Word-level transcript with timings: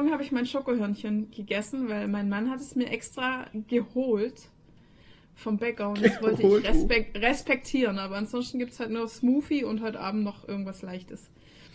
Morgen 0.00 0.12
habe 0.14 0.22
ich 0.22 0.32
mein 0.32 0.46
Schokohörnchen 0.46 1.30
gegessen, 1.30 1.90
weil 1.90 2.08
mein 2.08 2.30
Mann 2.30 2.50
hat 2.50 2.58
es 2.60 2.74
mir 2.74 2.88
extra 2.88 3.44
geholt 3.68 4.48
vom 5.34 5.58
Bäcker 5.58 5.90
und 5.90 6.02
das 6.02 6.22
wollte 6.22 6.40
ich 6.40 6.66
respek 6.66 7.10
respektieren. 7.16 7.98
Aber 7.98 8.16
ansonsten 8.16 8.58
gibt 8.58 8.72
es 8.72 8.80
halt 8.80 8.88
nur 8.92 9.06
Smoothie 9.08 9.62
und 9.62 9.82
heute 9.82 10.00
Abend 10.00 10.24
noch 10.24 10.48
irgendwas 10.48 10.80
Leichtes. 10.80 11.28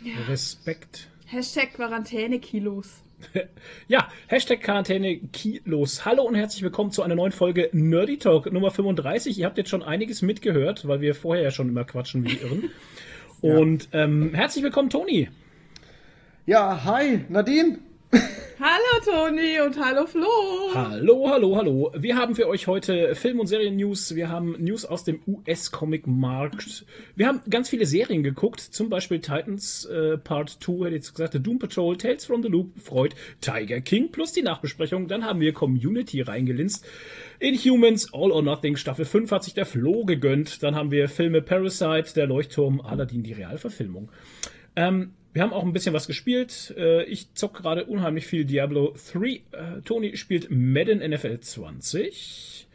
Ja. 0.04 0.16
Respekt. 0.28 1.08
Hashtag 1.28 1.76
Quarantäne-Kilos. 1.76 3.04
Ja, 3.88 4.08
Hashtag 4.26 4.62
Quarantäne 4.62 5.20
Kilos. 5.32 6.04
Hallo 6.04 6.24
und 6.24 6.34
herzlich 6.34 6.64
willkommen 6.64 6.90
zu 6.90 7.04
einer 7.04 7.14
neuen 7.14 7.32
Folge 7.32 7.70
Nerdy 7.74 8.18
Talk 8.18 8.52
Nummer 8.52 8.72
35. 8.72 9.38
Ihr 9.38 9.46
habt 9.46 9.60
jetzt 9.60 9.70
schon 9.70 9.84
einiges 9.84 10.24
mitgehört, 10.24 10.88
weil 10.88 11.00
wir 11.00 11.14
vorher 11.14 11.44
ja 11.44 11.52
schon 11.52 11.70
immer 11.70 11.84
quatschen 11.84 12.26
wie 12.26 12.38
Irren. 12.38 12.72
Und 13.42 13.90
ähm, 13.94 14.34
herzlich 14.34 14.64
willkommen, 14.64 14.90
Toni. 14.90 15.30
Ja, 16.48 16.84
hi, 16.86 17.22
Nadine. 17.30 17.80
Hallo 18.58 19.04
Toni 19.04 19.60
und 19.60 19.78
hallo 19.78 20.08
Flo. 20.08 20.26
Hallo, 20.74 21.30
hallo, 21.30 21.58
hallo. 21.58 21.92
Wir 21.98 22.16
haben 22.16 22.36
für 22.36 22.48
euch 22.48 22.68
heute 22.68 23.14
Film- 23.14 23.42
und 23.42 23.48
Serien-News. 23.48 24.16
Wir 24.16 24.30
haben 24.30 24.56
News 24.60 24.86
aus 24.86 25.04
dem 25.04 25.20
US-Comic-Markt. 25.28 26.86
Wir 27.16 27.28
haben 27.28 27.42
ganz 27.50 27.70
viele 27.70 27.86
Serien 27.86 28.24
geguckt, 28.24 28.62
zum 28.62 28.90
Beispiel 28.90 29.20
Titans 29.20 29.86
äh, 29.86 30.18
Part 30.18 30.58
2, 30.62 30.86
hätte 30.86 30.88
ich 30.88 30.94
jetzt 30.96 31.16
gesagt, 31.16 31.46
Doom 31.46 31.60
Patrol, 31.60 31.98
Tales 31.98 32.26
from 32.26 32.42
the 32.44 32.48
Loop, 32.48 32.80
Freud, 32.80 33.14
Tiger 33.42 33.82
King 33.82 34.12
plus 34.12 34.32
die 34.32 34.42
Nachbesprechung. 34.42 35.10
Dann 35.10 35.26
haben 35.26 35.42
wir 35.42 35.54
Community 35.54 36.22
reingelinst. 36.22 36.86
Inhumans, 37.40 38.14
All 38.14 38.32
or 38.32 38.42
Nothing, 38.42 38.78
Staffel 38.78 39.06
5 39.06 39.32
hat 39.32 39.44
sich 39.44 39.54
der 39.54 39.66
Flo 39.66 40.06
gegönnt. 40.06 40.64
Dann 40.64 40.76
haben 40.76 40.92
wir 40.92 41.10
Filme 41.10 41.42
Parasite, 41.42 42.14
Der 42.16 42.28
Leuchtturm, 42.28 42.80
Aladdin, 42.80 43.22
die 43.22 43.34
Realverfilmung. 43.34 44.10
Ähm, 44.78 45.14
wir 45.36 45.42
haben 45.42 45.52
auch 45.52 45.64
ein 45.64 45.74
bisschen 45.74 45.94
was 45.94 46.08
gespielt. 46.08 46.74
Äh, 46.78 47.04
ich 47.04 47.34
zock 47.34 47.56
gerade 47.56 47.84
unheimlich 47.84 48.26
viel 48.26 48.46
Diablo 48.46 48.96
3. 49.12 49.28
Äh, 49.28 49.42
Toni 49.84 50.16
spielt 50.16 50.50
Madden 50.50 51.00
NFL 51.00 51.42
20. 51.42 52.68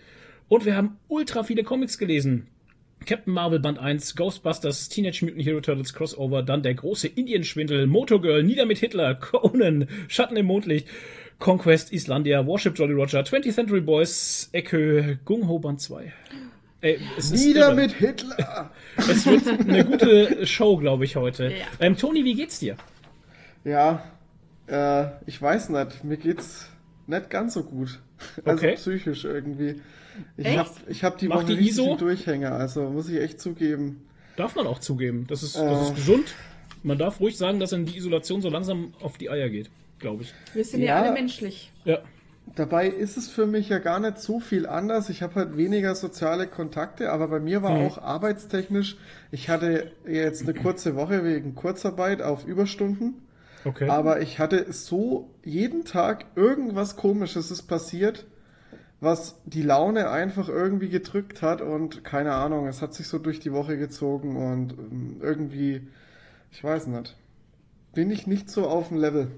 Und 0.46 0.66
wir 0.66 0.76
haben 0.76 0.98
ultra 1.08 1.42
viele 1.42 1.64
Comics 1.64 1.96
gelesen. 1.96 2.48
Captain 3.06 3.32
Marvel 3.32 3.60
Band 3.60 3.78
1, 3.78 4.14
Ghostbusters, 4.14 4.90
Teenage 4.90 5.24
Mutant 5.24 5.42
Hero 5.42 5.62
Turtles 5.62 5.94
Crossover, 5.94 6.42
dann 6.42 6.62
der 6.62 6.74
große 6.74 7.08
Indienschwindel, 7.08 7.86
Motogirl, 7.86 8.42
Nieder 8.42 8.66
mit 8.66 8.76
Hitler, 8.76 9.14
Conan, 9.20 9.88
Schatten 10.08 10.36
im 10.36 10.44
Mondlicht, 10.44 10.86
Conquest, 11.38 11.94
Islandia, 11.94 12.46
Warship 12.46 12.78
Jolly 12.78 12.92
Roger, 12.92 13.20
20th 13.20 13.54
Century 13.54 13.80
Boys, 13.80 14.50
Ecke, 14.52 15.18
Gung 15.24 15.48
Ho 15.48 15.60
Band 15.60 15.80
2. 15.80 16.12
Ey, 16.82 16.98
Nieder 17.30 17.74
mit 17.74 17.92
Hitler! 17.92 18.70
Es 18.96 19.26
wird 19.26 19.46
eine 19.48 19.84
gute 19.84 20.46
Show, 20.46 20.76
glaube 20.78 21.04
ich, 21.04 21.16
heute. 21.16 21.50
Ja. 21.50 21.66
Ähm, 21.78 21.96
Toni, 21.96 22.24
wie 22.24 22.34
geht's 22.34 22.58
dir? 22.58 22.76
Ja, 23.64 24.02
äh, 24.66 25.06
ich 25.26 25.40
weiß 25.40 25.68
nicht. 25.70 26.04
Mir 26.04 26.16
geht's 26.16 26.70
nicht 27.06 27.30
ganz 27.30 27.54
so 27.54 27.64
gut. 27.64 28.00
Also 28.44 28.58
okay. 28.58 28.74
psychisch 28.74 29.24
irgendwie. 29.24 29.80
Ich 30.36 30.58
habe 30.58 30.68
ich 30.88 31.04
hab 31.04 31.16
die 31.16 31.28
Macht 31.28 31.44
Woche 31.44 31.56
die 31.56 31.68
ISO? 31.68 31.96
Durchhänger, 31.96 32.52
also 32.52 32.90
muss 32.90 33.08
ich 33.08 33.18
echt 33.18 33.40
zugeben. 33.40 34.06
Darf 34.36 34.54
man 34.56 34.66
auch 34.66 34.78
zugeben. 34.78 35.26
Das 35.26 35.42
ist, 35.42 35.56
das 35.56 35.82
ist 35.84 35.90
äh. 35.92 35.94
gesund. 35.94 36.34
Man 36.82 36.98
darf 36.98 37.18
ruhig 37.18 37.38
sagen, 37.38 37.60
dass 37.60 37.72
in 37.72 37.86
die 37.86 37.96
Isolation 37.96 38.42
so 38.42 38.50
langsam 38.50 38.92
auf 39.00 39.16
die 39.16 39.30
Eier 39.30 39.48
geht, 39.48 39.70
glaube 39.98 40.24
ich. 40.24 40.34
Wir 40.52 40.66
sind 40.66 40.82
ja, 40.82 40.86
ja 40.86 41.02
alle 41.02 41.12
menschlich. 41.12 41.70
Ja. 41.86 42.00
Dabei 42.56 42.88
ist 42.88 43.16
es 43.16 43.28
für 43.28 43.46
mich 43.46 43.68
ja 43.68 43.78
gar 43.78 44.00
nicht 44.00 44.18
so 44.18 44.40
viel 44.40 44.66
anders. 44.66 45.08
Ich 45.08 45.22
habe 45.22 45.36
halt 45.36 45.56
weniger 45.56 45.94
soziale 45.94 46.46
Kontakte, 46.46 47.12
aber 47.12 47.28
bei 47.28 47.40
mir 47.40 47.62
war 47.62 47.78
mhm. 47.78 47.86
auch 47.86 47.98
arbeitstechnisch, 47.98 48.96
ich 49.30 49.48
hatte 49.48 49.92
jetzt 50.06 50.42
eine 50.42 50.54
kurze 50.54 50.96
Woche 50.96 51.24
wegen 51.24 51.54
Kurzarbeit 51.54 52.22
auf 52.22 52.44
Überstunden. 52.44 53.22
Okay. 53.64 53.88
Aber 53.88 54.20
ich 54.20 54.38
hatte 54.38 54.72
so 54.72 55.30
jeden 55.44 55.84
Tag 55.84 56.26
irgendwas 56.34 56.96
komisches 56.96 57.50
ist 57.50 57.62
passiert, 57.62 58.26
was 59.00 59.38
die 59.44 59.62
Laune 59.62 60.10
einfach 60.10 60.48
irgendwie 60.48 60.88
gedrückt 60.88 61.42
hat 61.42 61.60
und 61.60 62.04
keine 62.04 62.32
Ahnung, 62.32 62.68
es 62.68 62.82
hat 62.82 62.94
sich 62.94 63.06
so 63.06 63.18
durch 63.18 63.40
die 63.40 63.52
Woche 63.52 63.76
gezogen 63.76 64.36
und 64.36 64.72
ähm, 64.72 65.16
irgendwie, 65.20 65.88
ich 66.50 66.64
weiß 66.64 66.86
nicht, 66.86 67.16
bin 67.94 68.10
ich 68.10 68.26
nicht 68.26 68.50
so 68.50 68.66
auf 68.66 68.88
dem 68.88 68.98
Level. 68.98 69.30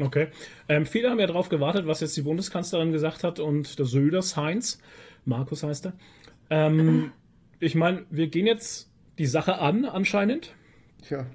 Okay. 0.00 0.28
Ähm, 0.68 0.86
viele 0.86 1.10
haben 1.10 1.20
ja 1.20 1.26
darauf 1.26 1.48
gewartet, 1.48 1.86
was 1.86 2.00
jetzt 2.00 2.16
die 2.16 2.22
Bundeskanzlerin 2.22 2.92
gesagt 2.92 3.24
hat 3.24 3.38
und 3.40 3.78
der 3.78 3.86
Söders 3.86 4.36
Heinz, 4.36 4.80
Markus 5.24 5.62
heißt 5.62 5.86
er. 5.86 5.92
Ähm, 6.50 7.12
ich 7.60 7.74
meine, 7.74 8.04
wir 8.10 8.28
gehen 8.28 8.46
jetzt 8.46 8.90
die 9.18 9.26
Sache 9.26 9.58
an, 9.58 9.84
anscheinend. 9.84 10.54
Ja. 11.08 11.26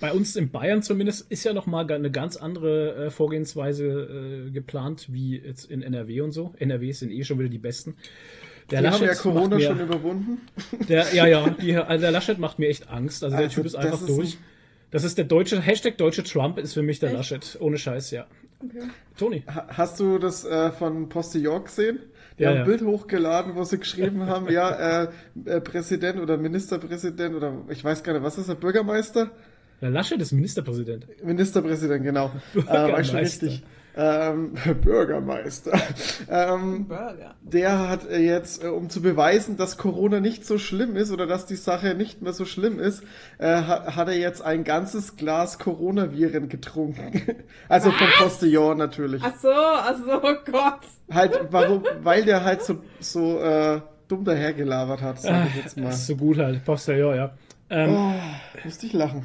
Bei 0.00 0.12
uns 0.12 0.34
in 0.36 0.50
Bayern 0.50 0.82
zumindest 0.82 1.30
ist 1.30 1.44
ja 1.44 1.52
nochmal 1.52 1.90
eine 1.90 2.10
ganz 2.10 2.36
andere 2.36 3.06
äh, 3.06 3.10
Vorgehensweise 3.10 4.46
äh, 4.48 4.50
geplant, 4.50 5.12
wie 5.12 5.38
jetzt 5.38 5.70
in 5.70 5.82
NRW 5.82 6.22
und 6.22 6.32
so. 6.32 6.54
NRW 6.58 6.92
sind 6.92 7.12
eh 7.12 7.22
schon 7.22 7.38
wieder 7.38 7.48
die 7.48 7.58
besten. 7.58 7.96
Der 8.70 8.80
die 8.80 8.86
Laschet 8.86 9.00
haben 9.00 9.06
ja 9.08 9.14
Corona 9.14 9.56
mir, 9.56 9.66
schon 9.66 9.80
überwunden. 9.80 10.40
Der, 10.88 11.14
ja, 11.14 11.26
ja, 11.26 11.50
die, 11.60 11.76
also 11.76 12.00
der 12.00 12.10
Laschet 12.10 12.38
macht 12.38 12.58
mir 12.58 12.68
echt 12.68 12.88
Angst. 12.88 13.22
Also, 13.22 13.36
also 13.36 13.46
der 13.46 13.54
Typ 13.54 13.66
ist 13.66 13.74
einfach 13.74 14.00
ist 14.00 14.08
durch. 14.08 14.34
Ein, 14.34 14.51
das 14.92 15.04
ist 15.04 15.18
der 15.18 15.24
deutsche, 15.24 15.60
Hashtag 15.60 15.96
deutsche 15.96 16.22
Trump 16.22 16.58
ist 16.58 16.74
für 16.74 16.82
mich 16.82 17.00
der 17.00 17.08
Echt? 17.08 17.18
Laschet. 17.18 17.56
Ohne 17.60 17.78
Scheiß, 17.78 18.10
ja. 18.12 18.26
Okay. 18.64 18.88
Toni. 19.18 19.42
Hast 19.46 19.98
du 19.98 20.18
das 20.18 20.44
äh, 20.44 20.70
von 20.70 21.08
Postillon 21.08 21.64
gesehen? 21.64 21.98
Die 22.38 22.44
ja, 22.44 22.50
haben 22.50 22.56
ein 22.56 22.60
ja. 22.60 22.64
Bild 22.66 22.82
hochgeladen, 22.82 23.56
wo 23.56 23.64
sie 23.64 23.78
geschrieben 23.78 24.26
haben, 24.26 24.50
ja, 24.50 25.04
äh, 25.04 25.08
äh, 25.46 25.60
Präsident 25.60 26.20
oder 26.20 26.36
Ministerpräsident 26.36 27.34
oder 27.34 27.54
ich 27.70 27.82
weiß 27.82 28.02
gar 28.04 28.12
nicht, 28.12 28.22
was 28.22 28.38
ist 28.38 28.48
der 28.48 28.54
Bürgermeister? 28.54 29.30
Der 29.80 29.90
Laschet 29.90 30.20
ist 30.20 30.30
Ministerpräsident. 30.32 31.06
Ministerpräsident, 31.24 32.04
genau. 32.04 32.30
Bürgermeister. 32.52 32.88
Äh, 32.88 32.92
war 32.92 33.04
schon 33.04 33.18
richtig 33.18 33.62
ähm, 33.96 34.54
Bürgermeister, 34.82 35.78
ähm, 36.30 36.86
Burger. 36.88 37.34
der 37.42 37.88
hat 37.88 38.10
jetzt, 38.10 38.64
äh, 38.64 38.68
um 38.68 38.88
zu 38.88 39.02
beweisen, 39.02 39.56
dass 39.56 39.76
Corona 39.76 40.20
nicht 40.20 40.46
so 40.46 40.58
schlimm 40.58 40.96
ist 40.96 41.10
oder 41.10 41.26
dass 41.26 41.46
die 41.46 41.56
Sache 41.56 41.94
nicht 41.94 42.22
mehr 42.22 42.32
so 42.32 42.44
schlimm 42.44 42.78
ist, 42.78 43.02
äh, 43.38 43.54
hat, 43.54 44.08
er 44.08 44.16
jetzt 44.16 44.42
ein 44.42 44.64
ganzes 44.64 45.16
Glas 45.16 45.58
Coronaviren 45.58 46.48
getrunken. 46.48 47.36
also 47.68 47.90
Was? 47.90 47.96
vom 47.96 48.08
Postillon 48.18 48.78
natürlich. 48.78 49.22
Ach 49.24 49.36
so, 49.36 49.52
ach 49.52 49.96
so, 49.96 50.22
oh 50.22 50.36
Gott. 50.50 50.80
Halt, 51.10 51.38
warum, 51.50 51.84
weil 52.02 52.24
der 52.24 52.44
halt 52.44 52.62
so, 52.62 52.78
so 53.00 53.40
äh, 53.40 53.80
dumm 54.08 54.24
dahergelabert 54.24 55.02
hat, 55.02 55.20
sag 55.20 55.48
ich 55.48 55.56
jetzt 55.56 55.76
mal. 55.76 55.90
Ist 55.90 56.06
so 56.06 56.16
gut 56.16 56.38
halt, 56.38 56.64
Postillon, 56.64 57.16
ja. 57.16 57.32
Ähm, 57.68 57.94
oh, 57.94 58.12
musste 58.64 58.86
ich 58.86 58.92
lachen. 58.92 59.24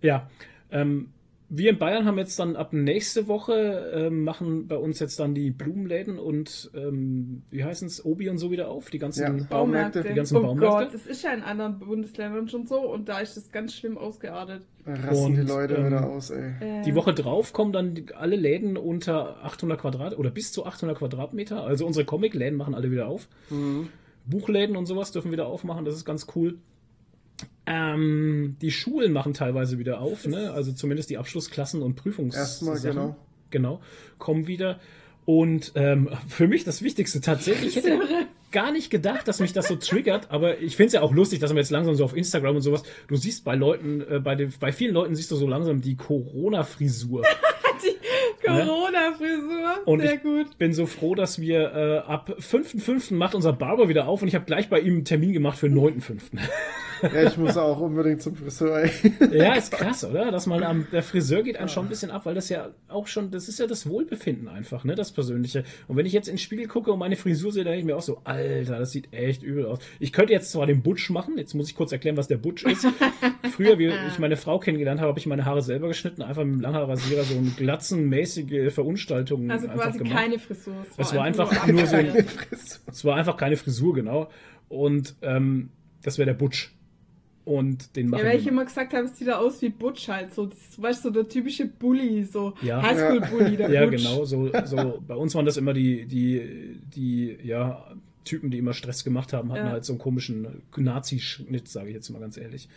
Ja, 0.00 0.28
ähm, 0.70 1.12
wir 1.48 1.70
in 1.70 1.78
Bayern 1.78 2.04
haben 2.06 2.18
jetzt 2.18 2.38
dann 2.38 2.56
ab 2.56 2.72
nächste 2.72 3.28
Woche 3.28 3.92
äh, 3.94 4.10
machen 4.10 4.66
bei 4.66 4.76
uns 4.76 4.98
jetzt 4.98 5.20
dann 5.20 5.34
die 5.34 5.50
Blumenläden 5.50 6.18
und 6.18 6.70
ähm, 6.74 7.42
wie 7.50 7.62
heißen 7.62 7.86
es, 7.86 8.04
Obi 8.04 8.28
und 8.28 8.38
so 8.38 8.50
wieder 8.50 8.68
auf, 8.68 8.90
die 8.90 8.98
ganzen 8.98 9.38
ja, 9.38 9.46
Baumärkte. 9.48 10.02
Die 10.02 10.14
ganzen 10.14 10.38
oh 10.38 10.42
Baumärkte. 10.42 10.84
Gott, 10.86 10.94
das 10.94 11.06
ist 11.06 11.22
ja 11.22 11.32
in 11.32 11.42
anderen 11.42 11.78
Bundesländern 11.78 12.48
schon 12.48 12.66
so 12.66 12.80
und 12.80 13.08
da 13.08 13.20
ist 13.20 13.36
das 13.36 13.52
ganz 13.52 13.74
schlimm 13.74 13.96
ausgeartet. 13.96 14.62
Rasten 14.84 15.24
und, 15.24 15.34
die 15.36 15.42
Leute 15.42 15.74
ähm, 15.74 15.86
wieder 15.86 16.06
aus, 16.06 16.30
ey. 16.30 16.52
Äh. 16.60 16.82
Die 16.82 16.94
Woche 16.94 17.14
drauf 17.14 17.52
kommen 17.52 17.72
dann 17.72 17.94
die, 17.94 18.14
alle 18.14 18.36
Läden 18.36 18.76
unter 18.76 19.44
800 19.44 19.80
Quadrat 19.80 20.18
oder 20.18 20.30
bis 20.30 20.52
zu 20.52 20.66
800 20.66 20.98
Quadratmeter. 20.98 21.62
Also 21.62 21.86
unsere 21.86 22.04
Comic-Läden 22.04 22.56
machen 22.56 22.74
alle 22.74 22.90
wieder 22.90 23.06
auf. 23.06 23.28
Mhm. 23.50 23.88
Buchläden 24.26 24.76
und 24.76 24.86
sowas 24.86 25.12
dürfen 25.12 25.30
wieder 25.30 25.46
aufmachen, 25.46 25.84
das 25.84 25.94
ist 25.94 26.04
ganz 26.04 26.26
cool. 26.34 26.58
Ähm, 27.66 28.56
die 28.60 28.70
Schulen 28.70 29.12
machen 29.12 29.34
teilweise 29.34 29.78
wieder 29.78 30.00
auf, 30.00 30.26
ne? 30.26 30.52
also 30.52 30.72
zumindest 30.72 31.10
die 31.10 31.18
Abschlussklassen 31.18 31.82
und 31.82 31.96
Prüfungs. 31.96 32.36
Erstmal, 32.36 32.80
genau. 32.80 33.16
Genau, 33.50 33.80
kommen 34.18 34.46
wieder. 34.46 34.78
Und 35.24 35.72
ähm, 35.74 36.08
für 36.28 36.46
mich 36.46 36.62
das 36.62 36.82
Wichtigste 36.82 37.20
tatsächlich, 37.20 37.76
ich 37.76 37.84
hätte 37.84 38.00
gar 38.52 38.70
nicht 38.70 38.90
gedacht, 38.90 39.26
dass 39.26 39.40
mich 39.40 39.52
das 39.52 39.66
so 39.66 39.74
triggert, 39.74 40.30
aber 40.30 40.60
ich 40.60 40.76
finde 40.76 40.86
es 40.86 40.92
ja 40.92 41.02
auch 41.02 41.12
lustig, 41.12 41.40
dass 41.40 41.50
man 41.50 41.58
jetzt 41.58 41.70
langsam 41.70 41.96
so 41.96 42.04
auf 42.04 42.16
Instagram 42.16 42.56
und 42.56 42.62
sowas, 42.62 42.84
du 43.08 43.16
siehst 43.16 43.44
bei 43.44 43.56
Leuten, 43.56 44.02
äh, 44.08 44.20
bei, 44.20 44.36
den, 44.36 44.52
bei 44.60 44.70
vielen 44.70 44.94
Leuten 44.94 45.16
siehst 45.16 45.30
du 45.32 45.36
so 45.36 45.48
langsam 45.48 45.80
die 45.80 45.96
Corona-Frisur. 45.96 47.24
die 47.84 48.46
Corona-Frisur, 48.46 49.86
und 49.86 50.00
sehr 50.00 50.18
gut. 50.18 50.46
Ich 50.50 50.56
bin 50.56 50.72
so 50.72 50.86
froh, 50.86 51.16
dass 51.16 51.40
wir 51.40 51.72
äh, 51.74 51.98
ab 52.08 52.36
5.5. 52.38 53.14
macht 53.14 53.34
unser 53.34 53.52
Barber 53.52 53.88
wieder 53.88 54.06
auf 54.06 54.22
und 54.22 54.28
ich 54.28 54.36
habe 54.36 54.44
gleich 54.44 54.68
bei 54.68 54.78
ihm 54.78 54.94
einen 54.94 55.04
Termin 55.04 55.32
gemacht 55.32 55.58
für 55.58 55.66
9.5. 55.66 56.20
Ja, 57.02 57.22
ich 57.24 57.36
muss 57.36 57.56
auch 57.56 57.80
unbedingt 57.80 58.22
zum 58.22 58.34
Friseur. 58.34 58.88
Ja, 59.32 59.54
ist 59.54 59.72
krass, 59.72 60.04
oder? 60.04 60.30
Dass 60.30 60.46
man 60.46 60.62
am, 60.62 60.86
der 60.92 61.02
Friseur 61.02 61.42
geht 61.42 61.56
einem 61.56 61.68
schon 61.68 61.86
ein 61.86 61.88
bisschen 61.88 62.10
ab, 62.10 62.26
weil 62.26 62.34
das 62.34 62.48
ja 62.48 62.70
auch 62.88 63.06
schon, 63.06 63.30
das 63.30 63.48
ist 63.48 63.58
ja 63.58 63.66
das 63.66 63.88
Wohlbefinden 63.88 64.48
einfach, 64.48 64.84
ne, 64.84 64.94
das 64.94 65.12
Persönliche. 65.12 65.64
Und 65.88 65.96
wenn 65.96 66.06
ich 66.06 66.12
jetzt 66.12 66.28
ins 66.28 66.42
Spiegel 66.42 66.66
gucke 66.66 66.92
und 66.92 66.98
meine 66.98 67.16
Frisur 67.16 67.52
sehe, 67.52 67.64
dann 67.64 67.72
denke 67.72 67.80
ich 67.80 67.86
mir 67.86 67.96
auch 67.96 68.02
so, 68.02 68.20
Alter, 68.24 68.78
das 68.78 68.92
sieht 68.92 69.12
echt 69.12 69.42
übel 69.42 69.66
aus. 69.66 69.78
Ich 70.00 70.12
könnte 70.12 70.32
jetzt 70.32 70.50
zwar 70.50 70.66
den 70.66 70.82
Butch 70.82 71.10
machen, 71.10 71.38
jetzt 71.38 71.54
muss 71.54 71.68
ich 71.68 71.74
kurz 71.74 71.92
erklären, 71.92 72.16
was 72.16 72.28
der 72.28 72.38
Butch 72.38 72.64
ist. 72.64 72.86
Früher, 73.50 73.78
wie 73.78 73.92
ich 74.08 74.18
meine 74.18 74.36
Frau 74.36 74.58
kennengelernt 74.58 75.00
habe, 75.00 75.08
habe 75.08 75.18
ich 75.18 75.26
meine 75.26 75.44
Haare 75.44 75.62
selber 75.62 75.88
geschnitten, 75.88 76.22
einfach 76.22 76.44
mit 76.44 76.54
einem 76.54 76.60
Langhaarrasierer 76.62 77.24
so 77.24 77.36
eine 77.36 77.50
glatzenmäßige 77.50 78.72
Verunstaltung. 78.72 79.50
Also 79.50 79.68
quasi 79.68 79.98
gemacht. 79.98 80.14
keine 80.14 80.38
Frisur. 80.38 80.74
Es 80.96 81.14
war, 81.14 81.24
einfach, 81.24 81.50
einfach 81.50 81.66
nur, 81.66 81.82
nur 81.82 81.86
so, 81.86 81.96
es 82.86 83.04
war 83.04 83.16
einfach 83.16 83.36
keine 83.36 83.56
Frisur, 83.56 83.94
genau. 83.94 84.28
Und 84.68 85.14
ähm, 85.22 85.70
das 86.02 86.18
wäre 86.18 86.26
der 86.26 86.34
Butch. 86.34 86.75
Und 87.46 87.96
den 87.96 88.08
machen 88.10 88.20
Ja, 88.24 88.28
weil 88.30 88.38
ich 88.38 88.46
immer 88.46 88.64
gesagt 88.66 88.92
habe, 88.92 89.04
es 89.06 89.16
sieht 89.16 89.28
da 89.28 89.38
aus 89.38 89.62
wie 89.62 89.70
Butch 89.70 90.08
halt, 90.08 90.34
so, 90.34 90.44
das, 90.46 90.58
weißt 90.82 91.04
du, 91.04 91.08
so 91.08 91.14
der 91.14 91.28
typische 91.28 91.64
Bully, 91.66 92.24
so 92.24 92.52
Ja. 92.60 92.82
Highschool-Bully, 92.82 93.56
der 93.56 93.70
Ja, 93.70 93.86
Butch. 93.86 93.96
genau. 94.02 94.24
So, 94.24 94.50
so 94.64 95.02
bei 95.06 95.14
uns 95.14 95.34
waren 95.34 95.46
das 95.46 95.56
immer 95.56 95.72
die, 95.72 96.04
die, 96.06 96.78
die, 96.94 97.38
ja, 97.42 97.86
Typen, 98.24 98.50
die 98.50 98.58
immer 98.58 98.72
Stress 98.74 99.04
gemacht 99.04 99.32
haben, 99.32 99.52
hatten 99.52 99.66
Ja. 99.66 99.72
halt 99.72 99.84
so 99.84 99.92
einen 99.92 100.00
komischen 100.00 100.62
Nazi-Schnitt, 100.76 101.68
sage 101.68 101.90
ich 101.90 101.94
jetzt 101.94 102.10
mal 102.10 102.18
ganz 102.18 102.36
ehrlich. 102.36 102.68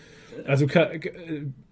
Also 0.45 0.68
äh, 0.68 1.00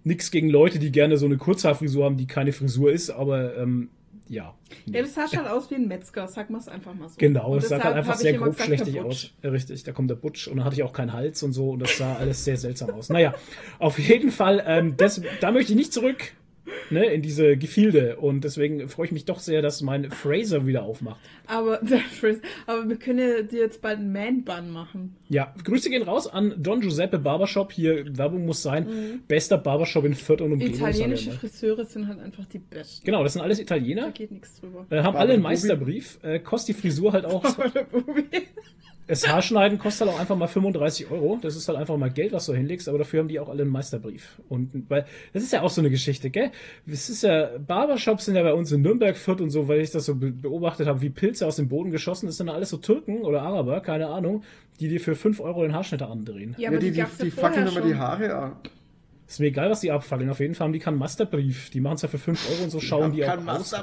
nix 0.03 0.31
gegen 0.31 0.49
Leute, 0.49 0.79
die 0.79 0.91
gerne 0.91 1.17
so 1.17 1.27
eine 1.27 1.37
Kurzhaarfrisur 1.37 2.03
haben, 2.05 2.17
die 2.17 2.25
keine 2.25 2.51
Frisur 2.53 2.91
ist, 2.91 3.11
aber 3.11 3.55
ähm, 3.57 3.89
ja. 4.29 4.53
Ja, 4.85 5.01
das 5.01 5.13
sah 5.13 5.31
halt 5.31 5.47
aus 5.47 5.69
wie 5.71 5.75
ein 5.75 5.87
Metzger, 5.87 6.27
sag 6.27 6.49
mal 6.49 6.57
es 6.57 6.67
einfach 6.67 6.93
mal 6.93 7.09
so. 7.09 7.15
Genau, 7.17 7.53
Und 7.53 7.59
es 7.59 7.69
sah 7.69 7.83
halt 7.83 7.95
einfach 7.95 8.15
sehr 8.15 8.33
grob 8.33 8.51
gesagt, 8.51 8.65
schlechtig 8.65 8.99
aus. 8.99 9.31
Richtig, 9.43 9.83
da 9.83 9.91
kommt 9.91 10.09
der 10.09 10.15
Butch 10.15 10.47
und 10.47 10.57
dann 10.57 10.65
hatte 10.65 10.75
ich 10.75 10.83
auch 10.83 10.93
keinen 10.93 11.13
Hals 11.13 11.43
und 11.43 11.53
so 11.53 11.71
und 11.71 11.79
das 11.79 11.97
sah 11.97 12.15
alles 12.15 12.43
sehr 12.43 12.57
seltsam 12.57 12.91
aus. 12.91 13.09
Naja, 13.09 13.33
auf 13.79 13.99
jeden 13.99 14.31
Fall, 14.31 14.63
ähm, 14.65 14.95
das, 14.97 15.21
da 15.39 15.51
möchte 15.51 15.71
ich 15.71 15.77
nicht 15.77 15.93
zurück 15.93 16.33
ne, 16.89 17.05
in 17.05 17.21
diese 17.21 17.57
Gefilde 17.57 18.17
und 18.17 18.43
deswegen 18.43 18.87
freue 18.87 19.07
ich 19.07 19.11
mich 19.11 19.25
doch 19.25 19.39
sehr, 19.39 19.61
dass 19.61 19.81
mein 19.81 20.11
Fraser 20.11 20.65
wieder 20.65 20.83
aufmacht. 20.83 21.19
Aber, 21.45 21.79
aber 22.67 22.89
wir 22.89 22.95
können 22.97 23.19
ja 23.19 23.41
dir 23.41 23.59
jetzt 23.59 23.81
bald 23.81 23.99
einen 23.99 24.11
Man-Bun 24.11 24.71
machen. 24.71 25.15
Ja, 25.29 25.53
Grüße 25.63 25.89
gehen 25.89 26.03
raus 26.03 26.27
an 26.27 26.53
Don 26.57 26.81
Giuseppe 26.81 27.19
Barbershop. 27.19 27.71
Hier, 27.71 28.17
Werbung 28.17 28.45
muss 28.45 28.61
sein. 28.61 29.21
Bester 29.27 29.57
Barbershop 29.57 30.05
in 30.05 30.13
Fürth 30.13 30.41
und 30.41 30.53
Umgebung. 30.53 30.75
Mhm. 30.75 30.85
Italienische. 30.85 31.31
Friseure 31.31 31.85
sind 31.85 32.07
halt 32.07 32.19
einfach 32.19 32.45
die 32.45 32.59
besten. 32.59 33.05
Genau, 33.05 33.23
das 33.23 33.33
sind 33.33 33.41
alles 33.41 33.57
Da 33.57 33.63
Italiener. 33.63 34.11
geht 34.11 34.31
nichts 34.31 34.59
drüber. 34.59 34.85
Äh, 34.89 34.97
haben 34.97 35.03
Barbara 35.03 35.21
alle 35.21 35.33
einen. 35.33 35.43
Meisterbrief. 35.43 36.19
Äh, 36.23 36.39
kostet 36.39 36.75
die 36.75 36.81
Frisur 36.81 37.13
halt 37.13 37.25
auch. 37.25 37.43
Das 39.07 39.27
Haarschneiden 39.27 39.79
kostet 39.79 40.07
halt 40.07 40.15
auch 40.15 40.19
einfach 40.19 40.35
mal 40.35 40.47
35 40.47 41.09
Euro. 41.09 41.39
Das 41.41 41.55
ist 41.55 41.67
halt 41.67 41.77
einfach 41.77 41.95
mal 41.97 42.09
Geld, 42.09 42.33
was 42.33 42.45
du 42.45 42.53
hinlegst, 42.53 42.89
aber 42.89 42.97
dafür 42.97 43.21
haben 43.21 43.29
die 43.29 43.39
auch 43.39 43.49
alle 43.49 43.63
einen 43.63 43.71
Meisterbrief. 43.71 44.41
Und 44.49 44.89
weil, 44.89 45.05
das 45.33 45.43
ist 45.43 45.53
ja 45.53 45.61
auch 45.61 45.69
so 45.69 45.81
eine 45.81 45.89
Geschichte, 45.89 46.29
gell? 46.29 46.51
Das 46.85 47.09
ist 47.09 47.23
ja, 47.23 47.51
Barbershops 47.57 48.25
sind 48.25 48.35
ja 48.35 48.43
bei 48.43 48.53
uns 48.53 48.71
in 48.71 48.81
Nürnberg, 48.81 49.15
Fürth 49.15 49.41
und 49.41 49.49
so, 49.49 49.67
weil 49.67 49.79
ich 49.79 49.91
das 49.91 50.05
so 50.05 50.15
be 50.15 50.31
beobachtet 50.31 50.87
habe, 50.87 51.01
wie 51.01 51.09
Pilze 51.09 51.47
aus 51.47 51.55
dem 51.55 51.69
Boden 51.69 51.89
geschossen. 51.91 52.27
Das 52.27 52.37
sind 52.37 52.49
alles 52.49 52.69
so 52.69 52.77
Türken 52.77 53.21
oder 53.21 53.41
Araber, 53.41 53.81
keine 53.81 54.07
Ahnung, 54.07 54.43
die 54.79 54.89
dir 54.89 54.99
für 54.99 55.15
5 55.15 55.39
Euro 55.39 55.63
den 55.63 55.73
Haarschnitter 55.73 56.09
andrehen. 56.09 56.55
Ja, 56.57 56.63
Ja, 56.63 56.69
aber 56.69 56.79
die, 56.79 56.87
die, 56.87 56.91
die, 56.91 56.99
ja 56.99 57.09
die 57.23 57.31
vorher 57.31 57.53
fackeln 57.53 57.67
immer 57.67 57.85
die 57.85 57.95
Haare 57.95 58.35
an. 58.35 58.51
Ist 59.27 59.39
mir 59.39 59.47
egal, 59.47 59.69
was 59.69 59.81
die 59.81 59.91
abfackeln. 59.91 60.29
Auf 60.29 60.39
jeden 60.39 60.55
Fall 60.55 60.65
haben 60.65 60.73
die 60.73 60.79
keinen 60.79 60.97
Masterbrief. 60.97 61.69
Die 61.69 61.81
machen 61.81 61.95
es 61.95 62.01
ja 62.01 62.07
für 62.07 62.17
5 62.17 62.49
Euro 62.51 62.63
und 62.63 62.69
so 62.69 62.79
schauen 62.79 63.11
die 63.11 63.23
auch 63.23 63.29
Kein 63.29 63.47
aus. 63.49 63.73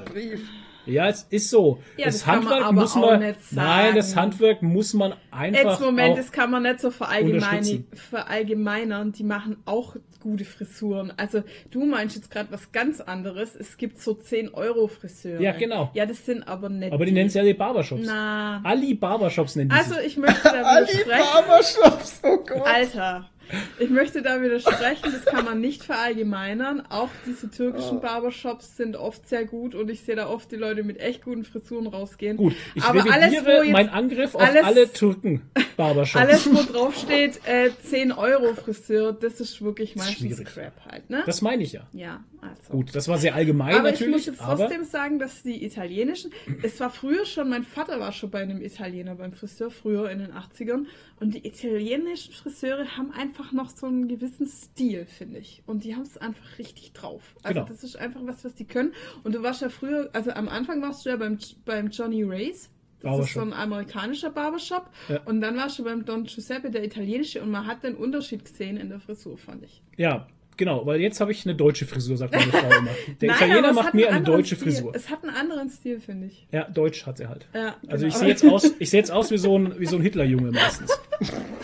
Ja, 0.87 1.09
es 1.09 1.23
ist 1.31 1.51
so. 1.51 1.79
Ja, 1.97 2.07
das, 2.07 2.17
das 2.17 2.25
kann 2.25 2.45
man 2.45 2.53
Handwerk 2.53 2.73
muss 2.73 2.97
auch 2.97 3.01
man. 3.01 3.35
Nein, 3.51 3.95
das. 3.95 4.17
Handwerk 4.17 4.63
muss 4.63 4.95
man 4.95 5.15
einfach. 5.31 5.71
Jetzt 5.71 5.81
Moment, 5.81 6.19
das 6.19 6.33
kann 6.33 6.51
man 6.51 6.63
nicht 6.65 6.81
so 6.81 6.91
verallgemeine, 6.91 7.59
unterstützen. 7.59 7.87
verallgemeinern. 8.11 9.13
Die 9.13 9.25
machen 9.25 9.57
auch 9.65 9.97
gute 10.21 10.45
Frisuren. 10.45 11.13
Also 11.17 11.43
du 11.71 11.85
meinst 11.85 12.17
jetzt 12.17 12.31
gerade 12.31 12.51
was 12.51 12.73
ganz 12.73 13.01
anderes. 13.01 13.55
Es 13.55 13.77
gibt 13.77 14.01
so 14.01 14.15
10 14.15 14.55
Euro 14.55 14.89
Friseure. 14.89 15.41
Ja, 15.41 15.53
genau. 15.53 15.91
Ja, 15.95 16.07
das 16.07 16.25
sind 16.25 16.49
aber 16.49 16.69
nicht. 16.71 16.93
aber 16.93 17.05
die 17.05 17.13
nennen 17.13 17.29
es 17.29 17.35
ja 17.35 17.43
die 17.43 17.55
Barbershops. 17.55 18.03
Na. 18.07 18.61
Ali 18.65 18.95
Barbershops 18.95 19.57
nennen 19.57 19.71
die 19.71 19.77
Also 19.77 19.97
ich 20.05 20.17
möchte 20.17 20.43
da 20.43 20.51
Ali 20.65 20.89
widersprechen. 20.89 21.25
Barbershops, 21.35 22.21
oh 22.23 22.39
Gott. 22.39 22.67
Alter. 22.67 23.31
Ich 23.79 23.91
möchte 23.91 24.23
da 24.23 24.41
widersprechen, 24.43 25.13
das 25.13 25.25
kann 25.25 25.45
man 25.45 25.61
nicht 25.61 25.83
verallgemeinern. 25.85 26.83
Auch 26.89 27.11
diese 27.27 27.51
türkischen 27.51 27.99
Oh. 27.99 28.01
Barbershops 28.01 28.77
sind 28.77 28.97
oft 28.97 29.29
sehr 29.29 29.45
gut 29.45 29.75
und 29.75 29.91
ich 29.91 30.01
sehe 30.03 30.17
da 30.17 30.29
oft 30.29 30.51
die 30.53 30.57
Leute 30.57 30.83
mit 30.83 31.01
echt 31.01 31.23
guten 31.25 31.45
Frisuren 31.45 31.87
rausgehen. 31.87 32.37
Gut, 32.37 32.55
ich 32.75 32.83
aber 32.83 33.05
alles, 33.13 33.45
wo 33.45 33.51
jetzt 33.51 33.71
meinen 33.73 33.89
Angriff 33.91 34.35
auf 34.35 34.41
alles- 34.43 34.65
alle 34.65 34.93
Türken 34.93 35.43
Barbershops. 35.77 36.25
Alles, 36.25 36.47
wo 36.53 36.63
drauf 36.73 36.97
steht, 36.97 37.41
äh, 37.47 37.71
10 37.83 38.13
Euro 38.13 38.55
Friseur, 38.55 39.13
das 39.13 39.41
ist 39.41 39.61
wirklich 39.63 39.97
meistens 39.97 40.17
schwierig. 40.19 40.47
Crap 40.47 40.73
halt, 40.91 41.11
ne? 41.11 41.23
Das 41.27 41.43
meine 41.43 41.63
ich 41.65 41.73
ja. 41.73 41.87
ja, 41.93 42.23
also. 42.41 42.73
Gut, 42.73 42.95
das 42.95 43.09
war 43.09 43.19
sehr 43.19 43.35
allgemein 43.35 43.75
aber 43.75 43.89
ich 43.89 44.01
muss 44.01 44.01
natürlich, 44.01 44.27
jetzt 44.27 44.41
aber 44.41 44.57
trotzdem 44.63 44.85
sagen, 44.85 45.19
dass 45.19 45.43
die 45.43 45.65
italienischen, 45.65 46.31
es 46.63 46.79
war 46.81 46.91
früher 46.91 47.25
schon, 47.27 47.49
mein 47.49 47.65
Vater 47.65 47.99
war 48.01 48.13
schon 48.13 48.31
bei 48.31 48.41
einem 48.43 48.63
Italiener 48.63 49.15
beim 49.17 49.33
Friseur, 49.33 49.71
früher 49.71 50.11
in 50.11 50.21
den 50.21 50.33
80ern, 50.33 50.87
und 51.21 51.35
die 51.35 51.47
italienischen 51.47 52.33
Friseure 52.33 52.97
haben 52.97 53.13
einfach 53.13 53.34
noch 53.53 53.71
so 53.71 53.87
einen 53.87 54.09
gewissen 54.09 54.47
Stil, 54.47 55.07
finde 55.07 55.39
ich. 55.41 55.63
Und 55.67 55.85
die 55.85 55.95
haben 55.95 56.03
es 56.03 56.17
einfach 56.19 56.59
richtig 56.59 56.93
drauf. 56.93 57.35
Also 57.43 57.55
Genau. 57.61 57.67
das 57.69 57.85
ist 57.85 57.97
einfach 57.97 58.21
was, 58.25 58.45
was 58.45 58.55
die 58.55 58.65
können. 58.67 58.93
Und 59.23 59.35
du 59.35 59.43
warst 59.43 59.63
ja 59.63 59.69
früher, 59.69 60.11
also 60.13 60.31
am 60.33 60.49
Anfang 60.49 60.81
warst 60.83 61.05
du 61.05 61.11
ja 61.11 61.17
beim, 61.17 61.39
beim 61.65 61.89
Johnny 61.91 62.23
Race. 62.25 62.71
Das 63.01 63.19
ist 63.27 63.35
so 63.35 63.41
ein 63.41 63.53
amerikanischer 63.53 64.31
Barbershop. 64.31 64.89
Ja. 65.11 65.21
Und 65.25 65.43
dann 65.43 65.57
warst 65.57 65.79
du 65.79 65.85
beim 65.85 66.05
Don 66.07 66.25
Giuseppe, 66.25 66.71
der 66.71 66.85
italienische, 66.85 67.43
und 67.43 67.51
man 67.51 67.67
hat 67.67 67.83
den 67.85 67.97
Unterschied 67.97 68.45
gesehen 68.47 68.79
in 68.79 68.89
der 68.89 68.99
Frisur, 69.01 69.37
fand 69.37 69.63
ich. 69.65 69.83
ja, 69.99 70.27
genau, 70.57 70.87
weil 70.87 71.01
jetzt 71.01 71.21
habe 71.21 71.33
ich 71.33 71.45
eine 71.47 71.55
deutsche 71.55 71.87
Frisur, 71.87 72.17
sagt 72.17 72.33
meine 72.35 72.51
Frau 72.53 72.67
immer. 72.79 72.91
Der 73.21 73.29
Nein, 73.29 73.37
Italiener 73.37 73.59
aber 73.59 73.69
es 73.71 73.75
macht 73.75 73.95
mir 73.95 74.11
eine 74.13 74.25
deutsche 74.25 74.57
Stil. 74.57 74.73
Frisur. 74.73 74.95
Es 74.95 75.11
hat 75.11 75.23
einen 75.25 75.35
anderen 75.35 75.69
Stil, 75.71 76.01
finde 76.01 76.27
ich. 76.27 76.47
Ja, 76.53 76.69
deutsch 76.69 77.07
hat 77.07 77.19
sie 77.19 77.27
halt. 77.27 77.47
Ja, 77.55 77.77
Also 77.89 78.07
ich 78.07 78.13
genau. 78.15 78.21
sehe 78.21 78.29
jetzt 78.29 78.45
aus, 78.47 78.75
ich 78.79 78.91
sehe 78.91 79.01
jetzt 79.01 79.11
aus 79.11 79.31
wie 79.31 79.39
so 79.39 79.59
ein 79.59 79.79
wie 79.79 79.87
so 79.87 79.97
ein 79.97 80.03
Hitlerjunge 80.09 80.51
meistens. 80.53 80.91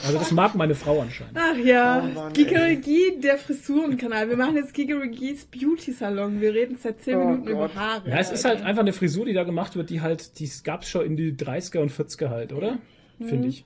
Also 0.06 0.18
das 0.18 0.30
mag 0.32 0.54
meine 0.54 0.74
Frau 0.74 1.00
anscheinend. 1.00 1.36
Ach 1.38 1.56
ja, 1.56 2.02
Oh 2.04 2.14
Mann, 2.14 2.32
Gigerigi, 2.32 3.18
der 3.22 3.36
Frisurenkanal. 3.38 4.28
Wir 4.28 4.36
machen 4.36 4.56
jetzt 4.56 4.72
Gigerigis 4.74 5.44
Beauty 5.46 5.92
Salon. 5.92 6.40
Wir 6.40 6.54
reden 6.54 6.76
seit 6.80 7.00
10 7.02 7.16
Oh 7.16 7.18
Minuten 7.24 7.44
Gott. 7.46 7.52
über 7.52 7.74
Haare. 7.74 8.08
Ja, 8.08 8.18
es 8.18 8.30
ist 8.30 8.44
halt 8.44 8.62
einfach 8.62 8.82
eine 8.82 8.92
Frisur, 8.92 9.26
die 9.26 9.32
da 9.32 9.44
gemacht 9.44 9.76
wird, 9.76 9.90
die 9.90 10.00
halt, 10.00 10.38
die 10.38 10.50
gab's 10.64 10.88
schon 10.88 11.04
in 11.04 11.16
die 11.16 11.32
30er 11.32 11.78
und 11.78 11.90
40er 11.92 12.28
halt, 12.30 12.52
oder? 12.52 12.78
Finde 13.18 13.48
ich. 13.48 13.64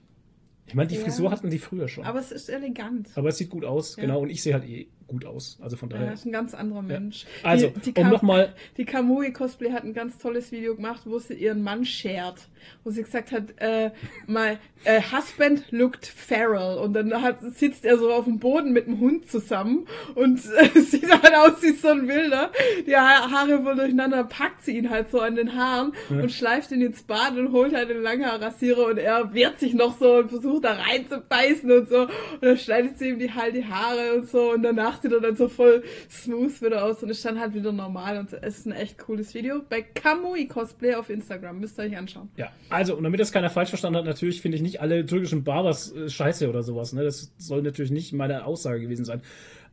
Ich 0.67 0.75
meine, 0.75 0.88
die 0.88 0.94
Ja. 0.97 1.03
Frisur 1.03 1.31
hatten 1.31 1.50
die 1.50 1.59
früher 1.59 1.88
schon. 1.88 2.05
Aber, 2.05 2.19
Aber 2.19 2.21
es 2.21 2.32
ist 2.32 2.49
elegant. 2.49 3.09
es 3.15 3.37
sieht 3.37 3.50
gut 3.50 3.65
aus, 3.67 3.97
Ja. 3.97 4.03
genau. 4.03 4.21
Und 4.21 4.31
ich 4.31 4.43
sehe 4.43 4.55
halt 4.55 4.65
eh 4.65 4.88
gut 5.06 5.25
aus. 5.27 5.59
Also 5.62 5.77
von 5.77 5.91
Ja, 5.91 5.99
daher. 5.99 6.12
ist 6.15 6.25
ein 6.27 6.33
ganz 6.33 6.55
anderer 6.55 6.83
Mensch. 6.83 7.25
Also, 7.43 7.69
die, 7.85 7.93
die 7.93 8.01
um 8.01 8.09
nochmal. 8.11 8.55
Die 8.77 8.85
Kamui 8.85 9.33
Cosplay 9.33 9.73
hat 9.73 9.85
ein 9.85 9.95
ganz 9.95 10.19
tolles 10.19 10.51
Video 10.53 10.75
gemacht, 10.77 11.03
wo 11.05 11.19
sie 11.19 11.35
ihren 11.35 11.62
Mann 11.62 11.85
schert. 11.85 12.49
Wo 12.83 12.91
sie 12.91 13.03
gesagt 13.03 13.31
hat, 13.33 13.55
äh, 13.59 13.91
my 14.27 14.56
äh, 14.85 15.03
husband 15.03 15.65
looked 15.71 16.06
feral. 16.06 16.79
Und 16.79 16.95
dann 16.95 17.21
hat, 17.21 17.41
sitzt 17.41 17.85
er 17.85 17.99
so 17.99 18.11
auf 18.12 18.25
dem 18.25 18.39
Boden 18.39 18.73
mit 18.73 18.87
dem 18.87 19.01
Hund 19.01 19.31
zusammen 19.31 19.87
und 20.15 20.41
äh, 20.75 20.81
sieht 20.81 21.11
halt 21.11 21.35
aus 21.35 21.62
wie 21.62 21.73
so 21.73 21.89
ein 21.89 22.09
Wilder. 22.09 22.50
Die 22.87 22.97
Ha- 22.97 23.31
Haare 23.31 23.62
voll 23.62 23.77
durcheinander, 23.77 24.25
packt 24.25 24.65
sie 24.65 24.79
ihn 24.79 24.89
halt 24.89 25.11
so 25.11 25.21
an 25.21 25.37
den 25.37 25.55
Haaren 25.55 25.93
und 26.09 26.33
schleift 26.33 26.71
ihn 26.73 26.81
ins 26.81 27.03
Bad 27.03 27.37
und 27.37 27.53
holt 27.53 27.75
halt 27.75 27.91
den 27.91 28.03
Langhaarrasierer 28.03 28.87
und 28.87 28.99
er 28.99 29.35
wehrt 29.35 29.59
sich 29.61 29.75
noch 29.75 29.99
so 29.99 30.15
und 30.17 30.31
versucht 30.31 30.65
da 30.65 30.73
reinzubeißen 30.73 31.71
und 31.71 31.88
so. 31.88 32.00
Und 32.02 32.11
dann 32.43 32.57
schneidet 32.57 32.99
sie 32.99 33.11
ihm 33.11 33.19
die 33.19 33.33
halt 33.33 33.55
die 33.55 33.67
Haare 33.67 34.14
und 34.14 34.28
so 34.28 34.52
und 34.52 34.62
danach 34.62 34.94
sieht 35.03 35.13
er 35.13 35.21
dann 35.21 35.37
so 35.37 35.49
voll 35.49 35.83
smooth 36.11 36.63
wieder 36.63 36.85
aus 36.85 37.03
und 37.03 37.11
ist 37.11 37.25
dann 37.25 37.39
halt 37.39 37.55
wieder 37.55 37.73
normal 37.73 38.19
und 38.19 38.33
es 38.33 38.59
ist 38.59 38.67
ein 38.67 38.73
echt 38.73 38.99
cooles 38.99 39.35
Video. 39.35 39.61
Bei 39.69 39.83
Kamui 39.83 40.47
Cosplay 40.47 40.95
auf 40.95 41.11
Instagram, 41.11 41.61
müsst 41.61 41.79
ihr 41.79 41.85
euch 41.85 41.97
anschauen. 41.97 42.29
Ja, 42.37 42.53
also, 42.71 42.97
und 42.97 43.05
damit 43.05 43.21
das 43.21 43.33
keiner 43.33 43.51
falsch 43.51 43.71
verstanden 43.71 43.99
hat, 43.99 44.05
natürlich 44.05 44.41
finde 44.41 44.57
ich 44.57 44.63
nicht 44.63 44.81
alle 44.81 45.05
türkischen 45.07 45.45
Barbers 45.45 45.93
äh, 45.93 46.09
scheiße 46.09 46.49
oder 46.49 46.63
sowas. 46.63 46.93
Ne? 46.93 47.05
Das 47.05 47.33
soll 47.39 47.63
natürlich 47.63 47.91
nicht 47.91 48.13
meine 48.13 48.45
Aussage 48.45 48.81
gewesen 48.81 49.05
sein. 49.05 49.23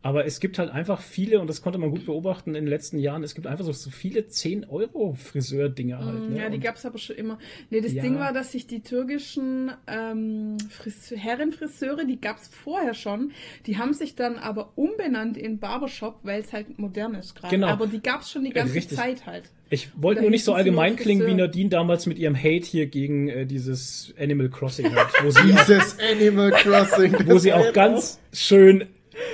Aber 0.04 0.26
es 0.26 0.40
gibt 0.40 0.58
halt 0.58 0.72
einfach 0.72 1.00
viele, 1.00 1.40
und 1.40 1.48
das 1.48 1.62
konnte 1.62 1.78
man 1.78 1.92
gut 1.92 2.06
beobachten 2.08 2.56
in 2.56 2.66
den 2.66 2.68
letzten 2.68 2.98
Jahren, 2.98 3.24
es 3.24 3.36
gibt 3.36 3.46
einfach 3.46 3.64
so, 3.66 3.72
so 3.72 3.92
viele 3.92 4.22
10-Euro-Friseur-Dinger 4.22 6.04
halt. 6.04 6.20
Ne? 6.22 6.30
Mm, 6.30 6.36
Ja, 6.38 6.50
die 6.50 6.56
Und- 6.56 6.64
gab's 6.64 6.86
aber 6.86 6.98
schon 6.98 7.16
immer. 7.16 7.38
Nee, 7.70 7.82
das 7.82 7.94
Ja. 7.94 8.02
Ding 8.02 8.18
war, 8.20 8.34
dass 8.34 8.52
sich 8.52 8.68
die 8.68 8.82
türkischen 8.82 9.72
ähm, 9.88 10.58
Friseur, 10.70 11.18
Herrenfriseure, 11.18 12.06
die 12.06 12.20
gab's 12.20 12.48
vorher 12.48 12.94
schon, 12.94 13.32
die 13.66 13.78
haben 13.78 13.94
sich 13.94 14.16
dann 14.16 14.38
aber 14.38 14.72
umbenannt 14.76 15.38
in 15.38 15.60
Barbershop, 15.60 16.20
weil 16.24 16.42
es 16.42 16.54
halt 16.54 16.80
modern 16.80 17.16
ist 17.16 17.36
gerade. 17.36 17.56
Genau. 17.56 17.68
Aber 17.68 17.88
die 17.88 18.02
gab's 18.02 18.32
schon 18.32 18.44
die 18.44 18.52
ganze 18.52 18.74
Richtig. 18.76 18.98
Zeit 18.98 19.26
halt. 19.26 19.44
Ich 19.70 19.90
wollte 19.96 20.22
nur 20.22 20.32
nicht 20.32 20.44
so 20.44 20.54
allgemein 20.54 20.98
klingen 20.98 21.26
wie? 21.26 21.34
Nadine 21.34 21.70
damals 21.70 22.06
mit 22.06 22.20
ihrem 22.20 22.36
Hate 22.36 22.66
hier 22.66 22.88
gegen 22.88 23.30
äh, 23.30 23.46
dieses 23.46 24.14
Animal 24.20 24.50
Crossing 24.50 24.94
halt, 24.94 25.08
wo 25.24 25.30
sie, 25.30 25.42
Dieses 25.48 25.98
Animal 26.00 26.52
Crossing. 26.52 27.16
wo 27.28 27.38
sie 27.38 27.54
auch 27.54 27.72
ganz 27.72 28.20
schön 28.34 28.86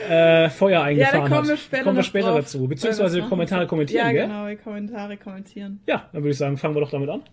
äh, 0.09 0.49
Feuer 0.49 0.71
Ja, 0.71 0.83
eingefahren 0.83 1.21
da 1.23 1.29
kommen 1.35 1.47
wir 1.47 1.53
hat. 1.53 1.59
später, 1.59 1.83
kommen 1.83 1.95
wir 1.97 2.03
später 2.03 2.27
drauf, 2.29 2.39
dazu. 2.39 2.67
Beziehungsweise 2.67 3.19
das 3.19 3.29
Kommentare 3.29 3.67
kommentieren, 3.67 4.05
Ja, 4.07 4.11
gell? 4.11 4.27
genau, 4.27 4.47
die 4.47 4.55
Kommentare 4.57 5.17
kommentieren. 5.17 5.79
Ja, 5.87 6.09
dann 6.13 6.23
würde 6.23 6.31
ich 6.31 6.37
sagen, 6.37 6.57
fangen 6.57 6.75
wir 6.75 6.81
doch 6.81 6.91
damit 6.91 7.09
an. 7.09 7.21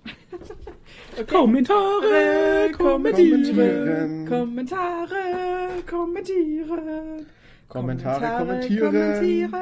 Okay. 1.14 1.24
Kommentare 1.24 2.70
kommentieren. 2.76 4.26
Kommentare, 4.28 5.68
kommentieren. 5.88 7.26
Kommentare 7.68 8.38
kommentieren. 8.38 8.90
kommentieren. 8.92 9.52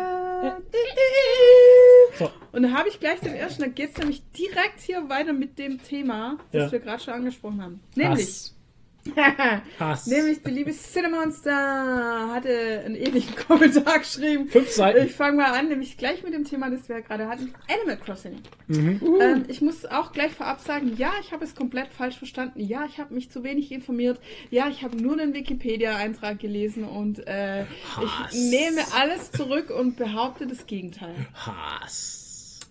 So, 2.19 2.31
Und 2.53 2.63
dann 2.63 2.77
habe 2.77 2.89
ich 2.89 3.01
gleich 3.01 3.21
den 3.21 3.35
ersten, 3.35 3.63
da 3.63 3.69
geht 3.69 3.91
es 3.93 3.99
nämlich 3.99 4.23
direkt 4.33 4.81
hier 4.81 5.09
weiter 5.09 5.33
mit 5.33 5.59
dem 5.59 5.83
Thema, 5.83 6.39
das 6.53 6.65
Ja. 6.65 6.73
wir 6.73 6.79
gerade 6.81 7.03
schon 7.03 7.15
angesprochen 7.15 7.63
haben. 7.63 7.81
Nämlich 7.95 8.27
Hass. 8.27 8.57
Hass. 9.81 10.07
Nämlich 10.07 10.43
die 10.43 10.51
liebe 10.51 10.73
Cinemonster 10.73 12.31
hatte 12.33 12.83
einen 12.85 12.95
ähnlichen 12.95 13.35
Kommentar 13.49 13.99
geschrieben. 13.99 14.49
Fünf 14.49 14.71
Seiten. 14.71 15.07
Ich 15.07 15.13
fange 15.13 15.39
mal 15.39 15.53
an, 15.53 15.69
nämlich 15.69 15.97
gleich 15.97 16.23
mit 16.23 16.35
dem 16.35 16.45
Thema, 16.45 16.71
das 16.71 16.89
wir 16.89 17.03
gerade 17.03 17.29
hatten. 17.29 17.53
Animal 17.69 17.97
Crossing. 17.97 18.41
Mhm. 18.69 19.01
Ähm, 19.21 19.45
ich 19.49 19.61
muss 19.61 19.85
auch 19.87 20.13
gleich 20.13 20.33
vorab 20.33 20.61
sagen, 20.61 20.95
ja, 20.97 21.13
ich 21.21 21.33
habe 21.33 21.45
es 21.45 21.55
komplett 21.55 21.93
falsch 21.93 22.17
verstanden. 22.17 22.61
Ja, 22.61 22.87
ich 22.87 22.99
habe 22.99 23.13
mich 23.13 23.31
zu 23.31 23.43
wenig 23.43 23.73
informiert. 23.73 24.21
Ja, 24.51 24.69
ich 24.69 24.85
habe 24.85 24.97
nur 24.97 25.15
einen 25.15 25.35
Wikipedia-Eintrag 25.35 26.39
gelesen 26.39 26.85
und 26.85 27.27
äh, 27.27 27.63
ich 27.63 28.51
nehme 28.51 28.83
alles 28.97 29.33
zurück 29.33 29.71
und 29.71 29.97
behaupte 29.97 30.47
das 30.47 30.67
Gegenteil. 30.67 31.15
Hass. 31.35 32.22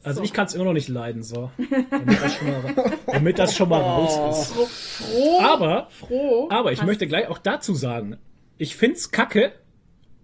Also 0.03 0.20
so. 0.20 0.24
ich 0.24 0.34
kann 0.34 0.48
es 0.48 0.55
immer 0.55 0.65
noch 0.65 0.74
nicht 0.74 0.88
leiden, 0.88 1.24
so. 1.24 1.51
Damit 1.89 2.22
das 2.22 2.36
schon 2.36 2.48
mal, 2.48 2.91
damit 3.05 3.39
das 3.39 3.55
schon 3.55 3.70
mal 3.70 3.81
raus 3.81 4.50
ist. 4.50 4.53
Froh, 4.53 5.39
aber, 5.41 5.88
froh, 5.91 6.48
aber 6.50 6.72
ich 6.72 6.84
möchte 6.84 7.08
gleich 7.08 7.27
auch 7.27 7.38
dazu 7.38 7.74
sagen, 7.74 8.17
ich 8.58 8.75
find's 8.75 9.12
kacke, 9.12 9.53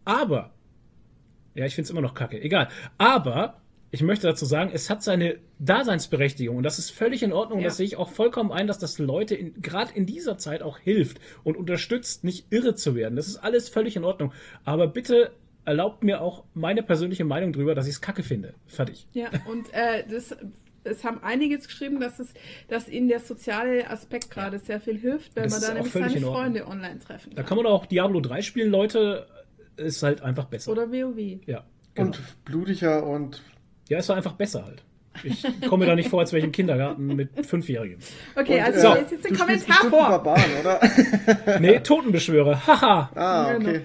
aber, 0.06 0.52
ja, 1.54 1.66
ich 1.66 1.76
find's 1.76 1.90
immer 1.90 2.02
noch 2.02 2.14
kacke, 2.14 2.42
egal. 2.42 2.70
Aber, 2.98 3.62
ich 3.90 4.02
möchte 4.02 4.28
dazu 4.28 4.46
sagen, 4.46 4.72
es 4.74 4.90
hat 4.90 5.02
seine 5.02 5.38
Daseinsberechtigung 5.60 6.58
und 6.58 6.64
das 6.64 6.78
ist 6.78 6.92
völlig 6.92 7.24
in 7.24 7.32
Ordnung. 7.32 7.60
Ja. 7.60 7.64
Und 7.64 7.70
das 7.70 7.78
sehe 7.78 7.86
ich 7.86 7.96
auch 7.96 8.10
vollkommen 8.10 8.52
ein, 8.52 8.68
dass 8.68 8.80
das 8.80 9.00
Leute 9.00 9.38
gerade 9.38 9.94
in 9.94 10.06
dieser 10.06 10.38
Zeit 10.38 10.62
auch 10.62 10.78
hilft 10.78 11.20
und 11.44 11.56
unterstützt, 11.56 12.24
nicht 12.24 12.48
irre 12.52 12.76
zu 12.76 12.96
werden. 12.96 13.16
Das 13.16 13.28
ist 13.28 13.38
alles 13.38 13.70
völlig 13.70 13.96
in 13.96 14.04
Ordnung. 14.04 14.34
Aber 14.66 14.88
bitte 14.88 15.32
erlaubt 15.68 16.04
mir 16.04 16.22
auch 16.22 16.46
meine 16.54 16.82
persönliche 16.82 17.26
Meinung 17.26 17.52
drüber, 17.52 17.76
dass 17.76 17.88
ich 17.88 17.96
es 17.96 18.02
kacke 18.02 18.24
finde. 18.24 18.54
Fertig. 18.68 19.08
Ja, 19.12 19.30
und 19.50 19.72
äh, 19.74 20.06
das 20.10 20.36
es 20.86 21.04
haben 21.04 21.20
einige 21.22 21.58
geschrieben, 21.58 22.00
dass 22.00 22.18
es, 22.18 22.34
dass 22.70 22.88
ihnen 22.88 23.10
der 23.10 23.20
soziale 23.20 23.90
Aspekt 23.90 24.32
gerade 24.32 24.56
ja. 24.56 24.64
sehr 24.64 24.80
viel 24.80 24.98
hilft, 24.98 25.36
wenn 25.36 25.50
man 25.50 25.60
da 25.60 25.74
nämlich 25.74 25.92
seine 25.92 26.22
Freunde 26.22 26.66
online 26.66 27.00
treffen 27.00 27.32
kann. 27.32 27.36
Da 27.36 27.44
kann 27.44 27.58
man 27.58 27.66
auch 27.66 27.86
Diablo 27.86 28.22
3 28.22 28.42
spielen, 28.42 28.72
Leute, 28.72 29.28
ist 29.76 30.02
halt 30.02 30.22
einfach 30.22 30.46
besser. 30.46 30.72
Oder 30.72 30.90
WoW. 30.90 31.46
Ja. 31.46 31.66
Genau. 31.94 32.08
Und 32.08 32.46
blutiger 32.46 33.06
und. 33.06 33.44
Ja, 33.90 33.98
es 33.98 34.08
war 34.08 34.16
einfach 34.16 34.34
besser 34.34 34.64
halt. 34.64 34.84
Ich 35.24 35.44
komme 35.68 35.84
mir 35.84 35.90
da 35.90 35.96
nicht 35.96 36.10
vor, 36.10 36.22
als 36.22 36.32
wäre 36.32 36.40
ich 36.40 36.46
im 36.46 36.52
Kindergarten 36.52 37.08
mit 37.08 37.46
Fünfjährigen. 37.46 38.00
Okay, 38.36 38.60
und, 38.60 38.66
also 38.66 38.80
so. 38.80 38.96
jetzt 38.96 39.26
ein 39.26 39.36
Kommentar 39.36 39.90
vor. 39.90 40.08
Barbaren, 40.08 40.52
oder? 40.62 41.60
nee, 41.60 41.80
Totenbeschwörer. 41.80 42.66
Haha. 42.66 43.10
ah, 43.16 43.56
okay. 43.56 43.82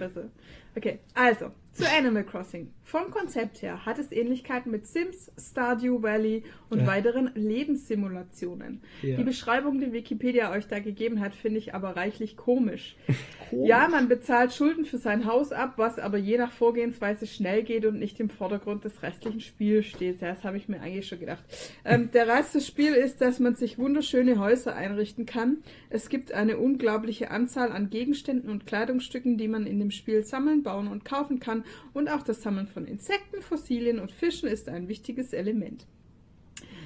Okay, 0.76 0.98
also, 1.14 1.50
zu 1.72 1.88
Animal 1.88 2.24
Crossing. 2.24 2.72
Vom 2.92 3.10
Konzept 3.10 3.62
her 3.62 3.86
hat 3.86 3.98
es 3.98 4.12
Ähnlichkeiten 4.12 4.70
mit 4.70 4.86
Sims, 4.86 5.32
Stardew 5.38 6.02
Valley 6.02 6.44
und 6.68 6.80
ja. 6.80 6.86
weiteren 6.86 7.30
Lebenssimulationen. 7.34 8.82
Ja. 9.00 9.16
Die 9.16 9.24
Beschreibung, 9.24 9.80
die 9.80 9.94
Wikipedia 9.94 10.52
euch 10.52 10.66
da 10.66 10.78
gegeben 10.78 11.20
hat, 11.20 11.34
finde 11.34 11.56
ich 11.56 11.74
aber 11.74 11.96
reichlich 11.96 12.36
komisch. 12.36 12.96
komisch. 13.48 13.66
Ja, 13.66 13.88
man 13.88 14.08
bezahlt 14.08 14.52
Schulden 14.52 14.84
für 14.84 14.98
sein 14.98 15.24
Haus 15.24 15.52
ab, 15.52 15.78
was 15.78 15.98
aber 15.98 16.18
je 16.18 16.36
nach 16.36 16.52
Vorgehensweise 16.52 17.26
schnell 17.26 17.62
geht 17.62 17.86
und 17.86 17.98
nicht 17.98 18.20
im 18.20 18.28
Vordergrund 18.28 18.84
des 18.84 19.02
restlichen 19.02 19.40
Spiels 19.40 19.86
steht. 19.86 20.20
Das 20.20 20.44
habe 20.44 20.58
ich 20.58 20.68
mir 20.68 20.82
eigentlich 20.82 21.08
schon 21.08 21.20
gedacht. 21.20 21.44
Ähm, 21.86 22.10
der 22.12 22.28
Reiz 22.28 22.52
des 22.52 22.66
Spiels 22.66 22.98
ist, 22.98 23.22
dass 23.22 23.40
man 23.40 23.54
sich 23.54 23.78
wunderschöne 23.78 24.38
Häuser 24.38 24.76
einrichten 24.76 25.24
kann. 25.24 25.62
Es 25.88 26.10
gibt 26.10 26.32
eine 26.32 26.58
unglaubliche 26.58 27.30
Anzahl 27.30 27.72
an 27.72 27.88
Gegenständen 27.88 28.50
und 28.50 28.66
Kleidungsstücken, 28.66 29.38
die 29.38 29.48
man 29.48 29.66
in 29.66 29.78
dem 29.78 29.90
Spiel 29.90 30.24
sammeln, 30.24 30.62
bauen 30.62 30.88
und 30.88 31.06
kaufen 31.06 31.40
kann 31.40 31.64
und 31.94 32.10
auch 32.10 32.22
das 32.22 32.42
Sammeln 32.42 32.66
von 32.66 32.81
Insekten, 32.86 33.42
Fossilien 33.42 33.98
und 33.98 34.12
Fischen 34.12 34.48
ist 34.48 34.68
ein 34.68 34.88
wichtiges 34.88 35.32
Element. 35.32 35.86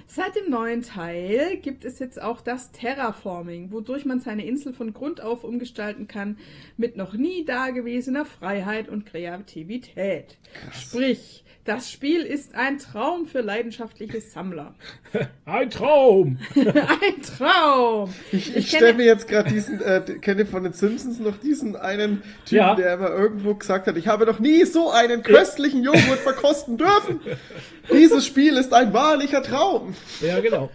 Seit 0.08 0.36
dem 0.36 0.50
neuen 0.50 0.82
Teil 0.82 1.56
gibt 1.56 1.84
es 1.84 1.98
jetzt 1.98 2.22
auch 2.22 2.40
das 2.40 2.70
Terraforming, 2.70 3.72
wodurch 3.72 4.04
man 4.04 4.20
seine 4.20 4.46
Insel 4.46 4.72
von 4.72 4.94
Grund 4.94 5.20
auf 5.20 5.42
umgestalten 5.42 6.06
kann 6.06 6.38
mit 6.76 6.96
noch 6.96 7.14
nie 7.14 7.44
dagewesener 7.44 8.24
Freiheit 8.24 8.88
und 8.88 9.04
Kreativität. 9.04 10.38
Krass. 10.54 10.82
Sprich, 10.82 11.44
das 11.66 11.90
Spiel 11.90 12.22
ist 12.22 12.54
ein 12.54 12.78
Traum 12.78 13.26
für 13.26 13.40
leidenschaftliche 13.40 14.20
Sammler. 14.20 14.74
ein 15.44 15.68
Traum! 15.68 16.38
ein 16.54 17.22
Traum! 17.22 18.14
Ich, 18.32 18.50
ich, 18.50 18.56
ich 18.56 18.68
stelle 18.68 18.94
mir 18.94 19.04
jetzt 19.04 19.28
gerade 19.28 19.50
diesen, 19.50 19.80
äh, 19.82 20.00
kenne 20.20 20.46
von 20.46 20.62
den 20.62 20.72
Simpsons 20.72 21.18
noch 21.18 21.36
diesen 21.38 21.76
einen 21.76 22.22
Typen, 22.44 22.56
ja. 22.56 22.74
der 22.74 22.94
immer 22.94 23.10
irgendwo 23.10 23.54
gesagt 23.54 23.88
hat, 23.88 23.96
ich 23.96 24.06
habe 24.06 24.26
noch 24.26 24.38
nie 24.38 24.64
so 24.64 24.90
einen 24.90 25.22
köstlichen 25.22 25.82
Joghurt 25.82 26.20
verkosten 26.20 26.78
dürfen. 26.78 27.20
Dieses 27.92 28.24
Spiel 28.24 28.56
ist 28.56 28.72
ein 28.72 28.92
wahrlicher 28.92 29.42
Traum. 29.42 29.94
Ja, 30.20 30.40
genau. 30.40 30.70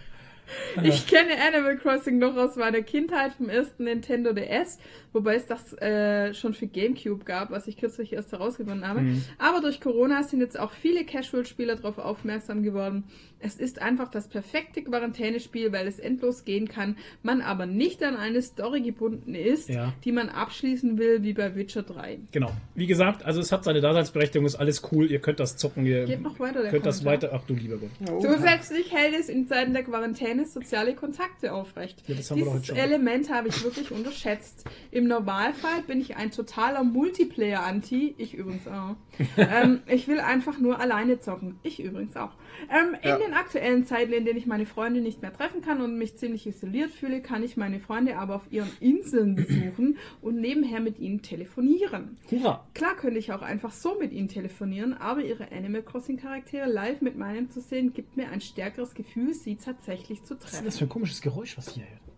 Ich 0.82 1.06
kenne 1.06 1.32
Animal 1.40 1.76
Crossing 1.78 2.18
noch 2.18 2.36
aus 2.36 2.56
meiner 2.56 2.82
Kindheit 2.82 3.32
vom 3.32 3.48
ersten 3.48 3.84
Nintendo 3.84 4.32
DS, 4.32 4.78
wobei 5.12 5.34
es 5.34 5.46
das 5.46 5.72
äh, 5.80 6.34
schon 6.34 6.54
für 6.54 6.66
GameCube 6.66 7.24
gab, 7.24 7.50
was 7.50 7.66
ich 7.66 7.76
kürzlich 7.76 8.12
erst 8.12 8.32
herausgefunden 8.32 8.86
habe. 8.86 9.02
Mhm. 9.02 9.24
Aber 9.38 9.60
durch 9.60 9.80
Corona 9.80 10.22
sind 10.22 10.40
jetzt 10.40 10.58
auch 10.58 10.72
viele 10.72 11.04
Casual-Spieler 11.04 11.76
darauf 11.76 11.98
aufmerksam 11.98 12.62
geworden. 12.62 13.04
Es 13.44 13.56
ist 13.56 13.82
einfach 13.82 14.08
das 14.08 14.28
perfekte 14.28 14.82
Quarantänespiel, 14.82 15.72
weil 15.72 15.88
es 15.88 15.98
endlos 15.98 16.44
gehen 16.44 16.68
kann, 16.68 16.96
man 17.22 17.40
aber 17.40 17.66
nicht 17.66 18.02
an 18.04 18.16
eine 18.16 18.40
Story 18.40 18.82
gebunden 18.82 19.34
ist, 19.34 19.68
ja. 19.68 19.92
die 20.04 20.12
man 20.12 20.28
abschließen 20.28 20.96
will, 20.96 21.24
wie 21.24 21.32
bei 21.32 21.56
Witcher 21.56 21.82
3. 21.82 22.20
Genau. 22.30 22.52
Wie 22.76 22.86
gesagt, 22.86 23.24
also 23.24 23.40
es 23.40 23.50
hat 23.50 23.64
seine 23.64 23.80
Daseinsberechtigung, 23.80 24.46
ist 24.46 24.54
alles 24.54 24.82
cool, 24.92 25.10
ihr 25.10 25.18
könnt 25.18 25.40
das 25.40 25.56
zocken, 25.56 25.84
ihr 25.86 26.04
Geht 26.04 26.22
noch 26.22 26.38
weiter, 26.38 26.68
könnt 26.68 26.86
das 26.86 27.04
weiter. 27.04 27.30
Ach 27.32 27.42
du 27.44 27.54
lieber 27.54 27.78
Gott. 27.78 27.90
Oh, 28.08 28.20
Zusätzlich 28.20 28.92
hält 28.92 29.14
es 29.18 29.28
in 29.28 29.48
Zeiten 29.48 29.72
der 29.72 29.82
Quarantäne 29.82 30.46
soziale 30.46 30.94
Kontakte 30.94 31.52
aufrecht. 31.52 32.02
Ja, 32.06 32.14
Dieses 32.14 32.70
Element 32.70 33.32
habe 33.32 33.48
ich 33.48 33.64
wirklich 33.64 33.90
unterschätzt. 33.90 34.64
Im 34.92 35.01
Normalfall 35.06 35.82
bin 35.86 36.00
ich 36.00 36.16
ein 36.16 36.30
totaler 36.30 36.84
Multiplayer-Anti. 36.84 38.14
Ich 38.18 38.34
übrigens 38.34 38.66
auch. 38.68 38.96
ähm, 39.36 39.80
ich 39.86 40.08
will 40.08 40.20
einfach 40.20 40.58
nur 40.58 40.80
alleine 40.80 41.20
zocken. 41.20 41.58
Ich 41.62 41.82
übrigens 41.82 42.16
auch. 42.16 42.32
Ähm, 42.70 42.96
ja. 43.02 43.16
In 43.16 43.22
den 43.22 43.34
aktuellen 43.34 43.86
Zeiten, 43.86 44.12
in 44.12 44.24
denen 44.24 44.38
ich 44.38 44.46
meine 44.46 44.66
Freunde 44.66 45.00
nicht 45.00 45.22
mehr 45.22 45.32
treffen 45.32 45.62
kann 45.62 45.80
und 45.80 45.98
mich 45.98 46.16
ziemlich 46.16 46.46
isoliert 46.46 46.90
fühle, 46.90 47.20
kann 47.20 47.42
ich 47.42 47.56
meine 47.56 47.80
Freunde 47.80 48.16
aber 48.18 48.36
auf 48.36 48.50
ihren 48.50 48.70
Inseln 48.80 49.34
besuchen 49.36 49.98
und 50.20 50.40
nebenher 50.40 50.80
mit 50.80 50.98
ihnen 50.98 51.22
telefonieren. 51.22 52.18
Hurra. 52.30 52.66
Klar 52.74 52.96
könnte 52.96 53.18
ich 53.18 53.32
auch 53.32 53.42
einfach 53.42 53.72
so 53.72 53.98
mit 53.98 54.12
ihnen 54.12 54.28
telefonieren, 54.28 54.94
aber 54.94 55.22
ihre 55.22 55.50
Animal 55.52 55.82
Crossing 55.82 56.16
Charaktere 56.16 56.70
live 56.70 57.00
mit 57.00 57.16
meinen 57.16 57.50
zu 57.50 57.60
sehen, 57.60 57.92
gibt 57.92 58.16
mir 58.16 58.30
ein 58.30 58.40
stärkeres 58.40 58.94
Gefühl, 58.94 59.34
sie 59.34 59.56
tatsächlich 59.56 60.24
zu 60.24 60.34
treffen. 60.34 60.52
Was 60.52 60.60
ist 60.60 60.66
das 60.66 60.78
für 60.78 60.84
ein 60.84 60.90
komisches 60.90 61.20
Geräusch, 61.20 61.56
was 61.56 61.70
hier 61.70 61.84
hört? 61.84 62.11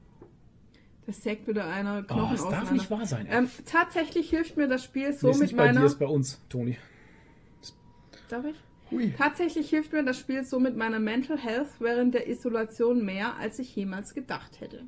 Das 1.06 1.22
sägt 1.22 1.46
wieder 1.46 1.66
einer 1.66 2.02
Knochen 2.02 2.24
oh, 2.24 2.30
das 2.32 2.48
darf 2.48 2.70
nicht 2.70 2.90
wahr 2.90 3.04
sein. 3.04 3.26
Ähm, 3.30 3.50
tatsächlich 3.66 4.30
hilft 4.30 4.56
mir 4.56 4.68
das 4.68 4.84
Spiel 4.84 5.12
so 5.12 5.26
nee, 5.26 5.32
ist 5.32 5.38
mit 5.38 5.48
nicht 5.48 5.56
meiner. 5.56 5.74
Bei 5.74 5.80
dir 5.80 5.86
ist 5.86 5.98
bei 5.98 6.06
uns, 6.06 6.40
Toni. 6.48 6.78
Darf 8.28 8.44
ich? 8.46 8.56
Ui. 8.90 9.12
Tatsächlich 9.16 9.68
hilft 9.68 9.92
mir 9.92 10.04
das 10.04 10.18
Spiel 10.18 10.44
so 10.44 10.60
mit 10.60 10.76
meiner 10.76 11.00
Mental 11.00 11.38
Health 11.38 11.68
während 11.80 12.14
der 12.14 12.28
Isolation 12.28 13.04
mehr, 13.04 13.36
als 13.38 13.58
ich 13.58 13.74
jemals 13.74 14.14
gedacht 14.14 14.60
hätte. 14.60 14.84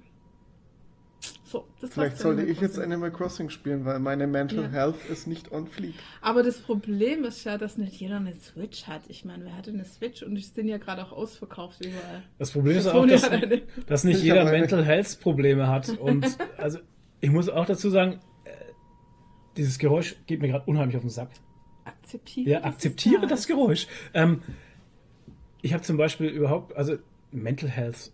So, 1.46 1.64
Vielleicht 1.78 2.18
sollte 2.18 2.42
ich 2.42 2.60
jetzt 2.60 2.76
Animal 2.76 3.12
Crossing 3.12 3.50
spielen, 3.50 3.84
weil 3.84 4.00
meine 4.00 4.26
Mental 4.26 4.64
ja. 4.64 4.68
Health 4.68 4.96
ist 5.08 5.28
nicht 5.28 5.52
on 5.52 5.68
fleek. 5.68 5.94
Aber 6.20 6.42
das 6.42 6.58
Problem 6.58 7.22
ist 7.22 7.44
ja, 7.44 7.56
dass 7.56 7.78
nicht 7.78 8.00
jeder 8.00 8.16
eine 8.16 8.34
Switch 8.34 8.88
hat. 8.88 9.02
Ich 9.06 9.24
meine, 9.24 9.44
wer 9.44 9.56
hatte 9.56 9.70
eine 9.70 9.84
Switch 9.84 10.24
und 10.24 10.34
die 10.34 10.42
sind 10.42 10.66
ja 10.66 10.78
gerade 10.78 11.04
auch 11.04 11.12
ausverkauft 11.12 11.84
überall. 11.84 12.24
Das 12.40 12.50
Problem 12.50 12.76
ist 12.76 12.88
auch, 12.88 13.06
dass, 13.06 13.30
dass 13.86 14.02
nicht 14.02 14.24
jeder 14.24 14.44
Mental 14.44 14.84
Health 14.84 15.20
Probleme 15.20 15.68
hat. 15.68 15.88
Und 16.00 16.26
also 16.58 16.80
ich 17.20 17.30
muss 17.30 17.48
auch 17.48 17.64
dazu 17.64 17.90
sagen, 17.90 18.18
äh, 18.42 18.50
dieses 19.56 19.78
Geräusch 19.78 20.16
geht 20.26 20.40
mir 20.42 20.48
gerade 20.48 20.64
unheimlich 20.66 20.96
auf 20.96 21.04
den 21.04 21.10
Sack. 21.10 21.30
Akzeptiere. 21.84 22.50
Ja, 22.50 22.64
akzeptiere 22.64 23.28
das 23.28 23.46
Geräusch. 23.46 23.86
Ähm, 24.14 24.42
ich 25.62 25.72
habe 25.72 25.84
zum 25.84 25.96
Beispiel 25.96 26.26
überhaupt, 26.26 26.74
also 26.74 26.96
Mental 27.30 27.68
Health, 27.68 28.10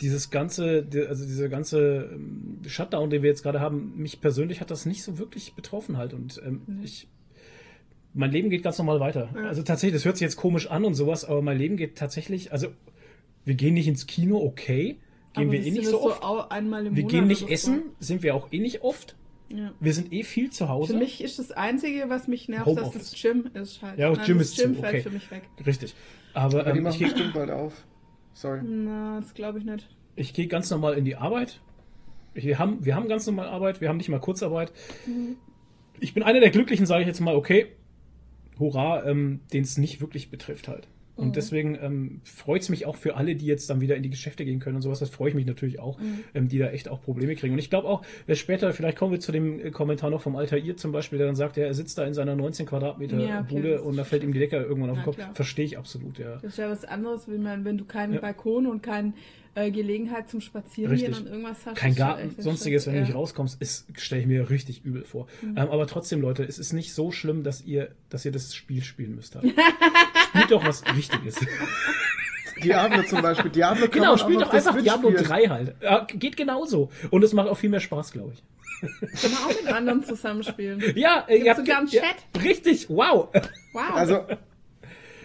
dieses 0.00 0.30
ganze, 0.30 0.86
also 1.08 1.24
dieser 1.24 1.48
ganze 1.48 2.10
ähm, 2.12 2.60
Shutdown, 2.66 3.10
den 3.10 3.22
wir 3.22 3.30
jetzt 3.30 3.42
gerade 3.42 3.60
haben, 3.60 3.94
mich 3.96 4.20
persönlich 4.20 4.60
hat 4.60 4.70
das 4.70 4.86
nicht 4.86 5.02
so 5.02 5.18
wirklich 5.18 5.54
betroffen 5.54 5.96
halt 5.96 6.14
und 6.14 6.40
ähm, 6.44 6.62
mhm. 6.66 6.82
ich, 6.82 7.08
mein 8.14 8.30
Leben 8.30 8.50
geht 8.50 8.62
ganz 8.62 8.78
normal 8.78 9.00
weiter. 9.00 9.30
Ja. 9.34 9.48
Also 9.48 9.62
tatsächlich, 9.62 9.94
das 9.94 10.04
hört 10.04 10.16
sich 10.16 10.24
jetzt 10.24 10.36
komisch 10.36 10.70
an 10.70 10.84
und 10.84 10.94
sowas, 10.94 11.24
aber 11.24 11.42
mein 11.42 11.58
Leben 11.58 11.76
geht 11.76 11.96
tatsächlich, 11.96 12.52
also 12.52 12.68
wir 13.44 13.54
gehen 13.54 13.74
nicht 13.74 13.88
ins 13.88 14.06
Kino, 14.06 14.38
okay, 14.38 14.98
gehen 15.34 15.44
aber 15.44 15.52
wir 15.52 15.64
eh 15.64 15.70
nicht 15.70 15.86
so 15.86 16.02
oft. 16.02 16.22
So 16.22 16.48
einmal 16.48 16.86
im 16.86 16.96
wir 16.96 17.02
Monat 17.02 17.12
gehen 17.12 17.26
nicht 17.26 17.48
essen, 17.48 17.82
so. 17.98 18.06
sind 18.06 18.22
wir 18.22 18.34
auch 18.34 18.52
eh 18.52 18.58
nicht 18.58 18.82
oft. 18.82 19.16
Ja. 19.52 19.72
Wir 19.80 19.94
sind 19.94 20.12
eh 20.12 20.22
viel 20.22 20.50
zu 20.50 20.68
Hause. 20.68 20.92
Für 20.92 20.98
mich 20.98 21.22
ist 21.22 21.40
das 21.40 21.50
Einzige, 21.50 22.08
was 22.08 22.28
mich 22.28 22.48
nervt, 22.48 22.68
dass 22.76 22.92
das 22.92 23.20
Gym 23.20 23.50
ist 23.52 23.82
halt. 23.82 23.98
Ja, 23.98 24.10
auch 24.10 24.24
Gym 24.24 24.38
ist 24.38 24.56
Gym 24.56 24.76
zu. 24.76 24.80
fällt 24.80 24.94
okay. 24.94 25.02
für 25.02 25.10
mich 25.10 25.30
weg. 25.30 25.42
Richtig. 25.66 25.94
Aber, 26.34 26.60
Aber 26.60 26.72
die 26.72 26.78
ähm, 26.78 26.84
machen 26.84 27.02
bestimmt 27.02 27.34
bald 27.34 27.50
auf. 27.50 27.84
Sorry. 28.34 28.60
Na, 28.62 29.20
das 29.20 29.34
glaube 29.34 29.58
ich 29.58 29.64
nicht. 29.64 29.88
Ich 30.16 30.34
gehe 30.34 30.46
ganz 30.46 30.70
normal 30.70 30.94
in 30.94 31.04
die 31.04 31.16
Arbeit. 31.16 31.60
Wir 32.34 32.58
haben, 32.58 32.84
wir 32.84 32.94
haben 32.94 33.08
ganz 33.08 33.26
normal 33.26 33.48
Arbeit, 33.48 33.80
wir 33.80 33.88
haben 33.88 33.96
nicht 33.96 34.08
mal 34.08 34.20
Kurzarbeit. 34.20 34.72
Mhm. 35.06 35.36
Ich 35.98 36.14
bin 36.14 36.22
einer 36.22 36.40
der 36.40 36.50
Glücklichen, 36.50 36.86
sage 36.86 37.02
ich 37.02 37.06
jetzt 37.06 37.20
mal, 37.20 37.34
okay, 37.34 37.66
hurra, 38.58 39.04
ähm, 39.04 39.40
den 39.52 39.62
es 39.62 39.78
nicht 39.78 40.00
wirklich 40.00 40.30
betrifft 40.30 40.68
halt. 40.68 40.88
Und 41.20 41.28
mhm. 41.28 41.32
deswegen 41.32 41.78
ähm, 41.80 42.20
freut 42.24 42.62
es 42.62 42.68
mich 42.70 42.86
auch 42.86 42.96
für 42.96 43.16
alle, 43.16 43.36
die 43.36 43.46
jetzt 43.46 43.68
dann 43.68 43.80
wieder 43.80 43.94
in 43.96 44.02
die 44.02 44.10
Geschäfte 44.10 44.44
gehen 44.44 44.58
können 44.58 44.76
und 44.76 44.82
sowas. 44.82 44.98
Das 44.98 45.10
freue 45.10 45.28
ich 45.28 45.34
mich 45.34 45.46
natürlich 45.46 45.78
auch, 45.78 45.98
mhm. 46.00 46.20
ähm, 46.34 46.48
die 46.48 46.58
da 46.58 46.70
echt 46.70 46.88
auch 46.88 47.02
Probleme 47.02 47.36
kriegen. 47.36 47.52
Und 47.52 47.58
ich 47.58 47.68
glaube 47.68 47.88
auch, 47.88 48.02
äh, 48.26 48.34
später, 48.34 48.72
vielleicht 48.72 48.96
kommen 48.96 49.12
wir 49.12 49.20
zu 49.20 49.30
dem 49.30 49.60
äh, 49.60 49.70
Kommentar 49.70 50.10
noch 50.10 50.22
vom 50.22 50.36
Altair 50.36 50.76
zum 50.76 50.92
Beispiel, 50.92 51.18
der 51.18 51.26
dann 51.26 51.36
sagt, 51.36 51.56
ja, 51.56 51.64
er 51.64 51.74
sitzt 51.74 51.98
da 51.98 52.04
in 52.04 52.14
seiner 52.14 52.34
19 52.34 52.66
Quadratmeter 52.66 53.18
ja, 53.18 53.40
okay, 53.40 53.54
Bude 53.54 53.82
und 53.82 53.96
da 53.96 54.04
fällt 54.04 54.24
ihm 54.24 54.32
die 54.32 54.38
Decke 54.38 54.56
irgendwann 54.56 54.90
auf 54.90 54.98
den 54.98 55.04
Kopf. 55.04 55.18
Verstehe 55.34 55.64
ich 55.64 55.78
absolut, 55.78 56.18
ja. 56.18 56.36
Das 56.36 56.44
ist 56.44 56.58
ja 56.58 56.70
was 56.70 56.84
anderes, 56.84 57.28
wenn, 57.28 57.42
man, 57.42 57.64
wenn 57.64 57.76
du 57.76 57.84
keinen 57.84 58.14
ja. 58.14 58.20
Balkon 58.20 58.66
und 58.66 58.82
keinen 58.82 59.14
äh, 59.54 59.70
Gelegenheit 59.70 60.28
zum 60.28 60.40
Spazierengehen 60.40 61.14
und 61.14 61.26
irgendwas 61.26 61.66
hast. 61.66 61.76
Kein 61.76 61.94
Garten, 61.94 62.34
sonstiges, 62.38 62.86
wenn 62.86 62.94
du 62.94 63.00
nicht 63.00 63.14
rauskommst, 63.14 63.58
stelle 63.96 64.20
ich 64.22 64.26
mir 64.26 64.50
richtig 64.50 64.84
übel 64.84 65.04
vor. 65.04 65.26
Mhm. 65.42 65.56
Ähm, 65.56 65.68
aber 65.70 65.86
trotzdem, 65.86 66.20
Leute, 66.20 66.44
es 66.44 66.58
ist 66.58 66.72
nicht 66.72 66.94
so 66.94 67.12
schlimm, 67.12 67.42
dass 67.42 67.62
ihr, 67.62 67.90
dass 68.08 68.24
ihr 68.24 68.32
das 68.32 68.54
Spiel 68.54 68.82
spielen 68.82 69.14
müsst. 69.14 69.34
Halt. 69.34 69.52
spielt 70.30 70.50
doch 70.50 70.64
was 70.64 70.82
Wichtiges. 70.94 71.36
Diablo 72.62 73.02
zum 73.02 73.22
Beispiel. 73.22 73.50
Diablo 73.50 73.88
kann 73.88 74.02
genau, 74.02 74.16
spielt 74.16 74.42
doch 74.42 74.52
einfach 74.52 74.80
Diablo 74.80 75.10
3 75.10 75.46
halt. 75.48 75.74
Ja, 75.80 76.06
geht 76.06 76.36
genauso. 76.36 76.90
Und 77.10 77.24
es 77.24 77.32
macht 77.32 77.48
auch 77.48 77.56
viel 77.56 77.70
mehr 77.70 77.80
Spaß, 77.80 78.12
glaube 78.12 78.34
ich. 78.34 78.42
Kann 78.80 79.30
man 79.32 79.42
auch 79.44 79.62
mit 79.62 79.72
anderen 79.72 80.04
zusammenspielen. 80.04 80.82
Ja, 80.96 81.26
ihr 81.28 81.50
habt 81.50 81.60
sogar 81.60 81.78
einen 81.78 81.88
Chat. 81.88 82.02
Ja, 82.02 82.40
richtig, 82.42 82.88
wow. 82.88 83.28
Wow. 83.72 83.90
Also, 83.92 84.24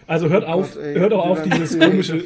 also 0.07 0.29
hört 0.29 0.45
auf, 0.45 0.74
Gott, 0.74 0.83
ey, 0.83 0.95
hört 0.95 1.13
auch 1.13 1.25
auf 1.25 1.41
dieses 1.43 1.79
komische. 1.79 2.24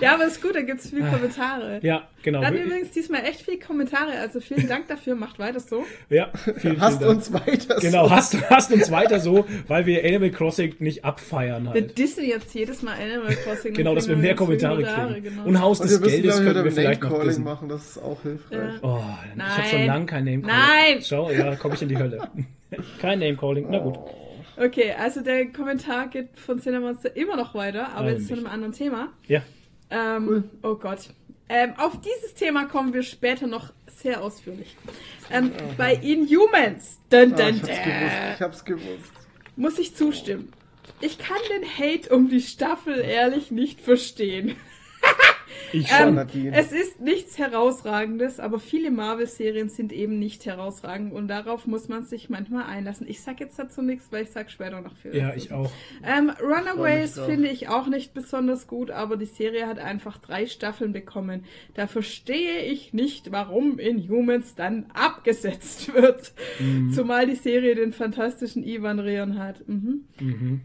ja, 0.00 0.14
aber 0.14 0.26
ist 0.26 0.40
gut, 0.42 0.54
da 0.54 0.62
gibt 0.62 0.80
es 0.80 0.90
viele 0.90 1.08
Kommentare. 1.08 1.80
Ja, 1.82 2.08
genau. 2.22 2.40
Wir 2.40 2.46
hatten 2.46 2.58
übrigens 2.58 2.90
diesmal 2.92 3.24
echt 3.24 3.42
viele 3.42 3.58
Kommentare, 3.58 4.12
also 4.20 4.40
vielen 4.40 4.68
Dank 4.68 4.88
dafür, 4.88 5.14
macht 5.14 5.38
weiter 5.38 5.60
so. 5.60 5.84
Ja, 6.08 6.30
vielen, 6.56 6.80
Hast 6.80 6.98
vielen 6.98 7.10
uns 7.10 7.32
weiter 7.32 7.80
so. 7.80 7.86
Genau, 7.86 8.10
hast, 8.10 8.50
hast 8.50 8.72
uns 8.72 8.90
weiter 8.90 9.20
so, 9.20 9.46
weil 9.68 9.86
wir 9.86 10.04
Animal 10.04 10.30
Crossing 10.30 10.76
nicht 10.78 11.04
abfeiern 11.04 11.68
halt. 11.68 11.74
Wir 11.74 11.82
dissen 11.82 12.24
jetzt 12.24 12.54
jedes 12.54 12.82
Mal 12.82 12.94
Animal 12.94 13.34
Crossing. 13.36 13.74
genau, 13.74 13.94
dass 13.94 14.08
wir 14.08 14.16
mehr 14.16 14.34
Kommentare 14.34 14.82
kriegen. 14.82 15.24
Genau. 15.24 15.44
Und 15.44 15.60
Haus 15.60 15.80
des 15.80 16.00
Geldes 16.00 16.38
können 16.38 16.64
wir 16.64 16.72
vielleicht 16.72 17.02
noch 17.02 17.22
dissen. 17.22 17.44
machen, 17.44 17.68
das 17.68 17.90
ist 17.90 17.98
auch 18.02 18.22
hilfreich. 18.22 18.58
Ja. 18.58 18.78
Oh, 18.82 19.00
Nein. 19.34 19.48
ich 19.48 19.56
habe 19.58 19.68
schon 19.68 19.86
lange 19.86 20.06
kein 20.06 20.24
Name 20.24 20.42
Calling. 20.42 20.56
Nein! 20.56 21.02
Schau, 21.02 21.30
ja, 21.30 21.56
komme 21.56 21.74
ich 21.74 21.82
in 21.82 21.88
die 21.88 21.98
Hölle. 21.98 22.28
kein 23.00 23.18
Name 23.18 23.36
Calling, 23.36 23.66
na 23.70 23.78
gut. 23.78 23.96
Oh. 23.96 24.21
Okay, 24.56 24.92
also 24.92 25.20
der 25.20 25.46
Kommentar 25.52 26.08
geht 26.08 26.38
von 26.38 26.60
Cinemonster 26.60 27.16
immer 27.16 27.36
noch 27.36 27.54
weiter, 27.54 27.92
aber 27.94 28.10
jetzt 28.10 28.28
zu 28.28 28.34
einem 28.34 28.46
anderen 28.46 28.72
Thema. 28.72 29.08
Ja. 29.26 29.42
Ähm, 29.90 30.28
cool. 30.28 30.44
Oh 30.62 30.74
Gott. 30.74 31.10
Ähm, 31.48 31.74
auf 31.76 32.00
dieses 32.00 32.34
Thema 32.34 32.66
kommen 32.66 32.94
wir 32.94 33.02
später 33.02 33.46
noch 33.46 33.72
sehr 33.86 34.22
ausführlich. 34.22 34.76
Ähm, 35.30 35.52
bei 35.76 35.94
Inhumans. 35.94 36.98
Dun, 37.10 37.34
dun, 37.34 37.60
oh, 37.62 37.66
ich, 37.66 37.70
hab's 37.70 37.84
gewusst. 37.84 38.34
ich 38.34 38.40
hab's 38.40 38.64
gewusst. 38.64 39.12
Muss 39.56 39.78
ich 39.78 39.94
zustimmen. 39.94 40.52
Ich 41.00 41.18
kann 41.18 41.38
den 41.50 41.68
Hate 41.68 42.14
um 42.14 42.28
die 42.28 42.40
Staffel 42.40 42.98
ehrlich 43.00 43.50
nicht 43.50 43.80
verstehen. 43.80 44.56
Ich 45.72 45.88
schon, 45.88 46.18
ähm, 46.18 46.52
Es 46.52 46.72
ist 46.72 47.00
nichts 47.00 47.38
Herausragendes, 47.38 48.40
aber 48.40 48.58
viele 48.58 48.90
Marvel-Serien 48.90 49.68
sind 49.68 49.92
eben 49.92 50.18
nicht 50.18 50.46
herausragend 50.46 51.12
und 51.12 51.28
darauf 51.28 51.66
muss 51.66 51.88
man 51.88 52.04
sich 52.04 52.28
manchmal 52.28 52.64
einlassen. 52.64 53.06
Ich 53.08 53.22
sag 53.22 53.40
jetzt 53.40 53.58
dazu 53.58 53.82
nichts, 53.82 54.10
weil 54.10 54.24
ich 54.24 54.30
sag 54.30 54.50
später 54.50 54.80
noch 54.80 54.96
viel. 54.96 55.16
Ja, 55.16 55.34
ich 55.34 55.52
auch. 55.52 55.70
Ähm, 56.04 56.30
Runaways 56.40 57.18
finde 57.18 57.48
ich 57.48 57.68
auch 57.68 57.86
nicht 57.88 58.14
besonders 58.14 58.66
gut, 58.66 58.90
aber 58.90 59.16
die 59.16 59.26
Serie 59.26 59.66
hat 59.66 59.78
einfach 59.78 60.18
drei 60.18 60.46
Staffeln 60.46 60.92
bekommen. 60.92 61.44
Da 61.74 61.86
verstehe 61.86 62.60
ich 62.62 62.92
nicht, 62.92 63.32
warum 63.32 63.78
in 63.78 64.08
Humans 64.08 64.54
dann 64.54 64.86
abgesetzt 64.94 65.94
wird. 65.94 66.32
Mhm. 66.58 66.92
Zumal 66.92 67.26
die 67.26 67.36
Serie 67.36 67.74
den 67.74 67.92
fantastischen 67.92 68.62
Ivan 68.64 68.98
Reon 68.98 69.38
hat. 69.38 69.66
Mhm. 69.68 70.04
Mhm. 70.20 70.60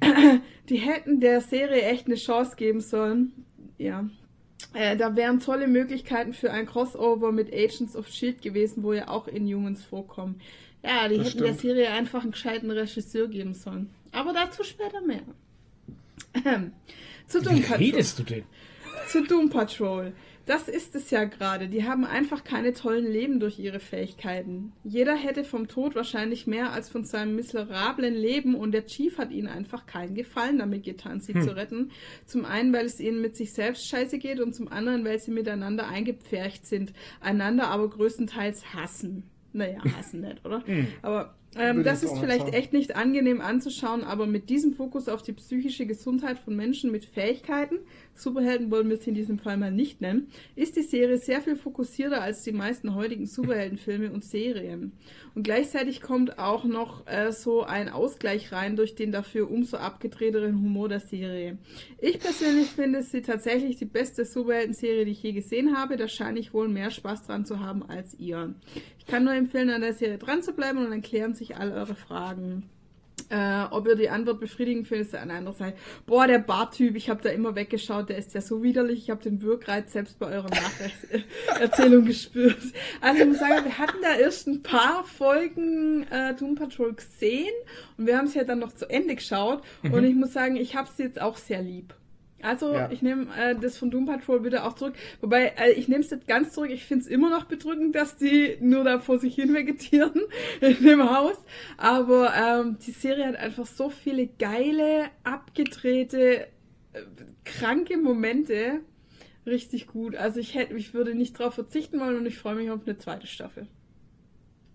Die 0.70 0.78
hätten 0.78 1.20
der 1.20 1.42
Serie 1.42 1.84
echt 1.84 2.08
eine 2.08 2.16
Chance 2.16 2.56
geben 2.56 2.82
sollen. 2.82 3.32
Ja, 3.78 4.10
äh, 4.74 4.96
da 4.98 5.16
wären 5.16 5.40
tolle 5.40 5.68
Möglichkeiten 5.68 6.34
für 6.34 6.52
ein 6.52 6.66
Crossover 6.66 7.32
mit 7.32 7.54
Agents 7.54 7.96
of 7.96 8.08
Shield 8.08 8.42
gewesen, 8.42 8.84
wo 8.84 8.94
ja 8.94 9.08
auch 9.08 9.28
Inhumans 9.28 9.84
vorkommen. 9.84 10.40
Ja, 10.84 11.08
die 11.08 11.18
das 11.18 11.28
hätten 11.28 11.38
stimmt. 11.40 11.48
der 11.48 11.54
Serie 11.56 11.90
einfach 11.92 12.22
einen 12.22 12.32
gescheiten 12.32 12.70
Regisseur 12.72 13.28
geben 13.28 13.54
sollen. 13.54 13.90
Aber 14.12 14.34
dazu 14.34 14.64
später 14.64 15.02
mehr. 15.02 15.22
Ähm, 16.46 16.72
zu 17.28 17.42
Doom 17.42 17.58
Wie 17.58 17.62
Patrol. 17.62 17.78
redest 17.78 18.20
du 18.20 18.24
denn? 18.24 18.44
Zu 19.10 19.24
Doom 19.24 19.50
Patrol. 19.50 20.14
Das 20.48 20.70
ist 20.70 20.96
es 20.96 21.12
ja 21.12 21.26
gerade. 21.26 21.68
Die 21.68 21.84
haben 21.84 22.06
einfach 22.06 22.46
keine 22.46 22.72
tollen 22.74 23.06
Leben 23.06 23.42
durch 23.42 23.60
ihre 23.60 23.82
Fähigkeiten. 23.82 24.72
Jeder 24.86 25.14
hätte 25.14 25.44
vom 25.44 25.68
Tod 25.68 25.94
wahrscheinlich 25.94 26.48
mehr 26.48 26.72
als 26.72 26.88
von 26.88 27.04
seinem 27.04 27.36
miserablen 27.36 28.14
Leben 28.14 28.56
und 28.56 28.72
der 28.72 28.86
Chief 28.86 29.18
hat 29.18 29.32
ihnen 29.32 29.50
einfach 29.50 29.86
keinen 29.86 30.16
Gefallen 30.16 30.60
damit 30.60 30.84
getan, 30.84 31.20
sie 31.20 31.34
hm. 31.34 31.42
zu 31.42 31.56
retten. 31.56 31.92
Zum 32.26 32.46
einen, 32.46 32.72
weil 32.72 32.86
es 32.86 33.02
ihnen 33.02 33.22
mit 33.22 33.36
sich 33.36 33.52
selbst 33.52 33.88
scheiße 33.90 34.20
geht 34.20 34.40
und 34.40 34.56
zum 34.56 34.70
anderen, 34.70 35.04
weil 35.04 35.20
sie 35.20 35.32
miteinander 35.32 35.86
eingepfercht 35.90 36.66
sind, 36.66 36.94
einander 37.20 37.68
aber 37.68 37.90
größtenteils 37.90 38.74
hassen. 38.74 39.24
Naja, 39.52 39.80
hassen 39.98 40.22
nicht, 40.22 40.46
oder? 40.46 40.66
Hm. 40.66 40.88
Aber 41.02 41.37
ähm, 41.60 41.84
das 41.84 42.04
ist 42.04 42.18
vielleicht 42.18 42.54
echt 42.54 42.74
nicht 42.74 42.96
angenehm 42.96 43.42
anzuschauen, 43.42 44.04
aber 44.04 44.26
mit 44.26 44.50
diesem 44.50 44.74
Fokus 44.74 45.10
auf 45.10 45.22
die 45.22 45.34
psychische 45.34 45.86
Gesundheit 45.86 46.38
von 46.38 46.56
Menschen 46.56 46.92
mit 46.92 47.06
Fähigkeiten, 47.06 47.80
Superhelden 48.16 48.72
wollen 48.72 48.90
wir 48.90 48.98
es 48.98 49.08
in 49.08 49.14
diesem 49.14 49.38
Fall 49.38 49.58
mal 49.58 49.72
nicht 49.72 50.02
nennen, 50.02 50.28
ist 50.56 50.76
die 50.76 50.82
Serie 50.82 51.18
sehr 51.18 51.42
viel 51.42 51.56
fokussierter 51.56 52.22
als 52.22 52.44
die 52.44 52.52
meisten 52.52 52.96
heutigen 52.96 53.26
Superheldenfilme 53.26 54.12
und 54.12 54.24
Serien. 54.24 54.94
Und 55.36 55.44
gleichzeitig 55.44 56.02
kommt 56.02 56.40
auch 56.40 56.64
noch 56.64 57.06
äh, 57.06 57.32
so 57.32 57.64
ein 57.64 57.90
Ausgleich 57.90 58.52
rein 58.52 58.76
durch 58.76 58.96
den 58.96 59.12
dafür 59.12 59.52
umso 59.52 59.78
abgedrehteren 59.78 60.56
Humor 60.56 60.90
der 60.90 61.00
Serie. 61.00 61.58
Ich 62.00 62.20
persönlich 62.20 62.68
finde 62.68 63.04
sie 63.04 63.22
tatsächlich 63.22 63.78
die 63.78 63.86
beste 63.86 64.26
Superhelden-Serie, 64.26 65.06
die 65.06 65.12
ich 65.12 65.22
je 65.22 65.34
gesehen 65.34 65.78
habe. 65.78 65.96
Da 65.96 66.08
scheine 66.08 66.40
ich 66.40 66.54
wohl 66.54 66.68
mehr 66.68 66.90
Spaß 66.90 67.24
dran 67.24 67.46
zu 67.46 67.60
haben 67.60 67.84
als 67.88 68.16
ihr. 68.16 68.56
Ich 68.98 69.06
kann 69.06 69.24
nur 69.24 69.34
empfehlen, 69.34 69.70
an 69.70 69.82
der 69.82 69.94
Serie 69.94 70.18
dran 70.18 70.42
zu 70.42 70.54
bleiben 70.54 70.80
und 70.80 70.90
dann 70.90 71.02
klären 71.02 71.34
sich 71.34 71.47
all 71.56 71.72
eure 71.72 71.96
Fragen. 71.96 72.70
Äh, 73.30 73.64
ob 73.72 73.86
ihr 73.88 73.96
die 73.96 74.10
Antwort 74.10 74.40
befriedigend 74.40 74.88
findet, 74.88 75.08
ist 75.08 75.16
eine 75.16 75.34
andere 75.34 75.54
Seite. 75.54 75.78
Boah, 76.06 76.28
der 76.28 76.40
Bartyp, 76.40 76.96
ich 76.96 77.10
habe 77.10 77.22
da 77.22 77.30
immer 77.30 77.56
weggeschaut, 77.56 78.08
der 78.08 78.18
ist 78.18 78.34
ja 78.34 78.40
so 78.40 78.64
widerlich. 78.64 79.00
Ich 79.00 79.10
habe 79.10 79.22
den 79.22 79.42
Wirkreiz 79.42 79.92
selbst 79.92 80.18
bei 80.18 80.28
eurer 80.28 80.50
Nacherzählung 80.50 82.06
gespürt. 82.06 82.58
Also 83.02 83.22
ich 83.22 83.28
muss 83.28 83.40
sagen, 83.40 83.66
wir 83.66 83.78
hatten 83.78 83.98
da 84.02 84.16
erst 84.16 84.48
ein 84.48 84.64
paar 84.64 85.04
Folgen 85.04 86.04
äh, 86.10 86.36
Doom 86.36 86.56
Patrol 86.56 86.94
gesehen 86.94 87.54
und 87.98 88.08
wir 88.08 88.18
haben 88.18 88.28
es 88.28 88.34
ja 88.34 88.46
dann 88.46 88.60
noch 88.60 88.72
zu 88.72 88.90
Ende 88.90 89.16
geschaut. 89.16 89.62
Mhm. 89.82 89.94
Und 89.94 90.04
ich 90.06 90.16
muss 90.16 90.32
sagen, 90.32 90.56
ich 90.56 90.78
habe 90.78 90.88
es 90.90 90.98
jetzt 90.98 91.20
auch 91.20 91.36
sehr 91.36 91.62
lieb. 91.62 91.94
Also 92.42 92.74
ja. 92.74 92.92
ich 92.92 93.02
nehme 93.02 93.28
äh, 93.36 93.56
das 93.56 93.78
von 93.78 93.90
Doom 93.90 94.06
Patrol 94.06 94.42
bitte 94.42 94.64
auch 94.64 94.74
zurück. 94.74 94.94
Wobei, 95.22 95.54
äh, 95.58 95.72
ich 95.72 95.88
nehme 95.88 96.04
es 96.04 96.12
nicht 96.12 96.28
ganz 96.28 96.54
zurück. 96.54 96.70
Ich 96.70 96.86
finde 96.86 97.06
es 97.06 97.08
immer 97.08 97.30
noch 97.30 97.46
bedrückend, 97.46 97.96
dass 97.96 98.16
die 98.16 98.58
nur 98.60 98.84
da 98.84 99.00
vor 99.00 99.18
sich 99.18 99.36
hin 99.36 99.54
vegetieren 99.54 100.22
in 100.62 100.84
dem 100.84 101.10
Haus. 101.10 101.38
Aber 101.78 102.34
ähm, 102.36 102.78
die 102.86 102.92
Serie 102.92 103.28
hat 103.28 103.36
einfach 103.38 103.66
so 103.66 103.90
viele 103.90 104.28
geile, 104.28 105.06
abgedrehte, 105.24 106.48
äh, 106.94 107.02
kranke 107.44 107.98
Momente. 107.98 108.82
Richtig 109.46 109.88
gut. 109.88 110.16
Also 110.16 110.40
ich 110.40 110.54
hätte, 110.54 110.76
ich 110.76 110.94
würde 110.94 111.16
nicht 111.16 111.40
darauf 111.40 111.56
verzichten 111.56 112.00
wollen 112.00 112.18
und 112.18 112.26
ich 112.26 112.38
freue 112.38 112.56
mich 112.56 112.70
auf 112.70 112.82
eine 112.86 112.98
zweite 112.98 113.26
Staffel. 113.26 113.66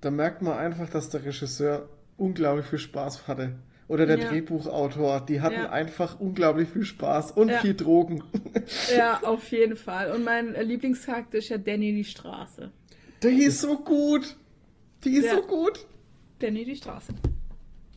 Da 0.00 0.10
merkt 0.10 0.42
man 0.42 0.58
einfach, 0.58 0.88
dass 0.88 1.10
der 1.10 1.24
Regisseur 1.24 1.88
unglaublich 2.16 2.66
viel 2.66 2.80
Spaß 2.80 3.28
hatte 3.28 3.54
oder 3.92 4.06
der 4.06 4.18
ja. 4.18 4.30
Drehbuchautor, 4.30 5.20
die 5.20 5.42
hatten 5.42 5.54
ja. 5.54 5.70
einfach 5.70 6.18
unglaublich 6.18 6.70
viel 6.70 6.86
Spaß 6.86 7.32
und 7.32 7.50
ja. 7.50 7.58
viel 7.58 7.74
Drogen. 7.74 8.24
Ja, 8.96 9.20
auf 9.22 9.50
jeden 9.50 9.76
Fall. 9.76 10.12
Und 10.12 10.24
mein 10.24 10.54
Lieblingscharakter 10.54 11.38
ist 11.38 11.50
ja 11.50 11.58
Danny 11.58 11.92
die 11.92 12.04
Straße. 12.04 12.70
Die 13.22 13.44
ist 13.44 13.60
so 13.60 13.78
gut. 13.78 14.36
Die 15.04 15.16
ist 15.16 15.30
so 15.30 15.42
gut. 15.42 15.84
Danny 16.38 16.64
die 16.64 16.76
Straße. 16.76 17.12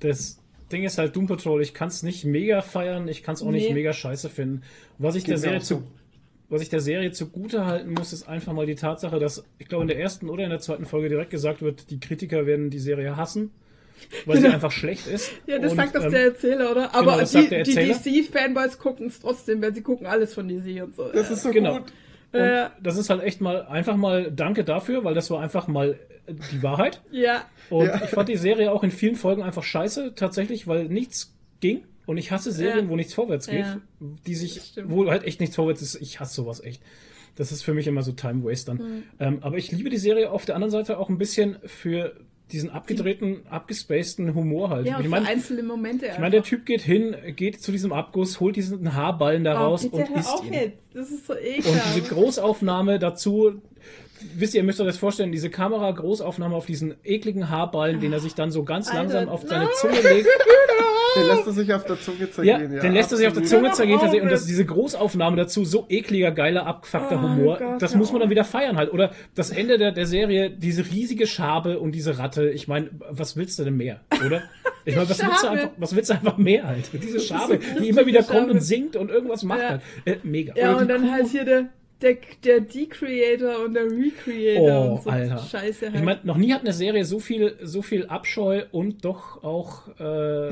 Das 0.02 0.40
Ding 0.70 0.84
ist 0.84 0.98
halt 0.98 1.16
Doom 1.16 1.28
Patrol, 1.28 1.62
ich 1.62 1.74
kann 1.74 1.88
es 1.88 2.04
nicht 2.04 2.26
mega 2.26 2.62
feiern, 2.62 3.08
ich 3.08 3.24
kann 3.24 3.36
es 3.36 3.42
auch 3.42 3.52
nee. 3.52 3.60
nicht 3.60 3.74
mega 3.74 3.94
scheiße 3.94 4.30
finden. 4.30 4.64
Was 4.98 5.16
ich 5.16 5.24
der 5.24 5.38
Serie 5.38 5.62
zu 5.62 5.84
was 6.50 6.62
ich 6.62 6.70
der 6.70 6.82
Serie 6.82 7.12
zugute 7.12 7.66
halten 7.66 7.94
muss, 7.94 8.12
ist 8.12 8.28
einfach 8.28 8.54
mal 8.54 8.66
die 8.66 8.76
Tatsache, 8.76 9.18
dass, 9.18 9.44
ich 9.58 9.68
glaube, 9.68 9.84
in 9.84 9.88
der 9.88 10.00
ersten 10.00 10.30
oder 10.30 10.44
in 10.44 10.52
der 10.52 10.60
zweiten 10.60 10.86
Folge 10.86 11.10
direkt 11.10 11.32
gesagt 11.32 11.62
wird, 11.62 11.90
die 11.90 12.00
Kritiker 12.00 12.46
werden 12.46 12.70
die 12.70 12.80
Serie 12.80 13.16
hassen 13.16 13.52
weil 14.26 14.38
genau. 14.38 14.50
sie 14.50 14.54
einfach 14.54 14.72
schlecht 14.72 15.08
ist. 15.08 15.32
Ja, 15.48 15.60
das 15.60 15.72
und, 15.72 15.78
sagt 15.78 15.96
doch 15.96 16.06
ähm, 16.06 16.12
der 16.12 16.24
Erzähler, 16.26 16.72
oder? 16.72 16.96
Aber 16.96 17.24
genau, 17.24 17.64
die, 17.64 17.64
die 17.64 17.76
DC-Fanboys 17.76 18.80
gucken 18.80 19.08
es 19.08 19.20
trotzdem, 19.20 19.62
weil 19.62 19.74
sie 19.74 19.82
gucken 19.82 20.08
alles 20.08 20.34
von 20.34 20.48
DC 20.48 20.84
und 20.84 20.96
so. 20.96 21.12
Das 21.12 21.30
ist 21.30 21.44
so 21.44 21.52
genau. 21.52 21.80
gut. 21.80 21.94
Und 22.34 22.72
das 22.82 22.98
ist 22.98 23.10
halt 23.10 23.24
echt 23.24 23.40
mal 23.40 23.66
einfach 23.66 23.96
mal 23.96 24.32
Danke 24.32 24.66
dafür, 24.66 25.04
weil 25.06 25.14
das 25.14 25.30
war 25.30 25.42
einfach 25.42 25.68
mal 25.68 25.98
die 26.28 26.64
Wahrheit. 26.64 27.02
ja. 27.12 27.46
Und 27.70 27.88
ja. 27.88 28.04
ich 28.04 28.10
fand 28.10 28.30
die 28.30 28.38
Serie 28.38 28.72
auch 28.72 28.84
in 28.84 28.92
vielen 28.92 29.16
Folgen 29.16 29.44
einfach 29.44 29.64
scheiße, 29.64 30.14
tatsächlich, 30.16 30.68
weil 30.68 30.86
nichts 30.86 31.34
ging. 31.60 31.84
Und 32.06 32.18
ich 32.18 32.32
hasse 32.32 32.52
Serien, 32.52 32.86
ja. 32.86 32.92
wo 32.92 32.96
nichts 32.96 33.14
vorwärts 33.14 33.48
geht, 33.48 33.66
ja. 33.66 33.82
die 34.00 34.36
sich, 34.36 34.74
wo 34.84 35.10
halt 35.10 35.24
echt 35.24 35.40
nichts 35.40 35.56
vorwärts 35.56 35.82
ist. 35.82 35.96
Ich 36.02 36.20
hasse 36.20 36.36
sowas 36.36 36.64
echt. 36.64 36.84
Das 37.36 37.52
ist 37.52 37.64
für 37.64 37.74
mich 37.74 37.88
immer 37.88 38.02
so 38.02 38.12
Time-Wastern. 38.12 38.78
Mhm. 38.78 39.04
Ähm, 39.20 39.38
aber 39.42 39.58
ich 39.58 39.72
liebe 39.72 39.90
die 39.90 39.98
Serie 39.98 40.32
auf 40.32 40.46
der 40.46 40.56
anderen 40.56 40.72
Seite 40.72 41.00
auch 41.00 41.10
ein 41.10 41.18
bisschen 41.18 41.58
für 41.66 42.16
diesen 42.52 42.70
abgedrehten, 42.70 43.48
abgespaceden 43.50 44.36
Humor 44.36 44.70
halt. 44.70 44.86
Ja, 44.86 45.00
ich 45.00 45.08
meine, 45.08 45.28
einzelne 45.28 45.64
Momente. 45.64 46.06
Ich 46.06 46.20
meine, 46.20 46.32
der 46.32 46.44
Typ 46.44 46.66
geht 46.66 46.82
hin, 46.82 47.16
geht 47.36 47.62
zu 47.62 47.72
diesem 47.72 47.92
Abguss, 47.92 48.40
holt 48.40 48.56
diesen 48.56 48.94
Haarballen 48.94 49.44
da 49.44 49.68
oh, 49.68 49.74
und 49.74 49.84
isst 49.84 50.44
ihn. 50.44 50.54
Jetzt. 50.54 50.84
Das 50.94 51.10
ist 51.10 51.26
so 51.26 51.36
ekelhaft. 51.36 51.68
Und 51.68 51.96
diese 51.96 52.14
Großaufnahme 52.14 53.00
dazu, 53.00 53.62
wisst 54.36 54.54
ihr, 54.54 54.62
ihr 54.62 54.66
müsst 54.66 54.80
euch 54.82 54.88
das 54.88 54.98
vorstellen, 54.98 55.32
diese 55.32 55.50
Kamera 55.50 55.92
Großaufnahme 55.92 56.56
auf 56.56 56.66
diesen 56.66 56.96
ekligen 57.04 57.50
Haarballen, 57.50 58.00
den 58.00 58.14
er 58.14 58.20
sich 58.20 58.36
dann 58.36 58.52
so 58.52 58.64
ganz 58.64 58.88
Alter, 58.88 59.00
langsam 59.00 59.30
auf 59.30 59.44
seine 59.48 59.70
Zunge 59.72 60.02
legt. 60.02 60.28
Den 61.16 61.28
lässt 61.28 61.48
er 61.48 61.54
sich 61.54 61.74
auf 61.74 61.86
der 61.86 62.00
Zunge 62.00 62.30
zergehen, 62.30 62.70
ja. 62.70 62.76
ja 62.76 62.82
den 62.82 62.94
lässt 62.94 63.12
er 63.12 63.18
sich 63.18 63.28
auf 63.28 63.34
der 63.34 63.44
Zunge 63.44 63.72
zergehen 63.72 64.00
tatsächlich. 64.00 64.24
Und 64.24 64.32
das, 64.32 64.46
diese 64.46 64.66
Großaufnahme 64.66 65.38
dazu, 65.38 65.64
so 65.64 65.86
ekliger, 65.90 66.32
geiler, 66.32 66.66
abgefuckter 66.66 67.18
oh 67.18 67.22
Humor, 67.22 67.58
Gott, 67.58 67.82
das 67.82 67.96
muss 67.96 68.12
man 68.12 68.22
dann 68.22 68.30
wieder 68.30 68.44
feiern 68.44 68.78
halt. 68.78 68.92
Oder 68.92 69.12
das 69.34 69.50
Ende 69.50 69.78
der, 69.78 69.92
der 69.92 70.06
Serie, 70.06 70.50
diese 70.50 70.86
riesige 70.86 71.26
Schabe 71.26 71.80
und 71.80 71.94
diese 71.94 72.18
Ratte. 72.18 72.50
Ich 72.50 72.68
meine, 72.68 72.90
was 73.10 73.38
willst 73.38 73.58
du 73.60 73.64
denn 73.64 73.78
mehr, 73.78 74.02
oder? 74.26 74.44
Ich 74.88 74.96
meine, 74.96 75.10
was 75.10 75.20
willst 75.20 75.44
du 75.44 75.48
einfach, 75.48 75.70
was 75.78 75.96
willst 75.96 76.12
du 76.12 76.14
einfach 76.14 76.38
mehr 76.38 76.68
halt? 76.68 76.92
Diese 76.94 77.20
Schabe, 77.20 77.60
so 77.60 77.80
die 77.82 77.90
immer 77.90 78.06
wieder 78.06 78.22
Schabe. 78.22 78.38
kommt 78.38 78.52
und 78.52 78.60
singt 78.60 78.96
und 78.96 79.10
irgendwas 79.10 79.42
macht 79.42 79.60
ja. 79.60 79.70
halt. 79.70 79.82
Äh, 80.06 80.18
mega. 80.22 80.54
Ja, 80.56 80.78
und 80.78 80.88
dann 80.88 81.12
halt 81.12 81.26
hier 81.26 81.44
der, 81.44 81.70
der, 82.02 82.18
der 82.44 82.60
Decreator 82.62 83.64
und 83.64 83.74
der 83.74 83.86
Recreator 83.86 84.86
oh, 84.86 84.94
und 84.96 85.04
so 85.04 85.10
Alter. 85.10 85.38
Scheiße 85.38 85.86
halt. 85.88 85.96
Ich 85.96 86.02
meine, 86.02 86.20
noch 86.24 86.38
nie 86.38 86.52
hat 86.54 86.62
eine 86.62 86.74
Serie 86.74 87.06
so 87.06 87.20
viel, 87.20 87.56
so 87.62 87.82
viel 87.82 88.06
Abscheu 88.08 88.64
und 88.72 89.06
doch 89.06 89.44
auch 89.44 89.88
äh, 90.00 90.50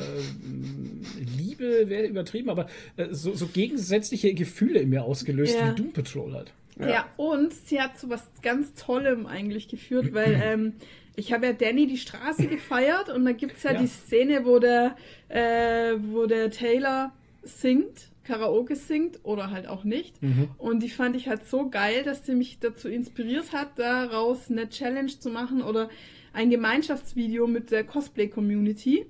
Liebe, 1.37 1.89
wäre 1.89 2.05
übertrieben, 2.05 2.49
aber 2.49 2.67
äh, 2.95 3.07
so, 3.11 3.33
so 3.33 3.47
gegensätzliche 3.47 4.33
Gefühle 4.33 4.79
in 4.79 4.89
mir 4.89 5.03
ausgelöst, 5.03 5.57
ja. 5.59 5.71
wie 5.71 5.75
Doom 5.75 5.91
Patrol 5.91 6.33
halt. 6.33 6.53
Ja. 6.79 6.89
ja. 6.89 7.05
und 7.17 7.53
sie 7.53 7.79
hat 7.79 7.99
zu 7.99 8.09
was 8.09 8.23
ganz 8.41 8.73
Tollem 8.73 9.25
eigentlich 9.25 9.67
geführt, 9.67 10.13
weil 10.13 10.41
ähm, 10.43 10.73
ich 11.15 11.33
habe 11.33 11.47
ja 11.47 11.53
Danny 11.53 11.87
die 11.87 11.97
Straße 11.97 12.47
gefeiert 12.47 13.09
und 13.09 13.25
da 13.25 13.33
gibt 13.33 13.57
es 13.57 13.63
ja, 13.63 13.73
ja, 13.73 13.81
die 13.81 13.87
Szene, 13.87 14.45
wo 14.45 14.59
der, 14.59 14.95
äh, 15.27 15.95
wo 16.11 16.25
der 16.25 16.49
Taylor 16.49 17.11
singt 17.43 18.12
Karaoke 18.23 18.75
singt 18.75 19.19
oder 19.23 19.51
halt 19.51 19.67
auch 19.67 19.83
nicht. 19.83 20.21
Mhm. 20.21 20.49
Und 20.57 20.81
die 20.81 20.89
fand 20.89 21.15
ich 21.15 21.27
halt 21.27 21.47
so 21.47 21.69
geil, 21.69 22.03
dass 22.03 22.25
sie 22.25 22.35
mich 22.35 22.59
dazu 22.59 22.89
inspiriert 22.89 23.51
hat, 23.53 23.77
daraus 23.77 24.49
eine 24.49 24.69
Challenge 24.69 25.07
zu 25.19 25.29
machen 25.29 25.61
oder 25.61 25.89
ein 26.33 26.49
Gemeinschaftsvideo 26.49 27.47
mit 27.47 27.71
der 27.71 27.83
Cosplay-Community. 27.83 29.05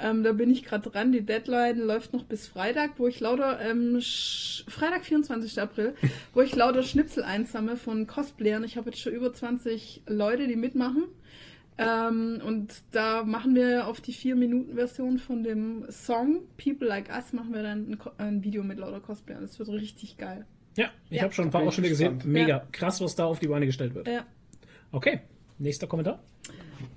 Ähm, 0.00 0.22
da 0.22 0.32
bin 0.32 0.50
ich 0.50 0.64
gerade 0.64 0.90
dran. 0.90 1.12
Die 1.12 1.24
Deadline 1.24 1.78
läuft 1.78 2.12
noch 2.12 2.24
bis 2.24 2.46
Freitag, 2.46 2.92
wo 2.98 3.06
ich 3.06 3.20
lauter, 3.20 3.60
ähm, 3.60 4.00
Freitag, 4.00 5.04
24. 5.04 5.60
April, 5.60 5.94
wo 6.34 6.40
ich 6.40 6.54
lauter 6.54 6.82
Schnipsel 6.82 7.24
einsamme 7.24 7.76
von 7.76 8.06
Cosplayern. 8.06 8.64
Ich 8.64 8.76
habe 8.76 8.90
jetzt 8.90 9.00
schon 9.00 9.12
über 9.12 9.32
20 9.32 10.02
Leute, 10.06 10.46
die 10.46 10.56
mitmachen. 10.56 11.04
Ähm, 11.78 12.40
und 12.44 12.74
da 12.90 13.22
machen 13.22 13.54
wir 13.54 13.86
auf 13.86 14.00
die 14.00 14.12
4-Minuten-Version 14.12 15.18
von 15.18 15.44
dem 15.44 15.86
Song 15.90 16.40
People 16.56 16.88
Like 16.88 17.08
Us 17.08 17.32
machen 17.32 17.54
wir 17.54 17.62
dann 17.62 17.92
ein, 17.92 17.98
ein 18.18 18.44
Video 18.44 18.64
mit 18.64 18.78
lauter 18.78 19.00
Cosplay. 19.00 19.36
Das 19.40 19.58
wird 19.58 19.68
richtig 19.68 20.16
geil. 20.16 20.44
Ja, 20.76 20.90
ich 21.08 21.18
ja. 21.18 21.22
habe 21.24 21.32
schon 21.32 21.46
ein 21.46 21.50
paar 21.50 21.62
Ausschnitte 21.62 21.90
gesehen. 21.90 22.20
Mega 22.24 22.48
ja. 22.48 22.66
krass, 22.72 23.00
was 23.00 23.14
da 23.14 23.26
auf 23.26 23.38
die 23.38 23.48
Beine 23.48 23.66
gestellt 23.66 23.94
wird. 23.94 24.08
Ja. 24.08 24.24
Okay, 24.90 25.20
nächster 25.58 25.86
Kommentar. 25.86 26.22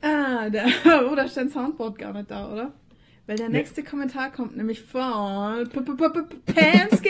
Ah, 0.01 0.49
der, 0.49 0.65
oh, 1.11 1.15
da 1.15 1.27
steht 1.27 1.51
Soundboard 1.51 1.97
gar 1.97 2.13
nicht 2.13 2.31
da, 2.31 2.51
oder? 2.51 2.73
Weil 3.31 3.37
der 3.37 3.47
nächste 3.47 3.79
nee. 3.79 3.87
Kommentar 3.87 4.29
kommt 4.29 4.57
nämlich 4.57 4.81
von 4.81 5.69
Pansky. 5.71 7.09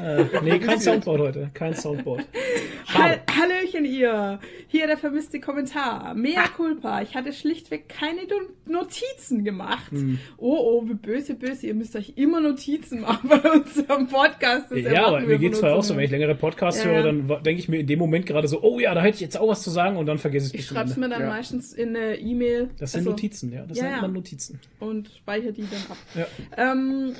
äh, 0.00 0.24
nee, 0.42 0.58
kein 0.58 0.80
Soundboard 0.80 1.20
heute. 1.20 1.50
Kein 1.52 1.74
Soundboard. 1.74 2.24
Hall 2.86 3.20
Hallöchen 3.42 3.84
ihr. 3.84 4.38
Hier 4.68 4.86
der 4.86 4.96
vermisste 4.96 5.40
Kommentar. 5.40 6.14
Mea 6.14 6.48
culpa. 6.56 7.02
Ich 7.02 7.14
hatte 7.14 7.32
schlichtweg 7.32 7.88
keine 7.88 8.20
Notizen 8.66 9.44
gemacht. 9.44 9.90
Hm. 9.90 10.18
Oh, 10.38 10.56
oh, 10.58 10.88
wie 10.88 10.94
böse, 10.94 11.34
böse. 11.34 11.66
Ihr 11.66 11.74
müsst 11.74 11.96
euch 11.96 12.14
immer 12.16 12.40
Notizen 12.40 13.00
machen 13.00 13.28
bei 13.28 13.50
unserem 13.50 14.08
Podcast. 14.08 14.70
Das 14.70 14.80
ja, 14.80 15.06
aber 15.06 15.20
mir 15.20 15.38
geht 15.38 15.54
es 15.54 15.60
zwar 15.60 15.74
auch 15.74 15.82
so, 15.82 15.96
wenn 15.96 16.04
ich 16.04 16.10
längere 16.10 16.34
Podcasts 16.34 16.84
ja. 16.84 16.90
höre, 16.90 17.02
dann 17.04 17.28
denke 17.42 17.60
ich 17.60 17.68
mir 17.68 17.80
in 17.80 17.86
dem 17.86 17.98
Moment 17.98 18.26
gerade 18.26 18.48
so, 18.48 18.62
oh 18.62 18.78
ja, 18.78 18.94
da 18.94 19.02
hätte 19.02 19.16
ich 19.16 19.20
jetzt 19.20 19.38
auch 19.38 19.48
was 19.48 19.62
zu 19.62 19.70
sagen 19.70 19.96
und 19.96 20.06
dann 20.06 20.18
vergesse 20.18 20.46
ich 20.46 20.54
es 20.54 20.60
Ich 20.60 20.66
schreibe 20.66 20.90
es 20.90 20.96
mir 20.96 21.08
dann 21.08 21.22
ja. 21.22 21.28
meistens 21.28 21.72
in 21.72 21.96
eine 21.96 22.16
E-Mail. 22.22 22.70
Das 22.78 22.92
sind 22.92 23.00
also, 23.00 23.10
Notizen, 23.10 23.52
ja. 23.52 23.64
Das 23.66 23.78
ja, 23.78 23.90
nennt 23.90 24.02
man 24.02 24.12
Notizen. 24.12 24.60
Und 24.78 25.10
speichere 25.16 25.52
die 25.52 25.62
dann 25.62 25.80
ab. 25.90 25.96
Ja. 26.14 26.26
Ähm, 26.56 27.14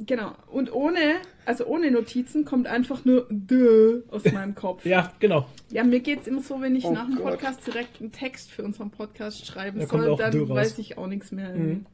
Genau. 0.00 0.32
Und 0.50 0.72
ohne, 0.72 1.16
also 1.46 1.66
ohne 1.66 1.90
Notizen 1.90 2.44
kommt 2.44 2.66
einfach 2.66 3.04
nur 3.04 3.26
Dö 3.30 4.02
aus 4.10 4.24
meinem 4.24 4.54
Kopf. 4.56 4.84
ja, 4.84 5.12
genau. 5.20 5.46
Ja, 5.70 5.84
mir 5.84 6.00
geht 6.00 6.22
es 6.22 6.26
immer 6.26 6.42
so, 6.42 6.60
wenn 6.60 6.74
ich 6.74 6.84
oh 6.84 6.92
nach 6.92 7.06
dem 7.06 7.18
Podcast 7.18 7.66
direkt 7.66 8.00
einen 8.00 8.10
Text 8.10 8.50
für 8.50 8.64
unseren 8.64 8.90
Podcast 8.90 9.46
schreiben 9.46 9.78
da 9.78 9.86
soll, 9.86 10.16
dann 10.16 10.48
weiß 10.48 10.78
ich 10.78 10.98
auch 10.98 11.06
nichts 11.06 11.30
mehr. 11.30 11.54
Mhm. 11.54 11.86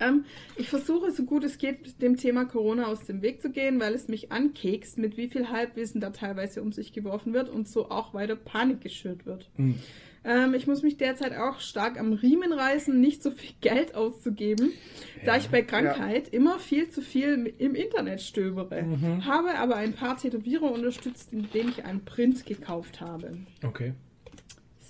Ähm, 0.00 0.24
ich 0.56 0.68
versuche, 0.68 1.10
so 1.10 1.24
gut 1.24 1.44
es 1.44 1.58
geht, 1.58 2.02
dem 2.02 2.16
Thema 2.16 2.44
Corona 2.44 2.86
aus 2.86 3.04
dem 3.06 3.22
Weg 3.22 3.40
zu 3.40 3.50
gehen, 3.50 3.80
weil 3.80 3.94
es 3.94 4.08
mich 4.08 4.30
ankekst, 4.30 4.98
mit 4.98 5.16
wie 5.16 5.28
viel 5.28 5.48
Halbwissen 5.48 6.00
da 6.00 6.10
teilweise 6.10 6.60
um 6.60 6.72
sich 6.72 6.92
geworfen 6.92 7.32
wird 7.32 7.48
und 7.48 7.68
so 7.68 7.90
auch 7.90 8.12
weiter 8.12 8.36
Panik 8.36 8.80
geschürt 8.82 9.24
wird. 9.24 9.48
Mhm. 9.56 9.76
Ähm, 10.24 10.54
ich 10.54 10.66
muss 10.66 10.82
mich 10.82 10.96
derzeit 10.96 11.36
auch 11.36 11.60
stark 11.60 11.98
am 11.98 12.12
Riemen 12.12 12.52
reißen, 12.52 12.98
nicht 12.98 13.22
so 13.22 13.30
viel 13.30 13.50
Geld 13.60 13.94
auszugeben, 13.94 14.72
ja. 15.18 15.26
da 15.26 15.36
ich 15.36 15.48
bei 15.48 15.62
Krankheit 15.62 16.28
ja. 16.28 16.32
immer 16.32 16.58
viel 16.58 16.90
zu 16.90 17.02
viel 17.02 17.52
im 17.58 17.74
Internet 17.74 18.22
stöbere. 18.22 18.82
Mhm. 18.82 19.24
Habe 19.24 19.58
aber 19.58 19.76
ein 19.76 19.94
paar 19.94 20.16
Tätowierer 20.16 20.70
unterstützt, 20.70 21.32
indem 21.32 21.68
ich 21.68 21.84
einen 21.84 22.04
Print 22.04 22.46
gekauft 22.46 23.00
habe. 23.00 23.36
Okay. 23.64 23.94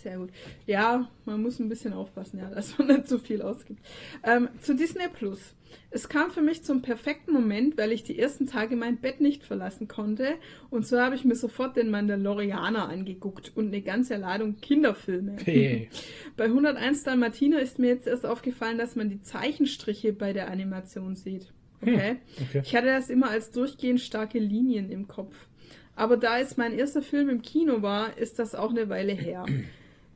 Sehr 0.02 0.18
gut. 0.18 0.30
Ja, 0.66 1.08
man 1.26 1.42
muss 1.42 1.60
ein 1.60 1.68
bisschen 1.68 1.92
aufpassen, 1.92 2.38
ja, 2.38 2.50
dass 2.54 2.76
man 2.76 2.88
nicht 2.88 3.08
zu 3.08 3.18
viel 3.18 3.40
ausgibt. 3.42 3.80
Ähm, 4.24 4.48
zu 4.60 4.74
Disney 4.74 5.08
Plus. 5.12 5.54
Es 5.90 6.08
kam 6.08 6.30
für 6.30 6.42
mich 6.42 6.64
zum 6.64 6.82
perfekten 6.82 7.32
Moment, 7.32 7.78
weil 7.78 7.92
ich 7.92 8.02
die 8.02 8.18
ersten 8.18 8.46
Tage 8.46 8.76
mein 8.76 8.98
Bett 8.98 9.20
nicht 9.20 9.44
verlassen 9.44 9.88
konnte. 9.88 10.34
Und 10.70 10.86
so 10.86 10.98
habe 10.98 11.14
ich 11.14 11.24
mir 11.24 11.34
sofort 11.34 11.76
den 11.76 11.90
Mandalorianer 11.90 12.88
angeguckt 12.88 13.52
und 13.54 13.68
eine 13.68 13.80
ganze 13.80 14.16
Ladung 14.16 14.56
Kinderfilme. 14.60 15.36
Hey. 15.44 15.88
Bei 16.36 16.44
101 16.44 17.04
Dalmatiner 17.04 17.60
ist 17.60 17.78
mir 17.78 17.88
jetzt 17.88 18.06
erst 18.06 18.26
aufgefallen, 18.26 18.76
dass 18.76 18.96
man 18.96 19.08
die 19.08 19.22
Zeichenstriche 19.22 20.12
bei 20.12 20.32
der 20.32 20.50
Animation 20.50 21.14
sieht. 21.14 21.52
Hm, 21.80 21.94
okay? 21.94 22.16
okay. 22.40 22.62
Ich 22.64 22.74
hatte 22.76 22.88
das 22.88 23.08
immer 23.08 23.30
als 23.30 23.50
durchgehend 23.50 24.00
starke 24.00 24.38
Linien 24.38 24.90
im 24.90 25.08
Kopf. 25.08 25.46
Aber 25.94 26.16
da 26.16 26.38
es 26.38 26.56
mein 26.56 26.72
erster 26.72 27.02
Film 27.02 27.28
im 27.28 27.42
Kino 27.42 27.82
war, 27.82 28.16
ist 28.16 28.38
das 28.38 28.54
auch 28.54 28.70
eine 28.70 28.88
Weile 28.88 29.12
her. 29.12 29.44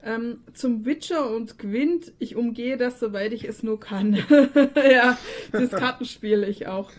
Ähm, 0.03 0.41
zum 0.53 0.85
Witcher 0.85 1.35
und 1.35 1.59
Gwent, 1.59 2.13
ich 2.19 2.37
umgehe 2.37 2.77
das, 2.77 3.01
soweit 3.01 3.33
ich 3.33 3.45
es 3.45 3.63
nur 3.63 3.81
kann. 3.81 4.15
ja, 4.91 5.19
das 5.53 5.71
Kartenspiel 5.73 6.45
ich 6.45 6.67
auch. 6.67 6.91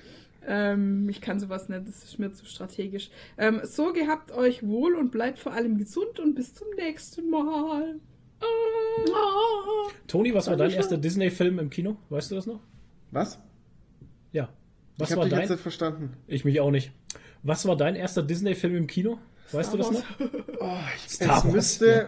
Ähm, 0.45 1.07
ich 1.09 1.21
kann 1.21 1.39
sowas 1.39 1.67
nicht, 1.67 1.87
das 1.87 2.03
ist 2.03 2.19
mir 2.19 2.31
zu 2.31 2.45
strategisch. 2.45 3.09
Ähm, 3.37 3.61
so 3.63 3.91
gehabt 3.93 4.31
euch 4.31 4.65
wohl 4.65 4.95
und 4.95 5.11
bleibt 5.11 5.39
vor 5.39 5.53
allem 5.53 5.77
gesund 5.77 6.19
und 6.19 6.35
bis 6.35 6.53
zum 6.53 6.67
nächsten 6.77 7.29
Mal. 7.29 7.99
Ah. 8.39 9.91
Toni, 10.07 10.33
was 10.33 10.47
war 10.47 10.55
dein 10.55 10.71
erster 10.71 10.97
Disney-Film 10.97 11.59
im 11.59 11.69
Kino? 11.69 11.97
Weißt 12.09 12.31
du 12.31 12.35
das 12.35 12.45
noch? 12.45 12.61
Was? 13.11 13.39
Ja. 14.31 14.49
Was 14.97 15.09
ich 15.09 15.15
habe 15.15 15.25
dich 15.25 15.31
dein... 15.31 15.41
jetzt 15.41 15.49
nicht 15.51 15.61
verstanden. 15.61 16.13
Ich 16.27 16.45
mich 16.45 16.59
auch 16.59 16.71
nicht. 16.71 16.91
Was 17.43 17.65
war 17.65 17.75
dein 17.75 17.95
erster 17.95 18.23
Disney-Film 18.23 18.75
im 18.75 18.87
Kino? 18.87 19.19
Weißt 19.51 19.69
Star 19.69 19.77
du 19.77 19.77
das 19.77 19.91
noch? 19.91 20.19
Oh, 20.59 20.77
ich, 20.95 21.11
Star 21.11 21.37
es 21.37 21.43
müsste, 21.51 21.87
ja. 21.87 22.07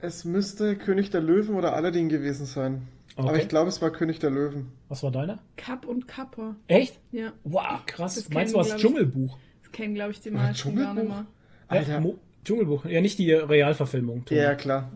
Es 0.00 0.24
müsste 0.24 0.76
König 0.76 1.10
der 1.10 1.20
Löwen 1.20 1.54
oder 1.54 1.74
Aladdin 1.74 2.08
gewesen 2.08 2.46
sein. 2.46 2.88
Okay. 3.16 3.28
Aber 3.28 3.38
ich 3.38 3.48
glaube, 3.48 3.68
es 3.68 3.80
war 3.80 3.90
König 3.90 4.18
der 4.18 4.30
Löwen. 4.30 4.72
Was 4.88 5.02
war 5.02 5.10
deiner? 5.10 5.38
Kapp 5.56 5.86
und 5.86 6.06
Kappa. 6.06 6.54
Echt? 6.68 6.98
Ja. 7.12 7.32
Wow, 7.44 7.86
krass. 7.86 8.16
Das 8.16 8.28
Meinst 8.28 8.54
du 8.54 8.58
was 8.58 8.76
Dschungelbuch? 8.76 9.38
Das 9.62 9.72
kennen, 9.72 9.94
glaube 9.94 10.12
ich, 10.12 10.20
die 10.20 10.30
meisten 10.30 10.76
gar 10.76 10.92
nicht 10.94 11.08
mehr. 11.08 11.26
Alter. 11.68 12.00
Mo 12.00 12.18
Dschungelbuch. 12.44 12.84
Ja, 12.84 13.00
nicht 13.00 13.18
die 13.18 13.32
Realverfilmung. 13.32 14.24
Ja, 14.28 14.54
klar. 14.54 14.92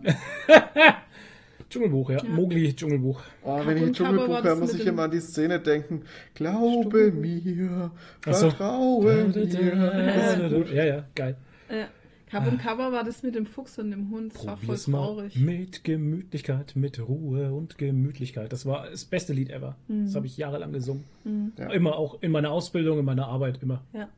Dschungelbuch, 1.70 2.10
ja. 2.10 2.22
ja. 2.22 2.28
Mogli 2.28 2.74
Dschungelbuch. 2.74 3.22
Oh, 3.42 3.60
wenn 3.64 3.76
ich 3.88 3.96
Dschungelbuch 3.96 4.42
höre, 4.42 4.56
muss 4.56 4.74
ich 4.74 4.86
immer 4.86 5.04
an 5.04 5.10
die 5.10 5.20
Szene 5.20 5.58
denken. 5.58 6.02
Glaube 6.34 7.10
mir, 7.12 7.90
vertraue 8.20 9.32
so. 9.32 9.58
mir. 9.58 10.66
Ja, 10.74 10.84
ja, 10.84 11.04
geil. 11.14 11.36
Ja. 11.70 11.88
Cover 12.30 12.48
und 12.48 12.60
ah. 12.60 12.62
Cover 12.62 12.92
war 12.92 13.04
das 13.04 13.22
mit 13.22 13.34
dem 13.34 13.46
Fuchs 13.46 13.78
und 13.78 13.90
dem 13.90 14.10
Hund. 14.10 14.34
Das 14.34 14.46
war 14.46 14.56
voll 14.56 14.76
traurig. 14.76 15.36
Mit 15.36 15.82
Gemütlichkeit, 15.82 16.76
mit 16.76 17.00
Ruhe 17.00 17.52
und 17.52 17.76
Gemütlichkeit. 17.76 18.52
Das 18.52 18.66
war 18.66 18.88
das 18.88 19.04
beste 19.04 19.32
Lied 19.32 19.50
ever. 19.50 19.76
Mhm. 19.88 20.06
Das 20.06 20.14
habe 20.14 20.26
ich 20.26 20.36
jahrelang 20.36 20.72
gesungen. 20.72 21.04
Mhm. 21.24 21.52
Ja. 21.58 21.70
Immer 21.70 21.96
auch 21.96 22.22
in 22.22 22.30
meiner 22.30 22.52
Ausbildung, 22.52 23.00
in 23.00 23.04
meiner 23.04 23.26
Arbeit, 23.26 23.62
immer. 23.62 23.82
Ja. 23.92 24.08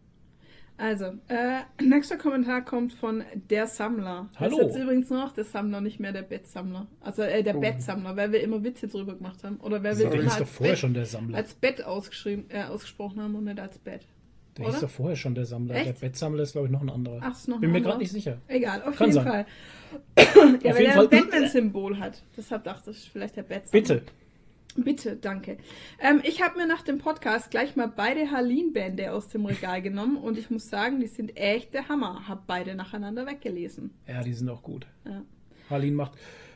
Also, 0.77 1.12
äh, 1.29 1.61
nächster 1.81 2.16
Kommentar 2.16 2.62
kommt 2.64 2.92
von 2.92 3.22
der 3.51 3.66
Sammler. 3.66 4.29
Hallo. 4.37 4.59
Das 4.59 4.66
ist 4.66 4.75
jetzt 4.75 4.83
übrigens 4.83 5.11
noch 5.11 5.33
der 5.33 5.44
Sammler, 5.44 5.81
nicht 5.81 6.01
mehr 6.01 6.12
der 6.12 6.22
Bettsammler. 6.22 6.87
Also 7.01 7.22
äh, 7.22 7.42
der 7.42 7.57
oh. 7.57 7.61
Bettsammler, 7.61 8.16
weil 8.16 8.33
wir 8.33 8.42
immer 8.42 8.64
Witze 8.64 8.88
drüber 8.88 9.14
gemacht 9.14 9.44
haben. 9.44 9.59
Oder 9.59 9.83
weil 9.85 9.96
wir 9.98 10.11
immer 10.12 10.35
als, 10.35 10.51
vorher 10.51 10.72
Bett, 10.72 10.79
schon 10.79 10.94
der 10.94 11.07
Sammler. 11.07 11.38
als 11.38 11.55
Bett 11.55 11.85
ausgeschrieben, 11.85 12.46
äh, 12.48 12.64
ausgesprochen 12.64 13.20
haben 13.20 13.35
und 13.37 13.44
nicht 13.44 13.61
als 13.61 13.79
Bett. 13.79 14.07
Der 14.57 14.65
oder? 14.65 14.75
hieß 14.75 14.83
doch 14.83 14.91
vorher 14.91 15.17
schon 15.17 15.35
der 15.35 15.47
Sammler. 15.47 15.77
Echt? 15.77 15.87
Der 15.87 15.93
Bettsammler 15.93 16.43
ist, 16.43 16.53
glaube 16.53 16.67
ich, 16.67 16.73
noch 16.73 16.83
ein 16.83 16.91
anderer. 16.91 17.21
Ach, 17.23 17.33
ist 17.33 17.49
noch 17.49 17.61
Bin 17.61 17.71
ein 17.71 17.73
mir 17.73 17.81
gerade 17.81 17.99
nicht 17.99 18.12
sicher. 18.12 18.38
Egal, 18.49 18.83
auf 18.83 18.97
Kann 18.97 19.11
jeden 19.11 19.25
sein. 19.25 19.27
Fall. 19.27 19.47
ja, 20.62 20.71
Auf 20.71 20.79
weil 20.79 20.87
er 20.87 21.01
ein 21.01 21.09
Batman-Symbol 21.09 21.99
hat. 21.99 22.23
Deshalb 22.37 22.65
dachte 22.65 22.91
ich, 22.91 23.11
vielleicht 23.11 23.37
der 23.37 23.43
Batman. 23.43 23.71
Bitte. 23.71 24.03
Bitte, 24.77 25.17
danke. 25.17 25.59
Ähm, 26.01 26.23
ich 26.25 26.43
habe 26.43 26.59
mir 26.59 26.67
nach 26.67 26.83
dem 26.83 26.99
Podcast 26.99 27.51
gleich 27.51 27.77
mal 27.77 27.93
beide 27.95 28.31
Harleen-Bände 28.31 29.12
aus 29.12 29.29
dem 29.29 29.45
Regal 29.45 29.83
genommen 29.83 30.17
und 30.17 30.38
ich 30.38 30.51
muss 30.51 30.69
sagen, 30.71 31.01
die 31.01 31.09
sind 31.09 31.37
echt 31.37 31.75
der 31.75 31.88
Hammer. 31.88 32.27
Hab 32.27 32.47
beide 32.47 32.75
nacheinander 32.75 33.27
weggelesen. 33.27 33.91
Ja, 34.09 34.23
die 34.23 34.33
sind 34.33 34.49
auch 34.49 34.62
gut. 34.62 34.87
Ja, 35.05 35.23
Harleen 35.69 35.95
macht, 35.95 36.12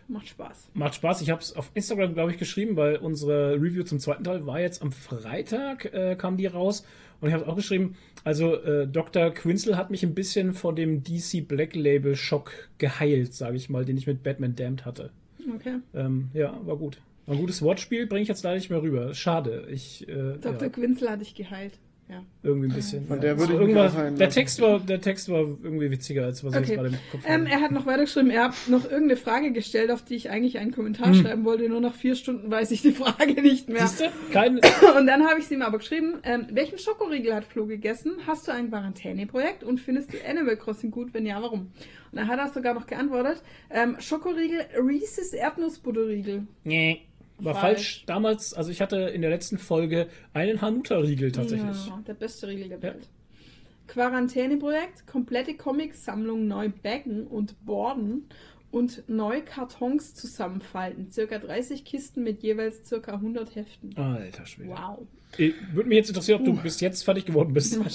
macht 0.08 0.28
Spaß. 0.28 0.70
macht 0.72 0.94
Spaß. 0.94 1.20
Ich 1.20 1.30
habe 1.30 1.42
es 1.42 1.54
auf 1.54 1.70
Instagram, 1.74 2.14
glaube 2.14 2.30
ich, 2.30 2.38
geschrieben, 2.38 2.76
weil 2.76 2.96
unsere 2.96 3.56
Review 3.56 3.82
zum 3.82 3.98
zweiten 3.98 4.24
Teil 4.24 4.46
war 4.46 4.60
jetzt 4.60 4.80
am 4.80 4.92
Freitag, 4.92 5.92
äh, 5.92 6.16
kam 6.16 6.38
die 6.38 6.46
raus. 6.46 6.86
Und 7.20 7.28
ich 7.28 7.34
habe 7.34 7.46
auch 7.46 7.56
geschrieben, 7.56 7.96
also 8.24 8.54
äh, 8.56 8.86
Dr. 8.86 9.30
Quinzel 9.30 9.76
hat 9.76 9.90
mich 9.90 10.02
ein 10.02 10.14
bisschen 10.14 10.52
von 10.52 10.76
dem 10.76 11.02
DC 11.02 11.46
Black 11.46 11.74
Label 11.74 12.16
Schock 12.16 12.52
geheilt, 12.78 13.34
sage 13.34 13.56
ich 13.56 13.70
mal, 13.70 13.84
den 13.84 13.96
ich 13.96 14.06
mit 14.06 14.22
Batman 14.22 14.54
Damned 14.54 14.84
hatte. 14.84 15.10
Okay. 15.54 15.78
Ähm, 15.94 16.28
ja, 16.34 16.58
war 16.64 16.76
gut. 16.76 16.98
Ein 17.26 17.38
gutes 17.38 17.62
Wortspiel, 17.62 18.06
bringe 18.06 18.22
ich 18.22 18.28
jetzt 18.28 18.44
leider 18.44 18.56
nicht 18.56 18.70
mehr 18.70 18.82
rüber. 18.82 19.14
Schade. 19.14 19.66
Ich, 19.70 20.08
äh, 20.08 20.38
Dr. 20.40 20.62
ja, 20.62 20.68
Quinzel 20.68 21.10
hat 21.10 21.20
dich 21.20 21.34
geheilt. 21.34 21.78
Ja. 22.08 22.22
irgendwie 22.44 22.68
ein 22.68 22.74
bisschen. 22.74 23.04
Von 23.06 23.16
ja. 23.16 23.22
der 23.22 23.38
würde 23.38 23.54
So 23.54 23.60
ich 23.62 23.66
mich 23.66 23.76
auch 23.76 24.14
der 24.16 24.28
Text 24.30 24.60
war, 24.60 24.78
der 24.78 25.00
Text 25.00 25.28
war 25.28 25.40
irgendwie 25.40 25.90
witziger, 25.90 26.24
als 26.26 26.44
was 26.44 26.52
ich 26.54 26.60
jetzt 26.60 26.68
Okay. 26.70 26.76
gerade 26.76 26.88
im 26.90 26.94
Kopf 27.10 27.24
Ähm, 27.26 27.40
habe. 27.40 27.50
er 27.50 27.60
hat 27.60 27.72
noch 27.72 27.84
weitergeschrieben, 27.86 28.30
er 28.30 28.44
hat 28.44 28.54
noch 28.68 28.84
irgendeine 28.84 29.16
Frage 29.16 29.50
gestellt, 29.50 29.90
auf 29.90 30.04
die 30.04 30.14
ich 30.14 30.30
eigentlich 30.30 30.58
einen 30.58 30.70
Kommentar 30.70 31.08
Hm. 31.08 31.14
schreiben 31.14 31.44
wollte. 31.44 31.68
Nur 31.68 31.80
nach 31.80 31.94
vier 31.94 32.14
Stunden 32.14 32.48
weiß 32.48 32.70
ich 32.70 32.82
die 32.82 32.92
Frage 32.92 33.42
nicht 33.42 33.68
mehr. 33.68 33.86
Siehst 33.88 34.00
du? 34.02 34.04
Kein, 34.32 34.56
Und 34.98 35.06
dann 35.08 35.26
habe 35.26 35.40
ich 35.40 35.46
sie 35.48 35.54
ihm 35.54 35.62
aber 35.62 35.78
geschrieben, 35.78 36.14
ähm, 36.22 36.46
welchen 36.52 36.78
Schokoriegel 36.78 37.34
hat 37.34 37.44
Flo 37.44 37.66
gegessen? 37.66 38.12
Hast 38.26 38.46
du 38.46 38.52
ein 38.52 38.70
Quarantäneprojekt 38.70 39.64
und 39.64 39.80
findest 39.80 40.12
du 40.12 40.18
Animal 40.28 40.56
Crossing 40.56 40.92
gut? 40.92 41.12
Wenn 41.12 41.26
ja, 41.26 41.42
warum? 41.42 41.72
Und 42.12 42.18
dann 42.20 42.28
hat 42.28 42.38
er 42.38 42.48
sogar 42.52 42.72
noch 42.74 42.86
geantwortet, 42.86 43.42
ähm, 43.68 43.96
Schokoriegel 43.98 44.60
Reese's 44.80 45.32
Erdnussbutterriegel. 45.32 46.46
Nee. 46.64 47.00
War 47.38 47.54
Falsch. 47.54 47.62
falsch. 47.62 48.04
Damals, 48.06 48.54
also 48.54 48.70
ich 48.70 48.80
hatte 48.80 48.96
in 48.96 49.20
der 49.22 49.30
letzten 49.30 49.58
Folge 49.58 50.08
einen 50.32 50.60
Hanuta-Riegel 50.62 51.32
tatsächlich. 51.32 51.86
Ja, 51.86 52.02
der 52.06 52.14
beste 52.14 52.48
Riegel 52.48 52.68
der 52.70 52.78
Ja. 52.78 52.94
Welt. 52.94 53.08
Quarantäneprojekt, 53.86 55.06
komplette 55.06 55.54
Comics-Sammlung 55.54 56.46
neu 56.48 56.70
backen 56.82 57.26
und 57.26 57.64
borden 57.64 58.28
und 58.70 59.04
neu 59.08 59.42
Kartons 59.42 60.14
zusammenfalten. 60.14 61.10
Circa 61.10 61.38
30 61.38 61.84
Kisten 61.84 62.22
mit 62.24 62.42
jeweils 62.42 62.84
circa 62.86 63.12
100 63.14 63.54
Heften. 63.54 63.96
Alter 63.96 64.44
Schwede. 64.44 64.70
Wow. 64.70 65.06
Ich- 65.38 65.54
Würde 65.72 65.88
mich 65.88 65.96
jetzt 65.96 66.08
interessieren, 66.08 66.40
ob 66.40 66.44
du 66.46 66.62
bis 66.62 66.80
jetzt 66.80 67.02
fertig 67.04 67.24
geworden 67.26 67.52
bist. 67.52 67.78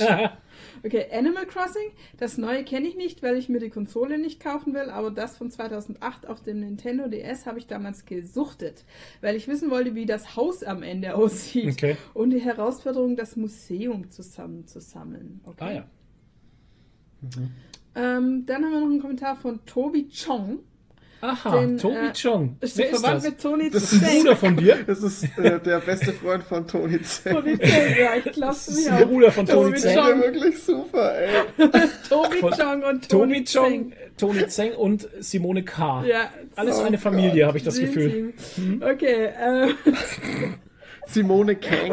Okay, 0.84 1.06
Animal 1.12 1.45
Crossing. 1.45 1.89
Das 2.17 2.38
neue 2.39 2.63
kenne 2.63 2.88
ich 2.88 2.95
nicht, 2.95 3.21
weil 3.21 3.38
ich 3.38 3.49
mir 3.49 3.60
die 3.60 3.69
Konsole 3.69 4.17
nicht 4.17 4.39
kaufen 4.39 4.73
will, 4.73 4.89
aber 4.89 5.12
das 5.12 5.38
von 5.38 5.51
2008 5.51 6.27
auf 6.27 6.41
dem 6.41 6.60
Nintendo 6.60 7.08
DS 7.08 7.45
habe 7.45 7.60
ich 7.60 7.67
damals 7.67 8.06
gesuchtet, 8.06 8.84
weil 9.21 9.36
ich 9.36 9.47
wissen 9.47 9.69
wollte, 9.69 9.93
wie 9.93 10.08
das 10.08 10.36
Haus 10.36 10.63
am 10.63 10.82
Ende 10.82 11.15
aussieht 11.15 11.73
Okay. 11.73 11.97
und 12.15 12.32
die 12.32 12.39
Herausforderung, 12.41 13.15
das 13.15 13.36
Museum 13.36 14.10
zusammenzusammeln. 14.10 15.41
Okay. 15.43 15.58
ah 15.63 15.71
ja. 15.71 15.86
Ähm, 17.93 18.45
dann 18.45 18.63
haben 18.63 18.71
wir 18.71 18.80
noch 18.80 18.88
einen 18.89 19.01
Kommentar 19.01 19.36
von 19.36 19.63
Tobi 19.65 20.08
Chong. 20.10 20.60
Aha, 21.21 21.60
Den, 21.62 21.77
Tobi 21.77 21.95
äh, 22.07 22.13
Chong. 22.13 22.57
Ist 22.62 22.77
Wer 22.77 22.86
der 22.86 22.93
ist 22.95 22.99
verwandt 23.01 23.23
das? 23.23 23.31
mit 23.31 23.41
Toni 23.41 23.69
Das 23.69 23.93
ist 23.93 24.03
Ein. 24.03 24.17
Bruder 24.19 24.36
von 24.36 24.57
dir? 24.57 24.77
Das 24.88 25.03
ist 25.03 25.23
äh, 25.38 25.60
der 25.60 25.79
beste 25.79 26.13
Freund 26.13 26.43
von 26.43 26.67
Tony 26.67 27.01
Zeng. 27.01 27.34
Toni 27.34 27.60
Zeng, 27.60 27.95
ja, 27.99 28.10
ich 28.15 28.39
Das 28.39 28.67
ist 28.67 28.89
mir 28.91 28.97
der. 28.97 29.05
Bruder 29.05 29.31
von 29.31 29.45
Toni 29.45 29.65
Tobi 29.69 29.77
Zeng. 29.79 29.95
Chong. 29.97 30.19
ist 30.19 30.34
wirklich 30.34 30.63
super, 30.63 31.15
ey. 31.15 31.29
Tobi 32.10 32.38
Von 32.38 32.51
Chong 32.53 32.84
und 32.84 33.10
Toni 33.10 33.43
Chong, 33.43 33.65
Zeng. 33.69 33.93
Toni 34.17 34.47
Zeng 34.47 34.73
und 34.73 35.07
Simone 35.19 35.63
K. 35.63 36.03
Ja, 36.05 36.29
Alles 36.55 36.77
Oh 36.79 36.84
eine 36.84 36.97
Familie, 36.97 37.45
habe 37.45 37.57
ich 37.57 37.63
das 37.63 37.75
Dream 37.75 37.86
Gefühl. 37.88 38.34
Team. 38.55 38.84
Okay, 38.84 39.25
äh, 39.25 39.67
Simone 41.07 41.55
Kang. 41.55 41.91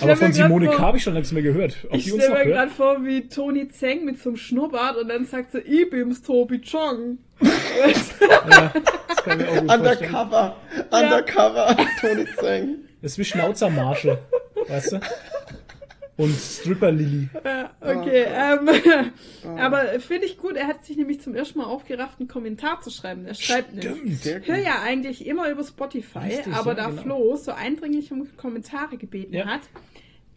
Aber 0.00 0.16
von 0.16 0.32
Simone 0.32 0.68
K. 0.68 0.78
habe 0.78 0.96
ich 0.96 1.02
schon 1.02 1.14
längst 1.14 1.32
mehr 1.32 1.42
gehört. 1.42 1.76
Ob 1.90 1.96
Ich 1.96 2.08
stelle 2.08 2.30
mir 2.30 2.44
gerade 2.46 2.70
vor, 2.70 3.04
wie 3.04 3.28
Toni 3.28 3.68
Zeng 3.68 4.04
mit 4.04 4.20
so 4.22 4.30
einem 4.30 4.36
Schnurrbart 4.38 4.96
und 4.96 5.08
dann 5.08 5.26
sagt 5.26 5.52
sie, 5.52 5.58
ich 5.58 5.90
bin's 5.90 6.22
Tobi 6.22 6.60
Chong. 6.60 7.18
Ja, 7.40 8.72
das 9.08 9.16
kann 9.24 9.40
ich 9.40 9.46
mir 9.46 9.52
auch 9.52 9.60
gut 9.60 9.70
vorstellen. 9.70 10.14
Undercover. 10.14 10.56
Undercover. 10.90 11.76
Tony 12.00 12.26
Zeng. 12.38 12.76
Das 13.02 13.12
ist 13.12 13.18
wie 13.18 13.24
Schnauzermarsche, 13.24 14.18
weißt 14.68 14.92
du? 14.92 15.00
Und 16.16 16.34
Stripper 16.38 16.92
Lilly. 16.92 17.30
Ja, 17.42 17.70
okay, 17.80 18.26
Oh 18.28 18.68
ähm, 18.68 19.58
aber 19.58 19.98
finde 20.00 20.26
ich 20.26 20.36
gut, 20.36 20.54
er 20.54 20.66
hat 20.66 20.84
sich 20.84 20.98
nämlich 20.98 21.22
zum 21.22 21.34
ersten 21.34 21.58
Mal 21.58 21.64
aufgerafft, 21.64 22.18
einen 22.20 22.28
Kommentar 22.28 22.82
zu 22.82 22.90
schreiben. 22.90 23.24
Er 23.24 23.32
schreibt 23.32 23.74
nämlich, 23.74 24.22
gut. 24.22 24.46
ja 24.48 24.82
eigentlich 24.82 25.26
immer 25.26 25.48
über 25.50 25.64
Spotify, 25.64 26.18
Richtig, 26.18 26.52
aber 26.52 26.72
ja, 26.72 26.76
da 26.76 26.86
genau. 26.90 27.02
Flo 27.02 27.36
so 27.36 27.52
eindringlich 27.52 28.12
um 28.12 28.28
Kommentare 28.36 28.98
gebeten 28.98 29.32
Ja. 29.32 29.46
hat, 29.46 29.62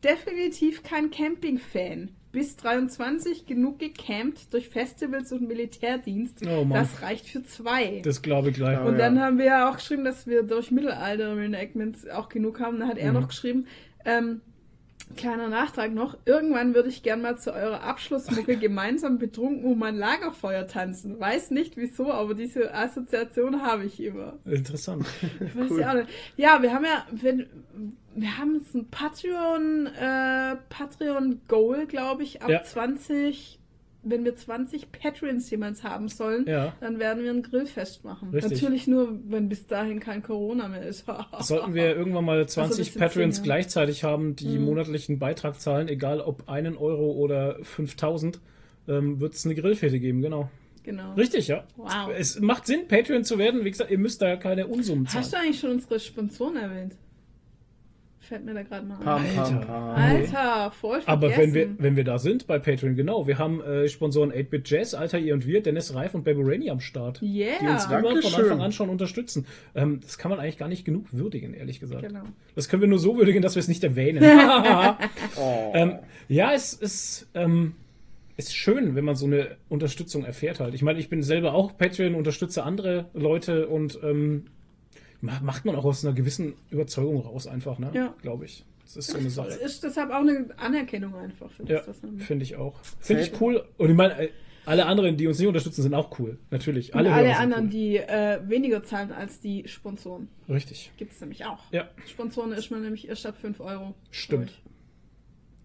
definitiv 0.05 0.83
kein 0.83 1.11
Camping-Fan. 1.11 2.15
Bis 2.33 2.57
23 2.57 3.45
genug 3.45 3.79
gecampt 3.79 4.51
durch 4.53 4.67
Festivals 4.67 5.31
und 5.31 5.47
Militärdienst. 5.47 6.39
Oh 6.45 6.65
Mann. 6.65 6.79
das 6.79 7.01
reicht 7.01 7.27
für 7.27 7.43
zwei. 7.43 8.01
Das 8.03 8.21
glaube 8.21 8.49
ich 8.49 8.55
gleich. 8.55 8.79
Und 8.81 8.97
dann 8.97 9.15
ja. 9.15 9.21
haben 9.21 9.37
wir 9.37 9.45
ja 9.45 9.69
auch 9.69 9.75
geschrieben, 9.75 10.03
dass 10.03 10.27
wir 10.27 10.43
durch 10.43 10.71
Mittelalter 10.71 11.37
Reenactments 11.37 12.07
auch 12.09 12.27
genug 12.29 12.59
haben. 12.59 12.79
Da 12.79 12.87
hat 12.87 12.97
er 12.97 13.13
Mhm. 13.13 13.19
noch 13.21 13.27
geschrieben, 13.27 13.67
ähm, 14.03 14.41
kleiner 15.15 15.47
Nachtrag 15.49 15.93
noch, 15.93 16.17
irgendwann 16.25 16.73
würde 16.75 16.89
ich 16.89 17.03
gern 17.03 17.21
mal 17.21 17.37
zu 17.37 17.53
eurer 17.53 17.81
Abschlussmucke 17.83 18.57
gemeinsam 18.57 19.19
betrunken 19.19 19.65
um 19.65 19.83
ein 19.83 19.95
Lagerfeuer 19.95 20.67
tanzen. 20.67 21.19
Weiß 21.19 21.51
nicht 21.51 21.77
wieso, 21.77 22.11
aber 22.11 22.33
diese 22.33 22.73
Assoziation 22.73 23.61
habe 23.61 23.85
ich 23.85 24.01
immer. 24.01 24.39
Interessant. 24.45 25.05
Ich 25.39 25.55
weiß 25.55 25.71
Cool. 25.71 25.79
ja, 25.81 25.89
auch 25.91 25.95
nicht. 25.95 26.09
ja, 26.37 26.61
wir 26.61 26.73
haben 26.73 26.85
ja, 26.85 27.05
wenn, 27.11 27.47
wir 28.15 28.37
haben 28.37 28.55
jetzt 28.55 28.73
ein 28.75 28.89
Patreon, 28.89 29.87
äh, 29.87 30.55
Patreon 30.69 31.41
Goal, 31.47 31.85
glaube 31.87 32.23
ich, 32.23 32.41
ab 32.41 32.49
Ja. 32.49 32.63
20, 32.63 33.59
wenn 34.03 34.25
wir 34.25 34.35
20 34.35 34.91
Patreons 34.91 35.49
jemals 35.49 35.83
haben 35.83 36.07
sollen, 36.09 36.45
Ja. 36.47 36.73
dann 36.81 36.99
werden 36.99 37.23
wir 37.23 37.31
ein 37.31 37.41
Grillfest 37.41 38.03
machen. 38.03 38.29
Richtig. 38.31 38.61
Natürlich 38.61 38.87
nur, 38.87 39.17
wenn 39.27 39.49
bis 39.49 39.65
dahin 39.67 39.99
kein 39.99 40.21
Corona 40.23 40.67
mehr 40.67 40.85
ist. 40.85 41.05
Sollten 41.39 41.73
wir 41.73 41.95
irgendwann 41.95 42.25
mal 42.25 42.47
20 42.47 42.77
das 42.85 42.93
sind 42.93 42.99
Patreons 42.99 43.35
zehn, 43.37 43.43
ja. 43.43 43.45
gleichzeitig 43.45 44.03
haben, 44.03 44.35
die 44.35 44.57
Mhm. 44.59 44.65
monatlichen 44.65 45.19
Beitrag 45.19 45.59
zahlen, 45.59 45.87
egal 45.87 46.21
ob 46.21 46.49
einen 46.49 46.75
Euro 46.77 47.11
oder 47.13 47.57
5000, 47.63 48.39
ähm, 48.87 49.19
wird 49.21 49.33
es 49.35 49.45
eine 49.45 49.55
Grillfete 49.55 49.99
geben, 49.99 50.21
genau. 50.21 50.49
Genau. 50.83 51.13
Richtig, 51.13 51.47
ja. 51.47 51.63
Wow. 51.77 52.09
Es 52.17 52.39
macht 52.41 52.67
Sinn, 52.67 52.89
Patreon 52.89 53.23
zu 53.23 53.37
werden. 53.37 53.63
Wie 53.63 53.71
gesagt, 53.71 53.89
ihr 53.89 53.97
müsst 53.97 54.21
da 54.21 54.35
keine 54.35 54.67
Unsummen 54.67 55.07
zahlen. 55.07 55.23
Hast 55.23 55.31
du 55.33 55.37
eigentlich 55.37 55.59
schon 55.59 55.71
unsere 55.71 55.97
Sponsoren 55.99 56.57
erwähnt? 56.57 56.97
Fällt 58.27 58.45
mir 58.45 58.53
da 58.53 58.63
gerade 58.63 58.85
mal 58.85 58.99
Pam, 58.99 59.21
ein. 59.21 59.35
pam, 59.35 59.43
Alter. 59.43 59.65
pam. 59.65 59.89
Alter, 59.95 60.71
voll 60.71 61.01
vergessen. 61.01 61.09
Aber 61.09 61.37
wenn 61.37 61.53
wir, 61.53 61.69
wenn 61.77 61.95
wir 61.97 62.05
da 62.05 62.17
sind 62.19 62.47
bei 62.47 62.57
Patreon, 62.57 62.95
genau, 62.95 63.27
wir 63.27 63.37
haben 63.37 63.61
äh, 63.61 63.89
Sponsoren 63.89 64.31
8-Bit 64.31 64.69
Jazz, 64.69 64.93
Alter 64.93 65.19
ihr 65.19 65.33
und 65.33 65.45
wir, 65.45 65.61
Dennis 65.61 65.93
Reif 65.93 66.15
und 66.15 66.23
Baby 66.23 66.41
Rainy 66.41 66.69
am 66.69 66.79
Start. 66.79 67.21
Yeah. 67.21 67.59
Die 67.59 67.67
uns 67.67 67.85
immer 67.85 68.21
von. 68.21 68.33
Anfang 68.33 68.61
an 68.61 68.71
schon 68.71 68.89
unterstützen. 68.89 69.45
Ähm, 69.75 69.99
das 70.01 70.17
kann 70.17 70.31
man 70.31 70.39
eigentlich 70.39 70.57
gar 70.57 70.69
nicht 70.69 70.85
genug 70.85 71.07
würdigen, 71.11 71.53
ehrlich 71.53 71.81
gesagt. 71.81 72.07
Genau. 72.07 72.23
Das 72.55 72.69
können 72.69 72.81
wir 72.81 72.87
nur 72.87 72.99
so 72.99 73.17
würdigen, 73.17 73.41
dass 73.41 73.55
wir 73.55 73.59
es 73.59 73.67
nicht 73.67 73.83
erwähnen. 73.83 74.23
Oh. 75.35 75.71
ähm, 75.73 75.95
ja, 76.27 76.53
es 76.53 76.73
ist, 76.73 77.27
ähm, 77.33 77.73
ist 78.37 78.55
schön, 78.55 78.95
wenn 78.95 79.05
man 79.05 79.15
so 79.15 79.25
eine 79.25 79.57
Unterstützung 79.69 80.23
erfährt 80.23 80.59
halt. 80.59 80.73
Ich 80.73 80.81
meine, 80.81 80.99
ich 80.99 81.09
bin 81.09 81.23
selber 81.23 81.53
auch 81.53 81.77
Patreon, 81.77 82.15
unterstütze 82.15 82.63
andere 82.63 83.09
Leute 83.13 83.67
und 83.67 83.99
ähm, 84.03 84.45
macht 85.23 85.65
man 85.65 85.75
auch 85.75 85.85
aus 85.85 86.03
einer 86.05 86.13
gewissen 86.13 86.53
Überzeugung 86.69 87.21
raus 87.21 87.47
einfach, 87.47 87.79
ne? 87.79 87.91
Ja. 87.93 88.13
Glaube 88.21 88.45
ich. 88.45 88.65
Das 88.83 88.97
ist 88.97 89.07
so 89.11 89.17
eine 89.17 89.29
Sache. 89.29 89.47
Das 89.47 89.57
ist 89.57 89.83
deshalb 89.83 90.11
auch 90.11 90.19
eine 90.21 90.47
Anerkennung 90.57 91.15
einfach 91.15 91.49
für 91.49 91.63
Ja, 91.63 91.77
das, 91.77 91.87
was 91.87 92.01
man 92.03 92.15
macht. 92.17 92.25
finde 92.25 92.43
ich 92.43 92.55
auch. 92.57 92.75
Finde 92.99 93.23
ich 93.23 93.41
cool. 93.41 93.65
Und 93.77 93.89
ich 93.89 93.95
meine, 93.95 94.19
äh, 94.25 94.29
alle 94.65 94.85
anderen, 94.85 95.17
die 95.17 95.27
uns 95.27 95.39
nicht 95.39 95.47
unterstützen, 95.47 95.81
sind 95.81 95.93
auch 95.93 96.19
cool. 96.19 96.37
Natürlich. 96.51 96.93
Und 96.93 96.99
Alle, 96.99 97.11
alle 97.13 97.37
anderen, 97.37 97.65
cool. 97.65 97.69
die 97.71 97.97
äh, 97.97 98.39
weniger 98.47 98.83
zahlen 98.83 99.11
als 99.11 99.39
die 99.39 99.67
Sponsoren. 99.67 100.27
Richtig. 100.49 100.91
Gibt 100.97 101.13
es 101.13 101.21
nämlich 101.21 101.45
auch. 101.45 101.59
Ja, 101.71 101.89
Sponsoren 102.07 102.51
ist 102.51 102.69
man 102.71 102.81
nämlich 102.81 103.07
erst 103.07 103.25
ab 103.25 103.35
5 103.37 103.59
Euro. 103.61 103.93
Stimmt. 104.11 104.51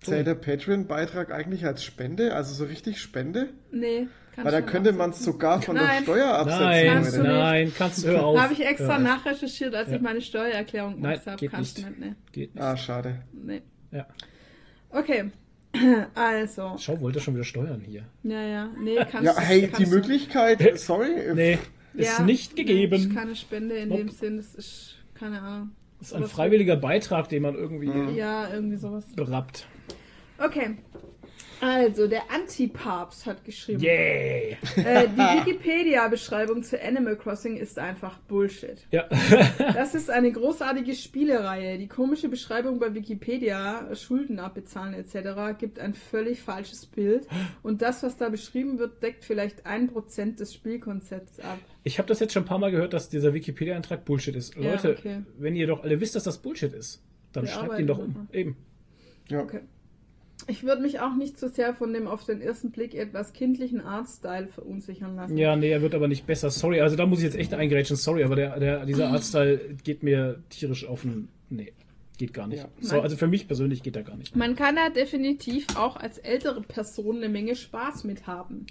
Zählt 0.01 0.27
der 0.27 0.35
Patreon-Beitrag 0.37 1.33
eigentlich 1.33 1.65
als 1.65 1.83
Spende? 1.85 2.35
Also 2.35 2.55
so 2.55 2.65
richtig 2.65 3.01
Spende? 3.01 3.49
Nee, 3.73 4.07
Weil 4.37 4.53
da 4.53 4.61
könnte 4.61 4.93
man 4.93 5.11
es 5.11 5.25
sogar 5.25 5.61
von 5.61 5.75
der 5.75 5.85
Nein. 5.85 6.03
Steuer 6.05 6.29
absetzen. 6.35 6.63
Nein, 6.67 6.87
Kannst 6.93 7.17
du 7.17 7.23
nicht. 7.23 7.31
nein, 7.33 7.73
kannst 7.77 8.05
du 8.05 8.09
hör 8.09 8.25
auf. 8.27 8.39
Habe 8.41 8.53
ich 8.53 8.65
extra 8.65 8.97
auf. 8.97 9.03
nachrecherchiert, 9.03 9.75
als 9.75 9.91
Ja. 9.91 9.97
ich 9.97 10.03
meine 10.03 10.21
Steuererklärung 10.21 10.95
gemacht 11.03 11.27
habe. 11.27 11.37
geht 11.37 11.51
Kannst 11.51 11.77
nicht. 11.79 11.89
du 11.89 11.91
nicht. 11.93 12.01
Nee. 12.11 12.15
Geht 12.33 12.55
nicht. 12.55 12.63
Ah, 12.65 12.77
schade. 12.77 13.23
nee. 13.33 13.63
Ja. 13.91 14.07
Okay. 14.91 15.31
Also. 16.15 16.77
Schau, 16.79 17.01
wollte 17.01 17.21
schon 17.21 17.35
wieder 17.35 17.45
steuern 17.45 17.81
hier. 17.85 18.05
Ja, 18.23 18.41
ja. 18.43 18.71
Nee, 18.81 18.97
kannst 19.11 19.23
Ja, 19.25 19.33
du- 19.35 19.41
hey, 19.41 19.63
kannst 19.63 19.81
die 19.81 19.85
du- 19.85 19.91
Möglichkeit, 19.91 20.79
sorry. 20.79 21.11
Nee, 21.35 21.59
ist 21.95 22.19
Ja, 22.19 22.25
nicht 22.25 22.57
Nee, 22.57 22.63
gegeben. 22.65 22.95
ist 22.95 23.15
keine 23.15 23.37
Spende 23.37 23.75
in 23.77 23.89
Nope. 23.89 24.03
dem 24.05 24.09
Sinn. 24.11 24.37
Das 24.39 24.55
ist 24.55 24.95
keine 25.15 25.43
Ahnung. 25.43 25.71
Das 25.99 26.09
ist 26.09 26.15
ein 26.15 26.25
freiwilliger 26.25 26.77
Beitrag, 26.77 27.29
den 27.29 27.43
man 27.43 27.55
irgendwie 27.57 27.89
Mhm. 27.89 28.15
Ja, 28.15 28.49
irgendwie 28.53 28.77
sowas. 28.77 29.05
berappt. 29.17 29.67
Okay. 30.39 30.77
Also, 31.61 32.07
der 32.07 32.31
Antipapst 32.31 33.27
hat 33.27 33.45
geschrieben. 33.45 33.81
Yay! 33.81 34.57
Äh, 34.77 35.09
die 35.09 35.19
Wikipedia-Beschreibung 35.19 36.63
zu 36.63 36.81
Animal 36.81 37.17
Crossing 37.17 37.57
ist 37.57 37.79
einfach 37.79 38.19
Bullshit. 38.21 38.87
Ja. 38.91 39.09
Das 39.75 39.95
ist 39.95 40.11
eine 40.11 40.31
großartige 40.31 40.95
Spielereihe. 40.95 41.79
Die 41.79 41.89
komische 41.89 42.29
Beschreibung 42.29 42.79
bei 42.79 42.95
Wikipedia, 42.95 43.95
Schulden 43.95 44.39
abbezahlen 44.39 44.95
etc., 44.95 45.59
gibt 45.59 45.79
ein 45.79 45.95
völlig 45.95 46.41
falsches 46.41 46.87
Bild. 46.87 47.27
Und 47.63 47.83
das, 47.83 48.03
was 48.03 48.17
da 48.17 48.29
beschrieben 48.29 48.79
wird, 48.79 49.03
deckt 49.03 49.25
vielleicht 49.25 49.67
ein 49.67 49.89
Prozent 49.89 50.41
des 50.41 50.55
Spielkonzepts 50.55 51.41
ab. 51.41 51.59
Ich 51.83 51.99
habe 51.99 52.09
das 52.09 52.21
jetzt 52.21 52.33
schon 52.33 52.45
ein 52.45 52.49
paar 52.49 52.59
Mal 52.59 52.71
gehört, 52.71 52.93
dass 52.93 53.09
dieser 53.09 53.35
Wikipedia-Eintrag 53.35 54.05
Bullshit 54.05 54.37
ist. 54.37 54.57
Ja, 54.57 54.73
Leute, 54.73 54.97
okay. 54.99 55.23
wenn 55.39 55.57
ihr 55.57 55.67
doch 55.67 55.83
alle 55.83 56.01
wisst, 56.01 56.15
dass 56.15 56.25
das 56.25 56.39
Bullshit 56.39 56.73
ist, 56.73 57.03
dann 57.33 57.45
Wir 57.45 57.51
schreibt 57.51 57.79
ihn 57.79 57.87
doch 57.87 57.99
um. 57.99 58.29
Eben. 58.33 58.57
Ja. 59.29 59.41
Okay. 59.41 59.61
Ich 60.49 60.65
würde 60.65 60.81
mich 60.81 60.99
auch 61.01 61.15
nicht 61.15 61.39
so 61.39 61.47
sehr 61.47 61.75
von 61.75 61.93
dem 61.93 62.09
auf 62.09 62.25
den 62.25 62.41
ersten 62.41 62.71
Blick 62.71 62.95
etwas 62.95 63.35
kindlichen 63.35 63.83
Artstyle 63.83 64.49
verunsichern 64.49 65.15
lassen. 65.15 65.37
Ja, 65.37 65.55
nee, 65.57 65.71
er 65.71 65.83
wird 65.83 65.95
aber 65.95 66.09
nicht 66.09 66.27
besser. 66.27 66.51
Sorry, 66.51 66.81
also 66.81 66.97
da 66.97 67.05
muss 67.05 67.19
ich 67.19 67.27
jetzt 67.27 67.37
echt 67.37 67.53
eingrätschen. 67.53 67.97
Sorry, 67.97 68.25
aber 68.25 68.35
der, 68.35 68.59
der, 68.59 68.87
dieser 68.87 69.09
Artstyle 69.13 69.61
geht 69.85 70.03
mir 70.03 70.43
tierisch 70.49 70.87
auf 70.87 71.03
den. 71.03 71.29
Nee, 71.51 71.75
geht 72.17 72.33
gar 72.33 72.47
nicht. 72.47 72.63
Ja. 72.63 72.69
So, 72.81 73.01
also 73.01 73.17
für 73.17 73.27
mich 73.27 73.47
persönlich 73.47 73.83
geht 73.83 73.95
er 73.95 74.03
gar 74.03 74.17
nicht. 74.17 74.35
Man 74.37 74.57
kann 74.57 74.77
da 74.77 74.89
definitiv 74.89 75.67
auch 75.77 75.97
als 75.97 76.17
ältere 76.17 76.63
Person 76.63 77.19
eine 77.19 77.29
Menge 77.29 77.55
Spaß 77.55 78.05
mit 78.05 78.27
haben. 78.27 78.67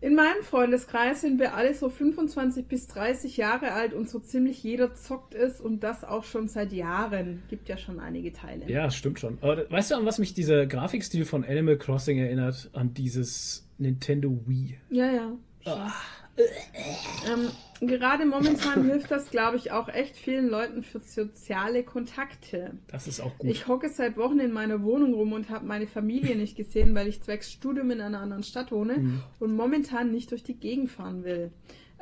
In 0.00 0.14
meinem 0.14 0.42
Freundeskreis 0.42 1.22
sind 1.22 1.40
wir 1.40 1.54
alle 1.54 1.74
so 1.74 1.88
25 1.88 2.66
bis 2.66 2.86
30 2.88 3.36
Jahre 3.38 3.72
alt 3.72 3.94
und 3.94 4.10
so 4.10 4.18
ziemlich 4.18 4.62
jeder 4.62 4.94
zockt 4.94 5.34
es 5.34 5.60
und 5.60 5.80
das 5.80 6.04
auch 6.04 6.24
schon 6.24 6.48
seit 6.48 6.72
Jahren. 6.72 7.42
Gibt 7.48 7.68
ja 7.68 7.78
schon 7.78 7.98
einige 7.98 8.32
Teile. 8.32 8.70
Ja, 8.70 8.90
stimmt 8.90 9.20
schon. 9.20 9.38
Aber 9.40 9.70
weißt 9.70 9.92
du, 9.92 9.94
an 9.94 10.04
was 10.04 10.18
mich 10.18 10.34
dieser 10.34 10.66
Grafikstil 10.66 11.24
von 11.24 11.44
Animal 11.44 11.78
Crossing 11.78 12.18
erinnert? 12.18 12.70
An 12.74 12.92
dieses 12.92 13.66
Nintendo 13.78 14.38
Wii. 14.46 14.78
Ja, 14.90 15.10
ja. 15.10 15.32
Ähm, 17.32 17.48
gerade 17.80 18.26
momentan 18.26 18.84
hilft 18.90 19.10
das, 19.10 19.30
glaube 19.30 19.56
ich, 19.56 19.72
auch 19.72 19.88
echt 19.88 20.16
vielen 20.16 20.48
Leuten 20.48 20.82
für 20.82 21.00
soziale 21.00 21.82
Kontakte. 21.82 22.72
Das 22.88 23.06
ist 23.08 23.20
auch 23.20 23.36
gut. 23.38 23.50
Ich 23.50 23.66
hocke 23.68 23.88
seit 23.88 24.16
Wochen 24.16 24.38
in 24.38 24.52
meiner 24.52 24.82
Wohnung 24.82 25.14
rum 25.14 25.32
und 25.32 25.50
habe 25.50 25.66
meine 25.66 25.86
Familie 25.86 26.36
nicht 26.36 26.56
gesehen, 26.56 26.94
weil 26.94 27.08
ich 27.08 27.22
zwecks 27.22 27.50
Studium 27.52 27.90
in 27.90 28.00
einer 28.00 28.20
anderen 28.20 28.42
Stadt 28.42 28.72
wohne 28.72 28.98
Mhm. 28.98 29.22
und 29.40 29.54
momentan 29.56 30.10
nicht 30.10 30.30
durch 30.30 30.42
die 30.42 30.56
Gegend 30.58 30.90
fahren 30.90 31.24
will. 31.24 31.50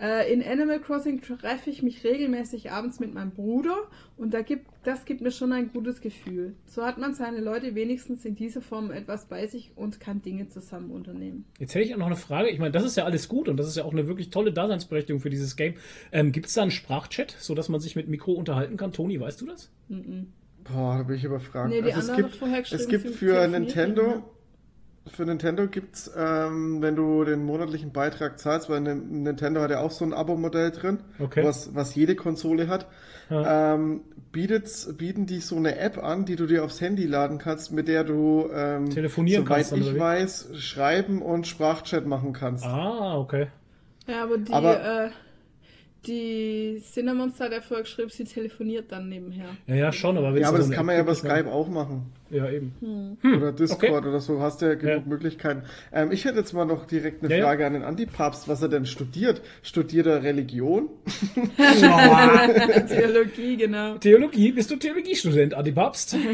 Äh, 0.00 0.32
in 0.32 0.42
Animal 0.42 0.80
Crossing 0.80 1.20
treffe 1.20 1.70
ich 1.70 1.82
mich 1.82 2.02
regelmäßig 2.02 2.72
abends 2.72 2.98
mit 2.98 3.14
meinem 3.14 3.30
Bruder 3.30 3.76
und 4.16 4.34
da 4.34 4.42
gibt, 4.42 4.66
das 4.82 5.04
gibt 5.04 5.20
mir 5.20 5.30
schon 5.30 5.52
ein 5.52 5.70
gutes 5.72 6.00
Gefühl. 6.00 6.54
So 6.66 6.84
hat 6.84 6.98
man 6.98 7.14
seine 7.14 7.40
Leute 7.40 7.76
wenigstens 7.76 8.24
in 8.24 8.34
dieser 8.34 8.60
Form 8.60 8.90
etwas 8.90 9.26
bei 9.26 9.46
sich 9.46 9.72
und 9.76 10.00
kann 10.00 10.20
Dinge 10.20 10.48
zusammen 10.48 10.90
unternehmen. 10.90 11.44
Jetzt 11.60 11.74
hätte 11.74 11.84
ich 11.84 11.94
auch 11.94 11.98
noch 11.98 12.06
eine 12.06 12.16
Frage. 12.16 12.50
Ich 12.50 12.58
meine, 12.58 12.72
das 12.72 12.84
ist 12.84 12.96
ja 12.96 13.04
alles 13.04 13.28
gut 13.28 13.48
und 13.48 13.56
das 13.56 13.68
ist 13.68 13.76
ja 13.76 13.84
auch 13.84 13.92
eine 13.92 14.08
wirklich 14.08 14.30
tolle 14.30 14.52
Daseinsberechtigung 14.52 15.20
für 15.20 15.30
dieses 15.30 15.54
Game. 15.54 15.74
Ähm, 16.10 16.32
Gibt 16.32 16.46
es 16.46 16.54
da 16.54 16.62
einen 16.62 16.72
Sprachchat, 16.72 17.36
sodass 17.38 17.68
man 17.68 17.80
sich 17.80 17.94
mit 17.94 18.08
Mikro 18.08 18.32
unterhalten 18.32 18.76
kann? 18.76 18.92
Toni, 18.92 19.20
weißt 19.20 19.40
du 19.40 19.46
das? 19.46 19.70
Boah, 20.64 20.98
da 20.98 21.02
bin 21.04 21.16
ich 21.16 21.24
überfragt. 21.24 21.68
Nee, 21.68 21.82
die 21.82 21.92
also 21.92 22.12
es 22.12 22.16
gibt, 22.16 22.72
es 22.72 22.88
gibt 22.88 23.10
für 23.10 23.46
Nintendo, 23.46 24.10
haben, 24.10 24.22
für 25.06 25.24
Nintendo 25.26 25.66
gibt's, 25.66 26.10
ähm, 26.16 26.80
wenn 26.80 26.96
du 26.96 27.24
den 27.24 27.44
monatlichen 27.44 27.92
Beitrag 27.92 28.38
zahlst, 28.38 28.70
weil 28.70 28.80
Nin- 28.80 29.22
Nintendo 29.22 29.60
hat 29.60 29.70
ja 29.70 29.80
auch 29.80 29.90
so 29.90 30.04
ein 30.04 30.12
Abo-Modell 30.14 30.70
drin, 30.70 30.98
Okay. 31.18 31.44
was, 31.44 31.74
was 31.74 31.94
jede 31.94 32.14
Konsole 32.14 32.68
hat, 32.68 32.86
ähm, 33.30 34.00
bietet's, 34.32 34.94
bieten 34.96 35.26
die 35.26 35.40
so 35.40 35.56
eine 35.56 35.78
App 35.78 36.02
an, 36.02 36.24
die 36.24 36.36
du 36.36 36.46
dir 36.46 36.64
aufs 36.64 36.80
Handy 36.80 37.06
laden 37.06 37.38
kannst, 37.38 37.72
mit 37.72 37.88
der 37.88 38.04
du, 38.04 38.48
ähm, 38.54 38.90
Telefonieren 38.90 39.44
soweit 39.44 39.68
kannst 39.70 39.72
ich 39.72 39.98
weiß, 39.98 40.48
schreiben 40.56 41.22
und 41.22 41.46
Sprachchat 41.46 42.06
machen 42.06 42.32
kannst. 42.32 42.64
Ah, 42.64 43.16
okay. 43.18 43.48
Ja, 44.06 44.24
aber 44.24 44.38
die, 44.38 44.52
Aber- 44.52 45.04
äh, 45.06 45.10
die 46.06 46.82
Cinnamonster 46.82 47.46
hat 47.46 47.52
ja 47.52 47.60
vorher 47.60 47.82
geschrieben, 47.84 48.10
sie 48.10 48.24
telefoniert 48.24 48.90
dann 48.92 49.08
nebenher. 49.08 49.48
Ja, 49.66 49.74
ja, 49.74 49.92
schon, 49.92 50.16
aber 50.16 50.34
wenn 50.34 50.42
Ja, 50.42 50.48
aber 50.48 50.58
das 50.58 50.70
kann 50.70 50.86
man 50.86 50.96
ja 50.96 51.02
bei 51.02 51.14
Skype 51.14 51.50
auch 51.50 51.68
machen. 51.68 52.12
Ja, 52.30 52.48
eben. 52.50 53.16
Oder 53.22 53.52
Discord 53.52 53.92
okay. 53.92 54.08
oder 54.08 54.20
so, 54.20 54.40
hast 54.40 54.60
ja 54.62 54.74
genug 54.74 55.04
Ja. 55.04 55.08
Möglichkeiten. 55.08 55.62
Ähm, 55.92 56.10
ich 56.10 56.24
hätte 56.24 56.38
jetzt 56.38 56.52
mal 56.52 56.64
noch 56.64 56.86
direkt 56.86 57.22
eine 57.22 57.30
Ja, 57.32 57.38
ja. 57.38 57.44
Frage 57.44 57.66
an 57.66 57.74
den 57.74 57.82
Antipapst, 57.82 58.48
was 58.48 58.60
er 58.62 58.68
denn 58.68 58.86
studiert. 58.86 59.40
Studiert 59.62 60.06
er 60.06 60.22
Religion? 60.22 60.88
Theologie, 62.88 63.56
genau. 63.56 63.98
Theologie, 63.98 64.52
bist 64.52 64.70
du 64.70 64.76
Theologiestudent, 64.76 65.54
Adi 65.54 65.72
Papst? 65.72 66.16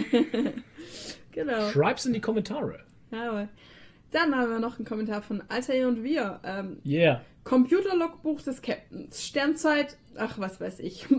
Genau. 1.32 1.68
Schreib's 1.70 2.04
in 2.06 2.12
die 2.12 2.20
Kommentare. 2.20 2.80
Jawohl. 3.12 3.48
Dann 4.10 4.34
haben 4.34 4.50
wir 4.50 4.58
noch 4.58 4.78
einen 4.78 4.84
Kommentar 4.84 5.22
von 5.22 5.42
Altair 5.48 5.86
und 5.86 6.02
wir. 6.02 6.40
Ähm, 6.44 6.78
Yeah. 6.84 7.20
Computerlogbuch 7.44 8.42
des 8.42 8.60
Captains. 8.62 9.08
Sternzeit. 9.12 9.96
Ach, 10.16 10.38
was 10.38 10.60
weiß 10.60 10.80
ich. 10.80 11.06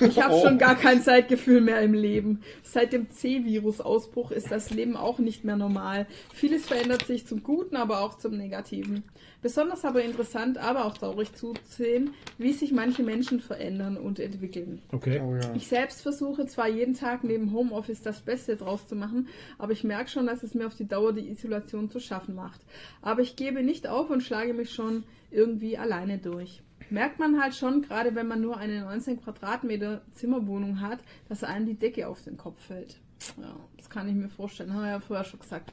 Ich 0.00 0.22
habe 0.22 0.40
schon 0.40 0.58
gar 0.58 0.74
kein 0.74 1.02
Zeitgefühl 1.02 1.60
mehr 1.60 1.80
im 1.80 1.94
Leben. 1.94 2.40
Seit 2.62 2.92
dem 2.92 3.10
C-Virus-Ausbruch 3.10 4.30
ist 4.30 4.50
das 4.50 4.70
Leben 4.70 4.96
auch 4.96 5.18
nicht 5.18 5.44
mehr 5.44 5.56
normal. 5.56 6.06
Vieles 6.34 6.66
verändert 6.66 7.06
sich 7.06 7.26
zum 7.26 7.42
Guten, 7.42 7.76
aber 7.76 8.00
auch 8.00 8.16
zum 8.18 8.36
Negativen. 8.36 9.04
Besonders 9.42 9.84
aber 9.84 10.02
interessant, 10.02 10.58
aber 10.58 10.86
auch 10.86 10.96
traurig 10.96 11.32
zuzusehen, 11.34 12.14
wie 12.38 12.52
sich 12.52 12.72
manche 12.72 13.02
Menschen 13.02 13.40
verändern 13.40 13.96
und 13.96 14.18
entwickeln. 14.18 14.82
Okay. 14.92 15.20
Oh 15.20 15.34
ja. 15.34 15.54
Ich 15.54 15.68
selbst 15.68 16.02
versuche 16.02 16.46
zwar 16.46 16.68
jeden 16.68 16.94
Tag 16.94 17.22
neben 17.22 17.52
Homeoffice 17.52 18.02
das 18.02 18.20
Beste 18.20 18.56
draus 18.56 18.88
zu 18.88 18.96
machen, 18.96 19.28
aber 19.58 19.72
ich 19.72 19.84
merke 19.84 20.10
schon, 20.10 20.26
dass 20.26 20.42
es 20.42 20.54
mir 20.54 20.66
auf 20.66 20.74
die 20.74 20.88
Dauer 20.88 21.12
die 21.12 21.28
Isolation 21.28 21.90
zu 21.90 22.00
schaffen 22.00 22.34
macht. 22.34 22.60
Aber 23.02 23.22
ich 23.22 23.36
gebe 23.36 23.62
nicht 23.62 23.86
auf 23.86 24.10
und 24.10 24.22
schlage 24.22 24.54
mich 24.54 24.72
schon 24.72 25.04
irgendwie 25.30 25.78
alleine 25.78 26.18
durch. 26.18 26.62
Merkt 26.90 27.18
man 27.18 27.40
halt 27.40 27.54
schon, 27.54 27.82
gerade 27.82 28.14
wenn 28.14 28.28
man 28.28 28.40
nur 28.40 28.56
eine 28.56 28.80
19 28.82 29.22
Quadratmeter 29.22 30.02
Zimmerwohnung 30.12 30.80
hat, 30.80 31.00
dass 31.28 31.44
einem 31.44 31.66
die 31.66 31.74
Decke 31.74 32.08
auf 32.08 32.22
den 32.22 32.36
Kopf 32.36 32.60
fällt. 32.66 32.98
Ja, 33.40 33.56
das 33.76 33.90
kann 33.90 34.08
ich 34.08 34.14
mir 34.14 34.28
vorstellen. 34.28 34.72
Haben 34.72 34.82
wir 34.82 34.90
ja 34.90 35.00
vorher 35.00 35.24
schon 35.24 35.40
gesagt. 35.40 35.72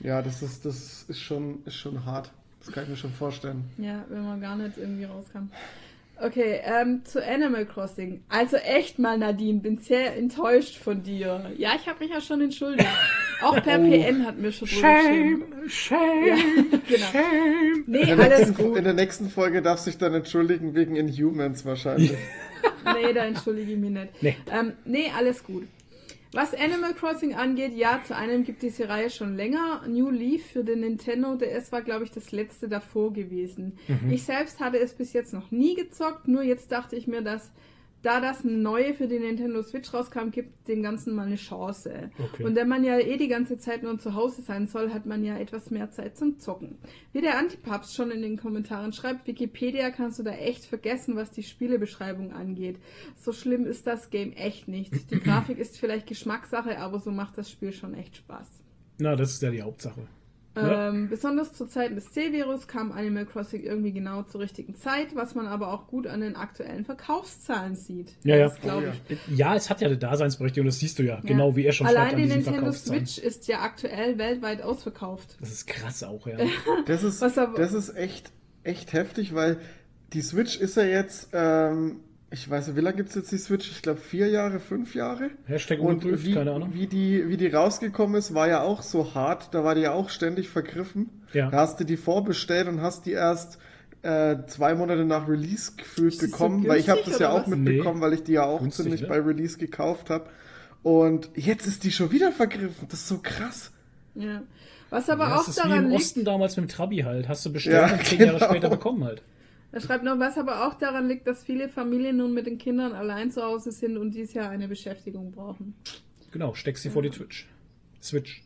Ja, 0.00 0.22
das 0.22 0.42
ist, 0.42 0.64
das 0.64 1.04
ist 1.08 1.20
schon, 1.20 1.62
ist 1.64 1.76
schon 1.76 2.04
hart. 2.04 2.32
Das 2.60 2.72
kann 2.72 2.84
ich 2.84 2.90
mir 2.90 2.96
schon 2.96 3.12
vorstellen. 3.12 3.64
Ja, 3.78 4.04
wenn 4.08 4.24
man 4.24 4.40
gar 4.40 4.56
nicht 4.56 4.76
irgendwie 4.76 5.04
rauskam. 5.04 5.48
Okay, 6.22 6.60
ähm, 6.64 7.02
zu 7.04 7.24
Animal 7.26 7.64
Crossing. 7.64 8.22
Also 8.28 8.56
echt 8.58 8.98
mal, 8.98 9.16
Nadine, 9.16 9.60
bin 9.60 9.78
sehr 9.78 10.16
enttäuscht 10.16 10.76
von 10.76 11.02
dir. 11.02 11.50
Ja, 11.56 11.70
ich 11.80 11.88
habe 11.88 12.04
mich 12.04 12.12
ja 12.12 12.20
schon 12.20 12.40
entschuldigt. 12.42 12.86
Auch 13.42 13.54
per 13.62 13.78
PN 13.78 14.26
hat 14.26 14.36
mir 14.38 14.52
schon 14.52 14.68
geschrieben. 14.68 15.44
shame, 15.68 16.26
Ja, 16.26 16.34
genau. 16.88 17.06
shame. 17.12 17.84
Nee, 17.86 18.00
In 18.00 18.06
der, 18.06 18.18
alles 18.20 18.38
nächsten, 18.48 18.54
gut. 18.64 18.76
in 18.76 18.84
der 18.84 18.92
nächsten 18.92 19.30
Folge 19.30 19.62
darf 19.62 19.78
sich 19.80 19.96
dann 19.96 20.12
entschuldigen 20.12 20.74
wegen 20.74 20.94
Inhumans 20.96 21.64
wahrscheinlich. 21.64 22.12
Nee, 22.12 23.12
da 23.14 23.24
entschuldige 23.24 23.72
ich 23.72 23.78
mich 23.78 23.90
nicht. 23.90 24.22
Nee. 24.22 24.36
Ähm, 24.52 24.72
nee, 24.84 25.10
alles 25.16 25.42
gut. 25.42 25.66
Was 26.32 26.54
Animal 26.54 26.94
Crossing 26.94 27.34
angeht, 27.34 27.74
ja, 27.74 28.00
zu 28.06 28.14
einem 28.14 28.44
gibt 28.44 28.62
diese 28.62 28.88
Reihe 28.88 29.10
schon 29.10 29.34
länger. 29.34 29.82
New 29.88 30.10
Leaf 30.10 30.46
für 30.46 30.62
den 30.62 30.80
Nintendo 30.80 31.34
DS 31.34 31.72
war, 31.72 31.82
glaube 31.82 32.04
ich, 32.04 32.12
das 32.12 32.30
letzte 32.30 32.68
davor 32.68 33.12
gewesen. 33.12 33.76
Ich 34.08 34.22
selbst 34.22 34.60
hatte 34.60 34.78
es 34.78 34.94
bis 34.94 35.12
jetzt 35.12 35.32
noch 35.32 35.50
nie 35.50 35.74
gezockt, 35.74 36.28
nur 36.28 36.42
jetzt 36.42 36.70
dachte 36.70 36.94
ich 36.94 37.08
mir, 37.08 37.22
dass 37.22 37.50
da 38.02 38.20
das 38.20 38.44
neue 38.44 38.94
für 38.94 39.06
die 39.06 39.18
Nintendo 39.18 39.62
Switch 39.62 39.92
rauskam, 39.92 40.30
gibt 40.30 40.68
dem 40.68 40.82
Ganzen 40.82 41.14
mal 41.14 41.26
eine 41.26 41.36
Chance. 41.36 42.10
Okay. 42.18 42.44
Und 42.44 42.54
wenn 42.54 42.68
man 42.68 42.82
ja 42.82 42.98
eh 42.98 43.16
die 43.16 43.28
ganze 43.28 43.58
Zeit 43.58 43.82
nur 43.82 43.98
zu 43.98 44.14
Hause 44.14 44.42
sein 44.42 44.66
soll, 44.66 44.92
hat 44.92 45.06
man 45.06 45.24
ja 45.24 45.36
etwas 45.36 45.70
mehr 45.70 45.90
Zeit 45.90 46.16
zum 46.16 46.38
Zocken. 46.38 46.78
Wie 47.12 47.20
der 47.20 47.38
Antipapst 47.38 47.94
schon 47.94 48.10
in 48.10 48.22
den 48.22 48.38
Kommentaren 48.38 48.92
schreibt, 48.92 49.26
Wikipedia 49.26 49.90
kannst 49.90 50.18
du 50.18 50.22
da 50.22 50.32
echt 50.32 50.64
vergessen, 50.64 51.16
was 51.16 51.30
die 51.30 51.42
Spielebeschreibung 51.42 52.32
angeht. 52.32 52.78
So 53.16 53.32
schlimm 53.32 53.66
ist 53.66 53.86
das 53.86 54.10
Game 54.10 54.32
echt 54.32 54.68
nicht. 54.68 55.10
Die 55.10 55.20
Grafik 55.20 55.58
ist 55.58 55.78
vielleicht 55.78 56.06
Geschmackssache, 56.06 56.78
aber 56.78 57.00
so 57.00 57.10
macht 57.10 57.36
das 57.36 57.50
Spiel 57.50 57.72
schon 57.72 57.94
echt 57.94 58.16
Spaß. 58.16 58.48
Na, 58.98 59.16
das 59.16 59.32
ist 59.32 59.42
ja 59.42 59.50
die 59.50 59.62
Hauptsache. 59.62 60.06
Ja. 60.56 60.88
Ähm, 60.88 61.08
besonders 61.08 61.52
zu 61.52 61.66
Zeiten 61.66 61.94
des 61.94 62.10
C-Virus 62.12 62.66
kam 62.66 62.90
Animal 62.90 63.24
Crossing 63.24 63.62
irgendwie 63.62 63.92
genau 63.92 64.24
zur 64.24 64.40
richtigen 64.40 64.74
Zeit, 64.74 65.14
was 65.14 65.36
man 65.36 65.46
aber 65.46 65.72
auch 65.72 65.86
gut 65.86 66.08
an 66.08 66.20
den 66.22 66.34
aktuellen 66.34 66.84
Verkaufszahlen 66.84 67.76
sieht. 67.76 68.14
Ja, 68.24 68.36
ja. 68.36 68.52
Oh, 68.64 68.82
ich. 69.08 69.18
Ja, 69.38 69.54
es 69.54 69.70
hat 69.70 69.80
ja 69.80 69.86
eine 69.86 69.96
Daseinsberechtigung, 69.96 70.66
das 70.66 70.80
siehst 70.80 70.98
du 70.98 71.04
ja. 71.04 71.20
Genau 71.20 71.54
wie 71.54 71.64
er 71.64 71.72
schon 71.72 71.86
Allein 71.86 72.16
die 72.16 72.26
Nintendo. 72.26 72.72
Switch 72.72 73.18
ist 73.18 73.46
ja 73.46 73.60
aktuell 73.60 74.18
weltweit 74.18 74.62
ausverkauft. 74.62 75.36
Das 75.40 75.52
ist 75.52 75.66
krass 75.68 76.02
auch, 76.02 76.26
ja. 76.26 76.36
Das 76.86 77.04
ist, 77.04 77.22
aber- 77.22 77.56
das 77.56 77.72
ist 77.72 77.94
echt, 77.96 78.32
echt 78.64 78.92
heftig, 78.92 79.34
weil 79.34 79.58
die 80.12 80.22
Switch 80.22 80.58
ist 80.58 80.76
ja 80.76 80.82
jetzt, 80.82 81.28
ähm, 81.32 82.00
ich 82.32 82.48
weiß 82.48 82.68
nicht, 82.68 82.76
wie 82.76 82.80
lange 82.80 82.96
gibt 82.96 83.08
es 83.08 83.16
jetzt 83.16 83.32
die 83.32 83.38
Switch? 83.38 83.70
Ich 83.70 83.82
glaube 83.82 84.00
vier 84.00 84.28
Jahre, 84.28 84.60
fünf 84.60 84.94
Jahre. 84.94 85.30
Hashtag 85.46 85.80
Und 85.80 85.96
ungeprüft, 86.04 86.24
wie, 86.24 86.34
keine 86.34 86.52
Ahnung. 86.52 86.70
wie, 86.72 86.86
die, 86.86 87.28
wie 87.28 87.36
die 87.36 87.48
rausgekommen 87.48 88.16
ist, 88.16 88.34
war 88.34 88.46
ja 88.46 88.62
auch 88.62 88.82
so 88.82 89.14
hart. 89.14 89.52
Da 89.52 89.64
war 89.64 89.74
die 89.74 89.80
ja 89.82 89.92
auch 89.92 90.10
ständig 90.10 90.48
vergriffen. 90.48 91.10
Ja. 91.32 91.50
Da 91.50 91.58
hast 91.58 91.80
du 91.80 91.84
die 91.84 91.96
vorbestellt 91.96 92.68
und 92.68 92.82
hast 92.82 93.06
die 93.06 93.12
erst 93.12 93.58
äh, 94.02 94.36
zwei 94.46 94.74
Monate 94.74 95.04
nach 95.04 95.28
Release 95.28 95.72
gefühlt 95.76 96.12
Ist 96.12 96.22
die 96.22 96.26
so 96.26 96.32
bekommen, 96.32 96.68
weil 96.68 96.78
ich 96.78 96.88
habe 96.88 97.02
das 97.04 97.18
ja 97.18 97.30
auch 97.30 97.42
was? 97.42 97.48
mitbekommen, 97.48 98.00
weil 98.00 98.12
ich 98.12 98.22
die 98.22 98.32
ja 98.32 98.44
auch 98.44 98.60
Günstig, 98.60 98.84
ziemlich 98.84 99.02
ne? 99.02 99.08
bei 99.08 99.18
Release 99.18 99.58
gekauft 99.58 100.08
habe. 100.08 100.26
Und 100.82 101.30
jetzt 101.34 101.66
ist 101.66 101.82
die 101.82 101.90
schon 101.90 102.12
wieder 102.12 102.30
vergriffen. 102.30 102.86
Das 102.88 103.00
ist 103.00 103.08
so 103.08 103.18
krass. 103.22 103.72
Ja. 104.14 104.42
Was 104.88 105.10
aber 105.10 105.28
ja, 105.28 105.34
auch 105.34 105.38
das 105.38 105.48
ist 105.48 105.58
daran 105.58 105.72
wie 105.72 105.76
im 105.76 105.88
liegt, 105.90 106.00
Osten 106.00 106.24
damals 106.24 106.56
mit 106.56 106.66
dem 106.66 106.68
Trabi 106.68 106.98
halt. 106.98 107.28
Hast 107.28 107.44
du 107.44 107.52
bestimmt 107.52 107.74
ja, 107.74 107.98
zehn 108.02 108.18
genau. 108.18 108.32
Jahre 108.34 108.44
später 108.44 108.70
bekommen 108.70 109.04
halt. 109.04 109.22
Er 109.72 109.80
schreibt 109.80 110.04
noch, 110.04 110.18
was 110.18 110.36
aber 110.36 110.66
auch 110.66 110.74
daran 110.74 111.08
liegt, 111.08 111.26
dass 111.26 111.44
viele 111.44 111.68
Familien 111.68 112.16
nun 112.16 112.34
mit 112.34 112.46
den 112.46 112.58
Kindern 112.58 112.92
allein 112.92 113.30
zu 113.30 113.42
Hause 113.42 113.70
sind 113.70 113.96
und 113.96 114.12
dies 114.12 114.34
Jahr 114.34 114.50
eine 114.50 114.66
Beschäftigung 114.66 115.30
brauchen. 115.30 115.74
Genau, 116.32 116.54
steckst 116.54 116.82
sie 116.82 116.88
ja. 116.88 116.92
vor 116.92 117.02
die 117.02 117.10
Twitch. 117.10 117.48
Switch. 118.02 118.42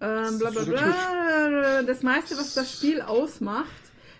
Ähm, 0.00 0.38
bla 0.38 0.50
bla 0.50 0.64
bla. 0.64 1.82
Das 1.82 2.02
meiste, 2.02 2.36
was 2.36 2.54
das 2.54 2.72
Spiel 2.76 3.00
ausmacht, 3.00 3.70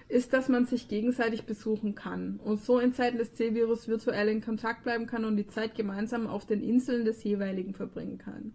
ist, 0.08 0.32
dass 0.32 0.48
man 0.48 0.66
sich 0.66 0.88
gegenseitig 0.88 1.44
besuchen 1.44 1.94
kann 1.94 2.38
und 2.42 2.62
so 2.62 2.78
in 2.78 2.92
Zeiten 2.92 3.18
des 3.18 3.34
C-Virus 3.34 3.88
virtuell 3.88 4.28
in 4.28 4.42
Kontakt 4.42 4.84
bleiben 4.84 5.06
kann 5.06 5.24
und 5.24 5.36
die 5.36 5.46
Zeit 5.46 5.74
gemeinsam 5.74 6.26
auf 6.26 6.46
den 6.46 6.62
Inseln 6.62 7.04
des 7.04 7.24
jeweiligen 7.24 7.74
verbringen 7.74 8.18
kann. 8.18 8.52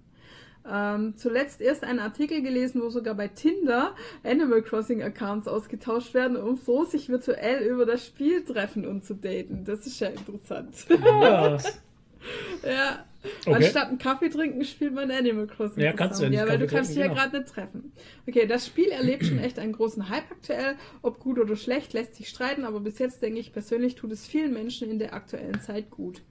Ähm, 0.70 1.14
zuletzt 1.16 1.62
erst 1.62 1.84
einen 1.84 2.00
Artikel 2.00 2.42
gelesen, 2.42 2.82
wo 2.82 2.90
sogar 2.90 3.16
bei 3.16 3.28
Tinder 3.28 3.96
Animal 4.24 4.62
Crossing 4.62 5.02
Accounts 5.02 5.48
ausgetauscht 5.48 6.14
werden, 6.14 6.38
um 6.38 6.58
so 6.58 6.84
sich 6.84 7.10
virtuell 7.10 7.66
über 7.66 7.86
das 7.86 8.06
Spiel 8.06 8.44
treffen 8.44 8.86
und 8.86 9.06
zu 9.06 9.14
daten. 9.14 9.64
Das 9.66 9.88
ist 9.88 10.00
ja 10.00 10.08
interessant. 10.10 10.76
Ja. 10.90 11.58
ja. 12.64 13.06
Okay. 13.46 13.56
Anstatt 13.56 13.88
einen 13.88 13.98
Kaffee 13.98 14.30
trinken, 14.30 14.64
spielt 14.64 14.94
man 14.94 15.12
Animal 15.12 15.48
Crossing. 15.48 15.84
Ja, 15.84 15.94
kannst 15.94 16.20
du 16.20 16.26
ja 16.26 16.30
nicht. 16.30 16.40
Ja, 16.40 16.48
weil 16.48 16.60
du 16.60 16.68
kannst 16.68 16.92
dich 16.92 16.98
genau. 16.98 17.16
ja 17.16 17.22
gerade 17.22 17.40
nicht 17.40 17.50
treffen. 17.54 17.92
Okay, 18.28 18.46
das 18.46 18.66
Spiel 18.66 18.90
erlebt 18.90 19.26
schon 19.26 19.40
echt 19.40 19.60
einen 19.60 19.74
großen 19.74 20.10
Hype 20.10 20.32
aktuell. 20.32 20.76
Ob 21.02 21.20
gut 21.20 21.40
oder 21.40 21.56
schlecht, 21.56 21.94
lässt 21.94 22.16
sich 22.16 22.30
streiten, 22.30 22.64
aber 22.64 22.80
bis 22.80 23.00
jetzt 23.00 23.22
denke 23.22 23.40
ich 23.40 23.54
persönlich, 23.54 23.96
tut 23.96 24.12
es 24.12 24.28
vielen 24.28 24.54
Menschen 24.54 24.90
in 24.90 25.00
der 25.00 25.14
aktuellen 25.14 25.60
Zeit 25.62 25.90
gut. 25.90 26.22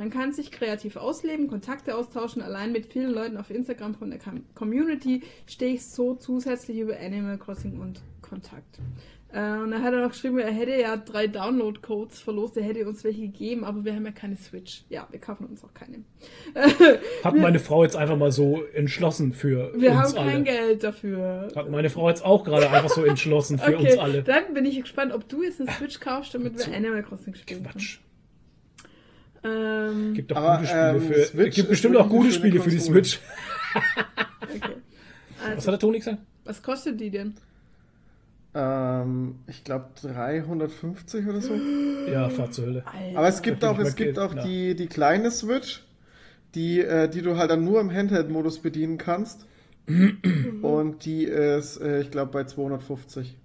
Man 0.00 0.08
kann 0.08 0.32
sich 0.32 0.50
kreativ 0.50 0.96
ausleben, 0.96 1.46
Kontakte 1.46 1.94
austauschen. 1.94 2.40
Allein 2.40 2.72
mit 2.72 2.86
vielen 2.86 3.12
Leuten 3.12 3.36
auf 3.36 3.50
Instagram 3.50 3.94
von 3.94 4.08
der 4.08 4.18
Community 4.54 5.22
stehe 5.46 5.74
ich 5.74 5.84
so 5.84 6.14
zusätzlich 6.14 6.78
über 6.78 6.98
Animal 6.98 7.36
Crossing 7.36 7.78
und 7.78 8.00
Kontakt. 8.22 8.78
Äh, 9.30 9.58
und 9.58 9.72
dann 9.72 9.82
hat 9.82 9.92
er 9.92 10.00
noch 10.00 10.12
geschrieben, 10.12 10.38
er 10.38 10.52
hätte 10.52 10.80
ja 10.80 10.96
drei 10.96 11.26
Download-Codes 11.26 12.18
verlost, 12.18 12.56
er 12.56 12.62
hätte 12.62 12.88
uns 12.88 13.04
welche 13.04 13.20
gegeben, 13.20 13.62
aber 13.62 13.84
wir 13.84 13.94
haben 13.94 14.06
ja 14.06 14.12
keine 14.12 14.36
Switch. 14.36 14.84
Ja, 14.88 15.06
wir 15.10 15.20
kaufen 15.20 15.44
uns 15.44 15.62
auch 15.62 15.74
keine. 15.74 16.02
Hat 17.22 17.36
meine 17.36 17.58
Frau 17.58 17.84
jetzt 17.84 17.94
einfach 17.94 18.16
mal 18.16 18.32
so 18.32 18.64
entschlossen 18.72 19.34
für 19.34 19.70
wir 19.74 19.92
uns 19.92 20.14
alle. 20.14 20.14
Wir 20.14 20.32
haben 20.32 20.32
kein 20.32 20.44
Geld 20.44 20.82
dafür. 20.82 21.48
Hat 21.54 21.70
meine 21.70 21.90
Frau 21.90 22.08
jetzt 22.08 22.24
auch 22.24 22.42
gerade 22.42 22.70
einfach 22.70 22.88
so 22.88 23.04
entschlossen 23.04 23.58
für 23.58 23.74
okay, 23.76 23.90
uns 23.90 23.98
alle. 23.98 24.22
Dann 24.22 24.54
bin 24.54 24.64
ich 24.64 24.80
gespannt, 24.80 25.12
ob 25.12 25.28
du 25.28 25.42
jetzt 25.42 25.60
eine 25.60 25.70
Switch 25.72 26.00
kaufst, 26.00 26.32
damit 26.32 26.56
wir 26.56 26.74
Animal 26.74 27.02
Crossing 27.02 27.34
spielen 27.34 27.64
Quatsch. 27.64 27.98
können. 27.98 28.09
Ähm, 29.42 30.14
gibt 30.14 30.30
doch 30.30 30.36
aber, 30.36 30.58
gute 30.58 30.68
Spiele 30.68 30.90
ähm, 30.90 31.00
für. 31.00 31.24
Switch 31.24 31.54
gibt 31.56 31.68
bestimmt 31.68 31.96
auch 31.96 32.08
gute 32.08 32.32
Spiele 32.32 32.60
für 32.60 32.70
die 32.70 32.78
Switch. 32.78 33.20
okay. 34.42 34.76
Also, 35.42 35.56
was 35.56 35.66
hat 35.66 35.72
der 35.72 35.78
Toni 35.78 35.98
gesagt? 35.98 36.18
Was 36.44 36.62
kostet 36.62 37.00
die 37.00 37.10
denn? 37.10 37.34
Ähm, 38.54 39.36
ich 39.46 39.62
glaube 39.64 39.86
350 40.02 41.26
oder 41.26 41.40
so. 41.40 41.54
Ja, 42.10 42.28
fahr 42.28 42.50
zur 42.50 42.66
Hölle. 42.66 42.84
Aber 43.14 43.28
es 43.28 43.42
gibt 43.42 43.64
auch, 43.64 43.78
es 43.78 43.94
gibt 43.94 44.18
auch 44.18 44.34
die, 44.34 44.74
die 44.74 44.88
kleine 44.88 45.30
Switch, 45.30 45.84
die, 46.54 46.80
äh, 46.80 47.08
die 47.08 47.22
du 47.22 47.36
halt 47.36 47.50
dann 47.50 47.64
nur 47.64 47.80
im 47.80 47.92
Handheld-Modus 47.92 48.58
bedienen 48.58 48.98
kannst. 48.98 49.46
Und 50.62 51.04
die 51.04 51.24
ist, 51.24 51.80
äh, 51.80 52.00
ich 52.00 52.10
glaube, 52.10 52.32
bei 52.32 52.44
250. 52.44 53.36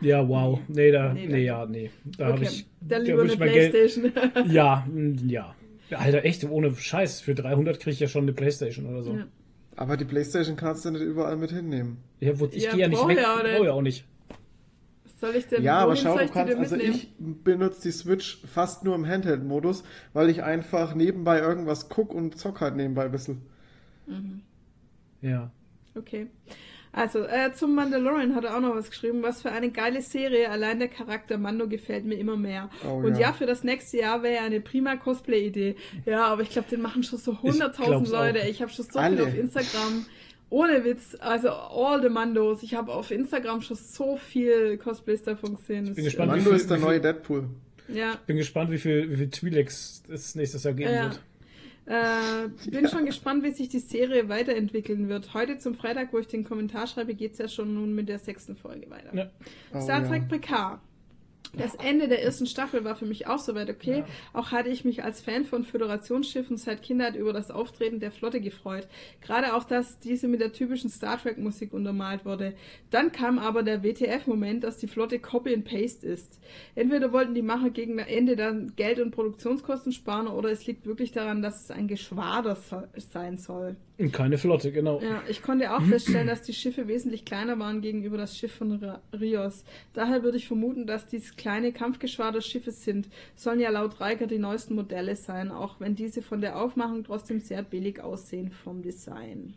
Ja, 0.00 0.28
wow. 0.28 0.60
Nee, 0.68 0.90
da, 0.90 1.12
nee, 1.12 1.26
nee 1.26 1.44
ja, 1.44 1.66
nee. 1.66 1.90
Da 2.18 2.26
okay. 2.26 2.32
habe 2.32 2.44
ich. 2.44 2.66
Dann 2.80 3.02
lieber 3.02 3.22
eine 3.22 3.36
Playstation. 3.36 4.12
ja, 4.50 4.86
ja. 5.26 5.54
Alter, 5.90 6.24
echt, 6.24 6.44
ohne 6.44 6.74
Scheiß. 6.74 7.20
Für 7.20 7.34
300 7.34 7.78
kriege 7.78 7.92
ich 7.92 8.00
ja 8.00 8.08
schon 8.08 8.22
eine 8.22 8.32
Playstation 8.32 8.86
oder 8.86 9.02
so. 9.02 9.14
Ja. 9.14 9.26
Aber 9.76 9.96
die 9.96 10.04
Playstation 10.04 10.56
kannst 10.56 10.84
du 10.84 10.90
nicht 10.90 11.02
überall 11.02 11.36
mit 11.36 11.50
hinnehmen. 11.50 11.98
Ja, 12.20 12.38
wo, 12.40 12.46
ich 12.46 12.64
ja, 12.64 12.72
gehe 12.72 12.80
ja 12.80 12.88
nicht 12.88 13.06
weg. 13.06 13.18
Ja, 13.18 13.36
brauche 13.36 13.66
ja 13.66 13.72
auch 13.72 13.82
nicht. 13.82 14.04
Was 15.04 15.20
soll 15.20 15.36
ich 15.36 15.46
denn 15.46 15.62
Ja, 15.62 15.78
aber 15.78 15.96
schau, 15.96 16.18
du 16.18 16.28
kannst, 16.28 16.56
also 16.56 16.76
ich 16.76 17.10
benutze 17.18 17.82
die 17.82 17.90
Switch 17.90 18.42
fast 18.46 18.84
nur 18.84 18.94
im 18.94 19.06
Handheld-Modus, 19.06 19.84
weil 20.12 20.30
ich 20.30 20.42
einfach 20.42 20.94
nebenbei 20.94 21.40
irgendwas 21.40 21.88
guck 21.88 22.14
und 22.14 22.38
zock 22.38 22.60
halt 22.60 22.76
nebenbei 22.76 23.04
ein 23.04 23.12
bisschen. 23.12 23.42
Mhm. 24.06 24.40
Ja. 25.20 25.50
Okay. 25.94 26.26
Also, 26.96 27.24
äh, 27.24 27.52
zum 27.52 27.74
Mandalorian 27.74 28.34
hat 28.34 28.44
er 28.44 28.56
auch 28.56 28.60
noch 28.60 28.74
was 28.74 28.88
geschrieben. 28.88 29.22
Was 29.22 29.42
für 29.42 29.52
eine 29.52 29.70
geile 29.70 30.00
Serie. 30.00 30.50
Allein 30.50 30.78
der 30.78 30.88
Charakter 30.88 31.36
Mando 31.36 31.68
gefällt 31.68 32.06
mir 32.06 32.14
immer 32.14 32.38
mehr. 32.38 32.70
Oh, 32.88 32.94
Und 33.04 33.16
ja. 33.16 33.28
ja. 33.28 33.32
für 33.34 33.44
das 33.44 33.64
nächste 33.64 33.98
Jahr 33.98 34.22
wäre 34.22 34.42
eine 34.42 34.62
prima 34.62 34.96
Cosplay-Idee. 34.96 35.76
Ja, 36.06 36.24
aber 36.24 36.40
ich 36.40 36.48
glaube, 36.48 36.70
den 36.70 36.80
machen 36.80 37.02
schon 37.02 37.18
so 37.18 37.32
100.000 37.32 38.10
Leute. 38.10 38.40
Auch. 38.40 38.46
Ich 38.46 38.62
habe 38.62 38.72
schon 38.72 38.86
so 38.86 38.98
Alle. 38.98 39.16
viel 39.18 39.26
auf 39.26 39.34
Instagram. 39.36 40.06
Ohne 40.48 40.84
Witz, 40.84 41.14
also 41.20 41.50
all 41.50 42.00
the 42.00 42.08
Mandos. 42.08 42.62
Ich 42.62 42.74
habe 42.74 42.94
auf 42.94 43.10
Instagram 43.10 43.60
schon 43.60 43.76
so 43.76 44.16
viel 44.16 44.78
Cosplays 44.78 45.22
davon 45.22 45.56
gesehen. 45.56 45.88
Ich 45.88 45.96
bin 45.96 46.04
gespannt, 46.04 46.30
Mando 46.30 46.44
viel, 46.50 46.56
ist 46.56 46.70
der 46.70 46.78
neue 46.78 47.00
Deadpool. 47.00 47.50
Ja. 47.88 48.12
Ich 48.12 48.20
bin 48.20 48.38
gespannt, 48.38 48.70
wie 48.70 48.78
viel, 48.78 49.10
wie 49.10 49.16
viel 49.16 49.28
Twi'leks 49.28 50.10
es 50.10 50.34
nächstes 50.34 50.64
Jahr 50.64 50.72
geben 50.72 50.94
ja. 50.94 51.04
wird. 51.04 51.20
Äh, 51.86 52.48
bin 52.68 52.84
ja. 52.84 52.90
schon 52.90 53.06
gespannt, 53.06 53.44
wie 53.44 53.52
sich 53.52 53.68
die 53.68 53.78
Serie 53.78 54.28
weiterentwickeln 54.28 55.08
wird. 55.08 55.34
Heute 55.34 55.58
zum 55.58 55.74
Freitag, 55.74 56.12
wo 56.12 56.18
ich 56.18 56.26
den 56.26 56.42
Kommentar 56.42 56.88
schreibe, 56.88 57.14
geht 57.14 57.32
es 57.32 57.38
ja 57.38 57.48
schon 57.48 57.74
nun 57.74 57.94
mit 57.94 58.08
der 58.08 58.18
sechsten 58.18 58.56
Folge 58.56 58.90
weiter. 58.90 59.14
Ja. 59.14 59.30
Oh, 59.72 59.80
Star 59.80 60.04
Trek 60.04 60.22
ja. 60.22 60.28
Picard. 60.28 60.80
Das 61.54 61.74
Ende 61.76 62.08
der 62.08 62.22
ersten 62.22 62.46
Staffel 62.46 62.84
war 62.84 62.96
für 62.96 63.06
mich 63.06 63.26
auch 63.26 63.38
soweit 63.38 63.70
okay. 63.70 63.98
Ja. 63.98 64.06
Auch 64.32 64.52
hatte 64.52 64.68
ich 64.68 64.84
mich 64.84 65.04
als 65.04 65.20
Fan 65.20 65.44
von 65.44 65.64
Föderationsschiffen 65.64 66.56
seit 66.56 66.82
Kindheit 66.82 67.16
über 67.16 67.32
das 67.32 67.50
Auftreten 67.50 68.00
der 68.00 68.10
Flotte 68.10 68.40
gefreut. 68.40 68.86
Gerade 69.20 69.54
auch, 69.54 69.64
dass 69.64 69.98
diese 69.98 70.28
mit 70.28 70.40
der 70.40 70.52
typischen 70.52 70.90
Star 70.90 71.20
Trek 71.20 71.38
Musik 71.38 71.72
untermalt 71.72 72.24
wurde. 72.24 72.54
Dann 72.90 73.12
kam 73.12 73.38
aber 73.38 73.62
der 73.62 73.82
WTF-Moment, 73.82 74.64
dass 74.64 74.78
die 74.78 74.86
Flotte 74.86 75.18
Copy 75.18 75.54
and 75.54 75.64
Paste 75.64 76.06
ist. 76.06 76.40
Entweder 76.74 77.12
wollten 77.12 77.34
die 77.34 77.42
Macher 77.42 77.70
gegen 77.70 77.98
Ende 77.98 78.36
dann 78.36 78.74
Geld 78.76 79.00
und 79.00 79.10
Produktionskosten 79.10 79.92
sparen 79.92 80.28
oder 80.28 80.50
es 80.50 80.66
liegt 80.66 80.86
wirklich 80.86 81.12
daran, 81.12 81.42
dass 81.42 81.64
es 81.64 81.70
ein 81.70 81.88
Geschwader 81.88 82.56
sein 82.96 83.38
soll. 83.38 83.76
Keine 84.12 84.36
Flotte, 84.36 84.72
genau. 84.72 85.00
Ja, 85.00 85.22
ich 85.26 85.42
konnte 85.42 85.74
auch 85.74 85.82
feststellen, 85.82 86.26
dass 86.26 86.42
die 86.42 86.52
Schiffe 86.52 86.86
wesentlich 86.86 87.24
kleiner 87.24 87.58
waren 87.58 87.80
gegenüber 87.80 88.18
das 88.18 88.36
Schiff 88.36 88.52
von 88.52 88.78
Rios. 89.18 89.64
Daher 89.94 90.22
würde 90.22 90.36
ich 90.36 90.46
vermuten, 90.46 90.86
dass 90.86 91.06
dies 91.06 91.35
kleine 91.36 91.72
Kampfgeschwaderschiffe 91.72 92.70
sind. 92.70 93.08
Sollen 93.34 93.60
ja 93.60 93.70
laut 93.70 94.00
Reiker 94.00 94.26
die 94.26 94.38
neuesten 94.38 94.74
Modelle 94.74 95.16
sein, 95.16 95.50
auch 95.50 95.80
wenn 95.80 95.94
diese 95.94 96.22
von 96.22 96.40
der 96.40 96.60
Aufmachung 96.60 97.04
trotzdem 97.04 97.40
sehr 97.40 97.62
billig 97.62 98.00
aussehen 98.00 98.50
vom 98.50 98.82
Design. 98.82 99.54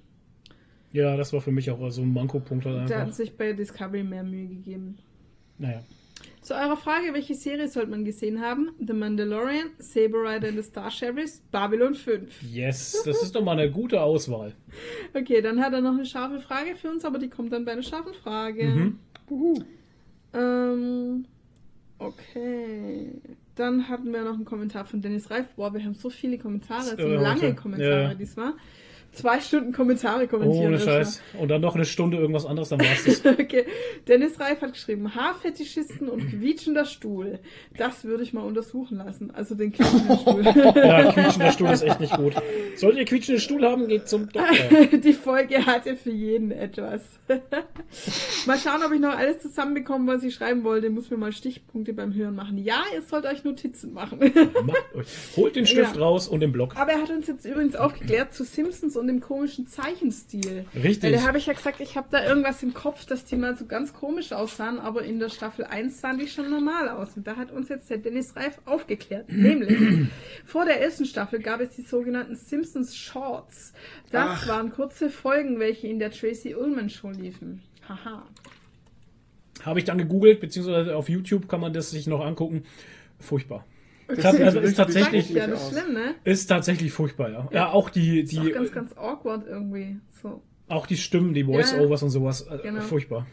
Ja, 0.91 1.15
das 1.15 1.33
war 1.33 1.41
für 1.41 1.51
mich 1.51 1.69
auch 1.69 1.89
so 1.91 2.01
ein 2.01 2.13
Manko-Punkt. 2.13 2.65
Halt 2.65 2.89
da 2.89 3.01
hat 3.01 3.13
sich 3.13 3.35
bei 3.37 3.53
Discovery 3.53 4.03
mehr 4.03 4.23
Mühe 4.23 4.47
gegeben. 4.47 4.97
Naja. 5.57 5.83
Zu 6.41 6.53
eurer 6.55 6.77
Frage, 6.77 7.13
welche 7.13 7.35
Serie 7.35 7.67
sollte 7.67 7.91
man 7.91 8.05
gesehen 8.05 8.41
haben? 8.41 8.71
The 8.79 8.93
Mandalorian, 8.93 9.71
Saber 9.77 10.23
Rider 10.23 10.47
and 10.47 10.57
the 10.57 10.63
Star 10.63 10.89
Sheriffs, 10.89 11.43
Babylon 11.51 11.93
5. 11.93 12.41
Yes, 12.43 13.03
das 13.05 13.21
ist 13.21 13.35
doch 13.35 13.43
mal 13.43 13.59
eine 13.59 13.69
gute 13.69 14.01
Auswahl. 14.01 14.55
Okay, 15.13 15.41
dann 15.41 15.59
hat 15.61 15.73
er 15.73 15.81
noch 15.81 15.93
eine 15.93 16.05
scharfe 16.05 16.39
Frage 16.39 16.75
für 16.75 16.89
uns, 16.89 17.05
aber 17.05 17.19
die 17.19 17.29
kommt 17.29 17.51
dann 17.51 17.65
bei 17.65 17.73
einer 17.73 17.83
scharfen 17.83 18.13
Frage. 18.13 18.65
Mhm. 18.65 18.99
Uhu. 19.29 19.63
Ähm, 20.33 21.25
okay. 21.99 23.21
Dann 23.55 23.89
hatten 23.89 24.11
wir 24.11 24.23
noch 24.23 24.35
einen 24.35 24.45
Kommentar 24.45 24.85
von 24.85 25.01
Dennis 25.01 25.29
Reif. 25.29 25.47
Boah, 25.55 25.73
wir 25.73 25.83
haben 25.83 25.93
so 25.93 26.09
viele 26.09 26.37
Kommentare, 26.37 26.95
so 26.97 27.07
lange 27.07 27.55
Kommentare 27.55 28.03
ja. 28.03 28.13
diesmal 28.13 28.53
zwei 29.11 29.39
Stunden 29.39 29.73
Kommentare 29.73 30.27
kommentieren. 30.27 30.67
Ohne 30.67 30.79
Scheiß. 30.79 31.21
Und 31.39 31.49
dann 31.49 31.61
noch 31.61 31.75
eine 31.75 31.85
Stunde 31.85 32.17
irgendwas 32.17 32.45
anderes, 32.45 32.69
dann 32.69 32.79
war's 32.79 33.05
das. 33.05 33.25
okay. 33.39 33.65
Dennis 34.07 34.39
Reif 34.39 34.61
hat 34.61 34.73
geschrieben, 34.73 35.15
Haarfetischisten 35.15 36.09
und 36.09 36.29
quietschender 36.29 36.85
Stuhl. 36.85 37.39
Das 37.77 38.03
würde 38.03 38.23
ich 38.23 38.33
mal 38.33 38.43
untersuchen 38.43 38.97
lassen. 38.97 39.31
Also 39.31 39.55
den 39.55 39.71
quietschenden 39.71 40.17
Stuhl. 40.19 40.43
ja, 40.75 41.11
quietschender 41.11 41.51
Stuhl 41.51 41.69
ist 41.69 41.83
echt 41.83 41.99
nicht 41.99 42.15
gut. 42.15 42.35
Solltet 42.75 42.99
ihr 42.99 43.05
quietschenden 43.05 43.41
Stuhl 43.41 43.63
haben, 43.63 43.87
geht 43.87 44.07
zum 44.07 44.29
Doktor. 44.29 44.45
Die 45.03 45.13
Folge 45.13 45.65
hatte 45.65 45.95
für 45.95 46.11
jeden 46.11 46.51
etwas. 46.51 47.01
mal 48.45 48.57
schauen, 48.57 48.81
ob 48.85 48.93
ich 48.93 48.99
noch 48.99 49.17
alles 49.17 49.39
zusammenbekomme, 49.39 50.13
was 50.13 50.23
ich 50.23 50.35
schreiben 50.35 50.63
wollte. 50.63 50.89
Muss 50.89 51.09
mir 51.09 51.17
mal 51.17 51.31
Stichpunkte 51.31 51.93
beim 51.93 52.13
Hören 52.13 52.35
machen. 52.35 52.57
Ja, 52.57 52.83
ihr 52.93 53.01
sollt 53.01 53.25
euch 53.25 53.43
Notizen 53.43 53.93
machen. 53.93 54.19
Macht 54.19 54.95
euch. 54.95 55.07
Holt 55.35 55.55
den 55.55 55.65
Stift 55.65 55.95
ja. 55.95 56.01
raus 56.01 56.27
und 56.27 56.41
den 56.41 56.51
Block. 56.51 56.75
Aber 56.75 56.91
er 56.91 57.01
hat 57.01 57.09
uns 57.09 57.27
jetzt 57.27 57.45
übrigens 57.45 57.75
aufgeklärt 57.75 58.33
zu 58.33 58.43
Simpsons 58.43 58.95
und 58.99 59.07
dem 59.07 59.21
komischen 59.21 59.67
Zeichenstil. 59.67 60.65
Richtig. 60.75 61.03
Weil 61.03 61.13
da 61.13 61.27
habe 61.27 61.37
ich 61.37 61.45
ja 61.45 61.53
gesagt, 61.53 61.79
ich 61.79 61.97
habe 61.97 62.07
da 62.11 62.25
irgendwas 62.25 62.61
im 62.61 62.73
Kopf, 62.73 63.05
dass 63.05 63.25
die 63.25 63.35
mal 63.35 63.55
so 63.55 63.65
ganz 63.65 63.93
komisch 63.93 64.31
aussahen, 64.31 64.79
aber 64.79 65.03
in 65.03 65.19
der 65.19 65.29
Staffel 65.29 65.65
1 65.65 66.01
sahen 66.01 66.19
die 66.19 66.27
schon 66.27 66.49
normal 66.49 66.89
aus. 66.89 67.15
Und 67.15 67.25
da 67.25 67.35
hat 67.35 67.51
uns 67.51 67.69
jetzt 67.69 67.89
der 67.89 67.97
Dennis 67.97 68.35
Reif 68.35 68.59
aufgeklärt. 68.65 69.29
Nämlich, 69.31 70.09
vor 70.45 70.65
der 70.65 70.81
ersten 70.81 71.05
Staffel 71.05 71.39
gab 71.39 71.61
es 71.61 71.71
die 71.75 71.81
sogenannten 71.81 72.35
Simpsons 72.35 72.95
Shorts. 72.95 73.73
Das 74.11 74.43
Ach. 74.43 74.47
waren 74.47 74.71
kurze 74.71 75.09
Folgen, 75.09 75.59
welche 75.59 75.87
in 75.87 75.99
der 75.99 76.11
Tracy 76.11 76.55
Ullman 76.55 76.89
Show 76.89 77.09
liefen. 77.11 77.61
Haha. 77.87 78.23
Habe 79.63 79.79
ich 79.79 79.85
dann 79.85 79.97
gegoogelt, 79.97 80.39
beziehungsweise 80.39 80.95
auf 80.95 81.09
YouTube 81.09 81.49
kann 81.49 81.59
man 81.59 81.73
das 81.73 81.91
sich 81.91 82.07
noch 82.07 82.21
angucken. 82.21 82.63
Furchtbar. 83.19 83.65
Das 84.15 84.25
also 84.25 84.59
ist 84.59 84.75
tatsächlich, 84.75 85.29
ja, 85.29 85.45
schlimm, 85.55 85.93
ne? 85.93 86.15
ist 86.23 86.47
tatsächlich 86.47 86.91
furchtbar, 86.91 87.29
ja. 87.29 87.47
Ja, 87.51 87.71
auch 87.71 87.89
die, 87.89 88.23
die. 88.23 88.37
Ist 88.37 88.39
auch 88.39 88.53
ganz, 88.53 88.71
ganz 88.71 88.97
awkward 88.97 89.47
irgendwie. 89.47 89.99
So. 90.21 90.41
Auch 90.67 90.87
die 90.87 90.97
Stimmen, 90.97 91.33
die 91.33 91.43
Voice-Overs 91.43 92.01
ja, 92.01 92.05
und 92.05 92.11
sowas, 92.11 92.41
äh, 92.41 92.57
genau. 92.61 92.81
furchtbar. 92.81 93.27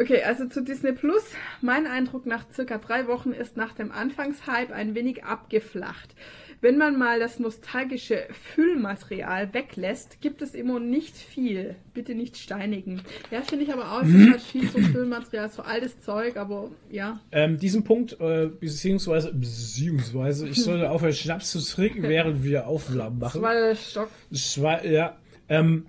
Okay, 0.00 0.22
also 0.22 0.46
zu 0.46 0.62
Disney 0.62 0.92
Plus. 0.92 1.24
Mein 1.60 1.88
Eindruck 1.88 2.24
nach 2.24 2.46
circa 2.52 2.78
drei 2.78 3.08
Wochen 3.08 3.32
ist 3.32 3.56
nach 3.56 3.74
dem 3.74 3.90
Anfangshype 3.90 4.72
ein 4.72 4.94
wenig 4.94 5.24
abgeflacht. 5.24 6.14
Wenn 6.60 6.78
man 6.78 6.96
mal 6.96 7.18
das 7.18 7.40
nostalgische 7.40 8.28
Füllmaterial 8.54 9.52
weglässt, 9.54 10.20
gibt 10.20 10.40
es 10.40 10.54
immer 10.54 10.78
nicht 10.78 11.16
viel. 11.16 11.74
Bitte 11.94 12.14
nicht 12.14 12.36
steinigen. 12.36 13.02
Ja, 13.32 13.42
finde 13.42 13.64
ich 13.64 13.72
aber 13.72 13.92
auch, 13.92 14.02
es 14.02 14.14
ist 14.14 14.30
halt 14.30 14.40
viel 14.40 14.68
so 14.68 14.78
Füllmaterial, 14.78 15.50
so 15.50 15.62
altes 15.62 16.00
Zeug, 16.00 16.36
aber 16.36 16.70
ja. 16.90 17.20
Ähm, 17.32 17.58
diesen 17.58 17.82
Punkt, 17.82 18.20
äh, 18.20 18.46
beziehungsweise, 18.46 19.32
beziehungsweise, 19.32 20.48
ich 20.48 20.62
sollte 20.62 20.90
aufhören, 20.90 21.12
Schnaps 21.12 21.50
zu 21.50 21.60
trinken, 21.60 22.04
während 22.04 22.44
wir 22.44 22.68
Aufnahmen 22.68 23.18
machen. 23.18 23.42
Der 23.42 23.74
Stock. 23.74 24.10
Schwa 24.32 24.84
ja, 24.84 25.16
ähm, 25.48 25.86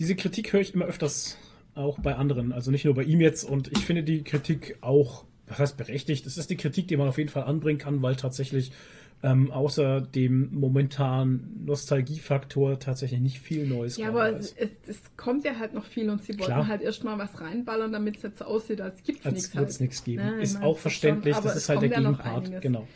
diese 0.00 0.16
Kritik 0.16 0.52
höre 0.52 0.60
ich 0.60 0.74
immer 0.74 0.86
öfters 0.86 1.38
auch 1.74 1.98
bei 1.98 2.14
anderen, 2.16 2.52
also 2.52 2.70
nicht 2.70 2.84
nur 2.84 2.94
bei 2.94 3.04
ihm 3.04 3.20
jetzt. 3.20 3.44
Und 3.44 3.68
ich 3.68 3.84
finde 3.84 4.02
die 4.02 4.22
Kritik 4.22 4.76
auch, 4.80 5.24
was 5.46 5.58
heißt 5.58 5.76
berechtigt? 5.76 6.26
Es 6.26 6.38
ist 6.38 6.50
die 6.50 6.56
Kritik, 6.56 6.88
die 6.88 6.96
man 6.96 7.08
auf 7.08 7.18
jeden 7.18 7.30
Fall 7.30 7.44
anbringen 7.44 7.78
kann, 7.78 8.02
weil 8.02 8.16
tatsächlich 8.16 8.72
ähm, 9.22 9.52
außer 9.52 10.00
dem 10.00 10.52
momentanen 10.52 11.62
Nostalgiefaktor 11.64 12.80
tatsächlich 12.80 13.20
nicht 13.20 13.38
viel 13.38 13.66
Neues 13.66 13.96
Ja, 13.96 14.08
aber 14.08 14.30
es, 14.30 14.52
es, 14.56 15.00
kommt 15.16 15.44
ja 15.44 15.58
halt 15.58 15.74
noch 15.74 15.84
viel 15.84 16.10
und 16.10 16.24
sie 16.24 16.32
wollten 16.38 16.52
Klar. 16.52 16.66
halt 16.66 16.82
erstmal 16.82 17.18
was 17.18 17.40
reinballern, 17.40 17.92
damit 17.92 18.16
es 18.16 18.22
jetzt 18.22 18.38
so 18.38 18.46
aussieht, 18.46 18.80
als 18.80 19.02
gibt 19.04 19.24
es 19.24 19.32
nichts. 19.32 19.56
Als 19.56 19.80
nichts 19.80 20.02
geben. 20.02 20.22
Ja, 20.22 20.38
ist 20.38 20.60
auch 20.60 20.76
verständlich, 20.76 21.36
schon, 21.36 21.44
das 21.44 21.56
ist 21.56 21.68
halt 21.68 21.82
der 21.82 21.90
Gegenpart. 21.90 22.60
Genau. 22.60 22.88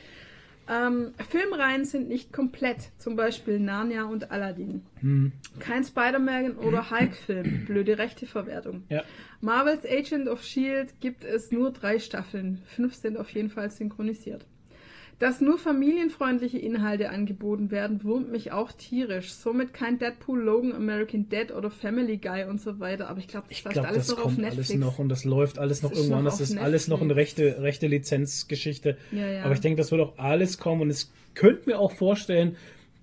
Ähm, 0.68 1.12
Filmreihen 1.28 1.84
sind 1.84 2.08
nicht 2.08 2.32
komplett, 2.32 2.90
zum 2.98 3.14
Beispiel 3.14 3.60
Narnia 3.60 4.04
und 4.04 4.30
Aladdin. 4.30 4.82
Hm. 5.00 5.32
Kein 5.60 5.84
Spider-Man 5.84 6.56
oder 6.56 6.90
Hulk-Film, 6.90 7.66
blöde 7.66 7.98
Rechteverwertung. 7.98 8.84
Ja. 8.88 9.02
Marvels 9.40 9.84
Agent 9.84 10.28
of 10.28 10.42
Shield 10.42 11.00
gibt 11.00 11.24
es 11.24 11.52
nur 11.52 11.72
drei 11.72 11.98
Staffeln, 11.98 12.62
fünf 12.66 12.94
sind 12.94 13.16
auf 13.16 13.30
jeden 13.30 13.50
Fall 13.50 13.70
synchronisiert. 13.70 14.44
Dass 15.18 15.40
nur 15.40 15.56
familienfreundliche 15.56 16.58
Inhalte 16.58 17.08
angeboten 17.08 17.70
werden, 17.70 18.04
wurmt 18.04 18.30
mich 18.30 18.52
auch 18.52 18.70
tierisch. 18.72 19.32
Somit 19.32 19.72
kein 19.72 19.98
Deadpool, 19.98 20.42
Logan, 20.42 20.74
American 20.74 21.30
Dead 21.30 21.52
oder 21.52 21.70
Family 21.70 22.18
Guy 22.18 22.44
und 22.44 22.60
so 22.60 22.80
weiter. 22.80 23.08
Aber 23.08 23.18
ich 23.18 23.26
glaube, 23.26 23.46
das 23.48 23.64
läuft 23.64 23.78
alles 23.78 24.06
das 24.08 24.16
noch 24.16 24.24
auf 24.26 24.36
Netflix. 24.36 24.70
Alles 24.70 24.80
noch 24.80 24.98
und 24.98 25.08
das 25.08 25.24
läuft 25.24 25.58
alles 25.58 25.82
noch 25.82 25.90
das 25.90 26.00
irgendwann. 26.00 26.24
Das 26.26 26.40
ist 26.40 26.58
alles 26.58 26.88
noch 26.88 27.00
eine 27.00 27.16
rechte, 27.16 27.62
rechte 27.62 27.86
Lizenzgeschichte. 27.86 28.98
Ja, 29.10 29.26
ja. 29.26 29.42
Aber 29.44 29.54
ich 29.54 29.60
denke, 29.60 29.78
das 29.78 29.90
wird 29.90 30.02
auch 30.02 30.18
alles 30.18 30.58
kommen 30.58 30.82
und 30.82 30.90
es 30.90 31.10
könnte 31.34 31.70
mir 31.70 31.78
auch 31.78 31.92
vorstellen, 31.92 32.56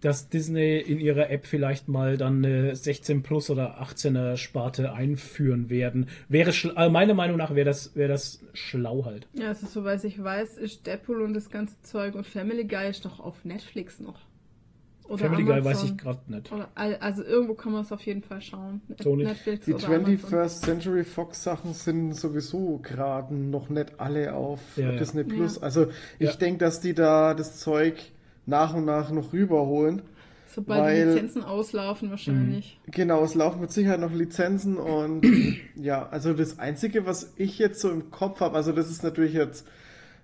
dass 0.03 0.27
Disney 0.27 0.79
in 0.79 0.99
ihrer 0.99 1.29
App 1.29 1.45
vielleicht 1.45 1.87
mal 1.87 2.17
dann 2.17 2.43
eine 2.43 2.75
16 2.75 3.23
Plus 3.23 3.49
oder 3.49 3.81
18er 3.81 4.35
Sparte 4.35 4.91
einführen 4.91 5.69
werden. 5.69 6.09
Wäre 6.27 6.49
also 6.49 6.89
meiner 6.91 7.13
Meinung 7.13 7.37
nach 7.37 7.55
wäre 7.55 7.65
das 7.65 7.95
wäre 7.95 8.09
das 8.09 8.41
schlau 8.53 9.05
halt. 9.05 9.27
Ja, 9.33 9.47
also 9.47 9.65
soweit 9.65 10.03
ich 10.03 10.21
weiß, 10.21 10.57
ist 10.57 10.85
Deadpool 10.85 11.21
und 11.21 11.33
das 11.33 11.49
ganze 11.49 11.81
Zeug 11.83 12.15
und 12.15 12.27
Family 12.27 12.65
Guy 12.65 12.89
ist 12.89 13.05
doch 13.05 13.21
auf 13.21 13.45
Netflix 13.45 14.01
noch. 14.01 14.19
Oder 15.07 15.19
Family 15.19 15.43
Amazon. 15.43 15.63
Guy 15.63 15.65
weiß 15.65 15.83
ich 15.83 15.97
gerade 15.97 16.19
nicht. 16.27 16.51
Oder, 16.51 16.69
also 16.75 17.23
irgendwo 17.23 17.53
kann 17.53 17.71
man 17.71 17.81
es 17.81 17.91
auf 17.91 18.01
jeden 18.01 18.23
Fall 18.23 18.41
schauen. 18.41 18.81
So 19.01 19.15
Netflix 19.15 19.65
Die 19.65 19.75
21st 19.75 20.61
Century 20.61 21.03
Fox 21.03 21.43
Sachen 21.43 21.73
sind 21.73 22.13
sowieso 22.13 22.79
gerade 22.79 23.33
noch 23.35 23.69
nicht 23.69 23.99
alle 23.99 24.33
auf 24.33 24.59
ja, 24.75 24.91
Disney 24.91 25.23
Plus. 25.23 25.57
Ja. 25.57 25.61
Also 25.63 25.87
ich 26.19 26.29
ja. 26.29 26.35
denke, 26.35 26.59
dass 26.59 26.81
die 26.81 26.93
da 26.93 27.33
das 27.33 27.59
Zeug 27.59 28.12
nach 28.45 28.73
und 28.73 28.85
nach 28.85 29.11
noch 29.11 29.33
rüberholen. 29.33 30.01
Sobald 30.47 30.81
weil, 30.83 31.05
die 31.05 31.11
Lizenzen 31.13 31.43
auslaufen 31.43 32.11
wahrscheinlich. 32.11 32.79
Mhm. 32.85 32.91
Genau, 32.91 33.23
es 33.23 33.33
laufen 33.33 33.61
mit 33.61 33.71
Sicherheit 33.71 33.99
noch 33.99 34.13
Lizenzen 34.13 34.77
und 34.77 35.25
ja, 35.75 36.07
also 36.09 36.33
das 36.33 36.59
Einzige, 36.59 37.05
was 37.05 37.33
ich 37.37 37.57
jetzt 37.57 37.79
so 37.81 37.89
im 37.89 38.11
Kopf 38.11 38.39
habe, 38.39 38.55
also 38.55 38.71
das 38.71 38.89
ist 38.89 39.03
natürlich 39.03 39.33
jetzt 39.33 39.65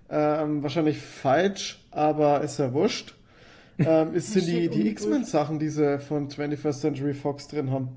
ähm, 0.08 0.62
wahrscheinlich 0.62 0.98
falsch, 0.98 1.84
aber 1.90 2.42
ist 2.42 2.58
ja 2.58 2.72
wurscht, 2.72 3.14
ähm, 3.78 4.14
ist, 4.14 4.32
sind 4.32 4.46
die, 4.46 4.68
die 4.68 4.88
X-Men-Sachen, 4.88 5.58
die 5.58 5.68
sie 5.68 5.98
von 5.98 6.28
21st 6.28 6.80
Century 6.80 7.14
Fox 7.14 7.48
drin 7.48 7.70
haben. 7.72 7.88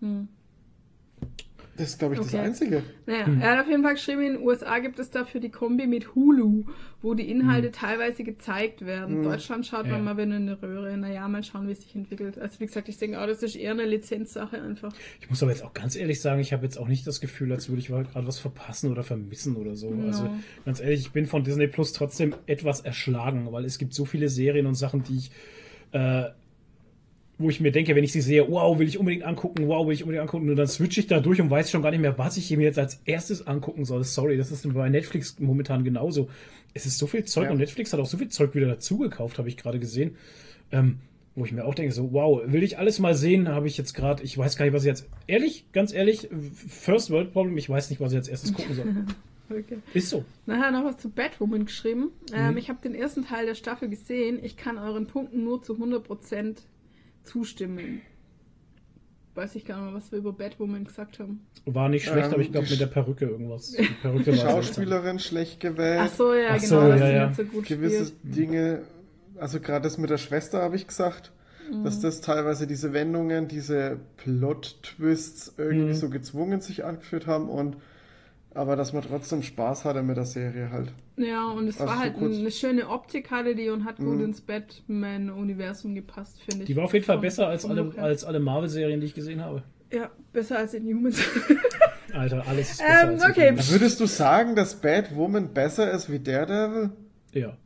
Hm. 0.00 0.28
Das 1.76 1.88
ist, 1.88 1.98
glaube 1.98 2.14
ich, 2.14 2.20
okay. 2.20 2.30
das 2.32 2.40
Einzige. 2.40 2.82
Naja, 3.06 3.26
hm. 3.26 3.40
er 3.40 3.52
hat 3.52 3.60
auf 3.60 3.68
jeden 3.68 3.82
Fall 3.82 3.94
geschrieben, 3.94 4.20
in 4.20 4.32
den 4.34 4.42
USA 4.42 4.78
gibt 4.78 4.98
es 4.98 5.10
dafür 5.10 5.40
die 5.40 5.48
Kombi 5.48 5.86
mit 5.86 6.14
Hulu, 6.14 6.64
wo 7.00 7.14
die 7.14 7.30
Inhalte 7.30 7.68
hm. 7.68 7.72
teilweise 7.72 8.24
gezeigt 8.24 8.84
werden. 8.84 9.16
Hm. 9.16 9.22
Deutschland 9.22 9.66
schaut 9.66 9.86
ja. 9.86 9.92
man 9.92 10.04
mal 10.04 10.16
wieder 10.16 10.36
in 10.36 10.48
eine 10.48 10.62
Röhre. 10.62 10.96
Naja, 10.98 11.26
mal 11.28 11.42
schauen, 11.42 11.68
wie 11.68 11.72
es 11.72 11.82
sich 11.82 11.94
entwickelt. 11.94 12.38
Also 12.38 12.60
wie 12.60 12.66
gesagt, 12.66 12.88
ich 12.90 12.98
denke 12.98 13.20
auch, 13.20 13.26
das 13.26 13.42
ist 13.42 13.56
eher 13.56 13.70
eine 13.70 13.86
Lizenzsache 13.86 14.60
einfach. 14.60 14.92
Ich 15.20 15.30
muss 15.30 15.42
aber 15.42 15.52
jetzt 15.52 15.64
auch 15.64 15.72
ganz 15.72 15.96
ehrlich 15.96 16.20
sagen, 16.20 16.40
ich 16.40 16.52
habe 16.52 16.64
jetzt 16.64 16.76
auch 16.78 16.88
nicht 16.88 17.06
das 17.06 17.20
Gefühl, 17.20 17.50
als 17.52 17.70
würde 17.70 17.80
ich 17.80 17.88
gerade 17.88 18.26
was 18.26 18.38
verpassen 18.38 18.90
oder 18.90 19.02
vermissen 19.02 19.56
oder 19.56 19.74
so. 19.74 19.90
No. 19.90 20.08
Also 20.08 20.30
ganz 20.66 20.80
ehrlich, 20.80 21.00
ich 21.00 21.12
bin 21.12 21.24
von 21.24 21.42
Disney 21.42 21.68
Plus 21.68 21.94
trotzdem 21.94 22.34
etwas 22.46 22.80
erschlagen, 22.80 23.50
weil 23.50 23.64
es 23.64 23.78
gibt 23.78 23.94
so 23.94 24.04
viele 24.04 24.28
Serien 24.28 24.66
und 24.66 24.74
Sachen, 24.74 25.02
die 25.04 25.16
ich 25.16 25.30
äh, 25.92 26.24
wo 27.42 27.50
ich 27.50 27.60
mir 27.60 27.72
denke, 27.72 27.94
wenn 27.94 28.04
ich 28.04 28.12
sie 28.12 28.20
sehe, 28.20 28.48
wow, 28.50 28.78
will 28.78 28.88
ich 28.88 28.98
unbedingt 28.98 29.24
angucken, 29.24 29.68
wow, 29.68 29.86
will 29.86 29.94
ich 29.94 30.02
unbedingt 30.02 30.22
angucken, 30.22 30.48
und 30.48 30.56
dann 30.56 30.66
switche 30.66 31.00
ich 31.00 31.06
da 31.06 31.20
durch 31.20 31.40
und 31.40 31.50
weiß 31.50 31.70
schon 31.70 31.82
gar 31.82 31.90
nicht 31.90 32.00
mehr, 32.00 32.16
was 32.18 32.36
ich 32.36 32.50
mir 32.56 32.62
jetzt 32.62 32.78
als 32.78 33.00
erstes 33.04 33.46
angucken 33.46 33.84
soll. 33.84 34.04
Sorry, 34.04 34.36
das 34.36 34.50
ist 34.50 34.72
bei 34.72 34.88
Netflix 34.88 35.38
momentan 35.38 35.84
genauso. 35.84 36.28
Es 36.74 36.86
ist 36.86 36.98
so 36.98 37.06
viel 37.06 37.24
Zeug 37.24 37.44
ja. 37.44 37.50
und 37.50 37.58
Netflix 37.58 37.92
hat 37.92 38.00
auch 38.00 38.06
so 38.06 38.16
viel 38.16 38.28
Zeug 38.28 38.54
wieder 38.54 38.66
dazugekauft, 38.66 39.38
habe 39.38 39.48
ich 39.48 39.56
gerade 39.56 39.78
gesehen. 39.78 40.16
Ähm, 40.70 40.98
wo 41.34 41.44
ich 41.44 41.52
mir 41.52 41.64
auch 41.64 41.74
denke, 41.74 41.92
so, 41.92 42.12
wow, 42.12 42.42
will 42.44 42.62
ich 42.62 42.78
alles 42.78 42.98
mal 42.98 43.14
sehen, 43.14 43.48
habe 43.48 43.66
ich 43.66 43.78
jetzt 43.78 43.94
gerade, 43.94 44.22
ich 44.22 44.36
weiß 44.36 44.56
gar 44.56 44.66
nicht, 44.66 44.74
was 44.74 44.82
ich 44.82 44.88
jetzt, 44.88 45.08
ehrlich, 45.26 45.64
ganz 45.72 45.92
ehrlich, 45.92 46.28
First 46.68 47.10
World 47.10 47.32
Problem, 47.32 47.56
ich 47.56 47.68
weiß 47.70 47.90
nicht, 47.90 48.00
was 48.00 48.12
ich 48.12 48.18
als 48.18 48.28
erstes 48.28 48.52
gucken 48.52 48.74
soll. 48.74 48.86
Okay. 49.50 49.78
Ist 49.92 50.08
so. 50.08 50.24
Nachher 50.46 50.70
noch 50.70 50.84
was 50.84 50.96
zu 50.96 51.10
Batwoman 51.10 51.66
geschrieben. 51.66 52.10
Ähm, 52.32 52.52
mhm. 52.52 52.56
ich 52.56 52.70
habe 52.70 52.80
den 52.82 52.94
ersten 52.94 53.26
Teil 53.26 53.44
der 53.44 53.54
Staffel 53.54 53.90
gesehen. 53.90 54.42
Ich 54.42 54.56
kann 54.56 54.78
euren 54.78 55.06
Punkten 55.06 55.44
nur 55.44 55.62
zu 55.62 55.74
100% 55.74 56.56
zustimmen. 57.24 58.02
Weiß 59.34 59.54
ich 59.54 59.64
gar 59.64 59.76
nicht 59.76 59.86
mehr, 59.86 59.94
was 59.94 60.12
wir 60.12 60.18
über 60.18 60.32
Batwoman 60.32 60.84
gesagt 60.84 61.18
haben. 61.18 61.40
War 61.64 61.88
nicht 61.88 62.04
schlecht, 62.04 62.26
ähm, 62.26 62.34
aber 62.34 62.42
ich 62.42 62.52
glaube 62.52 62.68
mit 62.68 62.80
der 62.80 62.86
Perücke 62.86 63.24
irgendwas. 63.24 63.72
Die 63.72 63.82
Perücke 64.02 64.34
Schauspielerin 64.36 65.18
schlecht 65.18 65.60
gewählt. 65.60 66.00
Ach 66.02 66.10
so, 66.10 66.34
ja, 66.34 66.48
Ach 66.50 66.60
genau. 66.60 66.80
So, 66.80 66.88
ja, 66.88 67.10
ja. 67.10 67.32
So 67.32 67.44
Gewisse 67.44 68.06
spielt. 68.06 68.36
Dinge, 68.36 68.82
also 69.38 69.58
gerade 69.60 69.84
das 69.84 69.96
mit 69.96 70.10
der 70.10 70.18
Schwester 70.18 70.60
habe 70.60 70.76
ich 70.76 70.86
gesagt, 70.86 71.32
mhm. 71.70 71.82
dass 71.82 72.00
das 72.00 72.20
teilweise 72.20 72.66
diese 72.66 72.92
Wendungen, 72.92 73.48
diese 73.48 74.00
Plot-Twists 74.18 75.54
irgendwie 75.56 75.92
mhm. 75.92 75.94
so 75.94 76.10
gezwungen 76.10 76.60
sich 76.60 76.84
angeführt 76.84 77.26
haben 77.26 77.48
und 77.48 77.78
aber 78.54 78.76
dass 78.76 78.92
man 78.92 79.02
trotzdem 79.02 79.42
Spaß 79.42 79.84
hatte 79.84 80.02
mit 80.02 80.16
der 80.16 80.24
Serie 80.24 80.70
halt. 80.70 80.92
Ja, 81.16 81.50
und 81.50 81.68
es 81.68 81.78
war 81.80 81.98
halt 81.98 82.16
eine 82.16 82.50
schöne 82.50 82.88
Optik 82.88 83.30
hatte 83.30 83.54
die 83.54 83.70
und 83.70 83.84
hat 83.84 83.96
gut 83.96 84.18
mhm. 84.18 84.24
ins 84.24 84.40
Batman-Universum 84.40 85.94
gepasst, 85.94 86.40
finde 86.42 86.62
ich. 86.62 86.66
Die 86.66 86.76
war 86.76 86.84
auf 86.84 86.92
jeden 86.92 87.04
Fall 87.04 87.18
besser 87.18 87.48
als 87.48 87.64
alle, 87.64 87.92
als 87.96 88.24
alle 88.24 88.40
Marvel-Serien, 88.40 89.00
die 89.00 89.06
ich 89.06 89.14
gesehen 89.14 89.42
habe. 89.42 89.62
Ja, 89.92 90.10
besser 90.32 90.58
als 90.58 90.74
in 90.74 90.84
Humans. 90.84 91.22
Alter, 92.12 92.46
alles 92.46 92.72
ist 92.72 92.78
besser 92.78 93.02
ähm, 93.02 93.20
als 93.20 93.24
okay. 93.24 93.50
Humans. 93.50 93.72
Würdest 93.72 94.00
du 94.00 94.06
sagen, 94.06 94.56
dass 94.56 94.80
Batwoman 94.80 95.52
besser 95.52 95.90
ist 95.90 96.10
wie 96.10 96.18
Daredevil? 96.18 96.90
Ja. 97.32 97.56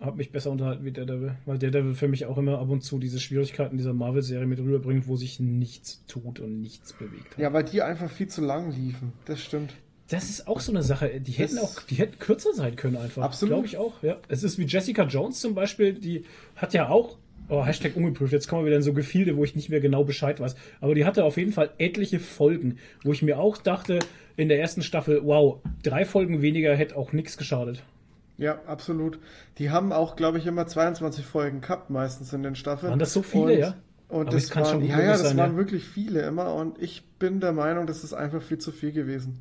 Hab 0.00 0.16
mich 0.16 0.32
besser 0.32 0.50
unterhalten 0.50 0.84
wie 0.84 0.92
Daredevil, 0.92 1.36
weil 1.46 1.58
Daredevil 1.58 1.94
für 1.94 2.08
mich 2.08 2.26
auch 2.26 2.36
immer 2.36 2.58
ab 2.58 2.68
und 2.68 2.82
zu 2.82 2.98
diese 2.98 3.20
Schwierigkeiten 3.20 3.78
dieser 3.78 3.94
Marvel-Serie 3.94 4.46
mit 4.46 4.58
rüberbringt, 4.58 5.08
wo 5.08 5.16
sich 5.16 5.40
nichts 5.40 6.04
tut 6.06 6.40
und 6.40 6.60
nichts 6.60 6.92
bewegt 6.92 7.32
hat. 7.32 7.38
Ja, 7.38 7.52
weil 7.52 7.64
die 7.64 7.80
einfach 7.80 8.10
viel 8.10 8.28
zu 8.28 8.42
lang 8.42 8.70
liefen. 8.70 9.12
Das 9.24 9.40
stimmt. 9.40 9.72
Das 10.08 10.28
ist 10.28 10.46
auch 10.46 10.60
so 10.60 10.70
eine 10.70 10.82
Sache. 10.82 11.20
Die 11.20 11.32
hätten 11.32 11.56
das 11.56 11.64
auch, 11.64 11.82
die 11.82 11.94
hätten 11.94 12.18
kürzer 12.18 12.52
sein 12.52 12.76
können 12.76 12.96
einfach. 12.96 13.22
Absolut. 13.22 13.54
Glaube 13.54 13.66
ich 13.66 13.76
auch. 13.78 14.02
Ja. 14.02 14.16
Es 14.28 14.42
ist 14.42 14.58
wie 14.58 14.64
Jessica 14.64 15.04
Jones 15.04 15.40
zum 15.40 15.54
Beispiel, 15.54 15.94
die 15.94 16.24
hat 16.56 16.74
ja 16.74 16.88
auch, 16.88 17.16
oh, 17.48 17.64
Hashtag 17.64 17.96
ungeprüft, 17.96 18.32
jetzt 18.32 18.48
kommen 18.48 18.62
wir 18.62 18.66
wieder 18.66 18.76
in 18.76 18.82
so 18.82 18.92
Gefilde, 18.92 19.36
wo 19.36 19.44
ich 19.44 19.56
nicht 19.56 19.70
mehr 19.70 19.80
genau 19.80 20.04
Bescheid 20.04 20.40
weiß. 20.40 20.56
Aber 20.80 20.94
die 20.94 21.06
hatte 21.06 21.24
auf 21.24 21.36
jeden 21.36 21.52
Fall 21.52 21.70
etliche 21.78 22.20
Folgen, 22.20 22.78
wo 23.02 23.12
ich 23.12 23.22
mir 23.22 23.38
auch 23.38 23.56
dachte, 23.56 23.98
in 24.36 24.48
der 24.48 24.60
ersten 24.60 24.82
Staffel, 24.82 25.20
wow, 25.24 25.60
drei 25.82 26.04
Folgen 26.04 26.42
weniger 26.42 26.74
hätte 26.74 26.96
auch 26.96 27.12
nichts 27.12 27.36
geschadet. 27.36 27.82
Ja, 28.36 28.60
absolut. 28.66 29.18
Die 29.58 29.70
haben 29.70 29.92
auch, 29.92 30.16
glaube 30.16 30.38
ich, 30.38 30.46
immer 30.46 30.66
22 30.66 31.24
Folgen 31.24 31.60
gehabt, 31.60 31.88
meistens 31.90 32.32
in 32.32 32.42
den 32.42 32.56
Staffeln. 32.56 32.90
Waren 32.90 32.98
das 32.98 33.12
so 33.12 33.22
viele, 33.22 33.52
und, 33.52 33.58
ja? 33.58 33.74
Und 34.08 34.32
das 34.32 34.54
waren, 34.54 34.84
ja, 34.84 35.00
ja, 35.00 35.12
das 35.12 35.22
sein, 35.22 35.36
waren 35.36 35.52
ja. 35.52 35.56
wirklich 35.56 35.84
viele 35.84 36.22
immer. 36.22 36.54
Und 36.54 36.82
ich 36.82 37.04
bin 37.18 37.40
der 37.40 37.52
Meinung, 37.52 37.86
das 37.86 38.04
ist 38.04 38.12
einfach 38.12 38.42
viel 38.42 38.58
zu 38.58 38.72
viel 38.72 38.92
gewesen. 38.92 39.40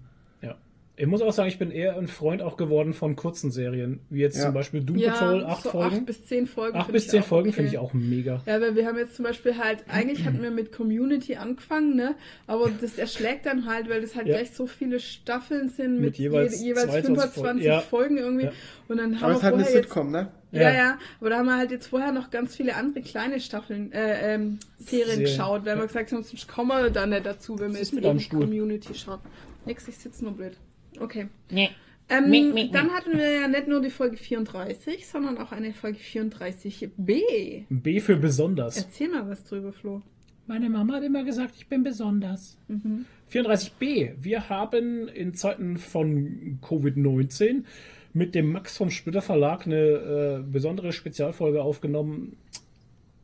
Ja. 0.96 1.04
Ich 1.04 1.08
muss 1.08 1.22
auch 1.22 1.34
sagen, 1.34 1.50
ich 1.50 1.58
bin 1.58 1.72
eher 1.72 1.98
ein 1.98 2.08
Freund 2.08 2.42
auch 2.42 2.56
geworden 2.56 2.94
von 2.94 3.16
kurzen 3.16 3.52
Serien, 3.52 4.02
wie 4.10 4.20
jetzt 4.20 4.38
ja. 4.38 4.44
zum 4.44 4.54
Beispiel 4.54 4.82
Doom 4.82 4.98
ja, 4.98 5.12
Patrol, 5.12 5.44
acht 5.44 5.64
so 5.64 5.70
Folgen. 5.72 5.96
Acht 5.98 6.06
bis 6.06 6.26
zehn 6.26 6.46
Folgen. 6.46 6.78
Acht 6.78 6.92
bis 6.92 7.08
zehn 7.08 7.24
Folgen 7.24 7.50
okay. 7.50 7.56
finde 7.56 7.72
ich 7.72 7.78
auch 7.80 7.94
mega. 7.94 8.44
Ja, 8.46 8.62
weil 8.62 8.76
wir 8.76 8.86
haben 8.86 8.98
jetzt 8.98 9.16
zum 9.16 9.26
Beispiel 9.26 9.58
halt, 9.58 9.86
eigentlich 9.88 10.24
hatten 10.26 10.42
wir 10.44 10.52
mit 10.52 10.72
Community 10.72 11.36
angefangen, 11.36 11.96
ne? 11.96 12.16
Aber 12.46 12.70
das 12.80 13.00
erschlägt 13.00 13.48
dann 13.48 13.66
halt, 13.66 13.90
weil 13.90 14.02
das 14.02 14.16
halt 14.16 14.28
ja. 14.28 14.36
gleich 14.36 14.52
so 14.52 14.68
viele 14.68 15.00
Staffeln 15.00 15.70
sind 15.70 15.94
mit, 15.94 16.02
mit 16.02 16.18
jeweils, 16.20 16.62
je, 16.62 16.68
jeweils 16.68 16.94
25 16.94 17.34
Folgen, 17.42 17.82
Folgen 17.90 18.18
irgendwie. 18.18 18.50
Und 18.88 18.98
dann 18.98 19.20
haben 19.20 19.24
aber 19.24 19.32
wir 19.32 19.38
es 19.38 19.44
halt 19.44 19.54
eine 19.56 19.66
Sitcom, 19.66 20.12
ne? 20.12 20.32
Ja, 20.52 20.72
ja, 20.72 21.00
aber 21.20 21.32
da 21.32 21.38
haben 21.38 21.48
wir 21.48 21.58
halt 21.58 21.72
jetzt 21.72 21.88
vorher 21.88 22.12
noch 22.12 22.30
ganz 22.30 22.56
viele 22.56 22.76
andere 22.76 23.02
kleine 23.02 23.40
Staffeln, 23.40 23.92
äh, 23.92 24.36
ähm, 24.36 24.60
Serien 24.78 25.08
Serien. 25.08 25.20
geschaut, 25.22 25.66
weil 25.66 25.78
wir 25.78 25.88
gesagt 25.88 26.12
haben, 26.12 26.22
sonst 26.22 26.48
kommen 26.48 26.70
wir 26.70 26.92
da 26.92 27.08
nicht 27.08 27.26
dazu, 27.26 27.58
wenn 27.58 27.72
wir 27.72 27.80
jetzt 27.80 27.94
mit 27.94 28.04
Community 28.30 28.94
schauen. 28.94 29.20
Nix, 29.66 29.88
ich 29.88 29.98
sitze 29.98 30.24
nur 30.24 30.36
blöd. 30.36 30.56
Okay. 31.00 31.28
Nee. 31.52 31.70
Ähm, 32.10 32.30
nee, 32.30 32.42
nee, 32.42 32.70
dann 32.72 32.92
hatten 32.92 33.18
wir 33.18 33.32
ja 33.32 33.48
nicht 33.48 33.68
nur 33.68 33.82
die 33.82 33.90
Folge 33.90 34.18
34, 34.18 35.08
sondern 35.08 35.38
auch 35.38 35.52
eine 35.52 35.74
Folge 35.74 36.00
34b. 36.00 37.66
B 37.70 38.00
für 38.00 38.18
besonders. 38.18 38.78
Erzähl 38.78 39.10
mal 39.10 39.28
was 39.30 39.44
drüber, 39.46 39.72
Flo. 39.72 40.02
Meine 40.46 40.70
Mama 40.70 40.96
hat 40.96 41.04
immer 41.04 41.24
gesagt, 41.24 41.56
ich 41.58 41.68
bin 41.68 41.84
besonders. 41.84 42.58
Mhm. 42.68 43.06
34b. 43.32 44.16
Wir 44.20 44.50
haben 44.50 45.08
in 45.08 45.34
Zeiten 45.34 45.78
von 45.78 46.60
Covid-19 46.62 47.64
mit 48.12 48.36
dem 48.36 48.52
Max 48.52 48.78
vom 48.78 48.90
Splitter 48.90 49.22
Verlag 49.22 49.66
eine 49.66 49.78
äh, 49.78 50.44
besondere 50.44 50.92
Spezialfolge 50.92 51.64
aufgenommen 51.64 52.38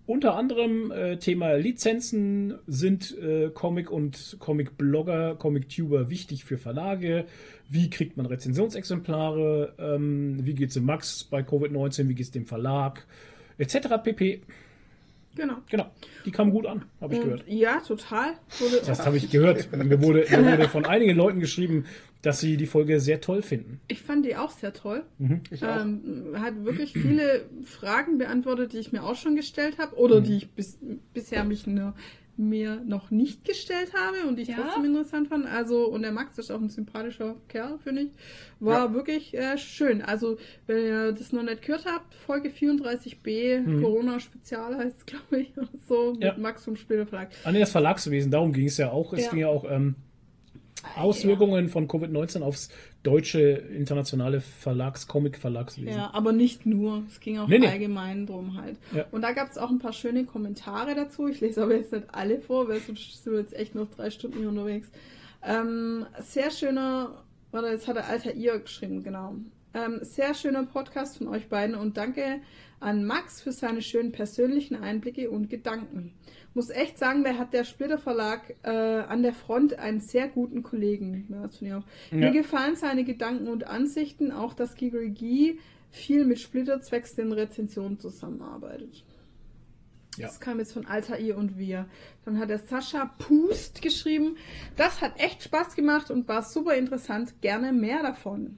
unter 0.10 0.36
anderem 0.36 0.92
äh, 0.92 1.18
Thema 1.18 1.54
Lizenzen 1.54 2.56
sind 2.66 3.16
äh, 3.20 3.52
Comic- 3.52 3.92
und 3.92 4.38
Comic-Blogger, 4.40 5.36
Comic-Tuber 5.36 6.10
wichtig 6.10 6.46
für 6.46 6.58
Verlage. 6.58 7.26
Wie 7.70 7.92
kriegt 7.92 8.18
man 8.18 8.26
Rezensionsexemplare? 8.26 9.76
Ähm, 9.78 10.40
wie 10.48 10.56
geht 10.56 10.70
es 10.70 10.74
dem 10.74 10.86
Max 10.86 11.26
bei 11.26 11.42
Covid-19? 11.42 12.08
Wie 12.08 12.16
geht 12.16 12.26
es 12.26 12.32
dem 12.32 12.48
Verlag? 12.48 13.06
Etc. 13.60 13.88
pp. 14.04 14.42
Genau. 15.40 15.56
Genau. 15.70 15.90
Die 16.26 16.32
kam 16.32 16.52
gut 16.52 16.66
an, 16.66 16.84
habe 17.00 17.16
ich 17.16 17.22
gehört. 17.22 17.46
Ja, 17.48 17.80
total. 17.80 18.34
Wurde 18.60 18.82
das 18.86 19.06
habe 19.06 19.16
ich 19.16 19.30
gehört. 19.30 19.72
Mir 19.72 20.02
wurde, 20.02 20.26
mir 20.30 20.52
wurde 20.52 20.68
von 20.68 20.86
einigen 20.86 21.16
Leuten 21.16 21.40
geschrieben, 21.40 21.86
dass 22.22 22.42
sie 22.42 22.58
die 22.58 22.66
Folge 22.66 23.00
sehr 23.00 23.22
toll 23.22 23.42
finden. 23.42 23.80
Ich 23.88 24.02
fand 24.02 24.26
die 24.26 24.36
auch 24.36 24.52
sehr 24.52 24.74
toll. 24.74 25.04
Mhm. 25.18 25.42
Ich 25.50 25.64
auch. 25.64 25.80
Ähm, 25.80 26.36
hat 26.36 26.66
wirklich 26.66 26.92
viele 26.92 27.46
Fragen 27.64 28.18
beantwortet, 28.18 28.74
die 28.74 28.80
ich 28.80 28.92
mir 28.92 29.04
auch 29.04 29.16
schon 29.16 29.38
gestellt 29.38 29.78
habe 29.78 29.96
oder 29.96 30.20
mhm. 30.20 30.24
die 30.26 30.38
ich 30.38 30.50
bis, 30.50 30.78
bisher 31.14 31.46
mich 31.46 31.66
nur 31.66 31.94
mir 32.40 32.82
noch 32.86 33.12
nicht 33.12 33.44
gestellt 33.44 33.92
habe 33.94 34.28
und 34.28 34.38
die 34.38 34.44
ich 34.44 34.48
ja. 34.48 34.56
trotzdem 34.62 34.86
interessant 34.86 35.28
fand. 35.28 35.46
Also, 35.46 35.86
und 35.88 36.02
der 36.02 36.12
Max 36.12 36.38
ist 36.38 36.50
auch 36.52 36.62
ein 36.62 36.70
sympathischer 36.70 37.36
Kerl, 37.50 37.78
finde 37.80 38.04
ich. 38.04 38.10
War 38.60 38.88
ja. 38.88 38.94
wirklich 38.94 39.34
äh, 39.38 39.58
schön. 39.58 40.02
Also, 40.02 40.38
wenn 40.66 40.86
ihr 40.86 41.12
das 41.12 41.34
noch 41.34 41.44
nicht 41.44 41.62
gehört 41.62 41.86
habt, 41.86 42.14
Folge 42.14 42.50
34b, 42.50 43.60
mhm. 43.60 43.82
Corona-Spezial 43.82 44.78
heißt 44.78 44.98
es, 45.00 45.06
glaube 45.06 45.42
ich, 45.42 45.52
so, 45.88 46.14
mit 46.14 46.24
ja. 46.24 46.38
Max 46.38 46.64
vom 46.64 46.78
Spielverlag. 46.78 47.30
Ah, 47.44 47.52
nee, 47.52 47.60
das 47.60 47.72
Verlagswesen, 47.72 48.32
darum 48.32 48.54
ging 48.54 48.68
es 48.68 48.78
ja 48.78 48.90
auch. 48.90 49.14
Es 49.14 49.30
ging 49.30 49.40
ja 49.40 49.48
auch 49.48 49.70
ähm, 49.70 49.96
Auswirkungen 50.96 51.66
ja. 51.66 51.72
von 51.72 51.88
Covid-19 51.88 52.42
aufs 52.42 52.70
deutsche 53.04 53.40
internationale 53.40 54.42
Verlags-, 54.42 55.08
Comic-Verlagswesen. 55.08 55.94
Ja, 55.94 56.12
aber 56.14 56.32
nicht 56.32 56.66
nur. 56.66 57.04
Es 57.10 57.20
ging 57.20 57.38
auch 57.38 57.48
nee, 57.48 57.66
allgemein 57.66 58.22
nee. 58.22 58.26
drum 58.26 58.58
halt. 58.60 58.78
Ja. 58.94 59.06
Und 59.12 59.22
da 59.22 59.32
gab 59.32 59.50
es 59.50 59.58
auch 59.58 59.70
ein 59.70 59.80
paar 59.80 59.94
schöne 59.94 60.26
Kommentare 60.26 60.96
dazu. 60.96 61.28
Ich 61.28 61.42
lese 61.42 61.64
aber 61.64 61.76
jetzt 61.76 61.92
nicht 61.92 62.06
alle 62.12 62.40
vor, 62.40 62.68
weil 62.68 62.80
sonst 62.80 63.24
sind 63.24 63.34
wir 63.34 63.40
jetzt 63.40 63.54
echt 63.54 63.76
noch 63.76 63.90
drei 63.90 64.10
Stunden 64.10 64.40
hier 64.40 64.50
unterwegs. 64.50 64.90
Ähm, 65.44 66.06
sehr 66.22 66.52
schöner, 66.52 67.24
warte, 67.52 67.70
jetzt 67.70 67.88
hat 67.88 67.96
der 67.96 68.08
Alter 68.08 68.34
ihr 68.34 68.60
geschrieben, 68.60 69.04
genau. 69.04 69.36
Ähm, 69.74 70.00
sehr 70.02 70.34
schöner 70.34 70.66
Podcast 70.66 71.20
von 71.20 71.28
euch 71.28 71.48
beiden 71.48 71.76
und 71.76 71.96
danke 71.96 72.42
an 72.80 73.06
Max 73.06 73.42
für 73.42 73.52
seine 73.52 73.82
schönen 73.82 74.12
persönlichen 74.12 74.76
Einblicke 74.76 75.30
und 75.30 75.50
Gedanken 75.50 76.14
muss 76.54 76.70
echt 76.70 76.98
sagen, 76.98 77.24
der 77.24 77.38
hat 77.38 77.54
der 77.54 77.64
Splitter 77.64 77.98
Verlag 77.98 78.56
äh, 78.64 78.70
an 78.70 79.24
der 79.24 79.34
Front 79.34 79.78
einen 79.78 80.00
sehr 80.00 80.28
guten 80.28 80.64
Kollegen. 80.64 81.28
Ja, 81.30 81.48
Mir 82.12 82.32
gefallen 82.32 82.76
seine 82.76 83.04
Gedanken 83.04 83.48
und 83.48 83.68
Ansichten, 83.68 84.32
auch 84.32 84.54
dass 84.54 84.76
Gigri 84.76 85.60
viel 85.92 86.26
mit 86.26 86.40
Splitter 86.40 86.82
zwecks 86.82 87.16
den 87.16 87.32
Rezensionen 87.32 88.00
zusammenarbeitet. 88.00 89.04
Ja. 90.18 90.28
Das 90.28 90.40
kam 90.40 90.60
jetzt 90.60 90.74
von 90.74 90.86
Altair 90.86 91.38
und 91.38 91.58
wir. 91.58 91.88
Dann 92.26 92.40
hat 92.40 92.50
der 92.50 92.60
Sascha 92.60 93.06
Pust 93.20 93.82
geschrieben. 93.82 94.36
Das 94.76 95.02
hat 95.02 95.20
echt 95.20 95.44
Spaß 95.44 95.76
gemacht 95.76 96.12
und 96.12 96.28
war 96.28 96.44
super 96.44 96.76
interessant. 96.76 97.42
Gerne 97.42 97.72
mehr 97.72 98.02
davon. 98.02 98.58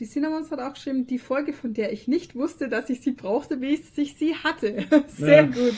Die 0.00 0.06
Cinnamons 0.06 0.50
hat 0.50 0.60
auch 0.60 0.72
geschrieben, 0.72 1.06
die 1.06 1.18
Folge, 1.18 1.52
von 1.52 1.74
der 1.74 1.92
ich 1.92 2.08
nicht 2.08 2.34
wusste, 2.34 2.70
dass 2.70 2.88
ich 2.88 3.02
sie 3.02 3.10
brauchte, 3.10 3.60
wie 3.60 3.74
ich 3.74 4.16
sie 4.16 4.34
hatte. 4.34 4.86
Sehr 5.08 5.42
ja. 5.42 5.46
gut. 5.46 5.74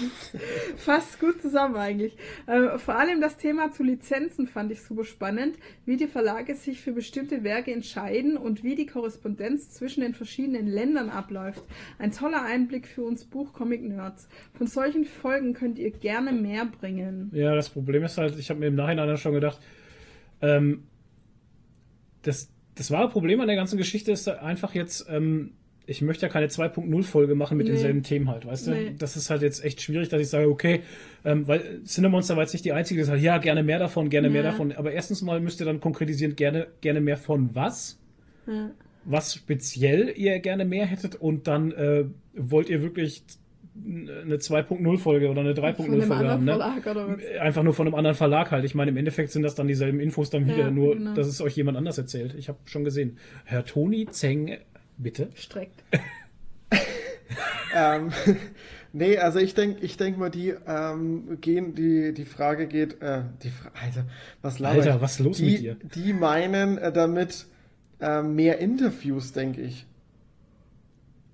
Fast 0.76 1.18
gut 1.18 1.42
zusammen 1.42 1.74
eigentlich. 1.74 2.16
Äh, 2.46 2.78
vor 2.78 2.94
allem 2.94 3.20
das 3.20 3.36
Thema 3.36 3.72
zu 3.72 3.82
Lizenzen 3.82 4.46
fand 4.46 4.70
ich 4.70 4.80
super 4.82 5.02
spannend, 5.02 5.56
wie 5.86 5.96
die 5.96 6.06
Verlage 6.06 6.54
sich 6.54 6.80
für 6.80 6.92
bestimmte 6.92 7.42
Werke 7.42 7.72
entscheiden 7.72 8.36
und 8.36 8.62
wie 8.62 8.76
die 8.76 8.86
Korrespondenz 8.86 9.72
zwischen 9.72 10.02
den 10.02 10.14
verschiedenen 10.14 10.68
Ländern 10.68 11.10
abläuft. 11.10 11.64
Ein 11.98 12.12
toller 12.12 12.44
Einblick 12.44 12.86
für 12.86 13.02
uns 13.02 13.24
Buch-Comic-Nerds. 13.24 14.28
Von 14.54 14.68
solchen 14.68 15.04
Folgen 15.04 15.52
könnt 15.52 15.80
ihr 15.80 15.90
gerne 15.90 16.30
mehr 16.30 16.64
bringen. 16.66 17.32
Ja, 17.34 17.56
das 17.56 17.70
Problem 17.70 18.04
ist 18.04 18.18
halt, 18.18 18.38
ich 18.38 18.50
habe 18.50 18.60
mir 18.60 18.68
im 18.68 18.76
Nachhinein 18.76 19.16
schon 19.16 19.34
gedacht, 19.34 19.58
ähm, 20.40 20.84
das, 22.22 22.51
das 22.74 22.90
wahre 22.90 23.08
Problem 23.08 23.40
an 23.40 23.46
der 23.46 23.56
ganzen 23.56 23.76
Geschichte 23.76 24.12
ist 24.12 24.28
einfach 24.28 24.74
jetzt, 24.74 25.06
ähm, 25.08 25.52
ich 25.86 26.00
möchte 26.00 26.26
ja 26.26 26.32
keine 26.32 26.46
2.0-Folge 26.46 27.34
machen 27.34 27.56
mit 27.56 27.66
nee. 27.66 27.72
denselben 27.72 28.02
Themen 28.02 28.30
halt, 28.30 28.46
weißt 28.46 28.68
du? 28.68 28.70
Nee. 28.70 28.94
Das 28.98 29.16
ist 29.16 29.30
halt 29.30 29.42
jetzt 29.42 29.64
echt 29.64 29.82
schwierig, 29.82 30.08
dass 30.08 30.20
ich 30.20 30.28
sage, 30.28 30.48
okay, 30.48 30.82
ähm, 31.24 31.46
weil 31.48 31.82
Cinemonster 31.84 32.36
war 32.36 32.44
jetzt 32.44 32.52
nicht 32.52 32.64
die 32.64 32.72
einzige, 32.72 33.00
die 33.00 33.06
sagt, 33.06 33.20
ja, 33.20 33.38
gerne 33.38 33.62
mehr 33.62 33.78
davon, 33.78 34.08
gerne 34.08 34.28
ja. 34.28 34.32
mehr 34.32 34.42
davon. 34.42 34.72
Aber 34.72 34.92
erstens 34.92 35.22
mal 35.22 35.40
müsst 35.40 35.60
ihr 35.60 35.66
dann 35.66 35.80
konkretisieren, 35.80 36.36
gerne, 36.36 36.68
gerne 36.80 37.00
mehr 37.00 37.16
von 37.16 37.54
was? 37.54 37.98
Ja. 38.46 38.70
Was 39.04 39.34
speziell 39.34 40.12
ihr 40.16 40.38
gerne 40.38 40.64
mehr 40.64 40.86
hättet 40.86 41.16
und 41.16 41.48
dann 41.48 41.72
äh, 41.72 42.04
wollt 42.34 42.68
ihr 42.68 42.82
wirklich 42.82 43.24
eine 43.74 44.36
2.0-Folge 44.36 45.30
oder 45.30 45.40
eine 45.40 45.54
3.0-Folge 45.54 46.28
haben. 46.28 46.44
Ne? 46.44 46.62
Einfach 47.40 47.62
nur 47.62 47.72
von 47.72 47.86
einem 47.86 47.94
anderen 47.94 48.16
Verlag 48.16 48.50
halt. 48.50 48.64
Ich 48.64 48.74
meine, 48.74 48.90
im 48.90 48.96
Endeffekt 48.96 49.30
sind 49.30 49.42
das 49.42 49.54
dann 49.54 49.66
dieselben 49.66 49.98
Infos 49.98 50.30
dann 50.30 50.46
wieder, 50.46 50.58
ja, 50.58 50.70
nur 50.70 50.94
genau. 50.94 51.14
dass 51.14 51.26
es 51.26 51.40
euch 51.40 51.56
jemand 51.56 51.78
anders 51.78 51.96
erzählt. 51.96 52.34
Ich 52.34 52.48
habe 52.48 52.58
schon 52.66 52.84
gesehen. 52.84 53.18
Herr 53.44 53.64
Toni 53.64 54.06
Zeng, 54.10 54.58
bitte. 54.98 55.30
Streckt. 55.34 55.82
ähm, 57.74 58.10
nee, 58.92 59.16
also 59.16 59.38
ich 59.38 59.54
denke 59.54 59.84
ich 59.84 59.96
denk 59.96 60.18
mal, 60.18 60.30
die 60.30 60.54
ähm, 60.66 61.38
gehen, 61.40 61.74
die, 61.74 62.12
die 62.12 62.26
Frage 62.26 62.66
geht, 62.66 63.00
äh, 63.00 63.22
die 63.42 63.50
Fra 63.50 63.70
Alter, 63.82 64.04
was 64.42 64.62
Alter, 64.62 65.00
was 65.00 65.12
ist 65.12 65.20
los 65.20 65.36
die, 65.38 65.50
mit 65.50 65.60
dir? 65.60 65.76
Die 65.94 66.12
meinen 66.12 66.76
äh, 66.76 66.92
damit 66.92 67.46
äh, 68.00 68.22
mehr 68.22 68.58
Interviews, 68.58 69.32
denke 69.32 69.62
ich. 69.62 69.86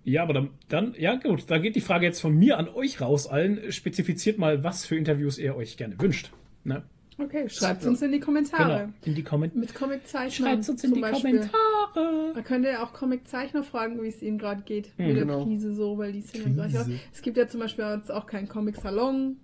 Ja, 0.05 0.23
aber 0.23 0.33
dann, 0.33 0.51
dann, 0.69 0.95
ja 0.99 1.17
gut, 1.17 1.51
da 1.51 1.59
geht 1.59 1.77
die 1.77 1.81
Frage 1.81 2.07
jetzt 2.07 2.21
von 2.21 2.35
mir 2.35 2.59
an 2.59 2.69
euch 2.69 3.01
raus 3.01 3.27
allen. 3.27 3.73
Spezifiziert 3.73 4.39
mal, 4.39 4.65
was 4.65 4.87
für 4.87 4.97
Interviews 4.97 5.39
ihr 5.39 5.55
euch 5.55 5.77
gerne 5.77 6.01
wünscht. 6.01 6.31
Ne? 6.65 6.83
Okay, 7.21 7.49
schreibt 7.49 7.85
uns 7.85 8.01
in 8.01 8.13
die 8.13 8.21
Kommentare. 8.21 8.81
Genau, 8.81 8.93
in 9.05 9.15
die 9.17 9.25
Kommentare. 9.25 9.61
Mit 9.61 9.75
Comiczeichnern. 9.75 10.31
Schreibt 10.31 10.69
uns 10.69 10.85
in 10.85 10.95
die 10.95 11.01
Beispiel. 11.01 11.31
Kommentare. 11.33 12.33
Man 12.35 12.45
könnte 12.45 12.69
ja 12.69 12.85
auch 12.85 12.93
Comiczeichner 12.93 13.65
fragen, 13.65 14.01
wie 14.03 14.09
es 14.09 14.23
ihnen 14.23 14.39
gerade 14.39 14.63
geht. 14.63 14.93
Hm, 14.97 15.07
mit 15.07 15.17
genau. 15.17 15.39
der 15.39 15.47
Krise 15.47 15.75
so, 15.75 15.99
weil 15.99 16.13
die 16.13 16.21
sind 16.21 16.57
ja 16.57 16.67
gleich. 16.67 16.87
Es 17.13 17.23
gibt 17.23 17.37
ja 17.37 17.49
zum 17.49 17.61
Beispiel 17.61 17.85
jetzt 17.97 18.13
auch 18.13 18.27
keinen 18.27 18.49
Comic-Salon, 18.49 19.37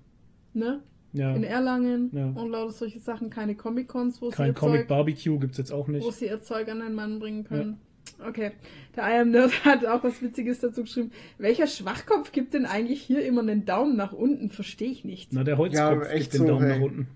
ne? 0.52 0.82
Ja. 1.12 1.32
In 1.34 1.44
Erlangen 1.44 2.10
ja. 2.12 2.26
und 2.26 2.50
lauter 2.50 2.72
solche 2.72 2.98
Sachen, 2.98 3.30
keine 3.30 3.54
Comic-Cons, 3.54 4.20
wo 4.20 4.30
Kein 4.30 4.48
sie 4.48 4.54
Comic-Barbecue 4.54 5.38
gibt 5.38 5.52
es 5.52 5.58
jetzt 5.58 5.72
auch 5.72 5.86
nicht. 5.86 6.04
Wo 6.04 6.10
sie 6.10 6.26
ihr 6.26 6.40
Zeug 6.42 6.68
an 6.68 6.80
den 6.80 6.94
Mann 6.94 7.20
bringen 7.20 7.44
können. 7.44 7.80
Okay. 8.26 8.52
Der 8.96 9.04
I 9.04 9.20
Am 9.20 9.30
Nerd 9.30 9.52
hat 9.64 9.84
auch 9.86 10.04
was 10.04 10.22
Witziges 10.22 10.60
dazu 10.60 10.82
geschrieben. 10.82 11.12
Welcher 11.38 11.66
Schwachkopf 11.66 12.32
gibt 12.32 12.54
denn 12.54 12.66
eigentlich 12.66 13.02
hier 13.02 13.24
immer 13.24 13.42
einen 13.42 13.64
Daumen 13.64 13.96
nach 13.96 14.12
unten? 14.12 14.50
Verstehe 14.50 14.90
ich 14.90 15.04
nicht. 15.04 15.32
Na, 15.32 15.44
der 15.44 15.58
Holzkopf 15.58 16.06
ja, 16.08 16.18
gibt 16.18 16.34
den 16.34 16.38
so, 16.38 16.46
Daumen 16.46 16.66
ey. 16.66 16.78
nach 16.78 16.84
unten. 16.84 17.08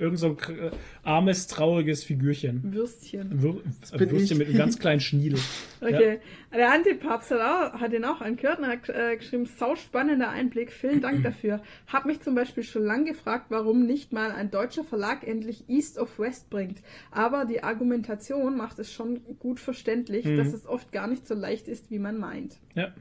Irgend 0.00 0.18
so 0.18 0.28
ein 0.28 0.56
äh, 0.56 0.70
armes, 1.02 1.46
trauriges 1.46 2.04
Figürchen. 2.04 2.72
Würstchen. 2.72 3.42
Wür 3.42 3.60
Würstchen 3.92 4.38
mit 4.38 4.48
einem 4.48 4.56
ganz 4.56 4.78
kleinen 4.78 5.00
Schniedel. 5.00 5.38
Okay. 5.82 6.20
Ja. 6.52 6.58
Der 6.58 6.72
Antipapst 6.74 7.30
hat, 7.30 7.40
auch, 7.40 7.80
hat 7.80 7.92
den 7.94 8.04
auch 8.04 8.20
angehört 8.20 8.58
und 8.58 8.66
hat 8.66 8.86
äh, 8.90 9.16
geschrieben, 9.16 9.46
sau 9.46 9.76
spannender 9.76 10.28
Einblick, 10.28 10.72
vielen 10.72 11.00
Dank 11.00 11.22
dafür. 11.24 11.62
Hab 11.86 12.04
mich 12.04 12.20
zum 12.20 12.34
Beispiel 12.34 12.64
schon 12.64 12.84
lange 12.84 13.12
gefragt, 13.12 13.46
warum 13.48 13.86
nicht 13.86 14.12
mal 14.12 14.30
ein 14.30 14.50
deutscher 14.50 14.84
Verlag 14.84 15.26
endlich 15.26 15.70
East 15.70 15.98
of 15.98 16.18
West 16.18 16.50
bringt. 16.50 16.82
Aber 17.10 17.46
die 17.46 17.62
Argumentation 17.62 18.58
macht 18.58 18.78
es 18.78 18.92
schon 18.92 19.20
gut 19.38 19.58
verständlich, 19.58 20.26
mhm. 20.26 20.36
dass 20.36 20.52
es 20.52 20.66
oft 20.66 20.92
gar 20.92 21.06
nicht 21.06 21.26
so 21.26 21.32
leicht 21.32 21.66
ist, 21.66 21.90
wie 21.90 21.98
man 21.98 22.18
meint. 22.18 22.58
Ja. 22.74 22.92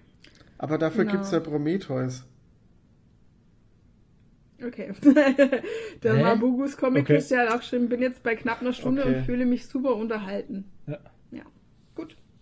Aber 0.58 0.78
dafür 0.78 1.04
genau. 1.04 1.16
gibt 1.16 1.26
es 1.26 1.32
ja 1.32 1.42
Prometheus. 1.42 2.29
Okay. 4.66 4.92
der 6.04 6.14
Mabugus 6.16 6.76
Comic 6.76 7.04
okay. 7.04 7.18
ist 7.18 7.32
ja 7.32 7.56
auch 7.56 7.62
schon, 7.62 7.90
bin 7.90 8.02
jetzt 8.02 8.24
bei 8.24 8.36
knapp 8.36 8.62
einer 8.62 8.74
Stunde 8.74 9.04
okay. 9.04 9.16
und 9.16 9.26
fühle 9.26 9.46
mich 9.46 9.68
super 9.68 9.96
unterhalten. 9.96 10.66
Ja. 10.86 11.00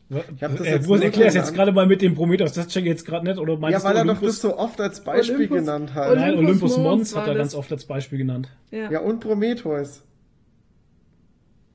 Ich 0.09 0.41
hab 0.41 0.55
das 0.55 0.65
äh, 0.65 0.75
jetzt 0.75 0.89
erklär 0.89 1.27
es 1.27 1.33
jetzt 1.33 1.53
gerade 1.53 1.73
mal 1.73 1.85
mit 1.85 2.01
dem 2.01 2.15
Prometheus, 2.15 2.53
das 2.53 2.67
check 2.67 2.83
ich 2.83 2.89
jetzt 2.89 3.05
gerade 3.05 3.25
nicht, 3.25 3.39
oder 3.39 3.57
meinst 3.57 3.83
Ja, 3.83 3.89
weil 3.89 3.97
er 3.97 4.05
doch 4.05 4.21
das 4.21 4.39
so 4.39 4.57
oft 4.57 4.79
als 4.79 5.03
Beispiel 5.03 5.35
Olympus, 5.35 5.57
genannt 5.57 5.93
hat. 5.93 6.11
Olympus 6.11 6.25
Nein, 6.25 6.37
Olympus 6.37 6.77
Mons, 6.77 6.83
Mons 6.83 7.15
hat 7.15 7.27
er 7.27 7.35
ganz 7.35 7.55
oft 7.55 7.71
als 7.73 7.85
Beispiel 7.85 8.17
genannt. 8.17 8.49
Ja, 8.71 8.89
ja 8.89 8.99
und 9.01 9.19
Prometheus. 9.19 10.05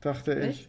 Dachte 0.00 0.32
ich. 0.48 0.68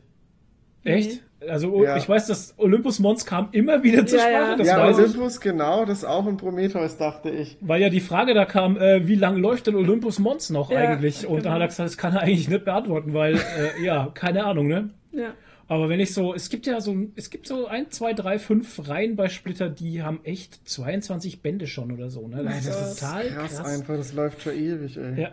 Echt? 0.84 1.24
Also 1.50 1.84
ja. 1.84 1.98
ich 1.98 2.08
weiß, 2.08 2.28
dass 2.28 2.54
Olympus 2.58 3.00
Mons 3.00 3.26
kam 3.26 3.50
immer 3.52 3.84
wieder 3.84 4.06
zur 4.06 4.20
Sprache. 4.20 4.58
Das 4.58 4.68
ja, 4.68 4.86
Olympus, 4.86 5.36
ich. 5.36 5.42
genau, 5.42 5.86
das 5.86 6.06
auch 6.06 6.26
ein 6.26 6.38
Prometheus, 6.38 6.98
dachte 6.98 7.30
ich. 7.30 7.58
Weil 7.62 7.82
ja 7.82 7.90
die 7.90 8.00
Frage 8.00 8.34
da 8.34 8.46
kam, 8.46 8.78
äh, 8.78 9.08
wie 9.08 9.16
lange 9.16 9.40
läuft 9.40 9.68
denn 9.68 9.76
Olympus 9.76 10.20
Mons 10.20 10.50
noch 10.50 10.72
eigentlich? 10.72 11.28
Und 11.28 11.38
genau. 11.38 11.50
da 11.50 11.54
hat 11.56 11.62
er 11.62 11.68
gesagt, 11.68 11.90
das 11.90 11.98
kann 11.98 12.14
er 12.14 12.22
eigentlich 12.22 12.50
nicht 12.50 12.66
beantworten, 12.66 13.14
weil, 13.14 13.36
äh, 13.36 13.84
ja, 13.84 14.10
keine 14.14 14.46
Ahnung, 14.46 14.68
ne? 14.68 14.90
Ja. 15.12 15.34
Aber 15.68 15.90
wenn 15.90 16.00
ich 16.00 16.14
so, 16.14 16.34
es 16.34 16.50
gibt 16.50 16.66
ja 16.66 16.82
so, 16.82 16.96
es 17.16 17.30
gibt 17.30 17.48
so 17.48 17.68
ein, 17.68 17.90
zwei, 17.90 18.14
drei, 18.14 18.38
fünf 18.38 18.88
Reihen 18.88 19.16
bei 19.16 19.30
Splitter, 19.30 19.70
die 19.70 20.04
haben 20.04 20.20
echt 20.24 20.68
22 20.68 21.42
Bände 21.42 21.68
schon 21.68 21.92
oder 21.92 22.10
so, 22.10 22.28
ne? 22.28 22.44
Das, 22.44 22.66
das 22.66 22.92
ist 22.92 23.00
total 23.00 23.28
krass, 23.28 23.56
krass. 23.56 23.66
einfach, 23.66 23.96
das 23.96 24.14
läuft 24.14 24.42
schon 24.42 24.54
ewig, 24.54 24.98
ey. 24.98 25.22
Ja. 25.22 25.30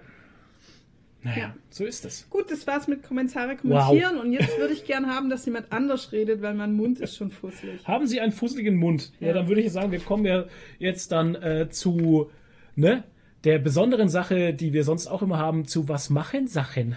Naja, 1.23 1.39
ja. 1.39 1.55
so 1.69 1.85
ist 1.85 2.05
es. 2.07 2.29
Gut, 2.31 2.51
das 2.51 2.67
war's 2.67 2.89
mit 2.89 3.03
Kommentare 3.03 3.57
kommentieren 3.57 4.17
wow. 4.17 4.25
und 4.25 4.33
jetzt 4.33 4.59
würde 4.59 4.73
ich 4.73 4.85
gern 4.85 5.07
haben, 5.07 5.29
dass 5.29 5.45
jemand 5.45 5.71
anders 5.71 6.13
redet, 6.13 6.41
weil 6.41 6.55
mein 6.55 6.73
Mund 6.73 6.99
ist 6.99 7.17
schon 7.17 7.31
fusselig. 7.31 7.87
Haben 7.87 8.07
Sie 8.07 8.21
einen 8.21 8.33
fusseligen 8.33 8.77
Mund? 8.77 9.13
Ja, 9.21 9.29
ja 9.29 9.33
dann 9.35 9.49
würde 9.49 9.61
ich 9.61 9.71
sagen, 9.71 9.93
wir 9.93 10.01
kommen 10.01 10.25
ja 10.25 10.47
jetzt 10.79 11.13
dann 11.13 11.35
äh, 11.35 11.69
zu 11.69 12.31
ne, 12.75 13.05
der 13.45 13.59
besonderen 13.59 14.09
Sache, 14.09 14.55
die 14.55 14.73
wir 14.73 14.85
sonst 14.85 15.09
auch 15.09 15.21
immer 15.21 15.39
haben, 15.39 15.67
zu 15.67 15.89
was 15.89 16.09
machen 16.09 16.49
Sachen. 16.49 16.97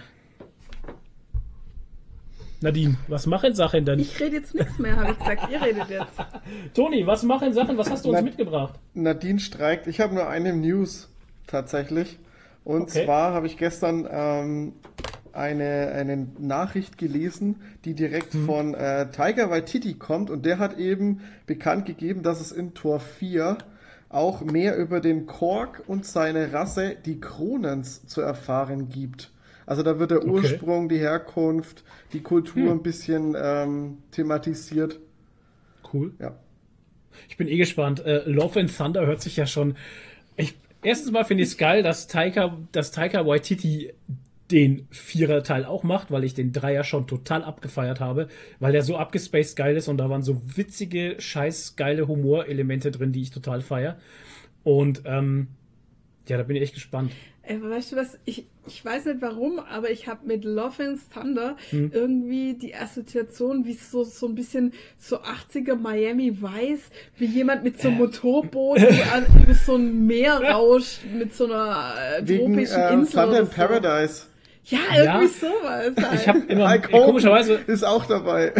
Nadine, 2.60 2.96
was 3.08 3.26
machen 3.26 3.54
Sachen 3.54 3.84
denn? 3.84 3.98
Ich 3.98 4.18
rede 4.18 4.36
jetzt 4.36 4.54
nichts 4.54 4.78
mehr, 4.78 4.96
habe 4.96 5.12
ich 5.12 5.18
gesagt. 5.18 5.52
Ihr 5.52 5.60
redet 5.60 5.90
jetzt. 5.90 6.14
Toni, 6.74 7.06
was 7.06 7.22
machen 7.22 7.52
Sachen? 7.52 7.76
Was 7.76 7.90
hast 7.90 8.06
du 8.06 8.08
uns 8.08 8.20
Na, 8.20 8.24
mitgebracht? 8.24 8.80
Nadine 8.94 9.38
streikt. 9.38 9.86
Ich 9.86 10.00
habe 10.00 10.14
nur 10.14 10.28
eine 10.28 10.54
News 10.54 11.10
tatsächlich. 11.46 12.18
Und 12.64 12.82
okay. 12.82 13.04
zwar 13.04 13.32
habe 13.34 13.46
ich 13.46 13.58
gestern 13.58 14.08
ähm, 14.10 14.72
eine, 15.32 15.92
eine 15.92 16.28
Nachricht 16.38 16.96
gelesen, 16.96 17.56
die 17.84 17.94
direkt 17.94 18.32
hm. 18.34 18.46
von 18.46 18.74
äh, 18.74 19.10
Tiger 19.10 19.50
Waititi 19.50 19.94
kommt 19.94 20.30
und 20.30 20.46
der 20.46 20.58
hat 20.58 20.78
eben 20.78 21.20
bekannt 21.46 21.84
gegeben, 21.86 22.22
dass 22.22 22.40
es 22.40 22.52
in 22.52 22.74
Tor 22.74 23.00
4 23.00 23.58
auch 24.08 24.42
mehr 24.42 24.76
über 24.76 25.00
den 25.00 25.26
Kork 25.26 25.82
und 25.86 26.06
seine 26.06 26.52
Rasse, 26.52 26.96
die 27.04 27.20
Kronens, 27.20 28.06
zu 28.06 28.20
erfahren 28.20 28.88
gibt. 28.88 29.32
Also 29.66 29.82
da 29.82 29.98
wird 29.98 30.12
der 30.12 30.18
okay. 30.18 30.30
Ursprung, 30.30 30.88
die 30.88 30.98
Herkunft, 30.98 31.84
die 32.12 32.20
Kultur 32.20 32.70
hm. 32.70 32.72
ein 32.72 32.82
bisschen 32.82 33.36
ähm, 33.36 33.98
thematisiert. 34.10 35.00
Cool. 35.92 36.12
Ja. 36.18 36.36
Ich 37.28 37.36
bin 37.36 37.48
eh 37.48 37.56
gespannt. 37.56 38.04
Äh, 38.04 38.22
Love 38.26 38.60
and 38.60 38.76
Thunder 38.76 39.06
hört 39.06 39.20
sich 39.20 39.36
ja 39.36 39.46
schon. 39.46 39.76
Erstens 40.84 41.12
mal 41.12 41.24
finde 41.24 41.42
ich 41.42 41.50
es 41.50 41.56
geil, 41.56 41.82
dass 41.82 42.08
Taika, 42.08 42.58
dass 42.72 42.92
Taika 42.92 43.26
Waititi 43.26 43.92
den 44.50 44.86
Vierer-Teil 44.90 45.64
auch 45.64 45.82
macht, 45.82 46.10
weil 46.10 46.24
ich 46.24 46.34
den 46.34 46.52
Dreier 46.52 46.84
schon 46.84 47.06
total 47.06 47.42
abgefeiert 47.42 48.00
habe, 48.00 48.28
weil 48.60 48.72
der 48.72 48.82
so 48.82 48.98
abgespaced 48.98 49.56
geil 49.56 49.76
ist 49.76 49.88
und 49.88 49.96
da 49.96 50.10
waren 50.10 50.22
so 50.22 50.42
witzige, 50.56 51.16
scheiß 51.18 51.76
geile 51.76 52.06
Humorelemente 52.06 52.90
drin, 52.90 53.12
die 53.12 53.22
ich 53.22 53.30
total 53.30 53.62
feier. 53.62 53.96
Und 54.62 55.02
ähm, 55.06 55.48
ja, 56.28 56.36
da 56.36 56.42
bin 56.42 56.56
ich 56.56 56.62
echt 56.62 56.74
gespannt. 56.74 57.12
Ey, 57.46 57.62
weißt 57.62 57.92
du 57.92 57.96
was? 57.96 58.18
Ich, 58.24 58.46
ich 58.66 58.82
weiß 58.82 59.04
nicht 59.04 59.20
warum, 59.20 59.58
aber 59.58 59.90
ich 59.90 60.08
habe 60.08 60.26
mit 60.26 60.44
Love 60.44 60.82
and 60.82 61.00
Thunder 61.12 61.56
hm. 61.68 61.90
irgendwie 61.92 62.54
die 62.54 62.74
Assoziation, 62.74 63.66
wie 63.66 63.74
so, 63.74 64.02
so 64.02 64.26
ein 64.26 64.34
bisschen 64.34 64.72
so 64.98 65.18
80er 65.18 65.76
Miami 65.76 66.40
weiß, 66.40 66.80
wie 67.18 67.26
jemand 67.26 67.62
mit 67.62 67.78
so 67.78 67.88
einem 67.88 67.98
Motorboot 67.98 68.78
an, 69.12 69.26
über 69.42 69.52
so 69.52 69.76
ein 69.76 70.06
Meer 70.06 70.40
rauscht, 70.40 71.00
mit 71.12 71.34
so 71.34 71.44
einer 71.44 71.94
äh, 72.18 72.26
Wegen, 72.26 72.54
tropischen 72.54 72.80
äh, 72.80 72.92
Insel. 72.94 73.20
Thunder 73.22 73.40
in 73.40 73.46
so. 73.46 73.52
Paradise. 73.52 74.22
Ja, 74.64 74.78
irgendwie 74.96 75.26
ja. 75.26 75.28
sowas. 75.28 76.10
Halt. 76.10 76.20
Ich 76.20 76.28
habe 76.28 76.38
immer 76.48 76.78
komischerweise 76.78 77.60
ist 77.66 77.84
auch 77.84 78.06
dabei. 78.06 78.54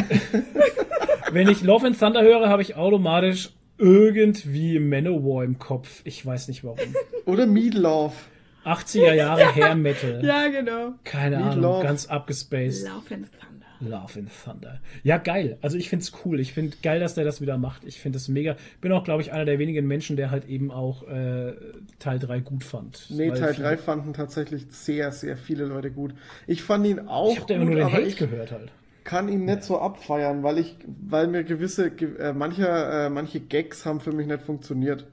wenn 1.32 1.48
ich 1.48 1.62
Love 1.62 1.86
and 1.86 1.98
Thunder 1.98 2.22
höre, 2.22 2.50
habe 2.50 2.60
ich 2.60 2.76
automatisch 2.76 3.48
irgendwie 3.79 4.79
Manowar 4.79 5.45
im 5.45 5.59
Kopf. 5.59 6.03
Ich 6.05 6.25
weiß 6.25 6.49
nicht 6.49 6.64
warum. 6.64 6.79
Oder 7.27 7.47
Meatloaf. 7.47 8.29
80er 8.64 9.12
Jahre 9.12 9.45
Hair 9.55 9.75
Metal. 9.75 10.25
Ja, 10.25 10.49
genau. 10.49 10.95
Keine 11.05 11.37
Meat 11.37 11.47
Ahnung, 11.49 11.62
Love. 11.62 11.83
ganz 11.83 12.07
abgespaced. 12.07 12.85
Love 12.87 13.14
and 13.14 13.29
Thunder. 13.31 13.66
Love 13.81 14.18
and 14.18 14.31
Thunder. 14.45 14.81
Ja, 15.03 15.18
geil. 15.18 15.59
Also 15.61 15.77
ich 15.77 15.91
find's 15.91 16.12
cool. 16.25 16.41
Ich 16.41 16.55
find 16.55 16.83
geil, 16.83 17.01
dass 17.01 17.14
der 17.14 17.25
das 17.25 17.43
wieder 17.43 17.59
macht. 17.59 17.85
Ich 17.85 18.01
find 18.01 18.16
es 18.16 18.29
mega. 18.29 18.57
Bin 18.81 18.93
auch, 18.93 19.05
glaube 19.05 19.20
ich, 19.20 19.33
einer 19.33 19.45
der 19.45 19.59
wenigen 19.59 19.87
Menschen, 19.87 20.16
der 20.16 20.31
halt 20.31 20.49
eben 20.49 20.70
auch 20.70 21.07
äh, 21.07 21.53
Teil 21.99 22.18
3 22.18 22.41
gut 22.41 22.64
fand. 22.64 23.07
Nee, 23.11 23.31
Teil 23.33 23.53
3 23.55 23.77
fanden 23.77 24.14
tatsächlich 24.14 24.66
sehr, 24.70 25.12
sehr 25.12 25.37
viele 25.37 25.66
Leute 25.66 25.91
gut. 25.91 26.14
Ich 26.47 26.62
fand 26.62 26.87
ihn 26.87 27.01
auch 27.01 27.33
ich 27.33 27.41
hab 27.41 27.49
gut, 27.49 27.59
nur 27.59 27.75
den 27.75 27.93
Hate 27.93 28.12
gehört 28.12 28.53
halt. 28.53 28.72
Kann 29.05 29.28
ihn 29.28 29.44
nicht 29.44 29.62
so 29.62 29.78
abfeiern, 29.78 30.42
weil 30.42 30.59
ich, 30.59 30.76
weil 30.86 31.28
mir 31.28 31.44
gewisse, 31.44 31.88
äh, 31.88 32.32
manche, 32.32 32.66
äh, 32.66 33.11
manche 33.11 33.40
Gags 33.40 33.84
haben 33.84 34.00
für 34.00 34.12
mich 34.12 34.26
nicht 34.26 34.42
funktioniert. 34.42 35.07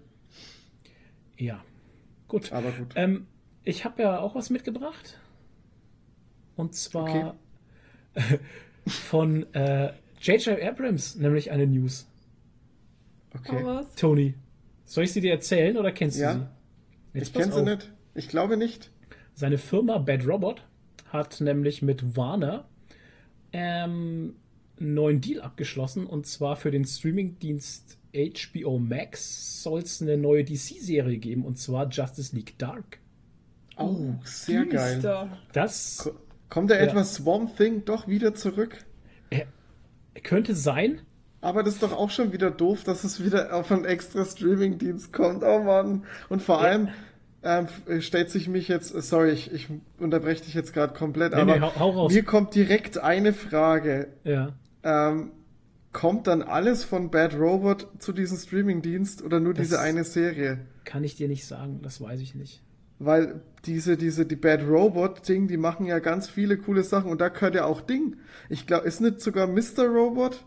Ja. 1.38 1.64
Gut. 2.28 2.52
Aber 2.54 2.72
gut. 2.72 2.94
Ähm, 2.96 3.28
ich 3.64 3.84
habe 3.84 4.02
ja 4.02 4.20
auch 4.20 4.34
was 4.34 4.50
mitgebracht. 4.50 5.20
Und 6.56 6.74
zwar 6.76 7.04
okay. 7.04 7.32
von 8.88 9.46
J.J. 9.54 10.48
Äh, 10.48 10.68
Abrams, 10.68 11.16
nämlich 11.16 11.52
eine 11.52 11.68
News. 11.68 12.08
Okay. 13.34 13.64
Oh, 13.66 13.82
Tony, 13.96 14.36
soll 14.86 15.06
ich 15.06 15.14
sie 15.14 15.22
dir 15.22 15.32
erzählen 15.32 15.78
oder 15.78 15.92
kennst 15.92 16.20
ja. 16.20 16.34
du 16.34 16.40
sie? 16.40 16.46
Jetzt 17.14 17.28
ich 17.28 17.34
kenne 17.34 17.54
sie 17.54 17.64
nicht. 17.64 17.92
Ich 18.14 18.28
glaube 18.30 18.58
nicht. 18.58 18.92
Seine 19.34 19.58
Firma 19.58 19.98
Bad 19.98 20.28
Robot 20.28 20.64
hat 21.10 21.42
nämlich 21.42 21.82
mit 21.82 22.16
Warner 22.16 22.66
ähm, 23.54 24.36
einen 24.80 24.94
neuen 24.94 25.22
Deal 25.22 25.42
abgeschlossen 25.42 26.06
und 26.06 26.26
zwar 26.26 26.56
für 26.56 26.72
den 26.72 26.86
Streamingdienst 26.86 27.98
HBO 28.14 28.78
Max 28.78 29.64
soll 29.64 29.82
es 29.82 30.02
eine 30.02 30.18
neue 30.18 30.44
DC-Serie 30.44 31.18
geben 31.18 31.46
und 31.46 31.58
zwar 31.58 31.90
Justice 31.90 32.36
League 32.36 32.58
Dark. 32.58 33.00
Oh, 33.78 34.16
sehr 34.24 34.66
geil. 34.66 35.30
Das. 35.54 36.10
Kommt 36.50 36.70
da 36.70 36.76
ja. 36.76 36.82
etwas 36.82 37.16
Swamp 37.16 37.56
Thing 37.56 37.86
doch 37.86 38.08
wieder 38.08 38.36
zurück? 38.36 38.84
Er, 39.30 39.48
könnte 40.22 40.54
sein. 40.54 41.02
Aber 41.40 41.64
das 41.64 41.76
ist 41.76 41.84
doch 41.84 41.94
auch 41.94 42.10
schon 42.10 42.34
wieder 42.34 42.52
doof, 42.52 42.84
dass 42.84 43.06
es 43.06 43.24
wieder 43.24 43.56
auf 43.56 43.72
einen 43.72 43.86
extra 43.86 44.26
Streaming-Dienst 44.26 45.14
kommt. 45.14 45.44
Oh 45.44 45.64
Mann. 45.64 46.04
Und 46.28 46.42
vor 46.42 46.62
ja. 46.62 46.72
Ähm, 47.44 47.68
stellt 48.00 48.30
sich 48.30 48.48
mich 48.48 48.68
jetzt, 48.68 48.90
sorry, 48.90 49.32
ich, 49.32 49.52
ich 49.52 49.68
unterbreche 50.00 50.44
dich 50.44 50.54
jetzt 50.54 50.74
gerade 50.74 50.94
komplett, 50.94 51.34
nee, 51.34 51.42
aber 51.42 51.56
nee, 51.56 51.62
hau, 51.62 51.96
hau 51.96 52.08
mir 52.10 52.24
kommt 52.24 52.56
direkt 52.56 52.98
eine 52.98 53.34
Frage. 53.34 54.08
Ja. 54.24 54.54
Ähm, 54.84 55.32
kommt 55.92 56.28
dann 56.28 56.42
alles 56.42 56.84
von 56.84 57.12
Bad 57.12 57.38
Robot 57.38 57.88
zu 58.00 58.14
diesem 58.14 58.38
Streaming-Dienst 58.38 59.24
oder 59.24 59.40
nur 59.40 59.54
das 59.54 59.68
diese 59.68 59.80
eine 59.80 60.04
Serie? 60.04 60.60
Kann 60.86 61.04
ich 61.04 61.16
dir 61.16 61.28
nicht 61.28 61.46
sagen, 61.46 61.82
das 61.82 62.00
weiß 62.00 62.22
ich 62.22 62.36
nicht 62.36 62.62
weil 63.04 63.42
diese, 63.66 63.98
diese, 63.98 64.26
die 64.26 64.36
Bad 64.36 64.62
Robot 64.68 65.28
Ding, 65.28 65.48
die 65.48 65.58
machen 65.58 65.88
ja 65.88 66.00
ganz 66.00 66.30
viele 66.30 66.58
coole 66.58 66.84
Sachen 66.84 67.10
und 67.10 67.20
da 67.20 67.30
gehört 67.30 67.56
ja 67.56 67.66
auch 67.66 67.82
Ding. 67.82 68.18
Ich 68.48 68.68
glaube, 68.68 68.88
ist 68.88 69.02
nicht 69.02 69.22
sogar 69.22 69.48
Mr. 69.48 69.88
Robot 69.88 70.46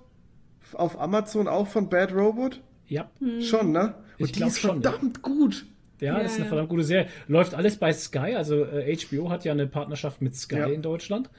auf 0.73 1.01
Amazon 1.01 1.49
auch 1.49 1.67
von 1.67 1.89
Bad 1.89 2.15
Robot? 2.15 2.63
Ja. 2.87 3.11
Hm. 3.19 3.41
Schon, 3.41 3.73
ne? 3.73 3.97
Und 4.19 4.27
ich 4.27 4.33
die 4.33 4.45
ist 4.45 4.61
schon, 4.61 4.83
verdammt 4.83 5.17
ja. 5.17 5.23
gut. 5.23 5.67
Ja, 6.05 6.17
ja, 6.17 6.23
das 6.23 6.33
ist 6.33 6.41
eine 6.41 6.49
verdammt 6.49 6.69
gute 6.69 6.85
Serie. 6.85 7.09
Läuft 7.29 7.55
alles 7.55 7.77
bei 7.77 7.93
Sky, 7.93 8.35
also 8.37 8.65
äh, 8.65 8.97
HBO 8.97 9.31
hat 9.31 9.45
ja 9.45 9.53
eine 9.53 9.67
Partnerschaft 9.67 10.23
mit 10.23 10.37
Sky 10.37 10.57
ja. 10.57 10.67
in 10.67 10.83
Deutschland. 10.83 11.31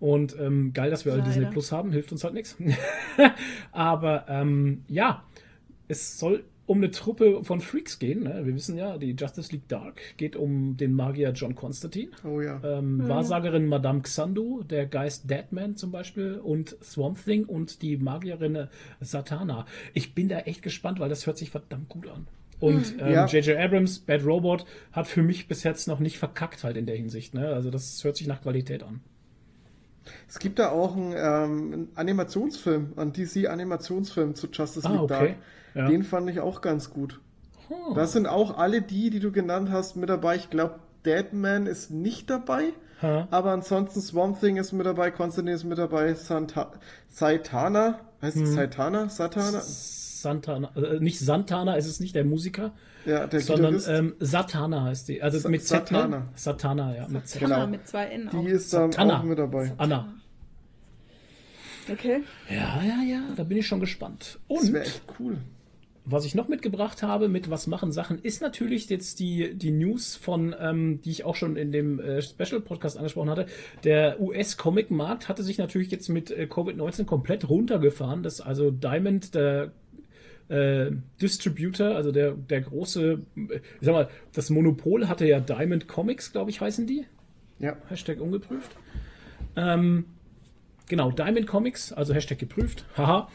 Und 0.00 0.36
ähm, 0.38 0.72
geil, 0.72 0.90
dass 0.90 1.04
wir 1.04 1.12
alle 1.12 1.22
Disney 1.22 1.46
Plus 1.46 1.72
haben, 1.72 1.92
hilft 1.92 2.12
uns 2.12 2.24
halt 2.24 2.34
nichts. 2.34 2.56
Aber 3.72 4.26
ähm, 4.28 4.84
ja, 4.88 5.24
es 5.88 6.18
soll 6.18 6.44
um 6.66 6.78
eine 6.78 6.90
Truppe 6.90 7.44
von 7.44 7.60
Freaks 7.60 7.98
gehen. 7.98 8.22
Ne? 8.24 8.42
Wir 8.44 8.54
wissen 8.54 8.76
ja, 8.76 8.96
die 8.96 9.12
Justice 9.12 9.52
League 9.52 9.68
Dark 9.68 10.00
geht 10.16 10.34
um 10.34 10.76
den 10.76 10.94
Magier 10.94 11.30
John 11.32 11.54
Constantine. 11.54 12.10
Oh 12.24 12.40
ja. 12.40 12.60
Ähm, 12.64 12.96
mhm. 12.98 13.08
Wahrsagerin 13.08 13.66
Madame 13.66 14.00
Xandu, 14.00 14.62
der 14.62 14.86
Geist 14.86 15.30
Deadman 15.30 15.76
zum 15.76 15.90
Beispiel 15.90 16.40
und 16.42 16.76
Swamp 16.82 17.22
Thing 17.22 17.44
und 17.44 17.82
die 17.82 17.96
Magierin 17.96 18.68
Satana. 19.00 19.66
Ich 19.92 20.14
bin 20.14 20.28
da 20.28 20.40
echt 20.40 20.62
gespannt, 20.62 21.00
weil 21.00 21.08
das 21.08 21.26
hört 21.26 21.38
sich 21.38 21.50
verdammt 21.50 21.88
gut 21.88 22.08
an. 22.08 22.26
Und 22.60 22.98
J.J. 22.98 23.34
Ähm, 23.34 23.42
ja. 23.44 23.64
Abrams, 23.64 23.98
Bad 23.98 24.24
Robot, 24.24 24.64
hat 24.92 25.06
für 25.06 25.22
mich 25.22 25.48
bis 25.48 25.62
jetzt 25.62 25.88
noch 25.88 25.98
nicht 25.98 26.18
verkackt 26.18 26.64
halt 26.64 26.76
in 26.76 26.86
der 26.86 26.96
Hinsicht. 26.96 27.34
Ne? 27.34 27.48
Also 27.48 27.70
das 27.70 28.02
hört 28.04 28.16
sich 28.16 28.26
nach 28.26 28.42
Qualität 28.42 28.82
an. 28.82 29.00
Es 30.28 30.38
gibt 30.38 30.58
da 30.58 30.70
auch 30.70 30.96
einen, 30.96 31.12
ähm, 31.12 31.72
einen 31.72 31.88
Animationsfilm, 31.94 32.92
einen 32.96 33.12
DC-Animationsfilm 33.12 34.34
zu 34.34 34.48
Justice 34.48 34.86
ah, 34.86 34.92
League 34.92 35.02
okay. 35.02 35.08
Dark. 35.08 35.36
Ja. 35.74 35.88
Den 35.88 36.02
fand 36.02 36.30
ich 36.30 36.40
auch 36.40 36.60
ganz 36.60 36.90
gut. 36.90 37.20
Hm. 37.68 37.94
Das 37.94 38.12
sind 38.12 38.26
auch 38.26 38.58
alle 38.58 38.82
die, 38.82 39.10
die 39.10 39.20
du 39.20 39.32
genannt 39.32 39.70
hast, 39.70 39.96
mit 39.96 40.08
dabei. 40.08 40.36
Ich 40.36 40.50
glaube, 40.50 40.76
Deadman 41.04 41.66
ist 41.66 41.90
nicht 41.90 42.30
dabei. 42.30 42.72
Hm. 43.00 43.24
Aber 43.30 43.52
ansonsten 43.52 44.00
Swamp 44.00 44.40
Thing 44.40 44.56
ist 44.56 44.72
mit 44.72 44.86
dabei, 44.86 45.10
Constantine 45.10 45.56
ist 45.56 45.64
mit 45.64 45.78
dabei, 45.78 46.14
Santa 46.14 46.72
Saitana, 47.08 48.00
Heißt 48.22 48.36
es 48.36 48.48
hm. 48.48 48.54
Saitana? 48.54 49.08
Satana? 49.10 49.60
Santana, 50.24 50.72
äh, 50.74 50.98
nicht 50.98 51.20
Santana, 51.20 51.76
es 51.76 51.86
ist 51.86 52.00
nicht 52.00 52.14
der 52.14 52.24
Musiker, 52.24 52.72
ja, 53.06 53.26
der 53.26 53.40
sondern 53.40 53.80
ähm, 53.86 54.14
Satana 54.18 54.84
heißt 54.84 55.08
die. 55.08 55.22
Also 55.22 55.38
Sa 55.38 55.48
mit 55.48 55.62
Z, 55.62 55.92
ne? 55.92 55.98
Satana. 55.98 56.28
Satana, 56.34 56.96
ja. 56.96 57.08
Mit 57.08 57.28
Z. 57.28 57.40
Genau. 57.40 57.66
mit 57.66 57.86
zwei 57.86 58.06
N. 58.06 58.30
Die 58.32 58.48
ist 58.48 58.72
dann 58.72 58.90
Satana. 58.90 59.20
auch 59.20 59.24
mit 59.24 59.38
dabei. 59.38 59.72
Anna. 59.76 60.14
Okay. 61.90 62.22
Ja, 62.48 62.82
ja, 62.82 63.02
ja, 63.06 63.22
da 63.36 63.44
bin 63.44 63.58
ich 63.58 63.66
schon 63.66 63.80
gespannt. 63.80 64.38
Und 64.48 64.62
das 64.62 64.72
wäre 64.72 64.84
echt 64.84 65.02
cool. 65.20 65.38
Was 66.06 66.26
ich 66.26 66.34
noch 66.34 66.48
mitgebracht 66.48 67.02
habe 67.02 67.28
mit 67.28 67.48
Was 67.48 67.66
machen 67.66 67.90
Sachen, 67.90 68.18
ist 68.18 68.42
natürlich 68.42 68.90
jetzt 68.90 69.20
die, 69.20 69.54
die 69.54 69.70
News 69.70 70.16
von, 70.16 70.54
ähm, 70.58 71.00
die 71.02 71.10
ich 71.10 71.24
auch 71.24 71.34
schon 71.34 71.56
in 71.56 71.72
dem 71.72 71.98
äh, 71.98 72.20
Special-Podcast 72.20 72.98
angesprochen 72.98 73.30
hatte. 73.30 73.46
Der 73.84 74.20
US-Comic-Markt 74.20 75.30
hatte 75.30 75.42
sich 75.42 75.56
natürlich 75.56 75.90
jetzt 75.90 76.10
mit 76.10 76.30
äh, 76.30 76.46
Covid-19 76.50 77.06
komplett 77.06 77.48
runtergefahren. 77.48 78.22
Das 78.22 78.42
also 78.42 78.70
Diamond, 78.70 79.34
der 79.34 79.72
äh, 80.48 80.90
Distributor, 81.20 81.94
also 81.94 82.12
der, 82.12 82.32
der 82.32 82.60
große, 82.60 83.20
ich 83.34 83.60
sag 83.80 83.92
mal, 83.92 84.08
das 84.32 84.50
Monopol 84.50 85.08
hatte 85.08 85.26
ja 85.26 85.40
Diamond 85.40 85.88
Comics, 85.88 86.32
glaube 86.32 86.50
ich, 86.50 86.60
heißen 86.60 86.86
die. 86.86 87.06
Ja. 87.58 87.76
Hashtag 87.88 88.20
ungeprüft. 88.20 88.76
Ähm, 89.56 90.06
genau, 90.88 91.10
Diamond 91.10 91.46
Comics, 91.46 91.92
also 91.92 92.14
Hashtag 92.14 92.38
geprüft, 92.38 92.84
haha 92.96 93.28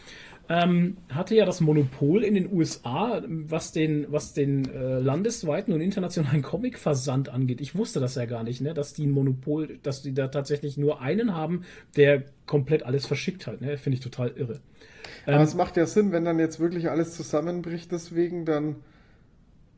ähm, 0.49 0.97
hatte 1.10 1.36
ja 1.36 1.45
das 1.45 1.62
Monopol 1.62 2.24
in 2.24 2.34
den 2.34 2.51
USA, 2.51 3.22
was 3.28 3.72
den, 3.72 4.07
was 4.10 4.34
den 4.34 4.68
äh, 4.74 4.99
landesweiten 4.99 5.74
und 5.74 5.80
internationalen 5.80 6.41
Comic-Versand 6.41 7.30
angeht. 7.30 7.62
Ich 7.62 7.76
wusste 7.76 7.99
das 7.99 8.16
ja 8.16 8.26
gar 8.26 8.43
nicht, 8.43 8.60
ne, 8.60 8.74
dass 8.74 8.93
die 8.93 9.05
ein 9.05 9.12
Monopol, 9.12 9.78
dass 9.84 10.01
die 10.01 10.14
da 10.14 10.28
tatsächlich 10.28 10.76
nur 10.76 11.01
einen 11.01 11.36
haben, 11.36 11.66
der 11.95 12.24
komplett 12.47 12.82
alles 12.82 13.05
verschickt 13.05 13.45
hat. 13.45 13.62
Ne? 13.62 13.78
Finde 13.78 13.97
ich 13.97 14.03
total 14.03 14.32
irre. 14.36 14.60
Aber 15.30 15.41
ähm, 15.41 15.47
es 15.47 15.55
macht 15.55 15.77
ja 15.77 15.86
Sinn, 15.86 16.11
wenn 16.11 16.25
dann 16.25 16.39
jetzt 16.39 16.59
wirklich 16.59 16.89
alles 16.89 17.15
zusammenbricht, 17.15 17.91
deswegen 17.91 18.45
dann. 18.45 18.77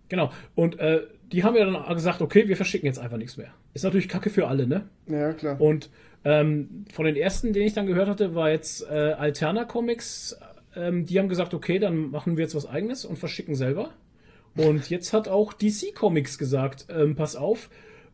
Genau. 0.09 0.31
Und 0.55 0.79
äh, 0.79 1.01
die 1.31 1.43
haben 1.43 1.55
ja 1.55 1.65
dann 1.65 1.95
gesagt, 1.95 2.21
okay, 2.21 2.47
wir 2.47 2.57
verschicken 2.57 2.85
jetzt 2.85 2.99
einfach 2.99 3.17
nichts 3.17 3.37
mehr. 3.37 3.53
Ist 3.73 3.83
natürlich 3.83 4.09
Kacke 4.09 4.29
für 4.29 4.47
alle, 4.47 4.67
ne? 4.67 4.89
Ja, 5.07 5.33
klar. 5.33 5.59
Und 5.61 5.89
ähm, 6.25 6.85
von 6.91 7.05
den 7.05 7.15
ersten, 7.15 7.53
den 7.53 7.63
ich 7.63 7.73
dann 7.73 7.87
gehört 7.87 8.09
hatte, 8.09 8.35
war 8.35 8.49
jetzt 8.49 8.83
äh, 8.89 9.13
Alterna 9.17 9.63
Comics 9.63 10.37
ähm, 10.75 11.05
die 11.05 11.19
haben 11.19 11.29
gesagt, 11.29 11.53
okay, 11.53 11.79
dann 11.79 12.11
machen 12.11 12.37
wir 12.37 12.43
jetzt 12.43 12.55
was 12.55 12.67
eigenes 12.67 13.05
und 13.05 13.17
verschicken 13.17 13.55
selber. 13.55 13.91
Und 14.55 14.89
jetzt 14.89 15.13
hat 15.13 15.27
auch 15.27 15.53
DC 15.53 15.95
Comics 15.95 16.37
gesagt, 16.37 16.87
ähm, 16.89 17.15
pass 17.15 17.35
auf, 17.35 17.69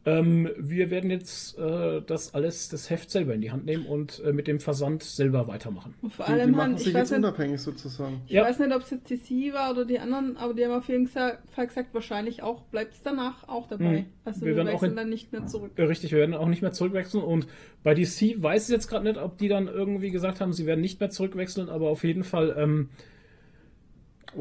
ähm, 0.08 0.50
wir 0.58 0.90
werden 0.90 1.12
jetzt 1.12 1.60
äh, 1.60 2.02
das 2.02 2.34
alles, 2.34 2.70
das 2.70 2.90
Heft 2.90 3.12
selber 3.12 3.34
in 3.34 3.42
die 3.42 3.52
Hand 3.52 3.66
nehmen 3.66 3.86
und 3.86 4.24
äh, 4.24 4.32
mit 4.32 4.48
dem 4.48 4.62
Versand 4.62 5.04
selber 5.04 5.48
weitermachen. 5.50 5.96
Und 6.02 6.14
vor 6.14 6.30
allem 6.30 6.40
die, 6.40 6.46
die 6.46 6.52
machen 6.52 6.72
haben, 6.72 6.78
sich 6.78 6.94
jetzt 6.94 7.12
nicht, 7.12 7.18
unabhängig 7.18 7.60
sozusagen. 7.60 8.22
Ich 8.26 8.32
ja. 8.32 8.46
weiß 8.46 8.60
nicht, 8.60 8.74
ob 8.74 8.84
es 8.84 8.90
jetzt 8.90 9.10
DC 9.10 9.54
war 9.54 9.70
oder 9.72 9.84
die 9.84 10.00
anderen, 10.00 10.38
aber 10.38 10.54
die 10.54 10.64
haben 10.64 10.72
auf 10.72 10.88
jeden 10.88 11.08
Fall 11.08 11.40
gesagt, 11.58 11.94
wahrscheinlich 11.94 12.42
auch 12.42 12.62
bleibt 12.62 12.94
es 12.94 13.02
danach 13.02 13.50
auch 13.50 13.68
dabei. 13.68 14.04
Mhm. 14.04 14.06
Also 14.24 14.46
wir, 14.46 14.56
wir 14.56 14.66
wechseln 14.66 14.92
in, 14.92 14.96
dann 14.96 15.10
nicht 15.10 15.34
mehr 15.34 15.46
zurück. 15.46 15.72
Richtig, 15.78 16.14
wir 16.14 16.20
werden 16.20 16.36
auch 16.36 16.48
nicht 16.48 16.62
mehr 16.62 16.72
zurückwechseln 16.72 17.22
und 17.22 17.46
bei 17.84 17.94
DC 17.94 18.42
weiß 18.42 18.70
ich 18.70 18.74
jetzt 18.74 18.88
gerade 18.88 19.04
nicht, 19.04 19.18
ob 19.18 19.38
die 19.38 19.50
dann 19.50 19.68
irgendwie 19.68 20.12
gesagt 20.12 20.40
haben, 20.40 20.54
sie 20.54 20.66
werden 20.66 20.80
nicht 20.80 21.02
mehr 21.02 21.10
zurückwechseln, 21.10 21.68
aber 21.68 21.90
auf 21.90 22.06
jeden 22.06 22.24
Fall, 22.24 22.56
ähm, 22.58 22.92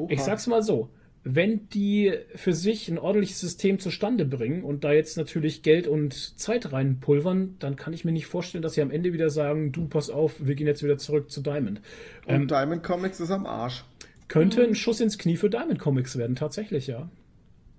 ich 0.09 0.21
sag's 0.21 0.47
mal 0.47 0.63
so, 0.63 0.91
wenn 1.29 1.69
die 1.71 2.13
für 2.37 2.53
sich 2.53 2.89
ein 2.89 2.99
ordentliches 2.99 3.41
System 3.41 3.81
zustande 3.81 4.25
bringen 4.25 4.63
und 4.63 4.85
da 4.85 4.93
jetzt 4.93 5.17
natürlich 5.17 5.63
Geld 5.63 5.89
und 5.89 6.15
Zeit 6.39 6.73
reinpulvern, 6.73 7.57
dann 7.59 7.75
kann 7.75 7.93
ich 7.93 8.05
mir 8.05 8.13
nicht 8.13 8.27
vorstellen, 8.27 8.63
dass 8.63 8.75
sie 8.75 8.81
am 8.81 8.93
Ende 8.93 9.13
wieder 9.13 9.29
sagen, 9.29 9.73
du 9.73 9.89
pass 9.89 10.09
auf, 10.09 10.35
wir 10.39 10.55
gehen 10.55 10.69
jetzt 10.69 10.85
wieder 10.85 10.99
zurück 10.99 11.33
zu 11.33 11.41
Diamond. 11.41 11.81
Und 12.27 12.35
ähm, 12.35 12.47
Diamond 12.47 12.85
Comics 12.85 13.19
ist 13.19 13.33
am 13.33 13.45
Arsch. 13.45 13.85
Könnte 14.29 14.63
ein 14.63 14.77
Schuss 14.77 15.01
ins 15.01 15.19
Knie 15.19 15.37
für 15.37 15.51
Diamond 15.51 15.81
Comics 15.81 16.17
werden, 16.17 16.37
tatsächlich, 16.37 16.87
ja. 16.87 17.09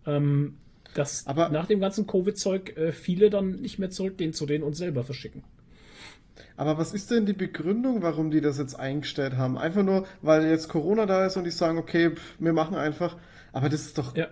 Ähm, 0.06 0.58
dass 0.94 1.26
Aber 1.26 1.48
nach 1.48 1.68
dem 1.68 1.80
ganzen 1.80 2.06
Covid-Zeug 2.06 2.76
äh, 2.76 2.92
viele 2.92 3.30
dann 3.30 3.62
nicht 3.62 3.80
mehr 3.80 3.92
zurückgehen 3.92 4.34
zu 4.34 4.46
denen 4.46 4.66
und 4.66 4.76
selber 4.76 5.06
verschicken. 5.06 5.44
Aber 6.58 6.78
was 6.78 6.94
ist 6.94 7.12
denn 7.12 7.26
die 7.26 7.34
Begründung, 7.34 8.02
warum 8.02 8.30
die 8.30 8.42
das 8.42 8.58
jetzt 8.58 8.78
eingestellt 8.78 9.38
haben? 9.38 9.58
Einfach 9.58 9.84
nur, 9.84 10.06
weil 10.22 10.48
jetzt 10.48 10.68
Corona 10.68 11.06
da 11.06 11.26
ist 11.26 11.38
und 11.38 11.46
die 11.46 11.52
sagen, 11.52 11.78
okay, 11.78 12.10
pff, 12.10 12.36
wir 12.40 12.52
machen 12.52 12.76
einfach. 12.76 13.16
Aber 13.58 13.70
das 13.70 13.82
ist 13.82 13.98
doch. 13.98 14.16
Ja. 14.16 14.28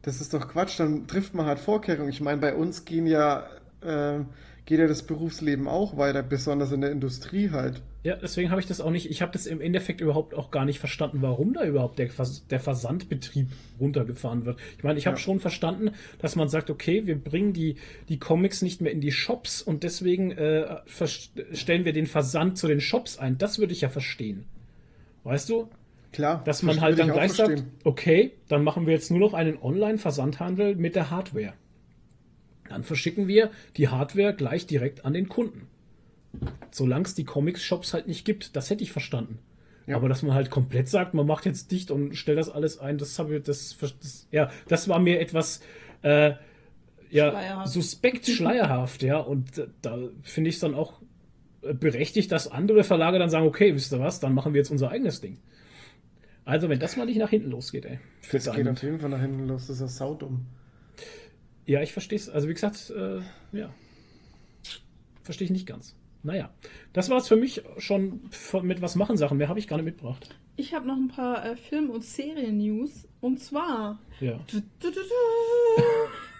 Das 0.00 0.20
ist 0.20 0.34
doch 0.34 0.48
Quatsch, 0.48 0.80
dann 0.80 1.06
trifft 1.06 1.34
man 1.34 1.46
halt 1.46 1.60
Vorkehrungen. 1.60 2.08
Ich 2.08 2.20
meine, 2.20 2.40
bei 2.40 2.54
uns 2.54 2.84
gehen 2.84 3.06
ja, 3.06 3.46
äh, 3.82 4.20
geht 4.64 4.80
ja 4.80 4.88
das 4.88 5.04
Berufsleben 5.04 5.68
auch 5.68 5.96
weiter, 5.96 6.22
besonders 6.22 6.72
in 6.72 6.80
der 6.80 6.90
Industrie 6.90 7.50
halt. 7.50 7.82
Ja, 8.02 8.16
deswegen 8.16 8.50
habe 8.50 8.60
ich 8.60 8.66
das 8.66 8.80
auch 8.80 8.90
nicht, 8.90 9.08
ich 9.10 9.22
habe 9.22 9.30
das 9.30 9.46
im 9.46 9.60
Endeffekt 9.60 10.00
überhaupt 10.00 10.34
auch 10.34 10.50
gar 10.50 10.64
nicht 10.64 10.80
verstanden, 10.80 11.18
warum 11.20 11.52
da 11.52 11.64
überhaupt 11.64 12.00
der, 12.00 12.10
Vers 12.10 12.44
der 12.48 12.58
Versandbetrieb 12.58 13.46
runtergefahren 13.78 14.44
wird. 14.44 14.58
Ich 14.76 14.82
meine, 14.82 14.98
ich 14.98 15.06
habe 15.06 15.18
ja. 15.18 15.22
schon 15.22 15.38
verstanden, 15.38 15.92
dass 16.18 16.34
man 16.34 16.48
sagt, 16.48 16.70
okay, 16.70 17.06
wir 17.06 17.16
bringen 17.16 17.52
die, 17.52 17.76
die 18.08 18.18
Comics 18.18 18.62
nicht 18.62 18.80
mehr 18.80 18.90
in 18.90 19.00
die 19.00 19.12
Shops 19.12 19.62
und 19.62 19.84
deswegen 19.84 20.32
äh, 20.32 20.80
stellen 21.52 21.84
wir 21.84 21.92
den 21.92 22.06
Versand 22.06 22.58
zu 22.58 22.66
den 22.66 22.80
Shops 22.80 23.18
ein. 23.18 23.38
Das 23.38 23.60
würde 23.60 23.72
ich 23.72 23.82
ja 23.82 23.88
verstehen. 23.88 24.46
Weißt 25.22 25.48
du? 25.48 25.68
Klar. 26.12 26.42
Dass 26.44 26.62
man 26.62 26.80
halt 26.80 26.98
dann 26.98 27.10
gleich 27.10 27.32
sagt, 27.32 27.64
okay, 27.84 28.32
dann 28.48 28.62
machen 28.62 28.86
wir 28.86 28.92
jetzt 28.92 29.10
nur 29.10 29.20
noch 29.20 29.34
einen 29.34 29.60
Online-Versandhandel 29.60 30.76
mit 30.76 30.94
der 30.94 31.10
Hardware. 31.10 31.54
Dann 32.68 32.84
verschicken 32.84 33.28
wir 33.28 33.50
die 33.76 33.88
Hardware 33.88 34.34
gleich 34.34 34.66
direkt 34.66 35.04
an 35.04 35.14
den 35.14 35.28
Kunden. 35.28 35.68
Solange 36.70 37.04
es 37.04 37.14
die 37.14 37.24
Comics-Shops 37.24 37.94
halt 37.94 38.08
nicht 38.08 38.24
gibt, 38.24 38.56
das 38.56 38.70
hätte 38.70 38.82
ich 38.82 38.92
verstanden. 38.92 39.38
Ja. 39.86 39.96
Aber 39.96 40.08
dass 40.08 40.22
man 40.22 40.34
halt 40.34 40.50
komplett 40.50 40.88
sagt, 40.88 41.12
man 41.14 41.26
macht 41.26 41.44
jetzt 41.44 41.70
dicht 41.72 41.90
und 41.90 42.14
stellt 42.14 42.38
das 42.38 42.48
alles 42.48 42.78
ein, 42.78 42.98
das 42.98 43.18
habe 43.18 43.36
ich, 43.36 43.42
das, 43.42 43.76
das, 43.80 44.28
ja, 44.30 44.50
das 44.68 44.88
war 44.88 44.98
mir 44.98 45.20
etwas 45.20 45.60
äh, 46.02 46.32
ja, 47.10 47.30
schleierhaft. 47.30 47.72
suspekt 47.72 48.26
schleierhaft, 48.26 49.02
ja. 49.02 49.18
Und 49.18 49.58
äh, 49.58 49.66
da 49.82 49.98
finde 50.22 50.48
ich 50.48 50.56
es 50.56 50.60
dann 50.60 50.74
auch 50.74 51.00
berechtigt, 51.62 52.32
dass 52.32 52.50
andere 52.50 52.84
Verlage 52.84 53.18
dann 53.18 53.30
sagen, 53.30 53.46
okay, 53.46 53.74
wisst 53.74 53.92
ihr 53.92 54.00
was, 54.00 54.20
dann 54.20 54.34
machen 54.34 54.54
wir 54.54 54.60
jetzt 54.60 54.70
unser 54.70 54.90
eigenes 54.90 55.20
Ding. 55.20 55.38
Also, 56.44 56.68
wenn 56.68 56.80
das 56.80 56.96
mal 56.96 57.06
nicht 57.06 57.18
nach 57.18 57.30
hinten 57.30 57.50
losgeht, 57.50 57.84
ey. 57.84 58.00
Für 58.20 58.38
das 58.38 58.54
geht 58.54 58.66
auf 58.66 58.82
jeden 58.82 58.98
Fall 58.98 59.10
nach 59.10 59.20
hinten 59.20 59.46
los, 59.46 59.68
das 59.68 59.76
ist 59.76 59.80
ja 59.80 59.88
saudumm. 59.88 60.46
Ja, 61.66 61.82
ich 61.82 61.92
verstehe 61.92 62.18
es. 62.18 62.28
Also, 62.28 62.48
wie 62.48 62.54
gesagt, 62.54 62.90
äh, 62.90 63.20
ja. 63.52 63.72
Verstehe 65.22 65.44
ich 65.44 65.52
nicht 65.52 65.66
ganz. 65.66 65.94
Naja, 66.24 66.50
das 66.92 67.10
war 67.10 67.18
es 67.18 67.28
für 67.28 67.36
mich 67.36 67.62
schon 67.78 68.30
mit 68.62 68.80
was 68.80 68.94
machen 68.94 69.16
Sachen. 69.16 69.38
Mehr 69.38 69.48
habe 69.48 69.58
ich 69.58 69.66
gar 69.68 69.76
nicht 69.76 69.86
mitgebracht. 69.86 70.34
Ich 70.56 70.74
habe 70.74 70.86
noch 70.86 70.96
ein 70.96 71.08
paar 71.08 71.44
äh, 71.44 71.56
Film- 71.56 71.90
und 71.90 72.04
Serien-News. 72.04 73.08
Und 73.20 73.40
zwar. 73.40 73.98
Ja. 74.20 74.40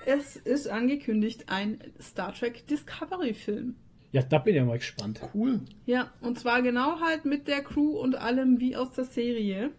es 0.07 0.37
ist 0.37 0.69
angekündigt 0.69 1.45
ein 1.49 1.79
Star 2.01 2.35
Trek 2.35 2.67
Discovery-Film. 2.67 3.77
Ja, 4.13 4.23
da 4.23 4.39
bin 4.39 4.55
ich 4.55 4.59
ja 4.59 4.65
mal 4.65 4.79
gespannt. 4.79 5.21
Cool. 5.35 5.61
Ja, 5.87 6.13
und 6.21 6.39
zwar 6.39 6.63
genau 6.63 7.01
halt 7.01 7.25
mit 7.25 7.49
der 7.49 7.63
Crew 7.63 7.99
und 7.99 8.15
allem 8.15 8.61
wie 8.61 8.77
aus 8.77 8.93
der 8.93 9.05
Serie. 9.05 9.71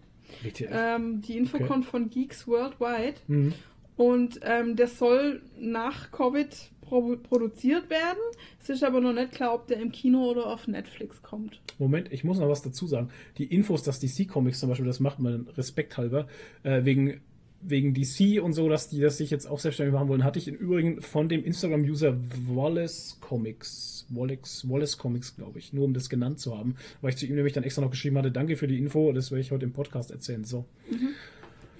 Ähm, 0.72 1.22
die 1.22 1.38
Info 1.38 1.58
okay. 1.58 1.68
kommt 1.68 1.86
von 1.86 2.10
Geeks 2.10 2.48
Worldwide. 2.48 3.16
Mhm. 3.28 3.54
Und 3.96 4.40
ähm, 4.44 4.76
der 4.76 4.88
soll 4.88 5.42
nach 5.60 6.12
Covid 6.12 6.50
pro 6.82 7.16
produziert 7.18 7.90
werden. 7.90 8.20
Es 8.62 8.70
ist 8.70 8.84
aber 8.84 9.02
noch 9.02 9.14
nicht 9.14 9.32
klar, 9.32 9.54
ob 9.54 9.68
der 9.68 9.80
im 9.80 9.92
Kino 9.92 10.30
oder 10.30 10.48
auf 10.48 10.68
Netflix 10.68 11.22
kommt. 11.22 11.62
Moment, 11.80 12.12
ich 12.12 12.24
muss 12.24 12.40
noch 12.40 12.50
was 12.50 12.62
dazu 12.62 12.88
sagen. 12.88 13.10
Die 13.38 13.46
Infos, 13.46 13.84
dass 13.84 14.00
DC 14.00 14.28
Comics 14.28 14.60
zum 14.60 14.70
Beispiel 14.70 14.86
das 14.86 15.00
macht, 15.00 15.20
man 15.20 15.48
Respekt 15.56 15.98
halber, 15.98 16.28
äh, 16.64 16.84
wegen 16.86 17.22
wegen 17.66 17.94
DC 17.94 18.42
und 18.42 18.54
so, 18.54 18.70
dass 18.70 18.90
die 18.90 19.00
das 19.00 19.18
sich 19.18 19.30
jetzt 19.30 19.46
auch 19.46 19.60
selbstständig 19.60 19.94
machen 19.94 20.08
wollen, 20.08 20.24
hatte 20.24 20.40
ich 20.40 20.48
im 20.48 20.56
Übrigen 20.56 21.02
von 21.02 21.30
dem 21.30 21.44
Instagram-User 21.44 22.18
Wallace 22.48 23.18
Comics, 23.22 24.06
Wallace, 24.10 24.68
Wallace 24.70 24.98
Comics, 24.98 25.36
glaube 25.36 25.60
ich, 25.60 25.74
nur 25.74 25.86
um 25.86 25.94
das 25.94 26.10
genannt 26.10 26.40
zu 26.40 26.58
haben, 26.58 26.76
weil 27.02 27.12
ich 27.12 27.18
zu 27.18 27.26
ihm 27.26 27.36
nämlich 27.36 27.54
dann 27.54 27.64
extra 27.64 27.82
noch 27.82 27.92
geschrieben 27.92 28.18
hatte, 28.18 28.32
danke 28.32 28.58
für 28.58 28.68
die 28.68 28.78
Info, 28.78 29.12
das 29.14 29.32
werde 29.32 29.42
ich 29.42 29.52
heute 29.52 29.66
im 29.66 29.74
Podcast 29.74 30.12
erzählen. 30.12 30.44
So. 30.44 30.66
Mhm. 30.90 31.10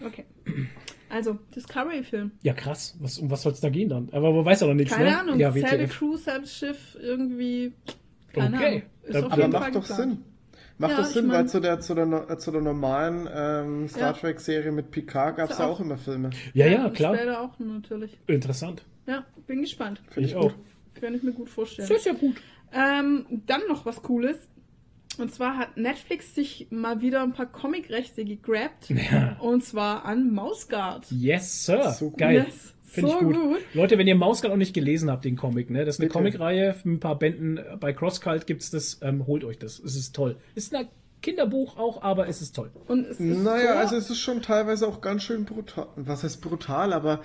Okay. 0.06 0.26
Also, 1.10 1.38
Discovery-Film. 1.56 2.32
Ja, 2.42 2.54
krass. 2.54 2.96
Was, 3.00 3.20
um 3.20 3.30
was 3.30 3.44
soll 3.44 3.52
es 3.52 3.60
da 3.60 3.70
gehen 3.70 3.90
dann? 3.90 4.10
Aber 4.12 4.34
man 4.34 4.46
weiß 4.46 4.62
ja 4.62 4.68
noch 4.68 4.74
nichts, 4.74 4.94
Keine 4.94 5.12
ne? 5.12 5.20
Ahnung, 5.20 5.40
ja, 5.40 5.52
selbe 5.52 5.88
Crew, 5.88 6.18
selbes 6.18 6.56
Schiff, 6.56 6.98
irgendwie. 7.00 7.74
Keine 8.34 8.56
okay. 8.58 8.66
Ahnung. 8.66 8.82
Ist 9.04 9.16
auf 9.18 9.32
aber 9.32 9.42
jeden 9.42 9.52
macht 9.52 9.64
Fall 9.64 9.72
doch 9.74 9.86
Sinn. 9.86 10.18
Macht 10.84 10.92
ja, 10.92 10.98
das 10.98 11.14
Sinn, 11.14 11.28
mein, 11.28 11.38
weil 11.38 11.48
zu 11.48 11.62
der, 11.62 11.80
zu 11.80 11.96
der, 11.96 12.38
zu 12.38 12.52
der 12.52 12.60
normalen 12.60 13.30
ähm, 13.34 13.88
Star 13.88 14.02
ja. 14.02 14.14
Trek-Serie 14.14 14.74
mit 14.74 14.92
Picard 14.92 15.38
gab 15.38 15.50
es 15.50 15.58
ja 15.58 15.66
auch, 15.66 15.78
auch 15.78 15.80
immer 15.80 15.98
Filme. 15.98 16.32
Ja, 16.54 16.68
ja, 16.68 16.90
klar. 16.90 17.16
Später 17.16 17.40
auch 17.40 17.58
natürlich. 17.58 18.18
Interessant. 18.28 18.84
Ja, 19.08 19.24
bin 19.48 19.62
gespannt. 19.62 20.02
Finde 20.10 20.28
ich, 20.28 20.34
ich 20.34 20.38
auch. 20.38 20.52
Kann 21.00 21.16
ich 21.16 21.24
mir 21.24 21.32
gut 21.32 21.50
vorstellen. 21.50 21.88
Sehr, 21.88 22.00
sehr 22.00 22.16
gut. 22.16 22.36
Ähm, 22.74 23.26
dann 23.46 23.62
noch 23.70 23.86
was 23.86 24.02
Cooles. 24.02 24.38
Und 25.18 25.34
zwar 25.34 25.58
hat 25.58 25.78
Netflix 25.78 26.36
sich 26.36 26.68
mal 26.70 27.00
wieder 27.00 27.24
ein 27.24 27.32
paar 27.32 27.46
Comic-Rechte 27.46 28.26
gegrabt. 28.26 28.90
Ja. 28.90 29.38
Und 29.40 29.64
zwar 29.64 30.04
an 30.04 30.34
Mausgard. 30.34 31.10
Yes, 31.12 31.66
Sir. 31.66 31.92
So 31.92 32.12
Geil. 32.12 32.46
Yes. 32.46 32.74
Finde 32.94 33.12
so 33.12 33.18
ich 33.18 33.24
gut. 33.24 33.36
gut. 33.36 33.60
Leute, 33.74 33.98
wenn 33.98 34.08
ihr 34.08 34.16
Mausgard 34.16 34.52
noch 34.52 34.58
nicht 34.58 34.74
gelesen 34.74 35.10
habt, 35.10 35.26
den 35.26 35.36
Comic, 35.36 35.72
ne? 35.72 35.84
Das 35.84 35.96
ist 35.96 36.02
eine 36.02 36.10
Comicreihe, 36.10 36.76
ein 36.86 37.00
paar 37.00 37.18
Bänden. 37.18 37.60
Bei 37.80 37.92
Crosscult 37.92 38.46
gibt 38.46 38.62
es 38.62 38.70
das. 38.70 39.00
Ähm, 39.02 39.26
holt 39.26 39.44
euch 39.44 39.58
das. 39.58 39.80
Es 39.80 39.96
ist 39.96 40.16
toll. 40.16 40.38
Ist 40.54 40.76
eine 40.76 40.88
Kinderbuch 41.24 41.78
auch, 41.78 42.04
aber 42.04 42.28
es 42.28 42.44
ist 42.44 42.56
toll. 42.56 42.70
Und 42.88 43.08
es 43.08 43.20
ist 43.20 43.40
naja, 43.40 43.74
so 43.74 43.80
also 43.80 43.96
es 43.96 44.10
ist 44.12 44.20
schon 44.20 44.44
teilweise 44.44 44.88
auch 44.88 45.02
ganz 45.02 45.24
schön 45.24 45.46
brutal. 45.46 45.88
Was 45.96 46.24
heißt 46.24 46.40
brutal, 46.42 46.94
aber 46.94 47.22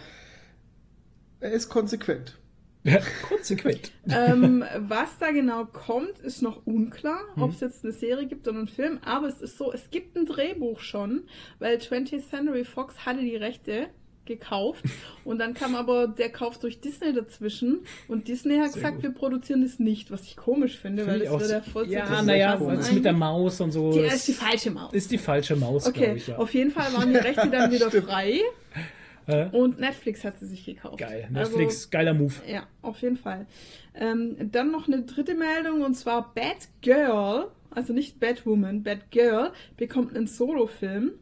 er 1.40 1.52
ist 1.52 1.68
konsequent. 1.68 2.38
Ja, 2.84 3.00
konsequent. 3.28 3.92
ähm, 4.08 4.64
was 4.78 5.18
da 5.18 5.32
genau 5.32 5.66
kommt, 5.66 6.20
ist 6.20 6.40
noch 6.40 6.64
unklar, 6.64 7.20
hm. 7.34 7.42
ob 7.42 7.50
es 7.50 7.60
jetzt 7.60 7.84
eine 7.84 7.92
Serie 7.92 8.26
gibt 8.26 8.48
oder 8.48 8.58
einen 8.58 8.68
Film, 8.68 9.00
aber 9.04 9.26
es 9.26 9.42
ist 9.42 9.58
so, 9.58 9.72
es 9.72 9.90
gibt 9.90 10.16
ein 10.16 10.24
Drehbuch 10.24 10.78
schon, 10.80 11.24
weil 11.58 11.76
20th 11.76 12.30
Century 12.30 12.64
Fox 12.64 13.04
hatte 13.04 13.20
die 13.20 13.36
Rechte 13.36 13.88
gekauft 14.28 14.84
und 15.24 15.38
dann 15.40 15.54
kam 15.54 15.74
aber 15.74 16.06
der 16.06 16.30
Kauf 16.30 16.58
durch 16.58 16.80
Disney 16.80 17.12
dazwischen 17.12 17.80
und 18.06 18.28
Disney 18.28 18.58
hat 18.58 18.72
Sehr 18.72 18.82
gesagt, 18.82 18.94
gut. 18.96 19.02
wir 19.02 19.10
produzieren 19.10 19.62
das 19.62 19.80
nicht, 19.80 20.12
was 20.12 20.22
ich 20.22 20.36
komisch 20.36 20.78
finde, 20.78 21.02
Find 21.04 21.14
weil 21.14 21.20
das 21.24 21.40
wäre 21.40 21.48
der 21.48 21.62
vollste 21.64 21.94
Ja, 21.94 22.22
naja, 22.22 22.56
mit 22.92 23.04
der 23.04 23.12
Maus 23.12 23.60
und 23.60 23.72
so. 23.72 23.92
Die, 23.92 24.00
ist 24.00 24.28
die 24.28 24.32
falsche 24.32 24.70
Maus. 24.70 24.92
Ist 24.92 25.10
die 25.10 25.18
falsche 25.18 25.56
Maus, 25.56 25.88
Okay, 25.88 26.14
ich, 26.14 26.28
ja. 26.28 26.36
auf 26.36 26.54
jeden 26.54 26.70
Fall 26.70 26.92
waren 26.92 27.10
die 27.10 27.16
Rechte 27.16 27.48
dann 27.50 27.72
wieder 27.72 27.90
frei. 27.90 28.40
Und 29.52 29.78
Netflix 29.78 30.24
hat 30.24 30.38
sie 30.38 30.46
sich 30.46 30.64
gekauft. 30.64 30.96
Geil. 30.96 31.28
Netflix, 31.30 31.76
also, 31.76 31.88
geiler 31.90 32.14
Move. 32.14 32.32
Ja, 32.46 32.62
auf 32.80 33.02
jeden 33.02 33.18
Fall. 33.18 33.46
Ähm, 33.94 34.36
dann 34.52 34.70
noch 34.70 34.88
eine 34.88 35.02
dritte 35.02 35.34
Meldung 35.34 35.82
und 35.82 35.94
zwar 35.94 36.32
Bad 36.34 36.68
Girl, 36.80 37.48
also 37.70 37.92
nicht 37.92 38.20
Batwoman, 38.20 38.82
Bad 38.82 39.10
Girl 39.10 39.52
bekommt 39.76 40.16
einen 40.16 40.26
Solofilm. 40.26 41.12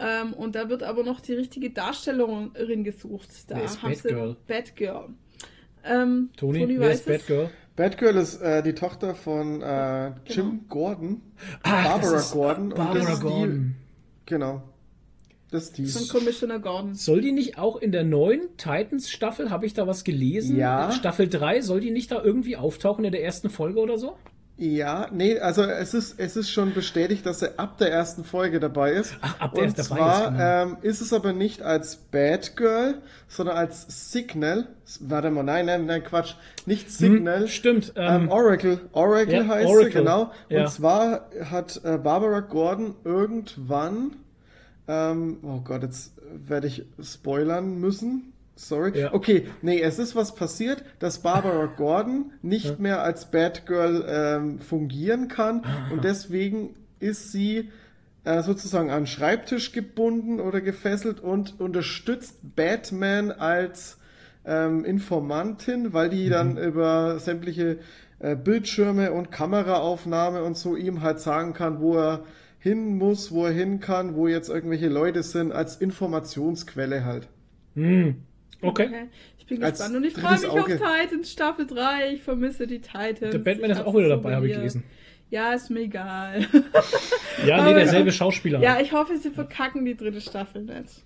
Ähm, 0.00 0.32
und 0.32 0.54
da 0.54 0.68
wird 0.70 0.82
aber 0.82 1.04
noch 1.04 1.20
die 1.20 1.34
richtige 1.34 1.70
Darstellerin 1.70 2.84
gesucht. 2.84 3.28
Da 3.48 3.56
Wer 3.56 3.64
ist 3.64 3.82
Bad 3.82 4.02
Girl? 4.02 4.36
Bad 4.46 4.76
Girl. 4.76 5.08
Ähm, 5.84 6.30
Toni, 6.36 6.60
Toni 6.60 6.80
wer 6.80 6.90
ist 6.90 7.06
Bad 7.06 7.26
Girl? 7.26 7.50
Bad 7.76 7.98
Girl 7.98 8.16
ist 8.16 8.40
äh, 8.40 8.62
die 8.62 8.74
Tochter 8.74 9.14
von 9.14 9.62
äh, 9.62 10.08
Jim 10.26 10.50
genau. 10.50 10.52
Gordon, 10.68 11.22
ah, 11.62 11.98
Barbara 11.98 12.22
Gordon. 12.32 12.68
Barbara 12.70 13.14
Gordon. 13.16 13.74
Die, 13.74 14.30
genau. 14.30 14.62
Das 15.50 15.64
ist 15.64 15.78
die. 15.78 15.86
Von 15.86 16.08
Commissioner 16.08 16.60
Gordon. 16.60 16.94
Soll 16.94 17.20
die 17.20 17.32
nicht 17.32 17.58
auch 17.58 17.76
in 17.76 17.92
der 17.92 18.04
neuen 18.04 18.56
Titans-Staffel, 18.56 19.50
habe 19.50 19.66
ich 19.66 19.74
da 19.74 19.86
was 19.86 20.04
gelesen? 20.04 20.56
Ja. 20.56 20.92
Staffel 20.92 21.28
3, 21.28 21.60
soll 21.60 21.80
die 21.80 21.90
nicht 21.90 22.10
da 22.10 22.22
irgendwie 22.22 22.56
auftauchen 22.56 23.04
in 23.04 23.12
der 23.12 23.22
ersten 23.22 23.50
Folge 23.50 23.80
oder 23.80 23.98
so? 23.98 24.16
Ja, 24.62 25.08
nee, 25.10 25.38
also 25.38 25.62
es 25.62 25.94
ist, 25.94 26.20
es 26.20 26.36
ist 26.36 26.50
schon 26.50 26.74
bestätigt, 26.74 27.24
dass 27.24 27.40
er 27.40 27.54
ab 27.56 27.78
der 27.78 27.90
ersten 27.90 28.24
Folge 28.24 28.60
dabei 28.60 28.92
ist. 28.92 29.16
Ach, 29.22 29.40
ab 29.40 29.54
der 29.54 29.64
Und 29.64 29.78
zwar 29.78 30.24
ist, 30.24 30.30
genau. 30.32 30.62
ähm, 30.62 30.76
ist 30.82 31.00
es 31.00 31.14
aber 31.14 31.32
nicht 31.32 31.62
als 31.62 31.96
Bad 31.96 32.58
Girl, 32.58 32.96
sondern 33.26 33.56
als 33.56 34.12
Signal. 34.12 34.66
Warte 35.00 35.30
mal, 35.30 35.44
nein, 35.44 35.64
nein, 35.64 35.86
nein, 35.86 36.04
Quatsch. 36.04 36.34
Nicht 36.66 36.88
hm, 36.88 36.90
Signal. 36.90 37.40
Hm, 37.40 37.48
stimmt. 37.48 37.94
Ähm, 37.96 38.24
ähm, 38.24 38.30
Oracle. 38.30 38.80
Oracle 38.92 39.32
ja, 39.32 39.46
heißt 39.46 39.66
Oracle. 39.66 39.92
sie, 39.92 39.98
genau. 39.98 40.30
Ja. 40.50 40.60
Und 40.60 40.68
zwar 40.68 41.30
hat 41.42 41.80
äh, 41.82 41.96
Barbara 41.96 42.40
Gordon 42.40 42.96
irgendwann, 43.02 44.16
ähm, 44.86 45.38
oh 45.42 45.62
Gott, 45.64 45.84
jetzt 45.84 46.12
werde 46.34 46.66
ich 46.66 46.84
spoilern 47.02 47.80
müssen. 47.80 48.29
Sorry. 48.60 48.98
Ja. 48.98 49.14
Okay, 49.14 49.46
nee, 49.62 49.80
es 49.80 49.98
ist 49.98 50.14
was 50.14 50.34
passiert, 50.34 50.84
dass 50.98 51.20
Barbara 51.20 51.64
Gordon 51.76 52.32
nicht 52.42 52.78
mehr 52.78 53.02
als 53.02 53.30
Batgirl 53.30 54.04
ähm, 54.06 54.58
fungieren 54.58 55.28
kann 55.28 55.64
Aha. 55.64 55.92
und 55.92 56.04
deswegen 56.04 56.74
ist 56.98 57.32
sie 57.32 57.70
äh, 58.24 58.42
sozusagen 58.42 58.90
an 58.90 59.02
den 59.02 59.06
Schreibtisch 59.06 59.72
gebunden 59.72 60.40
oder 60.40 60.60
gefesselt 60.60 61.20
und 61.20 61.58
unterstützt 61.58 62.54
Batman 62.54 63.32
als 63.32 63.98
ähm, 64.44 64.84
Informantin, 64.84 65.94
weil 65.94 66.10
die 66.10 66.26
mhm. 66.26 66.30
dann 66.30 66.58
über 66.58 67.18
sämtliche 67.18 67.78
äh, 68.18 68.36
Bildschirme 68.36 69.12
und 69.12 69.32
Kameraaufnahme 69.32 70.44
und 70.44 70.58
so 70.58 70.76
ihm 70.76 71.00
halt 71.00 71.20
sagen 71.20 71.54
kann, 71.54 71.80
wo 71.80 71.96
er 71.96 72.24
hin 72.58 72.98
muss, 72.98 73.32
wo 73.32 73.46
er 73.46 73.52
hin 73.52 73.80
kann, 73.80 74.16
wo 74.16 74.28
jetzt 74.28 74.50
irgendwelche 74.50 74.90
Leute 74.90 75.22
sind, 75.22 75.50
als 75.50 75.76
Informationsquelle 75.76 77.06
halt. 77.06 77.28
Mhm. 77.74 78.16
Okay. 78.62 78.86
okay. 78.86 79.08
Ich 79.38 79.46
bin 79.46 79.62
Als 79.62 79.78
gespannt 79.78 79.96
und 79.96 80.04
ich 80.04 80.14
freue 80.14 80.32
mich 80.32 80.48
Auge. 80.48 80.60
auf 80.60 81.00
Titans 81.00 81.32
Staffel 81.32 81.66
3. 81.66 82.12
Ich 82.14 82.22
vermisse 82.22 82.66
die 82.66 82.80
Titans. 82.80 83.32
Der 83.32 83.38
Batman 83.38 83.70
ist 83.70 83.80
auch 83.80 83.94
wieder 83.94 84.08
dabei, 84.08 84.34
habe 84.34 84.48
ich 84.48 84.54
gelesen. 84.54 84.84
Ja, 85.30 85.52
ist 85.52 85.70
mir 85.70 85.80
egal. 85.80 86.46
ja, 87.46 87.64
nee, 87.64 87.74
derselbe 87.74 88.10
Schauspieler. 88.10 88.60
Ja, 88.60 88.80
ich 88.80 88.92
hoffe, 88.92 89.16
sie 89.16 89.30
verkacken 89.30 89.84
die 89.84 89.96
dritte 89.96 90.20
Staffel 90.20 90.62
nicht. 90.62 91.04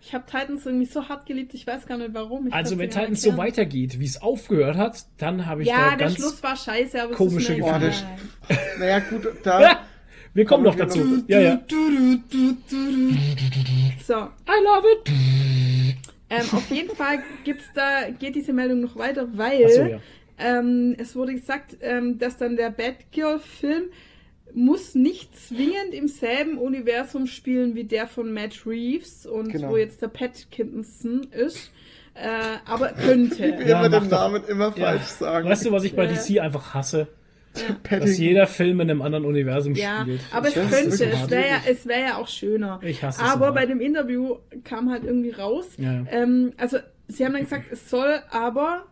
Ich 0.00 0.12
habe 0.12 0.24
Titans 0.26 0.66
irgendwie 0.66 0.84
so 0.84 1.08
hart 1.08 1.26
geliebt, 1.26 1.54
ich 1.54 1.66
weiß 1.66 1.86
gar 1.86 1.96
nicht 1.96 2.12
warum. 2.12 2.48
Ich 2.48 2.54
also 2.54 2.78
wenn 2.78 2.90
Titans 2.90 3.22
so 3.22 3.36
weitergeht, 3.36 3.98
wie 3.98 4.04
es 4.04 4.20
aufgehört 4.20 4.76
hat, 4.76 5.06
dann 5.16 5.46
habe 5.46 5.62
ich 5.62 5.68
ja, 5.68 5.90
da 5.90 5.96
der 5.96 6.10
Schluss 6.10 6.42
war 6.42 6.56
scheiße, 6.56 7.02
aber 7.02 7.14
komische 7.14 7.56
Gefühle. 7.56 7.92
naja, 8.78 8.98
gut, 9.00 9.26
da... 9.42 9.80
Wir 10.34 10.44
kommen 10.44 10.64
noch 10.64 10.74
dazu. 10.74 11.22
Ja, 11.28 11.40
ja. 11.40 11.60
So. 14.04 14.14
I 14.14 14.64
love 14.64 14.84
it. 14.92 16.13
Ähm, 16.40 16.46
auf 16.52 16.70
jeden 16.70 16.94
Fall 16.96 17.22
gibt's 17.44 17.70
da, 17.74 18.10
geht 18.10 18.34
diese 18.34 18.52
Meldung 18.52 18.80
noch 18.80 18.96
weiter, 18.96 19.28
weil 19.32 19.68
so, 19.70 19.82
ja. 19.82 19.98
ähm, 20.38 20.94
es 20.98 21.14
wurde 21.14 21.34
gesagt, 21.34 21.76
ähm, 21.80 22.18
dass 22.18 22.36
dann 22.36 22.56
der 22.56 22.70
Batgirl-Film 22.70 23.84
muss 24.54 24.94
nicht 24.94 25.36
zwingend 25.36 25.92
im 25.92 26.06
selben 26.06 26.58
Universum 26.58 27.26
spielen 27.26 27.74
wie 27.74 27.84
der 27.84 28.06
von 28.06 28.32
Matt 28.32 28.64
Reeves 28.66 29.26
und 29.26 29.50
genau. 29.50 29.70
wo 29.70 29.76
jetzt 29.76 30.00
der 30.00 30.08
Pat 30.08 30.46
Kinson 30.50 31.26
ist. 31.32 31.72
Äh, 32.14 32.58
aber 32.64 32.90
könnte. 32.90 33.34
Ich 33.44 33.58
will 33.58 33.68
ja, 33.68 33.84
immer 33.84 34.00
den 34.00 34.08
Namen 34.08 34.44
immer 34.44 34.70
falsch 34.72 35.02
ja. 35.02 35.16
sagen. 35.16 35.48
Weißt 35.48 35.66
du, 35.66 35.72
was 35.72 35.82
ich 35.82 35.96
bei 35.96 36.06
DC 36.06 36.38
einfach 36.40 36.74
hasse? 36.74 37.08
Ja. 37.56 37.98
Dass 37.98 38.18
jeder 38.18 38.46
Film 38.46 38.80
in 38.80 38.90
einem 38.90 39.02
anderen 39.02 39.24
Universum 39.24 39.74
ja, 39.74 40.02
spielt. 40.02 40.20
Aber 40.32 40.48
es 40.48 40.54
könnte, 40.54 40.88
es 40.88 41.30
wäre 41.30 41.48
ja, 41.48 41.60
es 41.68 41.86
wär 41.86 42.00
ja 42.00 42.16
auch 42.16 42.28
schöner. 42.28 42.80
Ich 42.82 43.02
hasse 43.02 43.22
aber 43.22 43.52
bei 43.52 43.66
dem 43.66 43.80
Interview 43.80 44.36
kam 44.64 44.90
halt 44.90 45.04
irgendwie 45.04 45.30
raus. 45.30 45.66
Ja. 45.76 46.04
Ähm, 46.10 46.52
also, 46.56 46.78
sie 47.08 47.24
haben 47.24 47.32
dann 47.32 47.44
gesagt, 47.44 47.66
es 47.70 47.90
soll 47.90 48.20
aber 48.30 48.86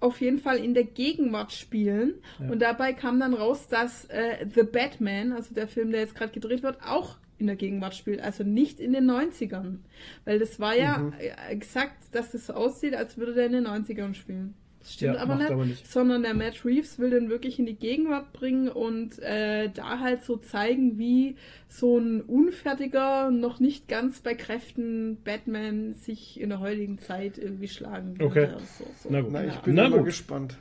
auf 0.00 0.20
jeden 0.20 0.38
Fall 0.38 0.58
in 0.58 0.74
der 0.74 0.84
Gegenwart 0.84 1.52
spielen. 1.52 2.14
Ja. 2.38 2.50
Und 2.50 2.60
dabei 2.60 2.92
kam 2.92 3.18
dann 3.20 3.34
raus, 3.34 3.68
dass 3.68 4.04
äh, 4.06 4.46
The 4.54 4.62
Batman, 4.62 5.32
also 5.32 5.54
der 5.54 5.68
Film, 5.68 5.90
der 5.90 6.00
jetzt 6.00 6.14
gerade 6.14 6.32
gedreht 6.32 6.62
wird, 6.62 6.78
auch 6.84 7.16
in 7.38 7.46
der 7.46 7.56
Gegenwart 7.56 7.94
spielt, 7.94 8.20
also 8.20 8.42
nicht 8.44 8.80
in 8.80 8.92
den 8.92 9.08
90ern. 9.10 9.78
Weil 10.24 10.38
das 10.38 10.58
war 10.60 10.76
ja 10.76 10.98
mhm. 10.98 11.12
exakt, 11.48 11.96
dass 12.12 12.32
das 12.32 12.46
so 12.46 12.52
aussieht, 12.52 12.94
als 12.94 13.16
würde 13.16 13.34
der 13.34 13.46
in 13.46 13.52
den 13.52 13.66
90ern 13.66 14.14
spielen. 14.14 14.54
Das 14.88 14.94
stimmt 14.94 15.16
ja, 15.16 15.20
aber, 15.20 15.34
nicht, 15.34 15.50
aber, 15.50 15.66
nicht, 15.66 15.86
sondern 15.86 16.22
der 16.22 16.32
Matt 16.32 16.64
Reeves 16.64 16.98
will 16.98 17.10
den 17.10 17.28
wirklich 17.28 17.58
in 17.58 17.66
die 17.66 17.74
Gegenwart 17.74 18.32
bringen 18.32 18.68
und 18.70 19.18
äh, 19.18 19.68
da 19.68 20.00
halt 20.00 20.24
so 20.24 20.38
zeigen, 20.38 20.96
wie 20.96 21.36
so 21.68 21.98
ein 21.98 22.22
unfertiger, 22.22 23.30
noch 23.30 23.60
nicht 23.60 23.86
ganz 23.86 24.20
bei 24.20 24.34
Kräften 24.34 25.18
Batman 25.22 25.92
sich 25.92 26.40
in 26.40 26.48
der 26.48 26.60
heutigen 26.60 26.98
Zeit 26.98 27.36
irgendwie 27.36 27.68
schlagen 27.68 28.18
würde. 28.18 28.24
Okay. 28.24 28.48
So, 28.78 28.84
so. 29.02 29.08
Na 29.10 29.20
gut. 29.20 29.30
Na, 29.30 29.44
ich 29.44 29.58
bin 29.58 29.74
Na 29.74 29.90
gut. 29.90 30.06
gespannt. 30.06 30.56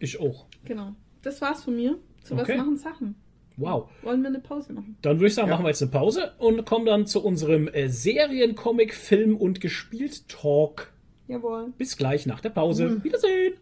Ich 0.00 0.18
auch. 0.18 0.46
Genau. 0.64 0.96
Das 1.22 1.40
war's 1.40 1.62
von 1.62 1.76
mir. 1.76 1.98
Zu 2.24 2.34
okay. 2.34 2.48
was 2.48 2.56
machen 2.56 2.76
Sachen? 2.78 3.14
Wow. 3.58 3.90
Wollen 4.02 4.22
wir 4.22 4.28
eine 4.28 4.40
Pause 4.40 4.72
machen? 4.72 4.96
Dann 5.02 5.18
würde 5.18 5.28
ich 5.28 5.34
sagen, 5.34 5.46
ja. 5.46 5.54
machen 5.54 5.64
wir 5.64 5.68
jetzt 5.68 5.82
eine 5.82 5.92
Pause 5.92 6.32
und 6.38 6.64
kommen 6.66 6.86
dann 6.86 7.06
zu 7.06 7.24
unserem 7.24 7.68
äh, 7.68 7.88
Serien, 7.88 8.56
Comic, 8.56 8.92
Film 8.92 9.36
und 9.36 9.60
Gespielt 9.60 10.28
Talk. 10.28 10.91
Jawohl. 11.28 11.72
Bis 11.78 11.96
gleich 11.96 12.26
nach 12.26 12.40
der 12.40 12.50
Pause. 12.50 12.86
Mhm. 12.86 13.04
Wiedersehen. 13.04 13.54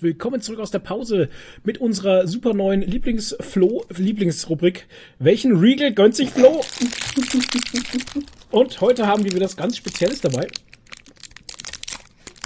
Und 0.00 0.02
willkommen 0.02 0.40
zurück 0.40 0.60
aus 0.60 0.70
der 0.70 0.78
Pause 0.78 1.28
mit 1.64 1.78
unserer 1.78 2.26
super 2.26 2.54
neuen 2.54 2.80
Lieblingsflo 2.80 3.84
Lieblingsrubrik. 3.96 4.86
Welchen 5.18 5.56
Regal 5.56 5.92
gönnt 5.92 6.16
sich 6.16 6.30
Flo? 6.30 6.62
und 8.50 8.80
heute 8.80 9.06
haben 9.06 9.24
wir 9.24 9.30
wieder 9.30 9.40
das 9.40 9.56
ganz 9.56 9.76
Spezielles 9.76 10.20
dabei. 10.20 10.48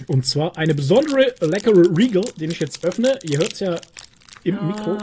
Und 0.06 0.26
zwar 0.26 0.56
eine 0.56 0.74
besondere 0.74 1.34
leckere 1.40 1.96
Regal, 1.96 2.24
den 2.40 2.50
ich 2.50 2.60
jetzt 2.60 2.84
öffne. 2.84 3.18
Ihr 3.22 3.38
hört 3.38 3.52
es 3.52 3.60
ja 3.60 3.80
im 4.42 4.58
ah. 4.58 4.62
Mikro. 4.62 4.98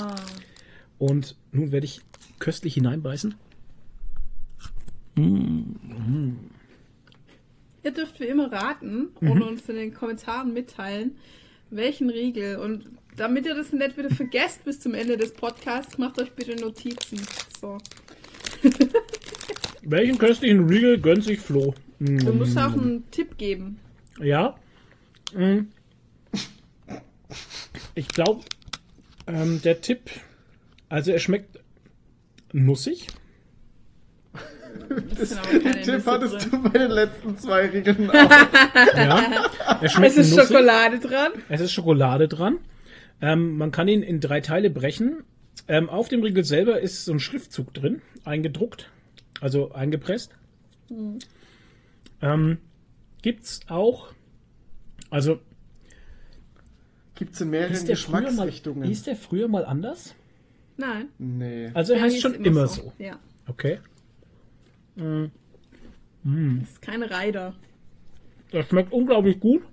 Und 0.97 1.35
nun 1.51 1.71
werde 1.71 1.85
ich 1.85 2.01
köstlich 2.39 2.73
hineinbeißen. 2.73 3.35
Mm. 5.15 6.33
Ihr 7.83 7.91
dürft 7.91 8.19
wie 8.19 8.25
immer 8.25 8.51
raten 8.51 9.07
und 9.19 9.35
mhm. 9.35 9.41
uns 9.41 9.67
in 9.67 9.75
den 9.75 9.93
Kommentaren 9.93 10.53
mitteilen, 10.53 11.15
welchen 11.71 12.09
Riegel. 12.09 12.57
Und 12.57 12.89
damit 13.17 13.45
ihr 13.45 13.55
das 13.55 13.73
nicht 13.73 13.97
wieder 13.97 14.09
vergesst 14.09 14.63
bis 14.63 14.79
zum 14.79 14.93
Ende 14.93 15.17
des 15.17 15.33
Podcasts, 15.33 15.97
macht 15.97 16.19
euch 16.19 16.31
bitte 16.31 16.55
Notizen. 16.55 17.21
So. 17.59 17.77
welchen 19.81 20.17
köstlichen 20.17 20.67
Riegel 20.67 20.99
gönnt 20.99 21.23
sich 21.23 21.39
Flo? 21.39 21.73
Du 21.99 22.33
musst 22.33 22.57
auch 22.57 22.73
einen 22.73 23.09
Tipp 23.11 23.37
geben. 23.37 23.79
Ja. 24.19 24.55
Mm. 25.33 25.67
Ich 27.93 28.07
glaube, 28.07 28.43
ähm, 29.27 29.61
der 29.61 29.81
Tipp, 29.81 30.09
also 30.89 31.11
er 31.11 31.19
schmeckt 31.19 31.59
nussig. 32.53 33.07
Das, 35.17 35.29
den 35.29 35.83
Tipp 35.83 36.05
hattest 36.05 36.33
drin. 36.33 36.63
du 36.63 36.69
bei 36.69 36.77
den 36.79 36.91
letzten 36.91 37.37
zwei 37.37 37.67
Riegeln 37.67 38.09
auch. 38.09 38.13
ja, 38.13 39.49
er 39.81 39.89
schmeckt 39.89 40.17
Es 40.17 40.27
ist 40.27 40.35
nussig. 40.35 40.47
Schokolade 40.49 40.99
dran. 40.99 41.31
Es 41.49 41.61
ist 41.61 41.71
Schokolade 41.71 42.27
dran. 42.27 42.59
Ähm, 43.21 43.57
man 43.57 43.71
kann 43.71 43.87
ihn 43.87 44.03
in 44.03 44.19
drei 44.19 44.41
Teile 44.41 44.69
brechen. 44.69 45.23
Ähm, 45.67 45.89
auf 45.89 46.09
dem 46.09 46.23
Riegel 46.23 46.43
selber 46.43 46.79
ist 46.81 47.05
so 47.05 47.13
ein 47.13 47.19
Schriftzug 47.19 47.73
drin, 47.73 48.01
eingedruckt, 48.25 48.89
also 49.39 49.71
eingepresst. 49.73 50.31
Mhm. 50.89 51.19
Ähm, 52.21 52.57
gibt's 53.21 53.61
auch, 53.67 54.07
also 55.09 55.39
Gibt 57.15 57.35
es 57.35 57.41
in 57.41 57.51
mehreren 57.51 57.85
Geschmacksrichtungen. 57.85 58.79
Mal, 58.79 58.87
hieß 58.87 59.03
der 59.03 59.15
früher 59.15 59.47
mal 59.47 59.65
anders? 59.65 60.15
Nein. 60.77 61.09
Nee. 61.19 61.69
Also 61.75 61.93
er 61.93 62.01
heißt 62.01 62.19
schon 62.19 62.33
immer, 62.33 62.47
immer 62.47 62.67
so. 62.67 62.81
so. 62.81 62.93
Ja. 62.97 63.19
Okay. 63.47 63.79
Mm. 64.95 65.25
Mm. 66.23 66.59
Das 66.59 66.69
ist 66.69 66.81
kein 66.81 67.03
Reider. 67.03 67.55
Das 68.51 68.67
schmeckt 68.67 68.91
unglaublich 68.91 69.39
gut. 69.39 69.63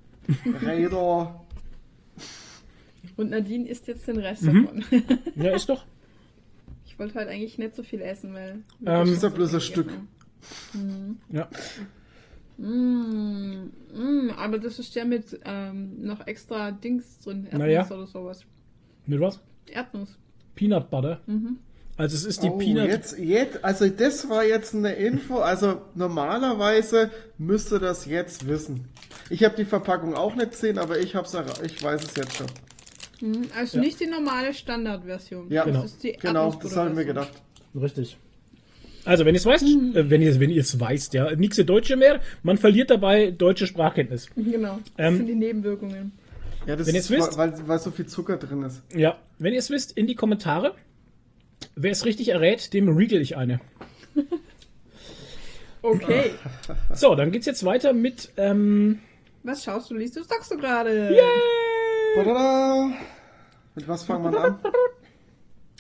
Reider. 0.63 1.45
Und 3.17 3.31
Nadine 3.31 3.69
isst 3.69 3.89
jetzt 3.89 4.07
den 4.07 4.19
Rest 4.19 4.43
mhm. 4.43 4.65
davon. 4.65 4.85
ja, 5.37 5.55
ist 5.55 5.69
doch. 5.69 5.85
Ich 6.87 6.99
wollte 6.99 7.15
halt 7.17 7.29
eigentlich 7.29 7.59
nicht 7.59 7.75
so 7.75 7.83
viel 7.83 8.01
essen, 8.01 8.33
weil. 8.35 8.63
Ähm, 8.85 9.13
ist 9.13 9.23
ja 9.23 9.29
bloß 9.29 9.55
ein 9.55 9.61
Stück. 9.61 9.93
Mhm. 10.73 11.19
Ja. 11.31 11.49
Mm, 12.59 13.71
mm, 13.95 14.31
aber 14.37 14.59
das 14.59 14.79
ist 14.79 14.95
ja 14.95 15.05
mit 15.05 15.39
ähm, 15.45 16.03
noch 16.03 16.27
extra 16.27 16.73
Dings 16.73 17.21
drin. 17.21 17.45
Erdnuss 17.45 17.61
naja. 17.61 17.91
oder 17.91 18.07
sowas. 18.07 18.45
Mit 19.07 19.21
was? 19.21 19.41
Erdnuss. 19.67 20.19
Peanut 20.55 20.91
Butter. 20.91 21.21
Mhm. 21.27 21.59
Also 21.99 22.15
es 22.15 22.25
ist 22.25 22.45
die 22.45 22.49
oh, 22.49 22.57
Peanut. 22.57 22.87
Jetzt, 22.87 23.19
jetzt, 23.19 23.65
also 23.65 23.89
das 23.89 24.29
war 24.31 24.45
jetzt 24.45 24.73
eine 24.73 24.93
Info. 24.95 25.39
Also 25.39 25.83
normalerweise 25.97 27.11
müsste 27.39 27.81
das 27.81 28.07
jetzt 28.07 28.47
wissen. 28.47 28.89
Ich 29.31 29.43
habe 29.43 29.57
die 29.57 29.65
Verpackung 29.65 30.15
auch 30.15 30.37
nicht 30.37 30.53
gesehen, 30.53 30.79
aber 30.79 31.01
ich 31.01 31.17
hab's, 31.17 31.37
ich 31.65 31.83
weiß 31.83 32.05
es 32.05 32.15
jetzt 32.15 32.37
schon. 32.37 32.47
Mhm, 33.21 33.49
also 33.59 33.79
ja. 33.79 33.83
nicht 33.83 33.99
die 33.99 34.07
normale 34.07 34.55
Standardversion. 34.55 35.51
Ja, 35.51 35.65
genau. 35.65 35.83
Das 35.83 35.99
genau, 36.21 36.53
das 36.53 36.77
habe 36.77 36.91
ich 36.91 36.95
mir 36.95 37.05
gedacht. 37.05 37.33
Richtig. 37.75 38.17
Also, 39.05 39.25
wenn 39.25 39.35
ihr 39.35 39.39
es 39.41 39.47
weißt, 39.47 39.65
mhm. 39.65 39.97
äh, 39.97 40.11
wenn 40.11 40.23
ihr 40.23 40.39
wenn 40.39 40.51
es 40.51 40.79
weißt, 40.79 41.15
ja, 41.15 41.35
nichts 41.35 41.57
Deutsche 41.57 41.97
mehr, 41.97 42.21
man 42.45 42.59
verliert 42.59 42.91
dabei 42.91 43.33
deutsche 43.33 43.67
Sprachkenntnis. 43.67 44.29
Genau. 44.37 44.79
Das 44.97 45.09
ähm, 45.09 45.17
sind 45.17 45.27
die 45.27 45.35
Nebenwirkungen. 45.35 46.13
Ja, 46.67 46.77
das 46.77 46.87
wenn 46.87 46.95
ist, 46.95 47.11
wisst, 47.11 47.37
weil, 47.37 47.55
weil 47.67 47.79
so 47.81 47.91
viel 47.91 48.07
Zucker 48.07 48.37
drin 48.37 48.63
ist. 48.63 48.83
Ja, 48.95 49.19
wenn 49.39 49.53
ihr 49.53 49.59
es 49.59 49.71
wisst, 49.71 49.97
in 49.97 50.07
die 50.07 50.15
Kommentare. 50.15 50.75
Wer 51.81 51.93
es 51.93 52.05
richtig 52.05 52.31
errät, 52.31 52.73
dem 52.73 52.89
regal 52.89 53.21
ich 53.21 53.37
eine. 53.37 53.61
okay. 55.83 56.33
So, 56.93 57.15
dann 57.15 57.31
geht's 57.31 57.47
jetzt 57.47 57.65
weiter 57.65 57.93
mit. 57.93 58.33
Ähm, 58.37 58.99
was 59.45 59.63
schaust 59.63 59.89
du, 59.89 59.95
liest 59.95 60.17
du, 60.17 60.25
sagst 60.25 60.51
du 60.51 60.57
gerade? 60.57 61.15
Yay! 61.15 62.93
Mit 63.77 63.87
was 63.87 64.03
fangen 64.03 64.33
wir 64.33 64.41
an? 64.41 64.59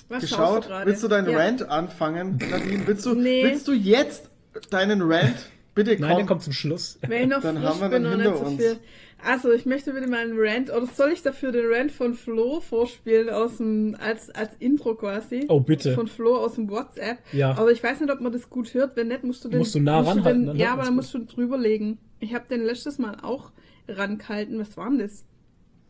Was 0.08 0.22
geschaut. 0.22 0.70
Du 0.70 0.86
willst 0.86 1.02
du 1.02 1.08
deinen 1.08 1.30
ja. 1.30 1.36
Rant 1.36 1.68
anfangen, 1.68 2.38
Nadine? 2.48 2.86
Willst 2.86 3.04
du, 3.04 3.14
nee. 3.14 3.42
willst 3.42 3.66
du 3.66 3.72
jetzt 3.72 4.30
deinen 4.70 5.02
Rant? 5.02 5.50
Bitte 5.74 5.96
komm. 5.96 6.06
Nein, 6.06 6.16
der 6.18 6.26
kommt 6.26 6.44
zum 6.44 6.52
Schluss. 6.52 6.98
Wenn 7.02 7.22
ich 7.22 7.28
noch 7.28 7.42
dann 7.42 7.60
haben 7.60 7.80
wir 7.80 7.88
den 7.88 8.08
hinter 8.08 8.40
uns. 8.40 8.62
So 8.62 8.76
also, 9.24 9.52
ich 9.52 9.66
möchte 9.66 9.92
bitte 9.92 10.08
meinen 10.08 10.34
Rant, 10.36 10.70
oder 10.70 10.86
soll 10.86 11.10
ich 11.10 11.22
dafür 11.22 11.50
den 11.50 11.66
Rant 11.66 11.90
von 11.90 12.14
Flo 12.14 12.60
vorspielen 12.60 13.28
aus 13.28 13.56
dem, 13.56 13.96
als, 13.98 14.30
als 14.30 14.54
Intro 14.58 14.94
quasi? 14.94 15.46
Oh, 15.48 15.60
bitte. 15.60 15.94
Von 15.94 16.06
Flo 16.06 16.36
aus 16.36 16.54
dem 16.54 16.70
WhatsApp. 16.70 17.18
Ja. 17.32 17.56
Aber 17.56 17.72
ich 17.72 17.82
weiß 17.82 18.00
nicht, 18.00 18.12
ob 18.12 18.20
man 18.20 18.32
das 18.32 18.48
gut 18.48 18.72
hört. 18.74 18.96
Wenn 18.96 19.08
nicht, 19.08 19.24
musst 19.24 19.44
du 19.44 19.48
den. 19.48 19.58
Musst 19.58 19.74
du 19.74 19.80
nah 19.80 20.00
ranhalten. 20.00 20.46
Den, 20.46 20.56
ja, 20.56 20.72
aber 20.72 20.84
dann 20.84 20.94
musst 20.94 21.12
du 21.14 21.18
drüberlegen. 21.24 21.98
Ich 22.20 22.34
habe 22.34 22.44
den 22.48 22.62
letztes 22.62 22.98
Mal 22.98 23.16
auch 23.22 23.50
rangehalten. 23.88 24.58
Was 24.58 24.76
war 24.76 24.88
denn 24.88 25.00
das? 25.00 25.24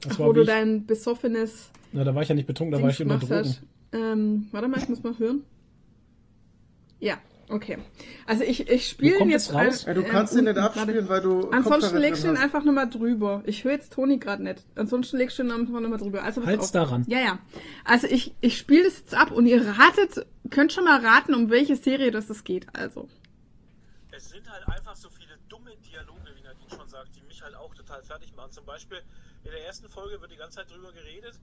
das 0.01 0.13
Ach, 0.13 0.19
war 0.21 0.29
wo 0.29 0.33
du 0.33 0.45
dein 0.45 0.87
besoffenes. 0.87 1.71
Na, 1.93 2.05
da 2.05 2.15
war 2.15 2.23
ich 2.23 2.29
ja 2.29 2.35
nicht 2.35 2.47
betrunken, 2.47 2.73
da 2.73 2.83
war 2.83 2.91
ich 2.91 3.01
unter 3.01 3.19
Drogen. 3.19 3.57
Ähm, 3.93 4.49
warte 4.53 4.69
mal, 4.69 4.79
ich 4.79 4.89
muss 4.89 5.03
mal 5.03 5.19
hören. 5.19 5.43
Ja, 7.01 7.19
okay. 7.51 7.79
Also 8.27 8.45
ich, 8.45 8.69
ich 8.69 8.89
spiele 8.89 9.25
jetzt 9.27 9.53
raus. 9.53 9.87
Ein, 9.87 9.97
ja, 9.97 10.03
du 10.03 10.09
kannst 10.09 10.33
ähm, 10.33 10.41
ihn 10.41 10.45
nicht 10.47 10.59
abspielen, 10.59 11.09
weil 11.09 11.21
du. 11.21 11.51
Ansonsten 11.51 11.97
legst 11.99 12.25
du 12.25 12.29
ihn 12.29 12.37
einfach 12.37 12.65
nochmal 12.65 12.89
drüber. 12.89 13.43
Ich 13.47 13.65
höre 13.65 13.73
jetzt 13.73 13.93
Toni 13.93 14.19
gerade 14.19 14.43
nicht. 14.43 14.65
Ansonsten 14.75 15.17
legst 15.17 15.39
du 15.39 15.43
ihn 15.43 15.51
einfach 15.51 15.81
nochmal 15.81 15.99
drüber. 15.99 16.23
Also 16.23 16.45
Halt's 16.45 16.73
daran. 16.73 17.05
Ja, 17.09 17.19
ja. 17.19 17.39
Also 17.85 18.07
ich, 18.07 18.35
ich 18.41 18.59
spiele 18.59 18.85
das 18.85 18.99
jetzt 18.99 19.15
ab 19.15 19.31
und 19.31 19.47
ihr 19.47 19.65
ratet, 19.67 20.27
könnt 20.51 20.73
schon 20.73 20.85
mal 20.85 21.05
raten, 21.05 21.35
um 21.35 21.51
welche 21.51 21.77
Serie 21.77 22.11
das 22.11 22.31
es 22.31 22.45
geht. 22.45 22.67
Also. 22.75 23.09
Es 24.11 24.31
sind 24.31 24.51
halt 24.51 24.67
einfach 24.69 24.97
so 24.97 25.09
viele 25.11 25.39
dumme 25.49 25.71
Dialoge, 25.89 26.35
wie 26.37 26.43
Nadine 26.43 26.71
schon 26.71 26.89
sagt, 26.89 27.15
die 27.17 27.23
mich 27.23 27.43
halt 27.43 27.55
auch 27.55 27.75
total 27.75 28.03
fertig 28.03 28.35
machen. 28.35 28.53
Zum 28.53 28.65
Beispiel 28.65 28.99
in 29.45 29.51
der 29.51 29.65
ersten 29.67 29.89
Folge 29.89 30.21
wird 30.21 30.33
die 30.33 30.37
ganze 30.37 30.57
Zeit 30.57 30.71
drüber 30.71 30.93
geredet 30.93 31.39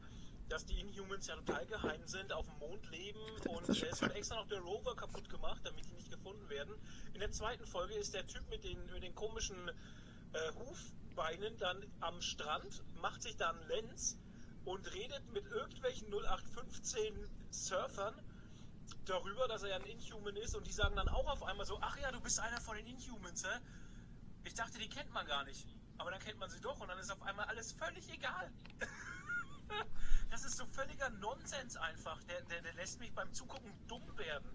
dass 0.49 0.65
die 0.65 0.79
Inhumans 0.79 1.27
ja 1.27 1.35
total 1.35 1.65
geheim 1.65 2.05
sind, 2.07 2.31
auf 2.31 2.45
dem 2.45 2.59
Mond 2.59 2.89
leben 2.91 3.19
und 3.49 3.67
es 3.69 3.81
wird 3.81 4.15
extra 4.15 4.35
noch 4.35 4.47
der 4.47 4.59
Rover 4.59 4.95
kaputt 4.95 5.29
gemacht, 5.29 5.61
damit 5.63 5.85
die 5.85 5.93
nicht 5.93 6.11
gefunden 6.11 6.47
werden. 6.49 6.75
In 7.13 7.19
der 7.19 7.31
zweiten 7.31 7.65
Folge 7.65 7.95
ist 7.95 8.13
der 8.13 8.27
Typ 8.27 8.47
mit 8.49 8.63
den, 8.63 8.77
mit 8.91 9.03
den 9.03 9.15
komischen 9.15 9.69
äh, 10.33 10.51
Hufbeinen 10.55 11.57
dann 11.57 11.85
am 12.01 12.21
Strand, 12.21 12.83
macht 13.01 13.23
sich 13.23 13.37
da 13.37 13.49
einen 13.49 13.67
Lens 13.67 14.17
und 14.65 14.91
redet 14.93 15.31
mit 15.31 15.45
irgendwelchen 15.45 16.07
0815 16.11 17.29
Surfern 17.51 18.15
darüber, 19.05 19.47
dass 19.47 19.63
er 19.63 19.69
ja 19.69 19.75
ein 19.75 19.85
Inhuman 19.85 20.35
ist 20.35 20.55
und 20.55 20.65
die 20.67 20.71
sagen 20.71 20.95
dann 20.95 21.07
auch 21.09 21.27
auf 21.27 21.43
einmal 21.43 21.65
so, 21.65 21.77
ach 21.81 21.97
ja, 21.97 22.11
du 22.11 22.19
bist 22.21 22.39
einer 22.39 22.59
von 22.61 22.75
den 22.75 22.87
Inhumans, 22.87 23.43
hä? 23.43 23.59
Ich 24.43 24.53
dachte, 24.53 24.77
die 24.77 24.89
kennt 24.89 25.11
man 25.11 25.25
gar 25.25 25.43
nicht. 25.43 25.67
Aber 25.97 26.11
dann 26.11 26.19
kennt 26.19 26.39
man 26.39 26.49
sie 26.49 26.59
doch 26.59 26.79
und 26.79 26.87
dann 26.87 26.99
ist 26.99 27.11
auf 27.11 27.21
einmal 27.21 27.45
alles 27.45 27.71
völlig 27.71 28.11
egal. 28.11 28.51
das 30.29 30.43
ist 30.43 30.57
so 30.57 30.65
völliger 30.67 31.09
Nonsens 31.09 31.77
einfach. 31.77 32.21
Der, 32.23 32.41
der, 32.43 32.61
der 32.61 32.73
lässt 32.73 32.99
mich 32.99 33.13
beim 33.13 33.31
Zugucken 33.33 33.71
dumm 33.87 34.17
werden. 34.17 34.49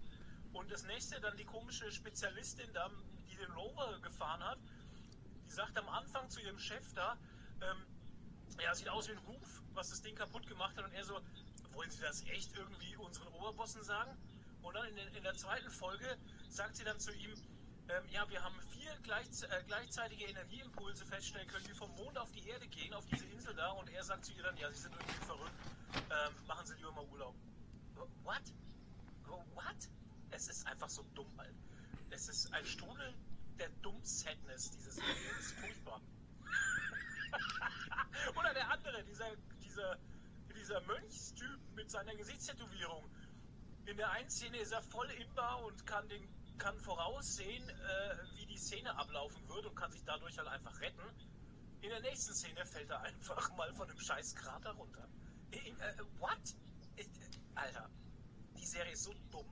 Und 0.53 0.71
das 0.71 0.83
nächste, 0.83 1.19
dann 1.21 1.37
die 1.37 1.45
komische 1.45 1.91
Spezialistin 1.91 2.71
da, 2.73 2.89
die 3.29 3.35
den 3.37 3.51
Rover 3.51 3.99
gefahren 4.01 4.43
hat, 4.43 4.59
die 5.45 5.51
sagt 5.51 5.77
am 5.77 5.87
Anfang 5.89 6.29
zu 6.29 6.41
ihrem 6.41 6.59
Chef 6.59 6.93
da, 6.93 7.17
ähm, 7.61 7.85
ja, 8.61 8.75
sieht 8.75 8.89
aus 8.89 9.07
wie 9.07 9.13
ein 9.13 9.17
Ruf, 9.19 9.61
was 9.73 9.89
das 9.89 10.01
Ding 10.01 10.15
kaputt 10.15 10.45
gemacht 10.47 10.77
hat. 10.77 10.85
Und 10.85 10.93
er 10.93 11.03
so, 11.03 11.19
wollen 11.71 11.89
Sie 11.89 12.01
das 12.01 12.23
echt 12.27 12.55
irgendwie 12.55 12.95
unseren 12.97 13.27
Oberbossen 13.29 13.83
sagen? 13.83 14.17
Und 14.61 14.75
dann 14.75 14.85
in, 14.87 14.97
in 15.15 15.23
der 15.23 15.35
zweiten 15.35 15.69
Folge 15.69 16.17
sagt 16.49 16.75
sie 16.75 16.83
dann 16.83 16.99
zu 16.99 17.11
ihm, 17.13 17.33
ähm, 17.91 18.03
ja, 18.09 18.29
wir 18.29 18.43
haben 18.43 18.55
vier 18.71 18.95
gleich, 19.03 19.27
äh, 19.43 19.63
gleichzeitige 19.67 20.25
Energieimpulse 20.25 21.05
feststellen 21.05 21.47
können, 21.47 21.65
die 21.65 21.73
vom 21.73 21.91
Mond 21.95 22.17
auf 22.17 22.31
die 22.31 22.47
Erde 22.47 22.67
gehen, 22.67 22.93
auf 22.93 23.05
diese 23.07 23.25
Insel 23.25 23.53
da. 23.55 23.71
Und 23.71 23.89
er 23.89 24.03
sagt 24.03 24.25
zu 24.25 24.33
ihr 24.33 24.43
dann, 24.43 24.57
ja, 24.57 24.71
Sie 24.71 24.81
sind 24.81 24.93
irgendwie 24.93 25.25
verrückt. 25.25 25.53
Ähm, 25.95 26.33
machen 26.47 26.65
Sie 26.65 26.75
lieber 26.75 26.91
mal 26.93 27.05
Urlaub. 27.05 27.35
What? 28.23 28.41
What? 29.53 29.89
Es 30.31 30.47
ist 30.47 30.65
einfach 30.67 30.89
so 30.89 31.03
dumm, 31.13 31.31
halt. 31.37 31.55
Es 32.09 32.27
ist 32.29 32.53
ein 32.53 32.65
Strudel 32.65 33.13
der 33.59 33.69
Dumm-Sadness. 33.81 34.71
Das 34.71 34.97
ist 34.97 35.51
furchtbar. 35.59 36.01
Oder 38.37 38.53
der 38.53 38.69
andere, 38.69 39.03
dieser, 39.03 39.35
dieser, 39.63 39.97
dieser 40.55 40.81
Mönchstyp 40.81 41.59
mit 41.75 41.89
seiner 41.89 42.15
Gesichtstätowierung. 42.15 43.09
In 43.85 43.97
der 43.97 44.11
einen 44.11 44.29
Szene 44.29 44.57
ist 44.57 44.71
er 44.71 44.81
voll 44.81 45.09
imbar 45.11 45.63
und 45.65 45.85
kann 45.85 46.07
den 46.07 46.27
kann 46.61 46.77
voraussehen, 46.77 47.67
äh, 47.69 48.17
wie 48.35 48.45
die 48.45 48.57
Szene 48.57 48.95
ablaufen 48.95 49.49
wird 49.49 49.65
und 49.65 49.75
kann 49.75 49.91
sich 49.91 50.03
dadurch 50.03 50.37
halt 50.37 50.47
einfach 50.47 50.79
retten. 50.79 51.01
In 51.81 51.89
der 51.89 52.01
nächsten 52.01 52.35
Szene 52.35 52.63
fällt 52.67 52.91
er 52.91 53.01
einfach 53.09 53.51
mal 53.55 53.73
von 53.73 53.89
einem 53.89 53.99
scheiß 53.99 54.35
Krater 54.35 54.71
runter. 54.73 55.09
Äh, 55.49 55.57
äh, 55.57 55.97
what? 56.19 56.55
Äh, 56.97 57.05
Alter, 57.55 57.89
die 58.55 58.65
Serie 58.65 58.91
ist 58.91 59.03
so 59.03 59.13
dumm. 59.31 59.47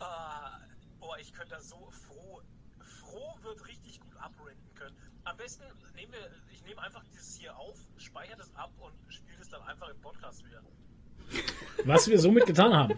uh, 0.00 0.04
boah, 1.00 1.18
ich 1.18 1.34
könnte 1.34 1.56
da 1.56 1.60
so 1.60 1.90
froh, 1.90 2.40
froh 2.80 3.38
wird 3.42 3.66
richtig 3.68 4.00
gut 4.00 4.16
abrenten 4.16 4.74
können. 4.74 4.96
Am 5.24 5.36
besten 5.36 5.64
nehmen 5.96 6.14
wir, 6.14 6.32
ich 6.50 6.62
nehme 6.64 6.80
einfach 6.80 7.04
dieses 7.04 7.36
hier 7.36 7.54
auf, 7.54 7.76
speichere 7.98 8.38
das 8.38 8.54
ab 8.54 8.72
und 8.78 8.94
spiele 9.12 9.42
es 9.42 9.50
dann 9.50 9.60
einfach 9.64 9.90
im 9.90 10.00
Podcast 10.00 10.42
wieder. 10.46 10.62
Was 11.84 12.08
wir 12.08 12.18
somit 12.18 12.46
getan 12.46 12.72
haben. 12.72 12.94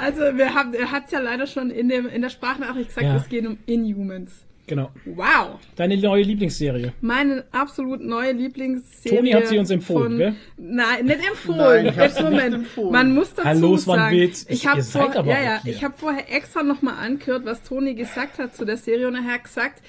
Also, 0.00 0.20
wir 0.36 0.54
haben, 0.54 0.72
er 0.74 0.90
hat 0.90 1.06
es 1.06 1.12
ja 1.12 1.20
leider 1.20 1.46
schon 1.46 1.70
in, 1.70 1.88
dem, 1.88 2.08
in 2.08 2.22
der 2.22 2.30
Sprachnachricht 2.30 2.88
gesagt, 2.88 3.06
ja. 3.06 3.16
es 3.16 3.28
geht 3.28 3.46
um 3.46 3.58
Inhumans. 3.66 4.32
Genau. 4.66 4.90
Wow. 5.04 5.58
Deine 5.74 5.96
neue 5.96 6.22
Lieblingsserie. 6.22 6.92
Meine 7.00 7.44
absolut 7.50 8.00
neue 8.00 8.32
Lieblingsserie. 8.32 9.18
Toni 9.18 9.30
hat 9.32 9.48
sie 9.48 9.58
uns 9.58 9.70
empfohlen, 9.70 10.12
von, 10.12 10.18
gell? 10.18 10.34
Nein, 10.56 11.06
nicht 11.06 11.28
empfohlen. 11.28 11.86
Nein, 11.86 11.94
Jetzt 11.98 12.22
Moment. 12.22 12.54
Empfohlen. 12.54 12.92
Man 12.92 13.14
muss 13.14 13.34
dazu 13.34 13.48
Hallo, 13.48 13.76
sagen, 13.76 14.16
Witz. 14.16 14.46
ich 14.48 14.66
habe 14.66 14.82
vor, 14.82 15.12
ja, 15.26 15.42
ja, 15.42 15.60
ich 15.64 15.82
habe 15.82 15.94
vorher 15.96 16.32
extra 16.32 16.62
nochmal 16.62 16.94
angehört, 17.04 17.44
was 17.44 17.62
Toni 17.62 17.94
gesagt 17.94 18.38
hat 18.38 18.54
zu 18.54 18.64
der 18.64 18.76
Serie 18.76 19.08
und 19.08 19.16
er 19.16 19.24
hat 19.24 19.44
gesagt, 19.44 19.82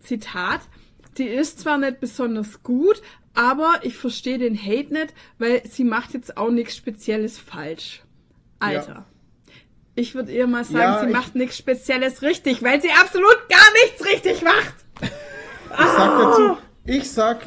Zitat, 0.00 0.60
die 1.16 1.26
ist 1.26 1.60
zwar 1.60 1.78
nicht 1.78 1.98
besonders 2.00 2.62
gut, 2.62 3.02
aber 3.38 3.78
ich 3.82 3.96
verstehe 3.96 4.36
den 4.36 4.60
Hate 4.60 4.92
nicht, 4.92 5.14
weil 5.38 5.62
sie 5.64 5.84
macht 5.84 6.12
jetzt 6.12 6.36
auch 6.36 6.50
nichts 6.50 6.74
Spezielles 6.74 7.38
falsch. 7.38 8.02
Alter. 8.58 8.92
Ja. 8.92 9.04
Ich 9.94 10.16
würde 10.16 10.32
eher 10.32 10.48
mal 10.48 10.64
sagen, 10.64 10.78
ja, 10.78 11.00
sie 11.00 11.12
macht 11.12 11.36
nichts 11.36 11.56
Spezielles 11.56 12.22
richtig, 12.22 12.64
weil 12.64 12.82
sie 12.82 12.90
absolut 12.90 13.38
gar 13.48 13.72
nichts 13.84 14.04
richtig 14.04 14.42
macht. 14.42 14.74
Ich 15.00 15.86
sag 15.86 16.18
dazu, 16.18 16.56
ich 16.84 17.10
sag, 17.10 17.46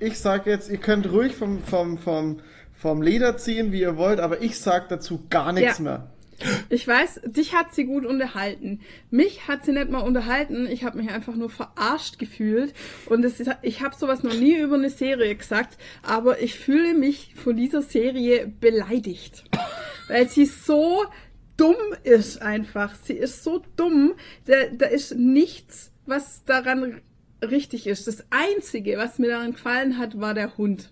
ich 0.00 0.18
sag 0.18 0.46
jetzt, 0.46 0.70
ihr 0.70 0.78
könnt 0.78 1.08
ruhig 1.12 1.36
vom, 1.36 1.62
vom, 1.62 1.98
vom, 1.98 2.40
vom 2.72 3.00
Leder 3.00 3.36
ziehen, 3.36 3.70
wie 3.70 3.82
ihr 3.82 3.96
wollt, 3.96 4.18
aber 4.18 4.42
ich 4.42 4.58
sag 4.58 4.88
dazu 4.88 5.24
gar 5.30 5.52
nichts 5.52 5.78
ja. 5.78 5.84
mehr. 5.84 6.10
Ich 6.68 6.86
weiß, 6.86 7.22
dich 7.26 7.54
hat 7.54 7.74
sie 7.74 7.84
gut 7.84 8.06
unterhalten. 8.06 8.80
Mich 9.10 9.48
hat 9.48 9.64
sie 9.64 9.72
nicht 9.72 9.90
mal 9.90 10.00
unterhalten. 10.00 10.66
Ich 10.66 10.84
habe 10.84 10.98
mich 10.98 11.10
einfach 11.10 11.34
nur 11.34 11.50
verarscht 11.50 12.18
gefühlt. 12.18 12.74
Und 13.06 13.24
ist, 13.24 13.42
ich 13.62 13.82
habe 13.82 13.96
sowas 13.96 14.22
noch 14.22 14.34
nie 14.34 14.56
über 14.56 14.76
eine 14.76 14.90
Serie 14.90 15.34
gesagt, 15.34 15.78
aber 16.02 16.40
ich 16.40 16.58
fühle 16.58 16.94
mich 16.94 17.34
von 17.34 17.56
dieser 17.56 17.82
Serie 17.82 18.46
beleidigt. 18.60 19.44
Weil 20.08 20.28
sie 20.28 20.46
so 20.46 21.04
dumm 21.56 21.76
ist 22.04 22.40
einfach. 22.40 22.94
Sie 22.94 23.14
ist 23.14 23.44
so 23.44 23.62
dumm. 23.76 24.14
Da, 24.46 24.54
da 24.72 24.86
ist 24.86 25.16
nichts, 25.16 25.90
was 26.06 26.44
daran 26.44 27.00
richtig 27.42 27.86
ist. 27.86 28.06
Das 28.06 28.24
Einzige, 28.30 28.96
was 28.96 29.18
mir 29.18 29.28
daran 29.28 29.52
gefallen 29.52 29.98
hat, 29.98 30.20
war 30.20 30.34
der 30.34 30.56
Hund. 30.56 30.90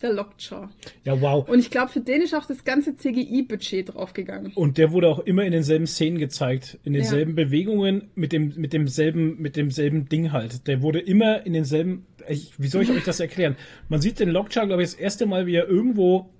Der 0.00 0.12
Lockjaw. 0.12 0.68
Ja, 1.04 1.20
wow. 1.20 1.48
Und 1.48 1.58
ich 1.58 1.70
glaube, 1.70 1.90
für 1.90 2.00
den 2.00 2.22
ist 2.22 2.34
auch 2.34 2.46
das 2.46 2.64
ganze 2.64 2.94
CGI-Budget 2.94 3.94
draufgegangen. 3.94 4.52
Und 4.54 4.78
der 4.78 4.92
wurde 4.92 5.08
auch 5.08 5.18
immer 5.20 5.44
in 5.44 5.52
denselben 5.52 5.86
Szenen 5.86 6.18
gezeigt, 6.18 6.78
in 6.84 6.92
denselben 6.92 7.36
ja. 7.36 7.44
Bewegungen, 7.44 8.08
mit 8.14 8.32
dem, 8.32 8.54
mit 8.56 8.72
demselben, 8.72 9.40
mit 9.40 9.56
demselben 9.56 10.08
Ding 10.08 10.32
halt. 10.32 10.68
Der 10.68 10.82
wurde 10.82 11.00
immer 11.00 11.44
in 11.44 11.52
denselben, 11.52 12.06
ich, 12.28 12.52
wie 12.58 12.68
soll 12.68 12.82
ich 12.82 12.90
euch 12.90 13.04
das 13.04 13.18
erklären? 13.18 13.56
Man 13.88 14.00
sieht 14.00 14.20
den 14.20 14.28
Lockjaw, 14.28 14.66
glaube 14.66 14.82
ich, 14.82 14.90
das 14.90 14.98
erste 15.00 15.26
Mal, 15.26 15.46
wie 15.46 15.56
er 15.56 15.68
irgendwo 15.68 16.30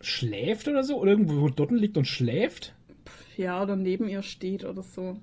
schläft 0.00 0.68
oder 0.68 0.84
so, 0.84 1.00
oder 1.00 1.10
irgendwo 1.10 1.48
dort 1.48 1.72
liegt 1.72 1.96
und 1.96 2.06
schläft. 2.06 2.74
Ja, 3.36 3.62
oder 3.62 3.74
neben 3.74 4.08
ihr 4.08 4.22
steht 4.22 4.64
oder 4.64 4.82
so. 4.82 5.16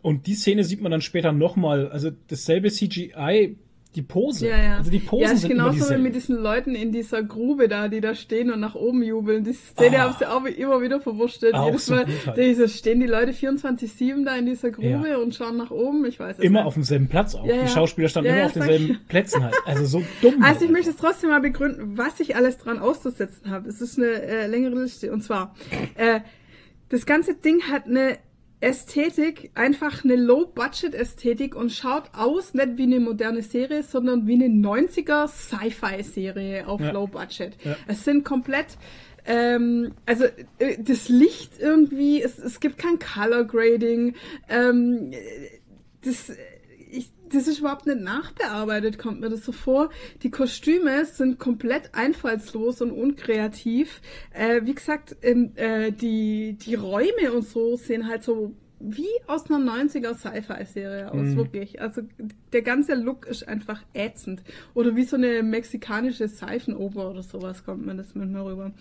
Und 0.00 0.26
die 0.26 0.34
Szene 0.34 0.64
sieht 0.64 0.80
man 0.80 0.92
dann 0.92 1.00
später 1.02 1.32
nochmal. 1.32 1.88
Also 1.88 2.10
dasselbe 2.28 2.70
CGI 2.70 3.56
die 3.96 4.02
Pose. 4.02 4.48
Ja, 4.48 4.62
ja. 4.62 4.76
Also 4.76 4.90
die 4.90 4.98
Posen 4.98 5.24
ja, 5.24 5.32
ist 5.32 5.40
sind 5.40 5.50
genauso 5.50 5.90
wie 5.90 5.98
mit 5.98 6.14
diesen 6.14 6.36
Leuten 6.36 6.74
in 6.74 6.92
dieser 6.92 7.22
Grube 7.22 7.66
da, 7.66 7.88
die 7.88 8.00
da 8.00 8.14
stehen 8.14 8.50
und 8.50 8.60
nach 8.60 8.74
oben 8.74 9.02
jubeln. 9.02 9.42
Die 9.42 9.54
Szene 9.54 9.98
ah. 9.98 10.00
haben 10.02 10.14
sie 10.18 10.26
auch 10.26 10.44
immer 10.44 10.82
wieder 10.82 11.00
verwurstet. 11.00 11.54
Auch 11.54 11.66
Jedes 11.66 11.86
so 11.86 11.94
Mal 11.94 12.06
halt. 12.26 12.70
stehen 12.70 13.00
die 13.00 13.06
Leute 13.06 13.32
24-7 13.32 14.24
da 14.24 14.36
in 14.36 14.46
dieser 14.46 14.70
Grube 14.70 15.08
ja. 15.08 15.16
und 15.16 15.34
schauen 15.34 15.56
nach 15.56 15.70
oben. 15.70 16.04
Ich 16.04 16.20
weiß 16.20 16.38
es 16.38 16.44
Immer 16.44 16.60
nicht. 16.60 16.66
auf 16.66 16.74
demselben 16.74 17.08
Platz 17.08 17.34
auch. 17.34 17.46
Ja, 17.46 17.62
die 17.62 17.68
Schauspieler 17.68 18.08
standen 18.08 18.30
immer 18.30 18.46
auf 18.46 18.52
denselben 18.52 18.98
Plätzen 19.08 19.42
halt. 19.42 19.54
Also 19.64 19.86
so 19.86 20.02
dumm. 20.20 20.34
Also 20.46 20.64
ich 20.64 20.70
möchte 20.70 20.90
es 20.90 20.96
trotzdem 20.96 21.30
mal 21.30 21.40
begründen, 21.40 21.96
was 21.96 22.20
ich 22.20 22.36
alles 22.36 22.58
dran 22.58 22.78
auszusetzen 22.78 23.50
habe. 23.50 23.68
Es 23.68 23.80
ist 23.80 23.98
eine 23.98 24.22
äh, 24.22 24.46
längere 24.46 24.80
Liste. 24.82 25.10
Und 25.10 25.22
zwar, 25.22 25.54
äh, 25.96 26.20
das 26.88 27.06
ganze 27.06 27.34
Ding 27.34 27.62
hat 27.62 27.86
eine 27.86 28.18
Ästhetik, 28.60 29.50
einfach 29.54 30.02
eine 30.02 30.16
Low-Budget-Ästhetik 30.16 31.54
und 31.54 31.70
schaut 31.70 32.04
aus 32.14 32.54
nicht 32.54 32.78
wie 32.78 32.84
eine 32.84 33.00
moderne 33.00 33.42
Serie, 33.42 33.82
sondern 33.82 34.26
wie 34.26 34.34
eine 34.34 34.46
90er 34.46 35.28
Sci-Fi-Serie 35.28 36.66
auf 36.66 36.80
ja. 36.80 36.90
Low-Budget. 36.90 37.56
Ja. 37.64 37.76
Es 37.86 38.04
sind 38.04 38.24
komplett 38.24 38.78
ähm, 39.26 39.92
also 40.06 40.24
äh, 40.58 40.76
das 40.78 41.08
Licht 41.08 41.58
irgendwie, 41.58 42.22
es, 42.22 42.38
es 42.38 42.60
gibt 42.60 42.78
kein 42.78 42.98
Color 42.98 43.44
Grading, 43.44 44.14
ähm, 44.48 45.12
das 46.04 46.32
das 47.36 47.46
ist 47.46 47.58
überhaupt 47.58 47.86
nicht 47.86 48.00
nachbearbeitet, 48.00 48.98
kommt 48.98 49.20
mir 49.20 49.28
das 49.28 49.44
so 49.44 49.52
vor. 49.52 49.90
Die 50.22 50.30
Kostüme 50.30 51.04
sind 51.04 51.38
komplett 51.38 51.94
einfallslos 51.94 52.80
und 52.80 52.90
unkreativ. 52.90 54.00
Äh, 54.32 54.62
wie 54.64 54.74
gesagt, 54.74 55.16
ähm, 55.22 55.52
äh, 55.56 55.92
die, 55.92 56.54
die 56.54 56.74
Räume 56.74 57.32
und 57.34 57.46
so 57.46 57.76
sehen 57.76 58.08
halt 58.08 58.22
so 58.22 58.54
wie 58.78 59.08
aus 59.26 59.50
einer 59.50 59.58
90er 59.58 60.14
Sci-Fi-Serie 60.14 61.10
aus, 61.10 61.28
mhm. 61.28 61.36
wirklich. 61.36 61.80
Also 61.80 62.02
der 62.52 62.62
ganze 62.62 62.94
Look 62.94 63.26
ist 63.26 63.48
einfach 63.48 63.82
ätzend. 63.94 64.42
Oder 64.74 64.96
wie 64.96 65.04
so 65.04 65.16
eine 65.16 65.42
mexikanische 65.42 66.28
Seifenoper 66.28 67.10
oder 67.10 67.22
sowas 67.22 67.64
kommt 67.64 67.86
mir 67.86 67.94
das 67.94 68.14
mit 68.14 68.30
mir 68.30 68.44
rüber. 68.44 68.72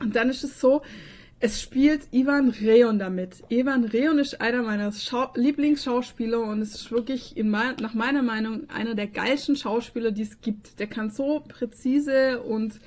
Und 0.00 0.16
dann 0.16 0.28
ist 0.28 0.44
es 0.44 0.60
so, 0.60 0.82
es 1.44 1.60
spielt 1.60 2.02
Ivan 2.12 2.50
Reon 2.50 3.00
damit. 3.00 3.42
Ivan 3.48 3.82
Reon 3.82 4.20
ist 4.20 4.40
einer 4.40 4.62
meiner 4.62 4.92
Schau 4.92 5.28
Lieblingsschauspieler 5.34 6.40
und 6.40 6.62
es 6.62 6.76
ist 6.76 6.92
wirklich 6.92 7.34
mein, 7.42 7.74
nach 7.80 7.94
meiner 7.94 8.22
Meinung 8.22 8.70
einer 8.70 8.94
der 8.94 9.08
geilsten 9.08 9.56
Schauspieler, 9.56 10.12
die 10.12 10.22
es 10.22 10.40
gibt. 10.40 10.78
Der 10.78 10.86
kann 10.86 11.10
so 11.10 11.40
präzise 11.40 12.40
und 12.42 12.78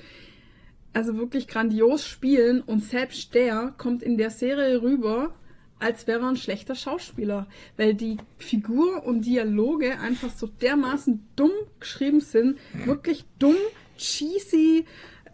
also 0.94 1.18
wirklich 1.18 1.48
grandios 1.48 2.06
spielen 2.06 2.62
und 2.62 2.82
selbst 2.82 3.34
der 3.34 3.74
kommt 3.76 4.02
in 4.02 4.16
der 4.16 4.30
Serie 4.30 4.80
rüber, 4.80 5.34
als 5.78 6.06
wäre 6.06 6.20
er 6.20 6.28
ein 6.30 6.36
schlechter 6.36 6.74
Schauspieler, 6.74 7.48
weil 7.76 7.92
die 7.92 8.16
Figur 8.38 9.04
und 9.04 9.26
Dialoge 9.26 9.98
einfach 10.00 10.30
so 10.30 10.46
dermaßen 10.46 11.28
dumm 11.36 11.52
geschrieben 11.78 12.20
sind, 12.20 12.56
wirklich 12.86 13.26
dumm, 13.38 13.56
cheesy, 13.98 14.86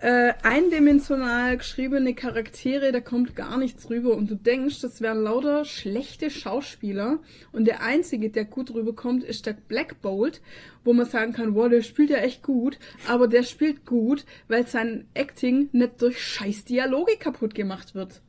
äh, 0.03 0.35
eindimensional 0.43 1.57
geschriebene 1.57 2.13
Charaktere, 2.15 2.91
da 2.91 3.01
kommt 3.01 3.37
gar 3.37 3.57
nichts 3.57 3.89
rüber 3.89 4.17
und 4.17 4.29
du 4.29 4.35
denkst, 4.35 4.81
das 4.81 5.01
wären 5.01 5.23
lauter 5.23 5.65
schlechte 5.65 6.29
Schauspieler 6.29 7.21
und 7.53 7.67
der 7.67 7.85
einzige, 7.85 8.29
der 8.29 8.45
gut 8.45 8.75
rüberkommt, 8.75 9.23
ist 9.23 9.47
der 9.47 9.53
Black 9.53 10.03
Bolt, 10.03 10.41
wo 10.83 10.93
man 10.93 11.07
sagen 11.07 11.33
kann, 11.33 11.55
wow, 11.55 11.69
der 11.69 11.83
spielt 11.83 12.11
ja 12.11 12.17
echt 12.17 12.43
gut, 12.43 12.81
aber 13.09 13.29
der 13.29 13.45
spielt 13.45 13.87
gut, 13.87 14.25
weil 14.49 14.67
sein 14.67 15.07
Acting 15.15 15.69
nicht 15.71 16.03
durch 16.03 16.21
scheiß 16.21 16.65
Dialoge 16.65 17.17
kaputt 17.17 17.55
gemacht 17.55 17.95
wird. 17.95 18.23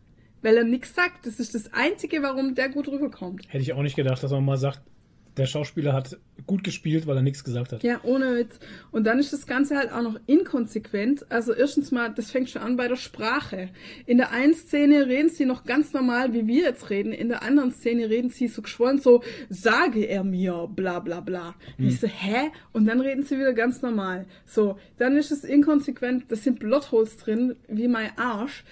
Weil 0.44 0.58
er 0.58 0.66
nichts 0.66 0.94
sagt. 0.94 1.26
Das 1.26 1.40
ist 1.40 1.56
das 1.56 1.74
Einzige, 1.74 2.22
warum 2.22 2.54
der 2.54 2.68
gut 2.68 2.90
rüberkommt. 2.90 3.46
Hätte 3.48 3.64
ich 3.64 3.74
auch 3.74 3.82
nicht 3.82 3.96
gedacht, 3.96 4.22
dass 4.22 4.32
man 4.32 4.44
mal 4.44 4.58
sagt, 4.58 4.82
der 5.38 5.46
Schauspieler 5.46 5.94
hat 5.94 6.18
gut 6.46 6.64
gespielt, 6.64 7.08
weil 7.08 7.16
er 7.16 7.22
nichts 7.22 7.44
gesagt 7.44 7.72
hat. 7.72 7.84
Ja, 7.84 8.02
ohne 8.04 8.36
Witz. 8.36 8.60
Und 8.92 9.06
dann 9.06 9.20
ist 9.20 9.32
das 9.34 9.48
Ganze 9.48 9.78
halt 9.78 9.92
auch 9.92 10.02
noch 10.02 10.20
inkonsequent. 10.26 11.26
Also 11.32 11.54
erstens 11.54 11.92
mal, 11.92 12.14
das 12.14 12.32
fängt 12.32 12.50
schon 12.50 12.62
an 12.62 12.76
bei 12.76 12.88
der 12.88 12.96
Sprache. 12.96 13.70
In 14.06 14.18
der 14.18 14.32
einen 14.32 14.54
Szene 14.54 15.08
reden 15.08 15.30
sie 15.30 15.46
noch 15.46 15.64
ganz 15.64 15.94
normal, 15.94 16.34
wie 16.34 16.48
wir 16.48 16.64
jetzt 16.64 16.90
reden. 16.90 17.14
In 17.14 17.30
der 17.30 17.44
anderen 17.44 17.72
Szene 17.72 18.10
reden 18.10 18.30
sie 18.30 18.48
so 18.48 18.62
geschwollen, 18.62 19.00
so, 19.00 19.24
sage 19.50 20.06
er 20.06 20.24
mir, 20.24 20.70
bla 20.74 21.00
bla 21.00 21.22
bla. 21.22 21.56
Hm. 21.78 21.88
Ich 21.88 22.00
so, 22.00 22.08
hä? 22.08 22.52
Und 22.74 22.86
dann 22.86 23.00
reden 23.00 23.24
sie 23.24 23.38
wieder 23.38 23.54
ganz 23.54 23.82
normal. 23.82 24.26
So, 24.46 24.78
dann 24.98 25.16
ist 25.16 25.32
es 25.32 25.44
inkonsequent, 25.44 26.26
das 26.30 26.44
sind 26.44 26.60
Plotholes 26.60 27.18
drin, 27.18 27.56
wie 27.68 27.88
mein 27.88 28.18
Arsch. 28.18 28.64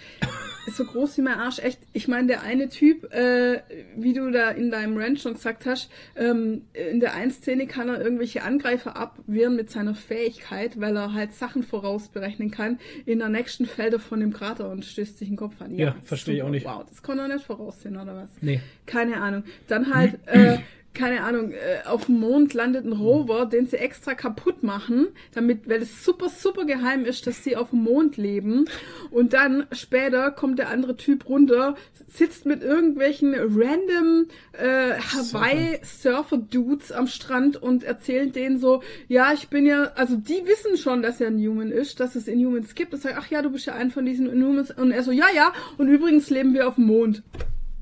Ist 0.67 0.77
so 0.77 0.85
groß 0.85 1.17
wie 1.17 1.21
mein 1.21 1.39
Arsch, 1.39 1.59
echt. 1.59 1.79
Ich 1.93 2.07
meine, 2.07 2.27
der 2.27 2.43
eine 2.43 2.69
Typ, 2.69 3.11
äh, 3.13 3.61
wie 3.95 4.13
du 4.13 4.29
da 4.31 4.49
in 4.49 4.71
deinem 4.71 4.97
Ranch 4.97 5.21
schon 5.21 5.33
gesagt 5.33 5.65
hast, 5.65 5.89
ähm, 6.15 6.50
in 6.73 6.99
der 6.99 7.13
einen 7.13 7.31
Szene 7.31 7.67
kann 7.67 7.89
er 7.89 8.01
irgendwelche 8.01 8.43
Angreifer 8.43 8.95
abwehren 8.95 9.55
mit 9.55 9.69
seiner 9.69 9.95
Fähigkeit, 9.95 10.79
weil 10.79 10.95
er 10.95 11.13
halt 11.13 11.33
Sachen 11.33 11.63
vorausberechnen 11.63 12.51
kann. 12.51 12.79
In 13.05 13.19
der 13.19 13.29
nächsten 13.29 13.65
fällt 13.65 13.93
er 13.93 13.99
von 13.99 14.19
dem 14.19 14.33
Krater 14.33 14.69
und 14.69 14.85
stößt 14.85 15.17
sich 15.17 15.27
den 15.27 15.37
Kopf 15.37 15.61
an. 15.61 15.75
Ja, 15.75 15.87
ja 15.87 15.95
verstehe 16.03 16.35
ich 16.35 16.43
auch 16.43 16.49
nicht. 16.49 16.65
Wow, 16.65 16.85
das 16.87 17.01
kann 17.01 17.19
er 17.19 17.27
nicht 17.27 17.45
voraussehen, 17.45 17.97
oder 17.97 18.15
was? 18.15 18.31
Nee. 18.41 18.61
Keine 18.85 19.21
Ahnung. 19.21 19.43
Dann 19.67 19.93
halt, 19.93 20.19
äh, 20.27 20.57
keine 20.93 21.23
Ahnung, 21.23 21.51
äh, 21.51 21.87
auf 21.87 22.05
dem 22.05 22.19
Mond 22.19 22.53
landet 22.53 22.85
ein 22.85 22.91
Rover, 22.91 23.45
den 23.45 23.65
sie 23.65 23.77
extra 23.77 24.13
kaputt 24.13 24.61
machen, 24.61 25.07
damit, 25.33 25.69
weil 25.69 25.81
es 25.81 26.03
super, 26.03 26.27
super 26.29 26.65
geheim 26.65 27.05
ist, 27.05 27.25
dass 27.27 27.43
sie 27.43 27.55
auf 27.55 27.69
dem 27.69 27.83
Mond 27.83 28.17
leben. 28.17 28.65
Und 29.09 29.33
dann 29.33 29.67
später 29.71 30.31
kommt 30.31 30.59
der 30.59 30.69
andere 30.69 30.97
Typ 30.97 31.29
runter, 31.29 31.75
sitzt 32.07 32.45
mit 32.45 32.61
irgendwelchen 32.61 33.33
random 33.35 34.27
äh, 34.53 34.99
Hawaii-Surfer-Dudes 34.99 36.91
am 36.91 37.07
Strand 37.07 37.55
und 37.55 37.83
erzählt 37.83 38.35
denen 38.35 38.59
so, 38.59 38.83
ja, 39.07 39.31
ich 39.31 39.47
bin 39.47 39.65
ja, 39.65 39.91
also 39.95 40.17
die 40.17 40.45
wissen 40.45 40.77
schon, 40.77 41.01
dass 41.01 41.21
er 41.21 41.27
ein 41.27 41.39
Human 41.39 41.71
ist, 41.71 42.01
dass 42.01 42.15
es 42.15 42.27
Inhumans 42.27 42.75
gibt. 42.75 42.93
Und 42.93 43.01
sagt, 43.01 43.15
ach 43.17 43.31
ja, 43.31 43.41
du 43.41 43.49
bist 43.51 43.65
ja 43.65 43.75
ein 43.75 43.91
von 43.91 44.05
diesen 44.05 44.29
Inhumans. 44.29 44.71
Und 44.71 44.91
er 44.91 45.03
so, 45.03 45.11
ja, 45.11 45.27
ja, 45.33 45.53
und 45.77 45.87
übrigens 45.87 46.29
leben 46.29 46.53
wir 46.53 46.67
auf 46.67 46.75
dem 46.75 46.87
Mond. 46.87 47.23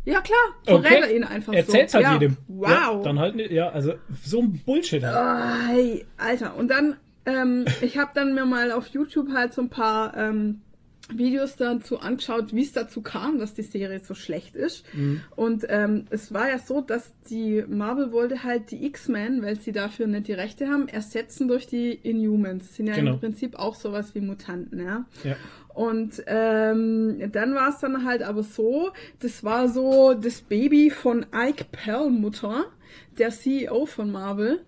Ja, 0.05 0.21
klar. 0.21 0.37
Verrät 0.65 1.03
okay. 1.03 1.15
ihn 1.15 1.23
einfach 1.23 1.53
Erzähl's 1.53 1.91
so. 1.91 1.97
halt 1.97 2.05
ja. 2.07 2.13
jedem. 2.13 2.37
Wow. 2.47 2.69
Ja, 2.69 3.01
dann 3.03 3.19
halt, 3.19 3.35
ne- 3.35 3.51
ja, 3.53 3.69
also 3.69 3.93
so 4.23 4.39
ein 4.41 4.61
Bullshit. 4.65 5.03
Halt. 5.03 5.15
Oh, 5.15 5.67
hey, 5.67 6.05
Alter. 6.17 6.55
Und 6.55 6.69
dann, 6.69 6.95
ähm, 7.25 7.65
ich 7.81 7.97
habe 7.97 8.11
dann 8.15 8.33
mir 8.33 8.45
mal 8.45 8.71
auf 8.71 8.87
YouTube 8.87 9.29
halt 9.33 9.53
so 9.53 9.61
ein 9.61 9.69
paar 9.69 10.15
ähm, 10.17 10.61
Videos 11.11 11.55
dazu 11.55 11.99
angeschaut, 11.99 12.53
wie 12.53 12.61
es 12.61 12.71
dazu 12.71 13.01
kam, 13.01 13.39
dass 13.39 13.55
die 13.55 13.63
Serie 13.63 13.99
so 13.99 14.13
schlecht 14.13 14.55
ist. 14.55 14.85
Mhm. 14.93 15.21
Und 15.35 15.65
ähm, 15.67 16.05
es 16.11 16.31
war 16.33 16.49
ja 16.49 16.59
so, 16.59 16.81
dass 16.81 17.13
die 17.29 17.63
Marvel 17.67 18.11
wollte 18.11 18.43
halt 18.43 18.69
die 18.69 18.85
X-Men, 18.85 19.41
weil 19.41 19.59
sie 19.59 19.71
dafür 19.71 20.05
nicht 20.07 20.27
die 20.27 20.33
Rechte 20.33 20.67
haben, 20.67 20.87
ersetzen 20.87 21.47
durch 21.47 21.65
die 21.65 21.91
Inhumans. 21.93 22.75
Sind 22.75 22.87
ja 22.87 22.95
Genau. 22.95 23.13
im 23.13 23.19
Prinzip 23.19 23.57
auch 23.57 23.73
sowas 23.75 24.13
wie 24.13 24.21
Mutanten, 24.21 24.79
ja. 24.83 25.05
Ja. 25.23 25.35
Und 25.79 26.21
ähm, 26.27 27.31
dann 27.31 27.55
war 27.55 27.69
es 27.69 27.79
dann 27.79 28.03
halt 28.03 28.21
aber 28.21 28.43
so, 28.43 28.89
das 29.21 29.45
war 29.45 29.69
so 29.69 30.13
das 30.13 30.41
Baby 30.41 30.89
von 30.89 31.25
Ike 31.33 31.67
Perlmutter, 31.71 32.65
der 33.17 33.29
CEO 33.29 33.85
von 33.85 34.11
Marvel. 34.11 34.59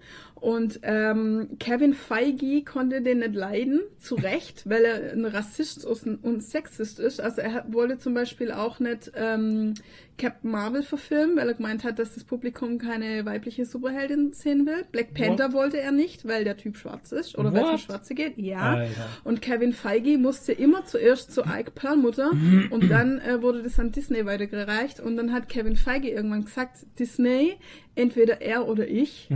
Und 0.42 0.80
ähm, 0.82 1.50
Kevin 1.60 1.94
Feige 1.94 2.64
konnte 2.64 3.04
den 3.04 3.20
nicht 3.20 3.36
leiden, 3.36 3.82
zu 4.00 4.16
Recht, 4.16 4.64
weil 4.70 4.84
er 4.84 5.14
ein 5.14 5.26
Rassist 5.26 5.86
und 5.86 6.44
Sexist 6.44 7.00
ist. 7.00 7.22
Also 7.22 7.42
er 7.42 7.66
wollte 7.70 8.00
zum 8.00 8.16
Beispiel 8.16 8.52
auch 8.52 8.80
nicht 8.80 9.12
ähm, 9.16 9.76
Captain 10.18 10.50
Marvel 10.50 10.82
verfilmen, 10.82 11.38
weil 11.38 11.48
er 11.48 11.54
gemeint 11.54 11.84
hat, 11.84 12.00
dass 12.00 12.16
das 12.16 12.24
Publikum 12.24 12.80
keine 12.80 13.24
weibliche 13.24 13.66
Superheldin 13.66 14.34
sehen 14.34 14.66
will. 14.66 14.84
Black 14.92 15.14
Panther 15.14 15.54
wollte 15.54 15.80
er 15.80 15.92
nicht, 15.92 16.28
weil 16.28 16.44
der 16.44 16.58
Typ 16.58 16.76
schwarz 16.76 17.12
ist 17.12 17.38
oder 17.38 17.54
weil 17.54 17.62
es 17.62 17.66
um 17.66 17.74
What? 17.74 17.80
Schwarze 17.82 18.16
geht. 18.16 18.38
Ja. 18.38 18.74
Alter. 18.74 19.10
Und 19.24 19.44
Kevin 19.44 19.74
Feige 19.74 20.18
musste 20.18 20.54
immer 20.54 20.86
zuerst 20.86 21.34
zu 21.34 21.42
Ike 21.42 21.72
Perlmutter 21.72 22.32
und 22.72 22.90
dann 22.90 23.20
äh, 23.20 23.44
wurde 23.44 23.62
das 23.62 23.80
an 23.80 23.92
Disney 23.92 24.26
weitergereicht 24.26 25.00
und 25.00 25.18
dann 25.18 25.32
hat 25.32 25.50
Kevin 25.50 25.76
Feige 25.76 26.10
irgendwann 26.10 26.46
gesagt, 26.46 26.86
Disney, 26.98 27.58
entweder 27.94 28.42
er 28.42 28.68
oder 28.68 28.88
ich. 28.88 29.30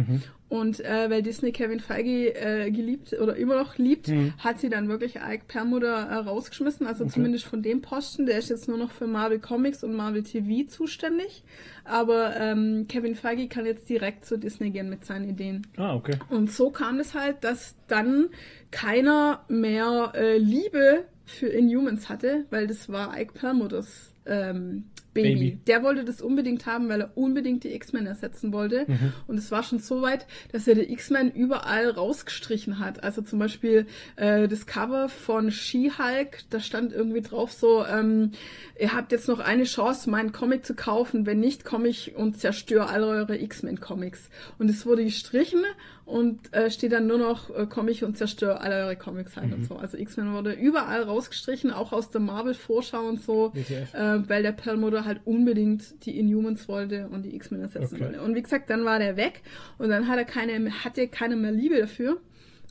Und 0.47 0.79
äh, 0.79 1.09
weil 1.09 1.23
Disney 1.23 1.51
Kevin 1.51 1.79
Feige 1.79 2.35
äh, 2.35 2.69
geliebt 2.69 3.13
oder 3.19 3.35
immer 3.35 3.55
noch 3.55 3.77
liebt, 3.77 4.11
hat 4.37 4.59
sie 4.59 4.69
dann 4.69 4.87
wirklich 4.87 5.15
Ike 5.15 5.45
Perlmutter 5.47 6.07
äh, 6.07 6.15
rausgeschmissen. 6.15 6.85
Also 6.85 7.05
zumindest 7.05 7.45
von 7.45 7.63
dem 7.63 7.81
Posten. 7.81 8.27
Der 8.27 8.37
ist 8.37 8.49
jetzt 8.49 8.67
nur 8.67 8.77
noch 8.77 8.91
für 8.91 9.07
Marvel 9.07 9.39
Comics 9.39 9.83
und 9.83 9.95
Marvel 9.95 10.21
TV 10.21 10.69
zuständig. 10.69 11.43
Aber 11.83 12.35
ähm, 12.35 12.85
Kevin 12.87 13.15
Feige 13.15 13.47
kann 13.47 13.65
jetzt 13.65 13.89
direkt 13.89 14.25
zu 14.25 14.37
Disney 14.37 14.69
gehen 14.69 14.89
mit 14.89 15.03
seinen 15.03 15.29
Ideen. 15.29 15.65
Ah, 15.77 15.95
okay. 15.95 16.17
Und 16.29 16.51
so 16.51 16.69
kam 16.69 16.99
es 16.99 17.15
halt, 17.15 17.43
dass 17.43 17.75
dann 17.87 18.27
keiner 18.69 19.45
mehr 19.47 20.11
äh, 20.15 20.37
Liebe 20.37 21.05
für 21.25 21.47
Inhumans 21.47 22.07
hatte, 22.07 22.45
weil 22.51 22.67
das 22.67 22.87
war 22.89 23.19
Ike 23.19 23.33
Perlmutters 23.33 24.13
ähm, 24.27 24.85
Baby. 25.15 25.33
Baby. 25.33 25.59
Der 25.65 25.81
wollte 25.81 26.03
das 26.05 26.21
unbedingt 26.21 26.65
haben, 26.67 26.87
weil 26.89 27.01
er 27.01 27.17
unbedingt 27.17 27.63
die 27.63 27.73
X-Men 27.73 28.05
ersetzen 28.05 28.53
wollte. 28.53 28.85
Mhm. 28.87 29.13
Und 29.27 29.37
es 29.39 29.49
war 29.49 29.63
schon 29.63 29.79
so 29.79 30.01
weit, 30.03 30.27
dass 30.51 30.67
er 30.67 30.75
die 30.75 30.91
X-Men 30.93 31.31
überall 31.31 31.89
rausgestrichen 31.89 32.79
hat. 32.79 33.03
Also 33.03 33.21
zum 33.23 33.39
Beispiel 33.39 33.87
äh, 34.17 34.47
das 34.47 34.67
Cover 34.67 35.09
von 35.09 35.49
She-Hulk, 35.51 36.43
da 36.49 36.59
stand 36.59 36.93
irgendwie 36.93 37.21
drauf 37.21 37.51
so, 37.51 37.85
ähm, 37.85 38.31
ihr 38.79 38.93
habt 38.93 39.11
jetzt 39.11 39.27
noch 39.27 39.39
eine 39.39 39.63
Chance, 39.63 40.09
meinen 40.09 40.31
Comic 40.31 40.65
zu 40.65 40.75
kaufen. 40.75 41.25
Wenn 41.25 41.39
nicht, 41.39 41.65
komme 41.65 41.87
ich 41.87 42.15
und 42.15 42.37
zerstöre 42.39 42.89
alle 42.89 43.07
eure 43.07 43.37
X-Men-Comics. 43.41 44.29
Und 44.59 44.69
es 44.69 44.85
wurde 44.85 45.03
gestrichen 45.03 45.61
und 46.05 46.53
äh, 46.53 46.69
steht 46.69 46.91
dann 46.91 47.07
nur 47.07 47.17
noch, 47.17 47.49
äh, 47.55 47.65
komme 47.65 47.89
ich 47.89 48.03
und 48.03 48.15
zerstöre 48.17 48.59
alle 48.61 48.75
eure 48.85 48.95
Comics 48.95 49.35
halt 49.37 49.47
Mhm. 49.47 49.53
und 49.53 49.63
so. 49.65 49.75
Also 49.77 49.97
X-Men 49.97 50.33
wurde 50.33 50.51
überall 50.53 51.01
rausgestrichen, 51.03 51.71
auch 51.71 51.93
aus 51.93 52.11
der 52.11 52.21
Marvel-Vorschau 52.21 53.07
und 53.07 53.21
so, 53.23 53.51
WTF. 53.55 53.93
äh, 53.93 54.29
weil 54.29 54.43
der 54.43 54.51
Perlmutter 54.51 55.04
halt 55.05 55.21
unbedingt 55.25 56.05
die 56.05 56.17
Inhumans 56.19 56.67
wollte 56.67 57.07
und 57.09 57.23
die 57.23 57.35
X-Men 57.35 57.61
ersetzen 57.61 57.95
Okay. 57.95 58.03
wollte. 58.05 58.21
Und 58.21 58.35
wie 58.35 58.41
gesagt, 58.41 58.69
dann 58.69 58.83
war 58.85 58.99
der 58.99 59.15
weg 59.17 59.41
und 59.77 59.89
dann 59.89 60.07
hat 60.07 60.17
er 60.17 60.25
keine, 60.25 60.83
hatte 60.83 61.07
keiner 61.07 61.35
mehr 61.35 61.51
Liebe 61.51 61.77
dafür. 61.79 62.19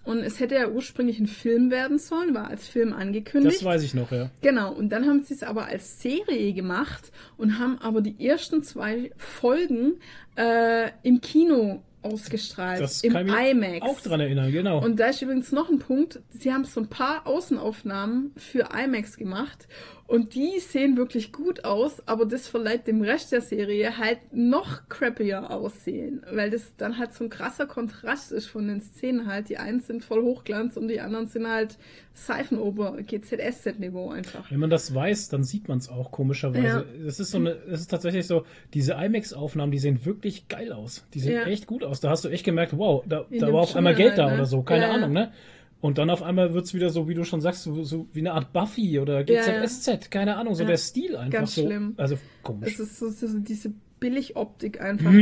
Und 0.05 0.19
es 0.19 0.39
hätte 0.39 0.57
ja 0.57 0.69
ursprünglich 0.69 1.19
ein 1.19 1.27
Film 1.27 1.71
werden 1.71 1.99
sollen, 1.99 2.35
war 2.35 2.49
als 2.49 2.69
Film 2.69 2.93
angekündigt. 2.93 3.57
Das 3.57 3.65
weiß 3.65 3.83
ich 3.83 3.95
noch, 3.95 4.13
ja. 4.13 4.29
Genau, 4.43 4.71
und 4.75 4.91
dann 4.91 5.07
haben 5.07 5.23
sie 5.23 5.33
es 5.33 5.43
aber 5.43 5.65
als 5.65 6.03
Serie 6.03 6.53
gemacht 6.53 7.11
und 7.39 7.59
haben 7.59 7.79
aber 7.79 8.03
die 8.03 8.23
ersten 8.27 8.63
zwei 8.63 9.13
Folgen 9.17 9.95
äh, 10.37 10.91
im 11.05 11.23
Kino 11.23 11.83
ausgestrahlt, 12.03 12.83
Das 12.83 13.03
im 13.03 13.15
kann 13.15 13.27
ich 13.29 13.33
IMAX. 13.53 13.81
auch 13.81 13.99
dran 14.03 14.21
erinnern, 14.21 14.53
genau. 14.53 14.85
Und 14.85 15.01
da 15.01 15.07
ist 15.07 15.23
übrigens 15.23 15.53
noch 15.53 15.71
ein 15.71 15.79
Punkt, 15.79 16.21
sie 16.29 16.53
haben 16.53 16.65
so 16.67 16.81
ein 16.83 16.89
paar 16.89 17.27
Außenaufnahmen 17.27 18.33
für 18.37 18.69
IMAX 18.79 19.17
gemacht 19.17 19.67
und 20.07 20.35
die 20.35 20.59
sehen 20.61 20.97
wirklich 20.99 21.33
gut 21.33 21.65
aus, 21.65 22.07
aber 22.07 22.27
das 22.27 22.47
verleiht 22.47 22.87
dem 22.87 23.01
Rest 23.01 23.33
der 23.33 23.41
Serie 23.41 23.97
halt 23.97 24.19
noch 24.33 24.89
crappier 24.89 25.51
aussehen, 25.51 26.23
weil 26.31 26.51
das 26.51 26.77
dann 26.77 26.99
halt 26.99 27.15
so 27.15 27.25
ein 27.25 27.31
krasser 27.31 27.67
Kontrast 27.67 28.31
ist 28.31 28.47
von 28.47 28.69
den 28.69 28.81
Szenen 28.83 29.27
halt. 29.27 29.49
Die 29.49 29.57
einen 29.57 29.81
sind 29.81 30.05
voll 30.05 30.23
Hochglanz 30.23 30.77
und 30.77 30.89
die 30.89 31.01
anderen 31.01 31.27
sind 31.27 31.49
halt 31.49 31.79
Seifenober, 32.13 32.99
GZSZ-Niveau 33.03 34.11
einfach. 34.11 34.51
Wenn 34.51 34.61
man 34.61 34.71
das 34.71 34.95
weiß, 34.95 35.31
dann 35.31 35.43
sieht 35.43 35.69
man 35.69 35.79
es 35.79 35.89
auch 35.89 36.11
komischerweise. 36.11 36.87
Ja. 36.97 37.05
Das 37.05 37.19
ist 37.19 37.31
so 37.31 37.39
eine, 37.39 37.55
das 37.69 37.81
ist 37.81 37.91
tatsächlich 37.91 38.27
so, 38.27 38.45
diese 38.73 38.93
IMAX-Aufnahmen, 38.95 39.73
die 39.73 39.79
sehen 39.79 40.05
wirklich 40.05 40.49
geil 40.49 40.73
aus. 40.73 41.05
Die 41.15 41.21
sehen 41.21 41.35
Ja. 41.35 41.45
echt 41.47 41.67
gut 41.67 41.83
aus. 41.83 42.01
Da 42.01 42.11
hast 42.11 42.25
du 42.25 42.29
echt 42.29 42.45
gemerkt, 42.45 42.77
wow, 42.77 43.03
da, 43.07 43.25
da 43.31 43.53
war 43.53 43.63
auf 43.63 43.75
einmal 43.75 43.95
Geld 43.95 44.19
da 44.19 44.25
halt, 44.25 44.33
ne? 44.33 44.39
oder 44.39 44.47
so, 44.47 44.63
keine 44.63 44.83
Ja, 44.85 44.89
ja. 44.91 44.95
Ahnung, 44.95 45.13
ne? 45.13 45.33
Und 45.81 45.99
dann 45.99 46.09
auf 46.09 46.23
einmal 46.23 46.55
wird's 46.55 46.73
wieder 46.73 46.89
so, 46.91 47.09
wie 47.09 47.15
du 47.15 47.25
schon 47.25 47.41
sagst, 47.43 47.63
so, 47.65 47.83
so 47.83 48.09
wie 48.15 48.21
eine 48.21 48.33
Art 48.33 48.53
Buffy 48.55 48.99
oder 49.01 49.23
GZSZ, 49.25 50.11
keine 50.11 50.37
Ahnung, 50.37 50.55
so 50.55 50.63
Ja. 50.63 50.69
der 50.71 50.79
Stil 50.79 51.15
einfach 51.17 51.39
Ganz 51.41 51.55
so. 51.55 51.63
schlimm. 51.67 51.95
Also 51.99 52.17
komisch. 52.43 52.73
Es 52.73 52.81
ist 52.81 52.99
so, 52.99 53.11
so 53.11 53.39
diese 53.39 53.73
Billigoptik 54.01 54.81
einfach. 54.81 55.13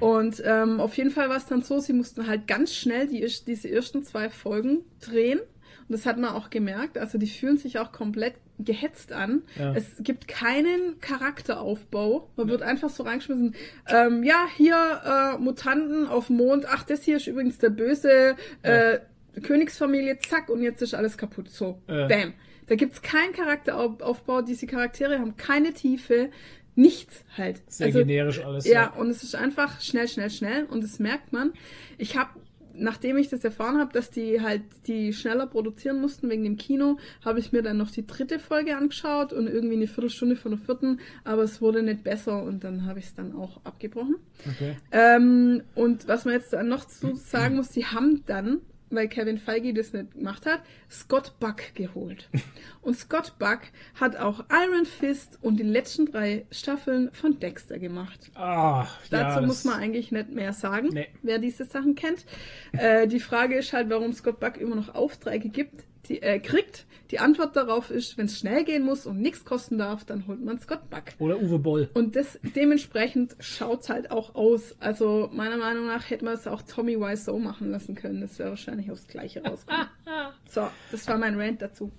und 0.00 0.42
ähm, 0.44 0.80
auf 0.80 0.96
jeden 0.96 1.10
Fall 1.10 1.28
war 1.28 1.36
es 1.36 1.46
dann 1.46 1.62
so, 1.62 1.78
sie 1.80 1.92
mussten 1.92 2.26
halt 2.26 2.46
ganz 2.46 2.74
schnell 2.74 3.06
die, 3.08 3.26
diese 3.46 3.70
ersten 3.70 4.02
zwei 4.04 4.30
Folgen 4.30 4.78
drehen. 5.00 5.38
Und 5.88 5.92
das 5.92 6.04
hat 6.06 6.18
man 6.18 6.30
auch 6.30 6.50
gemerkt. 6.50 6.98
Also 6.98 7.16
die 7.18 7.28
fühlen 7.28 7.58
sich 7.58 7.78
auch 7.78 7.92
komplett 7.92 8.34
gehetzt 8.58 9.12
an. 9.12 9.42
Ja. 9.58 9.72
Es 9.74 9.84
gibt 10.00 10.26
keinen 10.26 10.98
Charakteraufbau. 11.00 12.28
Man 12.36 12.48
wird 12.48 12.62
einfach 12.62 12.90
so 12.90 13.02
reingeschmissen. 13.04 13.54
Ähm, 13.88 14.22
ja, 14.24 14.46
hier 14.56 15.34
äh, 15.36 15.38
Mutanten 15.38 16.06
auf 16.06 16.28
Mond. 16.30 16.66
Ach, 16.68 16.82
das 16.84 17.02
hier 17.04 17.18
ist 17.18 17.26
übrigens 17.26 17.58
der 17.58 17.70
böse 17.70 18.34
äh, 18.62 18.98
Königsfamilie. 19.42 20.18
Zack, 20.20 20.48
und 20.48 20.62
jetzt 20.62 20.82
ist 20.82 20.94
alles 20.94 21.16
kaputt. 21.18 21.50
So, 21.50 21.80
Ja. 21.88 22.06
bam. 22.08 22.32
Da 22.68 22.74
gibt's 22.74 23.00
keinen 23.02 23.32
Charakteraufbau. 23.32 24.42
Diese 24.42 24.66
Charaktere 24.66 25.18
haben 25.18 25.36
keine 25.36 25.72
Tiefe. 25.72 26.30
Nichts 26.74 27.24
halt. 27.38 27.62
Sehr 27.68 27.90
generisch 27.90 28.44
alles. 28.44 28.66
Ja, 28.66 28.92
und 28.94 29.08
es 29.08 29.22
ist 29.22 29.34
einfach 29.34 29.80
schnell, 29.80 30.08
schnell, 30.08 30.30
schnell 30.30 30.64
und 30.64 30.82
das 30.84 30.98
merkt 30.98 31.32
man. 31.32 31.52
Ich 31.96 32.18
habe, 32.18 32.30
nachdem 32.74 33.16
ich 33.16 33.30
das 33.30 33.44
erfahren 33.44 33.78
habe, 33.78 33.92
dass 33.94 34.10
die 34.10 34.42
halt 34.42 34.60
die 34.86 35.14
schneller 35.14 35.46
produzieren 35.46 36.00
mussten 36.02 36.28
wegen 36.28 36.42
dem 36.44 36.58
Kino, 36.58 36.98
habe 37.24 37.38
ich 37.38 37.50
mir 37.52 37.62
dann 37.62 37.78
noch 37.78 37.90
die 37.90 38.06
dritte 38.06 38.38
Folge 38.38 38.76
angeschaut 38.76 39.32
und 39.32 39.46
irgendwie 39.46 39.76
eine 39.76 39.86
Viertelstunde 39.86 40.36
von 40.36 40.50
der 40.50 40.60
vierten, 40.60 41.00
aber 41.24 41.44
es 41.44 41.62
wurde 41.62 41.82
nicht 41.82 42.04
besser 42.04 42.42
und 42.42 42.62
dann 42.62 42.84
habe 42.84 42.98
ich 42.98 43.06
es 43.06 43.14
dann 43.14 43.34
auch 43.34 43.60
abgebrochen. 43.64 44.16
Okay. 44.46 44.76
Ähm, 44.92 45.62
und 45.76 46.08
was 46.08 46.26
man 46.26 46.34
jetzt 46.34 46.52
dann 46.52 46.68
noch 46.68 46.84
zu 46.84 47.14
sagen 47.14 47.56
muss, 47.56 47.70
die 47.70 47.86
haben 47.86 48.22
dann, 48.26 48.58
weil 48.90 49.08
Kevin 49.08 49.38
Feige 49.38 49.74
das 49.74 49.92
nicht 49.92 50.12
gemacht 50.12 50.46
hat, 50.46 50.62
Scott 50.90 51.38
Buck 51.40 51.74
geholt. 51.74 52.28
Und 52.82 52.96
Scott 52.96 53.34
Buck 53.38 53.60
hat 53.98 54.16
auch 54.16 54.44
Iron 54.50 54.86
Fist 54.86 55.38
und 55.42 55.56
die 55.58 55.64
letzten 55.64 56.06
drei 56.06 56.46
Staffeln 56.52 57.10
von 57.12 57.40
Dexter 57.40 57.80
gemacht. 57.80 58.30
Ah, 58.36 58.86
Dazu 59.10 59.40
ja, 59.40 59.46
muss 59.46 59.64
man 59.64 59.80
eigentlich 59.80 60.12
nicht 60.12 60.30
mehr 60.30 60.52
sagen, 60.52 60.90
Nee. 60.92 61.08
wer 61.22 61.38
diese 61.40 61.64
Sachen 61.64 61.96
kennt. 61.96 62.24
Äh, 62.72 63.08
die 63.08 63.18
Frage 63.18 63.56
ist 63.56 63.72
halt, 63.72 63.90
warum 63.90 64.12
Scott 64.12 64.38
Buck 64.38 64.56
immer 64.58 64.76
noch 64.76 64.94
Aufträge 64.94 65.48
gibt, 65.48 65.84
die 66.08 66.22
er 66.22 66.38
kriegt. 66.38 66.85
Die 67.10 67.20
Antwort 67.20 67.56
darauf 67.56 67.90
ist, 67.90 68.18
wenn 68.18 68.26
es 68.26 68.38
schnell 68.38 68.64
gehen 68.64 68.84
muss 68.84 69.06
und 69.06 69.20
nichts 69.20 69.44
kosten 69.44 69.78
darf, 69.78 70.04
dann 70.04 70.26
holt 70.26 70.44
man 70.44 70.58
Scott 70.58 70.90
Buck. 70.90 71.04
Oder 71.18 71.40
Uwe 71.40 71.58
Boll. 71.58 71.88
Und 71.94 72.16
das, 72.16 72.38
dementsprechend 72.54 73.36
schaut's 73.38 73.88
halt 73.88 74.10
auch 74.10 74.34
aus. 74.34 74.74
Also 74.80 75.30
meiner 75.32 75.56
Meinung 75.56 75.86
nach 75.86 76.10
hätte 76.10 76.24
man 76.24 76.34
es 76.34 76.46
auch 76.46 76.62
Tommy 76.62 76.98
Wiseau 76.98 77.38
machen 77.38 77.70
lassen 77.70 77.94
können. 77.94 78.20
Das 78.20 78.38
wäre 78.38 78.50
wahrscheinlich 78.50 78.90
aufs 78.90 79.06
Gleiche 79.06 79.42
rausgekommen. 79.42 79.88
so, 80.48 80.68
das 80.90 81.06
war 81.06 81.18
mein 81.18 81.40
Rant 81.40 81.62
dazu. 81.62 81.92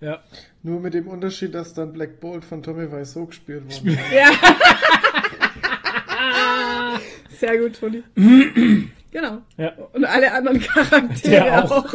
Ja. 0.00 0.22
Nur 0.62 0.80
mit 0.80 0.94
dem 0.94 1.06
Unterschied, 1.06 1.54
dass 1.54 1.74
dann 1.74 1.92
Black 1.92 2.20
Bolt 2.20 2.44
von 2.44 2.62
Tommy 2.62 2.90
Wiseau 2.90 3.26
gespielt 3.26 3.64
wurde. 3.64 3.98
Ja. 4.14 4.30
Sehr 7.30 7.58
gut, 7.58 7.78
Toni. 7.78 8.02
genau. 9.12 9.42
Ja. 9.56 9.72
Und 9.92 10.04
alle 10.04 10.32
anderen 10.32 10.60
Charaktere 10.60 11.30
Der 11.30 11.64
auch. 11.64 11.94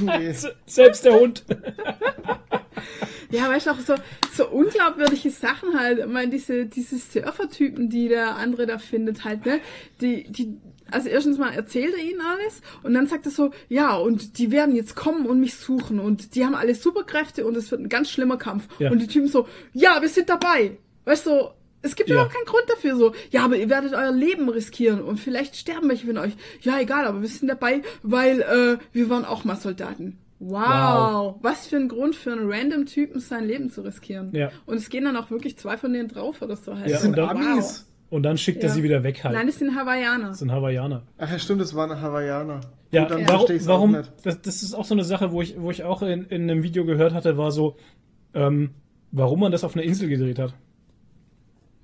Nee. 0.00 0.34
Selbst 0.66 1.04
der 1.04 1.14
Hund. 1.14 1.44
Ja, 3.30 3.48
weißt 3.48 3.66
du, 3.66 3.70
auch 3.70 3.80
so, 3.80 3.94
so 4.34 4.46
unglaubwürdige 4.48 5.30
Sachen 5.30 5.78
halt. 5.78 6.00
Ich 6.00 6.06
meine, 6.06 6.30
diese, 6.30 6.66
diese 6.66 6.98
Surfer-Typen, 6.98 7.88
die 7.88 8.08
der 8.08 8.36
andere 8.36 8.66
da 8.66 8.76
findet 8.76 9.24
halt, 9.24 9.46
ne? 9.46 9.60
Die, 10.02 10.24
die, 10.30 10.58
also 10.90 11.08
erstens 11.08 11.38
mal 11.38 11.54
erzählt 11.54 11.94
er 11.96 12.04
ihnen 12.04 12.20
alles 12.20 12.60
und 12.82 12.92
dann 12.92 13.06
sagt 13.06 13.24
er 13.24 13.32
so, 13.32 13.50
ja, 13.70 13.96
und 13.96 14.36
die 14.38 14.50
werden 14.50 14.76
jetzt 14.76 14.94
kommen 14.94 15.24
und 15.24 15.40
mich 15.40 15.54
suchen 15.54 15.98
und 15.98 16.34
die 16.34 16.44
haben 16.44 16.54
alle 16.54 16.74
Superkräfte 16.74 17.46
und 17.46 17.56
es 17.56 17.70
wird 17.70 17.80
ein 17.80 17.88
ganz 17.88 18.10
schlimmer 18.10 18.36
Kampf. 18.36 18.68
Ja. 18.78 18.90
Und 18.90 19.00
die 19.00 19.06
Typen 19.06 19.28
so, 19.28 19.48
ja, 19.72 20.02
wir 20.02 20.10
sind 20.10 20.28
dabei. 20.28 20.76
Weißt 21.06 21.26
du, 21.26 21.50
es 21.82 21.96
gibt 21.96 22.08
Ja. 22.08 22.14
überhaupt 22.16 22.32
keinen 22.34 22.46
Grund 22.46 22.64
dafür 22.68 22.96
so. 22.96 23.12
Ja, 23.30 23.44
aber 23.44 23.56
ihr 23.56 23.68
werdet 23.68 23.92
euer 23.94 24.12
Leben 24.12 24.48
riskieren 24.48 25.02
und 25.02 25.18
vielleicht 25.20 25.56
sterben 25.56 25.88
welche 25.88 26.06
von 26.06 26.18
euch. 26.18 26.32
Ja, 26.62 26.80
egal, 26.80 27.04
aber 27.06 27.20
wir 27.22 27.28
sind 27.28 27.48
dabei, 27.48 27.82
weil 28.02 28.40
äh, 28.40 28.78
wir 28.92 29.10
waren 29.10 29.24
auch 29.24 29.44
mal 29.44 29.56
Soldaten. 29.56 30.18
Wow. 30.38 30.60
Wow. 30.60 31.34
Was 31.42 31.66
für 31.68 31.76
ein 31.76 31.88
Grund 31.88 32.16
für 32.16 32.32
einen 32.32 32.50
random 32.50 32.86
Typen 32.86 33.20
sein 33.20 33.46
Leben 33.46 33.70
zu 33.70 33.82
riskieren. 33.82 34.30
Ja. 34.34 34.50
Und 34.66 34.76
es 34.76 34.88
gehen 34.88 35.04
dann 35.04 35.16
auch 35.16 35.30
wirklich 35.30 35.56
zwei 35.56 35.76
von 35.76 35.92
denen 35.92 36.08
drauf 36.08 36.42
oder 36.42 36.56
so 36.56 36.74
halt. 36.76 36.86
Ja, 36.86 36.94
Das 36.94 37.02
sind 37.02 37.10
und 37.10 37.16
dann- 37.18 37.36
Amis. 37.36 37.88
Und 38.10 38.24
dann 38.24 38.36
schickt 38.36 38.62
er 38.62 38.68
Ja. 38.68 38.74
sie 38.74 38.82
wieder 38.82 39.02
weg 39.04 39.24
halt. 39.24 39.34
Nein, 39.34 39.46
das 39.46 39.58
sind 39.58 39.74
Hawaiianer. 39.74 40.28
das 40.28 40.40
sind 40.40 40.52
Hawaiianer. 40.52 41.02
Ach 41.16 41.30
ja, 41.30 41.38
stimmt, 41.38 41.62
das 41.62 41.74
waren 41.74 41.98
Hawaiianer. 41.98 42.60
Ja, 42.90 43.02
Gut, 43.04 43.10
dann 43.12 43.26
warum, 43.28 43.46
auch 43.46 43.66
warum 43.66 43.92
nicht. 43.92 44.12
das, 44.24 44.42
das 44.42 44.62
ist 44.62 44.74
auch 44.74 44.84
so 44.84 44.92
eine 44.94 45.04
Sache, 45.04 45.32
wo 45.32 45.40
ich, 45.40 45.54
wo 45.58 45.70
ich 45.70 45.82
auch 45.84 46.02
in, 46.02 46.24
in 46.26 46.42
einem 46.50 46.62
Video 46.62 46.84
gehört 46.84 47.14
hatte, 47.14 47.38
war 47.38 47.50
so, 47.52 47.76
ähm, 48.34 48.70
warum 49.12 49.40
man 49.40 49.50
das 49.52 49.64
auf 49.64 49.74
einer 49.74 49.84
Insel 49.84 50.08
gedreht 50.10 50.38
hat. 50.38 50.52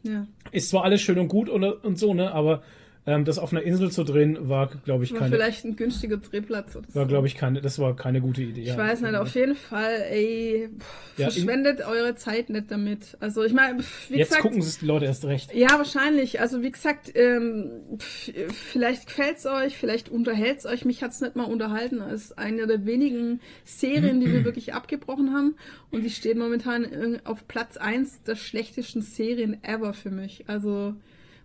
Ja. 0.09 0.27
Ist 0.51 0.71
zwar 0.71 0.85
alles 0.85 1.03
schön 1.03 1.19
und 1.19 1.29
gut 1.29 1.49
und, 1.49 1.63
und 1.63 1.99
so, 1.99 2.15
ne, 2.15 2.33
aber 2.33 2.63
ähm, 3.09 3.25
das 3.25 3.39
auf 3.39 3.53
einer 3.53 3.63
Insel 3.63 3.91
zu 3.91 4.05
drehen, 4.05 4.51
war, 4.51 4.67
glaube 4.85 5.03
ich, 5.03 5.13
War 5.13 5.21
keine, 5.21 5.31
vielleicht 5.35 5.65
ein 5.65 5.77
günstiger 5.77 6.19
Drehplatz 6.19 6.77
oder 6.77 6.87
so. 6.91 6.95
war, 6.95 7.07
glaube 7.07 7.27
ich, 7.27 7.37
keine, 7.37 7.63
das 7.63 7.79
war 7.79 7.97
keine 7.97 8.21
gute 8.21 8.43
Idee. 8.43 8.65
Ich 8.65 8.77
weiß 8.77 9.01
nicht, 9.01 9.15
auf 9.15 9.35
jeden 9.35 9.55
Fall, 9.55 10.03
ey, 10.11 10.69
pff, 10.79 11.19
Ja, 11.19 11.31
verschwendet 11.31 11.81
eure 11.81 12.17
Zeit 12.17 12.51
nicht 12.51 12.71
damit. 12.71 13.17
Also 13.19 13.45
ich 13.45 13.55
meine, 13.55 13.83
pff, 13.83 14.11
wie 14.11 14.19
Jetzt 14.19 14.29
gesagt, 14.29 14.43
gucken 14.43 14.61
es 14.61 14.79
die 14.79 14.85
Leute 14.85 15.07
erst 15.07 15.25
recht. 15.25 15.55
Ja, 15.55 15.79
wahrscheinlich. 15.79 16.43
Also 16.43 16.63
wie 16.63 16.71
gesagt, 16.71 17.11
ähm, 17.15 17.71
pf, 17.97 18.31
vielleicht 18.53 19.07
gefällt's 19.07 19.47
euch, 19.47 19.79
vielleicht 19.79 20.11
unterhält's 20.11 20.67
euch. 20.67 20.85
Mich 20.85 21.03
hat's 21.03 21.23
nicht 21.23 21.35
mal 21.35 21.45
unterhalten. 21.45 22.03
Es 22.03 22.25
ist 22.25 22.39
eine 22.39 22.67
der 22.67 22.85
wenigen 22.85 23.41
Serien, 23.65 24.21
die 24.21 24.31
wir 24.31 24.45
wirklich 24.45 24.75
abgebrochen 24.75 25.33
haben. 25.33 25.57
Und 25.91 26.05
die 26.05 26.11
steht 26.11 26.37
momentan 26.37 27.21
auf 27.25 27.49
Platz 27.49 27.79
eins 27.79 28.23
der 28.25 28.37
schlechtesten 28.37 29.01
Serien 29.01 29.65
ever 29.65 29.95
für 29.95 30.11
mich. 30.11 30.45
Also 30.47 30.95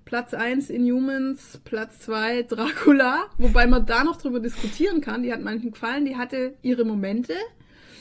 Platz 0.06 0.34
eins 0.34 0.70
Inhumans, 0.70 1.62
Platz 1.64 2.00
zwei 2.00 2.44
Dracula. 2.44 3.26
Wobei 3.38 3.68
man 3.68 3.86
da 3.86 4.04
noch 4.04 4.18
drüber 4.18 4.40
diskutieren 4.40 5.02
kann. 5.02 5.24
Die 5.24 5.32
hat 5.34 5.42
manchen 5.42 5.72
gefallen, 5.72 6.06
die 6.06 6.16
hatte 6.18 6.56
ihre 6.62 6.84
Momente. 6.86 7.34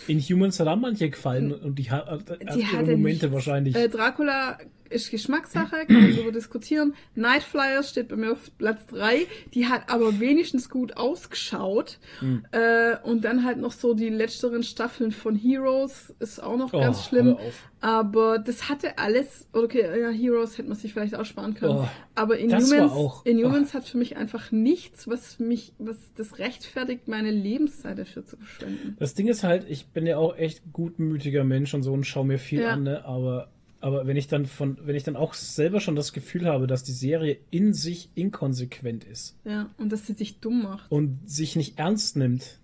Inhumans 0.09 0.59
hat 0.59 0.67
auch 0.67 0.77
manche 0.77 1.11
gefallen 1.11 1.53
und 1.53 1.79
die 1.79 1.91
hat, 1.91 2.07
hat 2.09 2.41
Die 2.55 2.61
ihre 2.61 2.73
hatte 2.79 2.91
Momente 2.93 3.27
nichts. 3.27 3.33
wahrscheinlich. 3.33 3.77
Äh, 3.77 3.89
Dracula 3.89 4.59
ist 4.93 5.11
Geschmackssache, 5.11 5.87
kann 5.87 6.03
man 6.03 6.15
darüber 6.15 6.33
diskutieren. 6.33 6.95
Night 7.15 7.43
Flyers 7.43 7.91
steht 7.91 8.09
bei 8.09 8.17
mir 8.17 8.33
auf 8.33 8.51
Platz 8.59 8.87
3. 8.87 9.27
Die 9.55 9.67
hat 9.67 9.89
aber 9.91 10.21
wenigstens 10.21 10.69
gut 10.71 10.97
ausgeschaut. 10.97 11.99
Hm. 12.21 12.45
Äh, 12.53 12.97
und 13.05 13.25
dann 13.25 13.45
halt 13.45 13.59
noch 13.59 13.73
so 13.73 13.95
die 13.95 14.09
letzteren 14.09 14.63
Staffeln 14.63 15.13
von 15.13 15.37
Heroes 15.37 16.15
ist 16.19 16.43
auch 16.43 16.57
noch 16.57 16.73
Oh, 16.73 16.81
ganz 16.81 17.05
schlimm. 17.07 17.37
Aber 17.81 18.39
das 18.39 18.69
hatte 18.69 18.99
alles. 18.99 19.49
Okay, 19.53 20.01
ja, 20.01 20.11
Heroes 20.11 20.57
hätte 20.57 20.69
man 20.69 20.77
sich 20.79 20.93
vielleicht 20.93 21.17
auch 21.17 21.25
sparen 21.25 21.55
können. 21.55 21.79
Oh, 21.79 21.89
aber 22.15 22.39
Inhumans, 22.39 22.93
auch- 22.93 23.27
Inhumans 23.27 23.75
hat 23.75 23.85
für 23.89 23.99
mich 23.99 24.17
einfach 24.17 24.53
nichts, 24.53 25.09
was 25.09 25.39
mich, 25.41 25.73
was 25.79 25.97
das 26.17 26.39
rechtfertigt, 26.39 27.09
meine 27.09 27.31
Lebenszeit 27.33 27.99
dafür 27.99 28.25
zu 28.25 28.37
verschwenden. 28.37 28.97
Das 29.01 29.15
Ding 29.15 29.27
ist 29.27 29.43
halt, 29.43 29.67
ich 29.69 29.89
bin 29.89 30.07
ja 30.07 30.17
auch 30.19 30.37
echt 30.37 30.63
gutmütiger 30.73 31.43
Mensch 31.45 31.75
und 31.75 31.83
so 31.83 31.93
und 31.93 32.05
schaue 32.05 32.25
mir 32.27 32.39
viel 32.39 32.61
Ja. 32.61 32.71
an, 32.71 32.85
ne? 32.85 33.05
aber, 33.05 33.51
aber 33.83 34.07
wenn 34.07 34.17
ich 34.17 34.29
dann 34.29 34.47
von, 34.47 34.79
wenn 34.85 34.97
ich 34.97 35.03
dann 35.05 35.17
auch 35.17 35.35
selber 35.35 35.81
schon 35.81 35.97
das 35.97 36.13
Gefühl 36.13 36.47
habe, 36.47 36.67
dass 36.67 36.83
die 36.85 36.93
Serie 36.93 37.39
in 37.51 37.75
sich 37.75 38.11
inkonsequent 38.15 39.05
ist 39.05 39.37
Ja, 39.45 39.69
und 39.79 39.93
dass 39.93 40.07
sie 40.07 40.15
sich 40.15 40.41
dumm 40.41 40.63
macht. 40.63 40.91
und 40.91 41.19
sich 41.29 41.57
nicht 41.57 41.79
ernst 41.79 42.17
nimmt, 42.17 42.59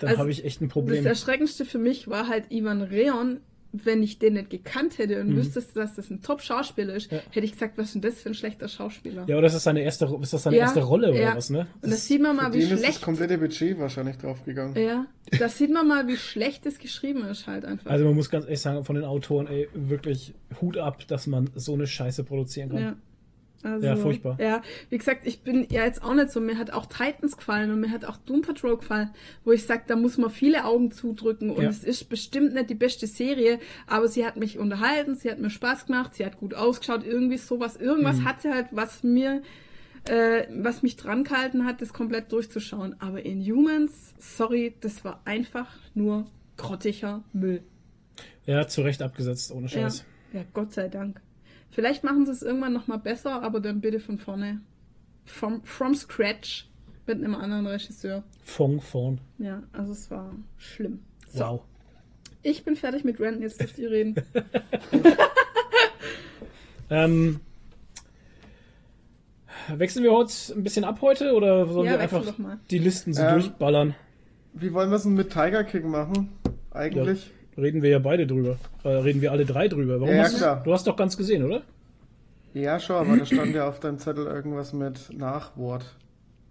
dann 0.00 0.10
Also, 0.10 0.20
habe 0.20 0.30
ich 0.30 0.44
echt 0.44 0.60
ein 0.60 0.68
Das 0.68 0.72
Problem. 0.72 1.06
Erschreckendste 1.06 1.64
für 1.64 1.78
mich 1.78 2.08
war 2.08 2.28
halt 2.28 2.50
Ivan 2.50 2.82
Reon. 2.82 3.40
Wenn 3.72 4.02
ich 4.02 4.18
den 4.18 4.34
nicht 4.34 4.50
gekannt 4.50 4.98
hätte 4.98 5.20
und 5.20 5.30
Mhm. 5.30 5.36
wüsstest, 5.36 5.74
dass 5.76 5.94
das 5.94 6.10
ein 6.10 6.20
Top-Schauspieler 6.20 6.94
ist, 6.94 7.10
Ja. 7.10 7.20
hätte 7.30 7.46
ich 7.46 7.52
gesagt, 7.52 7.78
was 7.78 7.86
ist 7.86 7.94
denn 7.94 8.02
das 8.02 8.20
für 8.20 8.28
ein 8.28 8.34
schlechter 8.34 8.68
Schauspieler? 8.68 9.24
Ja, 9.26 9.38
oder 9.38 9.46
ist 9.46 9.54
das 9.54 9.64
seine 9.64 9.80
erste, 9.82 10.04
ist 10.20 10.32
das 10.32 10.42
seine 10.42 10.56
Ja, 10.56 10.64
erste 10.64 10.80
Rolle 10.82 11.10
oder 11.10 11.20
ja. 11.20 11.34
was, 11.36 11.48
ne? 11.50 11.66
und 11.80 11.90
da 11.90 11.96
sieht 11.96 12.20
man 12.20 12.36
Für 12.36 12.42
mal, 12.42 12.52
wie 12.52 12.58
den 12.58 12.64
ist 12.66 12.72
das 12.72 12.80
schlecht. 12.80 13.02
komplette 13.02 13.38
Budget 13.38 13.78
wahrscheinlich 13.78 14.16
draufgegangen. 14.18 14.76
Ja, 14.76 15.06
da 15.38 15.48
sieht 15.48 15.72
man 15.72 15.88
mal, 15.88 16.06
wie 16.06 16.16
schlecht 16.16 16.66
es 16.66 16.78
geschrieben 16.78 17.24
ist, 17.24 17.46
halt 17.46 17.64
einfach. 17.64 17.90
Also 17.90 18.04
man 18.04 18.14
muss 18.14 18.28
ganz 18.28 18.44
ehrlich 18.44 18.60
sagen, 18.60 18.84
von 18.84 18.94
den 18.96 19.04
Autoren, 19.04 19.46
ey, 19.46 19.68
wirklich 19.74 20.34
Hut 20.60 20.76
ab, 20.76 21.06
dass 21.08 21.26
man 21.26 21.48
so 21.54 21.72
eine 21.72 21.86
Scheiße 21.86 22.24
produzieren 22.24 22.68
kann. 22.70 22.96
Ja. 23.64 23.70
Also, 23.72 23.86
Ja, 23.86 23.96
furchtbar. 23.96 24.36
Ja, 24.40 24.62
wie 24.90 24.98
gesagt, 24.98 25.26
ich 25.26 25.42
bin 25.42 25.66
ja 25.70 25.84
jetzt 25.84 26.02
auch 26.02 26.14
nicht 26.14 26.30
so. 26.30 26.40
Mir 26.40 26.58
hat 26.58 26.72
auch 26.72 26.86
Titans 26.86 27.36
gefallen 27.36 27.70
und 27.70 27.80
mir 27.80 27.90
hat 27.90 28.04
auch 28.04 28.16
Doom 28.16 28.42
Patrol 28.42 28.76
gefallen, 28.76 29.10
wo 29.44 29.52
ich 29.52 29.64
sage, 29.64 29.82
da 29.86 29.96
muss 29.96 30.18
man 30.18 30.30
viele 30.30 30.64
Augen 30.64 30.90
zudrücken 30.90 31.50
und 31.50 31.62
Ja. 31.62 31.68
es 31.70 31.84
ist 31.84 32.08
bestimmt 32.08 32.54
nicht 32.54 32.70
die 32.70 32.74
beste 32.74 33.06
Serie, 33.06 33.58
aber 33.86 34.08
sie 34.08 34.26
hat 34.26 34.36
mich 34.36 34.58
unterhalten, 34.58 35.14
sie 35.14 35.30
hat 35.30 35.38
mir 35.38 35.50
Spaß 35.50 35.86
gemacht, 35.86 36.14
sie 36.14 36.26
hat 36.26 36.36
gut 36.38 36.54
ausgeschaut, 36.54 37.04
irgendwie 37.06 37.38
sowas. 37.38 37.76
Irgendwas 37.76 38.18
Mhm. 38.18 38.24
hat 38.24 38.42
sie 38.42 38.50
halt, 38.50 38.66
was 38.72 39.02
mir, 39.02 39.42
äh, 40.08 40.46
was 40.50 40.82
mich 40.82 40.96
dran 40.96 41.22
gehalten 41.24 41.64
hat, 41.64 41.80
das 41.80 41.92
komplett 41.92 42.32
durchzuschauen. 42.32 42.96
Aber 43.00 43.24
in 43.24 43.40
Humans, 43.44 44.14
sorry, 44.18 44.74
das 44.80 45.04
war 45.04 45.20
einfach 45.24 45.68
nur 45.94 46.26
grottiger 46.56 47.22
Müll. 47.32 47.62
Ja, 48.44 48.66
zu 48.66 48.82
Recht 48.82 49.02
abgesetzt, 49.02 49.52
ohne 49.52 49.68
Ja, 49.68 49.82
Scheiß. 49.82 50.04
ja, 50.32 50.42
Gott 50.52 50.72
sei 50.72 50.88
Dank. 50.88 51.20
Vielleicht 51.72 52.04
machen 52.04 52.24
sie 52.26 52.32
es 52.32 52.42
irgendwann 52.42 52.72
nochmal 52.72 52.98
besser, 52.98 53.42
aber 53.42 53.58
dann 53.60 53.80
bitte 53.80 53.98
von 53.98 54.18
vorne. 54.18 54.60
From, 55.24 55.62
from 55.64 55.94
scratch 55.94 56.68
mit 57.06 57.16
einem 57.18 57.34
anderen 57.34 57.66
Regisseur. 57.66 58.22
Fong 58.44 58.80
vorn. 58.80 59.20
Ja, 59.38 59.62
also 59.72 59.92
es 59.92 60.10
war 60.10 60.32
schlimm. 60.58 61.00
So, 61.32 61.40
Wow. 61.44 61.60
ich 62.42 62.62
bin 62.64 62.76
fertig 62.76 63.02
mit 63.04 63.18
Renten, 63.18 63.42
jetzt 63.42 63.60
dürft 63.60 63.78
ihr 63.78 63.90
reden. 63.90 64.14
Ähm, 66.90 67.40
wechseln 69.74 70.02
wir 70.04 70.12
heute 70.12 70.32
ein 70.54 70.62
bisschen 70.62 70.84
ab 70.84 70.98
heute 71.00 71.32
oder 71.32 71.64
sollen 71.66 71.86
Ja, 71.86 71.92
wir 71.92 72.00
einfach 72.00 72.22
die 72.70 72.78
Listen 72.78 73.14
so 73.14 73.22
Ähm, 73.22 73.32
durchballern? 73.40 73.94
Wie 74.52 74.74
wollen 74.74 74.90
wir 74.90 74.96
es 74.96 75.04
denn 75.04 75.14
mit 75.14 75.30
Tiger 75.32 75.64
King 75.64 75.88
machen? 75.88 76.28
Eigentlich? 76.70 77.30
Reden 77.56 77.82
wir 77.82 77.90
ja 77.90 77.98
beide 77.98 78.26
drüber. 78.26 78.56
Äh, 78.82 78.88
reden 78.88 79.20
wir 79.20 79.30
alle 79.32 79.44
drei 79.44 79.68
drüber. 79.68 79.94
Warum 80.00 80.08
Ja, 80.08 80.16
ja, 80.16 80.22
hast 80.24 80.36
klar. 80.38 80.62
du 80.64 80.72
hast 80.72 80.86
doch 80.86 80.96
ganz 80.96 81.16
gesehen, 81.16 81.44
oder? 81.44 81.62
Ja, 82.54 82.78
schon, 82.80 82.96
aber 82.96 83.16
da 83.16 83.24
stand 83.26 83.54
ja 83.54 83.68
auf 83.68 83.80
deinem 83.80 83.98
Zettel 83.98 84.26
irgendwas 84.26 84.72
mit 84.72 85.10
Nachwort. 85.16 85.96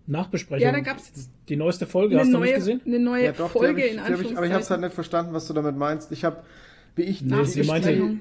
Nachbesprechung. 0.08 0.66
Ja, 0.66 0.72
da 0.72 0.80
gab's 0.80 1.08
jetzt 1.16 1.30
die 1.48 1.56
neueste 1.56 1.86
Folge, 1.86 2.18
hast 2.20 2.28
du 2.28 2.34
neue, 2.34 2.42
nicht 2.48 2.56
gesehen? 2.56 2.82
eine 2.86 3.00
neue 3.00 3.26
Ja, 3.26 3.32
doch, 3.34 3.52
Folge 3.52 3.84
ich, 3.86 3.94
in 3.94 4.00
ich, 4.00 4.02
aber 4.02 4.10
ich 4.10 4.16
habe 4.16 4.22
es 4.24 4.30
halt 4.30 4.42
Anführungszeichen. 4.42 4.82
nicht 4.84 4.94
verstanden, 4.94 5.34
was 5.34 5.48
du 5.48 5.54
damit 5.54 5.78
meinst. 5.78 6.12
Ich 6.12 6.24
habe, 6.26 6.38
wie 6.96 7.04
ich 7.04 7.22
Nee, 7.22 7.44
sie 7.46 7.64
meinte- 7.64 7.90
Nachbesprechung. 7.90 8.20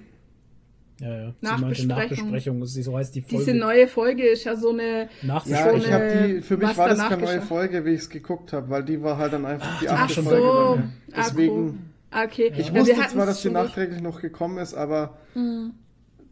Ja, 1.00 1.08
ja. 1.08 1.14
Sie 1.16 1.22
meinte 1.22 1.46
Nachbesprechung. 1.86 1.88
Nachbesprechung. 1.88 2.66
Sie 2.66 2.82
so 2.82 2.96
heißt 2.98 3.14
die 3.14 3.22
Folge. 3.22 3.44
Diese 3.46 3.56
neue 3.56 3.88
Folge 3.88 4.26
ist 4.28 4.44
ja 4.44 4.54
so 4.56 4.68
eine. 4.70 5.02
Ja, 5.02 5.08
Nachbesprechung. 5.22 5.80
ich 5.80 5.92
habe 5.92 6.26
die, 6.28 6.42
für 6.42 6.56
mich 6.58 6.76
war 6.76 6.88
das 6.90 6.98
keine 6.98 7.22
neue. 7.22 7.40
Folge, 7.40 7.84
wie 7.86 7.90
ich 7.94 8.00
es 8.00 8.10
geguckt 8.10 8.52
habe, 8.52 8.68
weil 8.68 8.84
die 8.84 9.02
war 9.02 9.16
halt 9.16 9.32
dann 9.32 9.46
einfach 9.46 9.80
die 9.80 9.88
ach 9.88 10.00
achte 10.02 10.20
so. 10.22 10.28
Folge. 10.30 10.82
Ah, 11.12 11.16
Deswegen, 11.16 11.89
Ah, 12.10 12.24
Okay. 12.24 12.52
ich 12.56 12.68
Ja, 12.68 12.74
wusste 12.74 12.96
hatten's 12.96 13.12
zwar, 13.12 13.26
dass 13.26 13.42
durch- 13.42 13.52
nachträglich 13.54 14.00
noch 14.00 14.20
gekommen 14.20 14.58
ist, 14.58 14.74
aber 14.74 15.18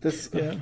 das, 0.01 0.31
ja. 0.33 0.53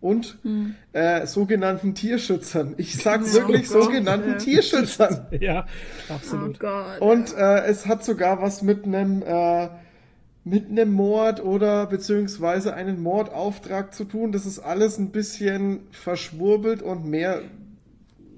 und 0.00 0.38
hm. 0.42 0.74
äh, 0.92 1.26
sogenannten 1.26 1.94
Tierschützern. 1.94 2.74
Ich 2.76 2.96
sage 2.96 3.24
oh 3.28 3.32
wirklich 3.34 3.68
Gott, 3.68 3.84
sogenannten 3.84 4.30
ja. 4.30 4.36
Tierschützern. 4.36 5.26
Ja, 5.40 5.66
absolut. 6.08 6.58
Oh 6.62 7.04
und 7.04 7.34
äh, 7.36 7.64
es 7.66 7.86
hat 7.86 8.04
sogar 8.04 8.42
was 8.42 8.62
mit 8.62 8.84
einem 8.84 9.22
äh, 9.22 9.68
mit 10.44 10.70
einem 10.70 10.92
Mord 10.92 11.44
oder 11.44 11.86
beziehungsweise 11.86 12.74
einen 12.74 13.02
Mordauftrag 13.02 13.94
zu 13.94 14.04
tun. 14.04 14.32
Das 14.32 14.46
ist 14.46 14.58
alles 14.58 14.98
ein 14.98 15.10
bisschen 15.10 15.80
verschwurbelt 15.90 16.80
und 16.80 17.04
mehr 17.04 17.42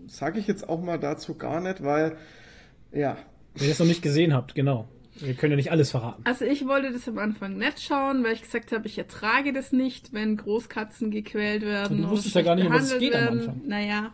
sage 0.09 0.41
ich 0.41 0.47
jetzt 0.47 0.69
auch 0.69 0.83
mal 0.83 0.99
dazu 0.99 1.37
gar 1.37 1.61
nicht, 1.61 1.85
weil 1.85 2.17
ja. 2.93 3.17
Wenn 3.55 3.67
ihr 3.67 3.73
es 3.73 3.79
noch 3.79 3.87
nicht 3.87 4.03
gesehen 4.03 4.35
habt, 4.35 4.55
genau. 4.55 4.89
Wir 5.21 5.35
können 5.35 5.53
ja 5.53 5.57
nicht 5.57 5.71
alles 5.71 5.91
verraten. 5.91 6.23
Also 6.25 6.45
ich 6.45 6.67
wollte 6.67 6.93
das 6.93 7.07
am 7.09 7.19
Anfang 7.19 7.57
nicht 7.57 7.81
schauen, 7.81 8.25
weil 8.25 8.33
ich 8.33 8.43
gesagt 8.43 8.73
habe, 8.73 8.87
ich 8.87 8.99
ertrage 8.99 9.53
das 9.53 9.73
nicht, 9.73 10.13
wenn 10.13 10.37
Großkatzen 10.37 11.11
gequält 11.11 11.63
werden. 11.63 11.99
Und 11.99 12.03
du 12.05 12.11
wusstest 12.11 12.35
ja 12.35 12.43
gar 12.43 12.55
nicht, 12.55 12.67
um 12.67 12.73
was 12.73 12.93
es 12.93 12.99
geht 12.99 13.13
werden. 13.13 13.29
am 13.29 13.39
Anfang. 13.39 13.61
Naja, 13.67 14.13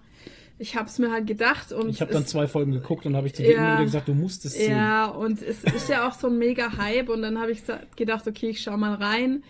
ich 0.59 0.75
habe 0.75 0.89
es 0.89 0.99
mir 0.99 1.13
halt 1.13 1.27
gedacht 1.27 1.73
und 1.73 1.91
ich 1.91 2.01
habe 2.01 2.13
dann 2.13 2.27
zwei 2.27 2.47
Folgen 2.47 2.73
geguckt 2.73 3.05
und 3.07 3.15
habe 3.15 3.27
ich 3.27 3.35
zu 3.35 3.43
dir 3.43 3.53
ja, 3.53 3.75
wieder 3.75 3.85
gesagt, 3.85 4.09
du 4.09 4.15
musst 4.15 4.45
es 4.47 4.55
sehen. 4.55 4.73
Ja, 4.73 5.07
und 5.07 5.43
es 5.43 5.65
ist 5.65 5.89
ja 5.89 6.09
auch 6.09 6.15
so 6.15 6.29
ein 6.29 6.39
mega 6.39 6.77
Hype 6.79 7.09
und 7.09 7.23
dann 7.23 7.39
habe 7.39 7.53
ich 7.53 7.63
gedacht, 7.95 8.27
okay, 8.27 8.51
ich 8.51 8.63
schau 8.63 8.77
mal 8.77 8.95
rein. 8.95 9.43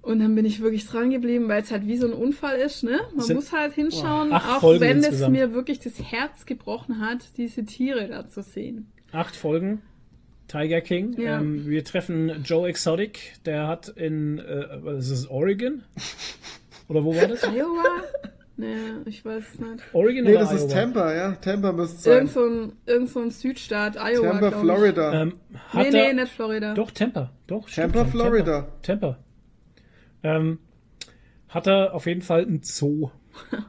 Und 0.00 0.18
dann 0.18 0.34
bin 0.34 0.44
ich 0.44 0.60
wirklich 0.60 0.86
dran 0.86 1.10
geblieben, 1.10 1.48
weil 1.48 1.62
es 1.62 1.70
halt 1.70 1.86
wie 1.86 1.96
so 1.96 2.08
ein 2.08 2.12
Unfall 2.12 2.58
ist, 2.58 2.82
ne? 2.82 3.00
Man 3.14 3.24
Sind, 3.24 3.36
muss 3.36 3.52
halt 3.52 3.74
hinschauen, 3.74 4.32
oh, 4.32 4.34
auch 4.34 4.60
Folgen 4.60 4.80
wenn 4.80 4.96
insgesamt. 4.96 5.22
es 5.22 5.40
mir 5.40 5.54
wirklich 5.54 5.78
das 5.78 6.00
Herz 6.02 6.44
gebrochen 6.44 7.00
hat, 7.00 7.36
diese 7.36 7.64
Tiere 7.64 8.08
da 8.08 8.28
zu 8.28 8.42
sehen. 8.42 8.90
Acht 9.12 9.36
Folgen. 9.36 9.80
Tiger 10.52 10.82
King. 10.82 11.18
Ja. 11.18 11.40
Ähm, 11.40 11.66
wir 11.66 11.82
treffen 11.82 12.42
Joe 12.44 12.68
Exotic, 12.68 13.32
der 13.46 13.66
hat 13.66 13.88
in, 13.88 14.38
äh, 14.38 14.66
was 14.82 15.08
ist 15.08 15.24
das, 15.24 15.30
Oregon? 15.30 15.82
Oder 16.88 17.04
wo 17.04 17.16
war 17.16 17.26
das? 17.26 17.42
Iowa? 17.48 17.84
Nee, 18.58 18.76
ich 19.06 19.24
weiß 19.24 19.44
es 19.54 19.58
nicht. 19.58 19.82
Oregon 19.94 20.24
nee, 20.24 20.34
das 20.34 20.50
Iowa? 20.50 20.56
ist 20.56 20.70
Tampa, 20.70 21.14
ja. 21.14 21.32
Tampa 21.36 21.72
müsste 21.72 21.96
es 21.96 22.02
sein. 22.02 22.12
Irgend 22.12 22.30
so, 22.32 22.44
ein, 22.44 22.72
irgend 22.84 23.08
so 23.08 23.20
ein 23.20 23.30
Südstaat, 23.30 23.96
Iowa. 23.96 24.30
Tampa, 24.30 24.50
Florida. 24.60 25.22
Ähm, 25.22 25.32
nee, 25.72 25.90
nee, 25.90 26.12
nicht 26.12 26.32
Florida. 26.32 26.74
Doch, 26.74 26.90
Tampa. 26.90 27.32
Doch, 27.46 27.70
Tampa, 27.70 28.04
Florida. 28.04 28.68
Tampa. 28.82 29.16
Tampa. 29.16 29.18
Ähm, 30.22 30.58
hat 31.48 31.66
er 31.66 31.94
auf 31.94 32.06
jeden 32.06 32.22
Fall 32.22 32.42
ein 32.42 32.60
Zoo. 32.62 33.10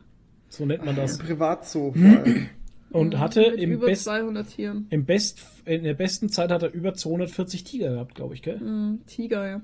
So 0.50 0.68
nennt 0.68 0.86
man 0.86 0.96
das. 0.96 1.20
Ein 1.20 1.26
Privatzoo 1.26 1.94
vor 1.94 2.04
allem. 2.04 2.48
Und 2.94 3.20
hatte 3.20 3.42
im, 3.42 3.72
über 3.72 3.88
Best, 3.88 4.06
200 4.06 4.48
Tieren. 4.48 4.88
im 4.90 5.06
Best, 5.06 5.42
in 5.66 5.84
der 5.84 5.96
besten 5.96 6.30
Zeit 6.30 6.52
hat 6.52 6.64
er 6.64 6.74
über 6.74 6.94
240 6.94 7.64
Tiger 7.64 7.92
gehabt, 7.92 8.16
glaube 8.16 8.36
ich, 8.36 8.42
gell? 8.42 8.58
Mm, 8.58 9.02
Tiger, 9.08 9.48
ja. 9.48 9.62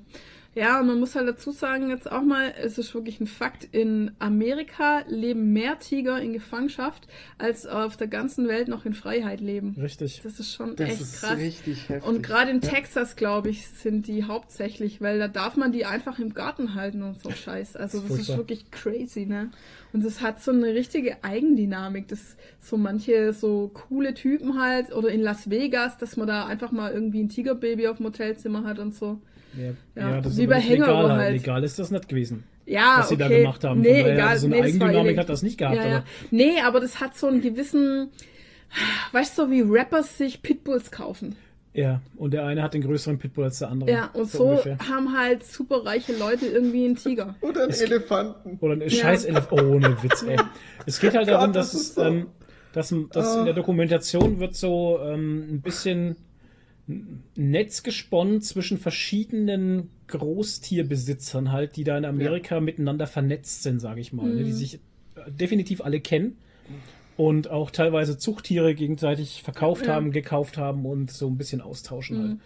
Ja, 0.56 0.80
und 0.80 0.88
man 0.88 0.99
muss 0.99 1.15
halt 1.15 1.27
dazu 1.27 1.51
sagen, 1.51 1.89
jetzt 1.89 2.11
auch 2.11 2.23
mal, 2.23 2.53
es 2.61 2.77
ist 2.80 2.93
wirklich 2.95 3.22
ein 3.22 3.27
Fakt, 3.27 3.65
in 3.72 4.11
Amerika 4.18 5.03
leben 5.07 5.53
mehr 5.53 5.77
Tiger 5.77 6.19
in 6.19 6.34
Gefangenschaft, 6.34 7.07
als 7.38 7.68
auf 7.68 7.97
der 7.97 8.07
ganzen 8.07 8.47
Welt 8.47 8.68
noch 8.68 8.85
in 8.85 8.95
Freiheit 8.95 9.41
leben. 9.41 9.76
Richtig. 9.80 10.22
Das 10.23 10.39
ist 10.39 10.51
schon 10.51 10.76
das 10.76 10.89
echt 10.89 11.01
ist 11.01 11.22
krass. 11.22 11.38
Richtig 11.38 11.88
heftig. 11.88 12.10
Und 12.10 12.23
gerade 12.23 12.49
in 12.49 12.61
ja. 12.61 12.69
Texas, 12.69 13.15
glaube 13.15 13.49
ich, 13.49 13.68
sind 13.68 14.07
die 14.07 14.23
hauptsächlich, 14.23 15.01
weil 15.01 15.19
da 15.19 15.27
darf 15.27 15.56
man 15.56 15.72
die 15.72 15.85
einfach 15.85 16.18
im 16.18 16.34
Garten 16.34 16.73
halten 16.73 17.03
und 17.03 17.22
so 17.22 17.30
Scheiß. 17.30 17.76
Also 17.76 17.99
das, 17.99 18.10
das 18.10 18.19
ist 18.22 18.38
wirklich 18.38 18.72
crazy, 18.72 19.27
ne? 19.27 19.51
Und 19.91 20.06
es 20.06 20.22
hat 20.22 20.41
so 20.41 20.52
eine 20.52 20.68
richtige 20.68 21.24
Eigendynamik, 21.24 22.07
dass 22.07 22.38
so 22.60 22.78
manche 22.78 23.34
so 23.34 23.72
coole 23.74 24.14
Typen 24.14 24.60
halt, 24.61 24.94
oder 24.94 25.10
in 25.10 25.22
Las 25.22 25.49
Vegas, 25.49 25.98
dass 25.98 26.16
man 26.16 26.28
da 26.28 26.45
einfach 26.45 26.72
mal 26.72 26.91
irgendwie 26.91 27.24
ein 27.24 27.30
Tigerbaby 27.30 27.88
auf 27.88 27.98
dem 27.98 28.06
Hotelzimmer 28.07 28.64
hat 28.64 28.80
und 28.80 28.94
so. 28.94 29.20
Ja, 29.57 29.64
ja, 29.95 30.10
ja 30.10 30.22
das 30.22 30.38
ist 30.38 30.48
bei 30.48 30.60
legal, 30.60 31.11
halt. 31.11 31.34
legal 31.34 31.64
ist 31.64 31.80
das 31.80 31.90
nicht 31.90 32.07
gewesen. 32.07 32.44
Ja, 32.66 32.98
was 32.99 33.10
sie 33.10 33.16
okay. 33.16 33.24
da 33.24 33.30
gemacht 33.30 33.64
haben. 33.64 33.82
Nee, 33.82 34.02
egal. 34.02 34.28
Also 34.28 34.48
so 34.48 34.53
eine 34.53 34.61
nee, 34.61 34.68
Eigendynamik 34.68 35.18
hat 35.18 35.30
das 35.30 35.41
nicht 35.41 35.57
gehabt. 35.57 35.78
Ja. 35.78 35.84
Aber. 35.84 36.03
Nee, 36.30 36.61
aber 36.61 36.80
das 36.80 36.99
hat 36.99 37.18
so 37.18 37.26
einen 37.26 37.41
gewissen, 37.41 38.10
weißt 39.11 39.38
du, 39.38 39.44
so 39.44 39.52
wie 39.52 39.61
Rappers 39.61 40.20
sich 40.20 40.44
Pitbulls 40.44 40.91
kaufen. 40.91 41.36
Ja, 41.73 42.01
und 42.15 42.33
der 42.33 42.45
eine 42.45 42.63
hat 42.63 42.73
den 42.73 42.81
größeren 42.81 43.19
Pitbull 43.19 43.45
als 43.45 43.59
der 43.59 43.69
andere. 43.69 43.91
Ja, 43.91 44.09
und 44.13 44.29
so, 44.29 44.57
so 44.57 44.77
haben 44.89 45.15
halt 45.15 45.45
super 45.45 45.85
reiche 45.85 46.17
Leute 46.17 46.47
irgendwie 46.47 46.85
einen 46.85 46.95
Tiger. 46.95 47.35
Oder 47.41 47.63
einen 47.63 47.71
es 47.71 47.81
Elefanten. 47.81 48.57
Oder 48.59 48.73
einen 48.73 48.89
scheiß 48.89 49.25
Elefanten. 49.25 49.65
Oh, 49.65 49.79
ne 49.79 49.95
Witz, 50.01 50.23
ey. 50.23 50.37
Es 50.85 50.99
geht 50.99 51.15
halt 51.15 51.27
darum, 51.27 51.53
dass 51.53 51.73
es, 51.73 51.97
ähm, 51.97 52.27
dass, 52.73 52.93
dass 53.11 53.37
in 53.37 53.45
der 53.45 53.53
Dokumentation 53.53 54.39
wird 54.39 54.55
so 54.55 54.99
ähm, 55.03 55.55
ein 55.55 55.61
bisschen 55.61 56.15
Netz 57.35 57.83
gesponnen 57.83 58.41
zwischen 58.41 58.79
verschiedenen 58.79 59.91
Großtierbesitzern 60.07 61.51
halt, 61.51 61.75
die 61.75 61.83
da 61.83 61.97
in 61.99 62.05
Amerika 62.05 62.55
ja. 62.55 62.61
miteinander 62.61 63.05
vernetzt 63.05 63.61
sind, 63.61 63.79
sage 63.79 64.01
ich 64.01 64.11
mal, 64.11 64.25
mhm. 64.25 64.35
ne, 64.35 64.43
die 64.43 64.51
mhm. 64.51 64.55
sich 64.55 64.79
definitiv 65.27 65.81
alle 65.81 65.99
kennen 65.99 66.37
und 67.19 67.51
auch 67.51 67.69
teilweise 67.69 68.17
Zuchttiere 68.17 68.73
gegenseitig 68.73 69.43
verkauft 69.43 69.87
ja. 69.87 69.93
haben, 69.93 70.13
gekauft 70.13 70.57
haben 70.57 70.85
und 70.85 71.11
so 71.11 71.27
ein 71.27 71.37
bisschen 71.37 71.59
austauschen 71.59 72.17
halt. 72.17 72.25
mhm. 72.25 72.31
halt. 72.31 72.41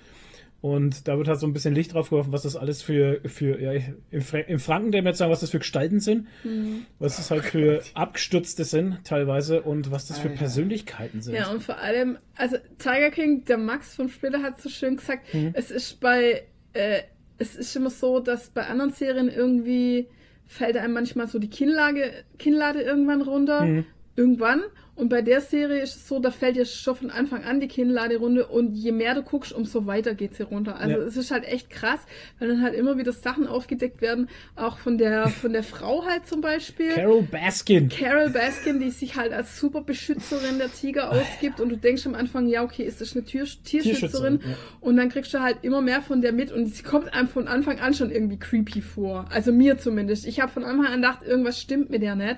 Und 0.62 1.08
da 1.08 1.16
wird 1.18 1.28
halt 1.28 1.40
so 1.40 1.46
ein 1.46 1.54
bisschen 1.54 1.76
Licht 1.76 1.94
drauf 1.94 2.10
geworfen, 2.10 2.32
was 2.32 2.42
das 2.42 2.56
alles 2.56 2.82
für, 2.82 3.20
für 3.26 3.62
ja, 3.62 3.74
im, 4.10 4.24
im 4.48 4.60
Franken, 4.60 4.92
der 4.92 5.04
jetzt 5.04 5.20
sagen, 5.20 5.32
was 5.32 5.42
das 5.42 5.52
für 5.52 5.60
Gestalten 5.60 6.00
sind, 6.00 6.26
mhm. 6.44 6.88
was 6.98 7.18
das 7.18 7.30
halt 7.30 7.44
für 7.44 7.84
Abgestürzte 7.94 8.64
sind 8.64 8.98
teilweise 9.04 9.62
und 9.62 9.92
was 9.92 10.08
das 10.08 10.18
für 10.18 10.30
Alter. 10.30 10.40
Persönlichkeiten 10.40 11.22
sind. 11.22 11.36
Ja, 11.36 11.52
und 11.52 11.62
vor 11.62 11.78
allem, 11.78 12.18
also 12.36 12.58
Tiger 12.80 13.12
King, 13.12 13.46
der 13.46 13.60
Max 13.60 13.94
vom 13.94 14.10
Spieler 14.10 14.42
hat 14.42 14.60
so 14.60 14.70
schön 14.70 14.96
gesagt, 14.96 15.32
mhm. 15.36 15.52
es 15.54 15.70
ist 15.70 16.00
bei, 16.00 16.46
äh, 16.72 17.02
es 17.38 17.56
ist 17.56 17.76
immer 17.76 17.92
so, 17.92 18.20
dass 18.20 18.50
bei 18.50 18.66
anderen 18.66 18.92
Serien 18.92 19.30
irgendwie 19.30 20.08
fällt 20.48 20.78
einem 20.78 20.94
manchmal 20.94 21.28
so 21.28 21.38
die 21.38 21.50
Kinnlage, 21.50 22.12
Kinnlade 22.40 22.82
irgendwann 22.82 23.22
runter. 23.22 23.66
Mhm. 23.66 23.86
Irgendwann 24.16 24.64
und 24.96 25.10
bei 25.10 25.24
der 25.24 25.42
Serie 25.42 25.82
ist 25.82 25.96
es 25.96 26.08
so, 26.08 26.20
da 26.20 26.30
fällt 26.30 26.56
dir 26.56 26.66
schon 26.66 26.96
von 26.96 27.10
Anfang 27.10 27.44
an 27.44 27.60
die 27.60 27.68
Kinnladerunde 27.68 28.46
und 28.46 28.76
je 28.76 28.92
mehr 28.92 29.16
du 29.16 29.24
guckst, 29.24 29.52
umso 29.52 29.88
weiter 29.88 30.14
geht 30.14 30.36
sie 30.36 30.44
runter. 30.44 30.76
Also 30.76 30.98
ja. 30.98 31.04
es 31.04 31.18
ist 31.18 31.32
halt 31.32 31.46
echt 31.46 31.72
krass, 31.72 32.00
weil 32.38 32.48
dann 32.48 32.62
halt 32.62 32.76
immer 32.76 32.96
wieder 33.00 33.12
Sachen 33.12 33.48
aufgedeckt 33.48 34.02
werden, 34.02 34.30
auch 34.56 34.78
von 34.78 35.00
der 35.00 35.30
von 35.30 35.52
der 35.52 35.64
Frau 35.64 36.06
halt 36.06 36.28
zum 36.28 36.42
Beispiel. 36.42 36.92
Carol 36.92 37.24
Baskin. 37.24 37.90
Carol 37.90 38.30
Baskin, 38.30 38.80
die 38.80 38.92
sich 38.92 39.16
halt 39.16 39.34
als 39.34 39.60
super 39.60 39.82
Beschützerin 39.82 40.60
der 40.60 40.72
Tiger 40.72 41.12
ausgibt 41.12 41.60
und 41.60 41.70
du 41.70 41.78
denkst 41.78 42.06
am 42.06 42.14
Anfang, 42.14 42.46
ja 42.46 42.64
okay, 42.64 42.84
ist 42.84 43.02
das 43.02 43.16
eine 43.16 43.26
Tür 43.26 43.46
Tierschützerin? 43.46 43.64
Tierschützerin 43.64 44.40
ja. 44.46 44.58
Und 44.80 44.98
dann 44.98 45.10
kriegst 45.10 45.34
du 45.34 45.40
halt 45.40 45.58
immer 45.64 45.82
mehr 45.82 46.04
von 46.04 46.22
der 46.22 46.34
mit 46.34 46.52
und 46.52 46.68
sie 46.68 46.84
kommt 46.84 47.12
einem 47.16 47.30
von 47.30 47.48
Anfang 47.48 47.80
an 47.80 47.96
schon 47.96 48.12
irgendwie 48.12 48.38
creepy 48.38 48.82
vor. 48.82 49.26
Also 49.32 49.52
mir 49.52 49.80
zumindest. 49.80 50.28
Ich 50.28 50.40
habe 50.40 50.52
von 50.52 50.64
Anfang 50.64 50.86
an 50.86 51.02
gedacht, 51.02 51.24
irgendwas 51.26 51.60
stimmt 51.60 51.90
mit 51.90 52.04
der 52.04 52.16
nicht. 52.16 52.38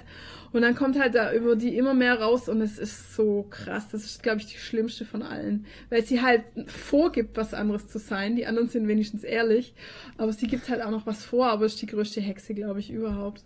Und 0.56 0.62
dann 0.62 0.74
kommt 0.74 0.98
halt 0.98 1.16
da 1.16 1.34
über 1.34 1.58
die 1.58 1.78
immer 1.78 1.94
mehr 1.94 2.22
raus 2.22 2.48
und 2.48 2.62
es 2.62 2.80
ist 2.80 3.14
so 3.14 3.46
krass. 3.50 3.90
Das 3.92 4.06
ist, 4.06 4.24
glaube 4.24 4.40
ich, 4.40 4.46
die 4.46 4.58
schlimmste 4.58 5.04
von 5.04 5.22
allen. 5.22 5.66
Weil 5.90 6.06
sie 6.06 6.22
halt 6.22 6.44
vorgibt, 6.68 7.36
was 7.36 7.54
anderes 7.54 7.90
zu 7.90 8.00
sein. 8.00 8.38
Die 8.38 8.46
anderen 8.46 8.70
sind 8.70 8.88
wenigstens 8.88 9.26
ehrlich. 9.26 9.76
Aber 10.18 10.32
sie 10.32 10.48
gibt 10.48 10.70
halt 10.70 10.82
auch 10.82 10.92
noch 10.92 11.06
was 11.06 11.26
vor, 11.26 11.48
aber 11.48 11.66
ist 11.66 11.82
die 11.82 11.88
größte 11.88 12.22
Hexe, 12.22 12.54
glaube 12.54 12.80
ich, 12.80 12.90
überhaupt. 12.90 13.44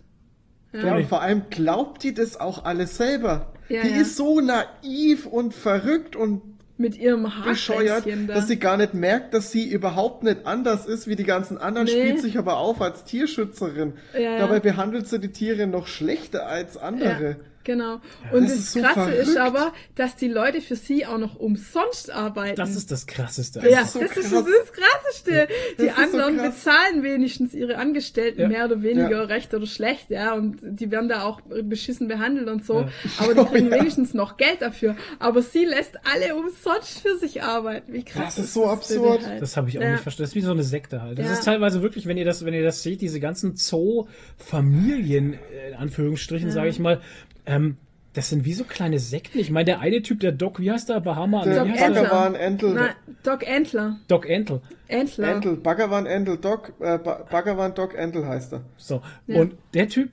Ja. 0.72 0.86
ja, 0.86 0.96
und 0.98 1.06
vor 1.06 1.20
allem 1.20 1.42
glaubt 1.50 2.04
die 2.04 2.14
das 2.14 2.38
auch 2.38 2.64
alles 2.64 2.96
selber. 2.96 3.54
Ja, 3.68 3.82
die 3.82 3.88
ja. 3.88 4.02
ist 4.02 4.16
so 4.16 4.40
naiv 4.40 5.26
und 5.26 5.52
verrückt 5.52 6.14
und 6.14 6.59
mit 6.80 6.98
ihrem 6.98 7.30
bescheuert, 7.44 8.06
da. 8.06 8.34
dass 8.34 8.48
sie 8.48 8.58
gar 8.58 8.76
nicht 8.76 8.94
merkt, 8.94 9.34
dass 9.34 9.52
sie 9.52 9.70
überhaupt 9.70 10.24
nicht 10.24 10.46
anders 10.46 10.86
ist 10.86 11.06
wie 11.06 11.14
die 11.14 11.24
ganzen 11.24 11.58
anderen, 11.58 11.86
nee. 11.86 11.92
spielt 11.92 12.20
sich 12.20 12.38
aber 12.38 12.56
auf 12.56 12.80
als 12.80 13.04
Tierschützerin. 13.04 13.92
Ja, 14.18 14.38
Dabei 14.38 14.60
behandelt 14.60 15.06
sie 15.06 15.20
die 15.20 15.30
Tiere 15.30 15.66
noch 15.66 15.86
schlechter 15.86 16.46
als 16.46 16.76
andere. 16.76 17.36
Genau. 17.70 18.00
Und 18.32 18.48
das, 18.48 18.56
das 18.56 18.72
so 18.72 18.80
Krasse 18.80 18.94
verrückt. 18.94 19.28
ist 19.28 19.36
aber, 19.36 19.72
dass 19.94 20.16
die 20.16 20.26
Leute 20.26 20.60
für 20.60 20.74
sie 20.74 21.06
auch 21.06 21.18
noch 21.18 21.36
umsonst 21.36 22.10
arbeiten. 22.10 22.56
Das 22.56 22.74
ist 22.74 22.90
das 22.90 23.06
Krasseste. 23.06 23.60
Das 23.60 23.70
ja, 23.70 23.82
ist 23.82 23.92
so 23.92 24.00
das, 24.00 24.10
krass. 24.10 24.24
ist, 24.24 24.32
das 24.32 24.46
ist 24.48 24.54
das 24.60 24.72
Krasseste. 24.72 25.32
Ja, 25.32 25.46
das 25.46 25.86
die 25.86 25.90
anderen 25.90 26.36
so 26.38 26.42
bezahlen 26.42 27.02
wenigstens 27.04 27.54
ihre 27.54 27.76
Angestellten 27.76 28.40
ja. 28.40 28.48
mehr 28.48 28.64
oder 28.64 28.82
weniger 28.82 29.18
ja. 29.18 29.22
recht 29.22 29.54
oder 29.54 29.66
schlecht, 29.66 30.10
ja. 30.10 30.34
Und 30.34 30.58
die 30.62 30.90
werden 30.90 31.08
da 31.08 31.22
auch 31.22 31.40
beschissen 31.62 32.08
behandelt 32.08 32.48
und 32.48 32.64
so. 32.64 32.88
Aber 33.18 33.34
die 33.34 33.44
kriegen 33.44 33.70
wenigstens 33.70 34.14
noch 34.14 34.36
Geld 34.36 34.62
dafür. 34.62 34.96
Aber 35.20 35.42
sie 35.42 35.64
lässt 35.64 35.94
alle 36.12 36.34
umsonst 36.34 36.98
für 37.02 37.18
sich 37.18 37.44
arbeiten. 37.44 37.92
Wie 37.92 38.02
krass. 38.02 38.34
Das 38.34 38.46
ist 38.46 38.54
so 38.54 38.66
absurd. 38.66 39.24
Halt. 39.24 39.40
Das 39.40 39.56
habe 39.56 39.68
ich 39.68 39.78
auch 39.78 39.82
nicht 39.82 40.02
verstanden. 40.02 40.24
Das 40.24 40.30
ist 40.30 40.34
wie 40.34 40.40
so 40.40 40.50
eine 40.50 40.64
Sekte 40.64 41.02
halt. 41.02 41.20
Das 41.20 41.30
ist 41.30 41.44
teilweise 41.44 41.82
wirklich, 41.82 42.06
wenn 42.06 42.16
ihr 42.16 42.24
das, 42.24 42.44
wenn 42.44 42.54
ihr 42.54 42.64
das 42.64 42.82
seht, 42.82 43.00
diese 43.00 43.20
ganzen 43.20 43.54
Zoo-Familien, 43.54 45.38
in 45.68 45.74
Anführungsstrichen, 45.76 46.50
sage 46.50 46.68
ich 46.68 46.80
mal, 46.80 47.00
ähm, 47.46 47.76
das 48.12 48.28
sind 48.28 48.44
wie 48.44 48.54
so 48.54 48.64
kleine 48.64 48.98
Sekten. 48.98 49.38
Ich 49.38 49.52
meine, 49.52 49.66
der 49.66 49.80
eine 49.80 50.02
Typ, 50.02 50.18
der 50.18 50.32
Doc, 50.32 50.58
wie 50.58 50.72
heißt 50.72 50.88
der? 50.88 50.98
Bahama? 50.98 51.44
Der 51.44 51.64
Doc 51.64 51.76
Bhagavan 51.76 52.34
Entel. 52.34 52.74
Nein, 52.74 52.90
Doc 53.22 53.46
Entler. 53.46 54.00
Doc 54.08 54.28
Entel. 54.28 54.60
Entler. 54.88 55.28
Entel. 55.28 55.56
Bhagavan 55.56 56.06
Entel. 56.06 56.36
Doc, 56.38 56.72
äh, 56.80 56.98
Bhagavan 56.98 57.72
Doc 57.74 57.94
Entel 57.94 58.26
heißt 58.26 58.54
er. 58.54 58.62
So. 58.76 59.00
Ja. 59.28 59.40
Und 59.40 59.54
der 59.74 59.88
Typ, 59.88 60.10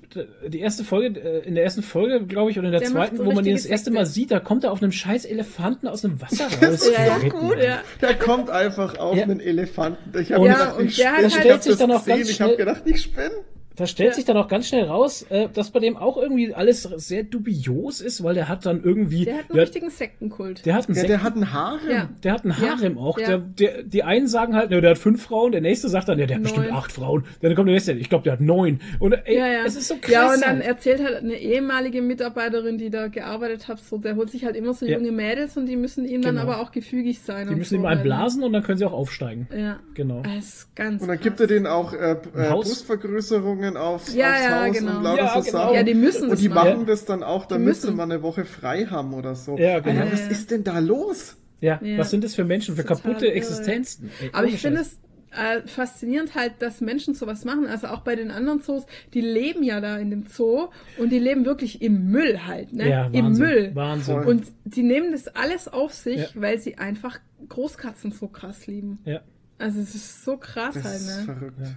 die 0.48 0.60
erste 0.60 0.84
Folge, 0.84 1.20
äh, 1.20 1.48
in 1.48 1.56
der 1.56 1.64
ersten 1.64 1.82
Folge, 1.82 2.24
glaube 2.28 2.52
ich, 2.52 2.60
oder 2.60 2.68
in 2.68 2.74
der, 2.74 2.82
der 2.82 2.90
zweiten, 2.92 3.18
wo 3.18 3.32
man 3.32 3.44
ihn 3.46 3.56
das 3.56 3.66
erste 3.66 3.90
Mal 3.90 4.06
sieht, 4.06 4.30
da 4.30 4.40
kommt 4.40 4.64
er 4.64 4.74
auf 4.74 4.84
einem 4.84 4.92
scheiß 4.92 5.26
Elefanten 5.26 5.88
aus 5.88 6.02
dem 6.02 6.22
Wasser 6.22 6.46
raus. 6.46 6.58
Das 6.62 6.82
ist 6.84 6.96
ja, 6.96 7.20
so 7.20 7.30
gut, 7.30 7.58
ja. 7.58 7.80
Der 8.02 8.14
kommt 8.14 8.52
einfach 8.52 9.00
auf 9.00 9.18
ja. 9.18 9.24
einen 9.24 9.40
Elefanten. 9.40 10.16
Ich 10.20 10.32
habe 10.32 10.48
gedacht, 10.48 10.80
ich 10.82 10.98
spinne. 10.98 11.22
Der 11.22 11.30
stellt 11.32 11.64
sich 11.64 11.78
dann 11.78 11.92
auch 11.92 12.06
ganz 12.06 12.30
Ich 12.30 12.40
habe 12.42 12.58
gedacht, 12.58 12.84
ich 12.86 13.02
spinne. 13.02 13.32
Da 13.78 13.86
stellt 13.86 14.10
ja. 14.10 14.16
sich 14.16 14.26
dann 14.26 14.38
auch 14.38 14.48
ganz 14.48 14.68
schnell 14.68 14.86
raus, 14.86 15.22
äh, 15.30 15.50
dass 15.54 15.70
bei 15.70 15.80
dem 15.80 15.98
auch 15.98 16.18
irgendwie 16.18 16.52
alles 16.52 16.82
sehr 16.82 17.24
dubios 17.24 18.02
ist, 18.02 18.24
weil 18.24 18.34
der 18.34 18.50
hat 18.50 18.66
dann 18.66 18.84
irgendwie. 18.84 19.26
Der 19.26 19.36
hat 19.36 19.42
einen 19.42 19.54
der, 19.54 19.64
richtigen 19.64 19.92
Sektenkult. 19.92 20.66
Der 20.66 20.74
hat 20.74 20.88
einen, 20.88 20.96
ja, 20.96 21.02
Sekten, 21.02 21.12
der 21.12 21.24
hat 21.24 21.36
einen 21.36 21.54
Harem. 21.54 21.90
Ja. 21.90 22.10
Der 22.24 22.34
hat 22.34 22.44
einen 22.44 22.58
Harem 22.58 22.98
auch. 22.98 23.18
Der, 23.18 23.38
der, 23.38 23.84
die 23.84 24.04
einen 24.04 24.28
sagen 24.28 24.56
halt, 24.56 24.72
ne, 24.72 24.82
der 24.82 24.92
hat 24.92 24.98
fünf 24.98 25.22
Frauen, 25.22 25.52
der 25.52 25.62
nächste 25.62 25.90
sagt 25.90 26.10
dann, 26.10 26.18
ja, 26.18 26.26
der 26.26 26.38
hat 26.38 26.44
neun. 26.44 26.54
bestimmt 26.54 26.76
acht 26.76 26.92
Frauen. 26.92 27.24
Dann 27.42 27.54
kommt 27.54 27.68
der 27.68 27.76
nächste, 27.76 27.94
ich 27.94 28.10
glaube, 28.10 28.24
der 28.24 28.34
hat 28.34 28.42
neun. 28.42 28.80
Und 29.00 29.14
ey, 29.14 29.38
ja, 29.38 29.48
ja. 29.48 29.64
es 29.64 29.76
ist 29.76 29.90
so 29.90 29.98
krass. 30.02 30.12
Ja, 30.12 30.34
und 30.34 30.42
dann 30.42 30.58
halt. 30.58 30.66
erzählt 30.66 31.04
halt 31.04 31.18
eine 31.18 31.36
ehemalige 31.36 32.02
Mitarbeiterin, 32.02 32.80
die 32.80 32.90
da 32.90 33.10
gearbeitet 33.10 33.68
hat, 33.68 33.80
so, 33.80 34.00
der 34.00 34.16
holt 34.16 34.32
sich 34.32 34.44
halt 34.44 34.56
immer 34.56 34.74
so 34.74 34.88
junge 34.88 35.12
Mädels 35.12 35.56
und 35.56 35.68
die 35.68 35.76
müssen 35.76 36.06
ihm 36.06 36.22
genau. 36.22 36.34
dann 36.34 36.38
aber 36.40 36.62
auch 36.62 36.72
gefügig 36.72 37.20
sein. 37.20 37.48
Die 37.48 37.54
müssen 37.54 37.76
so 37.76 37.82
ihm 37.82 37.86
einblasen 37.86 38.42
und 38.42 38.54
dann 38.54 38.64
können 38.64 38.80
sie 38.80 38.86
auch 38.86 38.94
aufsteigen. 38.94 39.48
Ja. 39.56 39.80
Genau. 39.94 40.24
Das 40.24 40.46
ist 40.46 40.76
ganz 40.76 41.04
Und 41.04 41.10
dann 41.10 41.18
krass. 41.18 41.24
gibt 41.24 41.40
er 41.42 41.48
denen 41.48 41.68
auch 41.68 41.94
äh, 41.94 42.14
äh, 42.14 42.50
Brustvergrößerungen 42.50 43.67
aufs, 43.76 44.14
ja, 44.14 44.32
aufs 44.32 44.42
ja, 44.42 44.66
Haus 44.66 44.78
genau. 44.78 44.98
und 44.98 45.04
lauter 45.04 45.24
ja, 45.24 45.34
so 45.34 45.42
genau. 45.42 45.52
Sachen. 45.52 45.76
Ja, 45.76 45.84
die 45.84 45.94
müssen 45.94 46.30
Und 46.30 46.40
die 46.40 46.50
machen 46.50 46.86
das 46.86 47.06
dann 47.06 47.24
auch, 47.24 47.46
damit 47.46 47.76
sie 47.76 47.92
mal 47.92 48.04
eine 48.04 48.22
Woche 48.22 48.46
frei 48.46 48.86
haben 48.86 49.14
oder 49.14 49.36
so. 49.36 49.58
Ja, 49.58 49.80
genau. 49.80 50.02
Alter, 50.02 50.14
was 50.14 50.28
ist 50.28 50.52
denn 50.52 50.64
da 50.64 50.80
los? 50.80 51.36
Ja, 51.60 51.80
ja, 51.84 51.98
was 51.98 52.12
sind 52.12 52.24
das 52.24 52.36
für 52.36 52.44
Menschen, 52.44 52.76
für 52.76 52.84
kaputte 52.84 53.32
Existenzen? 53.32 54.12
Ey, 54.22 54.30
Aber 54.32 54.46
ich 54.46 54.62
finde 54.62 54.82
es 54.82 55.00
äh, 55.32 55.68
faszinierend 55.68 56.36
halt, 56.36 56.54
dass 56.60 56.82
Menschen 56.82 57.14
sowas 57.14 57.46
machen. 57.46 57.66
Also 57.66 57.88
auch 57.88 58.02
bei 58.02 58.16
den 58.16 58.32
anderen 58.32 58.62
Zoos, 58.62 58.86
die 59.14 59.22
leben 59.22 59.64
ja 59.64 59.82
da 59.82 59.98
in 59.98 60.10
dem 60.10 60.26
Zoo 60.28 60.70
und 60.98 61.12
die 61.12 61.20
leben 61.20 61.46
wirklich 61.46 61.82
im 61.82 62.12
Müll 62.12 62.42
halt, 62.46 62.74
ne? 62.74 62.90
Ja, 62.90 63.08
Im 63.08 63.26
Wahnsinn, 63.26 63.46
Müll. 63.46 63.72
Wahnsinn. 63.76 64.20
Und 64.20 64.46
die 64.66 64.84
nehmen 64.84 65.12
das 65.12 65.28
alles 65.28 65.68
auf 65.68 65.94
sich, 65.94 66.18
ja. 66.20 66.28
weil 66.36 66.60
sie 66.60 66.78
einfach 66.78 67.20
Großkatzen 67.50 68.12
so 68.12 68.28
krass 68.28 68.68
lieben. 68.68 69.00
Ja. 69.06 69.22
Also 69.58 69.80
es 69.80 69.96
ist 69.96 70.24
so 70.24 70.38
krass 70.38 70.76
das 70.76 70.84
halt, 70.84 71.02
ne? 71.02 71.20
Ist 71.20 71.26
verrückt. 71.26 71.60
Ja. 71.60 71.68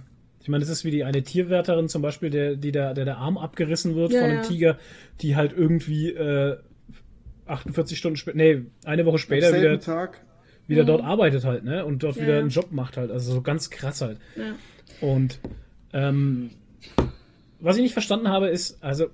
Ich 0.41 0.49
meine, 0.49 0.61
das 0.61 0.69
ist 0.69 0.85
wie 0.85 0.91
die 0.91 1.03
eine 1.03 1.23
Tierwärterin 1.23 1.87
zum 1.87 2.01
Beispiel, 2.01 2.29
der, 2.29 2.55
die 2.55 2.71
der, 2.71 2.93
der, 2.93 3.05
der 3.05 3.17
Arm 3.17 3.37
abgerissen 3.37 3.95
wird 3.95 4.11
ja, 4.11 4.21
von 4.21 4.29
einem 4.29 4.41
ja. 4.41 4.47
Tiger, 4.47 4.77
die 5.21 5.35
halt 5.35 5.53
irgendwie 5.53 6.09
äh, 6.09 6.57
48 7.45 7.97
Stunden 7.97 8.17
später, 8.17 8.37
nee, 8.37 8.63
eine 8.85 9.05
Woche 9.05 9.17
später 9.17 9.53
wieder, 9.53 9.79
Tag. 9.79 10.21
wieder 10.67 10.83
mhm. 10.83 10.87
dort 10.87 11.03
arbeitet 11.03 11.43
halt, 11.43 11.63
ne? 11.63 11.85
Und 11.85 12.03
dort 12.03 12.15
ja. 12.15 12.23
wieder 12.23 12.39
einen 12.39 12.49
Job 12.49 12.71
macht 12.71 12.97
halt. 12.97 13.11
Also 13.11 13.33
so 13.33 13.41
ganz 13.41 13.69
krass 13.69 14.01
halt. 14.01 14.17
Und 14.99 15.39
ähm, 15.93 16.51
was 17.59 17.75
ich 17.77 17.83
nicht 17.83 17.93
verstanden 17.93 18.29
habe, 18.29 18.47
ist, 18.47 18.83
also 18.83 19.07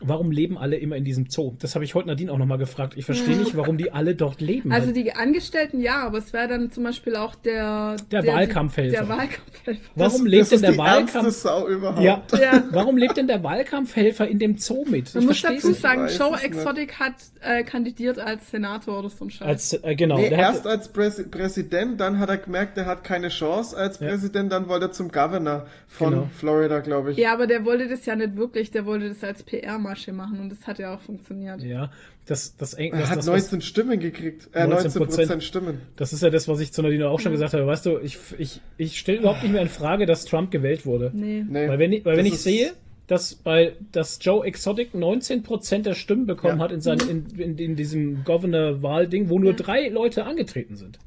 Warum 0.00 0.30
leben 0.30 0.56
alle 0.58 0.76
immer 0.76 0.96
in 0.96 1.04
diesem 1.04 1.28
Zoo? 1.28 1.54
Das 1.58 1.74
habe 1.74 1.84
ich 1.84 1.94
heute 1.94 2.08
Nadine 2.08 2.32
auch 2.32 2.38
nochmal 2.38 2.58
gefragt. 2.58 2.94
Ich 2.96 3.04
verstehe 3.04 3.36
nicht, 3.36 3.56
warum 3.56 3.78
die 3.78 3.92
alle 3.92 4.14
dort 4.14 4.40
leben. 4.40 4.72
Also 4.72 4.92
die 4.92 5.12
Angestellten 5.12 5.80
ja, 5.80 6.02
aber 6.04 6.18
es 6.18 6.32
wäre 6.32 6.48
dann 6.48 6.70
zum 6.70 6.84
Beispiel 6.84 7.16
auch 7.16 7.34
der 7.34 7.96
der, 8.10 8.22
der 8.22 8.32
Wahlkampfhelfer. 8.32 8.98
Der 8.98 9.08
Wahlkampfhelfer. 9.08 9.80
Warum 9.94 10.24
das, 10.24 10.30
lebt 10.30 10.42
das 10.42 10.48
denn 10.50 10.60
der 10.60 10.78
Wahlkampf? 10.78 11.30
Sau 11.30 11.68
überhaupt. 11.68 12.02
Ja. 12.02 12.22
ja. 12.40 12.64
Warum 12.70 12.96
lebt 12.96 13.16
denn 13.16 13.26
der 13.26 13.42
Wahlkampfhelfer 13.42 14.28
in 14.28 14.38
dem 14.38 14.58
Zoo 14.58 14.84
mit? 14.88 15.14
Man 15.14 15.22
ich 15.22 15.28
muss 15.28 15.42
dazu 15.42 15.72
sagen, 15.72 16.08
Joe 16.08 16.38
Exotic 16.40 16.98
hat 16.98 17.14
äh, 17.40 17.62
kandidiert 17.64 18.18
als 18.18 18.50
Senator 18.50 18.98
oder 18.98 19.08
so 19.08 19.24
ein 19.24 19.30
Scheiß. 19.30 19.46
Als, 19.46 19.72
äh, 19.72 19.94
genau. 19.94 20.18
Nee, 20.18 20.30
erst 20.30 20.66
als 20.66 20.88
Präs 20.88 21.24
Präsident, 21.30 22.00
dann 22.00 22.18
hat 22.18 22.28
er 22.28 22.38
gemerkt, 22.38 22.76
er 22.78 22.86
hat 22.86 23.04
keine 23.04 23.28
Chance 23.28 23.76
als 23.76 24.00
ja. 24.00 24.08
Präsident, 24.08 24.52
dann 24.52 24.68
wollte 24.68 24.86
er 24.86 24.92
zum 24.92 25.10
Governor 25.10 25.66
von 25.86 26.10
genau. 26.10 26.30
Florida, 26.36 26.80
glaube 26.80 27.12
ich. 27.12 27.18
Ja, 27.18 27.32
aber 27.32 27.46
der 27.46 27.64
wollte 27.64 27.88
das 27.88 28.04
ja 28.06 28.16
nicht 28.16 28.36
wirklich, 28.36 28.70
der 28.70 28.86
wollte 28.86 29.08
das 29.08 29.22
als 29.24 29.42
PR-Masche 29.88 30.12
machen 30.12 30.40
und 30.40 30.50
das 30.50 30.66
hat 30.66 30.78
ja 30.78 30.94
auch 30.94 31.00
funktioniert. 31.00 31.62
Ja, 31.62 31.90
das, 32.26 32.56
das, 32.56 32.72
das 32.72 32.74
Er 32.74 33.08
hat 33.08 33.18
das, 33.18 33.26
19 33.26 33.58
was, 33.58 33.66
Stimmen 33.66 34.00
gekriegt, 34.00 34.48
äh, 34.52 34.66
19 34.66 34.92
Prozent 34.92 35.42
Stimmen. 35.42 35.80
Das 35.96 36.12
ist 36.12 36.22
ja 36.22 36.30
das, 36.30 36.48
was 36.48 36.60
ich 36.60 36.72
zu 36.72 36.82
Nadine 36.82 37.08
auch 37.08 37.20
schon 37.20 37.32
mhm. 37.32 37.36
gesagt 37.36 37.54
habe. 37.54 37.66
Weißt 37.66 37.86
du, 37.86 37.98
ich, 37.98 38.18
ich, 38.38 38.60
ich 38.76 38.98
stelle 38.98 39.18
überhaupt 39.18 39.42
nicht 39.42 39.52
mehr 39.52 39.62
in 39.62 39.68
Frage, 39.68 40.06
dass 40.06 40.24
Trump 40.24 40.50
gewählt 40.50 40.86
wurde. 40.86 41.10
Nee. 41.14 41.44
nee 41.48 41.68
weil 41.68 41.78
wenn, 41.78 42.04
weil 42.04 42.16
wenn 42.16 42.26
ich 42.26 42.38
sehe, 42.38 42.72
dass 43.06 43.34
bei 43.34 43.74
dass 43.92 44.18
Joe 44.20 44.46
Exotic 44.46 44.94
19% 44.94 45.82
der 45.82 45.94
Stimmen 45.94 46.26
bekommen 46.26 46.58
ja. 46.58 46.64
hat 46.64 46.72
in, 46.72 46.80
sein, 46.80 46.98
mhm. 46.98 47.10
in, 47.10 47.38
in, 47.38 47.58
in 47.58 47.76
diesem 47.76 48.24
Governor-Wahl-Ding, 48.24 49.28
wo 49.28 49.38
nur 49.38 49.52
ja. 49.52 49.56
drei 49.56 49.88
Leute 49.88 50.24
angetreten 50.24 50.76
sind. 50.76 50.98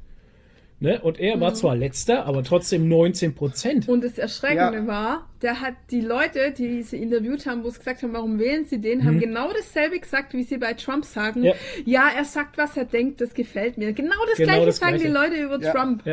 Ne? 0.82 1.00
Und 1.00 1.20
er 1.20 1.40
war 1.40 1.50
mhm. 1.50 1.54
zwar 1.54 1.76
letzter, 1.76 2.26
aber 2.26 2.42
trotzdem 2.42 2.88
19 2.88 3.34
Prozent. 3.34 3.88
Und 3.88 4.02
das 4.02 4.18
Erschreckende 4.18 4.78
ja. 4.78 4.86
war, 4.86 5.28
der 5.40 5.60
hat 5.60 5.74
die 5.92 6.00
Leute, 6.00 6.50
die 6.50 6.82
sie 6.82 6.96
interviewt 6.96 7.46
haben, 7.46 7.62
wo 7.62 7.68
es 7.68 7.78
gesagt 7.78 8.02
haben, 8.02 8.12
warum 8.12 8.40
wählen 8.40 8.64
sie 8.64 8.80
den, 8.80 8.98
mhm. 8.98 9.04
haben 9.04 9.20
genau 9.20 9.52
dasselbe 9.52 10.00
gesagt, 10.00 10.34
wie 10.34 10.42
sie 10.42 10.58
bei 10.58 10.72
Trump 10.74 11.04
sagen. 11.04 11.44
Ja. 11.44 11.54
ja. 11.84 12.10
er 12.16 12.24
sagt, 12.24 12.58
was 12.58 12.76
er 12.76 12.84
denkt, 12.84 13.20
das 13.20 13.32
gefällt 13.32 13.78
mir. 13.78 13.92
Genau 13.92 14.16
das 14.28 14.38
genau 14.38 14.54
gleiche 14.54 14.66
das 14.66 14.76
sagen 14.78 14.96
Gleiche. 14.96 15.06
die 15.06 15.12
Leute 15.12 15.36
über 15.36 15.60
ja. 15.60 15.72
Trump. 15.72 16.04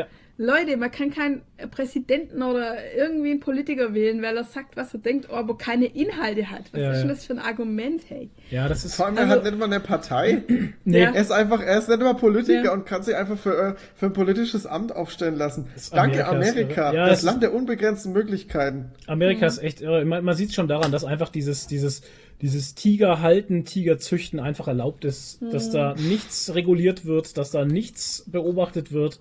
Leute, 0.42 0.78
man 0.78 0.90
kann 0.90 1.12
keinen 1.12 1.42
Präsidenten 1.70 2.42
oder 2.44 2.78
irgendwie 2.96 3.32
einen 3.32 3.42
Politiker 3.42 3.94
wählen, 3.94 4.22
weil 4.22 4.38
er 4.38 4.46
sagt, 4.46 4.78
was 4.78 4.94
er 4.94 5.02
denkt, 5.02 5.30
aber 5.30 5.58
keine 5.58 5.88
Inhalte 5.88 6.50
hat. 6.50 6.72
Was 6.72 6.80
ja, 6.80 6.92
ist 6.94 7.02
denn 7.02 7.10
das 7.10 7.26
für 7.26 7.34
ein 7.34 7.40
Argument, 7.40 8.02
hey? 8.08 8.30
Ja, 8.50 8.70
das 8.70 8.86
ist. 8.86 8.96
Vor 8.96 9.08
allem, 9.08 9.18
also, 9.18 9.34
er 9.34 9.36
hat 9.36 9.44
nicht 9.44 9.58
mal 9.58 9.66
eine 9.66 9.82
Partei. 9.82 10.44
nee. 10.86 11.02
Er 11.02 11.14
ist 11.14 11.34
einfach, 11.34 11.62
er 11.62 11.78
ist 11.78 11.90
nicht 11.90 12.00
mal 12.00 12.14
Politiker 12.14 12.64
ja. 12.64 12.72
und 12.72 12.86
kann 12.86 13.04
sich 13.04 13.18
einfach 13.18 13.38
für, 13.38 13.72
äh, 13.72 13.76
für 13.96 14.06
ein 14.06 14.14
politisches 14.14 14.66
Amt 14.66 14.96
aufstellen 14.96 15.36
lassen. 15.36 15.68
Danke, 15.92 16.26
Amerika. 16.26 16.94
Ja, 16.94 17.10
das 17.10 17.22
Land 17.22 17.44
der 17.44 17.54
unbegrenzten 17.54 18.14
Möglichkeiten. 18.14 18.94
Amerika 19.08 19.46
ist 19.46 19.58
echt 19.58 19.82
irre. 19.82 20.06
Man, 20.06 20.24
man 20.24 20.38
sieht 20.38 20.54
schon 20.54 20.70
daran, 20.70 20.94
dass 20.94 21.04
einfach 21.04 21.28
dieses, 21.28 21.68
dieses, 21.68 22.02
dieses 22.42 22.76
Tiger 22.76 23.22
halten, 23.22 23.66
Tiger 23.66 23.98
züchten 23.98 24.40
einfach 24.40 24.70
erlaubt 24.70 25.04
ist, 25.04 25.42
mhm. 25.42 25.52
dass 25.52 25.70
da 25.70 25.96
nichts 25.96 26.56
reguliert 26.56 27.06
wird, 27.06 27.38
dass 27.38 27.52
da 27.52 27.66
nichts 27.66 28.24
beobachtet 28.26 28.94
wird. 28.94 29.20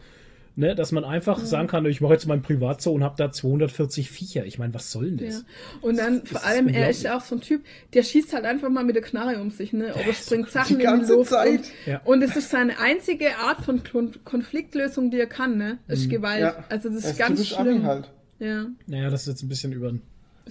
Ne, 0.59 0.75
dass 0.75 0.91
man 0.91 1.05
einfach 1.05 1.39
mhm. 1.39 1.47
sagen 1.47 1.69
kann, 1.69 1.87
ich 1.87 2.01
mache 2.01 2.15
jetzt 2.15 2.27
mein 2.27 2.43
Privatzoo 2.43 2.91
und 2.91 3.05
habe 3.05 3.15
da 3.17 3.31
240 3.31 4.11
Viecher. 4.11 4.45
Ich 4.45 4.59
meine, 4.59 4.75
was 4.75 4.91
soll 4.91 5.13
denn 5.13 5.29
das? 5.29 5.37
Ja. 5.37 5.45
Und 5.83 5.99
dann 5.99 6.23
das 6.23 6.31
vor 6.31 6.45
allem, 6.45 6.67
er 6.67 6.91
ist 6.91 7.05
ja 7.05 7.17
auch 7.17 7.21
so 7.21 7.37
ein 7.37 7.41
Typ, 7.41 7.63
der 7.95 8.03
schießt 8.03 8.33
halt 8.33 8.45
einfach 8.45 8.69
mal 8.69 8.83
mit 8.83 8.97
der 8.97 9.05
Knarre 9.05 9.41
um 9.41 9.53
sich, 9.53 9.73
ne? 9.73 9.95
Oder 9.95 10.13
springt 10.13 10.51
Sachen 10.51 10.81
die 10.81 10.85
in 10.85 11.07
die 11.07 11.13
Luft. 11.13 11.31
Zeit. 11.31 11.61
Und, 11.61 11.73
ja. 11.87 12.01
und 12.05 12.23
es 12.23 12.35
ist 12.35 12.51
seine 12.51 12.81
einzige 12.81 13.37
Art 13.37 13.65
von 13.65 13.83
Konfliktlösung, 14.25 15.13
die 15.13 15.21
er 15.21 15.29
kann, 15.29 15.59
ne? 15.59 15.79
Ist 15.87 16.07
mhm. 16.07 16.11
Gewalt. 16.11 16.41
Ja. 16.41 16.65
Also 16.69 16.89
das 16.89 17.05
ist 17.05 17.11
das 17.11 17.19
ganz 17.19 17.47
schlimm. 17.47 17.85
Halt. 17.85 18.11
Ja. 18.41 18.67
Naja, 18.89 19.11
das 19.11 19.21
ist 19.21 19.29
jetzt 19.29 19.43
ein 19.45 19.49
bisschen 19.49 19.71
über 19.71 19.93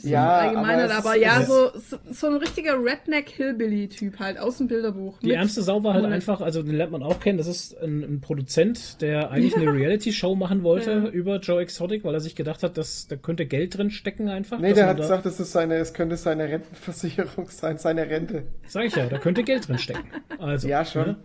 ja, 0.03 0.37
allgemeiner, 0.37 0.85
aber, 0.85 0.95
aber 0.95 1.15
ja, 1.15 1.43
so, 1.43 1.71
so, 2.09 2.27
ein 2.27 2.35
richtiger 2.35 2.73
Redneck-Hillbilly-Typ 2.73 4.19
halt 4.19 4.39
aus 4.39 4.57
dem 4.57 4.67
Bilderbuch. 4.67 5.19
Die 5.19 5.33
ärmste 5.33 5.61
Sau 5.61 5.83
war 5.83 5.93
halt 5.93 6.05
einfach, 6.05 6.41
also 6.41 6.63
den 6.63 6.75
lernt 6.75 6.91
man 6.91 7.03
auch 7.03 7.19
kennen, 7.19 7.37
das 7.37 7.47
ist 7.47 7.81
ein, 7.81 8.03
ein 8.03 8.21
Produzent, 8.21 9.01
der 9.01 9.31
eigentlich 9.31 9.53
ja. 9.53 9.61
eine 9.61 9.73
Reality-Show 9.73 10.35
machen 10.35 10.63
wollte 10.63 10.91
ja. 10.91 11.07
über 11.09 11.39
Joe 11.39 11.61
Exotic, 11.61 12.03
weil 12.03 12.13
er 12.13 12.19
sich 12.19 12.35
gedacht 12.35 12.63
hat, 12.63 12.77
dass 12.77 13.07
da 13.07 13.15
könnte 13.15 13.45
Geld 13.45 13.77
drin 13.77 13.91
stecken 13.91 14.29
einfach. 14.29 14.59
Nee, 14.59 14.73
der 14.73 14.87
hat 14.87 14.97
gesagt, 14.97 15.25
das 15.25 15.39
ist 15.39 15.51
seine, 15.51 15.75
es 15.75 15.93
könnte 15.93 16.17
seine 16.17 16.47
Rentenversicherung 16.49 17.49
sein, 17.49 17.77
seine 17.77 18.09
Rente. 18.09 18.43
Sag 18.67 18.85
ich 18.85 18.95
ja, 18.95 19.07
da 19.07 19.17
könnte 19.17 19.43
Geld 19.43 19.67
drin 19.67 19.77
stecken. 19.77 20.07
Also, 20.39 20.67
ja, 20.67 20.85
schon. 20.85 21.07
Ne? 21.07 21.15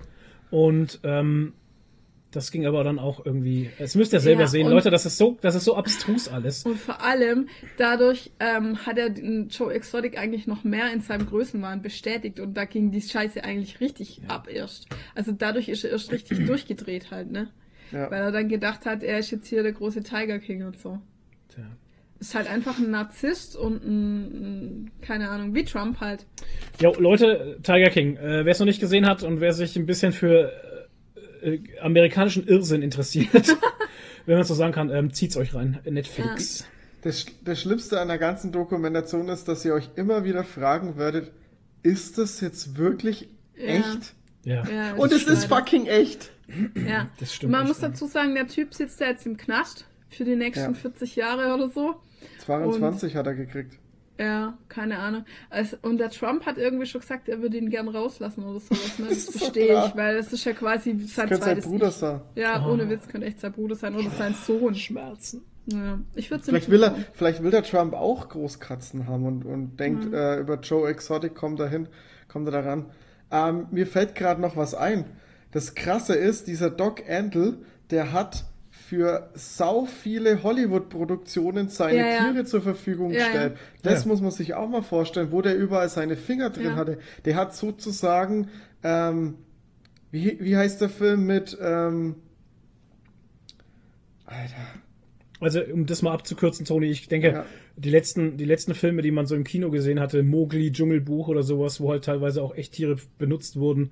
Und 0.51 1.01
ähm, 1.03 1.55
das 2.33 2.51
ging 2.51 2.67
aber 2.67 2.83
dann 2.83 2.99
auch 2.99 3.25
irgendwie. 3.25 3.71
Es 3.79 3.95
müsst 3.95 4.13
ihr 4.15 4.21
selber 4.21 4.43
ja, 4.43 4.47
sehen, 4.47 4.69
Leute, 4.69 4.91
das 4.91 5.05
ist 5.05 5.19
so, 5.19 5.37
das 5.43 5.55
ist 5.55 5.65
so 5.65 5.77
abstrus 5.77 6.29
alles. 6.29 6.65
Und 6.65 6.79
vor 6.79 7.03
allem 7.03 7.49
dadurch 7.77 8.33
ähm, 8.41 8.85
hat 8.87 8.97
er 8.97 9.11
den 9.11 9.49
Joe 9.49 9.73
Exotic 9.73 10.19
eigentlich 10.19 10.47
noch 10.47 10.65
mehr 10.65 10.91
in 10.93 11.03
seinem 11.03 11.27
Größenwahn 11.27 11.83
bestätigt 11.83 12.41
und 12.41 12.55
da 12.55 12.65
ging 12.65 12.91
die 12.91 13.03
Scheiße 13.03 13.45
eigentlich 13.45 13.81
richtig 13.81 14.23
ja. 14.23 14.31
ab 14.31 14.49
erst. 14.51 14.87
Also 15.15 15.33
dadurch 15.33 15.69
ist 15.69 15.85
er 15.85 15.91
erst 15.91 16.11
richtig 16.11 16.47
durchgedreht 16.47 17.11
halt, 17.11 17.31
ne? 17.31 17.51
Ja. 17.93 18.11
Weil 18.11 18.23
er 18.23 18.33
dann 18.33 18.49
gedacht 18.49 18.87
hat, 18.87 19.03
er 19.03 19.19
ist 19.19 19.31
jetzt 19.31 19.47
hier 19.49 19.63
der 19.63 19.73
große 19.73 20.03
Tiger 20.03 20.39
King 20.39 20.65
und 20.65 20.79
so. 20.79 20.99
Tja. 21.55 21.65
ist 22.19 22.35
halt 22.35 22.49
einfach 22.51 22.79
ein 22.79 22.91
Narzisst 22.91 23.57
und 23.57 23.85
ein, 23.85 24.23
ein 24.23 24.91
keine 25.03 25.29
Ahnung, 25.29 25.55
wie 25.55 25.65
Trump 25.65 26.01
halt. 26.01 26.25
Jo, 26.81 26.95
Leute, 26.99 27.59
Tiger 27.63 27.91
King, 27.91 28.17
äh, 28.17 28.47
wer 28.47 28.53
es 28.53 28.59
noch 28.59 28.67
nicht 28.67 28.81
gesehen 28.81 29.07
hat 29.07 29.23
und 29.23 29.41
wer 29.43 29.53
sich 29.53 29.77
ein 29.77 29.85
bisschen 29.85 30.13
für 30.13 30.51
äh, 31.43 31.61
amerikanischen 31.81 32.47
Irrsinn 32.47 32.83
interessiert, 32.83 33.57
wenn 34.27 34.37
man 34.37 34.45
so 34.45 34.55
sagen 34.55 34.73
kann, 34.73 34.91
ähm, 34.91 35.13
zieht's 35.13 35.37
euch 35.37 35.55
rein. 35.55 35.81
Netflix. 35.85 36.61
Ja. 36.61 36.67
Das, 37.03 37.27
das 37.45 37.61
Schlimmste 37.61 38.01
an 38.01 38.09
der 38.09 38.19
ganzen 38.19 38.53
Dokumentation 38.53 39.29
ist, 39.29 39.49
dass 39.49 39.65
ihr 39.65 39.75
euch 39.75 39.91
immer 39.97 40.25
wieder 40.25 40.45
fragen 40.45 40.97
werdet, 40.97 41.33
ist 41.83 42.19
das 42.19 42.41
jetzt 42.41 42.77
wirklich 42.77 43.29
ja. 43.57 43.65
echt? 43.65 44.15
Ja. 44.45 44.65
ja 44.69 44.95
und 44.95 45.13
es 45.13 45.25
ist 45.25 45.47
fucking 45.47 45.87
echt. 45.87 46.31
Ja, 46.87 47.09
das 47.19 47.35
stimmt. 47.35 47.53
Man 47.53 47.67
muss 47.67 47.81
dazu 47.81 48.07
sagen, 48.07 48.35
der 48.35 48.47
Typ 48.47 48.75
sitzt 48.75 49.01
ja 49.01 49.09
jetzt 49.09 49.27
im 49.27 49.37
Knast 49.37 49.87
für 50.11 50.25
die 50.25 50.37
nächsten 50.37 50.75
ja. 50.75 50.75
40 50.75 51.17
Jahre 51.17 51.55
oder 51.55 51.69
so. 51.71 51.97
22 52.45 53.13
und, 53.13 53.19
hat 53.19 53.27
er 53.27 53.35
gekriegt. 53.35 53.79
Ja, 54.19 54.59
keine 54.69 54.99
Ahnung. 54.99 55.25
Also, 55.51 55.77
und 55.83 55.99
der 55.99 56.11
Trump 56.11 56.45
hat 56.45 56.59
irgendwie 56.59 56.87
schon 56.87 57.01
gesagt, 57.01 57.29
er 57.29 57.41
würde 57.41 57.57
ihn 57.57 57.71
gern 57.71 57.89
rauslassen 57.89 58.45
oder 58.45 58.61
sowas. 58.61 58.99
Ne? 58.99 59.07
Das, 59.09 59.27
das 59.27 59.37
verstehe 59.39 59.87
ich, 59.87 59.97
weil 59.97 60.17
das 60.17 60.33
ist 60.33 60.45
ja 60.45 60.53
quasi 60.53 60.99
sein 61.07 61.29
das 61.29 61.41
zweites 61.41 61.65
sein 61.65 61.73
Bruder 61.73 61.91
sein. 61.91 62.21
Ja, 62.35 62.65
oh. 62.65 62.73
ohne 62.73 62.89
Witz 62.89 63.09
könnte 63.09 63.27
echt 63.27 63.41
sein 63.41 63.53
Bruder 63.53 63.75
sein 63.75 63.95
oder 63.95 64.11
sein 64.11 64.35
Sohn. 64.35 64.75
Schmerzen. 64.75 65.43
Ja, 65.67 65.99
ich 66.15 66.31
würde 66.31 66.43
vielleicht 66.43 66.71
will 66.71 66.83
er, 66.83 66.97
Vielleicht 67.13 67.43
will 67.43 67.51
der 67.51 67.63
Trump 67.63 67.95
auch 67.95 68.29
Großkatzen 68.29 69.07
haben 69.07 69.25
und, 69.27 69.45
und 69.45 69.77
denkt, 69.79 70.07
mhm. 70.07 70.15
äh, 70.15 70.39
über 70.39 70.59
Joe 70.61 70.89
Exotic 70.89 71.35
kommt 71.35 71.61
er 71.61 71.69
hin, 71.69 71.89
kommt 72.29 72.49
er 72.49 72.63
daran. 72.63 72.87
Ähm, 73.31 73.67
mir 73.71 73.87
fällt 73.87 74.15
gerade 74.15 74.41
noch 74.41 74.57
was 74.57 74.75
ein. 74.75 75.05
Das 75.53 75.75
Krasse 75.75 76.15
ist, 76.15 76.49
dieser 76.49 76.71
Doc 76.71 77.03
Antle, 77.09 77.59
der 77.91 78.13
hat 78.13 78.45
für 78.93 79.31
sau 79.33 79.87
viele 79.87 80.43
Hollywood-Produktionen 80.43 81.69
seine 81.69 81.99
ja, 81.99 82.07
ja. 82.09 82.31
Tiere 82.31 82.45
zur 82.45 82.61
Verfügung 82.61 83.11
ja, 83.11 83.25
gestellt. 83.25 83.57
Das 83.81 84.05
muss 84.05 84.21
man 84.21 84.31
sich 84.31 84.53
auch 84.53 84.69
mal 84.69 84.83
vorstellen, 84.83 85.33
wo 85.33 85.41
der 85.41 85.57
überall 85.57 85.89
seine 85.89 86.15
Finger 86.15 86.51
drin 86.51 86.77
hatte. 86.77 86.99
Der 87.25 87.37
hat 87.37 87.55
sozusagen, 87.55 88.49
ähm, 88.83 89.37
wie, 90.11 90.37
wie 90.41 90.59
heißt 90.59 90.83
der 90.83 90.91
Film 90.91 91.25
mit, 91.25 91.57
ähm, 91.59 92.17
Alter. 94.27 94.67
Also, 95.41 95.63
um 95.73 95.87
das 95.87 96.03
mal 96.03 96.13
abzukürzen, 96.13 96.67
Toni, 96.67 96.89
ich 96.89 97.09
denke, 97.09 97.47
die 97.77 97.89
letzten, 97.89 98.37
die 98.37 98.45
letzten 98.45 98.75
Filme, 98.75 99.01
die 99.01 99.11
man 99.11 99.25
so 99.25 99.35
im 99.35 99.45
Kino 99.45 99.71
gesehen 99.71 100.01
hatte, 100.01 100.23
Mowgli, 100.23 100.71
Dschungelbuch 100.71 101.29
oder 101.29 101.43
sowas, 101.43 101.81
wo 101.81 101.91
halt 101.91 102.05
teilweise 102.05 102.43
auch 102.43 102.55
echt 102.55 102.75
Tiere 102.75 102.97
benutzt 103.17 103.57
wurden, 103.57 103.91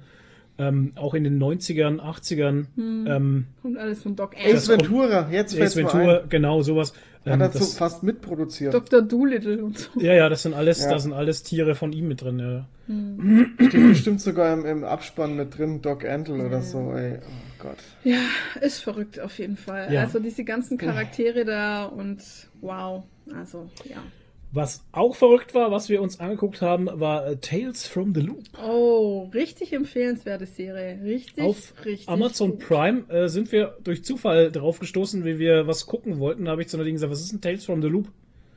ähm, 0.60 0.92
auch 0.96 1.14
in 1.14 1.24
den 1.24 1.42
90ern, 1.42 2.00
80ern. 2.00 2.66
Hm. 2.76 3.06
Ähm, 3.08 3.46
kommt 3.62 3.78
alles 3.78 4.02
von 4.02 4.14
Doc 4.14 4.36
Ace 4.36 4.68
Ventura, 4.68 5.30
jetzt 5.30 5.58
Ace 5.58 5.74
Ventura, 5.74 6.22
genau, 6.28 6.60
sowas. 6.62 6.92
Ähm, 7.24 7.40
Hat 7.40 7.54
er 7.54 7.60
so 7.60 7.64
fast 7.64 8.02
mitproduziert. 8.02 8.74
Dr. 8.74 9.02
Doolittle 9.02 9.62
und 9.64 9.78
so. 9.78 10.00
Ja, 10.00 10.12
ja, 10.12 10.28
das 10.28 10.42
sind 10.42 10.54
alles, 10.54 10.84
ja. 10.84 10.90
das 10.90 11.02
sind 11.02 11.12
alles 11.12 11.42
Tiere 11.42 11.74
von 11.74 11.92
ihm 11.92 12.08
mit 12.08 12.22
drin, 12.22 12.38
ja. 12.38 12.66
Hm. 12.86 13.54
Steht 13.58 13.88
bestimmt 13.88 14.20
sogar 14.20 14.52
im, 14.52 14.66
im, 14.66 14.84
Abspann 14.84 15.36
mit 15.36 15.56
drin, 15.56 15.80
Doc 15.80 16.04
Antle 16.04 16.38
ja. 16.38 16.46
oder 16.46 16.62
so, 16.62 16.92
ey. 16.92 17.18
Oh 17.22 17.62
Gott. 17.62 17.78
Ja, 18.04 18.18
ist 18.60 18.80
verrückt 18.80 19.18
auf 19.18 19.38
jeden 19.38 19.56
Fall. 19.56 19.92
Ja. 19.92 20.02
Also 20.02 20.18
diese 20.18 20.44
ganzen 20.44 20.76
Charaktere 20.76 21.44
da 21.44 21.86
und 21.86 22.22
wow. 22.60 23.04
Also, 23.34 23.70
ja. 23.84 24.02
Was 24.52 24.84
auch 24.90 25.14
verrückt 25.14 25.54
war, 25.54 25.70
was 25.70 25.88
wir 25.88 26.02
uns 26.02 26.18
angeguckt 26.18 26.60
haben, 26.60 26.88
war 26.92 27.24
äh, 27.24 27.36
Tales 27.36 27.86
from 27.86 28.12
the 28.14 28.20
Loop. 28.20 28.42
Oh, 28.60 29.30
richtig 29.32 29.72
empfehlenswerte 29.72 30.46
Serie. 30.46 31.00
Richtig, 31.04 31.44
Auf 31.44 31.72
richtig. 31.84 32.08
Amazon 32.08 32.50
gut. 32.52 32.60
Prime 32.60 33.08
äh, 33.10 33.28
sind 33.28 33.52
wir 33.52 33.76
durch 33.84 34.02
Zufall 34.02 34.50
drauf 34.50 34.80
gestoßen, 34.80 35.24
wie 35.24 35.38
wir 35.38 35.68
was 35.68 35.86
gucken 35.86 36.18
wollten. 36.18 36.46
Da 36.46 36.52
habe 36.52 36.62
ich 36.62 36.68
zu 36.68 36.76
Nadine 36.76 36.94
gesagt, 36.94 37.12
was 37.12 37.20
ist 37.20 37.32
ein 37.32 37.40
Tales 37.40 37.64
from 37.64 37.80
the 37.80 37.86
Loop? 37.86 38.08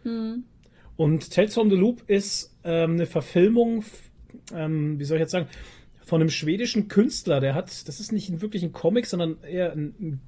Hm. 0.01 0.43
Und 0.95 1.29
Tales 1.31 1.53
from 1.53 1.69
the 1.69 1.75
Loop 1.75 2.01
ist 2.07 2.55
ähm, 2.63 2.93
eine 2.93 3.05
Verfilmung, 3.05 3.83
ähm, 4.51 4.97
wie 4.97 5.03
soll 5.03 5.17
ich 5.17 5.21
jetzt 5.21 5.31
sagen, 5.31 5.47
von 6.01 6.21
einem 6.21 6.31
schwedischen 6.31 6.87
Künstler. 6.87 7.39
Der 7.39 7.53
hat, 7.53 7.87
das 7.87 7.99
ist 7.99 8.11
nicht 8.11 8.41
wirklich 8.41 8.63
ein 8.63 8.71
Comic, 8.71 9.05
sondern 9.05 9.37
eher 9.43 9.73
ein, 9.73 10.19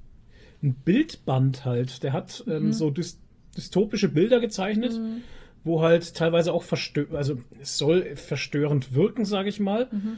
ein 0.62 0.76
Bildband 0.76 1.66
halt. 1.66 2.04
Der 2.04 2.14
hat 2.14 2.44
ähm, 2.48 2.68
mhm. 2.68 2.74
so 2.74 2.92
dystopische 2.92 4.10
Bilder 4.10 4.40
gezeichnet. 4.40 4.94
Mhm 4.94 5.24
wo 5.66 5.82
halt 5.82 6.16
teilweise 6.16 6.54
auch 6.54 6.64
verstö 6.64 7.08
also 7.12 7.38
es 7.62 7.78
soll 7.78 8.16
verstörend 8.16 8.94
wirken, 8.94 9.26
sage 9.26 9.50
ich 9.50 9.60
mal, 9.60 9.90
mhm. 9.92 10.18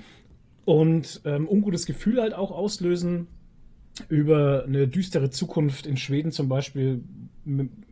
und 0.66 1.22
ähm, 1.26 1.48
ungutes 1.48 1.88
Gefühl 1.88 2.22
halt 2.22 2.36
auch 2.36 2.52
auslösen 2.52 3.28
über 4.10 4.66
eine 4.66 4.88
düstere 4.88 5.32
Zukunft 5.32 5.88
in 5.88 5.98
Schweden 5.98 6.32
zum 6.32 6.50
Beispiel, 6.50 7.02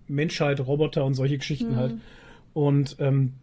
Menschheit, 0.08 0.60
Roboter 0.60 1.04
und 1.04 1.16
solche 1.16 1.38
Geschichten 1.40 1.72
mhm. 1.72 1.76
halt. 1.78 1.94
Und 2.54 2.98
ähm, 3.00 3.34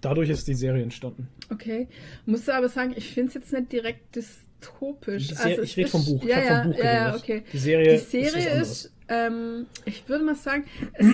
dadurch 0.00 0.28
ist 0.28 0.48
die 0.48 0.54
Serie 0.54 0.82
entstanden. 0.82 1.28
Okay, 1.50 1.86
musste 2.26 2.54
aber 2.54 2.68
sagen, 2.68 2.92
ich 2.96 3.08
finde 3.12 3.28
es 3.28 3.34
jetzt 3.34 3.52
nicht 3.52 3.72
direkt 3.72 4.16
dystopisch. 4.16 5.36
Also 5.36 5.62
ich 5.62 5.76
rede 5.76 5.90
vom 5.90 6.04
Buch. 6.04 6.24
Ja, 6.24 6.38
ich 6.38 6.44
ja, 6.48 6.62
vom 6.62 6.72
Buch 6.72 6.78
ja, 6.82 7.16
okay. 7.16 7.44
Die 7.52 7.58
Serie, 7.58 7.92
die 7.92 7.98
Serie 7.98 8.50
ist, 8.60 8.86
ist 8.86 8.92
ähm, 9.08 9.66
ich 9.84 10.08
würde 10.08 10.24
mal 10.24 10.34
sagen, 10.34 10.64
es, 10.92 11.06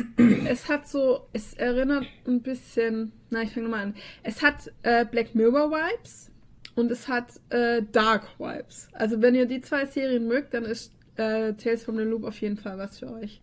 es, 0.47 0.69
hat 0.69 0.89
so, 0.89 1.27
es 1.33 1.55
erinnert 1.55 2.07
ein 2.27 2.43
bisschen, 2.43 3.13
na, 3.31 3.43
ich 3.43 3.53
fange 3.53 3.69
nochmal 3.69 3.87
an. 3.87 3.95
Es 4.23 4.43
hat 4.43 4.73
äh, 4.83 5.05
Black 5.05 5.35
Mirror 5.35 5.71
Vibes 5.71 6.31
und 6.75 6.91
es 6.91 7.09
hat 7.09 7.41
äh, 7.51 7.83
Dark 7.93 8.29
Vibes. 8.39 8.89
Also 8.93 9.23
wenn 9.23 9.35
ihr 9.35 9.47
die 9.47 9.61
zwei 9.61 9.87
Serien 9.87 10.27
mögt, 10.27 10.55
dann 10.55 10.65
ist 10.65 10.93
äh, 11.17 11.53
Tales 11.55 11.85
from 11.85 11.97
the 11.97 12.03
Loop 12.03 12.25
auf 12.25 12.41
jeden 12.41 12.57
Fall 12.57 12.79
was 12.79 12.99
für 12.99 13.13
euch. 13.13 13.41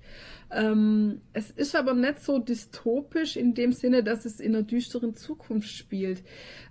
Ähm, 0.54 1.22
es 1.34 1.50
ist 1.50 1.76
aber 1.76 1.94
nicht 1.94 2.22
so 2.22 2.40
dystopisch 2.40 3.38
in 3.38 3.54
dem 3.54 3.72
Sinne, 3.72 4.04
dass 4.04 4.26
es 4.26 4.40
in 4.40 4.56
einer 4.56 4.64
düsteren 4.64 5.16
Zukunft 5.16 5.70
spielt, 5.70 6.24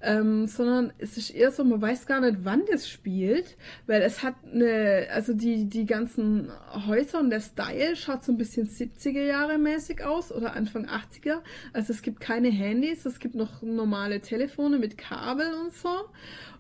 ähm, 0.03 0.47
sondern 0.47 0.93
es 0.99 1.17
ist 1.17 1.31
eher 1.31 1.51
so, 1.51 1.65
man 1.65 1.81
weiß 1.81 2.07
gar 2.07 2.21
nicht, 2.21 2.39
wann 2.43 2.63
das 2.71 2.89
spielt, 2.89 3.57
weil 3.87 4.03
es 4.03 4.23
hat 4.23 4.35
eine, 4.53 5.09
also 5.13 5.33
die, 5.33 5.65
die 5.65 5.87
ganzen 5.87 6.51
Häuser 6.87 7.21
und 7.21 7.31
der 7.31 7.41
Style 7.41 7.97
schaut 7.97 8.23
so 8.23 8.33
ein 8.33 8.39
bisschen 8.39 8.69
70er 8.69 9.23
Jahre 9.23 9.57
mäßig 9.59 10.05
aus 10.05 10.31
oder 10.31 10.55
Anfang 10.55 10.87
80er. 10.87 11.39
Also 11.73 11.93
es 11.93 12.03
gibt 12.03 12.21
keine 12.21 12.49
Handys, 12.49 13.07
es 13.07 13.19
gibt 13.19 13.35
noch 13.35 13.63
normale 13.63 14.21
Telefone 14.21 14.79
mit 14.79 14.99
Kabel 14.99 15.47
und 15.55 15.73
so. 15.73 15.89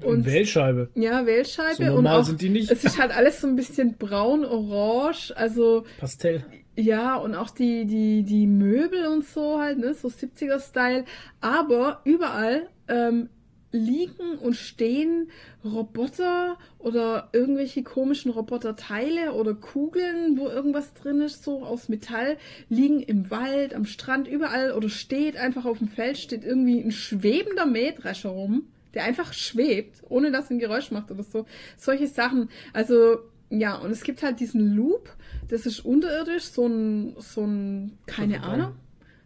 Und 0.03 0.25
Wählscheibe. 0.25 0.89
Ja, 0.95 1.27
Wählscheibe. 1.27 1.77
So 1.77 1.85
normal 1.85 1.99
und 1.99 2.23
auch, 2.23 2.27
sind 2.27 2.41
die 2.41 2.49
nicht. 2.49 2.71
Es 2.71 2.85
ist 2.85 2.99
halt 2.99 3.15
alles 3.15 3.41
so 3.43 3.47
ein 3.47 3.57
bisschen 3.57 3.97
braun, 3.99 4.45
orange, 4.45 5.33
also. 5.37 5.85
Pastell. 5.99 6.45
Ja, 6.81 7.16
und 7.16 7.35
auch 7.35 7.51
die, 7.51 7.85
die, 7.85 8.23
die 8.23 8.47
Möbel 8.47 9.07
und 9.07 9.27
so 9.27 9.61
halt, 9.61 9.78
ne, 9.78 9.93
so 9.93 10.09
70er-Style. 10.09 11.05
Aber 11.43 12.01
überall 12.05 12.70
ähm, 12.89 13.28
liegen 13.70 14.39
und 14.39 14.57
stehen 14.57 15.31
Roboter 15.62 16.57
oder 16.78 17.28
irgendwelche 17.35 17.82
komischen 17.82 18.31
Roboterteile 18.31 19.35
oder 19.35 19.52
Kugeln, 19.52 20.39
wo 20.39 20.48
irgendwas 20.48 20.94
drin 20.94 21.20
ist, 21.20 21.44
so 21.44 21.65
aus 21.65 21.90
Metall, 21.90 22.39
liegen 22.70 23.01
im 23.01 23.31
Wald, 23.31 23.74
am 23.74 23.85
Strand, 23.85 24.27
überall 24.27 24.73
oder 24.73 24.89
steht 24.89 25.36
einfach 25.36 25.66
auf 25.66 25.81
dem 25.81 25.89
Feld, 25.89 26.16
steht 26.16 26.44
irgendwie 26.44 26.81
ein 26.81 26.93
schwebender 26.93 27.66
Mähdrescher 27.66 28.31
rum, 28.31 28.69
der 28.94 29.05
einfach 29.05 29.35
schwebt, 29.35 30.02
ohne 30.09 30.31
dass 30.31 30.51
ein 30.51 30.59
Geräusch 30.59 30.90
macht 30.93 31.11
oder 31.11 31.24
so. 31.24 31.44
Solche 31.77 32.07
Sachen. 32.07 32.48
Also, 32.73 33.19
ja, 33.51 33.77
und 33.77 33.90
es 33.90 34.02
gibt 34.02 34.23
halt 34.23 34.40
diesen 34.40 34.74
Loop, 34.74 35.11
das 35.48 35.66
ist 35.66 35.81
unterirdisch, 35.81 36.44
so 36.44 36.66
ein, 36.66 37.15
so 37.19 37.44
ein, 37.44 37.98
keine 38.07 38.43
Ahnung, 38.43 38.74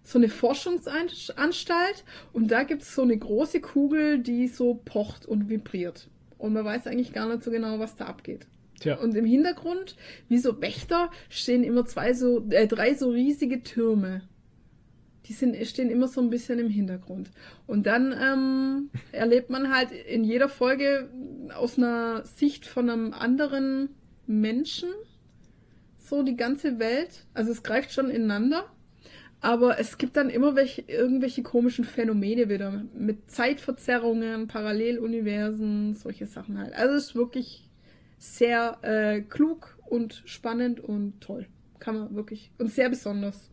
so 0.02 0.18
eine 0.18 0.28
Forschungsanstalt 0.28 2.04
und 2.32 2.50
da 2.50 2.62
gibt 2.62 2.82
es 2.82 2.94
so 2.94 3.02
eine 3.02 3.16
große 3.16 3.60
Kugel, 3.60 4.18
die 4.18 4.48
so 4.48 4.80
pocht 4.84 5.26
und 5.26 5.48
vibriert. 5.48 6.08
Und 6.38 6.52
man 6.52 6.64
weiß 6.64 6.86
eigentlich 6.86 7.12
gar 7.12 7.26
nicht 7.28 7.42
so 7.42 7.50
genau, 7.50 7.78
was 7.78 7.96
da 7.96 8.04
abgeht. 8.04 8.46
Tja. 8.80 8.96
Und 8.98 9.14
im 9.14 9.24
Hintergrund, 9.24 9.96
wie 10.28 10.38
so 10.38 10.60
Wächter, 10.60 11.10
stehen 11.30 11.64
immer 11.64 11.86
zwei 11.86 12.12
so, 12.12 12.46
äh, 12.50 12.66
drei 12.66 12.94
so 12.94 13.08
riesige 13.08 13.62
Türme. 13.62 14.22
Die 15.26 15.32
sind, 15.32 15.56
stehen 15.66 15.88
immer 15.88 16.06
so 16.06 16.20
ein 16.20 16.28
bisschen 16.28 16.58
im 16.58 16.68
Hintergrund. 16.68 17.30
Und 17.66 17.86
dann 17.86 18.12
ähm, 18.12 18.90
erlebt 19.12 19.48
man 19.48 19.72
halt 19.74 19.90
in 19.90 20.22
jeder 20.22 20.50
Folge 20.50 21.08
aus 21.54 21.78
einer 21.78 22.26
Sicht 22.26 22.66
von 22.66 22.90
einem 22.90 23.12
anderen 23.14 23.90
Menschen 24.26 24.90
so 26.14 26.22
die 26.22 26.36
ganze 26.36 26.78
Welt. 26.78 27.24
Also 27.34 27.50
es 27.50 27.62
greift 27.62 27.92
schon 27.92 28.10
ineinander. 28.10 28.64
Aber 29.40 29.78
es 29.78 29.98
gibt 29.98 30.16
dann 30.16 30.30
immer 30.30 30.56
welche, 30.56 30.82
irgendwelche 30.82 31.42
komischen 31.42 31.84
Phänomene 31.84 32.48
wieder. 32.48 32.82
Mit 32.96 33.30
Zeitverzerrungen, 33.30 34.48
Paralleluniversen, 34.48 35.94
solche 35.94 36.26
Sachen 36.26 36.58
halt. 36.58 36.72
Also 36.74 36.94
es 36.94 37.04
ist 37.08 37.14
wirklich 37.14 37.68
sehr 38.16 38.78
äh, 38.82 39.20
klug 39.20 39.76
und 39.84 40.22
spannend 40.24 40.80
und 40.80 41.20
toll. 41.20 41.46
Kann 41.78 41.98
man 41.98 42.14
wirklich. 42.14 42.52
Und 42.58 42.70
sehr 42.70 42.88
besonders. 42.88 43.50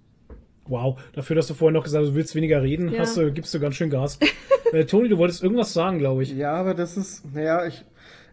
Wow, 0.68 1.02
dafür, 1.14 1.36
dass 1.36 1.48
du 1.48 1.56
vorhin 1.56 1.74
noch 1.74 1.84
gesagt 1.84 2.04
hast, 2.04 2.12
du 2.12 2.16
willst 2.16 2.36
weniger 2.36 2.62
reden, 2.62 2.90
ja. 2.90 3.00
hast 3.00 3.18
du, 3.18 3.34
gibst 3.34 3.54
du 3.54 3.60
ganz 3.60 3.76
schön 3.76 3.90
Gas. 3.90 4.18
äh, 4.72 4.86
Toni, 4.86 5.10
du 5.10 5.18
wolltest 5.18 5.44
irgendwas 5.44 5.74
sagen, 5.74 5.98
glaube 5.98 6.24
ich. 6.24 6.32
Ja, 6.32 6.54
aber 6.54 6.74
das 6.74 6.96
ist, 6.96 7.26
naja, 7.34 7.66
ich, 7.66 7.84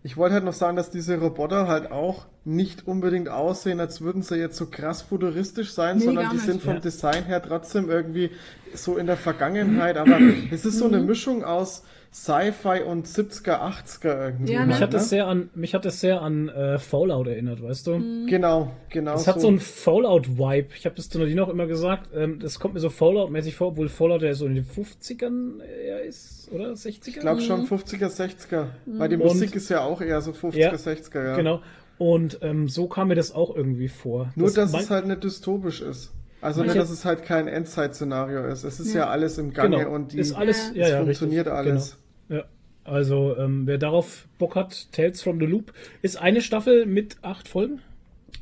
ich 0.02 0.16
wollte 0.16 0.34
halt 0.34 0.44
noch 0.44 0.52
sagen, 0.52 0.76
dass 0.76 0.90
diese 0.90 1.18
Roboter 1.18 1.66
halt 1.68 1.90
auch 1.90 2.26
nicht 2.44 2.86
unbedingt 2.86 3.28
aussehen, 3.28 3.80
als 3.80 4.00
würden 4.00 4.22
sie 4.22 4.36
jetzt 4.36 4.56
so 4.56 4.66
krass 4.66 5.02
futuristisch 5.02 5.72
sein, 5.72 5.98
Nee, 5.98 6.04
sondern 6.04 6.30
die 6.30 6.36
nicht. 6.36 6.46
sind 6.46 6.62
vom 6.62 6.74
Ja. 6.74 6.80
Design 6.80 7.24
her 7.24 7.42
trotzdem 7.42 7.90
irgendwie 7.90 8.30
so 8.74 8.96
in 8.96 9.06
der 9.06 9.16
Vergangenheit. 9.16 9.96
Aber 9.96 10.18
es 10.50 10.64
ist 10.64 10.78
so 10.78 10.86
eine. 10.86 11.00
Mischung 11.00 11.44
aus 11.44 11.82
Sci-Fi 12.12 12.82
und 12.86 13.06
70er, 13.06 13.60
80er 13.60 14.24
irgendwie. 14.24 14.52
Ja, 14.52 14.60
halt, 14.60 14.68
Mich 14.68 14.76
ne? 14.78 14.82
hat 14.86 14.94
das 14.94 15.08
sehr 15.10 15.26
an, 15.26 15.50
mich 15.54 15.74
hat 15.74 15.84
das 15.84 16.00
sehr 16.00 16.22
an 16.22 16.48
äh, 16.48 16.78
Fallout 16.78 17.26
erinnert, 17.26 17.62
weißt 17.62 17.86
du? 17.86 17.98
Mhm. 17.98 18.26
Genau, 18.26 18.70
genau. 18.88 19.14
Es 19.14 19.26
hat 19.28 19.40
so 19.40 19.48
einen 19.48 19.60
Fallout-Vibe. 19.60 20.68
Ich 20.76 20.86
habe 20.86 20.96
das 20.96 21.08
zu 21.10 21.18
Nadine 21.18 21.42
auch 21.44 21.48
immer 21.50 21.66
gesagt. 21.66 22.08
Ähm, 22.14 22.38
das 22.40 22.58
kommt 22.58 22.74
mir 22.74 22.80
so 22.80 22.88
Fallout-mäßig 22.90 23.54
vor, 23.56 23.68
obwohl 23.68 23.88
Fallout 23.88 24.22
ja 24.22 24.32
so 24.34 24.46
in 24.46 24.54
den 24.54 24.64
50ern 24.64 25.60
eher 25.62 26.02
ist, 26.02 26.50
oder? 26.50 26.72
60er? 26.72 27.08
ich 27.08 27.20
glaube 27.20 27.40
Mhm. 27.42 27.44
schon 27.46 27.66
50er, 27.66 28.08
60er. 28.08 28.66
Weil 28.86 29.08
die 29.10 29.16
Und- 29.16 29.24
Musik 29.24 29.54
ist 29.54 29.68
ja 29.68 29.82
auch 29.82 30.00
eher 30.00 30.20
so 30.22 30.32
50er, 30.32 30.56
Ja, 30.58 30.72
60er, 30.74 31.22
ja. 31.24 31.36
Genau. 31.36 31.60
Und 31.98 32.38
ähm, 32.42 32.68
so 32.68 32.86
kam 32.86 33.08
mir 33.08 33.16
das 33.16 33.34
auch 33.34 33.54
irgendwie 33.54 33.88
vor. 33.88 34.30
Nur, 34.36 34.50
dass 34.52 34.72
mein- 34.72 34.82
es 34.82 34.90
halt 34.90 35.06
nicht 35.06 35.24
dystopisch 35.24 35.80
ist. 35.82 36.12
Also 36.40 36.64
hab- 36.64 36.74
dass 36.74 36.90
es 36.90 37.04
halt 37.04 37.24
kein 37.24 37.48
Endzeit-Szenario 37.48 38.44
ist. 38.46 38.64
Es 38.64 38.78
ist 38.80 38.92
ja. 38.94 39.00
Ja. 39.00 39.08
alles 39.08 39.38
im 39.38 39.52
Gange 39.52 39.78
genau, 39.78 39.90
und 39.94 40.12
die, 40.12 40.18
ist 40.18 40.34
alles, 40.34 40.70
Ja. 40.74 40.84
es 40.84 40.90
ja, 40.90 40.98
funktioniert 40.98 41.46
richtig, 41.46 41.58
alles. 41.58 41.96
Genau. 42.28 42.40
Ja. 42.40 42.46
Also, 42.84 43.36
ähm, 43.36 43.66
wer 43.66 43.76
darauf 43.78 44.26
Bock 44.38 44.54
hat, 44.56 44.90
Tales 44.92 45.20
from 45.22 45.38
the 45.40 45.46
Loop, 45.46 45.72
ist 46.00 46.16
eine 46.20 46.40
Staffel 46.40 46.86
mit 46.86 47.16
acht 47.22 47.46
Folgen. 47.48 47.80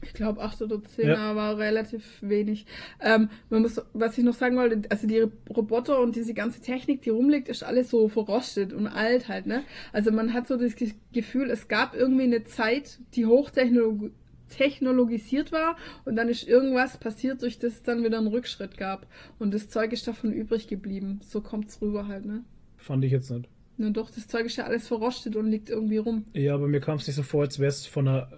Ich 0.02 0.12
glaube 0.12 0.40
acht 0.42 0.60
oder 0.62 0.82
zehn, 0.84 1.08
Ja. 1.08 1.16
aber 1.16 1.58
relativ 1.58 2.04
wenig. 2.20 2.66
Ähm, 3.00 3.28
man 3.50 3.62
muss, 3.62 3.80
was 3.92 4.16
ich 4.18 4.22
noch 4.24 4.34
sagen 4.34 4.56
wollte, 4.56 4.82
also 4.90 5.06
die 5.08 5.24
Roboter 5.48 6.00
und 6.00 6.14
diese 6.14 6.34
ganze 6.34 6.60
Technik, 6.60 7.02
die 7.02 7.10
rumliegt, 7.10 7.48
ist 7.48 7.64
alles 7.64 7.90
so 7.90 8.08
verrostet 8.08 8.72
und 8.72 8.86
alt 8.86 9.26
halt, 9.28 9.46
ne? 9.46 9.62
Also 9.92 10.12
man 10.12 10.32
hat 10.32 10.46
so 10.46 10.56
das 10.56 10.76
Ge- 10.76 10.92
Gefühl, 11.12 11.50
es 11.50 11.66
gab 11.66 11.96
irgendwie 11.96 12.24
eine 12.24 12.44
Zeit, 12.44 12.98
die 13.14 13.26
hochtechnolog 13.26 14.10
technologisiert 14.48 15.52
war 15.52 15.76
und 16.04 16.16
dann 16.16 16.28
ist 16.28 16.46
irgendwas 16.46 16.98
passiert, 16.98 17.42
durch 17.42 17.58
das 17.58 17.74
es 17.74 17.82
dann 17.82 18.04
wieder 18.04 18.18
einen 18.18 18.26
Rückschritt 18.28 18.76
gab. 18.76 19.06
Und 19.38 19.52
das 19.54 19.68
Zeug 19.68 19.92
ist 19.92 20.06
davon 20.06 20.32
übrig 20.32 20.68
geblieben. 20.68 21.20
So 21.22 21.40
kommt's 21.40 21.80
rüber 21.82 22.06
halt, 22.06 22.24
ne? 22.24 22.44
Fand 22.76 23.04
ich 23.04 23.12
jetzt 23.12 23.30
nicht. 23.30 23.48
Na 23.78 23.90
doch, 23.90 24.10
das 24.10 24.26
Zeug 24.28 24.46
ist 24.46 24.56
ja 24.56 24.64
alles 24.64 24.88
verrostet 24.88 25.36
und 25.36 25.50
liegt 25.50 25.68
irgendwie 25.68 25.98
rum. 25.98 26.24
Ja, 26.32 26.54
aber 26.54 26.66
mir 26.68 26.80
kam 26.80 26.96
es 26.98 27.06
nicht 27.06 27.16
so 27.16 27.22
vor, 27.22 27.42
als 27.42 27.58
wäre 27.58 27.68
es 27.68 27.86
von 27.86 28.08
einer, 28.08 28.28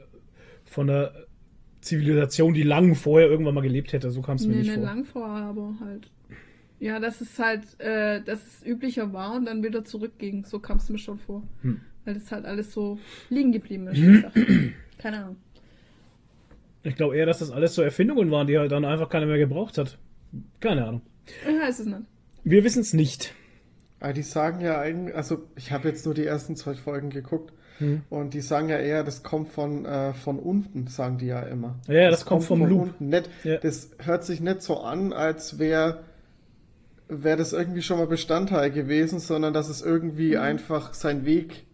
von 0.64 0.90
einer 0.90 1.12
Zivilisation, 1.80 2.55
die 2.55 2.64
lang 2.64 2.94
vorher 2.94 3.28
irgendwann 3.28 3.55
mal 3.55 3.60
gelebt 3.60 3.93
hätte. 3.93 4.10
So 4.10 4.20
kam 4.20 4.36
es 4.36 4.47
mir 4.47 4.52
Nee, 4.55 4.59
nicht 4.59 4.66
nicht 4.68 4.74
vor. 4.76 4.85
lang 4.85 5.05
vorher, 5.05 5.44
aber 5.44 5.76
halt. 5.80 6.10
Ja, 6.80 6.98
dass 7.01 7.20
es 7.20 7.39
halt, 7.39 7.62
äh, 7.80 8.22
dass 8.22 8.40
es 8.47 8.66
üblicher 8.66 9.12
war 9.12 9.35
und 9.36 9.44
dann 9.47 9.62
wieder 9.62 9.85
zurückging. 9.85 10.44
So 10.44 10.59
kam 10.59 10.78
es 10.78 10.89
mir 10.89 10.98
schon 10.98 11.18
vor. 11.18 11.43
Hm. 11.62 11.80
Weil 12.05 12.14
das 12.14 12.30
halt 12.32 12.44
alles 12.44 12.72
so 12.72 12.98
liegen 13.30 13.52
geblieben 13.52 13.89
ist. 13.89 14.24
Keine 14.98 15.18
Ahnung. 15.24 15.36
Ich 16.83 16.95
glaube 16.97 17.17
eher, 17.17 17.27
dass 17.27 17.41
das 17.41 17.51
alles 17.51 17.75
so 17.75 17.83
Erfindungen 17.83 18.31
waren, 18.31 18.47
die 18.47 18.59
halt 18.59 18.73
dann 18.73 18.85
einfach 18.85 19.09
keiner 19.09 19.27
mehr 19.27 19.39
gebraucht 19.39 19.79
hat. 19.79 19.99
Keine 20.61 20.87
Ahnung. 20.87 21.03
Ich 21.27 21.61
weiß 21.61 21.81
es 21.81 21.87
nicht. 21.87 22.01
Wir 22.45 22.65
wissen 22.65 22.81
es 22.81 22.93
nicht. 22.95 23.35
Aber 24.01 24.13
die 24.13 24.23
sagen 24.23 24.61
ja 24.61 24.81
eigentlich, 24.81 25.15
also 25.17 25.43
ich 25.57 25.73
habe 25.73 25.89
jetzt 25.89 26.05
nur 26.07 26.15
die 26.15 26.25
ersten 26.25 26.55
zwei 26.57 26.75
Folgen 26.75 27.11
geguckt 27.11 27.53
Hm. 27.79 28.03
und 28.11 28.35
die 28.35 28.41
sagen 28.41 28.69
ja 28.69 28.79
eher, 28.79 29.05
das 29.05 29.23
kommt 29.23 29.49
von, 29.51 29.85
äh, 29.85 30.13
von 30.13 30.39
unten, 30.41 30.87
sagen 30.89 31.19
die 31.19 31.27
ja 31.27 31.41
immer. 31.43 31.79
Ja, 31.87 32.11
das 32.11 32.25
kommt 32.25 32.43
vom 32.45 32.61
von 32.61 32.69
Loop. 32.71 32.83
unten. 32.83 33.09
Nicht, 33.09 33.29
Ja. 33.45 33.57
Das 33.59 33.91
hört 33.99 34.25
sich 34.25 34.41
nicht 34.41 34.63
so 34.63 34.79
an, 34.81 35.13
als 35.13 35.59
wäre 35.61 36.01
wär 37.09 37.37
das 37.37 37.53
irgendwie 37.53 37.83
schon 37.83 37.99
mal 37.99 38.07
Bestandteil 38.07 38.71
gewesen, 38.71 39.19
sondern 39.21 39.53
dass 39.55 39.69
es 39.69 39.81
irgendwie 39.83 40.33
Mhm. 40.33 40.43
einfach 40.43 40.93
seinen 40.95 41.25
Weg 41.25 41.65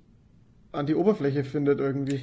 an 0.72 0.86
die 0.86 0.94
Oberfläche 0.94 1.42
findet 1.44 1.80
irgendwie. 1.80 2.20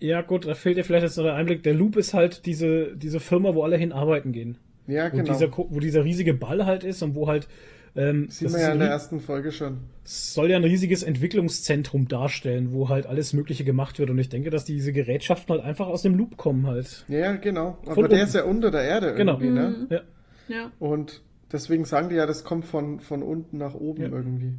Ja, 0.00 0.20
gut, 0.22 0.46
da 0.46 0.54
fehlt 0.54 0.76
dir 0.76 0.84
vielleicht 0.84 1.04
jetzt 1.04 1.16
noch 1.16 1.24
der 1.24 1.34
Einblick. 1.34 1.62
Der 1.62 1.74
Loop 1.74 1.96
ist 1.96 2.14
halt 2.14 2.46
diese, 2.46 2.96
diese 2.96 3.20
Firma, 3.20 3.54
wo 3.54 3.62
alle 3.62 3.76
hinarbeiten 3.76 4.32
gehen. 4.32 4.58
Ja, 4.86 5.10
Wo, 5.10 5.16
genau. 5.16 5.32
dieser, 5.32 5.50
wo 5.56 5.80
dieser 5.80 6.04
riesige 6.04 6.34
Ball 6.34 6.66
halt 6.66 6.84
ist 6.84 7.02
und 7.02 7.14
wo 7.14 7.26
halt. 7.26 7.48
Ähm, 7.96 8.28
Sieht 8.28 8.46
das 8.46 8.52
man 8.54 8.60
ja 8.60 8.66
ein 8.68 8.72
in 8.74 8.78
der 8.80 8.88
ersten 8.88 9.20
Folge 9.20 9.52
schon. 9.52 9.78
soll 10.02 10.50
ja 10.50 10.56
ein 10.56 10.64
riesiges 10.64 11.04
Entwicklungszentrum 11.04 12.08
darstellen, 12.08 12.72
wo 12.72 12.88
halt 12.88 13.06
alles 13.06 13.32
Mögliche 13.32 13.62
gemacht 13.64 13.98
wird. 14.00 14.10
Und 14.10 14.18
ich 14.18 14.28
denke, 14.28 14.50
dass 14.50 14.64
diese 14.64 14.92
Gerätschaften 14.92 15.54
halt 15.54 15.64
einfach 15.64 15.86
aus 15.86 16.02
dem 16.02 16.16
Loop 16.16 16.36
kommen 16.36 16.66
halt. 16.66 17.04
Ja, 17.08 17.36
genau. 17.36 17.78
Aber 17.86 17.94
Von 17.94 18.02
der 18.04 18.12
unten. 18.14 18.24
ist 18.24 18.34
ja 18.34 18.42
unter 18.44 18.70
der 18.72 18.82
Erde 18.82 19.14
Genau. 19.14 19.34
irgendwie, 19.34 19.50
ne? 19.50 19.86
Ja. 19.90 20.00
Ja. 20.48 20.72
Und 20.80 21.22
deswegen 21.52 21.84
sagen 21.84 22.08
die 22.08 22.16
ja, 22.16 22.26
das 22.26 22.42
kommt 22.44 22.64
von, 22.64 22.98
von 23.00 23.22
unten 23.22 23.58
nach 23.58 23.74
oben 23.74 24.02
Ja. 24.02 24.08
irgendwie. 24.08 24.54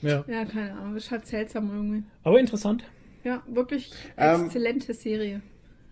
ja. 0.00 0.24
Ja, 0.26 0.44
keine 0.46 0.72
Ahnung. 0.72 0.96
Ist 0.96 1.10
halt 1.10 1.26
seltsam 1.26 1.70
irgendwie. 1.70 2.02
Aber 2.24 2.40
interessant. 2.40 2.82
Ja, 3.28 3.42
wirklich 3.46 3.92
Ähm, 4.16 4.44
exzellente 4.46 4.94
Serie. 4.94 5.42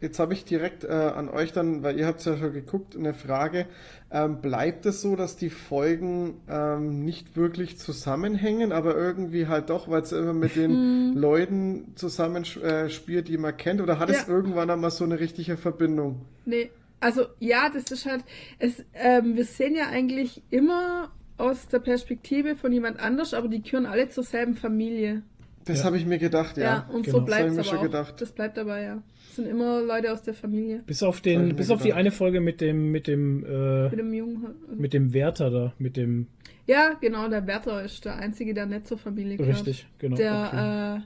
Jetzt 0.00 0.18
habe 0.18 0.32
ich 0.32 0.46
direkt 0.46 0.84
äh, 0.84 0.88
an 0.88 1.28
euch 1.28 1.52
dann, 1.52 1.82
weil 1.82 1.98
ihr 1.98 2.06
habt 2.06 2.20
es 2.20 2.24
ja 2.24 2.38
schon 2.38 2.54
geguckt, 2.54 2.96
eine 2.96 3.12
Frage. 3.12 3.66
Ähm, 4.10 4.40
bleibt 4.40 4.86
es 4.86 5.02
so, 5.02 5.16
dass 5.16 5.36
die 5.36 5.50
Folgen 5.50 6.40
ähm, 6.48 7.04
nicht 7.04 7.36
wirklich 7.36 7.78
zusammenhängen, 7.78 8.72
aber 8.72 8.96
irgendwie 8.96 9.48
halt 9.48 9.68
doch, 9.68 9.90
weil 9.90 10.00
es 10.00 10.12
immer 10.12 10.32
mit 10.32 10.56
den 10.56 11.12
Leuten 11.14 11.92
zusammenspielt, 11.94 13.26
äh, 13.26 13.30
die 13.30 13.36
man 13.36 13.54
kennt? 13.58 13.82
Oder 13.82 13.98
hat 13.98 14.08
es 14.08 14.26
Ja. 14.26 14.32
irgendwann 14.34 14.70
einmal 14.70 14.90
so 14.90 15.04
eine 15.04 15.20
richtige 15.20 15.58
Verbindung? 15.58 16.24
Nee, 16.46 16.70
also 17.00 17.26
ja, 17.38 17.68
das 17.68 17.90
ist 17.90 18.06
halt, 18.06 18.24
es, 18.58 18.82
ähm, 18.94 19.36
wir 19.36 19.44
sehen 19.44 19.74
ja 19.74 19.88
eigentlich 19.88 20.42
immer 20.48 21.10
aus 21.36 21.68
der 21.68 21.80
Perspektive 21.80 22.56
von 22.56 22.72
jemand 22.72 22.98
anders, 22.98 23.34
aber 23.34 23.48
die 23.48 23.62
gehören 23.62 23.84
alle 23.84 24.08
zur 24.08 24.24
selben 24.24 24.54
Familie. 24.56 25.22
Das 25.66 25.80
Ja. 25.80 25.84
habe 25.84 25.98
ich 25.98 26.06
mir 26.06 26.18
gedacht, 26.18 26.56
Ja, 26.56 26.62
ja. 26.64 26.86
und 26.92 27.04
genau. 27.04 27.18
so 27.18 27.24
bleibt 27.24 27.48
Das 27.48 27.52
es 27.52 27.58
aber 27.58 27.66
auch. 27.68 27.72
schon 27.80 27.82
gedacht. 27.90 28.20
Das 28.20 28.32
bleibt 28.32 28.56
dabei, 28.56 28.82
ja. 28.82 29.02
Es 29.28 29.36
sind 29.36 29.46
immer 29.48 29.82
Leute 29.82 30.12
aus 30.12 30.22
der 30.22 30.32
Familie. 30.34 30.82
Bis 30.86 31.02
auf 31.02 31.20
den, 31.20 31.54
bis 31.56 31.70
auf 31.70 31.78
die 31.82 31.88
gedacht. 31.88 31.98
eine 32.00 32.10
Folge 32.12 32.40
mit 32.40 32.60
dem, 32.60 32.90
mit 32.92 33.06
dem, 33.06 33.44
äh, 33.44 33.88
Mit 33.90 33.98
dem 33.98 34.14
Jungen. 34.14 34.46
mit 34.76 34.92
dem 34.94 35.12
Wärter 35.12 35.50
da, 35.50 35.72
mit 35.78 35.96
dem, 35.96 36.28
Ja, 36.66 36.94
genau, 37.00 37.28
der 37.28 37.42
Bertha 37.42 37.80
ist 37.80 38.04
der 38.04 38.16
Einzige, 38.16 38.54
der 38.54 38.66
nicht 38.66 38.86
zur 38.86 38.96
Familie 38.98 39.36
gehört. 39.36 39.56
richtig, 39.58 39.86
genau. 39.98 40.16
Der, 40.16 40.48
okay. 40.52 40.96
äh, 40.98 41.00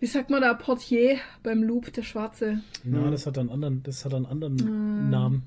wie 0.00 0.06
sagt 0.06 0.30
man 0.30 0.40
da, 0.42 0.54
Portier 0.54 1.16
beim 1.42 1.62
Loop, 1.62 1.92
der 1.92 2.02
Schwarze. 2.02 2.60
Na, 2.84 3.10
das 3.10 3.26
hat 3.26 3.38
einen 3.38 3.50
anderen, 3.50 3.82
das 3.82 4.04
hat 4.04 4.14
einen 4.14 4.26
anderen 4.26 5.10
Namen. 5.10 5.42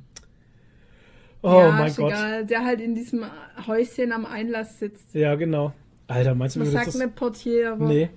Oh 1.41 1.47
ja, 1.61 1.71
mein 1.71 1.87
ist 1.87 1.97
Gott. 1.97 2.11
egal. 2.11 2.45
Der 2.45 2.65
halt 2.65 2.81
in 2.81 2.95
diesem 2.95 3.23
Häuschen 3.67 4.11
am 4.11 4.25
Einlass 4.25 4.79
sitzt. 4.79 5.13
Ja, 5.15 5.35
genau. 5.35 5.73
Alter, 6.09 6.35
meinst 6.35 6.55
du, 6.55 6.59
wir 6.61 6.67
sagt 6.71 6.87
das? 6.87 6.95
nicht 6.95 7.15
Portier, 7.15 7.73
aber 7.73 7.87
Nee. 7.87 8.09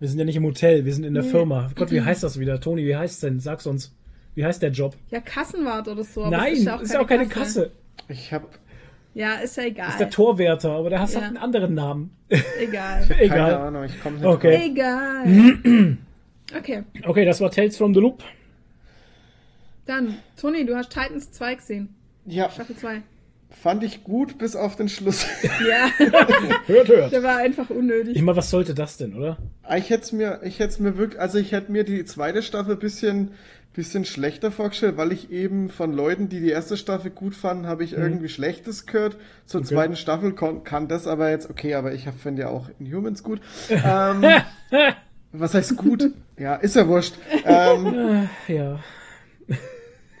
Wir 0.00 0.08
sind 0.08 0.18
ja 0.18 0.24
nicht 0.24 0.34
im 0.36 0.44
Hotel, 0.44 0.84
wir 0.84 0.92
sind 0.92 1.04
in 1.04 1.14
der 1.14 1.22
Nee. 1.22 1.28
Firma. 1.30 1.70
Gott, 1.76 1.92
wie 1.92 2.00
heißt 2.00 2.22
das 2.24 2.38
wieder? 2.40 2.60
Toni, 2.60 2.84
wie 2.84 2.96
heißt 2.96 3.22
denn? 3.22 3.38
Sag's 3.38 3.66
uns. 3.66 3.94
Wie 4.34 4.44
heißt 4.44 4.60
der 4.62 4.70
Job? 4.70 4.96
ja, 5.10 5.20
Kassenwart 5.20 5.86
oder 5.88 6.02
so. 6.02 6.22
aber 6.24 6.36
Nein, 6.38 6.54
es 6.54 6.58
ist 6.60 6.64
ja 6.66 6.76
auch 6.76 6.80
ist 6.80 6.92
ja 6.94 7.00
auch 7.00 7.06
keine 7.06 7.28
Kasse. 7.28 7.70
Ich 8.08 8.32
habe 8.32 8.46
Ja, 9.14 9.34
ist 9.34 9.56
ja 9.58 9.64
egal. 9.64 9.90
Ist 9.90 10.00
der 10.00 10.08
Torwärter, 10.10 10.72
aber 10.72 10.88
der 10.90 11.00
hat 11.00 11.12
Ja. 11.12 11.20
einen 11.20 11.36
anderen 11.36 11.74
Namen. 11.74 12.16
Egal. 12.58 13.04
keine 13.08 13.20
Egal. 13.20 13.54
Ahnung, 13.54 13.84
ich 13.84 14.02
komme 14.02 14.16
nicht 14.16 14.24
Okay. 14.24 14.56
drauf. 14.56 14.66
Egal. 14.66 15.96
Okay, 16.58 16.82
Okay, 17.06 17.24
das 17.24 17.40
war 17.40 17.50
Tales 17.50 17.76
from 17.78 17.94
the 17.94 18.00
Loop. 18.00 18.22
dann, 19.86 20.18
Toni, 20.38 20.66
du 20.66 20.76
hast 20.76 20.90
Titans 20.90 21.30
2 21.32 21.54
gesehen. 21.54 21.94
Ja, 22.26 22.50
Staffel 22.50 22.76
2. 22.76 23.02
fand 23.60 23.82
ich 23.84 24.02
gut 24.04 24.38
bis 24.38 24.56
auf 24.56 24.76
den 24.76 24.88
Schluss. 24.88 25.26
Ja, 25.68 25.88
Hört, 26.66 26.88
hört. 26.88 27.12
der 27.12 27.22
war 27.22 27.36
einfach 27.38 27.70
unnötig. 27.70 28.16
Ich 28.16 28.22
meine, 28.22 28.36
was 28.36 28.50
sollte 28.50 28.74
das 28.74 28.96
denn, 28.96 29.14
oder? 29.14 29.38
Ich 29.76 29.90
hätte 29.90 30.14
mir, 30.16 30.40
ich 30.44 30.58
hätte 30.58 30.82
mir 30.82 30.96
wirklich, 30.96 31.20
also 31.20 31.38
ich 31.38 31.52
hätte 31.52 31.70
mir 31.72 31.84
die 31.84 32.04
zweite 32.04 32.42
Staffel 32.42 32.76
bisschen, 32.76 33.32
bisschen 33.74 34.04
schlechter 34.04 34.50
vorgestellt, 34.50 34.96
weil 34.96 35.12
ich 35.12 35.30
eben 35.30 35.68
von 35.70 35.92
Leuten, 35.92 36.28
die 36.28 36.40
die 36.40 36.50
erste 36.50 36.76
Staffel 36.76 37.10
gut 37.10 37.34
fanden, 37.34 37.66
habe 37.66 37.84
ich 37.84 37.92
irgendwie 37.94 38.28
Schlechtes 38.28 38.86
gehört. 38.86 39.16
Zur 39.46 39.60
Okay. 39.60 39.70
zweiten 39.74 39.96
Staffel 39.96 40.32
kon, 40.32 40.64
kann 40.64 40.88
das 40.88 41.06
aber 41.06 41.30
jetzt, 41.30 41.48
okay, 41.48 41.74
aber 41.74 41.92
ich 41.92 42.06
finde 42.22 42.42
ja 42.42 42.48
auch 42.48 42.68
Inhumans 42.80 43.22
gut. 43.22 43.40
Ähm, 43.70 44.24
was 45.32 45.54
heißt 45.54 45.76
gut? 45.76 46.10
Ja, 46.38 46.56
ist 46.56 46.76
ja 46.76 46.86
wurscht. 46.88 47.14
Ähm, 47.46 48.28
Äh, 48.48 48.54
ja. 48.54 48.80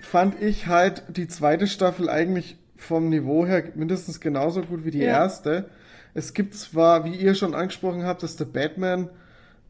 fand 0.00 0.40
ich 0.42 0.66
halt 0.66 1.02
die 1.08 1.28
zweite 1.28 1.66
Staffel 1.66 2.08
eigentlich 2.08 2.56
vom 2.82 3.08
Niveau 3.08 3.46
her 3.46 3.64
mindestens 3.74 4.20
genauso 4.20 4.62
gut 4.62 4.84
wie 4.84 4.90
die 4.90 4.98
Ja. 4.98 5.12
erste. 5.12 5.66
Es 6.14 6.34
gibt 6.34 6.54
zwar, 6.54 7.04
wie 7.04 7.14
ihr 7.14 7.34
schon 7.34 7.54
angesprochen 7.54 8.04
habt, 8.04 8.22
dass 8.22 8.36
der 8.36 8.44
Batman, 8.44 9.08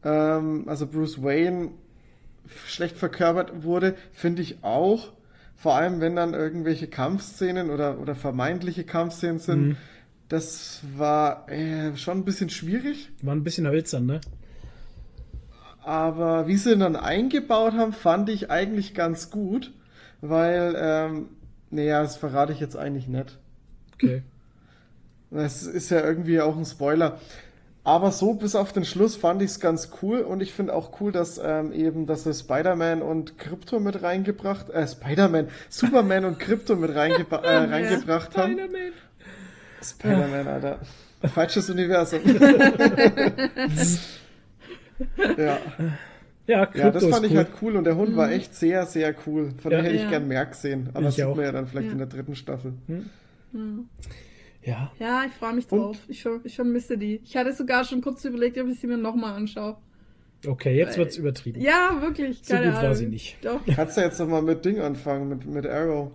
ähm, 0.03 0.63
also 0.67 0.87
Bruce 0.87 1.23
Wayne, 1.23 1.69
schlecht 2.67 2.97
verkörpert 2.97 3.63
wurde, 3.63 3.95
finde 4.11 4.41
ich 4.41 4.63
auch. 4.63 5.13
Vor 5.55 5.75
allem, 5.75 6.01
wenn 6.01 6.15
dann 6.17 6.33
irgendwelche 6.33 6.87
Kampfszenen 6.87 7.69
oder, 7.69 7.99
oder 7.99 8.15
vermeintliche 8.15 8.83
Kampfszenen 8.83 9.39
sind. 9.39 9.67
Mhm. 9.69 9.77
Das 10.27 10.81
war 10.97 11.49
äh, 11.49 11.95
schon 11.95 12.17
ein 12.19 12.25
bisschen 12.25 12.49
schwierig. 12.49 13.11
War 13.21 13.33
ein 13.35 13.43
bisschen 13.43 13.67
hölzern, 13.67 14.05
ne? 14.05 14.19
Aber 15.83 16.47
wie 16.47 16.57
sie 16.57 16.73
ihn 16.73 16.79
dann 16.79 16.95
eingebaut 16.95 17.73
haben, 17.73 17.93
fand 17.93 18.29
ich 18.29 18.49
eigentlich 18.49 18.93
ganz 18.93 19.29
gut, 19.29 19.71
weil, 20.21 20.75
ähm, 20.77 21.27
naja, 21.73 22.01
das 22.01 22.17
verrate 22.17 22.53
ich 22.53 22.59
jetzt 22.59 22.77
eigentlich 22.77 23.07
nicht. 23.07 23.37
Okay. 23.95 24.23
Das 25.31 25.63
ist 25.63 25.89
ja 25.89 26.01
irgendwie 26.01 26.39
auch 26.41 26.55
ein 26.55 26.65
Spoiler. 26.65 27.19
Aber 27.85 28.11
so 28.11 28.33
bis 28.35 28.55
auf 28.55 28.71
den 28.71 28.85
Schluss 28.85 29.17
fand 29.17 29.41
ich 29.41 29.49
es 29.51 29.59
ganz 29.59 29.89
cool 30.01 30.19
und 30.21 30.41
ich 30.41 30.53
finde 30.53 30.73
auch 30.73 31.01
cool, 31.01 31.11
dass 31.11 31.37
ähm, 31.43 31.73
eben, 31.73 32.05
dass 32.05 32.23
sie 32.23 32.33
Spider-Man 32.33 33.01
und 33.01 33.37
Krypto 33.37 33.81
mit 33.81 34.01
reingebracht, 34.03 34.69
äh, 34.69 34.87
Spider-Man, 34.87 35.49
Superman 35.67 36.23
und 36.23 36.39
Krypto 36.39 36.77
mit 36.77 36.95
reingebra 36.95 37.43
äh, 37.43 37.57
reingebracht 37.69 38.37
haben. 38.37 38.53
Spider-Man. 38.53 38.93
Spider-Man, 39.81 40.47
Alter. 40.47 40.79
Falsches 41.33 41.69
Universum. 41.69 42.21
ja. 45.37 45.57
Ja, 46.45 46.69
ja, 46.73 46.91
das 46.91 47.05
fand 47.05 47.25
ich 47.25 47.31
cool. 47.31 47.37
halt 47.37 47.47
cool 47.61 47.75
und 47.77 47.85
der 47.85 47.95
Hund 47.95 48.11
mhm. 48.11 48.17
war 48.17 48.31
echt 48.31 48.53
sehr, 48.53 48.85
sehr 48.85 49.15
cool. 49.25 49.51
Von 49.61 49.71
ja. 49.71 49.77
dem 49.79 49.85
hätte 49.85 49.95
ich 49.95 50.01
ja. 50.03 50.09
gern 50.09 50.27
mehr 50.27 50.45
gesehen. 50.45 50.89
Aber 50.93 50.99
ich 51.01 51.05
das 51.05 51.15
sieht 51.15 51.35
man 51.35 51.45
ja 51.45 51.51
dann 51.51 51.67
vielleicht 51.67 51.87
ja. 51.87 51.91
in 51.93 51.97
der 51.99 52.07
dritten 52.07 52.35
Staffel. 52.35 52.73
Mhm. 52.87 53.87
Ja. 54.61 54.91
Ja, 54.99 55.23
ich 55.25 55.33
freue 55.33 55.53
mich 55.53 55.67
drauf. 55.67 55.97
Und? 55.97 56.09
Ich, 56.09 56.25
ich 56.43 56.55
vermisse 56.55 56.97
die. 56.97 57.21
Ich 57.23 57.35
hatte 57.37 57.53
sogar 57.53 57.83
schon 57.85 58.01
kurz 58.01 58.23
überlegt, 58.25 58.57
ob 58.57 58.67
ich 58.67 58.79
sie 58.79 58.87
mir 58.87 58.97
nochmal 58.97 59.35
anschaue. 59.35 59.77
Okay, 60.45 60.75
jetzt 60.77 60.97
wird 60.97 61.09
es 61.09 61.17
übertrieben. 61.17 61.61
Ja, 61.61 61.97
wirklich. 62.01 62.41
So 62.43 62.55
gut 62.55 62.73
war 62.73 62.95
sie 62.95 63.07
nicht. 63.07 63.37
Doch. 63.43 63.61
Kannst 63.75 63.95
du 63.95 64.01
jetzt 64.01 64.19
noch 64.19 64.27
mal 64.27 64.41
mit 64.41 64.65
Ding 64.65 64.79
anfangen, 64.79 65.29
mit, 65.29 65.45
mit 65.45 65.65
Arrow? 65.65 66.11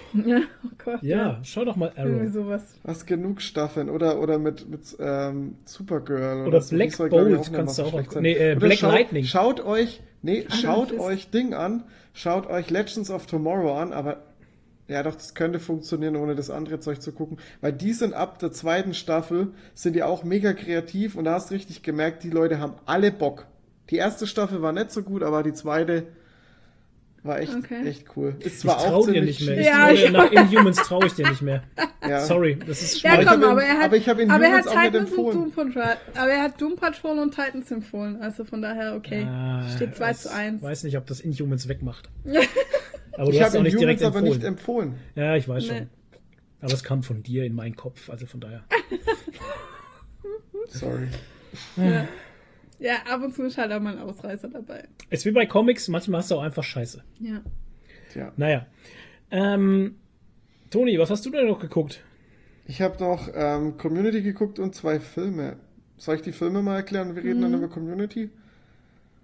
Ja, 0.26 0.40
oh 0.64 0.68
Gott. 0.82 1.02
Ja, 1.02 1.16
ja. 1.16 1.40
schau 1.42 1.64
doch 1.64 1.76
mal 1.76 1.92
Arrow. 1.96 2.30
Sowas. 2.32 2.62
Hast 2.86 3.06
genug 3.06 3.40
Staffeln 3.40 3.88
oder 3.90 4.20
oder 4.20 4.38
mit 4.38 4.68
mit 4.68 4.96
ähm, 5.00 5.56
Supergirl 5.64 6.40
oder, 6.40 6.48
oder 6.48 6.60
so. 6.60 6.76
Black 6.76 6.96
Bolt 6.96 7.52
kannst 7.52 7.78
du 7.78 7.82
auch. 7.82 7.92
Sein. 8.10 8.22
Nee, 8.22 8.32
äh, 8.32 8.54
Black 8.54 8.78
schaut, 8.78 8.92
Lightning. 8.92 9.24
Schaut 9.24 9.60
euch, 9.64 10.02
nee, 10.22 10.46
schaut 10.48 10.92
euch 10.98 11.30
Ding 11.30 11.54
an, 11.54 11.84
schaut 12.12 12.48
euch 12.48 12.70
Legends 12.70 13.10
of 13.10 13.26
Tomorrow 13.26 13.74
an, 13.74 13.92
aber 13.92 14.22
ja, 14.88 15.02
doch, 15.02 15.14
das 15.14 15.34
könnte 15.34 15.58
funktionieren, 15.58 16.16
ohne 16.16 16.34
das 16.34 16.50
andere 16.50 16.80
Zeug 16.80 17.00
zu 17.00 17.12
gucken. 17.12 17.38
Weil 17.60 17.72
die 17.72 17.92
sind 17.92 18.14
ab 18.14 18.38
der 18.40 18.52
zweiten 18.52 18.94
Staffel, 18.94 19.48
sind 19.74 19.94
die 19.94 20.02
auch 20.02 20.24
mega 20.24 20.52
kreativ 20.52 21.14
und 21.14 21.24
da 21.24 21.34
hast 21.34 21.50
du 21.50 21.54
richtig 21.54 21.82
gemerkt, 21.82 22.24
die 22.24 22.30
Leute 22.30 22.58
haben 22.58 22.74
alle 22.84 23.10
Bock. 23.10 23.46
Die 23.90 23.96
erste 23.96 24.26
Staffel 24.26 24.60
war 24.60 24.72
nicht 24.72 24.90
so 24.90 25.02
gut, 25.02 25.22
aber 25.22 25.42
die 25.42 25.52
zweite 25.52 26.06
war 27.22 27.40
echt, 27.40 27.54
okay. 27.54 27.86
echt 27.86 28.16
cool. 28.16 28.34
Ist 28.40 28.60
zwar 28.60 28.78
ich 28.78 28.84
trau 28.84 29.06
dir 29.06 29.22
nicht 29.22 29.46
mehr. 29.46 29.58
Ich 29.58 29.66
ja, 29.66 29.90
ja. 29.90 30.10
Nach 30.10 30.30
Inhumans 30.30 30.78
traue 30.78 31.06
ich 31.06 31.14
dir 31.14 31.28
nicht 31.28 31.42
mehr. 31.42 31.62
Ja. 32.04 32.18
Sorry, 32.18 32.56
das 32.56 32.82
ist 32.82 33.00
schwierig. 33.00 33.24
Ja, 33.24 33.32
komm, 33.32 33.44
aber 33.44 33.62
er 33.62 33.78
hat, 33.78 33.84
aber 33.84 33.96
ich 33.96 34.08
habe 34.08 34.24
aber 34.28 34.44
er 34.44 34.54
hat 34.54 34.64
Titans 34.64 35.12
und 35.12 35.34
Doom 35.34 35.52
Patrol, 35.52 35.96
aber 36.16 36.30
er 36.32 36.42
hat 36.42 36.60
Doom 36.60 36.74
Patrol 36.74 37.16
und 37.20 37.30
Titans 37.32 37.70
empfohlen. 37.70 38.20
Also 38.20 38.44
von 38.44 38.60
daher, 38.60 38.96
okay. 38.96 39.22
Ah, 39.22 39.68
Steht 39.76 39.94
2 39.94 40.12
zu 40.14 40.32
1. 40.32 40.56
Ich 40.56 40.62
weiß 40.62 40.82
nicht, 40.82 40.96
ob 40.96 41.06
das 41.06 41.20
Inhumans 41.20 41.68
wegmacht. 41.68 42.10
Aber 43.12 43.26
du 43.30 43.36
ich 43.36 43.42
hast 43.42 43.56
auch 43.56 43.62
nicht 43.62 43.78
direkt 43.78 44.02
empfohlen. 44.02 44.24
aber 44.24 44.34
nicht 44.34 44.44
empfohlen. 44.44 44.94
Ja, 45.14 45.36
ich 45.36 45.48
weiß 45.48 45.62
nee. 45.64 45.68
schon. 45.68 45.90
Aber 46.60 46.72
es 46.72 46.82
kam 46.82 47.02
von 47.02 47.22
dir 47.22 47.44
in 47.44 47.54
meinen 47.54 47.76
Kopf, 47.76 48.10
also 48.10 48.26
von 48.26 48.40
daher. 48.40 48.64
Sorry. 50.68 51.08
Ja. 51.76 52.08
Ja, 52.82 52.96
ab 53.08 53.22
und 53.22 53.34
zu 53.34 53.44
ist 53.44 53.58
halt 53.58 53.72
auch 53.72 53.80
mal 53.80 53.96
ein 53.96 54.02
Ausreißer 54.02 54.48
dabei. 54.48 54.88
Es 55.08 55.20
ist 55.20 55.26
wie 55.26 55.30
bei 55.30 55.46
Comics, 55.46 55.88
manchmal 55.88 56.18
hast 56.20 56.30
du 56.30 56.36
auch 56.36 56.42
einfach 56.42 56.64
Scheiße. 56.64 57.02
Ja. 57.20 57.42
Tja. 58.12 58.32
Naja. 58.36 58.66
Ähm, 59.30 59.96
Toni, 60.70 60.98
was 60.98 61.10
hast 61.10 61.24
du 61.24 61.30
denn 61.30 61.46
noch 61.46 61.60
geguckt? 61.60 62.02
Ich 62.66 62.82
habe 62.82 62.98
noch 63.02 63.28
ähm, 63.34 63.76
Community 63.76 64.22
geguckt 64.22 64.58
und 64.58 64.74
zwei 64.74 65.00
Filme. 65.00 65.56
Soll 65.96 66.16
ich 66.16 66.22
die 66.22 66.32
Filme 66.32 66.62
mal 66.62 66.76
erklären? 66.76 67.14
Wir 67.14 67.22
reden 67.22 67.38
mhm. 67.38 67.42
dann 67.42 67.54
über 67.54 67.68
Community. 67.68 68.30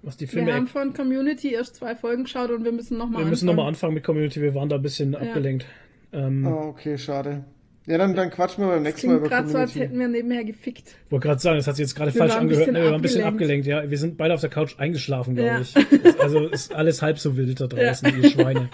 Was 0.03 0.17
die 0.17 0.29
Filme 0.29 0.47
wir 0.47 0.55
haben 0.55 0.69
von 0.69 0.95
Community 0.95 1.53
erst 1.53 1.77
zwei 1.77 1.97
Folgen 1.97 2.25
geschaut 2.25 2.51
und 2.51 2.65
wir 2.65 2.71
müssen 2.71 2.97
nochmal 2.97 3.07
anfangen. 3.09 3.27
Wir 3.27 3.31
müssen 3.31 3.47
nochmal 3.47 3.67
anfangen 3.67 3.95
mit 3.95 4.05
Community, 4.05 4.41
wir 4.41 4.55
waren 4.55 4.69
da 4.69 4.77
ein 4.77 4.83
bisschen 4.83 5.13
ja. 5.13 5.19
abgelenkt. 5.19 5.67
Ähm, 6.13 6.47
oh, 6.47 6.69
okay, 6.69 6.97
schade. 6.97 7.45
Ja, 7.89 7.97
dann, 7.97 8.15
dann 8.15 8.31
quatschen 8.31 8.65
wir 8.65 8.71
beim 8.73 8.83
nächsten 8.83 9.07
Mal 9.07 9.17
über 9.17 9.29
gerade 9.29 9.49
so, 9.49 9.57
als 9.57 9.75
hätten 9.75 9.99
wir 9.99 10.09
nebenher 10.09 10.45
gefickt. 10.45 10.89
Ich 11.07 11.11
wollte 11.11 11.27
gerade 11.27 11.41
sagen, 11.41 11.57
das 11.57 11.67
hat 11.67 11.77
sich 11.77 11.85
jetzt 11.85 11.95
gerade 11.95 12.13
falsch 12.13 12.35
angehört. 12.35 12.71
Ne, 12.71 12.81
wir 12.81 12.85
waren 12.85 12.95
ein 12.97 13.01
bisschen 13.01 13.25
abgelenkt, 13.25 13.67
ja. 13.67 13.89
Wir 13.89 13.97
sind 13.97 14.19
beide 14.19 14.35
auf 14.35 14.43
der 14.43 14.51
Couch 14.51 14.79
eingeschlafen, 14.79 15.35
glaube 15.35 15.49
ja. 15.49 15.61
ich. 15.61 15.75
Also 16.21 16.49
ist 16.49 16.75
alles 16.75 17.01
halb 17.01 17.19
so 17.19 17.37
wild 17.37 17.59
da 17.61 17.67
draußen, 17.67 18.09
ja. 18.09 18.17
ihr 18.17 18.31
Schweine. 18.31 18.69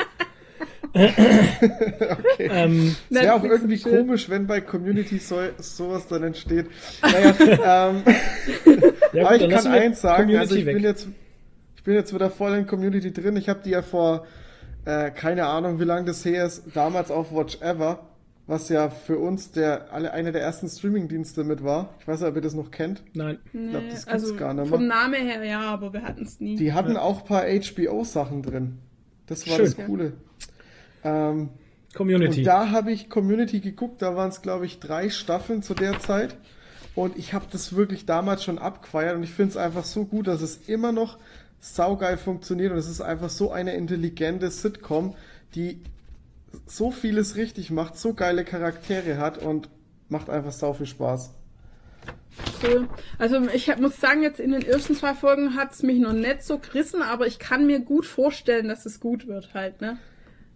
okay. 0.94 2.48
Ähm, 2.50 2.96
es 3.10 3.20
wäre 3.20 3.34
auch 3.34 3.44
irgendwie 3.44 3.78
komisch, 3.78 4.28
wenn 4.28 4.46
bei 4.48 4.60
Community 4.60 5.18
so, 5.18 5.40
sowas 5.58 6.08
dann 6.08 6.24
entsteht. 6.24 6.66
Naja, 7.02 7.34
ähm, 7.90 8.02
ja, 9.12 9.22
gut, 9.22 9.24
aber 9.24 9.36
ich 9.36 9.48
kann 9.48 9.66
eins 9.68 10.00
sagen, 10.00 10.24
Community 10.24 10.40
also 10.40 10.54
ich 10.56 10.64
bin 10.64 10.82
jetzt 10.82 11.08
ich 11.76 11.82
bin 11.84 11.94
jetzt 11.94 12.14
wieder 12.14 12.30
voll 12.30 12.54
in 12.54 12.66
Community 12.66 13.12
drin. 13.12 13.36
Ich 13.36 13.48
habe 13.48 13.60
die 13.64 13.70
ja 13.70 13.82
vor 13.82 14.26
äh, 14.84 15.10
keine 15.10 15.46
Ahnung, 15.46 15.80
wie 15.80 15.84
lange 15.84 16.06
das 16.06 16.24
her 16.24 16.46
ist, 16.46 16.64
damals 16.74 17.10
auf 17.10 17.32
Watch 17.32 17.60
Ever, 17.60 18.00
was 18.46 18.68
ja 18.68 18.90
für 18.90 19.18
uns 19.18 19.52
der 19.52 19.92
alle 19.92 20.12
einer 20.12 20.32
der 20.32 20.42
ersten 20.42 20.68
Streaming-Dienste 20.68 21.44
mit 21.44 21.64
war. 21.64 21.94
Ich 22.00 22.06
weiß 22.06 22.20
nicht, 22.20 22.28
ob 22.28 22.36
ihr 22.36 22.42
das 22.42 22.54
noch 22.54 22.70
kennt. 22.70 23.02
Nein. 23.14 23.38
Ich 23.46 23.70
glaube, 23.70 23.86
das 23.86 24.06
gibt's 24.06 24.08
also 24.08 24.36
gar 24.36 24.52
nicht 24.52 24.64
mehr. 24.64 24.78
Vom 24.78 24.86
Namen 24.86 25.26
her 25.26 25.42
ja, 25.44 25.60
aber 25.60 25.92
wir 25.92 26.02
hatten 26.02 26.24
es 26.24 26.40
nie. 26.40 26.56
Die 26.56 26.72
hatten 26.72 26.92
ja. 26.92 27.00
auch 27.00 27.20
ein 27.20 27.26
paar 27.26 27.44
HBO-Sachen 27.44 28.42
drin. 28.42 28.78
Das 29.26 29.48
war 29.48 29.56
Schön. 29.56 29.64
das 29.64 29.86
Coole. 29.86 30.12
Ähm, 31.02 31.48
Community. 31.94 32.40
Und 32.40 32.46
da 32.46 32.70
habe 32.70 32.92
ich 32.92 33.08
Community 33.08 33.60
geguckt, 33.60 34.02
da 34.02 34.16
waren 34.16 34.28
es, 34.28 34.42
glaube 34.42 34.66
ich, 34.66 34.80
drei 34.80 35.08
Staffeln 35.08 35.62
zu 35.62 35.74
der 35.74 36.00
Zeit. 36.00 36.36
Und 36.94 37.16
ich 37.16 37.32
habe 37.34 37.46
das 37.50 37.74
wirklich 37.74 38.06
damals 38.06 38.44
schon 38.44 38.58
abgefeiert 38.58 39.16
und 39.16 39.22
ich 39.22 39.32
finde 39.32 39.50
es 39.50 39.56
einfach 39.56 39.84
so 39.84 40.04
gut, 40.04 40.26
dass 40.26 40.42
es 40.42 40.68
immer 40.68 40.92
noch 40.92 41.18
saugeil 41.60 42.18
funktioniert 42.18 42.72
und 42.72 42.78
es 42.78 42.88
ist 42.88 43.00
einfach 43.00 43.30
so 43.30 43.50
eine 43.50 43.74
intelligente 43.74 44.50
Sitcom, 44.50 45.14
die 45.54 45.80
so 46.66 46.90
vieles 46.90 47.36
richtig 47.36 47.70
macht, 47.70 47.96
so 47.96 48.14
geile 48.14 48.44
Charaktere 48.44 49.18
hat 49.18 49.38
und 49.38 49.68
macht 50.08 50.30
einfach 50.30 50.52
sau 50.52 50.72
viel 50.72 50.86
Spaß. 50.86 51.34
Cool. 52.62 52.88
Also 53.18 53.40
ich 53.52 53.74
muss 53.78 54.00
sagen, 54.00 54.22
jetzt 54.22 54.40
in 54.40 54.52
den 54.52 54.62
ersten 54.62 54.94
zwei 54.94 55.14
Folgen 55.14 55.54
hat 55.54 55.72
es 55.72 55.82
mich 55.82 56.00
noch 56.00 56.12
nicht 56.12 56.42
so 56.42 56.58
gerissen, 56.58 57.02
aber 57.02 57.26
ich 57.26 57.38
kann 57.38 57.66
mir 57.66 57.80
gut 57.80 58.06
vorstellen, 58.06 58.68
dass 58.68 58.86
es 58.86 59.00
gut 59.00 59.26
wird 59.26 59.54
halt, 59.54 59.80
ne? 59.80 59.98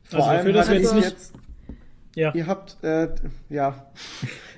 Vor 0.04 0.20
also 0.20 0.30
allem 0.30 0.38
dafür, 0.38 0.52
dass 0.52 0.70
wir 0.70 0.80
jetzt 0.80 0.94
nicht... 0.94 1.42
Ja. 2.14 2.34
Ihr 2.34 2.48
habt, 2.48 2.82
äh, 2.82 3.10
ja. 3.48 3.92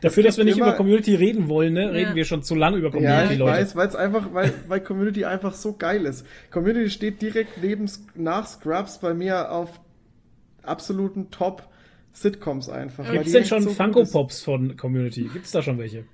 Dafür, 0.01 0.23
dass 0.23 0.39
wir 0.39 0.45
nicht 0.45 0.57
immer, 0.57 0.69
über 0.69 0.77
Community 0.77 1.15
reden 1.15 1.51
wollen, 1.51 1.75
ne, 1.75 1.93
reden 1.93 2.11
ja. 2.11 2.15
wir 2.15 2.25
schon 2.25 2.43
zu 2.43 2.55
lange 2.55 2.79
über 2.79 2.91
Community, 2.91 3.25
ja, 3.27 3.31
ich 3.33 3.39
Leute. 3.39 3.53
weiß, 3.53 3.77
weil 3.77 3.89
es 3.89 3.97
einfach, 3.97 4.33
weil, 4.33 4.55
weil 4.69 4.81
Community 4.81 5.27
einfach 5.27 5.53
so 5.53 5.75
geil 5.75 6.07
ist. 6.07 6.25
Community 6.51 6.89
steht 6.89 7.21
direkt 7.21 7.63
neben, 7.63 7.91
nach 8.15 8.47
Scrubs 8.47 8.99
bei 8.99 9.13
mir 9.13 9.51
auf 9.51 9.79
absoluten 10.63 11.31
Top 11.31 11.69
Sitcoms 12.13 12.69
einfach. 12.69 13.11
Gibt 13.11 13.27
es 13.27 13.33
denn 13.33 13.45
schon 13.45 13.63
so 13.63 13.71
Funko 13.71 14.05
Pops 14.05 14.43
von 14.43 14.77
Community? 14.77 15.29
Gibt 15.33 15.47
es 15.47 15.53
da 15.53 15.63
schon 15.63 15.79
welche? 15.79 16.05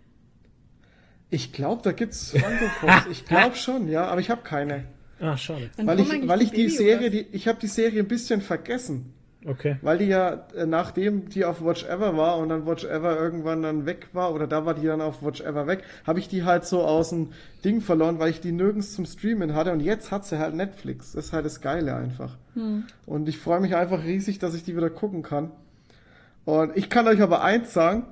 Ich 1.30 1.52
glaube, 1.52 1.82
da 1.82 1.92
gibt's 1.92 2.30
Funko 2.30 2.66
Pops. 2.80 3.06
ich 3.10 3.24
glaube 3.24 3.56
schon, 3.56 3.88
ja, 3.88 4.06
aber 4.06 4.20
ich 4.20 4.30
habe 4.30 4.42
keine. 4.42 4.84
Ah, 5.18 5.36
schade. 5.36 5.70
weil 5.78 6.00
ich, 6.00 6.28
weil 6.28 6.42
ich 6.42 6.50
die 6.50 6.68
Serie, 6.68 7.10
die, 7.10 7.26
ich 7.32 7.48
habe 7.48 7.58
die 7.58 7.68
Serie 7.68 8.00
ein 8.00 8.08
bisschen 8.08 8.42
vergessen. 8.42 9.14
Okay. 9.46 9.76
Weil 9.80 9.98
die 9.98 10.06
ja, 10.06 10.46
äh, 10.56 10.66
nachdem 10.66 11.28
die 11.28 11.44
auf 11.44 11.64
Watch 11.64 11.84
Ever 11.84 12.16
war 12.16 12.38
und 12.38 12.48
dann 12.48 12.66
Watch 12.66 12.84
Ever 12.84 13.16
irgendwann 13.16 13.62
dann 13.62 13.86
weg 13.86 14.08
war, 14.12 14.34
oder 14.34 14.48
da 14.48 14.66
war 14.66 14.74
die 14.74 14.86
dann 14.86 15.00
auf 15.00 15.22
Watch 15.22 15.40
Ever 15.40 15.68
weg, 15.68 15.84
habe 16.04 16.18
ich 16.18 16.28
die 16.28 16.42
halt 16.42 16.64
so 16.64 16.82
aus 16.82 17.10
dem 17.10 17.28
Ding 17.64 17.80
verloren, 17.80 18.18
weil 18.18 18.30
ich 18.30 18.40
die 18.40 18.50
nirgends 18.50 18.92
zum 18.92 19.06
Streamen 19.06 19.54
hatte 19.54 19.72
und 19.72 19.80
jetzt 19.80 20.10
hat 20.10 20.24
sie 20.24 20.40
halt 20.40 20.54
Netflix. 20.54 21.12
Das 21.12 21.26
ist 21.26 21.32
halt 21.32 21.46
das 21.46 21.60
Geile 21.60 21.94
einfach. 21.94 22.36
Hm. 22.54 22.84
Und 23.06 23.28
ich 23.28 23.38
freue 23.38 23.60
mich 23.60 23.76
einfach 23.76 24.02
riesig, 24.02 24.40
dass 24.40 24.54
ich 24.54 24.64
die 24.64 24.76
wieder 24.76 24.90
gucken 24.90 25.22
kann. 25.22 25.52
Und 26.44 26.76
ich 26.76 26.90
kann 26.90 27.06
euch 27.06 27.22
aber 27.22 27.42
eins 27.42 27.72
sagen, 27.72 28.04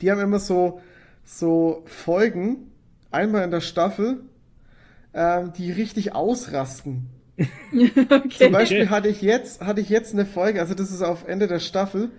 die 0.00 0.10
haben 0.10 0.20
immer 0.20 0.40
so, 0.40 0.80
so 1.24 1.84
Folgen, 1.86 2.72
einmal 3.12 3.44
in 3.44 3.52
der 3.52 3.60
Staffel, 3.60 4.22
ähm, 5.14 5.52
die 5.52 5.70
richtig 5.70 6.12
ausrasten. 6.12 7.08
okay. 7.72 8.28
Zum 8.30 8.52
Beispiel 8.52 8.90
hatte 8.90 9.08
ich 9.08 9.22
jetzt, 9.22 9.60
hatte 9.60 9.80
ich 9.80 9.88
jetzt 9.88 10.12
eine 10.12 10.26
Folge, 10.26 10.60
also 10.60 10.74
das 10.74 10.90
ist 10.90 11.02
auf 11.02 11.26
Ende 11.26 11.46
der 11.46 11.60
Staffel, 11.60 12.10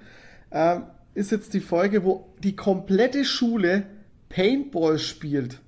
ähm, 0.52 0.84
ist 1.14 1.32
jetzt 1.32 1.54
die 1.54 1.60
Folge, 1.60 2.04
wo 2.04 2.34
die 2.44 2.56
komplette 2.56 3.26
Schule 3.26 3.84
Paintball 4.30 4.98
spielt. 4.98 5.60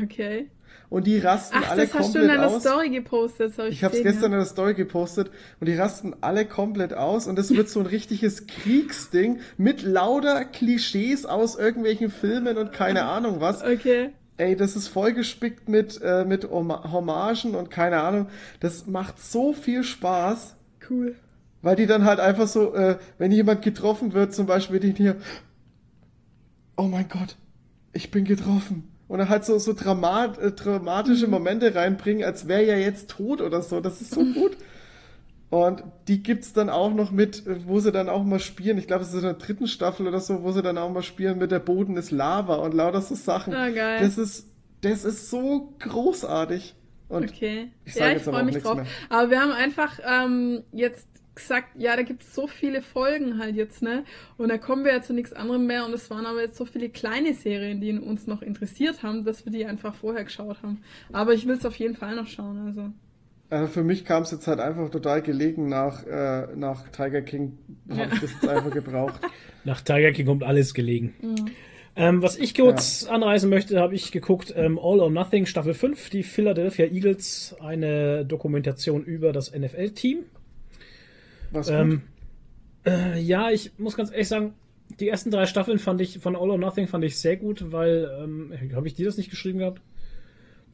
Okay. 0.00 0.50
Und 0.90 1.06
die 1.06 1.18
rasten 1.18 1.58
Ach, 1.60 1.70
alle 1.70 1.86
komplett 1.86 1.90
aus. 1.90 1.92
das 1.92 2.06
hast 2.06 2.14
du 2.14 2.18
in 2.20 2.28
deiner 2.28 2.60
Story 2.60 2.88
gepostet. 2.88 3.52
ich 3.58 3.68
ich 3.68 3.84
habe 3.84 3.96
es 3.96 4.02
gestern 4.02 4.32
ja. 4.32 4.38
in 4.38 4.44
der 4.44 4.46
Story 4.46 4.74
gepostet 4.74 5.30
und 5.60 5.68
die 5.68 5.74
rasten 5.74 6.14
alle 6.22 6.46
komplett 6.46 6.94
aus 6.94 7.26
und 7.26 7.36
das 7.36 7.54
wird 7.54 7.68
so 7.68 7.80
ein 7.80 7.86
richtiges 7.86 8.46
Kriegsding 8.62 9.40
mit 9.58 9.82
lauter 9.82 10.46
Klischees 10.46 11.26
aus 11.26 11.58
irgendwelchen 11.58 12.10
Filmen 12.10 12.56
und 12.56 12.72
keine 12.72 13.04
Ahnung 13.04 13.40
was. 13.40 13.62
Okay. 13.62 14.12
Ey, 14.38 14.56
das 14.56 14.76
ist 14.76 14.88
vollgespickt 14.88 15.68
mit, 15.68 16.00
äh, 16.02 16.24
mit 16.24 16.48
Hommagen 16.50 17.54
und 17.54 17.70
keine 17.70 18.00
Ahnung. 18.00 18.28
Das 18.60 18.86
macht 18.86 19.20
so 19.20 19.52
viel 19.52 19.82
Spaß. 19.82 20.54
Cool. 20.88 21.16
Weil 21.60 21.76
die 21.76 21.86
dann 21.86 22.04
halt 22.04 22.20
einfach 22.20 22.46
so, 22.46 22.72
äh, 22.74 22.98
wenn 23.18 23.32
jemand 23.32 23.62
getroffen 23.62 24.12
wird, 24.12 24.32
zum 24.32 24.46
Beispiel 24.46 24.78
den 24.78 24.94
hier, 24.94 25.16
oh 26.76 26.84
mein 26.84 27.08
Gott, 27.08 27.36
ich 27.92 28.12
bin 28.12 28.24
getroffen. 28.24 28.88
Und 29.08 29.18
dann 29.18 29.28
halt 29.28 29.44
so, 29.44 29.58
so 29.58 29.72
dramat, 29.72 30.38
äh, 30.38 30.52
dramatische 30.52 31.26
mhm. 31.26 31.32
Momente 31.32 31.74
reinbringen, 31.74 32.24
als 32.24 32.46
wäre 32.46 32.64
er 32.64 32.78
jetzt 32.78 33.10
tot 33.10 33.40
oder 33.40 33.62
so. 33.62 33.80
Das 33.80 34.00
ist 34.00 34.12
so 34.12 34.20
gut. 34.34 34.56
Und 35.50 35.82
die 36.08 36.22
gibt's 36.22 36.52
dann 36.52 36.68
auch 36.68 36.92
noch 36.92 37.10
mit, 37.10 37.44
wo 37.66 37.80
sie 37.80 37.90
dann 37.90 38.08
auch 38.08 38.22
mal 38.22 38.38
spielen. 38.38 38.76
Ich 38.76 38.86
glaube, 38.86 39.02
es 39.02 39.08
ist 39.08 39.14
in 39.14 39.22
der 39.22 39.34
dritten 39.34 39.66
Staffel 39.66 40.06
oder 40.06 40.20
so, 40.20 40.42
wo 40.42 40.52
sie 40.52 40.62
dann 40.62 40.76
auch 40.76 40.90
mal 40.90 41.02
spielen 41.02 41.38
mit 41.38 41.50
der 41.50 41.58
Boden 41.58 41.96
ist 41.96 42.10
Lava 42.10 42.56
und 42.56 42.74
lauter 42.74 43.00
so 43.00 43.14
Sachen. 43.14 43.54
Ah, 43.54 43.70
geil. 43.70 44.00
Das 44.00 44.18
ist, 44.18 44.46
das 44.82 45.04
ist 45.04 45.30
so 45.30 45.74
großartig. 45.78 46.74
Und 47.08 47.30
okay. 47.30 47.70
ich 47.86 47.94
ja, 47.94 48.12
ich 48.12 48.22
freue 48.22 48.44
mich 48.44 48.58
drauf. 48.58 48.76
mehr. 48.76 48.86
Aber 49.08 49.30
wir 49.30 49.40
haben 49.40 49.52
einfach 49.52 49.98
ähm, 50.04 50.64
jetzt 50.72 51.08
gesagt, 51.34 51.68
ja, 51.78 51.96
da 51.96 52.02
gibt 52.02 52.22
es 52.22 52.34
so 52.34 52.46
viele 52.46 52.82
Folgen 52.82 53.38
halt 53.38 53.56
jetzt, 53.56 53.80
ne? 53.80 54.04
Und 54.36 54.48
da 54.48 54.58
kommen 54.58 54.84
wir 54.84 54.92
ja 54.92 55.00
zu 55.00 55.14
nichts 55.14 55.32
anderem 55.32 55.66
mehr. 55.66 55.86
Und 55.86 55.94
es 55.94 56.10
waren 56.10 56.26
aber 56.26 56.42
jetzt 56.42 56.56
so 56.56 56.66
viele 56.66 56.90
kleine 56.90 57.32
Serien, 57.32 57.80
die 57.80 57.98
uns 57.98 58.26
noch 58.26 58.42
interessiert 58.42 59.02
haben, 59.02 59.24
dass 59.24 59.46
wir 59.46 59.52
die 59.52 59.64
einfach 59.64 59.94
vorher 59.94 60.24
geschaut 60.24 60.62
haben. 60.62 60.82
Aber 61.12 61.32
ich 61.32 61.46
will 61.46 61.56
es 61.56 61.64
auf 61.64 61.76
jeden 61.76 61.96
Fall 61.96 62.16
noch 62.16 62.26
schauen, 62.26 62.58
also. 62.66 62.90
Also 63.50 63.66
für 63.68 63.82
mich 63.82 64.04
kam 64.04 64.24
es 64.24 64.30
jetzt 64.30 64.46
halt 64.46 64.60
einfach 64.60 64.90
total 64.90 65.22
gelegen 65.22 65.68
nach, 65.68 66.04
äh, 66.06 66.48
nach 66.54 66.86
Tiger 66.90 67.22
King. 67.22 67.58
Habe 67.88 68.00
Ja. 68.00 68.06
ich 68.12 68.20
das 68.20 68.32
jetzt 68.32 68.48
einfach 68.48 68.70
gebraucht. 68.70 69.20
Nach 69.64 69.80
Tiger 69.80 70.12
King 70.12 70.26
kommt 70.26 70.44
alles 70.44 70.72
gelegen. 70.72 71.14
Ähm, 71.96 72.22
was 72.22 72.36
ich 72.38 72.54
kurz 72.54 73.04
anreißen 73.06 73.50
möchte, 73.50 73.80
habe 73.80 73.94
ich 73.94 74.12
geguckt, 74.12 74.54
ähm, 74.56 74.78
All 74.78 75.00
or 75.00 75.10
Nothing 75.10 75.46
Staffel 75.46 75.74
5, 75.74 76.10
die 76.10 76.22
Philadelphia 76.22 76.86
Eagles, 76.86 77.56
eine 77.60 78.24
Dokumentation 78.24 79.02
über 79.04 79.32
das 79.32 79.52
NFL-Team. 79.52 80.20
Was 81.50 81.66
gut. 81.68 81.76
Ähm, 81.76 82.02
äh, 82.86 83.18
ja, 83.20 83.50
ich 83.50 83.72
muss 83.78 83.96
ganz 83.96 84.10
ehrlich 84.10 84.28
sagen, 84.28 84.54
die 85.00 85.08
ersten 85.08 85.30
drei 85.30 85.46
Staffeln 85.46 85.78
fand 85.78 86.00
ich 86.00 86.18
von 86.20 86.36
All 86.36 86.50
or 86.50 86.58
Nothing 86.58 86.86
fand 86.86 87.04
ich 87.04 87.18
sehr 87.18 87.36
gut, 87.36 87.72
weil 87.72 88.08
ähm, 88.22 88.52
habe 88.74 88.86
ich 88.86 88.94
dir 88.94 89.06
das 89.06 89.16
nicht 89.16 89.28
geschrieben 89.30 89.58
gehabt? 89.58 89.82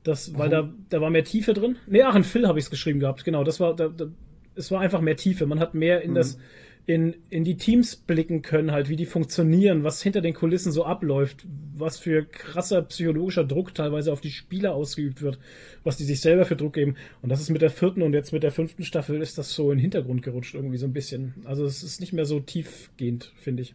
Das, 0.04 0.36
weil 0.38 0.50
da, 0.50 0.72
da 0.90 1.00
war 1.00 1.10
mehr 1.10 1.24
Tiefe 1.24 1.54
drin. 1.54 1.76
Nee, 1.86 2.02
ach, 2.02 2.14
in 2.14 2.24
Phil 2.24 2.46
habe 2.46 2.58
ich 2.58 2.66
es 2.66 2.70
geschrieben 2.70 3.00
gehabt. 3.00 3.24
Genau, 3.24 3.42
das 3.42 3.58
war, 3.58 3.74
da, 3.74 3.88
da, 3.88 4.06
es 4.54 4.70
war 4.70 4.80
einfach 4.80 5.00
mehr 5.00 5.16
Tiefe. 5.16 5.46
Man 5.46 5.58
hat 5.58 5.74
mehr 5.74 6.02
in 6.02 6.14
das, 6.14 6.38
in, 6.86 7.16
in 7.30 7.44
die 7.44 7.56
Teams 7.56 7.96
blicken 7.96 8.42
können, 8.42 8.70
halt, 8.70 8.90
wie 8.90 8.96
die 8.96 9.06
funktionieren, 9.06 9.84
was 9.84 10.02
hinter 10.02 10.20
den 10.20 10.34
Kulissen 10.34 10.70
so 10.72 10.84
abläuft, 10.84 11.46
was 11.74 11.98
für 11.98 12.26
krasser 12.26 12.82
psychologischer 12.82 13.44
Druck 13.44 13.74
teilweise 13.74 14.12
auf 14.12 14.20
die 14.20 14.30
Spieler 14.30 14.74
ausgeübt 14.74 15.22
wird, 15.22 15.38
was 15.82 15.96
die 15.96 16.04
sich 16.04 16.20
selber 16.20 16.44
für 16.44 16.56
Druck 16.56 16.74
geben. 16.74 16.96
Und 17.22 17.30
das 17.30 17.40
ist 17.40 17.48
mit 17.48 17.62
der 17.62 17.70
vierten 17.70 18.02
und 18.02 18.12
jetzt 18.12 18.32
mit 18.32 18.42
der 18.42 18.52
fünften 18.52 18.84
Staffel 18.84 19.22
ist 19.22 19.38
das 19.38 19.54
so 19.54 19.70
in 19.70 19.78
den 19.78 19.82
Hintergrund 19.82 20.22
gerutscht, 20.22 20.54
irgendwie 20.54 20.76
so 20.76 20.86
ein 20.86 20.92
bisschen. 20.92 21.34
Also 21.44 21.64
es 21.64 21.82
ist 21.82 22.00
nicht 22.00 22.12
mehr 22.12 22.26
so 22.26 22.40
tiefgehend, 22.40 23.32
finde 23.36 23.62
ich, 23.62 23.74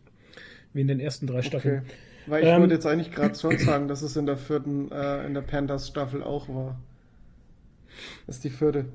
wie 0.74 0.82
in 0.82 0.88
den 0.88 1.00
ersten 1.00 1.26
drei 1.26 1.42
Staffeln. 1.42 1.80
Okay. 1.80 1.94
Weil 2.30 2.44
ich 2.44 2.50
Ähm, 2.50 2.62
würde 2.62 2.76
jetzt 2.76 2.86
eigentlich 2.86 3.12
gerade 3.12 3.36
schon 3.38 3.58
sagen, 3.58 3.88
dass 3.88 4.02
es 4.02 4.16
in 4.16 4.26
der 4.26 4.38
vierten, 4.38 4.92
äh, 4.92 5.26
in 5.26 5.34
der 5.34 5.42
Panthers 5.42 5.88
Staffel 5.88 6.24
auch 6.24 6.48
war. 6.50 6.80
Das 8.28 8.38
ist 8.38 8.44
die 8.44 8.50
vierte. 8.50 8.86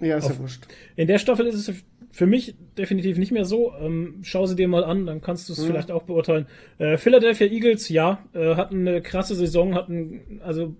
Ja, 0.00 0.16
ist 0.18 0.24
Auf- 0.26 0.32
ja 0.34 0.38
wurscht. 0.40 0.66
In 0.96 1.06
der 1.06 1.18
Staffel 1.18 1.46
ist 1.46 1.68
es 1.68 1.72
für 2.10 2.26
mich 2.26 2.54
definitiv 2.76 3.16
nicht 3.18 3.32
mehr 3.32 3.44
so. 3.44 3.72
Ähm, 3.80 4.16
schau 4.22 4.46
sie 4.46 4.56
dir 4.56 4.68
mal 4.68 4.84
an, 4.84 5.06
dann 5.06 5.20
kannst 5.20 5.48
du 5.48 5.52
es 5.52 5.60
Mhm. 5.60 5.66
vielleicht 5.68 5.90
auch 5.90 6.02
beurteilen. 6.02 6.46
Äh, 6.78 6.96
Philadelphia 6.98 7.46
Eagles, 7.46 7.88
ja, 7.88 8.18
äh, 8.34 8.54
hatten 8.56 8.86
eine 8.86 9.00
krasse 9.02 9.34
Saison, 9.34 9.74
hatten, 9.74 10.40
also, 10.44 10.74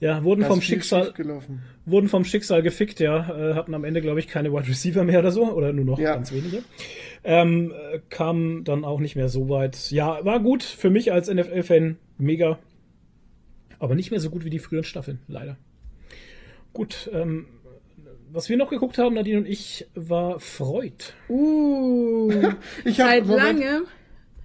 ja, 0.00 0.22
wurden 0.22 0.44
vom 0.44 0.60
Schicksal, 0.60 1.12
wurden 1.86 2.08
vom 2.08 2.24
Schicksal 2.24 2.62
gefickt, 2.62 3.00
ja, 3.00 3.50
äh, 3.50 3.54
hatten 3.54 3.74
am 3.74 3.84
Ende, 3.84 4.00
glaube 4.00 4.20
ich, 4.20 4.28
keine 4.28 4.52
Wide 4.52 4.68
Receiver 4.68 5.04
mehr 5.04 5.18
oder 5.20 5.32
so, 5.32 5.50
oder 5.52 5.72
nur 5.72 5.84
noch 5.84 5.98
Ja. 5.98 6.14
ganz 6.14 6.30
wenige. 6.32 6.62
Ähm, 7.24 7.72
äh, 7.72 8.00
kam 8.10 8.64
dann 8.64 8.84
auch 8.84 9.00
nicht 9.00 9.16
mehr 9.16 9.28
so 9.28 9.48
weit. 9.48 9.90
Ja, 9.90 10.24
war 10.24 10.40
gut 10.40 10.62
für 10.62 10.90
mich 10.90 11.12
als 11.12 11.28
NFL-Fan, 11.28 11.96
mega. 12.16 12.58
Aber 13.78 13.94
nicht 13.94 14.10
mehr 14.10 14.20
so 14.20 14.30
gut 14.30 14.44
wie 14.44 14.50
die 14.50 14.58
früheren 14.58 14.84
Staffeln, 14.84 15.20
leider. 15.28 15.56
Gut, 16.72 17.10
ähm, 17.12 17.46
was 18.30 18.48
wir 18.48 18.56
noch 18.56 18.70
geguckt 18.70 18.98
haben, 18.98 19.14
Nadine 19.14 19.38
und 19.38 19.46
ich, 19.46 19.86
war 19.94 20.38
Freud. 20.40 21.12
Uh, 21.28 22.30
Ich 22.84 23.00
habe 23.00 23.24
seit 23.24 23.26
langem. 23.26 23.86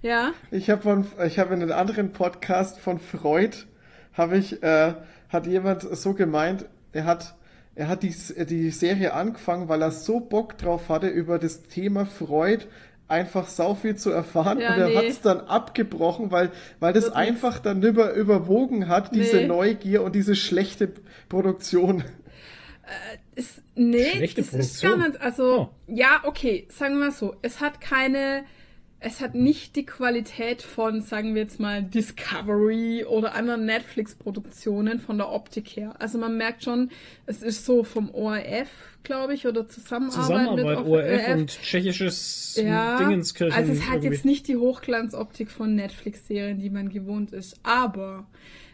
Ja. 0.02 0.32
ich 0.50 0.68
habe 0.68 0.82
von, 0.82 1.06
ich 1.26 1.38
habe 1.38 1.54
in 1.54 1.62
einem 1.62 1.72
anderen 1.72 2.12
Podcast 2.12 2.78
von 2.78 2.98
Freud 2.98 3.56
habe 4.12 4.36
ich, 4.36 4.62
äh, 4.62 4.94
hat 5.28 5.46
jemand 5.46 5.82
so 5.82 6.14
gemeint, 6.14 6.66
er 6.92 7.04
hat, 7.04 7.34
er 7.74 7.88
hat 7.88 8.02
die, 8.02 8.14
die 8.46 8.70
Serie 8.70 9.12
angefangen, 9.14 9.68
weil 9.68 9.82
er 9.82 9.90
so 9.90 10.20
Bock 10.20 10.56
drauf 10.58 10.88
hatte, 10.88 11.08
über 11.08 11.38
das 11.38 11.62
Thema 11.62 12.06
Freud 12.06 12.64
einfach 13.08 13.48
sau 13.48 13.74
viel 13.74 13.96
zu 13.96 14.10
erfahren 14.10 14.60
Ja, 14.60 14.74
und 14.74 14.80
er 14.80 14.88
nee. 14.88 14.96
hat 14.96 15.04
es 15.04 15.20
dann 15.20 15.40
abgebrochen, 15.40 16.30
weil, 16.30 16.50
weil 16.80 16.92
das 16.92 17.04
Wird 17.04 17.16
einfach 17.16 17.58
dann 17.58 17.82
über, 17.82 18.14
überwogen 18.14 18.88
hat, 18.88 19.14
diese 19.14 19.36
Nee. 19.38 19.46
Neugier 19.46 20.02
und 20.02 20.14
diese 20.14 20.34
schlechte 20.36 20.90
Produktion. 21.28 22.02
Ist, 23.34 23.62
nee, 23.74 24.04
Schlechte 24.10 24.42
das 24.42 24.52
ist 24.52 24.80
Produktion. 24.80 25.00
gar 25.00 25.08
nicht. 25.08 25.20
Also, 25.20 25.58
Oh. 25.60 25.68
ja, 25.86 26.20
okay, 26.24 26.66
sagen 26.70 26.94
wir 26.98 27.06
mal 27.06 27.12
so. 27.12 27.34
Es 27.42 27.60
hat 27.60 27.80
keine, 27.80 28.44
es 29.04 29.20
hat 29.20 29.34
nicht 29.34 29.76
die 29.76 29.84
Qualität 29.84 30.62
von, 30.62 31.02
sagen 31.02 31.34
wir 31.34 31.42
jetzt 31.42 31.60
mal, 31.60 31.82
Discovery 31.82 33.04
oder 33.04 33.34
anderen 33.34 33.66
Netflix-Produktionen 33.66 34.98
von 34.98 35.18
der 35.18 35.30
Optik 35.30 35.68
her. 35.76 35.94
Also 35.98 36.16
man 36.16 36.38
merkt 36.38 36.64
schon, 36.64 36.90
es 37.26 37.42
ist 37.42 37.66
so 37.66 37.84
vom 37.84 38.10
ORF, 38.14 38.68
glaube 39.02 39.34
ich, 39.34 39.46
oder 39.46 39.68
Zusammenarbeit, 39.68 40.22
Zusammenarbeit, 40.22 40.78
mit 40.78 40.86
ORF 40.86 41.28
und 41.34 41.60
tschechisches 41.62 42.58
ja, 42.62 42.96
Dingenskirchen. 42.96 43.54
also 43.54 43.72
es 43.72 43.82
hat 43.82 43.96
irgendwie. 43.96 44.08
jetzt 44.08 44.24
nicht 44.24 44.48
die 44.48 44.56
Hochglanzoptik 44.56 45.50
von 45.50 45.74
Netflix-Serien, 45.74 46.58
die 46.58 46.70
man 46.70 46.88
gewohnt 46.88 47.32
ist, 47.32 47.60
aber 47.62 48.26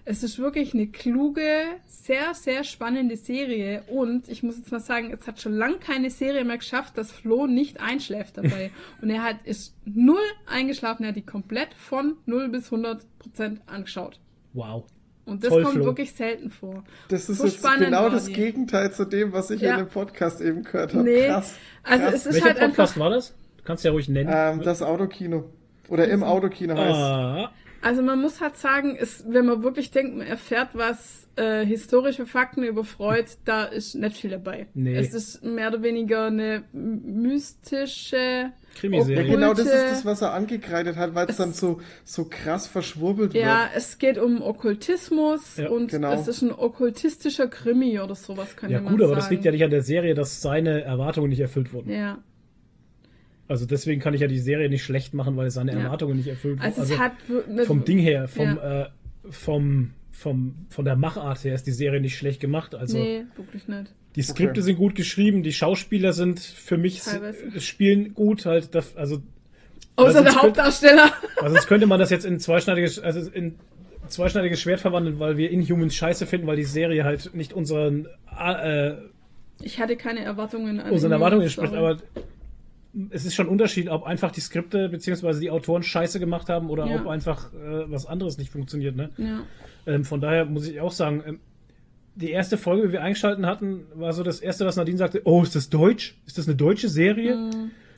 es 0.05 0.23
ist 0.23 0.39
wirklich 0.39 0.75
eine 0.75 0.87
kluge, 0.87 1.43
sehr, 1.87 2.35
sehr 2.35 2.65
spannende 2.65 3.17
Serie 3.17 3.83
und 3.89 4.29
ich 4.29 4.43
muss 4.43 4.57
jetzt 4.59 4.73
mal 4.73 4.81
sagen, 4.81 5.13
es 5.13 5.27
hat 5.27 5.41
schon 5.41 5.55
lange 5.55 5.79
keine 5.79 6.11
Serie 6.11 6.45
mehr 6.45 6.59
geschafft, 6.59 6.97
dass 6.99 7.13
Flo 7.13 7.47
nicht 7.47 7.81
einschläft 7.81 8.39
dabei 8.39 8.71
und 9.03 9.11
er 9.11 9.23
hat 9.23 9.37
ist 9.45 9.75
null 9.85 10.19
eingeschlafen, 10.47 11.05
er 11.05 11.11
hat 11.11 11.17
die 11.17 11.23
komplett 11.27 11.75
von 11.75 12.17
0 12.27 12.49
bis 12.49 12.67
100 12.67 13.05
Prozent 13.19 13.61
angeschaut. 13.67 14.19
Wow. 14.53 14.85
Und 15.27 15.45
das 15.45 15.51
Toll, 15.51 15.63
kommt 15.63 15.75
Flo. 15.77 15.85
wirklich 15.85 16.13
selten 16.13 16.51
vor. 16.51 16.83
Das 17.09 17.29
ist 17.29 17.39
So 17.39 17.45
jetzt 17.45 17.59
spannend 17.59 17.85
genau 17.85 18.09
das 18.09 18.25
die. 18.27 18.33
Gegenteil 18.33 18.91
zu 18.93 19.05
dem, 19.05 19.33
was 19.33 19.51
ich 19.51 19.61
Ja. 19.61 19.73
in 19.73 19.79
dem 19.85 19.89
Podcast 19.89 20.41
eben 20.41 20.65
gehört 20.65 20.93
habe. 20.95 21.05
Nee, 21.05 21.27
Krass. 21.29 21.55
also 21.85 22.05
krass. 22.05 22.15
es 22.15 22.27
ist 22.27 22.35
Welcher 22.35 22.47
halt 22.47 22.59
Podcast 22.59 22.93
einfach 22.95 23.01
war 23.01 23.11
das? 23.11 23.35
Du 23.59 23.63
kannst 23.65 23.85
ja 23.85 23.93
ruhig 23.93 24.09
nennen. 24.09 24.31
Ähm, 24.35 24.63
das 24.63 24.83
Autokino. 24.83 25.51
Oder 25.89 26.09
im 26.09 26.25
Autokino 26.25 26.77
heißt 26.77 26.97
ah, 26.99 27.53
Also 27.83 28.03
man 28.03 28.21
muss 28.21 28.41
halt 28.41 28.57
sagen, 28.57 28.97
ist, 28.97 29.25
wenn 29.33 29.47
man 29.47 29.63
wirklich 29.63 29.91
denkt, 29.91 30.17
man 30.17 30.27
erfährt 30.27 30.71
was 30.75 31.29
äh, 31.37 31.65
historische 31.65 32.27
Fakten 32.27 32.63
über 32.65 32.85
Freud, 32.85 33.27
da 33.45 33.65
ist 33.65 33.95
nicht 33.95 34.17
viel 34.17 34.31
dabei. 34.31 34.67
Nee. 34.75 34.97
Es 34.97 35.15
ist 35.15 35.43
mehr 35.45 35.69
oder 35.69 35.83
weniger 35.83 36.27
eine 36.27 36.65
mystische 36.73 38.53
Krimiserie. 38.77 39.27
Ja, 39.27 39.35
genau 39.35 39.55
das 39.55 39.67
ist 39.67 39.73
das, 39.91 40.05
was 40.05 40.23
er 40.23 40.33
angekreidet 40.33 40.97
hat, 40.97 41.15
weil 41.15 41.29
es 41.29 41.37
dann 41.37 41.53
so, 41.53 41.81
so 42.05 42.25
krass 42.29 42.67
verschwurbelt 42.67 43.35
Ja, 43.35 43.61
wird. 43.63 43.71
es 43.77 43.99
geht 43.99 44.19
um 44.19 44.43
Okkultismus 44.43 45.57
Ja, 45.57 45.69
und 45.71 45.91
genau. 45.91 46.13
es 46.13 46.29
ist 46.29 46.43
ein 46.43 46.53
okkultistischer 46.53 47.49
Krimi 47.49 47.99
oder 48.01 48.15
sowas, 48.15 48.57
könnte 48.57 48.75
ja 48.75 48.81
man 48.81 48.93
gut, 48.93 49.01
sagen. 49.01 49.13
aber 49.13 49.21
das 49.21 49.31
liegt 49.31 49.45
ja 49.45 49.53
nicht 49.53 49.65
an 49.65 49.71
der 49.71 49.83
Serie, 49.83 50.15
dass 50.15 50.41
seine 50.41 50.83
Erwartungen 50.83 51.31
nicht 51.31 51.41
erfüllt 51.41 51.73
wurden. 51.73 51.91
Ja, 51.91 52.19
Also 53.51 53.67
deswegen 53.67 54.01
kann 54.01 54.15
ich 54.15 54.21
ja 54.21 54.29
die 54.29 54.39
Serie 54.39 54.69
nicht 54.69 54.85
schlecht 54.85 55.13
machen, 55.13 55.37
weil 55.37 55.51
seine 55.51 55.73
Ja. 55.73 55.81
Erwartungen 55.81 56.17
nicht 56.17 56.29
erfüllt 56.29 56.59
wurden. 56.61 56.67
also, 56.67 56.83
es 56.83 56.99
hat 56.99 57.13
vom 57.67 57.85
Ding 57.85 57.99
her, 57.99 58.29
vom, 58.29 58.45
Ja. 58.57 58.83
äh, 58.83 58.89
vom, 59.29 59.91
vom, 60.13 60.55
von 60.69 60.85
der 60.85 60.95
Machart 60.97 61.43
her 61.43 61.55
ist 61.55 61.67
die 61.67 61.73
Serie 61.73 62.01
nicht 62.01 62.17
schlecht 62.17 62.41
gemacht. 62.41 62.75
Also 62.77 62.99
nee, 62.99 63.25
wirklich 63.37 63.67
nicht. 63.67 63.93
die 64.15 64.23
Skripte 64.23 64.53
Okay. 64.53 64.61
sind 64.63 64.77
gut 64.77 64.95
geschrieben, 64.95 65.43
die 65.43 65.53
Schauspieler 65.53 66.13
sind 66.13 66.39
für 66.39 66.79
mich 66.79 67.01
Teilweise. 67.01 67.61
spielen 67.61 68.15
gut 68.15 68.47
halt. 68.47 68.71
Also 68.97 69.21
Außer 69.97 70.13
sonst 70.13 70.25
der 70.27 70.43
Hauptdarsteller. 70.43 71.13
Also 71.43 71.55
sonst 71.57 71.67
könnte 71.67 71.87
man 71.89 71.99
das 71.99 72.11
jetzt 72.11 72.25
in 72.25 72.39
zweischneidiges, 72.39 73.01
also 73.01 73.29
in 73.33 73.57
zweischneidiges 74.09 74.61
Schwert 74.61 74.79
verwandeln, 74.81 75.19
weil 75.19 75.37
wir 75.37 75.51
Inhumans 75.51 75.95
scheiße 75.97 76.25
finden, 76.27 76.47
weil 76.47 76.57
die 76.57 76.63
Serie 76.65 77.03
halt 77.05 77.35
nicht 77.35 77.53
unseren, 77.53 78.07
äh, 78.39 78.93
Ich 79.61 79.81
hatte 79.81 79.97
keine 79.97 80.21
Erwartungen 80.25 80.79
an 80.81 80.93
unseren 80.93 81.13
Erwartungen 81.13 81.43
entspricht, 81.43 81.75
aber 81.75 81.99
es 83.11 83.25
ist 83.25 83.35
schon 83.35 83.47
ein 83.47 83.51
Unterschied, 83.51 83.89
ob 83.89 84.05
einfach 84.05 84.31
die 84.33 84.41
Skripte 84.41 84.89
bzw. 84.89 85.39
die 85.41 85.51
Autoren 85.51 85.83
scheiße 85.83 86.19
gemacht 86.19 86.49
haben 86.49 86.71
oder 86.71 86.87
Ja. 86.87 87.01
ob 87.01 87.07
einfach 87.07 87.53
äh, 87.55 87.91
was 87.91 88.07
anderes 88.07 88.37
nicht 88.39 88.51
funktioniert. 88.51 88.97
Ne? 88.97 89.11
Ja. 89.17 89.41
Ähm, 89.87 90.05
von 90.05 90.21
daher 90.21 90.45
muss 90.45 90.67
ich 90.67 90.81
auch 90.81 90.93
sagen, 90.93 91.23
ähm, 91.27 91.41
die 92.17 92.31
erste 92.31 92.59
Folge, 92.59 92.89
die 92.89 92.93
wir 92.93 93.03
eingeschalten 93.03 93.47
hatten, 93.47 93.83
war 93.95 94.13
so 94.13 94.23
das 94.23 94.41
erste, 94.41 94.67
was 94.67 94.77
Nadine 94.77 94.99
sagte, 94.99 95.23
oh, 95.25 95.43
ist 95.43 95.55
das 95.55 95.71
Deutsch? 95.71 96.17
Ist 96.27 96.39
das 96.39 96.49
eine 96.49 96.57
deutsche 96.57 96.89
Serie? 96.89 97.51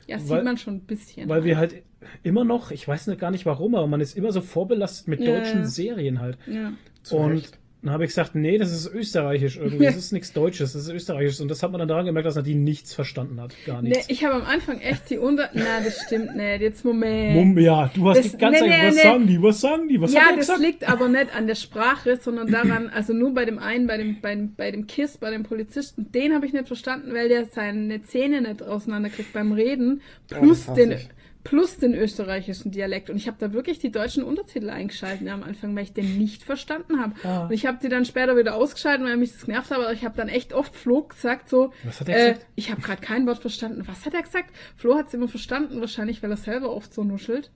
Ja, 0.05 0.19
sieht 0.19 0.29
Weil- 0.29 0.43
man 0.43 0.57
schon 0.57 0.75
ein 0.75 0.81
bisschen. 0.81 1.27
Weil 1.27 1.43
wir 1.43 1.57
halt 1.57 1.81
immer 2.21 2.43
noch, 2.43 2.69
ich 2.71 2.87
weiß 2.87 3.07
nicht 3.07 3.19
gar 3.19 3.31
nicht 3.31 3.45
warum, 3.45 3.73
aber 3.75 3.87
man 3.87 4.01
ist 4.01 4.15
immer 4.15 4.31
so 4.31 4.41
vorbelastet 4.41 5.07
mit 5.07 5.21
Ja, 5.21 5.35
deutschen 5.37 5.61
ja. 5.61 5.65
Serien 5.65 6.19
halt. 6.19 6.37
ja. 6.45 6.73
Und 7.11 7.31
Recht. 7.31 7.57
Dann 7.83 7.91
habe 7.91 8.05
ich 8.05 8.11
gesagt, 8.11 8.33
nee, 8.33 8.57
das 8.57 8.71
ist 8.71 8.87
österreichisch 8.93 9.57
irgendwie. 9.57 9.83
Das 9.85 9.95
ist 9.97 10.13
nichts 10.13 10.31
Deutsches, 10.31 10.71
das 10.73 10.83
ist 10.83 10.89
österreichisch. 10.89 11.39
Und 11.41 11.49
das 11.49 11.61
hat 11.61 11.71
man 11.71 11.79
dann 11.79 11.89
daran 11.89 12.05
gemerkt, 12.05 12.25
dass 12.25 12.35
Nadine 12.35 12.61
nichts 12.61 12.93
verstanden 12.93 13.41
hat. 13.41 13.53
Gar 13.65 13.81
nichts. 13.81 14.07
Nee, 14.07 14.13
ich 14.13 14.23
habe 14.23 14.35
am 14.35 14.43
Anfang 14.45 14.79
echt 14.79 15.09
die 15.09 15.17
Unter... 15.17 15.49
Na, 15.53 15.81
das 15.83 16.01
stimmt 16.05 16.35
nicht. 16.35 16.61
Jetzt 16.61 16.85
Moment. 16.85 17.35
Mum, 17.35 17.57
ja, 17.59 17.91
du 17.93 18.07
hast 18.09 18.19
Das- 18.23 18.31
die 18.31 18.37
ganze 18.37 18.63
nee, 18.63 18.69
Zeit, 18.69 18.79
nee, 18.81 18.87
was 18.87 18.95
nee. 18.95 19.01
sagen 19.01 19.27
die, 19.27 19.41
was 19.43 19.61
sagen 19.61 19.87
die, 19.89 20.01
was 20.01 20.13
ja, 20.13 20.21
das 20.29 20.37
gesagt? 20.37 20.59
liegt 20.61 20.89
aber 20.89 21.09
nicht 21.09 21.35
an 21.35 21.45
der 21.47 21.55
Sprache, 21.55 22.17
sondern 22.21 22.47
daran, 22.51 22.89
also 22.89 23.11
nur 23.13 23.33
bei 23.33 23.43
dem 23.45 23.59
einen, 23.59 23.85
bei 23.85 23.97
dem, 23.97 24.21
bei, 24.21 24.33
dem- 24.35 24.55
bei 24.55 24.71
dem 24.71 24.87
Kiss, 24.87 25.17
bei 25.17 25.29
dem 25.31 25.43
Polizisten, 25.43 26.09
den 26.11 26.33
habe 26.33 26.45
ich 26.45 26.53
nicht 26.53 26.67
verstanden, 26.67 27.13
weil 27.13 27.27
der 27.27 27.45
seine 27.45 28.01
Zähne 28.03 28.41
nicht 28.41 28.63
auseinanderkriegt 28.63 29.33
beim 29.33 29.51
Reden, 29.51 30.01
plus 30.29 30.59
das 30.61 30.69
hasse 30.69 30.79
den 30.79 30.91
ich. 30.93 31.09
Plus 31.43 31.77
den 31.77 31.93
österreichischen 31.93 32.71
Dialekt. 32.71 33.09
Und 33.09 33.17
ich 33.17 33.27
habe 33.27 33.37
da 33.39 33.51
wirklich 33.53 33.79
die 33.79 33.91
deutschen 33.91 34.23
Untertitel 34.23 34.69
eingeschaltet 34.69 35.27
am 35.27 35.43
Anfang, 35.43 35.75
weil 35.75 35.83
ich 35.83 35.93
den 35.93 36.17
nicht 36.17 36.43
verstanden 36.43 37.01
habe. 37.01 37.13
Ah. 37.23 37.45
Und 37.47 37.51
ich 37.51 37.65
habe 37.65 37.79
die 37.81 37.89
dann 37.89 38.05
später 38.05 38.37
wieder 38.37 38.55
ausgeschaltet, 38.55 39.05
weil 39.05 39.17
mich 39.17 39.33
das 39.33 39.45
genervt 39.45 39.69
hat, 39.71 39.77
aber 39.79 39.91
ich 39.91 40.05
habe 40.05 40.15
dann 40.15 40.29
echt 40.29 40.53
oft 40.53 40.73
Flo 40.75 41.03
gesagt 41.03 41.49
so, 41.49 41.73
Was 41.83 41.99
hat 41.99 42.09
er 42.09 42.15
äh, 42.15 42.31
gesagt? 42.33 42.45
ich 42.55 42.71
habe 42.71 42.81
gerade 42.81 43.01
kein 43.01 43.27
Wort 43.27 43.39
verstanden. 43.39 43.83
Was 43.87 44.05
hat 44.05 44.13
er 44.13 44.21
gesagt? 44.21 44.51
Flo 44.77 44.95
hat 44.95 45.07
es 45.07 45.13
immer 45.13 45.27
verstanden, 45.27 45.81
wahrscheinlich, 45.81 46.23
weil 46.23 46.31
er 46.31 46.37
selber 46.37 46.73
oft 46.73 46.93
so 46.93 47.03
nuschelt. 47.03 47.51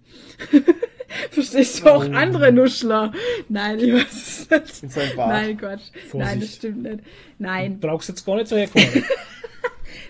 Verstehst 1.32 1.80
du 1.86 1.90
auch 1.90 2.06
Oh. 2.06 2.12
andere 2.14 2.52
Nuschler? 2.52 3.14
Nein, 3.50 3.80
ich 3.80 3.94
weiß 3.94 4.48
es 4.50 4.84
nicht. 4.84 5.16
Nein, 5.18 5.58
Quatsch. 5.58 5.82
Nein, 5.94 5.94
das 5.94 6.10
Vorsicht. 6.12 6.56
stimmt 6.56 6.84
nicht. 6.84 7.00
Nein. 7.40 7.80
Brauchst 7.80 8.10
jetzt 8.10 8.26
gar 8.26 8.36
nicht 8.36 8.48
so 8.50 8.58
herkommen. 8.58 8.88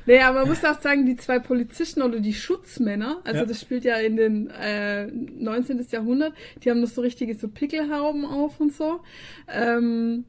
Aber 0.08 0.40
man 0.40 0.48
muss 0.50 0.64
auch 0.64 0.80
sagen, 0.80 1.06
die 1.06 1.18
zwei 1.18 1.40
Polizisten 1.40 2.02
oder 2.02 2.20
die 2.20 2.34
Schutzmänner, 2.34 3.22
also 3.26 3.42
Ja. 3.42 3.46
das 3.46 3.60
spielt 3.62 3.84
ja 3.84 3.98
in 3.98 4.16
den 4.16 4.50
äh, 4.50 5.08
19. 5.08 5.86
Jahrhundert, 5.92 6.34
die 6.64 6.70
haben 6.70 6.80
noch 6.80 6.88
so 6.88 7.02
richtige 7.02 7.36
so 7.36 7.48
Pickelhauben 7.50 8.26
auf 8.26 8.60
und 8.60 8.74
so. 8.74 9.02
Ähm, 9.54 10.24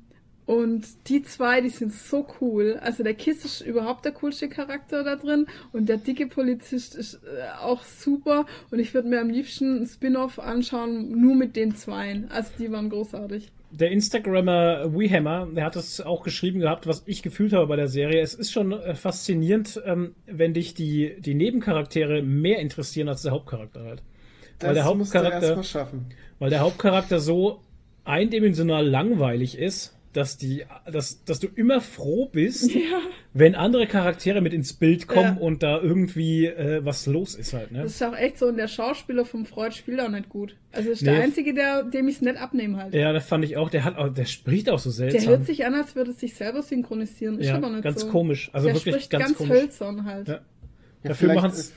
und 0.47 0.87
die 1.09 1.23
zwei, 1.23 1.61
die 1.61 1.69
sind 1.69 1.93
so 1.93 2.27
cool. 2.41 2.79
Also 2.83 3.03
der 3.03 3.13
Kiss 3.13 3.45
ist 3.45 3.61
überhaupt 3.61 4.07
der 4.07 4.13
coolste 4.13 4.49
Charakter 4.49 5.05
da 5.05 5.17
drin 5.17 5.47
und 5.73 5.91
der 5.91 5.99
dicke 5.99 6.27
Polizist 6.27 6.95
ist 6.95 7.15
äh, 7.25 7.63
auch 7.63 7.85
super. 7.85 8.47
Und 8.71 8.79
ich 8.79 8.95
würde 8.95 9.09
mir 9.09 9.21
am 9.21 9.29
liebsten 9.29 9.83
ein 9.83 9.87
Spin-off 9.87 10.39
anschauen, 10.39 11.21
nur 11.21 11.35
mit 11.35 11.55
den 11.55 11.77
zweien. 11.77 12.31
Also 12.31 12.51
die 12.59 12.73
waren 12.73 12.89
großartig. 12.89 13.53
Der 13.71 13.91
Instagrammer 13.91 14.95
WeHammer, 14.95 15.47
der 15.55 15.65
hat 15.65 15.77
es 15.77 16.01
auch 16.01 16.23
geschrieben 16.23 16.61
gehabt, 16.61 16.87
was 16.87 17.03
ich 17.07 17.23
gefühlt 17.23 17.53
habe 17.53 17.67
bei 17.67 17.77
der 17.77 17.89
Serie. 17.89 18.21
Es 18.23 18.33
ist 18.35 18.51
schon 18.51 18.73
äh, 18.73 18.95
faszinierend, 18.95 19.81
ähm, 19.85 20.15
wenn 20.27 20.55
dich 20.55 20.73
die, 20.75 21.17
die 21.21 21.35
Nebencharaktere 21.35 22.23
mehr 22.23 22.61
interessieren 22.61 23.09
als 23.09 23.23
der 23.23 23.33
Hauptcharakter 23.33 23.85
halt. 23.85 24.03
Weil 24.61 24.75
der 24.75 24.85
Das 24.85 24.95
musst 24.95 25.15
du 25.15 25.19
Hauptcharakter, 25.19 25.63
schaffen. 25.63 26.07
weil 26.39 26.51
der 26.51 26.61
Hauptcharakter 26.61 27.21
so 27.21 27.61
eindimensional 28.05 28.87
langweilig 28.87 29.59
ist, 29.59 29.98
dass 30.15 30.37
die, 30.39 30.65
dass, 30.91 31.23
dass 31.25 31.39
du 31.39 31.49
immer 31.55 31.81
froh 31.81 32.27
bist, 32.27 32.71
wenn 33.35 33.55
andere 33.55 33.87
Charaktere 33.87 34.41
mit 34.41 34.53
ins 34.55 34.73
Bild 34.73 35.07
kommen 35.07 35.37
Ja. 35.37 35.43
und 35.43 35.63
da 35.63 35.81
irgendwie 35.81 36.47
äh, 36.47 36.85
was 36.85 37.07
los 37.07 37.35
ist 37.35 37.53
halt, 37.53 37.73
ne? 37.73 37.83
Das 37.83 37.93
ist 37.93 38.03
auch 38.03 38.17
echt 38.17 38.39
so, 38.39 38.47
und 38.47 38.57
der 38.57 38.69
Schauspieler 38.69 39.25
vom 39.27 39.45
Freud 39.45 39.73
spielt 39.75 40.01
auch 40.01 40.09
nicht 40.09 40.29
gut. 40.29 40.57
Also 40.73 40.91
ist 40.91 41.03
Nee. 41.03 41.11
der 41.13 41.23
Einzige, 41.23 41.53
der, 41.55 41.83
dem 41.85 42.09
ich 42.09 42.17
es 42.17 42.23
nicht 42.23 42.37
abnehmen 42.39 42.77
halt. 42.79 42.95
Ja, 42.95 43.13
das 43.13 43.27
fand 43.27 43.45
ich 43.45 43.57
auch. 43.57 43.69
Der 43.71 43.85
hat, 43.85 43.97
auch- 43.99 44.09
der 44.13 44.25
spricht 44.25 44.71
auch 44.71 44.79
so 44.79 44.89
Der 44.91 45.11
seltsam. 45.11 45.29
hört 45.31 45.47
sich 45.47 45.65
an, 45.67 45.75
als 45.75 45.95
würde 45.95 46.11
es 46.13 46.21
sich 46.21 46.35
selber 46.35 46.63
synchronisieren. 46.63 47.39
Ist 47.39 47.49
ja, 47.49 47.57
aber 47.57 47.69
nicht 47.71 47.83
ganz 47.85 48.01
so. 48.01 48.09
komisch. 48.09 48.51
Also 48.53 48.67
der 48.69 48.77
wirklich 48.77 48.95
spricht 48.95 49.11
ganz, 49.11 49.25
ganz, 49.25 49.37
komisch. 49.37 49.53
hölzern 49.53 50.05
halt. 50.05 50.29
Ja. 50.29 50.35
Ja, 50.35 50.41
Dafür 51.11 51.29
vielleicht, 51.31 51.43
machen's- 51.43 51.73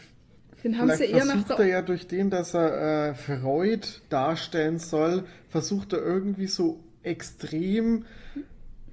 Den 0.64 0.78
haben 0.78 0.92
sie 0.92 1.04
eher 1.06 1.26
nach 1.26 1.32
versucht 1.34 1.50
er 1.52 1.58
der... 1.58 1.68
ja 1.68 1.82
durch 1.82 2.08
den, 2.08 2.30
dass 2.30 2.54
er 2.54 3.10
äh, 3.10 3.14
Freud 3.16 3.86
darstellen 4.10 4.80
soll, 4.80 5.26
versucht 5.50 5.94
er 5.94 6.00
irgendwie 6.02 6.48
so 6.48 6.80
extrem 7.04 8.06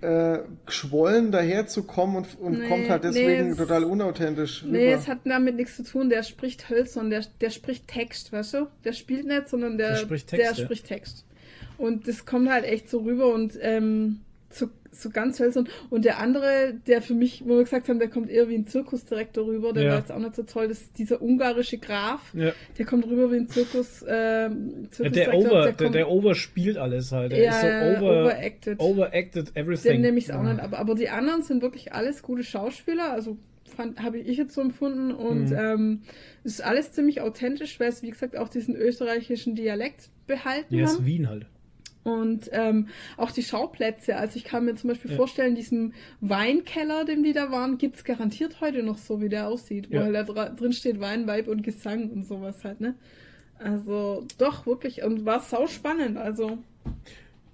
äh, 0.01 0.39
geschwollen 0.67 1.33
daherzukommen 1.33 2.17
und, 2.17 2.39
und 2.41 2.59
Nee, 2.61 2.69
kommt 2.69 2.89
halt 2.89 3.03
nee, 3.05 3.11
deswegen 3.11 3.51
es- 3.51 3.57
total 3.57 3.85
unauthentisch 3.85 4.63
rüber. 4.63 4.73
Nee, 4.73 4.93
es 4.93 5.09
hat 5.09 5.19
damit 5.25 5.57
nichts 5.57 5.77
zu 5.77 5.83
tun. 5.85 6.09
Der 6.09 6.23
spricht 6.23 6.71
hölzern, 6.71 7.11
der, 7.11 7.25
der 7.41 7.51
spricht 7.51 7.89
Text, 7.89 8.33
weißt 8.33 8.55
du? 8.55 8.67
Der 8.85 8.93
spielt 8.93 9.27
nicht, 9.27 9.49
sondern 9.49 9.77
der, 9.79 9.91
Der 9.91 9.97
spricht 9.97 10.29
Text, 10.29 10.47
der 10.47 10.57
ja. 10.57 10.65
spricht 10.65 10.87
Text. 10.87 11.25
Und 11.79 12.07
das 12.09 12.25
kommt 12.27 12.51
halt 12.51 12.65
echt 12.65 12.89
so 12.91 13.01
rüber 13.01 13.33
und 13.35 13.59
ähm, 13.61 14.21
so, 14.51 14.69
so 15.01 15.11
ganz 15.11 15.39
hölzern. 15.41 15.69
Und 15.91 16.05
der 16.05 16.19
andere, 16.19 16.75
der 16.87 17.03
für 17.03 17.15
mich, 17.15 17.43
wo 17.45 17.57
wir 17.57 17.65
gesagt 17.65 17.89
haben, 17.89 17.99
der 17.99 18.09
kommt 18.09 18.31
eher 18.31 18.49
wie 18.49 18.55
ein 18.57 18.67
Zirkusdirektor 18.67 19.47
rüber, 19.47 19.73
der 19.73 19.83
Ja. 19.85 19.91
war 19.93 19.99
jetzt 19.99 20.13
auch 20.13 20.19
nicht 20.19 20.37
so 20.37 20.43
toll, 20.43 20.69
das 20.69 20.81
ist 20.83 20.99
dieser 20.99 21.21
ungarische 21.23 21.79
Graf. 21.79 22.33
Ja. 22.35 22.53
Der 22.79 22.85
kommt 22.87 23.07
rüber 23.07 23.31
wie 23.33 23.37
ein 23.37 23.49
Zirkus, 23.49 24.05
ähm, 24.09 24.09
Ja, 24.09 24.81
der 24.83 24.91
Zirkusdirektor. 24.91 25.35
Over, 25.35 25.63
der, 25.63 25.73
kommt- 25.75 25.95
der 25.95 26.09
Over 26.11 26.35
spielt 26.35 26.77
alles 26.77 27.13
halt. 27.13 27.33
Der 27.33 27.39
Ja, 27.43 27.51
ist 27.53 27.61
so 27.99 28.05
over, 28.07 28.21
overacted. 28.23 28.81
overacted 28.81 29.57
everything. 29.57 29.93
Den 29.93 30.01
nehme 30.03 30.19
ich 30.19 30.33
auch 30.33 30.43
nicht 30.43 30.61
ab. 30.61 30.79
Aber 30.79 30.95
die 30.95 31.09
anderen 31.09 31.43
sind 31.43 31.63
wirklich 31.63 31.93
alles 31.93 32.23
gute 32.23 32.43
Schauspieler. 32.45 33.13
Also 33.13 33.37
habe 33.99 34.19
ich 34.19 34.37
jetzt 34.39 34.55
so 34.55 34.61
empfunden. 34.61 35.13
Und 35.13 35.51
Mhm. 35.51 35.57
ähm, 35.57 36.01
es 36.43 36.55
ist 36.55 36.65
alles 36.65 36.91
ziemlich 36.93 37.21
authentisch, 37.21 37.79
weil 37.79 37.89
es, 37.91 38.03
wie 38.03 38.11
gesagt, 38.11 38.37
auch 38.37 38.49
diesen 38.49 38.75
österreichischen 38.75 39.55
Dialekt 39.55 40.09
behalten 40.27 40.75
ja, 40.75 40.85
ist 40.85 40.97
haben. 40.97 41.07
Wien 41.07 41.29
halt. 41.29 41.47
Und 42.09 42.49
ähm, 42.53 42.89
auch 43.17 43.31
die 43.31 43.43
Schauplätze. 43.43 44.17
Also 44.17 44.37
ich 44.37 44.45
kann 44.45 44.65
mir 44.65 44.75
zum 44.75 44.89
Beispiel 44.89 45.11
Ja. 45.11 45.17
vorstellen, 45.17 45.55
diesen 45.55 45.95
Weinkeller, 46.21 47.05
dem 47.05 47.23
die 47.23 47.33
da 47.33 47.51
waren, 47.51 47.79
gibt's 47.79 48.05
garantiert 48.05 48.61
heute 48.61 48.83
noch 48.83 48.99
so, 48.99 49.21
wie 49.21 49.29
der 49.29 49.49
aussieht. 49.49 49.89
Ja. 49.91 50.01
Wo 50.01 50.05
halt 50.15 50.29
da 50.29 50.49
drin 50.49 50.73
steht 50.73 51.01
Wein, 51.01 51.27
Weib 51.27 51.49
und 51.49 51.63
Gesang 51.63 52.11
und 52.11 52.27
sowas 52.27 52.65
halt, 52.65 52.81
ne? 52.81 52.95
Also 53.59 54.25
doch, 54.39 54.67
wirklich. 54.67 55.03
Und 55.03 55.25
war 55.25 55.41
sau 55.41 55.67
spannend. 55.67 56.17
Also 56.17 56.59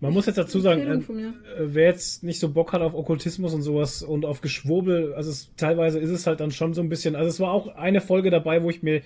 Man 0.00 0.12
muss 0.12 0.26
jetzt 0.26 0.36
dazu 0.36 0.60
sagen, 0.60 0.82
äh, 0.82 0.94
äh, 0.94 1.30
wer 1.58 1.86
jetzt 1.86 2.22
nicht 2.22 2.38
so 2.38 2.50
Bock 2.50 2.72
hat 2.72 2.82
auf 2.82 2.94
Okkultismus 2.94 3.54
und 3.54 3.62
sowas 3.62 4.02
und 4.02 4.26
auf 4.26 4.40
Geschwurbel, 4.42 5.14
also 5.14 5.30
es, 5.30 5.50
teilweise 5.56 5.98
ist 5.98 6.10
es 6.10 6.26
halt 6.26 6.40
dann 6.40 6.50
schon 6.50 6.74
so 6.74 6.82
ein 6.82 6.90
bisschen, 6.90 7.16
also 7.16 7.28
es 7.28 7.40
war 7.40 7.52
auch 7.52 7.68
eine 7.76 8.02
Folge 8.02 8.30
dabei, 8.30 8.62
wo 8.62 8.68
ich 8.68 8.82
mir 8.82 9.00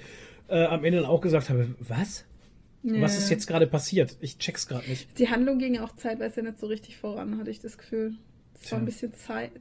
äh, 0.48 0.64
am 0.64 0.82
Ende 0.84 1.08
auch 1.08 1.20
gesagt 1.20 1.50
habe, 1.50 1.68
was? 1.78 2.24
Was 2.82 3.12
Ja. 3.14 3.18
ist 3.18 3.30
jetzt 3.30 3.46
gerade 3.46 3.66
passiert? 3.66 4.16
Ich 4.20 4.38
check's 4.38 4.68
gerade 4.68 4.88
nicht. 4.88 5.18
Die 5.18 5.28
Handlung 5.28 5.58
ging 5.58 5.78
auch 5.78 5.94
zeitweise 5.96 6.42
nicht 6.42 6.58
so 6.60 6.66
richtig 6.66 6.96
voran, 6.96 7.38
hatte 7.38 7.50
ich 7.50 7.60
das 7.60 7.76
Gefühl. 7.78 8.14
Es 8.60 8.72
war 8.72 8.78
ein 8.80 8.84
bisschen 8.86 9.12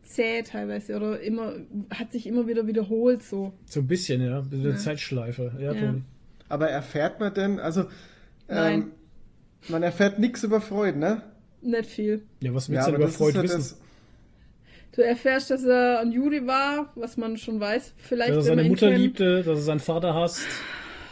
zäh, 0.04 0.42
teilweise 0.44 0.96
oder 0.96 1.20
immer, 1.20 1.54
hat 1.92 2.12
sich 2.12 2.26
immer 2.26 2.48
wieder 2.48 2.66
wiederholt 2.68 3.22
so. 3.24 3.54
So 3.66 3.80
ein 3.82 3.88
bisschen, 3.88 4.22
ja. 4.24 4.44
Eine 4.52 4.70
Ja. 4.70 4.76
Zeitschleife. 4.76 5.52
Ja, 5.60 5.72
Ja. 5.74 5.80
Toni. 5.80 6.02
Aber 6.50 6.70
erfährt 6.70 7.20
man 7.20 7.34
denn, 7.34 7.60
also 7.60 7.86
Nein. 8.48 8.74
ähm, 8.82 8.92
man 9.68 9.84
erfährt 9.84 10.18
nichts 10.20 10.44
über 10.44 10.62
Freud, 10.62 10.98
ne? 10.98 11.22
Nicht 11.62 11.90
viel. 11.90 12.24
Ja, 12.40 12.54
was 12.54 12.70
willst 12.70 12.88
du 12.88 12.92
denn 12.92 13.02
über 13.02 13.10
Freud 13.10 13.36
ja 13.36 13.44
wissen? 13.44 13.58
das- 13.58 13.80
Du 14.96 15.02
erfährst, 15.04 15.52
dass 15.52 15.64
er 15.64 16.00
ein 16.00 16.12
Jude 16.12 16.48
war, 16.48 16.92
was 16.96 17.18
man 17.18 17.38
schon 17.38 17.60
weiß. 17.60 17.94
Vielleicht, 17.98 18.32
dass 18.32 18.38
er 18.48 18.56
seine 18.56 18.64
Mutter 18.64 18.88
kennt. 18.90 19.00
liebte, 19.00 19.38
dass 19.44 19.60
er 19.60 19.64
seinen 19.64 19.80
Vater 19.80 20.16
hasst. 20.16 20.42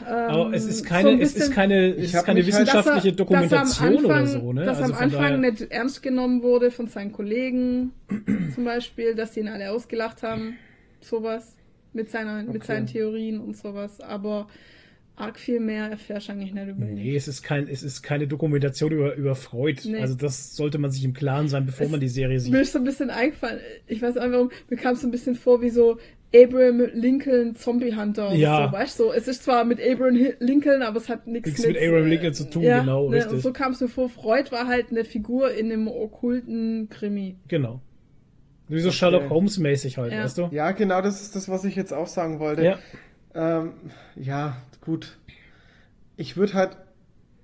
Ähm, 0.01 0.13
Aber 0.13 0.53
es 0.53 0.65
ist 0.65 0.79
so 0.79 0.83
keine, 0.85 1.09
ein 1.09 1.21
es 1.21 1.29
ist 1.29 1.35
bisschen- 1.35 1.53
keine, 1.53 1.87
es 1.95 2.13
ist 2.13 2.23
keine 2.25 2.39
halt- 2.39 2.47
wissenschaftliche 2.47 3.09
er- 3.09 3.15
Dokumentation 3.15 3.87
Anfang, 3.89 4.05
oder 4.05 4.27
so, 4.27 4.53
ne? 4.53 4.65
Dass 4.65 4.81
Also 4.81 4.93
am 4.93 4.99
Anfang 4.99 5.21
daher- 5.21 5.37
nicht 5.37 5.61
ernst 5.71 6.03
genommen 6.03 6.41
wurde 6.43 6.71
von 6.71 6.87
seinen 6.87 7.11
Kollegen, 7.11 7.91
zum 8.55 8.65
Beispiel, 8.65 9.15
dass 9.15 9.33
sie 9.33 9.41
ihn 9.41 9.47
alle 9.47 9.71
ausgelacht 9.71 10.23
haben, 10.23 10.57
sowas, 11.01 11.55
mit, 11.93 12.09
seiner, 12.11 12.43
mit 12.43 12.49
Okay. 12.57 12.65
seinen 12.67 12.87
Theorien 12.87 13.39
und 13.39 13.55
sowas. 13.55 14.01
Aber 14.01 14.47
arg 15.17 15.39
viel 15.39 15.61
mehr 15.61 15.85
erfährst 15.89 16.27
du 16.27 16.33
eigentlich 16.33 16.53
nicht 16.53 16.67
über 16.67 16.85
ihn. 16.85 16.95
Nee, 16.95 17.15
es 17.15 17.29
ist, 17.29 17.41
kein, 17.41 17.69
es 17.69 17.83
ist 17.83 18.01
keine 18.01 18.27
Dokumentation 18.27 18.91
über, 18.91 19.15
über 19.15 19.33
Freud. 19.35 19.79
Nee. 19.85 19.99
Also 20.01 20.15
das 20.15 20.57
sollte 20.57 20.77
man 20.77 20.91
sich 20.91 21.05
im 21.05 21.13
Klaren 21.13 21.47
sein, 21.47 21.65
bevor 21.65 21.85
Es- 21.85 21.91
man 21.91 22.01
die 22.01 22.09
Serie 22.09 22.35
Mir 22.35 22.39
sieht. 22.41 22.53
ist 22.53 22.73
so 22.73 22.79
ein 22.79 22.83
bisschen 22.83 23.09
eingefallen, 23.11 23.61
ich 23.87 24.01
weiß 24.01 24.17
einfach 24.17 24.33
warum, 24.39 24.51
mir 24.69 24.75
kam 24.75 24.95
es 24.95 25.01
so 25.01 25.07
ein 25.07 25.11
bisschen 25.11 25.35
vor 25.35 25.61
wie 25.61 25.69
so 25.69 25.97
Abraham 26.43 26.89
Lincoln 26.93 27.55
Zombie 27.55 27.95
Hunter. 27.95 28.27
oder 28.27 28.35
Ja. 28.35 28.67
So, 28.67 28.73
weißt 28.73 28.99
du, 28.99 29.03
so, 29.05 29.13
es 29.13 29.27
ist 29.27 29.43
zwar 29.43 29.63
mit 29.63 29.79
Abraham 29.79 30.17
Lincoln, 30.39 30.81
aber 30.81 30.97
es 30.97 31.09
hat 31.09 31.27
nichts 31.27 31.47
Nichts 31.49 31.65
mit 31.67 31.77
Abraham 31.77 32.07
Lincoln 32.07 32.33
zu 32.33 32.49
tun, 32.49 32.63
ja, 32.63 32.79
genau, 32.79 33.09
ne, 33.09 33.17
richtig. 33.17 33.33
Und 33.33 33.39
so 33.41 33.53
kam 33.53 33.71
es 33.71 33.81
mir 33.81 33.87
vor, 33.87 34.09
Freud 34.09 34.51
war 34.51 34.67
halt 34.67 34.91
eine 34.91 35.05
Figur 35.05 35.51
in 35.51 35.71
einem 35.71 35.87
okkulten 35.87 36.89
Krimi. 36.89 37.37
Genau. 37.47 37.81
Wie 38.67 38.79
so 38.79 38.91
Sherlock 38.91 39.29
Holmes 39.29 39.59
mäßig 39.59 39.97
halt, 39.97 40.11
Ja. 40.11 40.23
weißt 40.23 40.37
du? 40.39 40.49
Ja, 40.51 40.71
genau, 40.71 41.01
das 41.01 41.21
ist 41.21 41.35
das, 41.35 41.49
was 41.49 41.63
ich 41.65 41.75
jetzt 41.75 41.93
auch 41.93 42.07
sagen 42.07 42.39
wollte. 42.39 42.63
Ja. 42.63 42.79
Ähm, 43.35 43.73
ja, 44.15 44.57
gut. 44.81 45.17
Ich 46.17 46.35
würde 46.35 46.53
halt, 46.53 46.77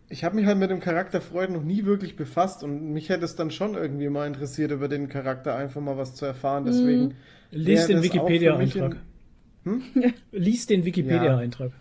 ich 0.10 0.24
habe 0.24 0.36
mich 0.36 0.46
halt 0.46 0.58
mit 0.58 0.72
dem 0.72 0.80
Charakter 0.80 1.22
Freud 1.22 1.52
noch 1.54 1.64
nie 1.64 1.86
wirklich 1.86 2.16
befasst 2.16 2.64
und 2.64 2.92
mich 2.92 3.10
hätte 3.10 3.26
es 3.26 3.36
dann 3.36 3.52
schon 3.52 3.76
irgendwie 3.76 4.10
mal 4.10 4.26
interessiert, 4.26 4.72
über 4.72 4.88
den 4.88 5.10
Charakter 5.10 5.56
einfach 5.56 5.82
mal 5.82 5.98
was 5.98 6.16
zu 6.16 6.26
erfahren. 6.26 6.66
Deswegen. 6.66 7.16
Lies 7.52 7.88
den 7.88 8.02
Wikipedia-Eintrag. 8.04 8.98
mich 9.64 10.14
Lies 10.32 10.66
den 10.66 10.86
Wikipedia-Eintrag. 10.86 11.72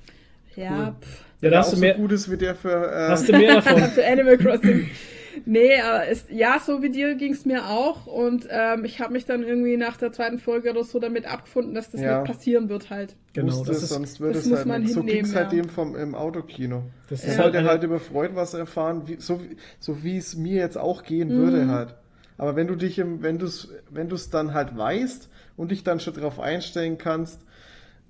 Ja, 0.56 0.88
Cool. 0.88 0.94
pff. 1.01 1.24
Ja, 1.42 1.48
da 1.51 1.59
hast 1.60 1.72
du 1.72 1.76
so 1.76 1.80
mehr, 1.80 1.94
gut 1.94 2.12
ist 2.12 2.30
wie 2.30 2.36
der 2.36 2.55
für. 2.55 2.68
Äh, 2.92 3.09
hast 3.09 3.26
du 3.28 3.32
mehr 3.32 3.55
davon. 3.62 3.80
für 3.94 4.06
Animal 4.06 4.36
Crossing. 4.36 4.90
Nee, 5.47 5.80
aber 5.80 6.06
es, 6.09 6.26
ja, 6.28 6.59
so 6.60 6.82
wie 6.82 6.90
dir 6.90 7.14
ging 7.14 7.32
es 7.32 7.47
mir 7.47 7.66
auch. 7.70 8.06
Und 8.06 8.47
ähm, 8.51 8.84
ich 8.84 9.01
habe 9.01 9.14
mich 9.14 9.24
dann 9.24 9.42
irgendwie 9.42 9.78
nach 9.78 9.97
der 9.97 10.12
zweiten 10.12 10.38
Folge 10.38 10.70
oder 10.70 10.84
so 10.84 10.98
damit 10.98 11.24
abgefunden, 11.24 11.72
dass 11.74 11.90
das 11.90 12.01
Ja. 12.02 12.20
nicht 12.20 12.30
passieren 12.30 12.68
wird 12.68 12.90
halt. 12.90 13.16
Genau, 13.32 13.47
wusste, 13.52 13.68
das 13.72 13.82
ist, 13.84 13.88
sonst 13.90 14.20
würde 14.20 14.34
das 14.34 14.44
es 14.44 14.51
muss 14.51 14.59
halt 14.59 14.68
man 14.68 14.82
nicht. 14.82 14.92
So 14.92 15.01
hinnehmen, 15.01 15.22
ging 15.22 15.30
es 15.30 15.34
halt 15.36 15.52
ja. 15.52 15.62
dem 15.62 15.70
vom 15.70 15.97
im 15.97 16.14
Autokino. 16.14 16.82
das 17.09 17.24
Er 17.24 17.30
ist 17.32 17.38
wollte 17.38 17.59
halt, 17.59 17.68
halt 17.68 17.82
über 17.84 18.01
Freud 18.01 18.32
was 18.34 18.52
erfahren, 18.52 19.02
wie, 19.06 19.16
so, 19.18 19.40
wie- 19.40 19.56
so 19.78 20.02
wie 20.02 20.18
es 20.18 20.36
mir 20.36 20.56
jetzt 20.56 20.76
auch 20.76 21.05
gehen 21.05 21.28
Mhm. 21.28 21.38
würde 21.42 21.68
halt. 21.68 21.94
Aber 22.36 22.56
wenn 22.56 22.66
du 22.66 22.74
dich 22.74 22.98
im, 22.98 23.22
wenn 23.22 23.38
du 23.38 23.47
es, 23.47 23.68
wenn 23.88 24.09
du 24.10 24.16
es 24.16 24.28
dann 24.28 24.52
halt 24.52 24.76
weißt 24.76 25.30
und 25.56 25.70
dich 25.70 25.85
dann 25.85 26.01
schon 26.01 26.14
darauf 26.14 26.40
einstellen 26.40 26.98
kannst, 26.98 27.44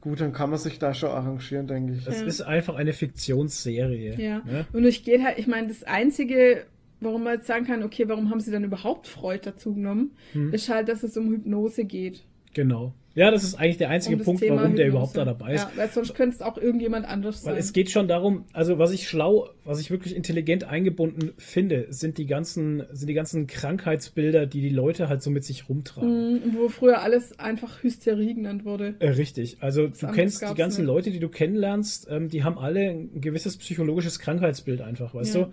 gut, 0.01 0.21
dann 0.21 0.33
kann 0.33 0.51
man 0.51 0.59
sich 0.59 0.79
da 0.79 0.95
schon 0.95 1.11
arrangieren, 1.11 1.67
denke 1.67 1.95
ich. 1.95 2.07
Es 2.07 2.21
ja. 2.21 2.27
ist 2.27 2.43
einfach 2.43 2.75
eine 2.75 2.93
Fiktionsserie. 2.93 4.17
Ja. 4.21 4.39
Ne? 4.45 4.67
Und 4.73 4.85
ich 4.85 5.05
gehe 5.05 5.23
halt, 5.23 5.39
ich 5.39 5.47
meine, 5.47 5.69
das 5.69 5.85
einzige, 5.85 6.65
warum 7.01 7.25
man 7.25 7.35
jetzt 7.35 7.47
sagen 7.47 7.67
kann, 7.67 7.83
okay, 7.83 8.09
warum 8.09 8.31
haben 8.31 8.41
sie 8.41 8.51
dann 8.51 8.65
überhaupt 8.65 9.07
Freud 9.07 9.41
dazu 9.45 9.75
genommen, 9.75 10.13
hm. 10.33 10.53
ist 10.53 10.69
halt, 10.69 10.89
dass 10.89 11.03
es 11.03 11.17
um 11.17 11.31
Hypnose 11.31 11.85
geht. 11.85 12.25
Genau. 12.55 12.95
Ja, 13.15 13.33
das 13.33 13.43
ist 13.43 13.57
eigentlich 13.57 13.79
der 13.79 13.91
einzige 13.91 14.17
um 14.17 14.23
Punkt, 14.23 14.41
Thema 14.41 14.59
warum 14.59 14.77
der 14.77 14.87
überhaupt 14.87 15.17
da 15.17 15.25
dabei 15.25 15.55
ist. 15.55 15.63
Ja, 15.63 15.71
weil 15.75 15.91
sonst 15.91 16.15
könnte 16.15 16.37
es 16.37 16.43
auch 16.43 16.57
irgendjemand 16.57 17.07
anders 17.07 17.43
sein. 17.43 17.55
Weil 17.55 17.61
es 17.61 17.73
geht 17.73 17.91
schon 17.91 18.07
darum, 18.07 18.45
also 18.53 18.79
was 18.79 18.93
ich 18.93 19.09
schlau, 19.09 19.49
was 19.65 19.81
ich 19.81 19.91
wirklich 19.91 20.15
intelligent 20.15 20.63
eingebunden 20.63 21.33
finde, 21.37 21.89
sind 21.91 22.19
die 22.19 22.27
ganzen, 22.27 22.85
sind 22.93 23.09
die 23.09 23.15
ganzen 23.15 23.49
Krankheitsbilder, 23.49 24.47
die 24.47 24.61
die 24.61 24.69
Leute 24.69 25.09
halt 25.09 25.23
so 25.23 25.31
mit 25.31 25.45
sich 25.45 25.69
rumtragen. 25.69 26.35
Mhm, 26.35 26.55
wo 26.55 26.69
früher 26.69 27.03
alles 27.03 27.37
einfach 27.41 27.83
Hysterie 27.83 28.35
genannt 28.35 28.65
wurde. 28.65 28.95
Äh, 29.01 29.11
richtig. 29.11 29.59
Also 29.61 29.89
das 29.89 29.99
du 29.99 30.13
kennst 30.13 30.43
die 30.49 30.55
ganzen 30.55 30.83
nicht. 30.83 30.87
Leute, 30.87 31.11
die 31.11 31.19
du 31.19 31.29
kennenlernst, 31.29 32.07
ähm, 32.11 32.29
die 32.29 32.45
haben 32.45 32.59
alle 32.59 32.91
ein 32.91 33.21
gewisses 33.21 33.57
psychologisches 33.57 34.21
Krankheitsbild 34.21 34.83
einfach, 34.83 35.15
weißt 35.15 35.35
ja. 35.35 35.45
du? 35.45 35.51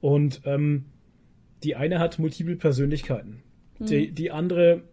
Und 0.00 0.42
ähm, 0.44 0.84
die 1.64 1.74
eine 1.74 1.98
hat 1.98 2.20
multiple 2.20 2.54
Persönlichkeiten. 2.54 3.42
Mhm. 3.80 3.86
Die, 3.86 4.12
die 4.12 4.30
andere 4.30 4.84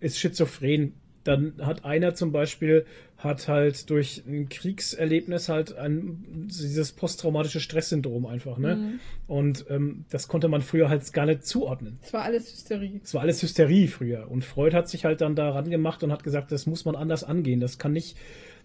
ist 0.00 0.18
schizophren 0.18 0.94
dann 1.28 1.54
hat 1.60 1.84
einer 1.84 2.14
zum 2.14 2.32
Beispiel 2.32 2.86
hat 3.18 3.48
halt 3.48 3.90
durch 3.90 4.22
ein 4.26 4.48
Kriegserlebnis 4.48 5.48
halt 5.48 5.76
ein, 5.76 6.46
dieses 6.48 6.92
posttraumatische 6.92 7.60
Stresssyndrom 7.60 8.24
einfach, 8.26 8.56
ne? 8.58 8.76
Mhm. 8.76 9.00
Und 9.26 9.66
ähm, 9.68 10.04
das 10.08 10.28
konnte 10.28 10.48
man 10.48 10.62
früher 10.62 10.88
halt 10.88 11.12
gar 11.12 11.26
nicht 11.26 11.44
zuordnen. 11.44 11.98
Es 12.00 12.12
war 12.12 12.22
alles 12.22 12.50
Hysterie. 12.50 13.00
Es 13.02 13.12
war 13.12 13.22
alles 13.22 13.42
Hysterie 13.42 13.88
früher. 13.88 14.30
Und 14.30 14.44
Freud 14.44 14.74
hat 14.74 14.88
sich 14.88 15.04
halt 15.04 15.20
dann 15.20 15.34
daran 15.34 15.68
gemacht 15.68 16.02
und 16.02 16.12
hat 16.12 16.22
gesagt, 16.22 16.50
das 16.50 16.66
muss 16.66 16.84
man 16.84 16.96
anders 16.96 17.24
angehen. 17.24 17.60
Das 17.60 17.78
kann 17.78 17.92
nicht, 17.92 18.16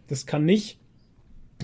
das 0.08 0.26
kann 0.26 0.46
nicht 0.46 0.80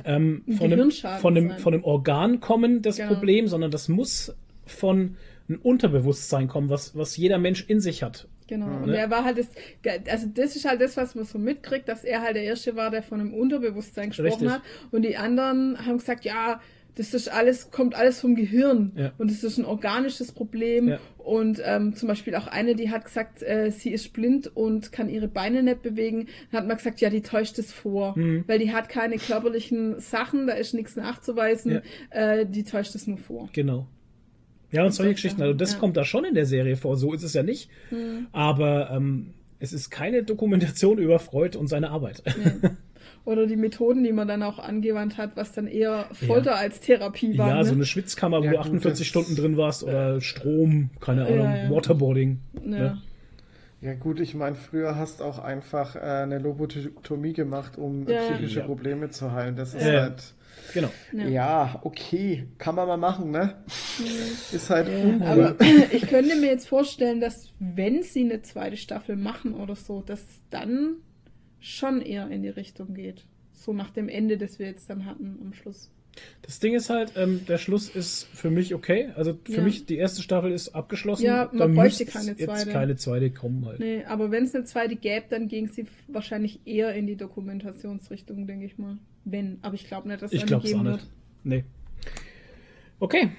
ähm, 0.04 0.44
von, 0.58 0.74
einem, 0.74 0.91
von, 0.91 1.38
einem, 1.38 1.58
von 1.60 1.74
einem 1.74 1.84
Organ 1.84 2.40
kommen, 2.41 2.82
das 2.82 2.98
genau. 2.98 3.14
Problem, 3.14 3.48
sondern 3.48 3.72
das 3.72 3.88
muss 3.88 4.36
von 4.66 5.16
einem 5.48 5.62
Unterbewusstsein 5.62 6.48
kommen, 6.48 6.70
was, 6.70 6.98
was 6.98 7.16
jeder 7.16 7.38
Mensch 7.38 7.64
in 7.68 7.80
sich 7.80 8.04
hat. 8.04 8.28
Genau. 8.49 8.65
Mhm. 8.65 8.84
Und 8.84 8.89
er 8.89 9.11
war 9.11 9.23
halt 9.23 9.38
das, 9.38 9.47
also 10.09 10.27
das 10.34 10.55
ist 10.55 10.65
halt 10.65 10.81
das, 10.81 10.97
was 10.97 11.13
man 11.13 11.23
so 11.23 11.38
mitkriegt, 11.38 11.88
dass 11.88 12.03
er 12.03 12.21
halt 12.21 12.35
der 12.35 12.43
Erste 12.43 12.76
war, 12.76 12.89
der 12.89 13.03
von 13.03 13.21
einem 13.21 13.34
Unterbewusstsein 13.34 14.09
gesprochen 14.09 14.27
Richtig. 14.27 14.49
hat. 14.49 14.61
Und 14.91 15.03
die 15.03 15.17
anderen 15.17 15.85
haben 15.85 15.99
gesagt, 15.99 16.26
ja, 16.26 16.59
das 16.95 17.13
ist 17.13 17.30
alles, 17.30 17.69
kommt 17.69 17.95
alles 17.95 18.19
vom 18.19 18.35
Gehirn. 18.35 18.91
Ja. 18.95 19.11
Und 19.19 19.30
es 19.30 19.43
ist 19.43 19.59
ein 19.59 19.65
organisches 19.65 20.31
Problem. 20.31 20.89
Ja. 20.89 20.99
Und 21.19 21.61
ähm, 21.63 21.95
zum 21.95 22.09
Beispiel 22.09 22.35
auch 22.35 22.47
eine, 22.47 22.76
die 22.76 22.89
hat 22.89 23.05
gesagt, 23.05 23.43
äh, 23.43 23.69
sie 23.69 23.91
ist 23.91 24.11
blind 24.13 24.53
und 24.53 24.91
kann 24.91 25.09
ihre 25.09 25.27
Beine 25.27 25.61
nicht 25.61 25.84
bewegen. 25.84 26.27
Dann 26.51 26.61
hat 26.61 26.67
man 26.67 26.77
gesagt, 26.77 26.99
ja, 26.99 27.11
die 27.11 27.21
täuscht 27.21 27.59
es 27.59 27.71
vor. 27.71 28.17
Mhm. 28.17 28.45
Weil 28.47 28.57
die 28.57 28.73
hat 28.73 28.89
keine 28.89 29.17
körperlichen 29.17 29.99
Sachen, 29.99 30.47
da 30.47 30.53
ist 30.53 30.73
nichts 30.73 30.95
nachzuweisen. 30.95 31.81
Ja. 32.11 32.39
Äh, 32.39 32.45
die 32.47 32.63
täuscht 32.63 32.95
es 32.95 33.05
nur 33.05 33.19
vor. 33.19 33.47
Genau. 33.53 33.88
Ja, 34.72 34.86
und 34.86 34.91
solche 34.91 35.14
Geschichten. 35.14 35.41
Also 35.41 35.54
das 35.54 35.74
ja. 35.74 35.80
kommt 35.80 35.98
da 35.98 36.06
schon 36.06 36.26
in 36.26 36.36
der 36.36 36.46
Serie 36.46 36.76
vor. 36.76 36.98
So 36.98 37.14
ist 37.14 37.24
es 37.24 37.34
ja 37.34 37.44
nicht. 37.44 37.70
Mhm. 37.91 38.28
Aber 38.32 38.91
ähm, 38.91 39.34
es 39.60 39.74
ist 39.74 39.90
keine 39.90 40.24
Dokumentation 40.24 40.98
über 40.98 41.20
Freud 41.20 41.58
und 41.58 41.68
seine 41.68 41.90
Arbeit. 41.90 42.24
Ja. 42.26 42.70
Oder 43.26 43.48
die 43.48 43.58
Methoden, 43.58 44.04
die 44.04 44.14
man 44.14 44.28
dann 44.28 44.41
auch 44.41 44.60
angewandt 44.60 45.18
hat, 45.18 45.32
was 45.36 45.52
dann 45.52 45.68
eher 45.68 46.08
Folter 46.14 46.52
ja. 46.52 46.58
als 46.58 46.80
Therapie 46.80 47.38
war. 47.38 47.50
Ja, 47.50 47.56
ne? 47.58 47.66
so 47.66 47.74
eine 47.74 47.86
Schwitzkammer, 47.86 48.40
wo 48.41 48.50
du 48.50 48.58
48 48.58 49.08
Stunden 49.08 49.36
drin 49.36 49.58
warst 49.58 49.84
oder 49.84 50.20
Strom, 50.22 50.90
keine 51.00 51.26
Ahnung, 51.26 51.70
Waterboarding. 51.70 52.40
Ne? 52.64 52.98
Ja 53.82 53.94
gut, 53.94 54.20
ich 54.20 54.36
meine, 54.36 54.56
früher 54.56 54.96
hast 54.96 55.22
auch 55.22 55.40
einfach 55.40 55.96
äh, 55.96 56.00
eine 56.00 56.40
Lobotomie 56.40 57.34
gemacht, 57.34 57.78
um 57.78 58.06
psychische 58.06 58.62
Probleme 58.62 59.10
zu 59.10 59.32
heilen. 59.32 59.56
Das 59.56 59.74
ist 59.74 59.86
halt 59.86 60.34
Genau. 60.73 60.90
Ja. 61.11 61.27
ja. 61.27 61.80
okay, 61.84 62.48
kann 62.57 62.76
man 62.76 62.88
mal 62.88 62.98
machen, 62.98 63.31
ne? 63.31 63.56
Mhm. 63.99 64.56
Ist 64.56 64.69
halt 64.69 64.88
ja, 64.88 65.27
Aber 65.27 65.56
ich 65.91 66.07
könnte 66.07 66.36
mir 66.36 66.48
jetzt 66.48 66.68
vorstellen, 66.68 67.19
dass 67.19 67.52
wenn 67.60 68.03
sie 68.03 68.22
eine 68.22 68.41
zweite 68.41 68.77
Staffel 68.77 69.15
machen 69.15 69.53
oder 69.53 69.76
so, 69.76 70.02
dass 70.02 70.22
es 70.22 70.41
dann 70.49 70.95
schon 71.60 72.02
eher 72.02 72.30
in 72.30 72.44
die 72.44 72.49
Richtung 72.49 72.94
geht. 72.94 73.26
So 73.52 73.73
nach 73.73 73.90
dem 73.90 74.07
Ende, 74.07 74.38
das 74.38 74.60
wir 74.60 74.68
jetzt 74.68 74.90
dann 74.90 75.06
hatten 75.06 75.38
am 75.41 75.53
Schluss. 75.53 75.91
Das 76.41 76.60
Ding 76.60 76.74
ist 76.74 76.90
halt, 76.90 77.14
ähm, 77.16 77.46
der 77.48 77.58
Schluss 77.58 77.90
ist 77.90 78.28
für 78.34 78.50
mich 78.50 78.74
okay. 78.74 79.12
Also 79.16 79.38
für 79.44 79.54
ja. 79.54 79.62
mich, 79.62 79.86
die 79.86 79.98
erste 79.98 80.22
Staffel 80.22 80.52
ist 80.52 80.70
abgeschlossen. 80.70 81.26
Ja, 81.26 81.46
man 81.52 81.58
dann 81.58 81.76
bräuchte 81.76 82.06
keine 82.06 82.36
zweite. 82.36 82.52
Jetzt 82.60 82.70
keine 82.72 82.96
zweite 82.96 83.32
kommen 83.32 83.66
halt. 83.66 83.80
Nee, 83.80 84.04
aber 84.06 84.32
wenn 84.32 84.46
es 84.46 84.56
eine 84.56 84.64
zweite 84.64 84.96
gäbe, 84.96 85.26
dann 85.30 85.48
ging 85.48 85.68
sie 85.68 85.86
wahrscheinlich 86.08 86.62
eher 86.66 86.94
in 86.96 87.08
die 87.08 87.16
Dokumentationsrichtung, 87.16 88.48
denke 88.48 88.66
ich 88.66 88.78
mal. 88.78 88.98
Wenn, 89.26 89.60
aber 89.62 89.76
ich 89.76 89.86
glaube 89.88 90.08
nicht, 90.08 90.22
dass 90.22 90.34
es 90.34 90.41
eine 90.41 90.62
geben 90.62 90.86
wird. 90.86 91.02
Nicht. 91.44 91.66
Nee. 91.66 91.66
Okay. 93.00 93.32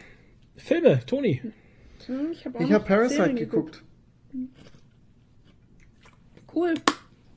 Filme, 0.56 1.00
Toni. 1.06 1.42
Hm, 2.06 2.32
ich 2.32 2.44
habe 2.44 2.72
hab 2.72 2.86
Parasite 2.86 3.34
geguckt. 3.34 3.82
geguckt. 4.32 4.54
Cool. 6.54 6.74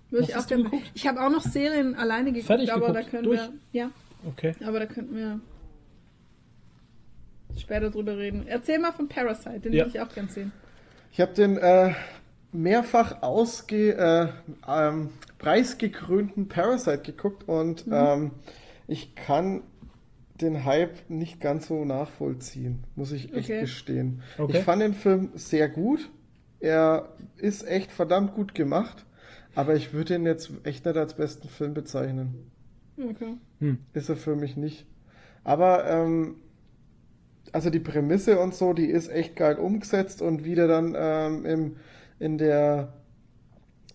Würde 0.10 0.28
ich 0.30 0.36
auch 0.36 0.46
gerne. 0.46 0.70
Ich 0.94 1.08
habe 1.08 1.22
auch 1.22 1.30
noch 1.32 1.42
Serien 1.42 1.96
alleine 1.96 2.32
geguckt, 2.32 2.46
Fertig 2.46 2.72
aber 2.72 2.88
geguckt. 2.88 3.06
da 3.06 3.10
können 3.10 3.24
Durch? 3.24 3.40
wir. 3.40 3.54
Ja. 3.72 3.92
Okay. 4.26 4.54
Aber 4.66 4.80
da 4.80 4.86
könnten 4.86 5.16
wir 5.16 5.40
später 7.58 7.90
drüber 7.90 8.18
reden. 8.18 8.46
Erzähl 8.48 8.80
mal 8.80 8.92
von 8.92 9.08
Parasite, 9.08 9.60
den 9.60 9.74
ja. 9.74 9.86
würde 9.86 9.98
ich 9.98 10.02
auch 10.02 10.14
gern 10.14 10.30
sehen. 10.30 10.52
Ich 11.12 11.22
habe 11.22 11.34
den 11.34 11.58
äh, 11.58 11.94
mehrfach 12.52 13.22
ausge, 13.22 13.96
äh, 13.96 14.28
ähm, 14.68 15.10
preisgekrönten 15.38 16.48
Parasite 16.48 17.00
geguckt 17.00 17.48
und 17.48 17.88
mhm. 17.88 17.94
ähm, 17.94 18.32
ich 18.88 19.16
kann 19.16 19.64
den 20.42 20.66
Hype 20.66 21.10
nicht 21.10 21.40
ganz 21.40 21.68
so 21.68 21.86
nachvollziehen, 21.86 22.84
muss 22.96 23.12
ich 23.12 23.34
echt 23.34 23.50
okay. 23.50 23.62
gestehen. 23.62 24.24
Okay. 24.38 24.58
Ich 24.58 24.64
fand 24.64 24.82
den 24.82 24.94
Film 24.94 25.30
sehr 25.36 25.70
gut. 25.70 26.10
Er 26.60 27.10
ist 27.38 27.68
echt 27.68 27.92
verdammt 27.92 28.34
gut 28.34 28.56
gemacht, 28.56 29.06
aber 29.54 29.76
ich 29.76 29.94
würde 29.94 30.16
ihn 30.16 30.26
jetzt 30.26 30.52
echt 30.64 30.86
nicht 30.86 30.98
als 30.98 31.16
besten 31.16 31.50
Film 31.50 31.74
bezeichnen. 31.74 32.52
Okay. 32.98 33.38
Hm. 33.60 33.80
Ist 33.94 34.10
er 34.10 34.16
für 34.16 34.36
mich 34.36 34.58
nicht. 34.58 34.86
Aber 35.44 35.86
ähm, 35.88 36.36
also 37.52 37.70
die 37.70 37.80
Prämisse 37.80 38.40
und 38.40 38.54
so, 38.54 38.74
die 38.74 38.86
ist 38.86 39.10
echt 39.10 39.36
geil 39.36 39.58
umgesetzt 39.58 40.22
und 40.22 40.44
wieder 40.44 40.68
dann 40.68 40.96
ähm, 40.98 41.46
im, 41.46 41.76
in 42.20 42.38
der 42.38 42.94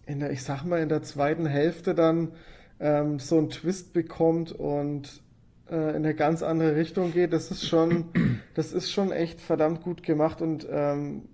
in 0.08 0.20
der, 0.20 0.30
ich 0.30 0.42
sag 0.42 0.64
mal, 0.64 0.80
in 0.80 0.88
der 0.88 1.02
zweiten 1.02 1.46
Hälfte 1.46 1.94
dann 1.94 2.32
ähm, 2.80 3.18
so 3.18 3.36
einen 3.36 3.50
Twist 3.50 3.92
bekommt 3.92 4.52
und 4.52 5.22
äh, 5.70 5.90
in 5.90 5.96
eine 5.96 6.14
ganz 6.14 6.42
andere 6.42 6.76
Richtung 6.76 7.12
geht, 7.12 7.32
das 7.32 7.50
ist 7.50 7.66
schon, 7.66 8.06
das 8.54 8.72
ist 8.72 8.90
schon 8.90 9.12
echt 9.12 9.40
verdammt 9.40 9.82
gut 9.82 10.02
gemacht 10.02 10.40
und 10.40 10.66
ähm, 10.70 11.28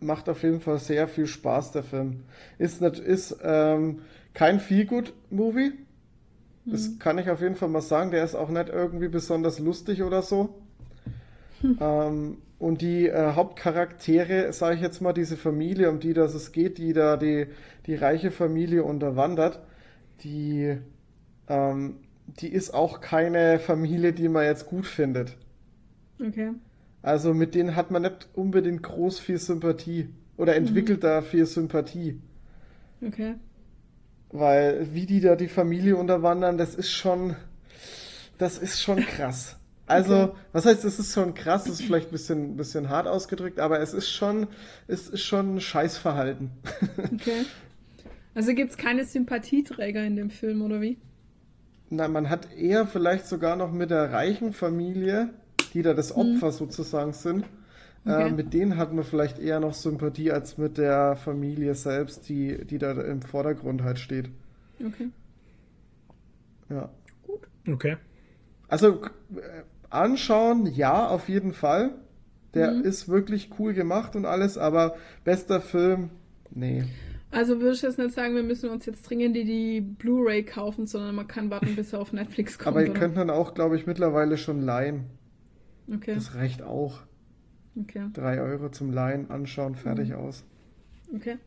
macht 0.00 0.28
auf 0.28 0.42
jeden 0.42 0.60
Fall 0.60 0.78
sehr 0.78 1.08
viel 1.08 1.26
Spaß, 1.26 1.72
der 1.72 1.82
Film. 1.82 2.24
Ist, 2.58 2.82
nicht, 2.82 2.98
ist 2.98 3.38
ähm, 3.42 4.00
kein 4.34 4.60
Feel-Good-Movie, 4.60 5.72
das 6.64 6.88
mhm. 6.88 6.98
kann 6.98 7.18
ich 7.18 7.30
auf 7.30 7.40
jeden 7.40 7.56
Fall 7.56 7.68
mal 7.68 7.80
sagen. 7.80 8.10
Der 8.10 8.24
ist 8.24 8.34
auch 8.34 8.48
nicht 8.48 8.68
irgendwie 8.68 9.08
besonders 9.08 9.58
lustig 9.58 10.02
oder 10.02 10.22
so. 10.22 10.60
Hm. 11.60 11.78
Ähm, 11.80 12.38
und 12.58 12.80
die 12.80 13.08
äh, 13.08 13.32
Hauptcharaktere, 13.34 14.52
sage 14.52 14.76
ich 14.76 14.82
jetzt 14.82 15.00
mal, 15.00 15.12
diese 15.12 15.36
Familie, 15.36 15.90
um 15.90 15.98
die 15.98 16.12
das 16.12 16.34
es 16.34 16.52
geht, 16.52 16.78
die 16.78 16.92
da 16.92 17.16
die, 17.16 17.46
die 17.86 17.94
reiche 17.94 18.30
Familie 18.30 18.84
unterwandert, 18.84 19.60
die, 20.22 20.76
ähm, 21.48 21.96
die 22.26 22.48
ist 22.48 22.72
auch 22.72 23.00
keine 23.00 23.58
Familie, 23.58 24.12
die 24.12 24.28
man 24.28 24.44
jetzt 24.44 24.66
gut 24.66 24.86
findet. 24.86 25.36
Okay. 26.24 26.52
Also 27.02 27.34
mit 27.34 27.56
denen 27.56 27.74
hat 27.74 27.90
man 27.90 28.02
nicht 28.02 28.28
unbedingt 28.34 28.84
groß 28.84 29.18
viel 29.18 29.38
Sympathie 29.38 30.10
oder 30.36 30.54
entwickelt 30.54 30.98
mhm. 30.98 31.02
da 31.02 31.22
viel 31.22 31.46
Sympathie. 31.46 32.20
Okay. 33.04 33.34
Weil 34.32 34.88
wie 34.92 35.06
die 35.06 35.20
da 35.20 35.36
die 35.36 35.48
Familie 35.48 35.96
unterwandern, 35.96 36.58
das 36.58 36.74
ist 36.74 36.90
schon, 36.90 37.36
das 38.38 38.58
ist 38.58 38.82
schon 38.82 38.96
krass. 39.00 39.56
Also, 39.86 40.22
okay. 40.22 40.32
was 40.52 40.64
heißt, 40.64 40.84
es 40.84 40.98
ist 40.98 41.12
schon 41.12 41.34
krass, 41.34 41.64
das 41.64 41.74
ist 41.74 41.82
vielleicht 41.82 42.08
ein 42.08 42.12
bisschen, 42.12 42.56
bisschen 42.56 42.88
hart 42.88 43.06
ausgedrückt, 43.06 43.60
aber 43.60 43.80
es 43.80 43.92
ist 43.92 44.10
schon, 44.10 44.46
es 44.88 45.08
ist 45.08 45.22
schon 45.22 45.56
ein 45.56 45.60
Scheißverhalten. 45.60 46.50
Okay. 47.14 47.44
Also 48.34 48.54
gibt 48.54 48.70
es 48.70 48.78
keine 48.78 49.04
Sympathieträger 49.04 50.02
in 50.02 50.16
dem 50.16 50.30
Film, 50.30 50.62
oder 50.62 50.80
wie? 50.80 50.96
Na, 51.90 52.08
man 52.08 52.30
hat 52.30 52.54
eher 52.54 52.86
vielleicht 52.86 53.26
sogar 53.26 53.56
noch 53.56 53.70
mit 53.70 53.90
der 53.90 54.10
reichen 54.10 54.54
Familie, 54.54 55.28
die 55.74 55.82
da 55.82 55.92
das 55.92 56.16
mhm. 56.16 56.22
Opfer 56.22 56.46
mhm. 56.46 56.52
sozusagen 56.52 57.12
sind, 57.12 57.44
okay. 58.04 58.28
äh, 58.28 58.30
mit 58.30 58.52
denen 58.52 58.76
hat 58.76 58.92
man 58.92 59.04
vielleicht 59.04 59.38
eher 59.38 59.60
noch 59.60 59.74
Sympathie 59.74 60.30
als 60.32 60.58
mit 60.58 60.78
der 60.78 61.16
Familie 61.16 61.74
selbst, 61.74 62.28
die, 62.28 62.64
die 62.64 62.78
da 62.78 62.92
im 62.92 63.22
Vordergrund 63.22 63.82
halt 63.82 63.98
steht. 63.98 64.30
Okay. 64.84 65.08
Ja. 66.68 66.88
Gut. 67.22 67.40
Okay. 67.68 67.96
Also, 68.68 69.04
äh, 69.04 69.62
anschauen, 69.90 70.66
ja, 70.66 71.08
auf 71.08 71.28
jeden 71.28 71.52
Fall. 71.52 71.90
Der 72.54 72.72
mhm. 72.72 72.82
ist 72.82 73.08
wirklich 73.08 73.50
cool 73.58 73.72
gemacht 73.72 74.14
und 74.16 74.26
alles, 74.26 74.58
aber 74.58 74.96
bester 75.24 75.60
Film, 75.60 76.10
nee. 76.50 76.84
Also 77.30 77.60
würde 77.60 77.72
ich 77.72 77.82
jetzt 77.82 77.98
nicht 77.98 78.14
sagen, 78.14 78.34
wir 78.34 78.42
müssen 78.42 78.68
uns 78.68 78.84
jetzt 78.84 79.08
dringend 79.08 79.34
die, 79.34 79.44
die 79.44 79.80
Blu-ray 79.80 80.42
kaufen, 80.42 80.86
sondern 80.86 81.14
man 81.14 81.26
kann 81.26 81.48
warten, 81.48 81.74
bis 81.74 81.94
er 81.94 82.00
auf 82.00 82.12
Netflix 82.12 82.58
kommt. 82.58 82.68
Aber 82.76 82.84
ihr 82.84 82.90
oder? 82.90 83.00
könnt 83.00 83.16
dann 83.16 83.30
auch, 83.30 83.54
glaube 83.54 83.76
ich, 83.76 83.86
mittlerweile 83.86 84.36
schon 84.36 84.60
leihen. 84.60 85.06
Okay. 85.92 86.14
Das 86.14 86.34
reicht 86.34 86.62
auch. 86.62 87.00
Okay. 87.80 88.08
Drei 88.12 88.40
Euro 88.40 88.70
zum 88.70 88.92
Leihen, 88.92 89.30
anschauen, 89.30 89.74
fertig 89.74 90.10
mhm. 90.10 90.16
aus. 90.16 90.44
Okay. 91.14 91.38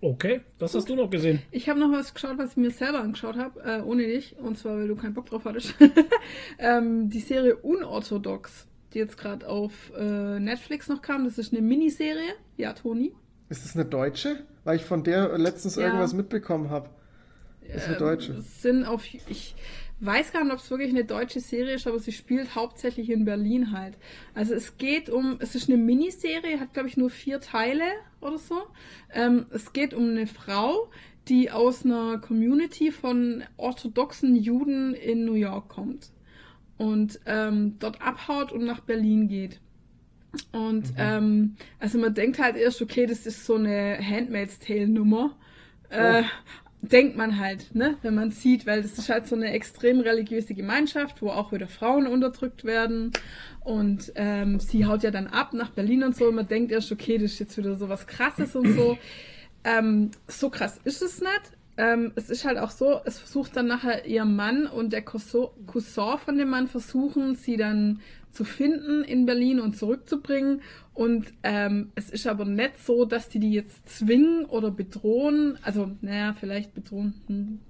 Okay, 0.00 0.40
das 0.58 0.74
hast 0.74 0.88
du 0.88 0.96
noch 0.96 1.10
gesehen. 1.10 1.40
Ich 1.52 1.68
habe 1.68 1.78
noch 1.78 1.92
was 1.92 2.12
geschaut, 2.12 2.36
was 2.36 2.52
ich 2.52 2.56
mir 2.56 2.72
selber 2.72 3.00
angeschaut 3.00 3.36
habe, 3.36 3.60
äh, 3.62 3.82
ohne 3.82 4.02
dich. 4.02 4.36
Und 4.36 4.58
zwar, 4.58 4.76
weil 4.76 4.88
du 4.88 4.96
keinen 4.96 5.14
Bock 5.14 5.26
drauf 5.26 5.44
hattest. 5.44 5.76
ähm, 6.58 7.08
die 7.08 7.20
Serie 7.20 7.54
Unorthodox, 7.54 8.66
die 8.92 8.98
jetzt 8.98 9.16
gerade 9.16 9.48
auf 9.48 9.92
äh, 9.96 10.40
Netflix 10.40 10.88
noch 10.88 11.02
kam. 11.02 11.24
Das 11.24 11.38
ist 11.38 11.52
eine 11.52 11.62
Miniserie. 11.62 12.34
Ja, 12.56 12.72
Toni. 12.72 13.12
Ist 13.48 13.64
das 13.64 13.76
eine 13.76 13.84
deutsche? 13.84 14.44
Weil 14.64 14.76
ich 14.76 14.84
von 14.84 15.04
der 15.04 15.38
letztens 15.38 15.76
ja. 15.76 15.84
irgendwas 15.84 16.14
mitbekommen 16.14 16.70
habe. 16.70 16.90
Ist 17.60 17.86
eine 17.86 17.94
ähm, 17.94 18.00
deutsche. 18.00 18.32
Ähm, 18.32 18.40
sind 18.42 18.84
auf, 18.84 19.04
ich 19.14 19.54
weiß 20.04 20.32
gar 20.32 20.42
nicht, 20.44 20.52
ob 20.52 20.58
es 20.58 20.70
wirklich 20.70 20.90
eine 20.90 21.04
deutsche 21.04 21.40
Serie 21.40 21.74
ist, 21.74 21.86
aber 21.86 21.98
sie 21.98 22.12
spielt 22.12 22.54
hauptsächlich 22.54 23.10
in 23.10 23.24
Berlin 23.24 23.72
halt. 23.72 23.96
Also 24.34 24.54
es 24.54 24.76
geht 24.76 25.08
um, 25.08 25.36
es 25.40 25.54
ist 25.54 25.68
eine 25.68 25.78
Miniserie, 25.78 26.58
hat 26.60 26.74
glaube 26.74 26.88
ich 26.88 26.96
nur 26.96 27.10
vier 27.10 27.40
Teile 27.40 27.84
oder 28.20 28.38
so. 28.38 28.62
Ähm, 29.12 29.46
es 29.50 29.72
geht 29.72 29.94
um 29.94 30.10
eine 30.10 30.26
Frau, 30.26 30.90
die 31.28 31.50
aus 31.50 31.84
einer 31.84 32.18
Community 32.18 32.90
von 32.90 33.44
orthodoxen 33.56 34.34
Juden 34.34 34.94
in 34.94 35.24
New 35.24 35.34
York 35.34 35.68
kommt 35.68 36.10
und 36.78 37.20
ähm, 37.26 37.76
dort 37.78 38.02
abhaut 38.02 38.50
und 38.50 38.64
nach 38.64 38.80
Berlin 38.80 39.28
geht. 39.28 39.60
Und 40.50 40.90
mhm. 40.92 40.96
ähm, 40.96 41.56
also 41.78 41.98
man 41.98 42.14
denkt 42.14 42.38
halt 42.38 42.56
erst, 42.56 42.82
okay, 42.82 43.06
das 43.06 43.26
ist 43.26 43.44
so 43.44 43.54
eine 43.54 43.98
Handmaid's 44.00 44.58
Tale 44.58 44.88
Nummer. 44.88 45.36
Äh, 45.90 46.22
oh. 46.22 46.26
Denkt 46.82 47.16
man 47.16 47.38
halt, 47.38 47.74
ne, 47.74 47.96
wenn 48.02 48.14
man 48.14 48.32
sieht, 48.32 48.66
weil 48.66 48.82
das 48.82 48.98
ist 48.98 49.08
halt 49.08 49.28
so 49.28 49.36
eine 49.36 49.52
extrem 49.52 50.00
religiöse 50.00 50.52
Gemeinschaft, 50.54 51.22
wo 51.22 51.30
auch 51.30 51.52
wieder 51.52 51.68
Frauen 51.68 52.08
unterdrückt 52.08 52.64
werden. 52.64 53.12
Und 53.60 54.12
ähm, 54.16 54.58
sie 54.58 54.84
haut 54.84 55.04
ja 55.04 55.12
dann 55.12 55.28
ab 55.28 55.54
nach 55.54 55.70
Berlin 55.70 56.02
und 56.02 56.16
so. 56.16 56.26
Und 56.26 56.34
man 56.34 56.48
denkt 56.48 56.72
erst, 56.72 56.90
okay, 56.90 57.18
das 57.18 57.32
ist 57.32 57.38
jetzt 57.38 57.56
wieder 57.56 57.76
so 57.76 57.88
was 57.88 58.06
krasses 58.08 58.56
und 58.56 58.72
so. 58.72 58.98
Ähm, 59.64 60.10
so 60.26 60.50
krass 60.50 60.80
ist 60.82 61.02
es 61.02 61.20
nicht. 61.20 61.52
Ähm, 61.76 62.12
es 62.16 62.28
ist 62.28 62.44
halt 62.44 62.58
auch 62.58 62.70
so, 62.70 63.00
es 63.04 63.20
versucht 63.20 63.56
dann 63.56 63.68
nachher 63.68 64.04
ihr 64.04 64.24
Mann 64.24 64.66
und 64.66 64.92
der 64.92 65.02
Cousin 65.02 65.48
von 66.18 66.36
dem 66.36 66.50
Mann 66.50 66.66
versuchen, 66.66 67.36
sie 67.36 67.56
dann 67.56 68.00
zu 68.32 68.44
finden 68.44 69.04
in 69.04 69.24
Berlin 69.24 69.60
und 69.60 69.76
zurückzubringen. 69.76 70.62
Und 70.94 71.32
ähm, 71.42 71.90
es 71.94 72.10
ist 72.10 72.26
aber 72.26 72.44
nicht 72.44 72.84
so, 72.84 73.06
dass 73.06 73.30
die 73.30 73.38
die 73.38 73.52
jetzt 73.52 73.88
zwingen 73.88 74.44
oder 74.44 74.70
bedrohen. 74.70 75.58
Also, 75.62 75.90
naja, 76.02 76.34
vielleicht 76.38 76.74
bedrohen, 76.74 77.14
hm, 77.28 77.60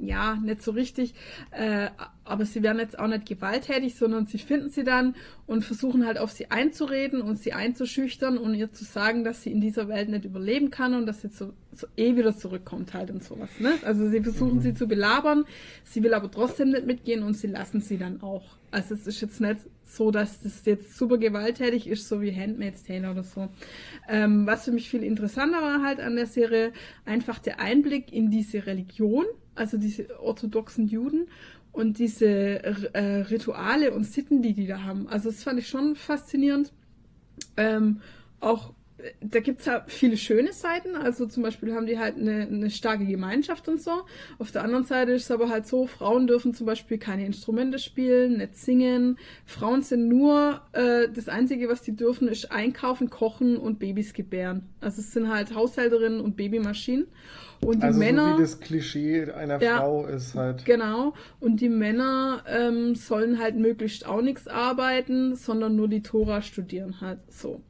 ja, 0.00 0.36
nicht 0.36 0.62
so 0.62 0.70
richtig. 0.70 1.14
Äh, 1.50 1.88
aber 2.24 2.46
sie 2.46 2.62
werden 2.62 2.78
jetzt 2.78 2.98
auch 2.98 3.06
nicht 3.06 3.26
gewalttätig, 3.26 3.96
sondern 3.96 4.24
sie 4.24 4.38
finden 4.38 4.70
sie 4.70 4.84
dann 4.84 5.14
und 5.46 5.62
versuchen 5.62 6.06
halt 6.06 6.16
auf 6.16 6.30
sie 6.30 6.50
einzureden 6.50 7.20
und 7.20 7.38
sie 7.38 7.52
einzuschüchtern 7.52 8.38
und 8.38 8.54
ihr 8.54 8.72
zu 8.72 8.84
sagen, 8.84 9.24
dass 9.24 9.42
sie 9.42 9.52
in 9.52 9.60
dieser 9.60 9.88
Welt 9.88 10.08
nicht 10.08 10.24
überleben 10.24 10.70
kann 10.70 10.94
und 10.94 11.04
dass 11.04 11.20
sie 11.20 11.28
so, 11.28 11.52
so 11.72 11.86
eh 11.96 12.16
wieder 12.16 12.34
zurückkommt 12.34 12.94
halt 12.94 13.10
und 13.10 13.22
sowas. 13.22 13.50
Ne? 13.58 13.74
Also 13.84 14.08
sie 14.08 14.22
versuchen 14.22 14.56
mhm. 14.56 14.60
sie 14.62 14.72
zu 14.72 14.86
belabern, 14.86 15.44
sie 15.84 16.02
will 16.02 16.14
aber 16.14 16.30
trotzdem 16.30 16.70
nicht 16.70 16.86
mitgehen 16.86 17.24
und 17.24 17.34
sie 17.34 17.48
lassen 17.48 17.80
sie 17.82 17.98
dann 17.98 18.22
auch. 18.22 18.44
Also 18.70 18.94
es 18.94 19.06
ist 19.06 19.20
jetzt 19.20 19.40
nicht 19.40 19.58
so, 19.94 20.10
dass 20.10 20.40
das 20.42 20.64
jetzt 20.64 20.96
super 20.96 21.18
gewalttätig 21.18 21.86
ist, 21.86 22.08
so 22.08 22.20
wie 22.20 22.34
Handmaid's 22.34 22.84
Tale 22.84 23.10
oder 23.10 23.22
so. 23.22 23.48
Ähm, 24.08 24.46
was 24.46 24.64
für 24.64 24.72
mich 24.72 24.90
viel 24.90 25.02
interessanter 25.02 25.60
war 25.60 25.82
halt 25.82 26.00
an 26.00 26.16
der 26.16 26.26
Serie, 26.26 26.72
einfach 27.04 27.38
der 27.38 27.60
Einblick 27.60 28.12
in 28.12 28.30
diese 28.30 28.66
Religion, 28.66 29.24
also 29.54 29.76
diese 29.78 30.20
orthodoxen 30.20 30.86
Juden 30.86 31.28
und 31.72 31.98
diese 31.98 32.26
äh, 32.26 33.22
Rituale 33.30 33.92
und 33.92 34.04
Sitten, 34.04 34.42
die 34.42 34.54
die 34.54 34.66
da 34.66 34.82
haben. 34.82 35.08
Also 35.08 35.30
das 35.30 35.42
fand 35.42 35.58
ich 35.58 35.68
schon 35.68 35.96
faszinierend. 35.96 36.72
Ähm, 37.56 38.00
auch 38.40 38.74
da 39.20 39.40
gibt 39.40 39.60
es 39.60 39.66
ja 39.66 39.84
viele 39.86 40.16
schöne 40.16 40.52
Seiten. 40.52 40.96
Also 40.96 41.26
zum 41.26 41.42
Beispiel 41.42 41.74
haben 41.74 41.86
die 41.86 41.98
halt 41.98 42.16
eine, 42.16 42.42
eine 42.42 42.70
starke 42.70 43.06
Gemeinschaft 43.06 43.68
und 43.68 43.80
so. 43.80 44.02
Auf 44.38 44.50
der 44.50 44.62
anderen 44.62 44.84
Seite 44.84 45.12
ist 45.12 45.24
es 45.24 45.30
aber 45.30 45.48
halt 45.48 45.66
so, 45.66 45.86
Frauen 45.86 46.26
dürfen 46.26 46.54
zum 46.54 46.66
Beispiel 46.66 46.98
keine 46.98 47.26
Instrumente 47.26 47.78
spielen, 47.78 48.38
nicht 48.38 48.56
singen. 48.56 49.18
Frauen 49.46 49.82
sind 49.82 50.08
nur, 50.08 50.62
äh, 50.72 51.08
das 51.12 51.28
Einzige, 51.28 51.68
was 51.68 51.82
die 51.82 51.96
dürfen, 51.96 52.28
ist 52.28 52.50
einkaufen, 52.52 53.10
kochen 53.10 53.56
und 53.56 53.78
Babys 53.78 54.12
gebären. 54.12 54.68
Also 54.80 55.00
es 55.00 55.12
sind 55.12 55.28
halt 55.28 55.54
Haushälterinnen 55.54 56.20
und 56.20 56.36
Babymaschinen. 56.36 57.06
Und 57.62 57.82
die 57.82 57.86
also 57.86 57.98
Männer. 57.98 58.32
So 58.32 58.38
wie 58.38 58.42
das 58.42 58.60
Klischee 58.60 59.30
einer 59.30 59.62
ja, 59.62 59.78
Frau 59.78 60.06
ist 60.06 60.34
halt. 60.34 60.64
Genau. 60.64 61.12
Und 61.40 61.60
die 61.60 61.68
Männer 61.68 62.42
ähm, 62.46 62.94
sollen 62.94 63.38
halt 63.38 63.56
möglichst 63.56 64.06
auch 64.06 64.22
nichts 64.22 64.48
arbeiten, 64.48 65.36
sondern 65.36 65.76
nur 65.76 65.88
die 65.88 66.02
Tora 66.02 66.40
studieren 66.42 67.00
halt 67.00 67.20
so. 67.28 67.60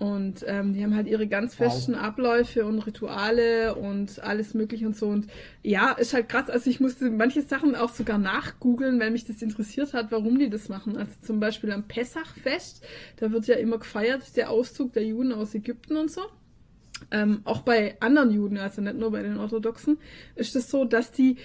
Und 0.00 0.46
ähm, 0.46 0.72
die 0.72 0.82
haben 0.82 0.96
halt 0.96 1.06
ihre 1.06 1.26
ganz 1.26 1.54
festen 1.54 1.92
wow. 1.92 2.00
Abläufe 2.00 2.64
und 2.64 2.78
Rituale 2.78 3.74
und 3.74 4.18
alles 4.24 4.54
mögliche 4.54 4.86
und 4.86 4.96
so. 4.96 5.08
Und 5.08 5.26
ja, 5.62 5.92
ist 5.92 6.14
halt 6.14 6.30
krass. 6.30 6.48
Also 6.48 6.70
ich 6.70 6.80
musste 6.80 7.10
manche 7.10 7.42
Sachen 7.42 7.76
auch 7.76 7.90
sogar 7.90 8.16
nachgoogeln, 8.16 8.98
weil 8.98 9.10
mich 9.10 9.26
das 9.26 9.42
interessiert 9.42 9.92
hat, 9.92 10.10
warum 10.10 10.38
die 10.38 10.48
das 10.48 10.70
machen. 10.70 10.96
Also 10.96 11.12
zum 11.20 11.38
Beispiel 11.38 11.70
am 11.70 11.86
Pessachfest, 11.86 12.82
da 13.16 13.30
wird 13.30 13.46
ja 13.46 13.56
immer 13.56 13.76
gefeiert, 13.76 14.38
der 14.38 14.48
Auszug 14.48 14.94
der 14.94 15.04
Juden 15.04 15.32
aus 15.32 15.54
Ägypten 15.54 15.98
und 15.98 16.10
so. 16.10 16.22
Ähm, 17.10 17.42
auch 17.44 17.60
bei 17.60 18.00
anderen 18.00 18.30
Juden, 18.30 18.56
also 18.56 18.80
nicht 18.80 18.96
nur 18.96 19.10
bei 19.10 19.22
den 19.22 19.36
Orthodoxen, 19.36 19.98
ist 20.34 20.56
es 20.56 20.62
das 20.64 20.70
so, 20.70 20.86
dass 20.86 21.12
die 21.12 21.36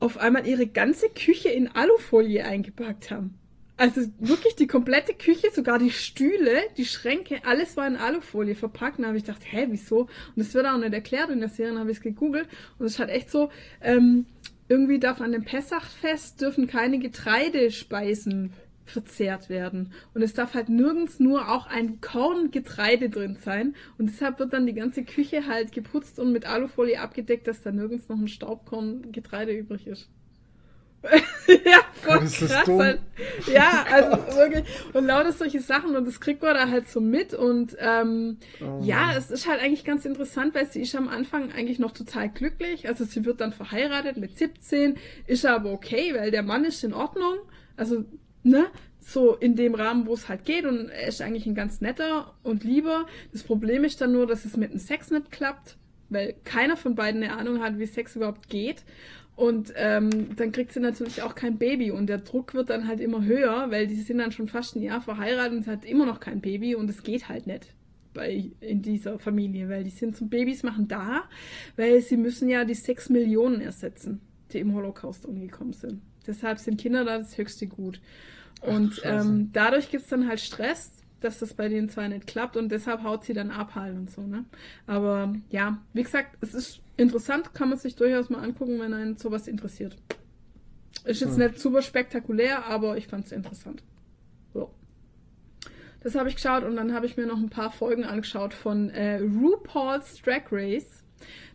auf 0.00 0.16
einmal 0.16 0.46
ihre 0.46 0.66
ganze 0.66 1.10
Küche 1.10 1.50
in 1.50 1.68
Alufolie 1.68 2.42
eingepackt 2.42 3.10
haben. 3.10 3.34
Also 3.78 4.00
wirklich 4.18 4.56
die 4.56 4.66
komplette 4.66 5.12
Küche, 5.12 5.48
sogar 5.52 5.78
die 5.78 5.90
Stühle, 5.90 6.62
die 6.78 6.86
Schränke, 6.86 7.44
alles 7.44 7.76
war 7.76 7.86
in 7.86 7.96
Alufolie 7.96 8.54
verpackt. 8.54 8.98
Und 8.98 9.02
da 9.02 9.08
habe 9.08 9.18
ich 9.18 9.24
gedacht, 9.24 9.42
hä, 9.44 9.66
wieso? 9.70 10.00
Und 10.00 10.10
das 10.36 10.54
wird 10.54 10.66
auch 10.66 10.78
nicht 10.78 10.94
erklärt 10.94 11.28
in 11.30 11.40
der 11.40 11.50
Serie, 11.50 11.72
dann 11.72 11.80
habe 11.80 11.90
ich 11.90 11.98
es 11.98 12.02
gegoogelt. 12.02 12.48
Und 12.78 12.86
es 12.86 12.98
hat 12.98 13.10
echt 13.10 13.30
so, 13.30 13.50
ähm, 13.82 14.26
irgendwie 14.68 14.98
darf 14.98 15.20
an 15.20 15.32
dem 15.32 15.44
Pessachfest 15.44 16.40
dürfen 16.40 16.66
keine 16.66 16.98
Getreidespeisen 16.98 18.52
verzehrt 18.86 19.48
werden. 19.48 19.92
Und 20.14 20.22
es 20.22 20.32
darf 20.32 20.54
halt 20.54 20.68
nirgends 20.68 21.20
nur 21.20 21.48
auch 21.50 21.66
ein 21.66 22.00
Korn 22.00 22.50
Getreide 22.50 23.10
drin 23.10 23.36
sein. 23.36 23.74
Und 23.98 24.08
deshalb 24.10 24.38
wird 24.38 24.52
dann 24.52 24.66
die 24.66 24.74
ganze 24.74 25.04
Küche 25.04 25.46
halt 25.46 25.72
geputzt 25.72 26.18
und 26.18 26.32
mit 26.32 26.46
Alufolie 26.46 27.00
abgedeckt, 27.00 27.46
dass 27.46 27.62
da 27.62 27.72
nirgends 27.72 28.08
noch 28.08 28.18
ein 28.18 28.28
Staubkorn 28.28 29.12
Getreide 29.12 29.52
übrig 29.52 29.86
ist. 29.86 30.08
ja, 31.64 31.80
voll 32.02 32.20
das 32.20 32.38
krass. 32.38 32.50
Ist 32.50 32.66
dumm. 32.66 32.80
Halt. 32.80 33.00
Ja, 33.52 33.84
also 33.90 34.36
wirklich. 34.36 34.64
Und 34.92 35.06
lauter 35.06 35.32
solche 35.32 35.60
Sachen 35.60 35.94
und 35.96 36.06
das 36.06 36.20
kriegt 36.20 36.42
man 36.42 36.54
da 36.54 36.68
halt 36.68 36.88
so 36.88 37.00
mit. 37.00 37.34
Und 37.34 37.76
ähm, 37.78 38.38
oh. 38.60 38.80
ja, 38.82 39.14
es 39.16 39.30
ist 39.30 39.48
halt 39.48 39.62
eigentlich 39.62 39.84
ganz 39.84 40.04
interessant, 40.04 40.54
weil 40.54 40.66
sie 40.66 40.82
ist 40.82 40.94
am 40.94 41.08
Anfang 41.08 41.52
eigentlich 41.52 41.78
noch 41.78 41.92
total 41.92 42.28
glücklich. 42.28 42.88
Also 42.88 43.04
sie 43.04 43.24
wird 43.24 43.40
dann 43.40 43.52
verheiratet 43.52 44.16
mit 44.16 44.36
17, 44.36 44.96
ist 45.26 45.46
aber 45.46 45.72
okay, 45.72 46.14
weil 46.14 46.30
der 46.30 46.42
Mann 46.42 46.64
ist 46.64 46.82
in 46.84 46.94
Ordnung. 46.94 47.38
Also, 47.76 48.04
ne? 48.42 48.66
So 49.00 49.36
in 49.36 49.54
dem 49.54 49.76
Rahmen, 49.76 50.06
wo 50.06 50.14
es 50.14 50.28
halt 50.28 50.44
geht 50.44 50.64
und 50.64 50.88
er 50.88 51.06
ist 51.06 51.22
eigentlich 51.22 51.46
ein 51.46 51.54
ganz 51.54 51.80
netter 51.80 52.34
und 52.42 52.64
lieber. 52.64 53.06
Das 53.30 53.44
Problem 53.44 53.84
ist 53.84 54.00
dann 54.00 54.10
nur, 54.10 54.26
dass 54.26 54.44
es 54.44 54.56
mit 54.56 54.72
dem 54.72 54.80
Sex 54.80 55.12
nicht 55.12 55.30
klappt, 55.30 55.76
weil 56.08 56.34
keiner 56.42 56.76
von 56.76 56.96
beiden 56.96 57.22
eine 57.22 57.36
Ahnung 57.36 57.62
hat, 57.62 57.78
wie 57.78 57.86
Sex 57.86 58.16
überhaupt 58.16 58.48
geht. 58.48 58.82
Und 59.36 59.74
ähm, 59.76 60.34
dann 60.36 60.50
kriegt 60.50 60.72
sie 60.72 60.80
natürlich 60.80 61.20
auch 61.20 61.34
kein 61.34 61.58
Baby 61.58 61.90
und 61.90 62.06
der 62.06 62.18
Druck 62.18 62.54
wird 62.54 62.70
dann 62.70 62.88
halt 62.88 63.00
immer 63.00 63.22
höher, 63.22 63.70
weil 63.70 63.86
die 63.86 64.00
sind 64.00 64.16
dann 64.16 64.32
schon 64.32 64.48
fast 64.48 64.76
ein 64.76 64.82
Jahr 64.82 65.02
verheiratet 65.02 65.52
und 65.52 65.64
sie 65.64 65.70
hat 65.70 65.84
immer 65.84 66.06
noch 66.06 66.20
kein 66.20 66.40
Baby 66.40 66.74
und 66.74 66.88
es 66.88 67.02
geht 67.02 67.28
halt 67.28 67.46
nicht 67.46 67.74
bei 68.14 68.50
in 68.60 68.80
dieser 68.80 69.18
Familie, 69.18 69.68
weil 69.68 69.84
die 69.84 69.90
sind 69.90 70.16
zum 70.16 70.30
Babys 70.30 70.62
machen 70.62 70.88
da, 70.88 71.24
weil 71.76 72.00
sie 72.00 72.16
müssen 72.16 72.48
ja 72.48 72.64
die 72.64 72.74
sechs 72.74 73.10
Millionen 73.10 73.60
ersetzen, 73.60 74.22
die 74.52 74.58
im 74.58 74.72
Holocaust 74.72 75.26
umgekommen 75.26 75.74
sind. 75.74 76.00
Deshalb 76.26 76.58
sind 76.58 76.80
Kinder 76.80 77.04
da 77.04 77.18
das 77.18 77.36
höchste 77.36 77.66
Gut. 77.66 78.00
Und 78.62 79.02
Ach, 79.04 79.26
ähm, 79.26 79.50
dadurch 79.52 79.90
gibt's 79.90 80.08
dann 80.08 80.26
halt 80.26 80.40
Stress, 80.40 80.92
dass 81.20 81.40
das 81.40 81.52
bei 81.52 81.68
denen 81.68 81.90
zwar 81.90 82.08
nicht 82.08 82.26
klappt 82.26 82.56
und 82.56 82.70
deshalb 82.70 83.02
haut 83.02 83.24
sie 83.24 83.34
dann 83.34 83.50
ab 83.50 83.74
halt 83.74 83.94
und 83.96 84.10
so, 84.10 84.22
ne? 84.22 84.46
Aber 84.86 85.34
ja, 85.50 85.78
wie 85.92 86.02
gesagt, 86.02 86.38
es 86.40 86.54
ist 86.54 86.80
interessant, 86.96 87.54
kann 87.54 87.68
man 87.68 87.78
sich 87.78 87.96
durchaus 87.96 88.30
mal 88.30 88.42
angucken, 88.42 88.80
wenn 88.80 88.94
einen 88.94 89.16
sowas 89.16 89.48
interessiert. 89.48 89.96
Ist 91.04 91.20
jetzt 91.20 91.38
nicht 91.38 91.60
super 91.60 91.82
spektakulär, 91.82 92.66
aber 92.66 92.96
ich 92.96 93.06
fand 93.06 93.26
es 93.26 93.32
interessant. 93.32 93.82
So. 94.52 94.70
Das 96.00 96.14
habe 96.14 96.28
ich 96.28 96.34
geschaut 96.34 96.64
und 96.64 96.76
dann 96.76 96.94
habe 96.94 97.06
ich 97.06 97.16
mir 97.16 97.26
noch 97.26 97.38
ein 97.38 97.50
paar 97.50 97.70
Folgen 97.70 98.04
angeschaut 98.04 98.54
von 98.54 98.90
äh, 98.90 99.18
RuPaul's 99.18 100.20
Drag 100.22 100.50
Race. 100.50 101.04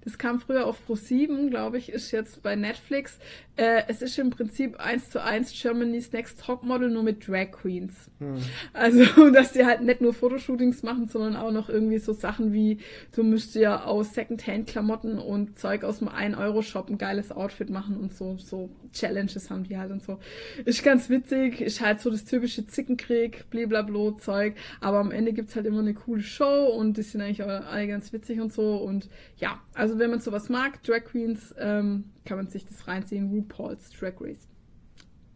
Das 0.03 0.17
kam 0.17 0.39
früher 0.39 0.65
auf 0.65 0.77
Pro7, 0.87 1.49
glaube 1.49 1.77
ich, 1.77 1.91
ist 1.91 2.11
jetzt 2.11 2.41
bei 2.41 2.55
Netflix. 2.55 3.19
Äh, 3.55 3.83
es 3.87 4.01
ist 4.01 4.17
im 4.17 4.29
Prinzip 4.29 4.79
eins 4.79 5.09
zu 5.09 5.21
eins 5.21 5.53
Germany's 5.53 6.11
Next 6.11 6.41
Topmodel 6.41 6.89
nur 6.89 7.03
mit 7.03 7.27
Drag 7.27 7.51
Queens. 7.51 8.09
Hm. 8.19 8.37
Also, 8.73 9.29
dass 9.31 9.51
die 9.53 9.65
halt 9.65 9.81
nicht 9.81 10.01
nur 10.01 10.13
Fotoshootings 10.13 10.83
machen, 10.83 11.07
sondern 11.07 11.35
auch 11.35 11.51
noch 11.51 11.69
irgendwie 11.69 11.99
so 11.99 12.13
Sachen 12.13 12.53
wie, 12.53 12.79
du 13.13 13.23
müsst 13.23 13.55
ja 13.55 13.83
aus 13.83 14.13
Secondhand-Klamotten 14.13 15.19
und 15.19 15.59
Zeug 15.59 15.83
aus 15.83 15.99
dem 15.99 16.09
1-Euro-Shop 16.09 16.89
ein 16.89 16.97
geiles 16.97 17.31
Outfit 17.31 17.69
machen 17.69 17.97
und 17.97 18.13
so, 18.13 18.37
so 18.37 18.69
Challenges 18.93 19.49
haben 19.49 19.63
die 19.63 19.77
halt 19.77 19.91
und 19.91 20.01
so. 20.01 20.17
Ist 20.65 20.83
ganz 20.83 21.09
witzig, 21.09 21.61
ist 21.61 21.81
halt 21.81 21.99
so 21.99 22.09
das 22.09 22.25
typische 22.25 22.65
Zickenkrieg, 22.65 23.49
blablabla 23.49 24.17
Zeug, 24.17 24.55
aber 24.79 24.99
am 24.99 25.11
Ende 25.11 25.33
gibt's 25.33 25.55
halt 25.55 25.65
immer 25.65 25.79
eine 25.79 25.93
coole 25.93 26.21
Show 26.21 26.73
und 26.77 26.97
die 26.97 27.03
sind 27.03 27.21
eigentlich 27.21 27.43
alle 27.43 27.87
ganz 27.87 28.11
witzig 28.13 28.39
und 28.39 28.51
so 28.51 28.77
und 28.77 29.09
ja, 29.37 29.59
also 29.73 29.90
wenn 29.99 30.09
man 30.09 30.19
sowas 30.19 30.49
mag, 30.49 30.83
Drag 30.83 31.05
Queens, 31.05 31.53
ähm, 31.57 32.05
kann 32.25 32.37
man 32.37 32.47
sich 32.47 32.65
das 32.65 32.87
reinziehen, 32.87 33.29
RuPaul's 33.29 33.89
Drag 33.91 34.13
Race. 34.19 34.47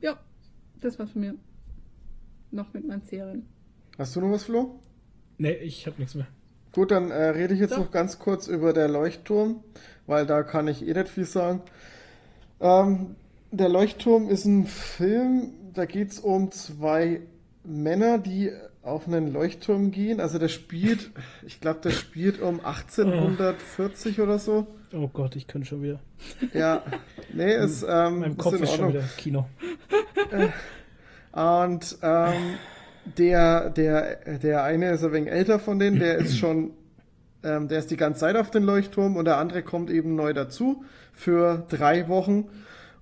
Ja, 0.02 0.19
das 0.82 0.99
war's 0.99 1.11
von 1.11 1.22
mir. 1.22 1.36
Noch 2.52 2.73
mit 2.73 2.86
meinen 2.86 3.03
Serien. 3.03 3.45
Hast 3.98 4.15
du 4.15 4.22
noch 4.22 4.32
was, 4.32 4.44
Flo? 4.44 4.80
Nee, 5.38 5.53
ich 5.53 5.88
habe 5.88 5.98
nichts 5.99 6.15
mehr. 6.15 6.27
Gut, 6.72 6.91
dann 6.91 7.10
äh, 7.10 7.30
rede 7.30 7.53
ich 7.53 7.60
jetzt 7.60 7.72
Doch. 7.72 7.80
noch 7.80 7.91
ganz 7.91 8.19
kurz 8.19 8.48
über 8.48 8.73
der 8.73 8.90
Leuchtturm, 8.90 9.64
weil 10.07 10.26
da 10.26 10.44
kann 10.44 10.68
ich 10.68 10.86
eh 10.86 10.94
nicht 10.94 11.07
viel 11.07 11.26
sagen. 11.26 11.61
Ähm, 12.60 13.15
der 13.52 13.69
Leuchtturm 13.69 14.30
ist 14.30 14.45
ein 14.45 14.65
Film, 14.65 15.53
da 15.73 15.86
geht 15.86 16.11
es 16.11 16.19
um 16.19 16.52
zwei 16.52 17.22
Männer, 17.64 18.18
die 18.18 18.52
auf 18.86 19.07
einen 19.07 19.34
Leuchtturm 19.34 19.91
gehen. 19.91 20.20
Also 20.20 20.40
der 20.40 20.48
spielt, 20.48 21.12
ich 21.45 21.60
glaube, 21.60 21.80
der 21.84 21.91
spielt 21.91 22.41
um 22.41 22.60
1840 22.64 24.20
oh. 24.20 24.24
oder 24.24 24.40
so. 24.40 24.68
Oh 24.94 25.07
Gott, 25.07 25.36
ich 25.36 25.48
könnte 25.48 25.68
schon 25.68 25.82
wieder. 25.82 25.99
Ja, 26.53 26.84
nee, 27.34 27.53
ist. 27.53 27.86
Ähm, 27.88 28.20
Mein 28.20 28.38
Kopf 28.38 28.53
ist, 28.56 28.62
ist 28.62 28.76
schon 28.76 28.90
wieder 28.90 29.03
Kino. 29.18 29.48
Und 31.32 31.98
ähm, 32.02 32.57
der, 33.18 33.70
der, 33.70 34.38
der 34.40 34.64
eine 34.64 34.91
ist 34.91 35.03
ein 35.03 35.12
wenig 35.12 35.32
älter 35.32 35.60
von 35.60 35.80
denen, 35.80 35.99
der 35.99 36.18
ist 36.18 36.38
schon, 36.38 36.72
ähm, 37.44 37.68
der 37.68 37.80
ist 37.80 37.91
die 37.91 37.98
ganze 37.98 38.22
Zeit 38.22 38.38
auf 38.38 38.52
den 38.52 38.64
Leuchtturm 38.64 39.18
und 39.18 39.26
der 39.26 39.38
andere 39.38 39.62
kommt 39.62 39.90
eben 39.90 40.16
neu 40.16 40.34
dazu 40.34 40.86
für 41.12 41.66
drei 41.70 42.07
Wochen 42.07 42.48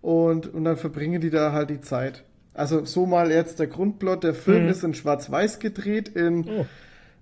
und, 0.02 0.54
und 0.54 0.64
dann 0.64 0.78
verbringen 0.78 1.22
die 1.22 1.30
da 1.30 1.52
halt 1.52 1.70
die 1.70 1.82
Zeit. 1.82 2.24
Also 2.54 2.86
so 2.86 3.06
mal 3.06 3.32
jetzt 3.32 3.60
der 3.60 3.68
Grundplot. 3.68 4.24
Der 4.24 4.34
Film 4.34 4.64
mhm. 4.64 4.70
ist 4.70 4.84
in 4.84 4.94
Schwarz-Weiß 4.94 5.60
gedreht, 5.60 6.10
in, 6.10 6.48
oh. 6.48 6.66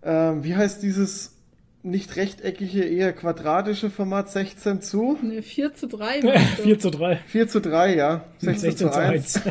ähm, 0.03 0.43
wie 0.43 0.55
heißt 0.55 0.83
dieses 0.83 1.37
nicht 1.83 2.15
rechteckige, 2.15 2.83
eher 2.83 3.13
quadratische 3.13 3.89
Format 3.89 4.29
16 4.29 4.81
zu? 4.81 5.17
Ne, 5.21 5.41
4 5.41 5.73
zu 5.73 5.87
3. 5.87 6.19
Ja, 6.23 6.39
4 6.39 6.79
zu 6.79 6.91
3. 6.91 7.15
4 7.27 7.47
zu 7.47 7.61
3, 7.61 7.95
ja. 7.95 8.23
16, 8.39 8.71
16 8.71 8.91
zu 8.91 8.99
1. 8.99 9.41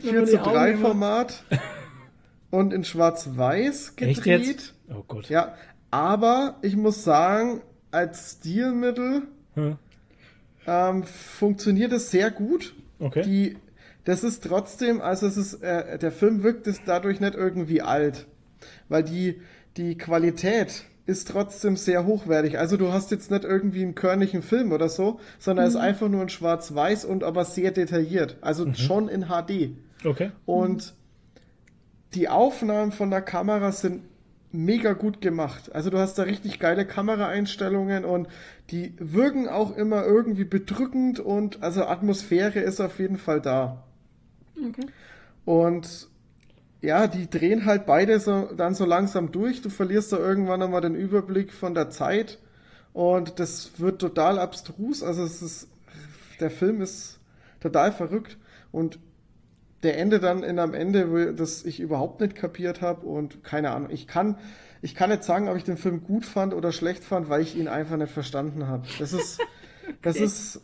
4 0.00 0.26
zu 0.26 0.38
3 0.38 0.76
Format. 0.76 1.44
Und 2.50 2.72
in 2.72 2.84
Schwarz-Weiß 2.84 3.96
gedreht. 3.96 4.74
Oh 4.88 5.02
Gott. 5.06 5.28
Ja, 5.28 5.54
aber 5.90 6.56
ich 6.62 6.76
muss 6.76 7.04
sagen, 7.04 7.62
als 7.90 8.38
Stilmittel 8.38 9.22
hm. 9.54 9.76
ähm, 10.66 11.02
funktioniert 11.02 11.92
es 11.92 12.10
sehr 12.10 12.30
gut. 12.30 12.74
Okay. 13.00 13.22
Die 13.22 13.56
das 14.04 14.22
ist 14.22 14.44
trotzdem, 14.44 15.00
also 15.00 15.26
es 15.26 15.36
ist, 15.36 15.62
äh, 15.62 15.98
der 15.98 16.12
Film 16.12 16.42
wirkt 16.42 16.66
es 16.66 16.80
dadurch 16.84 17.20
nicht 17.20 17.34
irgendwie 17.34 17.82
alt, 17.82 18.26
weil 18.88 19.02
die, 19.02 19.40
die 19.76 19.96
Qualität 19.96 20.84
ist 21.06 21.28
trotzdem 21.28 21.76
sehr 21.76 22.06
hochwertig. 22.06 22.58
Also 22.58 22.76
du 22.76 22.92
hast 22.92 23.10
jetzt 23.10 23.30
nicht 23.30 23.44
irgendwie 23.44 23.82
einen 23.82 23.94
körnigen 23.94 24.42
Film 24.42 24.72
oder 24.72 24.88
so, 24.88 25.20
sondern 25.38 25.66
mhm. 25.66 25.68
es 25.68 25.74
ist 25.74 25.80
einfach 25.80 26.08
nur 26.08 26.22
in 26.22 26.28
Schwarz-Weiß 26.28 27.04
und 27.04 27.24
aber 27.24 27.44
sehr 27.44 27.72
detailliert. 27.72 28.38
Also 28.40 28.66
mhm. 28.66 28.74
schon 28.74 29.08
in 29.08 29.26
HD. 29.26 29.72
Okay. 30.04 30.30
Und 30.46 30.94
die 32.14 32.28
Aufnahmen 32.28 32.92
von 32.92 33.10
der 33.10 33.22
Kamera 33.22 33.72
sind 33.72 34.02
mega 34.52 34.92
gut 34.92 35.20
gemacht. 35.20 35.74
Also 35.74 35.90
du 35.90 35.98
hast 35.98 36.14
da 36.14 36.22
richtig 36.22 36.60
geile 36.60 36.86
Kameraeinstellungen 36.86 38.04
und 38.04 38.28
die 38.70 38.94
wirken 38.98 39.48
auch 39.48 39.76
immer 39.76 40.04
irgendwie 40.04 40.44
bedrückend 40.44 41.18
und 41.20 41.62
also 41.62 41.84
Atmosphäre 41.84 42.60
ist 42.60 42.80
auf 42.80 42.98
jeden 43.00 43.18
Fall 43.18 43.40
da. 43.40 43.84
Okay. 44.56 44.86
Und 45.44 46.08
ja, 46.80 47.06
die 47.06 47.28
drehen 47.28 47.64
halt 47.64 47.86
beide 47.86 48.20
so, 48.20 48.50
dann 48.56 48.74
so 48.74 48.84
langsam 48.84 49.32
durch. 49.32 49.62
Du 49.62 49.70
verlierst 49.70 50.12
da 50.12 50.18
irgendwann 50.18 50.62
einmal 50.62 50.82
den 50.82 50.94
Überblick 50.94 51.52
von 51.52 51.74
der 51.74 51.90
Zeit 51.90 52.38
und 52.92 53.40
das 53.40 53.80
wird 53.80 54.00
total 54.00 54.38
abstrus. 54.38 55.02
Also 55.02 55.24
es 55.24 55.40
ist, 55.40 55.68
der 56.40 56.50
Film 56.50 56.82
ist 56.82 57.20
total 57.60 57.92
verrückt 57.92 58.36
und 58.70 58.98
der 59.82 59.98
Ende 59.98 60.20
dann 60.20 60.42
in 60.42 60.58
einem 60.58 60.74
Ende, 60.74 61.34
das 61.34 61.64
ich 61.64 61.80
überhaupt 61.80 62.20
nicht 62.20 62.34
kapiert 62.34 62.80
habe 62.80 63.06
und 63.06 63.44
keine 63.44 63.70
Ahnung. 63.70 63.90
Ich 63.90 64.06
kann, 64.06 64.38
ich 64.82 64.94
kann 64.94 65.10
nicht 65.10 65.24
sagen, 65.24 65.48
ob 65.48 65.56
ich 65.56 65.64
den 65.64 65.76
Film 65.76 66.04
gut 66.04 66.24
fand 66.24 66.54
oder 66.54 66.72
schlecht 66.72 67.04
fand, 67.04 67.28
weil 67.28 67.42
ich 67.42 67.56
ihn 67.56 67.68
einfach 67.68 67.96
nicht 67.96 68.12
verstanden 68.12 68.66
habe. 68.66 68.86
Das 68.98 69.12
ist, 69.12 69.40
okay. 69.82 69.96
das 70.02 70.16
ist, 70.16 70.60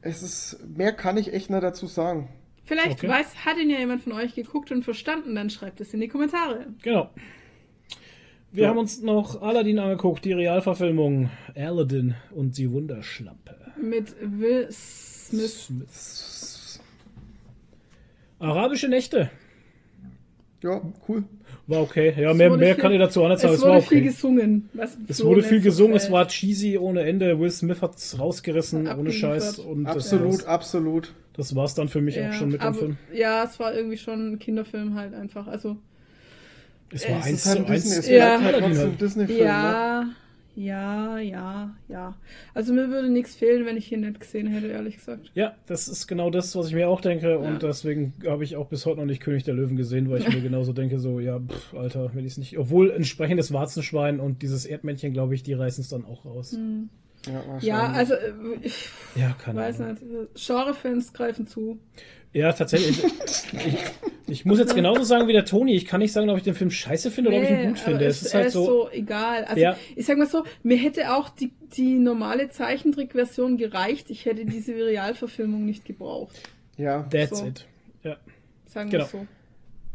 es 0.00 0.22
ist, 0.22 0.58
mehr 0.76 0.92
kann 0.92 1.16
ich 1.16 1.32
echt 1.32 1.50
nicht 1.50 1.62
dazu 1.62 1.86
sagen. 1.86 2.28
Vielleicht 2.68 2.98
okay. 2.98 3.08
weiß, 3.08 3.46
hat 3.46 3.56
ihn 3.56 3.70
ja 3.70 3.78
jemand 3.78 4.02
von 4.02 4.12
euch 4.12 4.34
geguckt 4.34 4.70
und 4.70 4.82
verstanden, 4.82 5.34
dann 5.34 5.48
schreibt 5.48 5.80
es 5.80 5.94
in 5.94 6.00
die 6.00 6.08
Kommentare. 6.08 6.66
Genau. 6.82 7.08
Wir 8.52 8.64
ja. 8.64 8.68
haben 8.68 8.76
uns 8.76 9.00
noch 9.00 9.40
Aladdin 9.40 9.78
angeguckt, 9.78 10.22
die 10.26 10.34
Realverfilmung 10.34 11.30
Aladdin 11.56 12.14
und 12.30 12.58
die 12.58 12.70
Wunderschlampe. 12.70 13.56
Mit 13.80 14.14
Will 14.20 14.68
Smith. 14.70 15.66
Smith. 15.66 16.80
Arabische 18.38 18.88
Nächte. 18.88 19.30
Ja, 20.62 20.82
cool. 21.08 21.24
War 21.68 21.80
okay. 21.80 22.12
Ja, 22.20 22.34
mehr, 22.34 22.54
mehr 22.54 22.74
viel, 22.74 22.82
kann 22.82 22.92
ich 22.92 22.98
dazu 22.98 23.24
auch 23.24 23.30
nicht 23.30 23.40
sagen. 23.40 23.54
Es, 23.54 23.60
es 23.60 23.64
wurde 23.64 23.72
war 23.72 23.78
okay. 23.78 23.88
viel 23.88 24.02
gesungen. 24.02 24.70
es 25.08 25.24
wurde 25.24 25.42
viel 25.42 25.60
gesungen, 25.62 25.96
es 25.96 26.10
war 26.10 26.28
cheesy 26.28 26.76
ohne 26.76 27.04
Ende. 27.04 27.40
Will 27.40 27.50
Smith 27.50 27.80
hat 27.80 27.96
es 27.96 28.18
rausgerissen, 28.18 28.88
ohne 28.88 29.10
Scheiß. 29.10 29.58
Und 29.60 29.86
absolut, 29.86 30.44
absolut. 30.44 31.14
Das 31.38 31.54
war 31.54 31.66
es 31.66 31.74
dann 31.74 31.88
für 31.88 32.00
mich 32.00 32.16
ja, 32.16 32.28
auch 32.28 32.32
schon 32.32 32.50
mit 32.50 32.60
dem 32.60 32.74
Film. 32.74 32.96
Ja, 33.14 33.44
es 33.44 33.60
war 33.60 33.72
irgendwie 33.72 33.96
schon 33.96 34.32
ein 34.32 34.38
Kinderfilm 34.40 34.96
halt 34.96 35.14
einfach. 35.14 35.46
Also. 35.46 35.76
Es 36.92 37.08
war 37.08 37.22
eins 37.22 37.44
zu 37.44 37.64
eins. 37.64 38.08
Ja, 38.08 38.40
halt 38.42 38.60
halt 38.60 39.00
Disney-Film. 39.00 39.38
Ja, 39.38 40.02
ne? 40.02 40.14
ja, 40.56 41.18
ja, 41.18 41.76
ja. 41.86 42.16
Also 42.54 42.72
mir 42.72 42.88
würde 42.88 43.08
nichts 43.08 43.36
fehlen, 43.36 43.66
wenn 43.66 43.76
ich 43.76 43.92
ihn 43.92 44.00
nicht 44.00 44.18
gesehen 44.18 44.48
hätte, 44.48 44.66
ehrlich 44.66 44.96
gesagt. 44.96 45.30
Ja, 45.34 45.54
das 45.66 45.86
ist 45.86 46.08
genau 46.08 46.30
das, 46.30 46.56
was 46.56 46.68
ich 46.68 46.74
mir 46.74 46.88
auch 46.88 47.00
denke. 47.00 47.30
Ja. 47.30 47.36
Und 47.36 47.62
deswegen 47.62 48.14
habe 48.26 48.42
ich 48.42 48.56
auch 48.56 48.66
bis 48.66 48.84
heute 48.84 48.98
noch 48.98 49.06
nicht 49.06 49.22
König 49.22 49.44
der 49.44 49.54
Löwen 49.54 49.76
gesehen, 49.76 50.10
weil 50.10 50.22
ich 50.22 50.28
mir 50.28 50.40
genauso 50.42 50.72
denke, 50.72 50.98
so, 50.98 51.20
ja, 51.20 51.38
pff, 51.38 51.74
Alter, 51.74 52.10
wenn 52.14 52.24
ich 52.24 52.32
es 52.32 52.38
nicht. 52.38 52.58
Obwohl 52.58 52.90
entsprechendes 52.90 53.52
Warzenschwein 53.52 54.18
und 54.18 54.42
dieses 54.42 54.66
Erdmännchen, 54.66 55.12
glaube 55.12 55.36
ich, 55.36 55.44
die 55.44 55.52
reißen 55.52 55.82
es 55.82 55.88
dann 55.88 56.04
auch 56.04 56.24
raus. 56.24 56.50
Hm. 56.50 56.88
Ja, 57.28 57.58
ja, 57.60 57.92
also 57.92 58.14
äh, 58.14 58.32
ich 58.62 58.88
ja, 59.14 59.34
keine 59.42 59.60
weiß 59.60 59.80
Ahnung. 59.80 59.96
nicht. 60.00 60.46
Genre-Fans 60.46 61.12
greifen 61.12 61.46
zu. 61.46 61.78
Ja, 62.32 62.52
tatsächlich. 62.52 63.02
ich, 63.52 63.84
ich, 64.26 64.44
muss 64.44 64.58
jetzt 64.58 64.74
genauso 64.74 65.02
sagen 65.02 65.28
wie 65.28 65.32
der 65.32 65.44
Toni. 65.44 65.74
Ich 65.74 65.86
kann 65.86 66.00
nicht 66.00 66.12
sagen, 66.12 66.28
ob 66.28 66.36
ich 66.36 66.42
den 66.42 66.54
Film 66.54 66.70
scheiße 66.70 67.10
finde 67.10 67.30
nee, 67.30 67.38
oder 67.38 67.46
ob 67.46 67.52
ich 67.52 67.58
ihn 67.58 67.68
gut 67.68 67.78
finde. 67.78 68.04
Es, 68.04 68.16
es 68.16 68.26
ist 68.26 68.34
halt 68.34 68.46
ist 68.48 68.52
so, 68.52 68.64
so 68.64 68.90
egal. 68.90 69.44
Also 69.44 69.60
ja. 69.60 69.76
ich 69.96 70.04
sag 70.04 70.18
mal 70.18 70.26
so, 70.26 70.44
mir 70.62 70.76
hätte 70.76 71.14
auch 71.14 71.30
die, 71.30 71.52
die 71.76 71.98
normale 71.98 72.50
Zeichentrickversion 72.50 73.56
gereicht. 73.56 74.10
Ich 74.10 74.26
hätte 74.26 74.44
diese 74.44 74.74
Realverfilmung 74.74 75.64
nicht 75.64 75.84
gebraucht. 75.84 76.38
Ja, 76.76 77.04
that's 77.04 77.38
so. 77.38 77.46
it. 77.46 77.66
Ja. 78.02 78.16
Sagen 78.66 78.92
wir 78.92 78.98
genau. 78.98 79.10
so. 79.10 79.26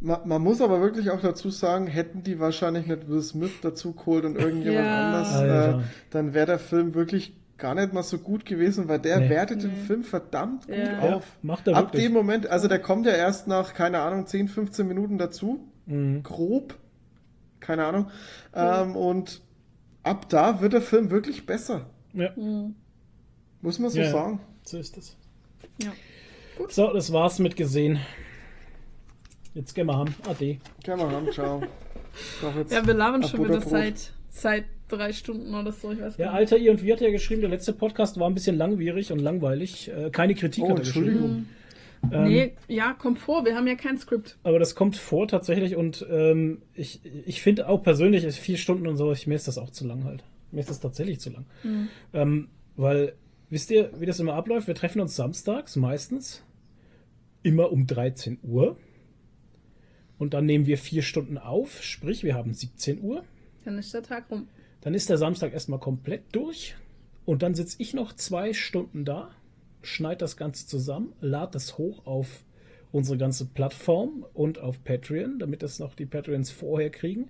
Man, 0.04 0.20
man, 0.26 0.42
muss 0.42 0.60
aber 0.60 0.82
wirklich 0.82 1.12
auch 1.12 1.22
dazu 1.22 1.50
sagen, 1.50 1.88
hätten 1.88 2.24
die 2.24 2.38
wahrscheinlich 2.38 2.88
nicht 2.88 3.08
Will 3.08 3.22
Smith 3.22 3.54
dazu 3.62 3.94
geholt 3.94 4.26
und 4.26 4.36
irgendjemand 4.38 4.86
ja. 4.86 5.06
anders, 5.08 5.42
äh, 5.42 5.88
dann 6.10 6.34
wäre 6.34 6.46
der 6.46 6.60
Film 6.60 6.94
wirklich 6.94 7.34
gar 7.58 7.74
nicht 7.74 7.94
mal 7.94 8.04
so 8.04 8.18
gut 8.18 8.46
gewesen, 8.46 8.90
weil 8.90 9.00
der 9.00 9.22
nee. 9.22 9.30
wertet 9.30 9.64
nee. 9.64 9.70
den 9.70 9.78
Film 9.78 10.04
verdammt 10.04 10.68
gut 10.68 10.76
ja. 10.76 11.00
auf. 11.00 11.38
macht 11.42 11.68
er 11.70 11.78
Ab 11.78 11.94
dem 11.94 12.12
Moment, 12.12 12.48
also 12.48 12.68
der 12.68 12.80
kommt 12.80 13.06
ja 13.06 13.14
erst 13.14 13.48
nach, 13.48 13.74
keine 13.74 14.02
Ahnung, 14.02 14.28
10, 14.28 14.50
15 14.50 14.86
Minuten 14.86 15.18
dazu. 15.18 15.62
Mhm. 15.86 16.22
Grob. 16.22 16.76
Keine 17.62 17.86
Ahnung. 17.86 18.04
Mhm. 18.04 18.10
Ähm, 18.56 18.96
und 18.98 19.42
ab 20.04 20.28
da 20.28 20.60
wird 20.60 20.74
der 20.74 20.82
Film 20.82 21.12
wirklich 21.12 21.46
besser. 21.46 21.86
Ja. 22.12 22.32
Mhm. 22.36 22.76
Muss 23.62 23.80
man 23.80 23.90
so 23.90 24.00
ja, 24.00 24.12
sagen. 24.12 24.42
So 24.66 24.78
ist 24.78 24.98
es. 24.98 25.16
Ja. 25.82 25.94
Gut. 26.58 26.74
So, 26.74 26.92
das 26.92 27.14
war's 27.14 27.40
mit 27.40 27.56
gesehen. 27.56 28.00
Jetzt 29.54 29.74
gehen 29.74 29.88
wir 29.88 29.96
haben. 29.96 30.14
Ade. 30.28 30.58
Gehen 30.84 30.98
wir 30.98 31.12
haben, 31.12 31.32
ciao. 31.32 31.62
Ja, 32.70 32.86
wir 32.86 32.94
labern 32.94 33.24
schon 33.24 33.44
wieder 33.44 33.62
seit, 33.62 34.12
seit 34.30 34.66
drei 34.88 35.14
Stunden 35.14 35.54
oder 35.54 35.72
so. 35.72 35.92
Ich 35.92 36.02
weiß 36.02 36.18
ja, 36.18 36.32
Alter, 36.32 36.58
ihr 36.58 36.72
und 36.72 36.84
wir 36.84 36.94
hat 36.94 37.02
ja 37.02 37.12
geschrieben, 37.12 37.42
der 37.42 37.50
letzte 37.50 37.74
Podcast 37.74 38.20
war 38.20 38.28
ein 38.28 38.34
bisschen 38.34 38.58
langwierig 38.58 39.12
und 39.12 39.20
langweilig. 39.20 39.90
Äh, 39.90 40.10
keine 40.12 40.36
Kritik 40.36 40.64
oh, 40.64 40.70
hat 40.70 40.78
er 40.78 40.86
Entschuldigung. 40.86 41.48
Ähm, 42.12 42.24
nee, 42.24 42.54
ja, 42.68 42.94
kommt 42.94 43.20
vor, 43.20 43.46
wir 43.46 43.56
haben 43.56 43.68
ja 43.68 43.76
kein 43.76 43.98
Skript. 43.98 44.38
Aber 44.44 44.60
das 44.60 44.76
kommt 44.76 44.98
vor 44.98 45.28
tatsächlich 45.28 45.76
und 45.76 46.06
ähm, 46.10 46.62
ich, 46.74 47.02
ich 47.26 47.42
finde 47.42 47.70
auch 47.70 47.82
persönlich, 47.82 48.26
vier 48.36 48.58
Stunden 48.58 48.88
und 48.88 48.98
so, 48.98 49.12
ich, 49.12 49.26
mir 49.26 49.36
ist 49.36 49.48
das 49.48 49.58
auch 49.58 49.70
zu 49.70 49.88
lang 49.88 50.04
halt. 50.04 50.24
Mir 50.52 50.60
ist 50.60 50.70
das 50.70 50.80
tatsächlich 50.80 51.20
zu 51.20 51.30
lang. 51.30 51.46
Mhm. 51.64 51.88
Ähm, 52.14 52.48
weil, 52.76 53.14
wisst 53.50 53.72
ihr, 53.72 53.92
wie 54.00 54.06
das 54.06 54.20
immer 54.20 54.34
abläuft? 54.34 54.68
Wir 54.68 54.76
treffen 54.76 55.00
uns 55.00 55.16
samstags 55.16 55.76
meistens 55.76 56.44
immer 57.42 57.72
um 57.72 57.88
13 57.88 58.40
Uhr. 58.44 58.78
Und 60.18 60.34
dann 60.34 60.46
nehmen 60.46 60.66
wir 60.66 60.78
vier 60.78 61.02
Stunden 61.02 61.38
auf, 61.38 61.82
sprich, 61.84 62.24
wir 62.24 62.36
haben 62.36 62.54
17 62.54 63.02
Uhr. 63.02 63.24
Dann 63.66 63.78
ist 63.78 63.94
der 63.94 64.04
Tag 64.04 64.30
rum. 64.30 64.48
Dann 64.82 64.94
ist 64.94 65.10
der 65.10 65.18
Samstag 65.18 65.54
erstmal 65.54 65.80
komplett 65.80 66.24
durch. 66.34 66.76
Und 67.26 67.42
dann 67.42 67.56
sitze 67.56 67.78
ich 67.80 67.94
noch 67.94 68.14
zwei 68.14 68.54
Stunden 68.54 69.06
da, 69.06 69.32
schneide 69.82 70.18
das 70.18 70.38
Ganze 70.38 70.68
zusammen, 70.68 71.14
lade 71.22 71.54
das 71.54 71.78
hoch 71.78 72.06
auf 72.06 72.44
unsere 72.92 73.18
ganze 73.18 73.46
Plattform 73.46 74.26
und 74.34 74.60
auf 74.60 74.84
Patreon, 74.84 75.40
damit 75.40 75.64
das 75.64 75.80
noch 75.80 75.96
die 75.96 76.06
Patreons 76.06 76.52
vorher 76.52 76.90
kriegen. 76.90 77.30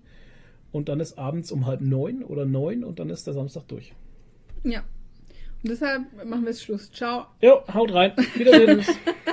Und 0.72 0.90
dann 0.90 1.00
ist 1.00 1.18
abends 1.18 1.52
um 1.52 1.66
halb 1.68 1.82
neun 1.82 2.24
oder 2.24 2.46
neun 2.46 2.84
und 2.84 3.00
dann 3.00 3.10
ist 3.10 3.28
der 3.28 3.34
Samstag 3.34 3.68
durch. 3.68 3.94
Ja. 4.64 4.84
Und 5.62 5.70
deshalb 5.70 6.02
machen 6.26 6.44
wir 6.44 6.50
jetzt 6.50 6.64
Schluss. 6.64 6.92
Ciao. 6.92 7.28
Jo, 7.42 7.62
haut 7.74 7.94
rein. 7.94 8.12
Wiedersehen. 8.36 8.84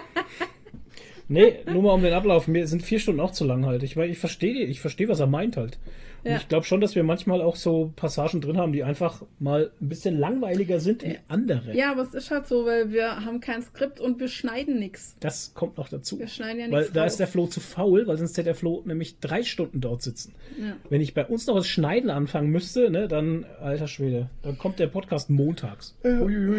nee, 1.30 1.54
nur 1.72 1.82
mal 1.82 1.92
um 1.92 2.02
den 2.02 2.12
Ablauf. 2.12 2.46
Mir 2.46 2.66
sind 2.66 2.82
vier 2.82 3.00
Stunden 3.00 3.20
auch 3.20 3.32
zu 3.32 3.44
lang 3.44 3.64
halt. 3.64 3.82
Ich, 3.82 3.96
ich 3.96 4.18
verstehe, 4.18 4.66
ich 4.66 4.80
verstehe, 4.80 5.08
was 5.08 5.20
er 5.20 5.26
meint 5.26 5.56
halt. 5.56 5.78
Ja. 6.24 6.36
ich 6.36 6.48
glaube 6.48 6.64
schon, 6.66 6.80
dass 6.80 6.94
wir 6.94 7.02
manchmal 7.02 7.40
auch 7.40 7.56
so 7.56 7.92
Passagen 7.96 8.40
drin 8.40 8.58
haben, 8.58 8.72
die 8.72 8.84
einfach 8.84 9.22
mal 9.38 9.70
ein 9.80 9.88
bisschen 9.88 10.18
langweiliger 10.18 10.80
sind 10.80 11.02
wie 11.04 11.18
andere. 11.28 11.74
Ja, 11.74 11.92
aber 11.92 12.02
es 12.02 12.14
ist 12.14 12.30
halt 12.30 12.46
so, 12.46 12.66
weil 12.66 12.92
wir 12.92 13.24
haben 13.24 13.40
kein 13.40 13.62
Skript 13.62 14.00
und 14.00 14.20
wir 14.20 14.28
schneiden 14.28 14.78
nichts. 14.78 15.16
Das 15.20 15.54
kommt 15.54 15.78
noch 15.78 15.88
dazu. 15.88 16.18
Wir 16.18 16.28
schneiden 16.28 16.60
ja 16.60 16.68
nichts. 16.68 16.88
Weil 16.88 16.92
da 16.92 17.02
raus. 17.02 17.12
ist 17.12 17.20
der 17.20 17.26
Flo 17.26 17.46
zu 17.46 17.60
faul, 17.60 18.06
weil 18.06 18.18
sonst 18.18 18.36
hätte 18.36 18.44
der 18.44 18.54
Flo 18.54 18.82
nämlich 18.84 19.18
drei 19.20 19.42
Stunden 19.42 19.80
dort 19.80 20.02
sitzen. 20.02 20.34
Ja. 20.58 20.76
Wenn 20.88 21.00
ich 21.00 21.14
bei 21.14 21.24
uns 21.24 21.46
noch 21.46 21.56
das 21.56 21.68
Schneiden 21.68 22.10
anfangen 22.10 22.50
müsste, 22.50 22.90
ne, 22.90 23.08
dann, 23.08 23.46
alter 23.60 23.88
Schwede, 23.88 24.28
dann 24.42 24.58
kommt 24.58 24.78
der 24.78 24.88
Podcast 24.88 25.30
montags. 25.30 25.96
Äh, 26.04 26.18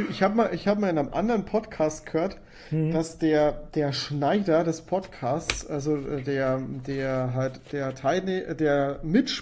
ich 0.10 0.24
habe 0.24 0.36
mal, 0.36 0.50
hab 0.52 0.80
mal 0.80 0.90
in 0.90 0.98
einem 0.98 1.14
anderen 1.14 1.46
Podcast 1.46 2.06
gehört, 2.06 2.38
mhm. 2.72 2.92
dass 2.92 3.18
der, 3.18 3.52
der 3.76 3.94
Schneider 3.94 4.64
des 4.64 4.82
Podcasts, 4.82 5.66
also 5.68 5.98
äh, 5.98 6.22
der, 6.24 6.62
der 6.88 7.34
halt, 7.34 7.60
der 7.72 7.94
Teilnehmer, 7.96 8.54
der 8.54 9.00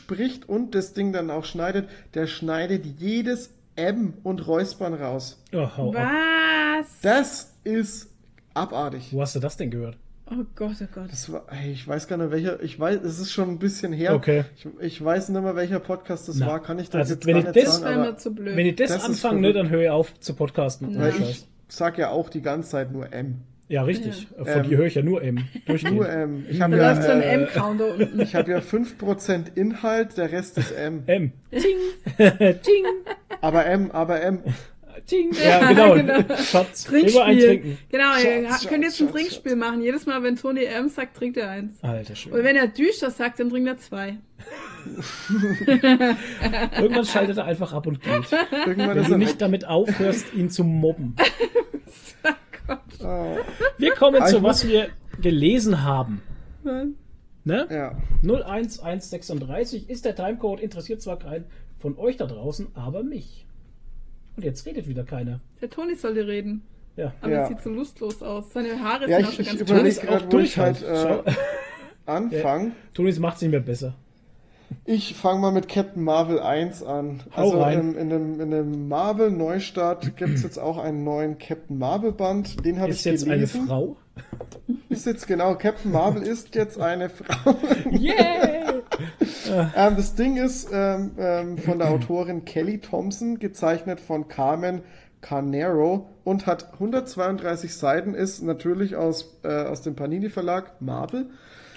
mitspricht 0.09 0.47
und 0.47 0.75
das 0.75 0.93
Ding 0.93 1.13
dann 1.13 1.29
auch 1.29 1.45
schneidet, 1.45 1.89
der 2.13 2.27
schneidet 2.27 2.85
jedes 2.85 3.51
M 3.75 4.13
und 4.23 4.47
Räuspern 4.47 4.93
raus. 4.93 5.41
Oh, 5.53 5.93
Was? 5.93 7.01
Das 7.01 7.55
ist 7.63 8.09
abartig. 8.53 9.09
Wo 9.11 9.21
hast 9.21 9.35
du 9.35 9.39
das 9.39 9.57
denn 9.57 9.71
gehört? 9.71 9.97
Oh 10.31 10.43
Gott, 10.55 10.75
oh 10.81 10.85
Gott. 10.93 11.11
Das 11.11 11.31
war, 11.31 11.45
ey, 11.49 11.71
ich 11.71 11.87
weiß 11.87 12.07
gar 12.07 12.17
nicht, 12.17 12.29
welcher, 12.29 12.61
ich 12.61 12.79
weiß, 12.79 13.01
es 13.01 13.19
ist 13.19 13.31
schon 13.31 13.49
ein 13.49 13.57
bisschen 13.57 13.93
her. 13.93 14.13
Okay. 14.13 14.45
Ich, 14.57 14.67
ich 14.79 15.03
weiß 15.03 15.29
nicht 15.29 15.41
mehr, 15.41 15.55
welcher 15.55 15.79
Podcast 15.79 16.27
das 16.27 16.37
Na, 16.37 16.47
war, 16.47 16.61
kann 16.61 16.77
ich 16.77 16.89
das 16.89 16.99
also 16.99 17.13
jetzt 17.15 17.25
wenn 17.25 17.33
gar 17.33 17.49
ich 17.49 17.55
nicht 17.55 17.67
das, 17.67 17.79
sagen, 17.79 18.17
zu 18.17 18.35
blöd. 18.35 18.55
Wenn 18.55 18.65
ich 18.67 18.75
das, 18.75 18.91
das 18.91 19.05
anfange, 19.05 19.41
ne, 19.41 19.53
dann 19.53 19.69
höre 19.69 19.81
ich 19.81 19.89
auf 19.89 20.19
zu 20.19 20.35
podcasten. 20.35 20.99
Weil 20.99 21.19
ich 21.19 21.47
sag 21.67 21.97
ja 21.97 22.11
auch 22.11 22.29
die 22.29 22.41
ganze 22.41 22.69
Zeit 22.69 22.91
nur 22.91 23.11
M. 23.11 23.41
Ja, 23.69 23.83
richtig. 23.83 24.27
Ja. 24.35 24.45
Von 24.45 24.63
ähm, 24.63 24.69
dir 24.69 24.77
höre 24.77 24.87
ich 24.87 24.95
ja 24.95 25.03
nur 25.03 25.21
M. 25.21 25.47
Nur 25.91 26.09
M. 26.09 26.43
Ich 26.49 26.59
habe 26.59 26.75
ja, 26.75 26.95
so 26.95 27.11
äh, 27.11 27.47
unten. 27.99 28.19
Ich 28.19 28.33
habe 28.35 28.51
ja 28.51 28.57
5% 28.57 29.55
Inhalt, 29.55 30.17
der 30.17 30.31
Rest 30.31 30.57
ist 30.57 30.71
M. 30.71 31.03
M. 31.07 31.31
Ting. 31.51 31.77
Ting. 32.17 32.85
Aber 33.41 33.67
M, 33.67 33.91
aber 33.91 34.21
M. 34.21 34.39
Ting. 35.05 35.31
Ja, 35.33 35.67
genau. 35.67 35.93
genau. 35.93 36.35
Schatz. 36.37 36.85
Trinkspiel. 36.85 37.15
Immer 37.15 37.25
ein 37.25 37.39
Trinken. 37.39 37.77
Genau, 37.89 38.13
Schatz, 38.13 38.23
ihr 38.23 38.47
Schatz, 38.49 38.67
könnt 38.67 38.83
jetzt 38.83 38.97
Schatz, 38.97 39.07
ein 39.07 39.13
Trinkspiel 39.13 39.51
Schatz. 39.51 39.59
machen. 39.59 39.81
Jedes 39.83 40.05
Mal, 40.07 40.23
wenn 40.23 40.35
Toni 40.35 40.63
M 40.63 40.89
sagt, 40.89 41.17
trinkt 41.17 41.37
er 41.37 41.51
eins. 41.51 41.83
Alter 41.83 42.15
schön. 42.15 42.33
Und 42.33 42.43
wenn 42.43 42.55
er 42.55 42.67
Düster 42.67 43.11
sagt, 43.11 43.39
dann 43.39 43.51
trinkt 43.51 43.67
er 43.67 43.77
zwei. 43.77 44.17
Irgendwann 46.75 47.05
schaltet 47.05 47.37
er 47.37 47.45
einfach 47.45 47.71
ab 47.73 47.85
und 47.85 48.01
geht. 48.01 48.13
Irgendwann 48.65 48.95
wenn 48.95 49.05
du 49.05 49.17
nicht 49.17 49.39
damit 49.39 49.65
aufhörst, 49.65 50.33
ihn 50.33 50.49
zu 50.49 50.63
mobben. 50.63 51.15
Oh. 53.01 53.37
Wir 53.77 53.93
kommen 53.93 54.25
zu 54.25 54.43
was 54.43 54.67
wir 54.67 54.89
gelesen 55.21 55.83
haben. 55.83 56.21
Ne? 57.43 57.67
Ja. 57.69 57.95
01136 58.21 59.89
ist 59.89 60.05
der 60.05 60.15
Timecode, 60.15 60.59
interessiert 60.59 61.01
zwar 61.01 61.17
keinen 61.17 61.45
von 61.79 61.97
euch 61.97 62.17
da 62.17 62.25
draußen, 62.25 62.67
aber 62.75 63.03
mich. 63.03 63.45
Und 64.35 64.43
jetzt 64.43 64.65
redet 64.65 64.87
wieder 64.87 65.03
keiner. 65.03 65.39
Der 65.61 65.69
Toni 65.69 65.95
sollte 65.95 66.27
reden. 66.27 66.63
Ja. 66.95 67.13
Aber 67.21 67.31
ja. 67.31 67.43
es 67.43 67.49
sieht 67.49 67.61
so 67.61 67.69
lustlos 67.69 68.21
aus. 68.21 68.51
Seine 68.51 68.79
Haare 68.81 69.09
ja, 69.09 69.17
sind 69.17 69.27
auch 69.27 69.31
schon 69.31 69.45
ganz 69.45 69.65
toll. 69.65 69.87
Ich 69.87 70.09
auch 70.09 70.21
durch 70.23 70.57
halt, 70.57 70.83
äh, 70.83 71.23
anfangen. 72.05 72.67
Ja. 72.67 72.75
Tonis 72.93 73.19
macht 73.19 73.37
es 73.37 73.41
nicht 73.41 73.51
mehr 73.51 73.59
besser. 73.61 73.95
Ich 74.85 75.15
fange 75.15 75.39
mal 75.39 75.51
mit 75.51 75.67
Captain 75.67 76.03
Marvel 76.03 76.39
1 76.39 76.83
an. 76.83 77.21
Also 77.35 77.63
in, 77.63 77.95
in, 77.95 78.09
dem, 78.09 78.39
in 78.39 78.51
dem 78.51 78.87
Marvel 78.87 79.31
Neustart 79.31 80.15
gibt 80.17 80.35
es 80.35 80.43
jetzt 80.43 80.59
auch 80.59 80.77
einen 80.77 81.03
neuen 81.03 81.37
Captain 81.37 81.77
Marvel 81.77 82.11
Band. 82.11 82.65
Den 82.65 82.79
habe 82.79 82.91
ich 82.91 83.03
gelesen. 83.03 83.31
Ist 83.31 83.41
jetzt 83.41 83.55
eine 83.55 83.67
Frau? 83.67 83.97
Ist 84.89 85.05
jetzt 85.05 85.27
genau, 85.27 85.55
Captain 85.55 85.91
Marvel 85.91 86.23
ist 86.23 86.55
jetzt 86.55 86.79
eine 86.79 87.09
Frau. 87.09 87.55
Yeah! 87.91 88.81
ähm, 89.75 89.95
das 89.95 90.15
Ding 90.15 90.37
ist 90.37 90.69
ähm, 90.71 91.11
ähm, 91.17 91.57
von 91.57 91.79
der 91.79 91.89
Autorin 91.89 92.45
Kelly 92.45 92.79
Thompson, 92.79 93.39
gezeichnet 93.39 93.99
von 93.99 94.27
Carmen 94.27 94.81
Carnero 95.21 96.09
und 96.23 96.45
hat 96.45 96.73
132 96.73 97.75
Seiten, 97.75 98.13
ist 98.13 98.41
natürlich 98.41 98.95
aus, 98.95 99.37
äh, 99.43 99.65
aus 99.65 99.81
dem 99.81 99.95
Panini 99.95 100.29
Verlag 100.29 100.81
Marvel. 100.81 101.29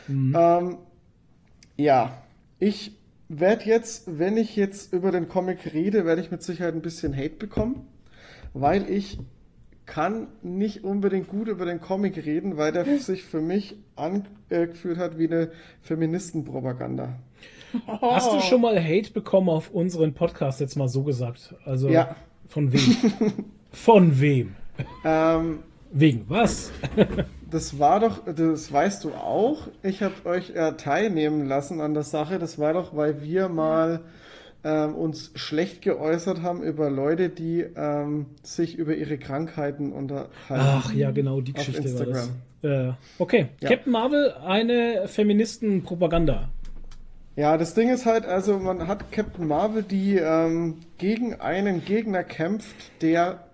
Mhm. 0.09 0.37
Ähm, 0.39 0.79
ja, 1.77 2.22
ich 2.63 2.93
werde 3.29 3.65
jetzt, 3.65 4.05
wenn 4.07 4.37
ich 4.37 4.55
jetzt 4.55 4.93
über 4.93 5.11
den 5.11 5.27
Comic 5.27 5.75
rede, 5.75 6.05
werde 6.05 6.21
ich 6.21 6.31
mit 6.31 6.45
Sicherheit 6.45 6.75
ein 6.75 6.81
bisschen 6.81 7.17
Hate 7.17 7.35
bekommen, 7.35 7.89
weil 8.55 8.89
ich 8.89 9.19
kann 9.85 10.29
nicht 10.43 10.85
unbedingt 10.85 11.27
gut 11.27 11.49
über 11.49 11.65
den 11.65 11.81
Comic 11.81 12.25
reden, 12.25 12.57
weil 12.57 12.71
der 12.71 12.85
sich 13.01 13.25
für 13.25 13.41
mich 13.41 13.75
angefühlt 13.97 14.97
hat 14.97 15.19
wie 15.19 15.27
eine 15.27 15.51
Feministenpropaganda. 15.81 17.19
Hast 18.01 18.33
du 18.33 18.39
schon 18.39 18.61
mal 18.61 18.81
Hate 18.81 19.11
bekommen 19.11 19.49
auf 19.49 19.71
unseren 19.71 20.15
Podcast, 20.15 20.61
jetzt 20.61 20.77
mal 20.77 20.87
so 20.87 21.03
gesagt? 21.03 21.57
Also 21.65 21.89
ja. 21.89 22.15
von 22.47 22.73
wem? 22.73 22.97
von 23.73 24.21
wem? 24.21 24.55
Ähm, 25.05 25.65
Wegen 25.91 26.27
was? 26.29 26.71
das 27.53 27.79
war 27.79 28.01
doch, 28.01 28.23
das 28.25 28.73
weißt 28.73 29.05
du 29.05 29.11
auch. 29.13 29.69
Ich 29.83 30.03
habe 30.03 30.15
euch 30.25 30.51
äh, 30.51 30.73
teilnehmen 30.73 31.47
lassen 31.47 31.81
an 31.81 31.93
der 31.95 32.03
Sache. 32.03 32.39
Das 32.39 32.59
war 32.59 32.73
doch, 32.73 32.97
weil 32.97 33.23
wir 33.23 33.49
mal 33.49 34.01
ähm, 34.65 34.95
uns 34.95 35.33
schlecht 35.35 35.83
geäußert 35.83 36.41
haben 36.41 36.63
über 36.63 36.89
Leute, 36.89 37.29
die 37.29 37.61
ähm, 37.61 38.27
sich 38.43 38.77
über 38.77 38.95
ihre 38.95 39.19
Krankheiten 39.19 39.93
unterhalten. 39.93 40.33
Ach 40.49 40.93
ja, 40.95 41.11
genau, 41.11 41.43
die 41.43 41.53
Geschichte 41.53 41.83
Instagram. 41.83 42.15
war 42.15 42.29
das. 42.63 42.91
Äh, 42.91 42.93
okay, 43.19 43.49
ja. 43.61 43.69
Captain 43.69 43.93
Marvel, 43.93 44.33
eine 44.45 45.07
Feministenpropaganda. 45.07 46.49
Ja, 47.37 47.59
das 47.59 47.75
Ding 47.75 47.91
ist 47.91 48.07
halt, 48.07 48.25
also 48.25 48.59
man 48.59 48.89
hat 48.89 49.13
Captain 49.13 49.47
Marvel, 49.47 49.83
die 49.83 50.17
ähm, 50.17 50.77
gegen 50.99 51.41
einen 51.41 51.85
Gegner 51.85 52.25
kämpft, 52.25 52.77
der 53.03 53.45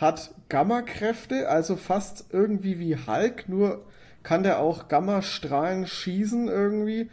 hat 0.00 0.30
Gamma-Kräfte, 0.48 1.48
also 1.48 1.76
fast 1.76 2.26
irgendwie 2.32 2.78
wie 2.78 2.96
Hulk, 2.96 3.48
nur 3.48 3.84
kann 4.22 4.42
der 4.42 4.60
auch 4.60 4.88
Gamma-Strahlen 4.88 5.86
schießen 5.86 6.48
irgendwie 6.48 7.10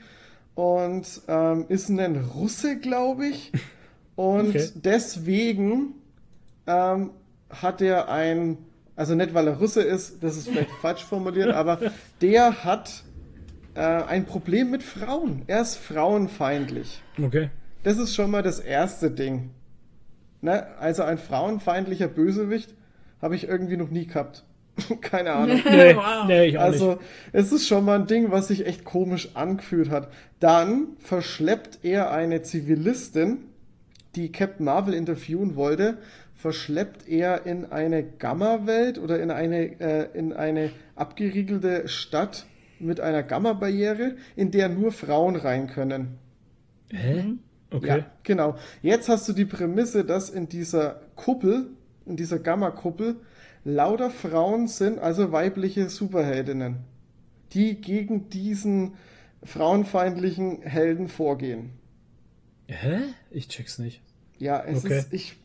und 0.53 1.21
ähm, 1.27 1.65
ist 1.67 1.89
ein 1.89 2.15
Russe, 2.15 2.77
glaube 2.79 3.27
ich. 3.27 3.51
Und 4.15 4.49
okay. 4.49 4.69
deswegen 4.75 5.95
ähm, 6.67 7.11
hat 7.49 7.81
er 7.81 8.09
ein, 8.09 8.57
also 8.95 9.15
nicht 9.15 9.33
weil 9.33 9.47
er 9.47 9.57
Russe 9.57 9.81
ist, 9.81 10.23
das 10.23 10.37
ist 10.37 10.49
vielleicht 10.49 10.71
falsch 10.81 11.03
formuliert, 11.03 11.49
aber 11.53 11.79
der 12.21 12.63
hat 12.63 13.03
äh, 13.73 13.81
ein 13.81 14.25
Problem 14.25 14.71
mit 14.71 14.83
Frauen. 14.83 15.41
Er 15.47 15.61
ist 15.61 15.75
frauenfeindlich. 15.75 17.01
Okay. 17.21 17.49
Das 17.83 17.97
ist 17.97 18.15
schon 18.15 18.31
mal 18.31 18.43
das 18.43 18.59
erste 18.59 19.11
Ding. 19.11 19.51
Ne? 20.45 20.67
Also 20.79 21.01
ein 21.01 21.17
frauenfeindlicher 21.17 22.07
Bösewicht 22.07 22.75
habe 23.19 23.35
ich 23.35 23.47
irgendwie 23.47 23.77
noch 23.77 23.89
nie 23.89 24.05
gehabt. 24.05 24.45
Keine 25.01 25.31
Ahnung. 25.33 25.59
nee, 25.69 25.95
wow. 25.95 26.27
nee, 26.27 26.45
ich 26.45 26.59
auch 26.59 26.63
also, 26.63 26.89
nicht. 26.91 27.01
es 27.33 27.51
ist 27.51 27.67
schon 27.67 27.83
mal 27.83 27.99
ein 27.99 28.05
Ding, 28.05 28.29
was 28.29 28.49
sich 28.49 28.67
echt 28.67 28.85
komisch 28.85 29.29
angefühlt 29.33 29.89
hat. 29.89 30.09
Dann 30.39 30.89
verschleppt 30.99 31.79
er 31.81 32.11
eine 32.11 32.43
Zivilistin, 32.43 33.39
die 34.15 34.31
Captain 34.31 34.65
Marvel 34.65 34.93
interviewen 34.93 35.55
wollte, 35.55 35.97
verschleppt 36.35 37.07
er 37.07 37.47
in 37.47 37.71
eine 37.71 38.03
Gamma-Welt 38.03 38.99
oder 38.99 39.19
in 39.19 39.31
eine, 39.31 39.79
äh, 39.79 40.09
in 40.13 40.31
eine 40.31 40.69
abgeriegelte 40.95 41.87
Stadt 41.87 42.45
mit 42.79 42.99
einer 42.99 43.23
Gamma-Barriere, 43.23 44.15
in 44.35 44.51
der 44.51 44.69
nur 44.69 44.91
Frauen 44.91 45.37
rein 45.37 45.65
können. 45.65 46.19
Hä? 46.91 47.33
Okay. 47.75 47.87
Ja, 47.87 48.05
genau. 48.23 48.55
Jetzt 48.81 49.09
hast 49.09 49.27
du 49.27 49.33
die 49.33 49.45
Prämisse, 49.45 50.05
dass 50.05 50.29
in 50.29 50.47
dieser 50.47 51.01
Kuppel, 51.15 51.67
in 52.05 52.15
dieser 52.15 52.39
Gamma-Kuppel, 52.39 53.17
lauter 53.63 54.09
Frauen 54.09 54.67
sind, 54.67 54.99
also 54.99 55.31
weibliche 55.31 55.89
Superheldinnen, 55.89 56.77
die 57.51 57.81
gegen 57.81 58.29
diesen 58.29 58.93
frauenfeindlichen 59.43 60.61
Helden 60.61 61.07
vorgehen. 61.07 61.71
Hä? 62.67 63.01
Ich 63.29 63.47
check's 63.47 63.79
nicht. 63.79 64.01
Ja, 64.37 64.63
es 64.63 64.85
okay. 64.85 64.99
ist, 64.99 65.13
ich, 65.13 65.37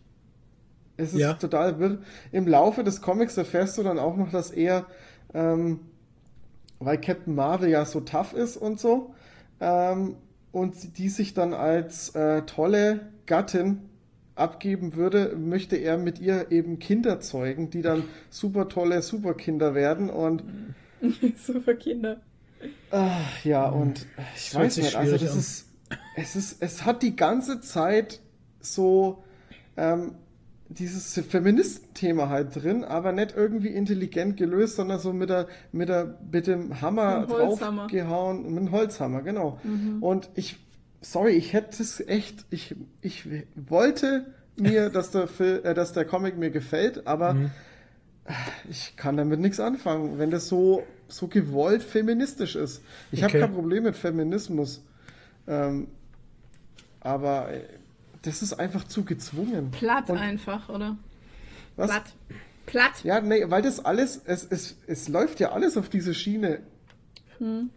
es 0.97 1.13
ist 1.13 1.21
ja. 1.21 1.35
total 1.35 1.79
wirr. 1.79 1.99
Im 2.33 2.47
Laufe 2.47 2.85
des 2.85 3.03
Comics 3.03 3.37
erfährst 3.37 3.79
du 3.79 3.83
dann 3.83 3.99
auch 3.99 4.17
noch, 4.17 4.31
dass 4.31 4.51
er, 4.51 4.87
ähm, 5.35 5.81
weil 6.79 7.01
Captain 7.01 7.35
Marvel 7.35 7.69
ja 7.69 7.85
so 7.85 8.01
tough 8.01 8.33
ist 8.33 8.57
und 8.57 8.81
so, 8.81 9.15
ähm, 9.61 10.17
und 10.53 10.99
die 10.99 11.09
sich 11.09 11.35
dann 11.35 11.55
als 11.55 12.15
äh, 12.15 12.43
tolle 12.43 13.09
Gattin 13.27 13.91
abgeben 14.35 14.95
würde, 14.95 15.37
möchte 15.37 15.77
er 15.77 15.99
mit 15.99 16.19
ihr 16.19 16.51
eben 16.51 16.79
Kinder 16.79 17.21
zeugen, 17.21 17.71
die 17.71 17.83
dann 17.83 18.05
super 18.31 18.69
tolle 18.69 19.03
Superkinder 19.03 19.75
werden 19.75 20.11
und 20.11 20.43
Superkinder. 21.37 22.21
Ach, 22.91 23.45
ja, 23.45 23.69
und 23.69 24.07
ich 24.37 24.51
das 24.51 24.55
weiß 24.55 24.77
nicht, 24.79 24.97
also 24.97 25.17
das 25.17 25.33
an. 25.33 25.39
ist, 25.39 25.67
es 26.17 26.37
ist, 26.37 26.63
es 26.63 26.85
hat 26.85 27.03
die 27.03 27.17
ganze 27.17 27.61
Zeit 27.61 28.21
so 28.61 29.23
ähm, 29.77 30.15
dieses 30.71 31.21
Feministenthema 31.27 32.29
halt 32.29 32.55
drin, 32.55 32.85
aber 32.85 33.11
nicht 33.11 33.35
irgendwie 33.37 33.69
intelligent 33.69 34.37
gelöst, 34.37 34.77
sondern 34.77 35.01
so 35.01 35.13
mit, 35.13 35.29
der, 35.29 35.49
mit, 35.73 35.89
der, 35.89 36.19
mit 36.31 36.47
dem 36.47 36.81
Hammer 36.81 37.23
mit 37.23 37.31
draufgehauen, 37.31 38.55
mit 38.55 38.65
dem 38.65 38.71
Holzhammer, 38.71 39.23
genau. 39.23 39.59
Mhm. 39.65 40.01
Und 40.01 40.31
ich, 40.35 40.59
sorry, 41.01 41.33
ich 41.33 41.53
hätte 41.53 41.83
es 41.83 41.99
echt, 42.01 42.47
ich, 42.51 42.77
ich 43.03 43.27
wollte 43.57 44.27
mir, 44.57 44.91
dass 44.91 45.11
der, 45.11 45.27
Film, 45.27 45.65
äh, 45.65 45.75
dass 45.75 45.93
der 45.93 46.05
Comic 46.05 46.39
mir 46.39 46.51
gefällt, 46.51 47.05
aber 47.05 47.35
mhm. 47.35 47.51
ich 48.71 48.95
kann 48.97 49.17
damit 49.17 49.41
nichts 49.41 49.59
anfangen, 49.59 50.19
wenn 50.19 50.31
das 50.31 50.47
so, 50.47 50.85
so 51.09 51.27
gewollt 51.27 51.83
feministisch 51.83 52.55
ist. 52.55 52.81
Ich 53.11 53.25
okay. 53.25 53.41
habe 53.41 53.47
kein 53.47 53.55
Problem 53.55 53.83
mit 53.83 53.97
Feminismus. 53.97 54.85
Ähm, 55.49 55.89
aber 57.01 57.53
äh, 57.53 57.63
das 58.23 58.43
ist 58.43 58.55
einfach 58.55 58.85
zu 58.85 59.05
gezwungen. 59.05 59.71
Platt 59.71 60.11
Und, 60.11 60.19
einfach, 60.19 60.69
oder? 60.69 60.97
Was? 61.77 61.91
Platt. 61.91 62.05
Platt. 62.67 63.05
Ja, 63.05 63.21
nee, 63.21 63.45
weil 63.49 63.63
das 63.63 63.85
alles, 63.85 64.21
es, 64.27 64.47
es, 64.49 64.77
es 64.87 65.09
läuft 65.09 65.41
ja 65.41 65.53
alles 65.53 65.77
auf 65.77 65.89
diese 65.89 66.15
Schiene. 66.15 66.61
Hm. 67.39 67.71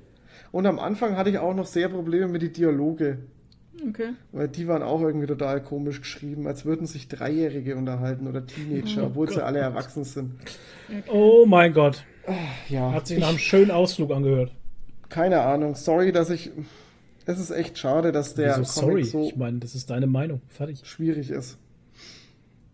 Und 0.51 0.67
am 0.67 0.77
Anfang 0.77 1.17
hatte 1.17 1.31
ich 1.31 1.39
auch 1.39 1.55
noch 1.55 1.65
sehr 1.65 1.89
Probleme 1.89 2.27
mit 2.27 2.41
den 2.41 2.53
Dialoge. 2.53 3.19
Okay. 3.89 4.09
Weil 4.31 4.47
die 4.49 4.67
waren 4.67 4.83
auch 4.83 5.01
irgendwie 5.01 5.25
total 5.25 5.63
komisch 5.63 5.99
geschrieben, 6.01 6.47
als 6.47 6.63
würden 6.63 6.85
sich 6.85 7.07
Dreijährige 7.07 7.75
unterhalten 7.75 8.27
oder 8.27 8.45
Teenager, 8.45 9.03
oh 9.03 9.07
obwohl 9.07 9.25
Gott. 9.25 9.35
sie 9.35 9.43
alle 9.43 9.59
erwachsen 9.59 10.03
sind. 10.03 10.35
Okay. 10.87 11.03
Oh 11.11 11.45
mein 11.47 11.73
Gott. 11.73 12.05
Ja. 12.69 12.91
Hat 12.91 13.07
sich 13.07 13.19
nach 13.19 13.29
einem 13.29 13.39
schönen 13.39 13.71
Ausflug 13.71 14.11
angehört. 14.11 14.53
Keine 15.09 15.41
Ahnung. 15.41 15.75
Sorry, 15.75 16.11
dass 16.11 16.29
ich 16.29 16.51
es 17.25 17.39
ist 17.39 17.51
echt 17.51 17.77
schade, 17.77 18.11
dass 18.11 18.35
der 18.35 18.57
Wieso, 18.59 18.81
Comic 18.81 19.05
sorry, 19.05 19.23
so 19.23 19.27
ich 19.29 19.35
meine, 19.35 19.59
das 19.59 19.75
ist 19.75 19.89
deine 19.89 20.07
Meinung. 20.07 20.41
Fertig. 20.47 20.81
Schwierig 20.83 21.29
ist. 21.29 21.57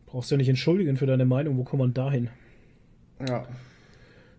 Brauchst 0.06 0.32
du 0.32 0.36
ja 0.36 0.38
nicht 0.38 0.50
entschuldigen 0.50 0.98
für 0.98 1.06
deine 1.06 1.26
Meinung. 1.26 1.58
Wo 1.58 1.64
kommt 1.64 1.82
man 1.82 1.94
dahin? 1.94 2.30
Ja. 3.28 3.46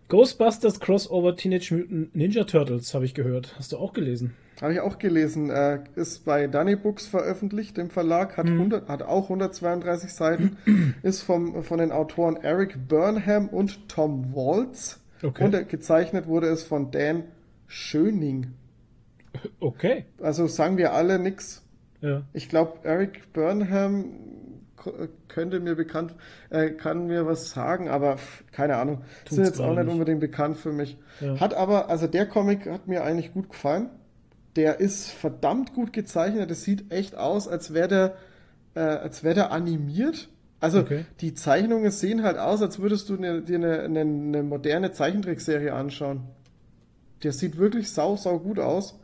Ghostbusters 0.09 0.81
Crossover 0.81 1.37
Teenage 1.37 1.73
Mutant 1.73 2.13
Ninja 2.13 2.43
Turtles 2.43 2.93
habe 2.93 3.05
ich 3.05 3.13
gehört. 3.13 3.55
Hast 3.57 3.71
du 3.71 3.77
auch 3.77 3.93
gelesen? 3.93 4.33
Habe 4.61 4.73
ich 4.73 4.79
auch 4.81 4.99
gelesen. 4.99 5.49
Äh, 5.49 5.79
ist 5.95 6.25
bei 6.25 6.47
Danny 6.47 6.75
Books 6.75 7.07
veröffentlicht, 7.07 7.77
dem 7.77 7.89
Verlag, 7.89 8.35
hat, 8.35 8.45
mhm. 8.47 8.57
100, 8.57 8.89
hat 8.89 9.03
auch 9.03 9.23
132 9.23 10.13
Seiten, 10.13 10.57
ist 11.01 11.21
vom, 11.21 11.63
von 11.63 11.77
den 11.77 11.93
Autoren 11.93 12.35
Eric 12.35 12.89
Burnham 12.89 13.47
und 13.47 13.87
Tom 13.87 14.35
Waltz. 14.35 14.99
Okay. 15.23 15.45
Und 15.45 15.69
gezeichnet 15.69 16.27
wurde 16.27 16.47
es 16.47 16.63
von 16.63 16.91
Dan 16.91 17.23
Schöning. 17.67 18.47
Okay. 19.59 20.05
Also 20.21 20.47
sagen 20.47 20.77
wir 20.77 20.93
alle 20.93 21.19
nichts. 21.19 21.63
Ja. 22.01 22.23
Ich 22.33 22.49
glaube, 22.49 22.79
Eric 22.83 23.31
Burnham 23.33 24.05
könnte 25.27 25.59
mir 25.59 25.75
bekannt, 25.75 26.15
äh, 26.49 26.71
kann 26.71 27.07
mir 27.07 27.25
was 27.25 27.51
sagen, 27.51 27.89
aber 27.89 28.17
keine 28.51 28.77
Ahnung. 28.77 29.03
Tut's 29.25 29.35
Sind 29.35 29.45
jetzt 29.45 29.59
auch 29.59 29.75
nicht, 29.75 29.87
unbedingt 29.87 30.19
bekannt 30.19 30.57
für 30.57 30.73
mich. 30.73 30.97
Ja. 31.19 31.39
Hat 31.39 31.53
aber, 31.53 31.89
also 31.89 32.07
der 32.07 32.25
Comic 32.25 32.67
hat 32.67 32.87
mir 32.87 33.03
eigentlich 33.03 33.33
gut 33.33 33.49
gefallen. 33.49 33.89
Der 34.55 34.79
ist 34.79 35.11
verdammt 35.11 35.73
gut 35.73 35.93
gezeichnet. 35.93 36.51
Es 36.51 36.63
sieht 36.63 36.91
echt 36.91 37.15
aus, 37.15 37.47
als 37.47 37.73
wäre 37.73 37.87
der, 37.87 38.15
äh, 38.75 38.79
als 38.79 39.23
wäre 39.23 39.35
der 39.35 39.51
animiert. 39.51 40.29
Also 40.59 40.79
okay. 40.79 41.05
die 41.21 41.33
Zeichnungen 41.33 41.89
sehen 41.91 42.23
halt 42.23 42.37
aus, 42.37 42.61
als 42.61 42.79
würdest 42.79 43.09
du 43.09 43.17
dir 43.17 43.55
eine, 43.55 43.81
eine, 43.81 44.01
eine 44.01 44.43
moderne 44.43 44.91
Zeichentrickserie 44.91 45.73
anschauen. 45.73 46.21
Der 47.23 47.31
sieht 47.31 47.57
wirklich 47.57 47.91
sau, 47.91 48.15
sau 48.15 48.39
gut 48.39 48.59
aus. 48.59 48.99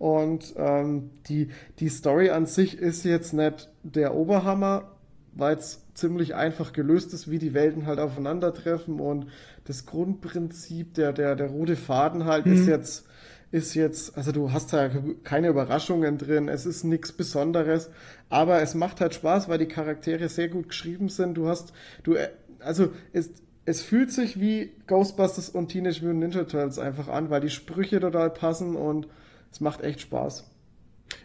Und 0.00 0.54
ähm, 0.56 1.10
die, 1.28 1.50
die 1.78 1.90
Story 1.90 2.30
an 2.30 2.46
sich 2.46 2.78
ist 2.78 3.04
jetzt 3.04 3.34
nicht 3.34 3.68
der 3.82 4.14
Oberhammer, 4.14 4.92
weil 5.34 5.58
es 5.58 5.84
ziemlich 5.92 6.34
einfach 6.34 6.72
gelöst 6.72 7.12
ist, 7.12 7.30
wie 7.30 7.38
die 7.38 7.52
Welten 7.52 7.84
halt 7.84 7.98
aufeinandertreffen 7.98 8.98
und 8.98 9.26
das 9.66 9.84
Grundprinzip, 9.84 10.94
der, 10.94 11.12
der, 11.12 11.36
der 11.36 11.48
rote 11.48 11.76
Faden 11.76 12.24
halt 12.24 12.46
mhm. 12.46 12.54
ist 12.54 12.66
jetzt, 12.66 13.06
ist 13.52 13.74
jetzt, 13.74 14.16
also 14.16 14.32
du 14.32 14.52
hast 14.52 14.72
da 14.72 14.88
keine 15.22 15.48
Überraschungen 15.48 16.16
drin, 16.16 16.48
es 16.48 16.64
ist 16.64 16.82
nichts 16.82 17.12
Besonderes, 17.12 17.90
aber 18.30 18.62
es 18.62 18.74
macht 18.74 19.02
halt 19.02 19.12
Spaß, 19.12 19.50
weil 19.50 19.58
die 19.58 19.68
Charaktere 19.68 20.30
sehr 20.30 20.48
gut 20.48 20.70
geschrieben 20.70 21.10
sind. 21.10 21.34
Du 21.34 21.46
hast, 21.46 21.74
du, 22.04 22.14
äh, 22.14 22.30
also 22.60 22.88
es, 23.12 23.28
es 23.66 23.82
fühlt 23.82 24.10
sich 24.12 24.40
wie 24.40 24.72
Ghostbusters 24.86 25.50
und 25.50 25.68
Teenage 25.68 26.00
Mutant 26.00 26.20
Ninja 26.20 26.44
Turtles 26.44 26.78
einfach 26.78 27.08
an, 27.08 27.28
weil 27.28 27.42
die 27.42 27.50
Sprüche 27.50 28.00
total 28.00 28.30
passen 28.30 28.76
und 28.76 29.06
es 29.50 29.60
macht 29.60 29.82
echt 29.82 30.00
Spaß. 30.00 30.50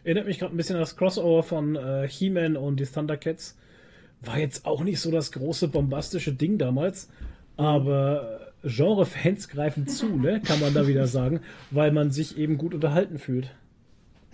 Erinnert 0.04 0.26
mich 0.26 0.40
gerade 0.40 0.54
ein 0.54 0.58
bisschen 0.58 0.76
an 0.76 0.82
das 0.82 0.98
Crossover 0.98 1.44
von 1.44 1.76
äh, 1.76 2.08
He-Man 2.08 2.58
und 2.58 2.80
die 2.80 2.86
Thundercats. 2.86 3.58
War 4.22 4.40
jetzt 4.40 4.66
auch 4.66 4.84
nicht 4.84 5.00
so 5.00 5.12
das 5.12 5.32
große 5.32 5.68
bombastische 5.68 6.34
Ding 6.34 6.58
damals, 6.58 7.10
aber 7.58 8.54
Genre-Fans 8.64 9.50
greifen 9.50 9.88
zu, 9.88 10.08
ne? 10.18 10.42
kann 10.42 10.60
man 10.60 10.74
da 10.74 10.88
wieder 10.88 11.08
sagen, 11.08 11.42
weil 11.72 11.92
man 11.92 12.12
sich 12.12 12.38
eben 12.38 12.58
gut 12.58 12.74
unterhalten 12.74 13.20
fühlt. 13.20 13.54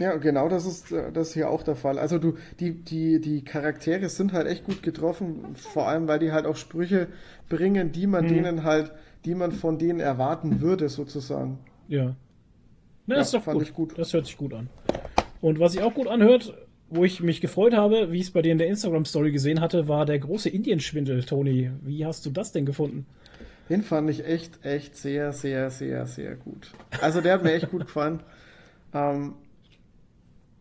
Ja, 0.02 0.16
genau, 0.16 0.50
das 0.50 0.66
ist 0.66 0.92
äh, 0.92 1.12
das 1.12 1.34
hier 1.34 1.50
auch 1.50 1.62
der 1.62 1.76
Fall. 1.76 2.00
Also 2.00 2.18
du, 2.18 2.36
die, 2.60 2.74
die, 2.74 3.22
die 3.22 3.44
Charaktere 3.44 4.10
sind 4.10 4.34
halt 4.34 4.48
echt 4.48 4.64
gut 4.66 4.82
getroffen, 4.82 5.56
vor 5.56 5.88
allem 5.88 6.08
weil 6.08 6.18
die 6.18 6.32
halt 6.32 6.48
auch 6.48 6.56
Sprüche 6.56 7.08
bringen, 7.50 7.92
die 7.92 8.08
man 8.08 8.28
hm. 8.28 8.34
denen 8.34 8.64
halt, 8.64 8.92
die 9.26 9.36
man 9.36 9.52
von 9.52 9.78
denen 9.78 10.00
erwarten 10.00 10.60
würde, 10.60 10.90
sozusagen. 10.90 11.60
Ja. 11.88 12.16
Ne, 13.08 13.16
ja, 13.16 13.22
ist 13.22 13.34
doch 13.34 13.46
gut. 13.46 13.74
gut. 13.74 13.98
Das 13.98 14.14
hört 14.14 14.26
sich 14.26 14.38
gut 14.38 14.54
an. 14.54 14.70
Und 15.42 15.60
was 15.60 15.74
sich 15.74 15.82
auch 15.82 15.94
gut 15.94 16.08
anhört, 16.08 16.54
wo 16.90 17.04
ich 17.04 17.22
mich 17.22 17.42
gefreut 17.42 17.74
habe, 17.74 18.12
wie 18.12 18.18
ich 18.18 18.26
es 18.28 18.32
bei 18.32 18.42
dir 18.42 18.52
in 18.52 18.58
der 18.58 18.68
Instagram-Story 18.68 19.32
gesehen 19.32 19.62
hatte, 19.62 19.88
war 19.88 20.06
der 20.06 20.20
große 20.20 20.50
Indienschwindel, 20.50 21.24
Toni. 21.24 21.72
Wie 21.82 22.06
hast 22.06 22.26
du 22.26 22.30
das 22.30 22.52
denn 22.52 22.66
gefunden? 22.66 23.06
Den 23.70 23.84
fand 23.84 24.10
ich 24.10 24.26
echt, 24.26 24.66
echt 24.66 24.98
sehr, 24.98 25.32
sehr, 25.32 25.72
sehr, 25.72 26.06
sehr 26.06 26.36
gut. 26.36 26.72
Also 27.00 27.22
der 27.22 27.34
hat 27.34 27.44
mir 27.44 27.54
echt 27.54 27.70
gut 27.70 27.86
gefallen. 27.86 28.22
Ähm, 28.94 29.36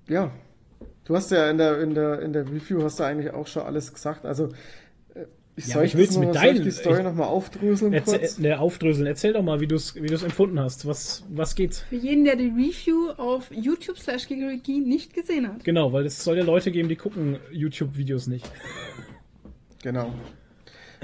ja, 0.08 0.30
du 1.04 1.16
hast 1.16 1.32
ja 1.32 1.50
in 1.50 1.58
der, 1.58 1.80
in 1.80 1.94
der, 1.94 2.22
in 2.22 2.32
der 2.32 2.46
Review 2.46 2.80
hast 2.84 3.00
du 3.00 3.02
eigentlich 3.02 3.32
auch 3.32 3.48
schon 3.48 3.64
alles 3.64 3.92
gesagt. 3.92 4.24
Also 4.24 4.50
ich 5.56 5.66
ja, 5.66 5.74
soll 5.74 5.84
ich 5.84 5.96
will's 5.96 6.16
mit 6.16 6.34
deinen, 6.34 6.62
die 6.62 6.70
Story 6.70 7.02
nochmal 7.02 7.28
aufdröseln 7.28 7.92
erzähl, 7.92 8.20
kurz? 8.20 8.38
Ne, 8.38 8.58
aufdröseln. 8.58 9.06
Erzähl 9.06 9.32
doch 9.32 9.42
mal, 9.42 9.60
wie 9.60 9.66
du 9.66 9.76
es 9.76 9.94
wie 9.94 10.06
empfunden 10.22 10.58
hast. 10.58 10.86
Was, 10.86 11.24
was 11.28 11.54
geht's? 11.54 11.80
Für 11.80 11.96
jeden, 11.96 12.24
der 12.24 12.36
die 12.36 12.48
Review 12.48 13.10
auf 13.16 13.50
YouTube 13.50 13.98
slash 13.98 14.28
nicht 14.80 15.12
gesehen 15.12 15.48
hat. 15.48 15.64
Genau, 15.64 15.92
weil 15.92 16.06
es 16.06 16.22
soll 16.22 16.38
ja 16.38 16.44
Leute 16.44 16.70
geben, 16.70 16.88
die 16.88 16.96
gucken 16.96 17.38
YouTube-Videos 17.52 18.26
nicht. 18.26 18.50
Genau. 19.82 20.12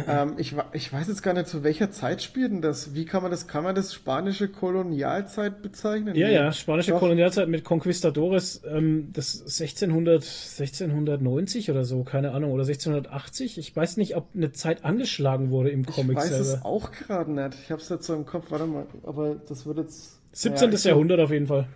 Ähm, 0.07 0.35
ich, 0.37 0.55
ich 0.73 0.93
weiß 0.93 1.09
jetzt 1.09 1.23
gar 1.23 1.33
nicht, 1.33 1.49
zu 1.49 1.65
welcher 1.65 1.91
Zeit 1.91 2.23
spielt 2.23 2.53
denn 2.53 2.61
das? 2.61 2.95
Wie 2.95 3.07
kann 3.07 3.23
man 3.23 3.31
das, 3.31 3.47
kann 3.49 3.65
man 3.65 3.75
das 3.75 3.95
spanische 3.95 4.49
Kolonialzeit 4.49 5.63
bezeichnen? 5.63 6.15
Ja, 6.15 6.29
ja, 6.29 6.53
spanische 6.53 6.93
Doch. 6.93 7.01
Kolonialzeit 7.01 7.49
mit 7.49 7.65
Conquistadores, 7.65 8.63
ähm, 8.71 9.11
das 9.13 9.41
1600, 9.41 10.23
1690 10.23 11.71
oder 11.71 11.85
so, 11.85 12.05
keine 12.05 12.33
Ahnung, 12.33 12.53
oder 12.53 12.65
1680. 12.65 13.59
Ich 13.59 13.75
weiß 13.75 13.97
nicht, 13.97 14.17
ob 14.17 14.29
eine 14.35 14.53
Zeit 14.53 14.85
angeschlagen 14.85 15.51
wurde 15.51 15.71
im 15.71 15.87
Comic 15.87 16.19
Ich 16.19 16.25
weiß 16.25 16.29
selber. 16.29 16.45
es 16.45 16.65
auch 16.65 16.93
gerade 16.93 17.33
nicht. 17.33 17.57
Ich 17.65 17.71
habe 17.71 17.81
es 17.81 17.89
jetzt 17.89 18.07
so 18.07 18.15
im 18.15 18.27
Kopf, 18.27 18.51
warte 18.51 18.67
mal, 18.67 18.87
aber 19.05 19.37
das 19.49 19.67
wird 19.67 19.79
jetzt... 19.79 20.21
17. 20.33 20.73
Ja, 20.73 20.79
Jahrhundert 20.91 21.21
auf 21.21 21.31
jeden 21.31 21.47
Fall. 21.47 21.67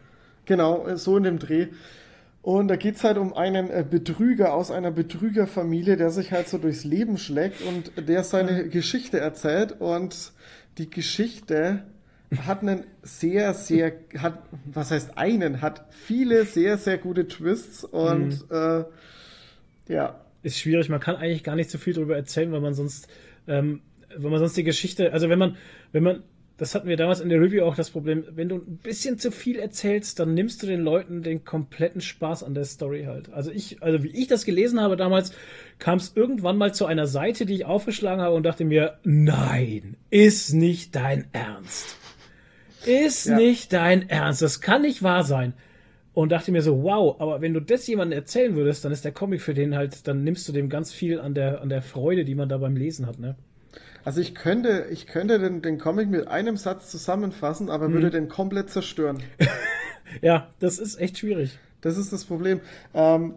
Genau, 0.44 0.84
so 0.96 1.16
in 1.16 1.22
dem 1.22 1.38
Dreh. 1.38 1.68
Und 2.42 2.68
da 2.68 2.76
geht's 2.76 3.04
halt 3.04 3.18
um 3.18 3.34
einen 3.34 3.68
äh, 3.68 3.84
Betrüger 3.88 4.54
aus 4.54 4.70
einer 4.70 4.90
Betrügerfamilie, 4.90 5.96
der 5.96 6.10
sich 6.10 6.32
halt 6.32 6.48
so 6.48 6.56
durchs 6.56 6.84
Leben 6.84 7.18
schlägt 7.18 7.60
und 7.62 7.92
der 8.08 8.24
seine 8.24 8.68
Geschichte 8.68 9.20
erzählt. 9.20 9.78
Und 9.78 10.32
die 10.78 10.88
Geschichte 10.88 11.84
hat 12.46 12.62
einen 12.62 12.84
sehr, 13.02 13.52
sehr, 13.52 13.92
hat, 14.16 14.42
was 14.64 14.90
heißt 14.90 15.18
einen, 15.18 15.60
hat 15.60 15.84
viele 15.90 16.46
sehr, 16.46 16.78
sehr 16.78 16.96
gute 16.96 17.28
Twists 17.28 17.84
und 17.84 18.50
mhm. 18.50 18.56
äh, 18.56 18.84
ja. 19.92 20.20
Ist 20.42 20.58
schwierig, 20.58 20.88
man 20.88 21.00
kann 21.00 21.16
eigentlich 21.16 21.44
gar 21.44 21.54
nicht 21.54 21.68
so 21.68 21.76
viel 21.76 21.92
darüber 21.92 22.16
erzählen, 22.16 22.50
weil 22.50 22.62
man 22.62 22.72
sonst, 22.72 23.08
ähm, 23.46 23.82
wenn 24.16 24.30
man 24.30 24.38
sonst 24.38 24.56
die 24.56 24.64
Geschichte, 24.64 25.12
also 25.12 25.28
wenn 25.28 25.38
man, 25.38 25.58
wenn 25.92 26.02
man 26.02 26.22
das 26.60 26.74
hatten 26.74 26.88
wir 26.88 26.98
damals 26.98 27.20
in 27.20 27.30
der 27.30 27.40
Review 27.40 27.64
auch 27.64 27.74
das 27.74 27.88
Problem, 27.88 28.22
wenn 28.34 28.50
du 28.50 28.56
ein 28.56 28.76
bisschen 28.82 29.18
zu 29.18 29.30
viel 29.30 29.58
erzählst, 29.58 30.20
dann 30.20 30.34
nimmst 30.34 30.62
du 30.62 30.66
den 30.66 30.82
Leuten 30.82 31.22
den 31.22 31.42
kompletten 31.42 32.02
Spaß 32.02 32.42
an 32.42 32.52
der 32.52 32.66
Story 32.66 33.04
halt. 33.04 33.32
Also 33.32 33.50
ich, 33.50 33.82
also 33.82 34.04
wie 34.04 34.10
ich 34.10 34.26
das 34.26 34.44
gelesen 34.44 34.78
habe 34.78 34.98
damals, 34.98 35.32
kam 35.78 35.96
es 35.96 36.12
irgendwann 36.14 36.58
mal 36.58 36.74
zu 36.74 36.84
einer 36.84 37.06
Seite, 37.06 37.46
die 37.46 37.54
ich 37.54 37.64
aufgeschlagen 37.64 38.20
habe 38.20 38.36
und 38.36 38.42
dachte 38.42 38.66
mir, 38.66 38.98
nein, 39.04 39.96
ist 40.10 40.52
nicht 40.52 40.94
dein 40.94 41.28
Ernst. 41.32 41.96
Ist 42.84 43.24
ja. 43.24 43.36
nicht 43.36 43.72
dein 43.72 44.10
Ernst. 44.10 44.42
Das 44.42 44.60
kann 44.60 44.82
nicht 44.82 45.02
wahr 45.02 45.24
sein. 45.24 45.54
Und 46.12 46.30
dachte 46.30 46.52
mir 46.52 46.60
so, 46.60 46.82
wow, 46.82 47.18
aber 47.20 47.40
wenn 47.40 47.54
du 47.54 47.60
das 47.60 47.86
jemandem 47.86 48.18
erzählen 48.18 48.54
würdest, 48.54 48.84
dann 48.84 48.92
ist 48.92 49.06
der 49.06 49.12
Comic 49.12 49.40
für 49.40 49.54
den 49.54 49.74
halt, 49.74 50.06
dann 50.06 50.24
nimmst 50.24 50.46
du 50.46 50.52
dem 50.52 50.68
ganz 50.68 50.92
viel 50.92 51.20
an 51.20 51.32
der, 51.32 51.62
an 51.62 51.70
der 51.70 51.80
Freude, 51.80 52.26
die 52.26 52.34
man 52.34 52.50
da 52.50 52.58
beim 52.58 52.76
Lesen 52.76 53.06
hat, 53.06 53.18
ne? 53.18 53.36
Also 54.04 54.20
ich 54.20 54.34
könnte, 54.34 54.86
ich 54.90 55.06
könnte 55.06 55.38
den, 55.38 55.62
den 55.62 55.78
Comic 55.78 56.08
mit 56.08 56.28
einem 56.28 56.56
Satz 56.56 56.90
zusammenfassen, 56.90 57.70
aber 57.70 57.86
hm. 57.86 57.92
würde 57.94 58.10
den 58.10 58.28
komplett 58.28 58.70
zerstören. 58.70 59.22
ja, 60.22 60.48
das 60.58 60.78
ist 60.78 61.00
echt 61.00 61.18
schwierig. 61.18 61.58
Das 61.80 61.96
ist 61.96 62.12
das 62.12 62.24
Problem. 62.24 62.60
Ähm, 62.94 63.34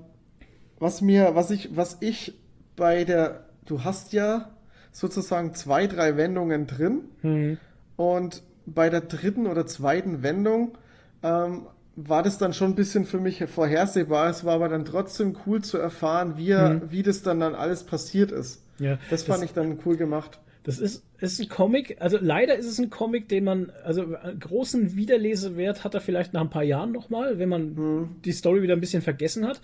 was 0.79 1.01
mir, 1.01 1.35
was 1.35 1.51
ich, 1.51 1.75
was 1.75 1.97
ich 2.01 2.37
bei 2.75 3.03
der, 3.03 3.45
du 3.65 3.83
hast 3.83 4.13
ja 4.13 4.51
sozusagen 4.91 5.53
zwei, 5.53 5.87
drei 5.87 6.17
Wendungen 6.17 6.67
drin 6.67 7.01
hm. 7.21 7.57
und 7.95 8.43
bei 8.65 8.89
der 8.89 9.01
dritten 9.01 9.47
oder 9.47 9.65
zweiten 9.65 10.23
Wendung 10.23 10.77
ähm, 11.21 11.67
war 11.95 12.23
das 12.23 12.37
dann 12.37 12.53
schon 12.53 12.71
ein 12.71 12.75
bisschen 12.75 13.05
für 13.05 13.19
mich 13.19 13.43
vorhersehbar. 13.45 14.29
Es 14.29 14.45
war 14.45 14.55
aber 14.55 14.69
dann 14.69 14.85
trotzdem 14.85 15.37
cool 15.45 15.61
zu 15.61 15.77
erfahren, 15.77 16.37
wie, 16.37 16.55
hm. 16.55 16.81
wie 16.89 17.03
das 17.03 17.21
dann, 17.21 17.39
dann 17.39 17.55
alles 17.55 17.83
passiert 17.83 18.31
ist. 18.31 18.63
Ja, 18.79 18.97
das 19.09 19.23
fand 19.23 19.43
das, 19.43 19.49
ich 19.49 19.53
dann 19.53 19.79
cool 19.85 19.97
gemacht. 19.97 20.39
Das 20.63 20.79
ist, 20.79 21.03
ist 21.19 21.41
ein 21.41 21.49
Comic, 21.49 21.97
also 21.99 22.17
leider 22.21 22.55
ist 22.55 22.65
es 22.65 22.79
ein 22.79 22.89
Comic, 22.89 23.27
den 23.27 23.43
man, 23.43 23.71
also 23.83 24.15
einen 24.15 24.39
großen 24.39 24.95
Wiederlesewert 24.95 25.83
hat 25.83 25.93
er 25.93 25.99
vielleicht 25.99 26.33
nach 26.33 26.41
ein 26.41 26.49
paar 26.49 26.63
Jahren 26.63 26.93
nochmal, 26.93 27.37
wenn 27.37 27.49
man 27.49 27.75
hm. 27.75 28.09
die 28.23 28.31
Story 28.31 28.61
wieder 28.61 28.73
ein 28.73 28.79
bisschen 28.79 29.01
vergessen 29.01 29.45
hat. 29.45 29.61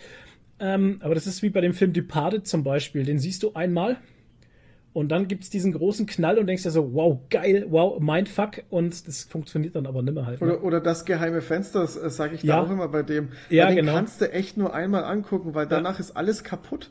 Ähm, 0.60 0.98
aber 1.00 1.16
das 1.16 1.26
ist 1.26 1.42
wie 1.42 1.50
bei 1.50 1.62
dem 1.62 1.74
Film 1.74 1.94
Departed 1.94 2.46
zum 2.46 2.66
Beispiel, 2.66 3.06
den 3.06 3.18
siehst 3.18 3.44
du 3.44 3.54
einmal 3.54 3.98
und 4.92 5.10
dann 5.10 5.28
gibt 5.28 5.44
es 5.44 5.50
diesen 5.50 5.72
großen 5.72 6.06
Knall 6.08 6.38
und 6.40 6.48
denkst 6.48 6.64
dir 6.64 6.72
so, 6.72 6.94
wow, 6.94 7.20
geil, 7.30 7.68
wow, 7.70 8.00
mindfuck 8.00 8.64
und 8.70 9.08
das 9.08 9.24
funktioniert 9.24 9.76
dann 9.76 9.86
aber 9.86 10.02
nimmer 10.02 10.26
halt. 10.26 10.42
Ne? 10.42 10.48
Oder, 10.48 10.64
oder 10.64 10.82
das 10.82 11.06
geheime 11.06 11.42
Fenster, 11.42 11.84
äh, 11.84 12.10
sage 12.10 12.36
ich 12.36 12.44
ja. 12.44 12.58
da 12.58 12.64
auch 12.64 12.70
immer 12.70 12.90
bei 12.90 13.04
dem. 13.04 13.30
Ja, 13.50 13.68
den 13.68 13.78
genau. 13.78 13.94
kannst 13.94 14.20
du 14.20 14.32
echt 14.32 14.58
nur 14.58 14.74
einmal 14.74 15.04
angucken, 15.06 15.54
weil 15.54 15.68
danach 15.68 15.94
ja. 15.94 16.00
ist 16.00 16.18
alles 16.18 16.44
kaputt. 16.44 16.90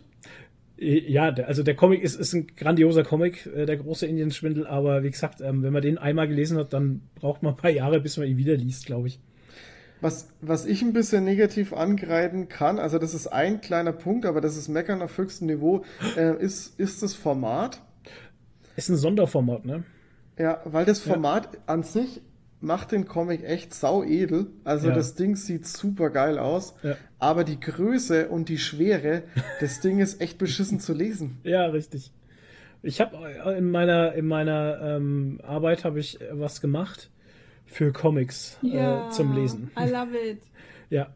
Äh, 0.79 1.11
ja, 1.11 1.29
also 1.29 1.63
der 1.63 1.75
Comic 1.75 2.03
ist, 2.03 2.15
ist 2.19 2.33
ein 2.33 2.47
grandioser 2.57 3.05
Comic, 3.05 3.47
äh, 3.47 3.67
der 3.67 3.77
große 3.77 4.07
Indienschwindel, 4.07 4.67
aber 4.67 5.03
wie 5.03 5.11
gesagt, 5.11 5.41
ähm, 5.41 5.63
wenn 5.63 5.73
man 5.73 5.83
den 5.83 5.99
einmal 5.99 6.29
gelesen 6.29 6.59
hat, 6.59 6.73
dann 6.73 7.03
braucht 7.17 7.43
man 7.43 7.55
ein 7.55 7.57
paar 7.57 7.71
Jahre, 7.71 8.01
bis 8.01 8.17
man 8.17 8.27
ihn 8.27 8.37
wieder 8.37 8.57
liest, 8.57 8.87
glaube 8.87 9.09
ich. 9.09 9.21
Was, 10.01 10.29
was 10.41 10.65
ich 10.65 10.83
ein 10.83 10.93
bisschen 10.93 11.25
negativ 11.25 11.73
angreifen 11.73 12.49
kann, 12.49 12.79
also 12.79 12.99
das 12.99 13.15
ist 13.15 13.27
ein 13.27 13.61
kleiner 13.61 13.93
Punkt, 13.93 14.27
aber 14.27 14.41
das 14.41 14.57
ist 14.57 14.69
Meckern 14.69 15.03
auf 15.03 15.19
höchstem 15.19 15.49
Niveau, 15.49 15.85
äh, 16.17 16.41
ist, 16.41 16.79
ist 16.79 17.03
das 17.03 17.15
Format. 17.15 17.83
Ist 18.77 18.91
ein 18.91 18.97
Sonderformat, 18.97 19.65
ne? 19.65 19.83
Ja, 20.39 20.61
weil 20.65 20.85
das 20.85 21.01
Format 21.01 21.49
ja. 21.53 21.61
an 21.67 21.83
sich 21.83 22.21
macht 22.61 22.93
den 22.93 23.07
Comic 23.07 23.45
echt 23.45 23.75
sau 23.75 24.03
edel. 24.03 24.49
Also 24.65 24.89
ja. 24.89 24.95
das 24.95 25.15
Ding 25.15 25.37
sieht 25.37 25.67
super 25.67 26.11
geil 26.11 26.39
aus. 26.39 26.75
Ja. 26.83 26.97
Aber 27.19 27.45
die 27.45 27.61
Größe 27.61 28.29
und 28.29 28.49
die 28.49 28.59
Schwere, 28.59 29.23
das 29.61 29.81
Ding 29.81 30.01
ist 30.01 30.21
echt 30.21 30.39
beschissen 30.39 30.81
zu 30.81 30.93
lesen. 30.93 31.39
Ja, 31.45 31.67
richtig. 31.67 32.13
Ich 32.83 33.01
habe 33.01 33.17
äh, 33.17 33.59
in 33.59 33.71
meiner 33.71 34.15
in 34.15 34.27
meiner 34.27 34.81
ähm, 34.81 35.41
Arbeit 35.43 35.85
habe 35.85 35.99
ich 35.99 36.19
was 36.31 36.61
gemacht 36.61 37.11
für 37.67 37.93
Comics 37.93 38.59
äh, 38.63 38.77
ja, 38.77 39.09
äh, 39.09 39.11
zum 39.11 39.35
Lesen. 39.35 39.71
I 39.79 39.91
love 39.91 40.17
it. 40.17 40.39
ja, 40.91 41.09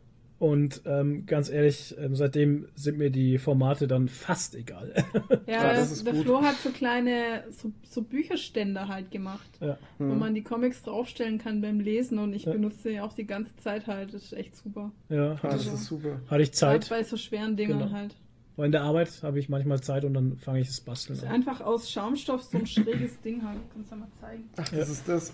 und 0.42 0.82
ähm, 0.86 1.24
ganz 1.24 1.48
ehrlich, 1.48 1.94
ähm, 2.00 2.16
seitdem 2.16 2.66
sind 2.74 2.98
mir 2.98 3.10
die 3.10 3.38
Formate 3.38 3.86
dann 3.86 4.08
fast 4.08 4.56
egal. 4.56 4.92
Ja, 5.46 5.66
ja 5.66 5.74
das 5.74 6.02
der 6.02 6.14
gut. 6.14 6.24
Flo 6.24 6.42
hat 6.42 6.56
so 6.56 6.70
kleine 6.70 7.44
so, 7.50 7.70
so 7.88 8.02
Bücherstände 8.02 8.88
halt 8.88 9.12
gemacht, 9.12 9.48
ja. 9.60 9.78
wo 9.98 10.04
mhm. 10.04 10.18
man 10.18 10.34
die 10.34 10.42
Comics 10.42 10.82
draufstellen 10.82 11.38
kann 11.38 11.60
beim 11.60 11.78
Lesen 11.78 12.18
und 12.18 12.34
ich 12.34 12.46
ja. 12.46 12.52
benutze 12.52 12.90
ja 12.90 13.04
auch 13.04 13.12
die 13.12 13.24
ganze 13.24 13.54
Zeit 13.56 13.86
halt. 13.86 14.14
Das 14.14 14.24
ist 14.24 14.32
echt 14.32 14.56
super. 14.56 14.90
Ja, 15.08 15.38
also, 15.42 15.70
das 15.70 15.80
ist 15.80 15.86
super. 15.86 16.20
Hatte 16.28 16.42
ich 16.42 16.52
Zeit. 16.52 16.88
bei 16.88 17.04
so 17.04 17.16
schweren 17.16 17.56
Dingen 17.56 17.78
genau. 17.78 17.92
halt. 17.92 18.16
Weil 18.56 18.66
in 18.66 18.72
der 18.72 18.82
Arbeit 18.82 19.22
habe 19.22 19.38
ich 19.38 19.48
manchmal 19.48 19.80
Zeit 19.80 20.04
und 20.04 20.12
dann 20.14 20.38
fange 20.38 20.58
ich 20.58 20.66
das 20.66 20.80
Basteln 20.80 21.20
an. 21.20 21.28
Einfach 21.28 21.60
aus 21.60 21.88
Schaumstoff 21.88 22.42
so 22.42 22.58
ein 22.58 22.66
schräges 22.66 23.20
Ding 23.20 23.44
halt. 23.44 23.60
Kannst 23.72 23.92
du 23.92 23.96
mal 23.96 24.08
zeigen. 24.20 24.42
Ach, 24.56 24.68
das 24.68 24.88
ist 24.88 25.08
das. 25.08 25.32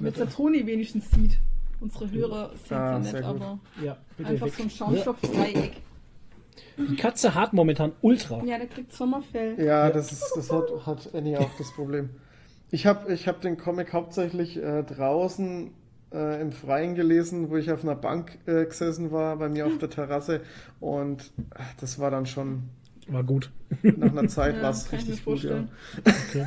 Mit 0.00 0.16
der 0.16 0.30
Toni 0.30 0.66
wenigstens 0.66 1.10
sieht. 1.10 1.38
Unsere 1.80 2.10
Hörer 2.10 2.50
sind 2.66 2.76
ah, 2.76 2.92
ja 2.92 2.98
nicht, 2.98 3.14
aber 3.16 3.58
ja, 3.82 3.96
einfach 4.24 4.46
weg. 4.46 4.54
so 4.54 4.62
ein 4.62 4.70
Schaumstoff-Dreieck. 4.70 5.72
Die 6.78 6.96
Katze 6.96 7.34
hat 7.34 7.52
momentan 7.52 7.92
Ultra. 8.02 8.42
Ja, 8.44 8.58
der 8.58 8.66
kriegt 8.66 8.92
Sommerfell. 8.92 9.62
Ja, 9.62 9.90
das, 9.90 10.12
ist, 10.12 10.32
das 10.36 10.50
hat, 10.50 10.64
hat 10.86 11.14
Annie 11.14 11.38
auch 11.38 11.50
das 11.58 11.72
Problem. 11.72 12.10
Ich 12.70 12.86
habe 12.86 13.12
ich 13.12 13.28
hab 13.28 13.40
den 13.40 13.56
Comic 13.56 13.92
hauptsächlich 13.92 14.56
äh, 14.56 14.82
draußen 14.82 15.70
äh, 16.12 16.40
im 16.40 16.52
Freien 16.52 16.94
gelesen, 16.94 17.50
wo 17.50 17.56
ich 17.56 17.70
auf 17.70 17.82
einer 17.82 17.94
Bank 17.94 18.38
äh, 18.46 18.64
gesessen 18.64 19.10
war, 19.12 19.36
bei 19.36 19.48
mir 19.48 19.66
auf 19.66 19.78
der 19.78 19.90
Terrasse. 19.90 20.40
Und 20.80 21.32
das 21.80 21.98
war 21.98 22.10
dann 22.10 22.26
schon. 22.26 22.64
War 23.08 23.22
gut. 23.22 23.50
Nach 23.82 24.10
einer 24.10 24.28
Zeit 24.28 24.56
ja, 24.56 24.62
war 24.62 24.70
es 24.70 24.90
richtig 24.92 25.24
gut. 25.24 25.42
Ja. 25.44 25.64
Okay. 26.04 26.46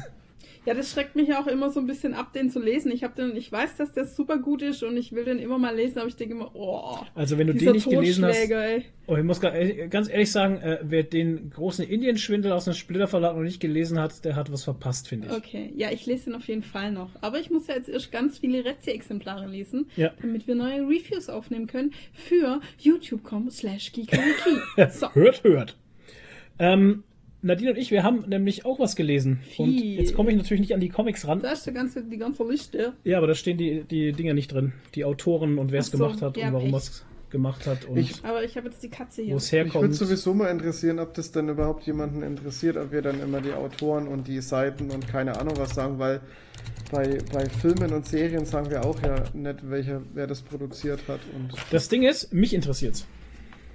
Ja, 0.69 0.75
das 0.75 0.91
schreckt 0.91 1.15
mich 1.15 1.33
auch 1.33 1.47
immer 1.47 1.71
so 1.71 1.79
ein 1.79 1.87
bisschen 1.87 2.13
ab, 2.13 2.31
den 2.31 2.51
zu 2.51 2.59
lesen. 2.59 2.91
Ich 2.91 3.03
habe 3.03 3.15
den, 3.15 3.35
ich 3.35 3.51
weiß, 3.51 3.77
dass 3.77 3.91
der 3.91 4.05
super 4.05 4.37
gut 4.37 4.61
ist 4.61 4.83
und 4.83 4.97
ich 4.97 5.13
will 5.13 5.25
den 5.25 5.39
immer 5.39 5.57
mal 5.57 5.75
lesen, 5.75 5.97
aber 5.97 6.07
ich 6.07 6.15
denke 6.15 6.35
immer, 6.35 6.51
oh. 6.53 6.97
Also 7.15 7.39
wenn 7.39 7.47
du 7.47 7.55
den 7.55 7.71
nicht 7.71 7.89
gelesen 7.89 8.23
hast, 8.23 8.51
ey. 8.51 8.85
oh, 9.07 9.15
ich 9.15 9.23
muss 9.23 9.41
ganz 9.41 10.09
ehrlich 10.09 10.31
sagen, 10.31 10.57
äh, 10.57 10.77
wer 10.83 11.01
den 11.01 11.49
großen 11.49 11.83
Indienschwindel 11.83 12.51
aus 12.51 12.65
dem 12.65 12.75
Splitter 12.75 13.07
Verlag 13.07 13.35
noch 13.35 13.41
nicht 13.41 13.59
gelesen 13.59 13.99
hat, 13.99 14.23
der 14.23 14.35
hat 14.35 14.51
was 14.51 14.63
verpasst, 14.63 15.07
finde 15.07 15.29
ich. 15.29 15.33
Okay, 15.33 15.73
ja, 15.75 15.89
ich 15.91 16.05
lese 16.05 16.25
den 16.25 16.35
auf 16.35 16.47
jeden 16.47 16.61
Fall 16.61 16.91
noch. 16.91 17.09
Aber 17.21 17.39
ich 17.39 17.49
muss 17.49 17.65
ja 17.65 17.73
jetzt 17.73 17.89
erst 17.89 18.11
ganz 18.11 18.37
viele 18.37 18.63
Rezi-Exemplare 18.63 19.47
lesen, 19.47 19.89
ja. 19.95 20.11
damit 20.21 20.45
wir 20.45 20.53
neue 20.53 20.81
Reviews 20.81 21.29
aufnehmen 21.29 21.65
können 21.65 21.93
für 22.13 22.61
youtube.com 22.77 23.49
slash 23.49 23.91
so. 24.91 25.11
hört, 25.15 25.43
hört. 25.43 25.75
Ähm, 26.59 27.03
Nadine 27.41 27.71
und 27.71 27.77
ich, 27.77 27.91
wir 27.91 28.03
haben 28.03 28.25
nämlich 28.27 28.65
auch 28.65 28.79
was 28.79 28.95
gelesen. 28.95 29.39
Viel. 29.43 29.65
Und 29.65 29.73
jetzt 29.73 30.13
komme 30.13 30.31
ich 30.31 30.37
natürlich 30.37 30.61
nicht 30.61 30.73
an 30.73 30.79
die 30.79 30.89
Comics 30.89 31.27
ran. 31.27 31.41
Da 31.41 31.51
ist 31.51 31.65
die 31.65 31.71
ganze, 31.71 32.03
die 32.03 32.17
ganze 32.17 32.43
Liste. 32.43 32.93
Ja, 33.03 33.17
aber 33.17 33.27
da 33.27 33.35
stehen 33.35 33.57
die, 33.57 33.83
die 33.83 34.11
Dinger 34.11 34.33
nicht 34.33 34.51
drin. 34.51 34.73
Die 34.95 35.05
Autoren 35.05 35.57
und 35.57 35.71
wer 35.71 35.79
es 35.79 35.87
so, 35.87 35.97
gemacht 35.97 36.21
hat 36.21 36.35
ja, 36.35 36.47
und 36.47 36.53
warum 36.53 36.73
es 36.73 37.05
gemacht 37.29 37.65
hat. 37.67 37.85
Und 37.85 37.97
ich, 37.97 38.23
aber 38.23 38.43
ich 38.43 38.57
habe 38.57 38.67
jetzt 38.67 38.83
die 38.83 38.89
Katze 38.89 39.21
hier. 39.21 39.33
Wo 39.33 39.37
es 39.37 39.51
herkommt. 39.51 39.75
Ich 39.75 39.81
würde 39.81 39.93
sowieso 39.93 40.33
mal 40.33 40.49
interessieren, 40.49 40.99
ob 40.99 41.13
das 41.13 41.31
dann 41.31 41.47
überhaupt 41.47 41.85
jemanden 41.85 42.23
interessiert, 42.23 42.75
ob 42.75 42.91
wir 42.91 43.01
dann 43.01 43.21
immer 43.21 43.39
die 43.39 43.53
Autoren 43.53 44.07
und 44.07 44.27
die 44.27 44.41
Seiten 44.41 44.91
und 44.91 45.07
keine 45.07 45.39
Ahnung 45.39 45.53
was 45.57 45.75
sagen, 45.75 45.99
weil 45.99 46.21
bei, 46.91 47.19
bei 47.31 47.47
Filmen 47.47 47.93
und 47.93 48.05
Serien 48.05 48.45
sagen 48.45 48.69
wir 48.69 48.83
auch 48.83 49.01
ja 49.01 49.23
nicht, 49.33 49.69
welcher, 49.69 50.01
wer 50.13 50.27
das 50.27 50.41
produziert 50.41 51.01
hat. 51.07 51.19
Und 51.35 51.53
das 51.71 51.87
Ding 51.87 52.03
ist, 52.03 52.33
mich 52.33 52.53
interessiert's. 52.53 53.05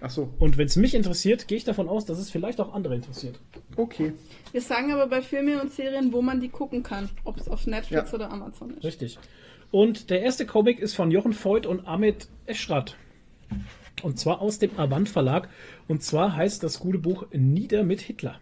Ach 0.04 0.10
so. 0.10 0.28
Und 0.38 0.58
wenn 0.58 0.66
es 0.66 0.76
mich 0.76 0.94
interessiert, 0.94 1.48
gehe 1.48 1.56
ich 1.56 1.64
davon 1.64 1.88
aus, 1.88 2.04
dass 2.04 2.18
es 2.18 2.30
vielleicht 2.30 2.60
auch 2.60 2.74
andere 2.74 2.94
interessiert. 2.94 3.40
Okay. 3.76 4.12
Wir 4.52 4.60
sagen 4.60 4.92
aber 4.92 5.06
bei 5.06 5.22
Filmen 5.22 5.58
und 5.58 5.72
Serien, 5.72 6.12
wo 6.12 6.20
man 6.20 6.42
die 6.42 6.50
gucken 6.50 6.82
kann. 6.82 7.08
Ob 7.24 7.38
es 7.38 7.48
auf 7.48 7.66
Netflix 7.66 8.10
ja. 8.10 8.14
oder 8.14 8.30
Amazon 8.30 8.76
ist. 8.76 8.84
Richtig. 8.84 9.18
Und 9.70 10.10
der 10.10 10.20
erste 10.20 10.44
Comic 10.44 10.78
ist 10.78 10.94
von 10.94 11.10
Jochen 11.10 11.32
Voigt 11.32 11.64
und 11.64 11.88
Amit 11.88 12.28
Eschrat. 12.44 12.98
Und 14.02 14.18
zwar 14.18 14.42
aus 14.42 14.58
dem 14.58 14.78
Avant 14.78 15.08
Verlag. 15.08 15.48
Und 15.88 16.02
zwar 16.02 16.36
heißt 16.36 16.62
das 16.62 16.80
gute 16.80 16.98
Buch 16.98 17.24
Nieder 17.32 17.82
mit 17.82 18.02
Hitler. 18.02 18.38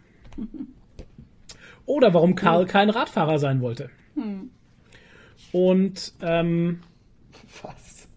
Oder 1.87 2.13
warum 2.13 2.35
Karl 2.35 2.67
kein 2.67 2.91
Radfahrer 2.91 3.39
sein 3.39 3.61
wollte. 3.61 3.89
Hm. 4.17 4.51
Und 5.53 6.13
ähm, 6.23 6.81
was? 7.63 8.09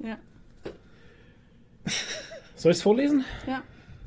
Ja. 0.00 0.18
Soll 2.54 2.72
ich 2.72 2.78
es 2.78 2.82
vorlesen? 2.82 3.24
Ja. 3.46 3.62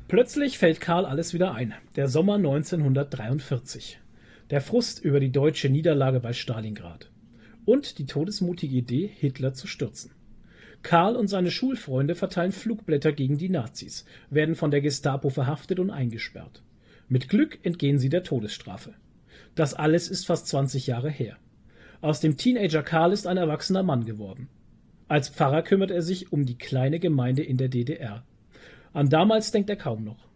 Plötzlich 0.08 0.58
fällt 0.58 0.80
Karl 0.80 1.06
alles 1.06 1.32
wieder 1.32 1.54
ein. 1.54 1.74
Der 1.96 2.08
Sommer 2.08 2.34
1943. 2.34 3.98
Der 4.50 4.60
Frust 4.60 5.02
über 5.02 5.20
die 5.20 5.32
deutsche 5.32 5.70
Niederlage 5.70 6.20
bei 6.20 6.32
Stalingrad. 6.32 7.10
Und 7.64 7.98
die 7.98 8.06
todesmutige 8.06 8.76
Idee, 8.76 9.10
Hitler 9.14 9.54
zu 9.54 9.66
stürzen. 9.66 10.10
Karl 10.82 11.16
und 11.16 11.28
seine 11.28 11.50
Schulfreunde 11.50 12.14
verteilen 12.14 12.52
Flugblätter 12.52 13.12
gegen 13.12 13.38
die 13.38 13.48
Nazis, 13.48 14.04
werden 14.30 14.56
von 14.56 14.70
der 14.70 14.80
Gestapo 14.80 15.30
verhaftet 15.30 15.78
und 15.78 15.90
eingesperrt. 15.90 16.62
Mit 17.08 17.28
Glück 17.28 17.58
entgehen 17.62 17.98
sie 17.98 18.08
der 18.08 18.24
Todesstrafe. 18.24 18.94
Das 19.54 19.74
alles 19.74 20.08
ist 20.08 20.26
fast 20.26 20.48
20 20.48 20.86
Jahre 20.86 21.10
her. 21.10 21.36
Aus 22.00 22.20
dem 22.20 22.36
Teenager 22.36 22.82
Karl 22.82 23.12
ist 23.12 23.26
ein 23.26 23.36
erwachsener 23.36 23.82
Mann 23.82 24.04
geworden. 24.04 24.48
Als 25.12 25.28
Pfarrer 25.28 25.60
kümmert 25.60 25.90
er 25.90 26.00
sich 26.00 26.32
um 26.32 26.46
die 26.46 26.56
kleine 26.56 26.98
Gemeinde 26.98 27.42
in 27.42 27.58
der 27.58 27.68
DDR. 27.68 28.24
An 28.94 29.10
damals 29.10 29.50
denkt 29.50 29.68
er 29.68 29.76
kaum 29.76 30.04
noch. 30.04 30.26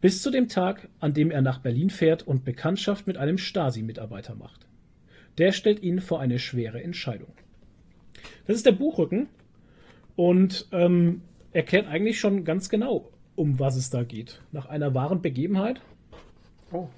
Bis 0.00 0.22
zu 0.22 0.30
dem 0.30 0.48
Tag, 0.48 0.88
an 1.00 1.12
dem 1.12 1.30
er 1.30 1.42
nach 1.42 1.58
Berlin 1.58 1.90
fährt 1.90 2.26
und 2.26 2.42
Bekanntschaft 2.42 3.06
mit 3.06 3.18
einem 3.18 3.36
Stasi-Mitarbeiter 3.36 4.34
macht. 4.34 4.66
der 5.36 5.52
stellt 5.52 5.82
ihn 5.82 6.00
vor 6.00 6.18
eine 6.18 6.38
schwere 6.38 6.82
Entscheidung. 6.82 7.28
Das 8.46 8.56
ist 8.56 8.64
der 8.64 8.72
Buchrücken 8.72 9.28
und 10.16 10.66
ähm, 10.72 11.20
erklärt 11.52 11.86
eigentlich 11.86 12.18
schon 12.18 12.44
ganz 12.44 12.70
genau, 12.70 13.12
um 13.34 13.58
was 13.58 13.76
es 13.76 13.90
da 13.90 14.02
geht. 14.02 14.40
Nach 14.50 14.64
einer 14.64 14.94
wahren 14.94 15.20
Begebenheit 15.20 15.82
oh. 16.72 16.88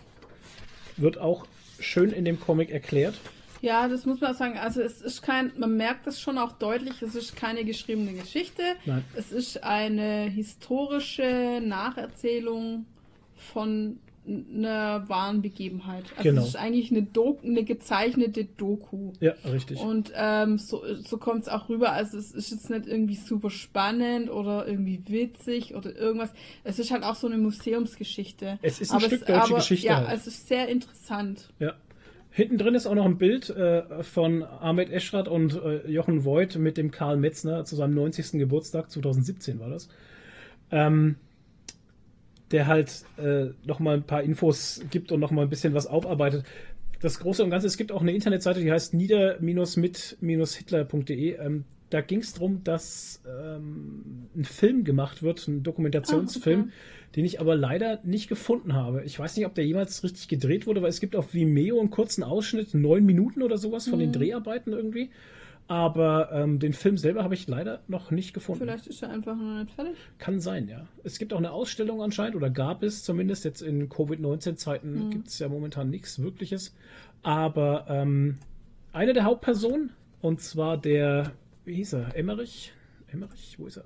wird 0.96 1.18
auch 1.18 1.48
schön 1.80 2.12
in 2.12 2.24
dem 2.24 2.38
Comic 2.38 2.70
erklärt. 2.70 3.18
Ja, 3.60 3.88
das 3.88 4.06
muss 4.06 4.20
man 4.20 4.34
sagen. 4.34 4.58
Also 4.58 4.80
es 4.80 5.02
ist 5.02 5.22
kein, 5.22 5.52
man 5.56 5.76
merkt 5.76 6.06
das 6.06 6.20
schon 6.20 6.38
auch 6.38 6.52
deutlich, 6.52 7.02
es 7.02 7.14
ist 7.14 7.36
keine 7.36 7.64
geschriebene 7.64 8.12
Geschichte. 8.12 8.62
Nein. 8.84 9.04
Es 9.14 9.32
ist 9.32 9.64
eine 9.64 10.24
historische 10.24 11.60
Nacherzählung 11.62 12.86
von 13.34 13.98
einer 14.28 15.08
wahren 15.08 15.42
Begebenheit. 15.42 16.04
Also 16.16 16.22
genau. 16.22 16.42
es 16.42 16.48
ist 16.48 16.56
eigentlich 16.56 16.90
eine, 16.90 17.02
Do 17.02 17.38
eine 17.42 17.64
gezeichnete 17.64 18.44
Doku. 18.44 19.12
Ja, 19.20 19.32
richtig. 19.50 19.80
Und 19.80 20.12
ähm, 20.14 20.58
so, 20.58 20.82
so 20.96 21.16
kommt 21.16 21.42
es 21.42 21.48
auch 21.48 21.68
rüber. 21.68 21.92
Also 21.92 22.18
es 22.18 22.32
ist 22.32 22.50
jetzt 22.50 22.70
nicht 22.70 22.86
irgendwie 22.86 23.16
super 23.16 23.50
spannend 23.50 24.30
oder 24.30 24.66
irgendwie 24.66 25.00
witzig 25.06 25.74
oder 25.74 25.94
irgendwas. 25.96 26.30
Es 26.64 26.78
ist 26.78 26.90
halt 26.90 27.04
auch 27.04 27.14
so 27.14 27.26
eine 27.26 27.38
Museumsgeschichte. 27.38 28.58
Es 28.62 28.80
ist 28.80 28.90
ein 28.90 28.96
aber 28.96 29.06
Stück 29.06 29.20
es, 29.22 29.26
deutsche 29.26 29.44
aber, 29.44 29.56
Geschichte. 29.56 29.86
Ja, 29.86 30.06
halt. 30.06 30.18
es 30.18 30.26
ist 30.26 30.46
sehr 30.46 30.68
interessant. 30.68 31.48
Ja. 31.58 31.74
Hinten 32.38 32.56
drin 32.56 32.74
ist 32.76 32.86
auch 32.86 32.94
noch 32.94 33.04
ein 33.04 33.18
Bild 33.18 33.50
äh, 33.50 34.04
von 34.04 34.44
Ahmed 34.44 34.90
Eschrat 34.90 35.26
und 35.26 35.60
äh, 35.60 35.90
Jochen 35.90 36.24
Voigt 36.24 36.56
mit 36.56 36.76
dem 36.76 36.92
Karl 36.92 37.16
Metzner 37.16 37.64
zu 37.64 37.74
seinem 37.74 37.94
90. 37.94 38.38
Geburtstag, 38.38 38.92
2017 38.92 39.58
war 39.58 39.70
das. 39.70 39.88
Ähm, 40.70 41.16
der 42.52 42.68
halt 42.68 43.04
äh, 43.16 43.46
nochmal 43.66 43.96
ein 43.96 44.04
paar 44.04 44.22
Infos 44.22 44.80
gibt 44.88 45.10
und 45.10 45.18
nochmal 45.18 45.46
ein 45.46 45.50
bisschen 45.50 45.74
was 45.74 45.88
aufarbeitet. 45.88 46.44
Das 47.00 47.18
Große 47.18 47.42
und 47.42 47.50
Ganze, 47.50 47.66
es 47.66 47.76
gibt 47.76 47.90
auch 47.90 48.02
eine 48.02 48.12
Internetseite, 48.12 48.60
die 48.60 48.70
heißt 48.70 48.94
nieder-mit-hitler.de. 48.94 51.38
Ähm, 51.40 51.64
da 51.90 52.02
ging 52.02 52.20
es 52.20 52.34
darum, 52.34 52.62
dass 52.62 53.20
ähm, 53.26 54.28
ein 54.36 54.44
Film 54.44 54.84
gemacht 54.84 55.24
wird, 55.24 55.48
ein 55.48 55.64
Dokumentationsfilm, 55.64 56.60
oh, 56.60 56.64
okay. 56.66 56.72
Den 57.16 57.24
ich 57.24 57.40
aber 57.40 57.56
leider 57.56 58.00
nicht 58.04 58.28
gefunden 58.28 58.74
habe. 58.74 59.02
Ich 59.04 59.18
weiß 59.18 59.36
nicht, 59.36 59.46
ob 59.46 59.54
der 59.54 59.66
jemals 59.66 60.02
richtig 60.04 60.28
gedreht 60.28 60.66
wurde, 60.66 60.82
weil 60.82 60.90
es 60.90 61.00
gibt 61.00 61.16
auf 61.16 61.34
Vimeo 61.34 61.80
einen 61.80 61.90
kurzen 61.90 62.22
Ausschnitt, 62.22 62.74
neun 62.74 63.04
Minuten 63.04 63.42
oder 63.42 63.58
sowas 63.58 63.88
von 63.88 63.98
mhm. 63.98 64.02
den 64.04 64.12
Dreharbeiten 64.12 64.72
irgendwie. 64.72 65.10
Aber 65.68 66.30
ähm, 66.32 66.58
den 66.58 66.72
Film 66.72 66.96
selber 66.96 67.22
habe 67.24 67.34
ich 67.34 67.46
leider 67.46 67.82
noch 67.88 68.10
nicht 68.10 68.32
gefunden. 68.32 68.64
Vielleicht 68.64 68.86
ist 68.86 69.02
er 69.02 69.10
einfach 69.10 69.36
noch 69.36 69.60
nicht 69.60 69.70
fertig. 69.70 69.96
Kann 70.16 70.40
sein, 70.40 70.66
ja. 70.66 70.88
Es 71.04 71.18
gibt 71.18 71.34
auch 71.34 71.38
eine 71.38 71.52
Ausstellung 71.52 72.02
anscheinend, 72.02 72.36
oder 72.36 72.48
gab 72.48 72.82
es 72.82 73.04
zumindest 73.04 73.44
jetzt 73.44 73.60
in 73.60 73.90
Covid-19-Zeiten, 73.90 75.06
mhm. 75.06 75.10
gibt 75.10 75.28
es 75.28 75.38
ja 75.38 75.48
momentan 75.48 75.90
nichts 75.90 76.22
Wirkliches. 76.22 76.74
Aber 77.22 77.84
ähm, 77.88 78.38
eine 78.92 79.12
der 79.12 79.24
Hauptpersonen, 79.24 79.90
und 80.22 80.40
zwar 80.40 80.78
der, 80.78 81.32
wie 81.66 81.74
hieß 81.74 81.92
er, 81.94 82.16
Emmerich? 82.16 82.72
Emmerich, 83.08 83.56
wo 83.58 83.66
ist 83.66 83.76
er? 83.76 83.84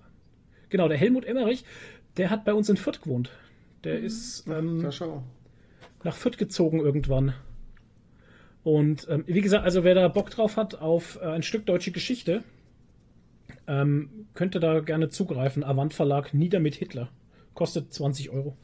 Genau, 0.68 0.86
der 0.86 0.97
Helmut 0.97 1.25
Emmerich, 1.25 1.65
der 2.16 2.31
hat 2.31 2.44
bei 2.44 2.55
uns 2.55 2.68
in 2.68 2.76
Fürth 2.76 3.02
gewohnt. 3.02 3.31
Der 3.84 3.99
mhm. 3.99 4.05
ist 4.05 4.47
ähm, 4.49 4.89
nach 6.05 6.16
Fürth 6.16 6.39
gezogen 6.39 6.81
irgendwann. 6.81 7.34
Und 8.65 9.08
ähm, 9.10 9.24
wie 9.26 9.41
gesagt, 9.41 9.65
also 9.65 9.82
wer 9.84 9.94
da 9.94 10.08
Bock 10.08 10.31
drauf 10.31 10.57
hat 10.57 10.76
auf 10.76 11.18
äh, 11.20 11.26
ein 11.26 11.42
Stück 11.42 11.66
deutsche 11.66 11.91
Geschichte, 11.91 12.44
ähm, 13.66 14.26
könnte 14.34 14.60
da 14.60 14.81
gerne 14.81 15.08
zugreifen. 15.08 15.65
Avant 15.65 15.94
Verlag 15.94 16.32
Nieder 16.32 16.60
mit 16.60 16.74
Hitler. 16.76 17.08
Kostet 17.55 17.92
20 17.92 18.31
Euro. 18.31 18.57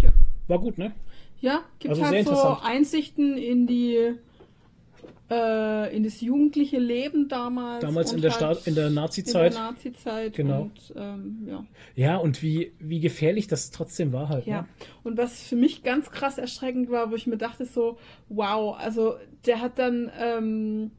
Ja. 0.00 0.10
War 0.48 0.58
gut, 0.58 0.78
ne? 0.78 0.92
Ja, 1.40 1.64
gibt 1.78 1.90
also 1.90 2.06
halt 2.06 2.26
so 2.26 2.58
Einsichten 2.62 3.36
in 3.36 3.66
die 3.66 4.14
äh, 5.32 5.96
in 5.96 6.02
das 6.02 6.20
jugendliche 6.20 6.78
Leben 6.78 7.28
damals. 7.28 7.80
Damals 7.80 8.12
in 8.12 8.20
der, 8.20 8.38
halt 8.38 8.66
in 8.66 8.74
der 8.74 8.90
Nazi-Zeit. 8.90 9.52
In 9.52 9.58
der 9.58 9.70
Nazi-Zeit. 9.70 10.34
Genau. 10.34 10.62
Und, 10.62 10.94
ähm, 10.94 11.48
ja. 11.48 11.64
ja, 11.94 12.16
und 12.16 12.42
wie, 12.42 12.72
wie 12.78 13.00
gefährlich 13.00 13.46
das 13.46 13.70
trotzdem 13.70 14.12
war 14.12 14.28
halt. 14.28 14.46
Ja. 14.46 14.62
Ne? 14.62 14.68
Und 15.04 15.16
was 15.16 15.42
für 15.42 15.56
mich 15.56 15.82
ganz 15.82 16.10
krass 16.10 16.36
erschreckend 16.36 16.90
war, 16.90 17.10
wo 17.10 17.14
ich 17.14 17.26
mir 17.26 17.38
dachte 17.38 17.64
so, 17.64 17.96
wow, 18.28 18.76
also 18.78 19.14
der 19.46 19.60
hat 19.60 19.78
dann, 19.78 20.10
ähm, 20.20 20.90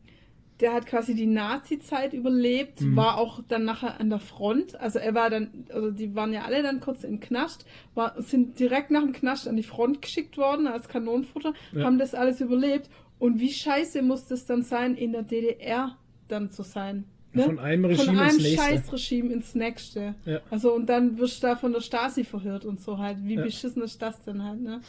der 0.59 0.73
hat 0.73 0.87
quasi 0.87 1.13
die 1.13 1.27
Nazi-Zeit 1.27 2.13
überlebt, 2.13 2.81
mhm. 2.81 2.95
war 2.95 3.17
auch 3.17 3.41
dann 3.47 3.65
nachher 3.65 3.99
an 3.99 4.09
der 4.09 4.19
Front. 4.19 4.79
Also 4.79 4.97
er 4.97 5.13
war 5.13 5.29
dann, 5.29 5.65
also 5.71 5.91
die 5.91 6.15
waren 6.15 6.33
ja 6.33 6.43
alle 6.43 6.63
dann 6.63 6.79
kurz 6.79 7.03
im 7.03 7.19
Knast, 7.19 7.65
war, 7.93 8.19
sind 8.19 8.57
direkt 8.59 8.89
nach 8.89 9.01
dem 9.01 9.13
Knast 9.13 9.47
an 9.47 9.57
die 9.57 9.63
Front 9.63 10.01
geschickt 10.01 10.37
worden 10.37 10.65
als 10.65 10.87
Kanonenfutter, 10.87 11.53
ja. 11.73 11.83
haben 11.83 11.99
das 11.99 12.15
alles 12.15 12.41
überlebt 12.41 12.89
und 13.23 13.39
wie 13.39 13.53
scheiße 13.53 14.01
muss 14.01 14.27
das 14.27 14.45
dann 14.45 14.63
sein, 14.63 14.95
in 14.95 15.13
der 15.13 15.23
DDR 15.23 15.95
dann 16.27 16.51
zu 16.51 16.61
sein? 16.61 17.05
Ne? 17.31 17.45
Von 17.45 17.57
einem 17.57 17.85
Regime 17.85 18.05
von 18.05 18.19
einem 18.19 18.35
ins 18.35 18.43
nächste. 18.43 18.61
Scheißregime 18.61 19.33
ins 19.33 19.55
nächste. 19.55 20.15
Ja. 20.25 20.41
Also 20.49 20.73
und 20.73 20.87
dann 20.87 21.17
wirst 21.17 21.41
du 21.41 21.47
da 21.47 21.55
von 21.55 21.71
der 21.71 21.79
Stasi 21.79 22.25
verhört 22.25 22.65
und 22.65 22.81
so 22.81 22.97
halt. 22.97 23.19
Wie 23.23 23.35
ja. 23.35 23.43
beschissen 23.43 23.81
ist 23.81 24.01
das 24.01 24.21
denn 24.23 24.43
halt, 24.43 24.59
ne? 24.61 24.81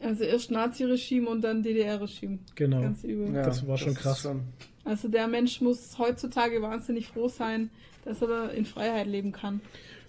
Also 0.00 0.24
erst 0.24 0.50
Nazi-Regime 0.50 1.30
und 1.30 1.42
dann 1.42 1.62
DDR-Regime. 1.62 2.40
Genau. 2.56 2.80
Ganz 2.80 3.04
übel. 3.04 3.32
Ja, 3.32 3.44
das 3.44 3.64
war 3.68 3.78
schon 3.78 3.94
das 3.94 4.02
krass. 4.02 4.22
Schon... 4.22 4.40
Also 4.84 5.06
der 5.06 5.28
Mensch 5.28 5.60
muss 5.60 5.96
heutzutage 5.96 6.60
wahnsinnig 6.60 7.06
froh 7.06 7.28
sein, 7.28 7.70
dass 8.04 8.20
er 8.20 8.26
da 8.26 8.48
in 8.48 8.64
Freiheit 8.64 9.06
leben 9.06 9.30
kann. 9.30 9.60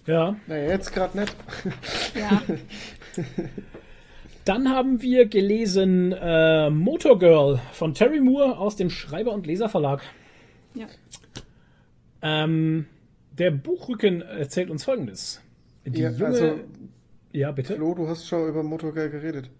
Ja. 0.04 0.34
Naja, 0.48 0.70
jetzt 0.70 0.92
gerade 0.92 1.16
nicht. 1.16 1.36
Ja. 2.16 2.42
Dann 4.50 4.68
haben 4.68 5.00
wir 5.00 5.26
gelesen 5.26 6.10
äh, 6.10 6.70
Motor 6.70 7.20
Girl 7.20 7.60
von 7.72 7.94
Terry 7.94 8.18
Moore 8.18 8.58
aus 8.58 8.74
dem 8.74 8.90
Schreiber- 8.90 9.30
und 9.30 9.46
Leserverlag. 9.46 10.02
Ja. 10.74 10.88
Ähm, 12.20 12.86
der 13.38 13.52
Buchrücken 13.52 14.22
erzählt 14.22 14.68
uns 14.68 14.82
folgendes. 14.82 15.40
Die 15.86 16.00
ja, 16.00 16.10
junge... 16.10 16.26
also, 16.26 16.60
ja, 17.30 17.52
bitte. 17.52 17.76
Flo, 17.76 17.94
du 17.94 18.08
hast 18.08 18.26
schon 18.26 18.48
über 18.48 18.64
Motor 18.64 18.92
Girl 18.92 19.10
geredet. 19.10 19.50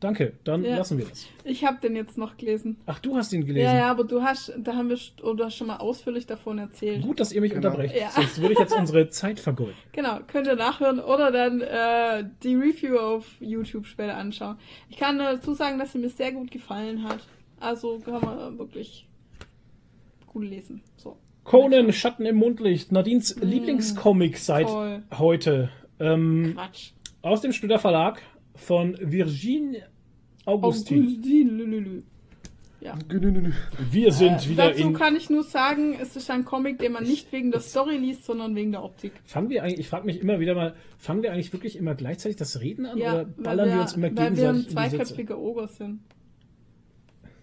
Danke, 0.00 0.32
dann 0.44 0.64
ja. 0.64 0.78
lassen 0.78 0.96
wir 0.96 1.04
das. 1.04 1.26
Ich 1.44 1.62
habe 1.66 1.78
den 1.82 1.94
jetzt 1.94 2.16
noch 2.16 2.38
gelesen. 2.38 2.78
Ach, 2.86 2.98
du 2.98 3.16
hast 3.16 3.34
ihn 3.34 3.44
gelesen? 3.44 3.66
Ja, 3.66 3.76
ja, 3.76 3.90
aber 3.90 4.04
du 4.04 4.22
hast, 4.22 4.50
da 4.56 4.74
haben 4.74 4.88
wir, 4.88 4.98
oh, 5.22 5.34
du 5.34 5.44
hast 5.44 5.56
schon 5.56 5.66
mal 5.66 5.76
ausführlich 5.76 6.26
davon 6.26 6.58
erzählt. 6.58 7.02
Gut, 7.02 7.20
dass 7.20 7.32
ihr 7.32 7.42
mich 7.42 7.52
genau. 7.52 7.68
unterbrecht, 7.68 7.94
ja. 7.94 8.10
sonst 8.10 8.40
würde 8.40 8.54
ich 8.54 8.58
jetzt 8.58 8.74
unsere 8.74 9.10
Zeit 9.10 9.38
vergeuden. 9.38 9.74
Genau, 9.92 10.20
könnt 10.26 10.46
ihr 10.46 10.56
nachhören 10.56 11.00
oder 11.00 11.30
dann 11.30 11.60
äh, 11.60 12.24
die 12.42 12.54
Review 12.54 12.96
auf 12.96 13.26
YouTube 13.40 13.86
später 13.86 14.16
anschauen. 14.16 14.56
Ich 14.88 14.96
kann 14.96 15.18
dazu 15.18 15.52
sagen, 15.52 15.78
dass 15.78 15.92
sie 15.92 15.98
mir 15.98 16.08
sehr 16.08 16.32
gut 16.32 16.50
gefallen 16.50 17.04
hat. 17.04 17.18
Also 17.58 17.98
kann 17.98 18.22
man 18.22 18.58
wirklich 18.58 19.06
gut 20.26 20.44
lesen. 20.44 20.82
So. 20.96 21.18
Conan, 21.44 21.92
Schatten 21.92 22.24
im 22.24 22.36
Mondlicht, 22.36 22.92
Nadines 22.92 23.36
mm, 23.36 23.42
Lieblingscomic 23.42 24.38
seit 24.38 24.68
toll. 24.68 25.02
heute. 25.18 25.70
Ähm, 25.98 26.52
Quatsch. 26.54 26.92
Aus 27.20 27.42
dem 27.42 27.52
Studer 27.52 27.78
Verlag 27.78 28.22
von 28.54 28.96
Virginie 29.00 29.89
Augustin. 30.50 31.02
Augustin, 31.02 31.48
lülülü. 31.58 32.02
Ja. 32.80 32.98
Wir 33.90 34.10
sind 34.10 34.46
äh, 34.46 34.48
wieder 34.48 34.70
dazu 34.70 34.88
in. 34.88 34.94
kann 34.94 35.14
ich 35.14 35.28
nur 35.28 35.42
sagen, 35.42 35.98
es 36.00 36.16
ist 36.16 36.30
ein 36.30 36.46
Comic, 36.46 36.78
den 36.78 36.92
man 36.92 37.04
nicht 37.04 37.30
wegen 37.30 37.50
der 37.50 37.60
Story 37.60 37.98
liest, 37.98 38.24
sondern 38.24 38.54
wegen 38.56 38.72
der 38.72 38.82
Optik. 38.82 39.12
Fangen 39.24 39.50
wir 39.50 39.62
eigentlich, 39.62 39.80
ich 39.80 39.88
frage 39.88 40.06
mich 40.06 40.18
immer 40.20 40.40
wieder 40.40 40.54
mal, 40.54 40.74
fangen 40.96 41.22
wir 41.22 41.30
eigentlich 41.32 41.52
wirklich 41.52 41.76
immer 41.76 41.94
gleichzeitig 41.94 42.38
das 42.38 42.60
Reden 42.60 42.86
an 42.86 42.96
ja, 42.96 43.12
oder 43.12 43.24
ballern 43.26 43.68
wir, 43.68 43.74
wir, 43.74 43.82
uns 43.82 43.92
immer 43.92 44.06
weil 44.06 44.30
gegenseitig? 44.30 44.44
Weil 44.44 44.54
wir 44.54 44.88
ein 44.88 44.90
zweiköpfiger 44.90 45.38
Oger 45.38 45.68
sind. 45.68 46.00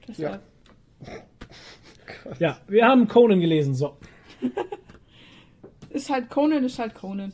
Deshalb. 0.08 0.42
Ja. 1.06 1.14
ja, 2.40 2.58
wir 2.68 2.86
haben 2.86 3.08
Conan 3.08 3.40
gelesen, 3.40 3.76
so. 3.76 3.98
ist 5.92 6.10
halt 6.10 6.32
Conan, 6.32 6.64
ist 6.64 6.80
halt 6.80 6.96
Conan. 6.96 7.32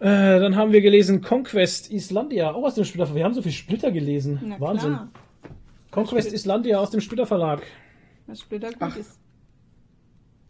Äh, 0.00 0.38
dann 0.38 0.54
haben 0.56 0.72
wir 0.72 0.80
gelesen 0.80 1.22
Conquest 1.22 1.90
Islandia, 1.90 2.52
auch 2.52 2.64
aus 2.64 2.74
dem 2.76 2.84
Splitter 2.84 3.14
Wir 3.14 3.24
haben 3.24 3.34
so 3.34 3.42
viel 3.42 3.52
Splitter 3.52 3.90
gelesen. 3.90 4.40
Na 4.44 4.60
Wahnsinn. 4.60 4.92
Klar. 4.92 5.08
Conquest 5.90 6.32
Islandia 6.32 6.78
aus 6.78 6.90
dem 6.90 7.00
Splitter 7.00 7.26
Verlag. 7.26 7.62
Was 8.26 8.40
Splitter 8.40 8.68
gut 8.68 8.76
Ach, 8.80 8.96
ist. 8.96 9.18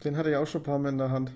Den 0.03 0.17
hatte 0.17 0.29
ich 0.29 0.35
auch 0.35 0.45
schon 0.45 0.61
ein 0.61 0.65
paar 0.65 0.79
Mal 0.79 0.89
in 0.89 0.97
der 0.97 1.11
Hand. 1.11 1.31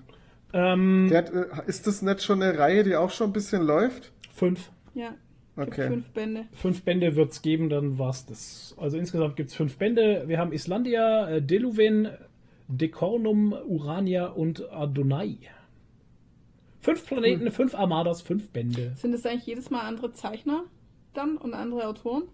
Ähm, 0.52 1.08
der 1.10 1.18
hat, 1.18 1.32
äh, 1.32 1.46
ist 1.66 1.86
das 1.86 2.02
nicht 2.02 2.22
schon 2.22 2.40
eine 2.40 2.56
Reihe, 2.56 2.84
die 2.84 2.94
auch 2.94 3.10
schon 3.10 3.30
ein 3.30 3.32
bisschen 3.32 3.62
läuft? 3.62 4.12
Fünf. 4.32 4.70
Ja. 4.94 5.14
Okay. 5.56 5.88
Fünf 5.88 6.10
Bände. 6.10 6.46
Fünf 6.52 6.82
Bände 6.82 7.16
wird 7.16 7.32
es 7.32 7.42
geben, 7.42 7.68
dann 7.68 7.98
war 7.98 8.10
es 8.10 8.26
das. 8.26 8.74
Also 8.78 8.98
insgesamt 8.98 9.36
gibt 9.36 9.50
es 9.50 9.56
fünf 9.56 9.76
Bände. 9.78 10.24
Wir 10.26 10.38
haben 10.38 10.52
Islandia, 10.52 11.28
äh, 11.28 11.42
Deluven, 11.42 12.08
Decornum, 12.68 13.52
Urania 13.52 14.26
und 14.26 14.70
Adonai. 14.72 15.38
Fünf 16.84 17.06
Planeten, 17.06 17.46
hm. 17.46 17.52
fünf 17.52 17.74
Armadas, 17.74 18.20
fünf 18.20 18.50
Bände. 18.50 18.92
Sind 18.96 19.14
es 19.14 19.24
eigentlich 19.24 19.46
jedes 19.46 19.70
Mal 19.70 19.80
andere 19.80 20.12
Zeichner 20.12 20.64
dann 21.14 21.38
und 21.38 21.54
andere 21.54 21.88
Autoren? 21.88 22.24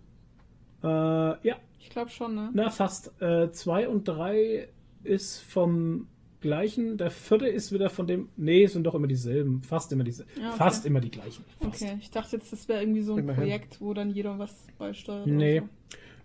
Äh, 0.83 0.89
ja. 0.89 1.57
Ich 1.79 1.89
glaube 1.89 2.11
schon, 2.11 2.35
ne? 2.35 2.51
Na, 2.53 2.69
fast. 2.69 3.13
Äh, 3.23 3.53
zwei 3.53 3.89
und 3.89 4.09
drei 4.09 4.69
ist 5.05 5.39
vom 5.39 6.09
gleichen. 6.41 6.99
Der 6.99 7.13
vierte 7.13 7.47
ist 7.47 7.71
wieder 7.71 7.91
von 7.91 8.09
dem. 8.09 8.29
Nee, 8.37 8.67
sind 8.67 8.85
doch 8.85 8.97
immer 8.97 9.07
dieselben. 9.07 9.63
Fast 9.63 9.93
immer 9.93 10.03
dieselben. 10.03 10.33
Ja, 10.41 10.49
okay. 10.49 10.59
Fast 10.59 10.85
immer 10.85 10.99
die 10.99 11.13
gleichen. 11.13 11.45
Fast. 11.61 11.83
Okay, 11.83 11.99
ich 12.01 12.11
dachte 12.11 12.37
jetzt, 12.37 12.53
das 12.53 12.69
wäre 12.69 12.83
irgendwie 12.83 13.03
so 13.03 13.13
ein 13.13 13.21
Immerhin. 13.21 13.45
Projekt, 13.45 13.81
wo 13.81 13.95
dann 13.95 14.11
jeder 14.11 14.37
was 14.41 14.67
beisteuert. 14.79 15.29
Nee. 15.29 15.61
So. 15.61 15.69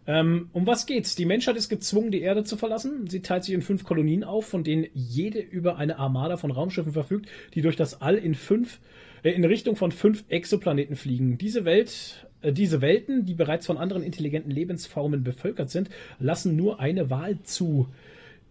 Ähm, 0.08 0.50
um 0.54 0.68
was 0.68 0.86
geht's? 0.86 1.16
Die 1.16 1.26
Menschheit 1.26 1.56
ist 1.56 1.70
gezwungen, 1.70 2.12
die 2.12 2.22
Erde 2.22 2.44
zu 2.44 2.58
verlassen. 2.58 3.08
Sie 3.10 3.22
teilt 3.22 3.44
sich 3.44 3.56
in 3.56 3.62
fünf 3.62 3.84
Kolonien 3.84 4.24
auf, 4.24 4.46
von 4.46 4.64
denen 4.64 4.88
jede 4.94 5.40
über 5.40 5.78
eine 5.78 5.98
Armada 5.98 6.38
von 6.38 6.52
Raumschiffen 6.52 6.94
verfügt, 6.94 7.28
die 7.54 7.62
durch 7.62 7.76
das 7.76 8.02
All 8.02 8.16
in 8.16 8.36
fünf 8.36 8.80
äh, 9.24 9.32
in 9.32 9.44
Richtung 9.44 9.76
von 9.76 9.92
fünf 9.92 10.24
Exoplaneten 10.30 10.96
fliegen. 10.96 11.38
Diese 11.38 11.66
Welt, 11.66 12.28
äh, 12.42 12.54
diese 12.54 12.82
Welten, 12.82 13.26
die 13.26 13.34
bereits 13.34 13.66
von 13.66 13.78
anderen 13.78 14.04
intelligenten 14.04 14.52
Lebensformen 14.52 15.24
bevölkert 15.24 15.72
sind, 15.72 15.90
lassen 16.20 16.56
nur 16.56 16.80
eine 16.80 17.10
Wahl 17.10 17.42
zu, 17.42 17.88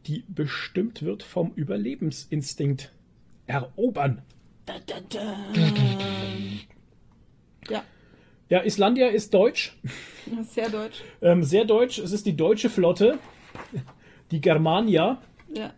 die 0.07 0.25
bestimmt 0.29 1.03
wird 1.03 1.23
vom 1.23 1.53
Überlebensinstinkt. 1.55 2.93
Erobern. 3.47 4.23
Da, 4.67 4.75
da, 4.87 4.95
da. 5.11 5.37
Ja. 7.69 7.85
Ja, 8.55 8.63
Islandia 8.63 9.09
ist 9.09 9.35
deutsch. 9.35 9.77
Sehr 10.43 10.69
deutsch. 10.71 11.03
ähm, 11.21 11.43
sehr 11.43 11.65
deutsch. 11.65 11.99
Es 11.99 12.13
ist 12.13 12.25
die 12.25 12.37
deutsche 12.37 12.71
Flotte. 12.71 13.19
Die 14.31 14.41
Germania. 14.41 15.21
Ja. 15.53 15.73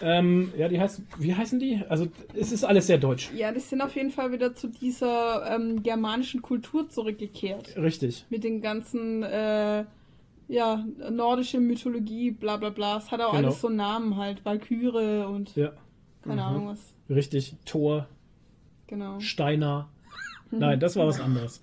Ähm, 0.00 0.52
ja, 0.56 0.68
die 0.68 0.78
heißt, 0.78 1.02
wie 1.18 1.34
heißen 1.34 1.58
die? 1.58 1.82
Also 1.88 2.06
es 2.32 2.52
ist 2.52 2.62
alles 2.62 2.86
sehr 2.86 2.98
deutsch. 2.98 3.32
Ja, 3.34 3.50
die 3.50 3.58
sind 3.58 3.82
auf 3.82 3.96
jeden 3.96 4.12
Fall 4.12 4.30
wieder 4.30 4.54
zu 4.54 4.68
dieser 4.68 5.52
ähm, 5.52 5.82
germanischen 5.82 6.42
Kultur 6.42 6.88
zurückgekehrt. 6.88 7.76
Richtig. 7.76 8.24
Mit 8.30 8.44
den 8.44 8.60
ganzen, 8.60 9.24
äh, 9.24 9.84
ja, 10.46 10.86
nordische 11.10 11.58
Mythologie, 11.58 12.30
bla 12.30 12.56
bla 12.56 12.70
bla. 12.70 12.98
Es 12.98 13.10
hat 13.10 13.20
auch 13.20 13.32
genau. 13.32 13.48
alles 13.48 13.60
so 13.60 13.68
Namen 13.68 14.16
halt, 14.16 14.44
Valkyrie 14.44 15.26
und 15.26 15.56
ja. 15.56 15.72
keine 16.22 16.42
mhm. 16.42 16.46
Ahnung 16.46 16.66
was. 16.68 16.94
Richtig, 17.10 17.56
Thor. 17.64 18.06
Genau. 18.86 19.18
Steiner. 19.18 19.88
Nein, 20.52 20.78
das 20.78 20.94
war 20.94 21.08
was 21.08 21.20
anderes. 21.20 21.60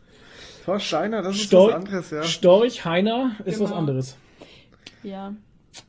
Thor 0.63 0.79
Steiner, 0.79 1.21
das 1.21 1.35
ist 1.35 1.43
Stor 1.43 1.67
was 1.67 1.75
anderes, 1.75 2.11
ja. 2.11 2.23
Storch 2.23 2.85
Heiner 2.85 3.35
ist 3.45 3.57
genau. 3.57 3.69
was 3.69 3.75
anderes. 3.75 4.17
Ja. 5.03 5.33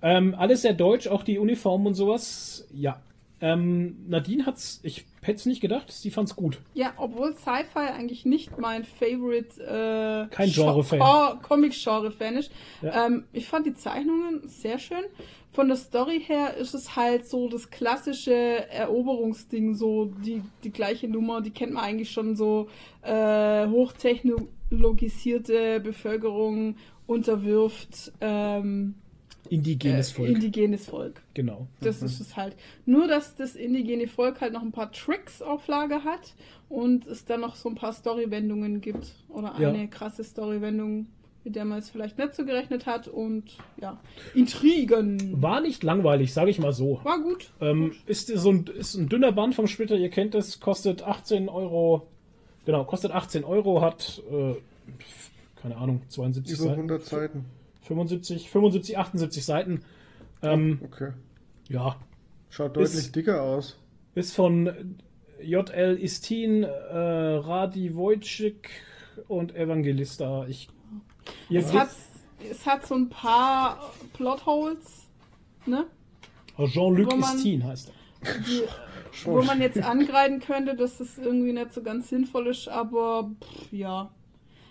Ähm, 0.03 0.35
alles 0.37 0.63
sehr 0.63 0.73
deutsch, 0.73 1.07
auch 1.07 1.23
die 1.23 1.39
Uniformen 1.39 1.89
und 1.89 1.95
sowas. 1.95 2.67
Ja. 2.73 3.01
Ähm, 3.41 3.97
Nadine 4.09 4.47
hat's, 4.47 4.81
ich 4.83 5.05
hätte 5.21 5.39
es 5.39 5.47
nicht 5.47 5.61
gedacht, 5.61 5.93
sie 5.93 6.11
fand's 6.11 6.35
gut. 6.35 6.61
Ja, 6.73 6.95
obwohl 6.97 7.35
Sci-Fi 7.35 7.91
eigentlich 7.95 8.25
nicht 8.25 8.59
mein 8.59 8.85
Favorite 8.85 9.61
äh, 9.61 10.35
Kein 10.35 10.51
Genre-Fan. 10.51 11.01
Oh, 11.03 11.37
Comic-Genre-Fan 11.43 12.37
ist. 12.37 12.51
Ja. 12.81 13.07
Ähm, 13.07 13.25
ich 13.33 13.47
fand 13.47 13.67
die 13.67 13.75
Zeichnungen 13.75 14.49
sehr 14.49 14.79
schön. 14.79 15.05
Von 15.53 15.69
der 15.69 15.77
Story 15.77 16.21
her 16.27 16.57
ist 16.57 16.75
es 16.75 16.97
halt 16.97 17.29
so 17.29 17.49
das 17.49 17.71
klassische 17.71 18.33
Eroberungsding, 18.71 19.75
so 19.75 20.07
die, 20.07 20.43
die 20.65 20.73
gleiche 20.73 21.07
Nummer, 21.07 21.43
die 21.43 21.51
kennt 21.51 21.75
man 21.75 21.85
eigentlich 21.85 22.11
schon 22.11 22.37
so 22.37 22.69
äh, 23.03 23.67
hochtechnologisierte 24.75 25.81
Bevölkerung 25.81 26.77
unterwirft 27.07 28.13
ähm, 28.21 28.95
Indigenes 29.51 30.11
äh, 30.11 30.15
Volk. 30.15 30.31
Indigenes 30.31 30.87
Volk. 30.87 31.23
Genau. 31.35 31.69
Das 31.81 32.01
mhm. 32.01 32.07
ist 32.07 32.21
es 32.21 32.37
halt. 32.37 32.57
Nur, 32.87 33.07
dass 33.09 33.35
das 33.35 33.57
indigene 33.57 34.09
Volk 34.09 34.41
halt 34.41 34.55
noch 34.55 34.63
ein 34.63 34.73
paar 34.73 34.91
Tricks 34.91 35.43
auf 35.43 35.67
Lager 35.69 36.03
hat 36.05 36.35
und 36.69 37.07
es 37.07 37.27
dann 37.27 37.43
noch 37.43 37.55
so 37.57 37.69
ein 37.69 37.75
paar 37.75 37.93
Storywendungen 37.93 38.81
gibt. 38.81 39.15
Oder 39.29 39.55
eine 39.55 39.83
ja. 39.83 39.87
krasse 39.87 40.25
Storywendung, 40.25 41.09
mit 41.45 41.57
der 41.57 41.67
man 41.67 41.79
es 41.79 41.91
vielleicht 41.91 42.17
nicht 42.17 42.35
so 42.35 42.47
gerechnet 42.47 42.87
hat. 42.87 43.07
Und 43.07 43.59
ja, 43.79 44.01
Intrigen. 44.35 45.43
War 45.43 45.61
nicht 45.61 45.83
langweilig, 45.83 46.33
sage 46.33 46.49
ich 46.49 46.59
mal 46.59 46.73
so. 46.73 47.01
War 47.05 47.21
gut. 47.21 47.53
Ähm, 47.61 47.91
gut. 47.91 47.99
Ist 48.07 48.29
so 48.29 48.51
ein, 48.51 48.65
ist 48.79 48.95
ein 48.95 49.11
dünner 49.11 49.33
Band 49.33 49.55
vom 49.55 49.67
Splitter, 49.67 49.97
ihr 49.97 50.11
kennt 50.11 50.35
es, 50.35 50.59
kostet 50.59 51.03
18 51.03 51.51
Euro. 51.51 52.09
Genau, 52.65 52.85
kostet 52.85 53.13
18 53.13 53.45
Euro, 53.45 53.83
hat, 53.83 54.23
äh, 54.31 54.55
keine 55.61 55.77
Ahnung, 55.77 56.03
72 56.09 56.59
Über 56.59 56.71
100 56.73 57.05
Seiten. 57.05 57.21
Seiten. 57.21 57.45
75, 57.83 58.51
75, 58.51 58.99
78 58.99 59.45
Seiten. 59.45 59.85
Ähm, 60.43 60.81
okay. 60.85 61.13
Ja. 61.69 61.97
Schaut 62.49 62.77
deutlich 62.77 62.95
ist, 62.95 63.17
dicker 63.17 63.43
aus. 63.43 63.77
Ist 64.15 64.35
von 64.35 64.97
JL 65.43 65.99
Istin, 66.01 66.63
äh, 66.63 66.69
Radi 66.69 67.95
Wojcik 67.95 68.71
und 69.29 69.55
Evangelista. 69.55 70.47
Ich, 70.47 70.69
es, 71.51 71.73
hat, 71.73 71.91
es 72.51 72.67
hat 72.67 72.87
so 72.87 72.95
ein 72.95 73.09
paar 73.09 73.93
Plotholes, 74.15 75.09
ne? 75.67 75.87
Oh, 76.57 76.67
Jean-Luc 76.67 77.13
Istin 77.13 77.65
heißt 77.65 77.89
er. 77.89 77.95
Die, 79.23 79.27
wo 79.27 79.43
man 79.43 79.61
jetzt 79.61 79.83
angreifen 79.83 80.41
könnte, 80.41 80.75
dass 80.75 80.99
das 80.99 81.19
irgendwie 81.19 81.53
nicht 81.53 81.73
so 81.73 81.83
ganz 81.83 82.09
sinnvoll 82.09 82.49
ist, 82.49 82.69
aber 82.69 83.31
pff, 83.41 83.73
ja. 83.73 84.11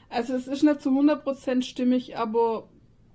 Also 0.10 0.34
es 0.36 0.48
ist 0.48 0.64
nicht 0.64 0.82
zu 0.82 0.90
100% 0.90 1.64
stimmig, 1.64 2.18
aber 2.18 2.68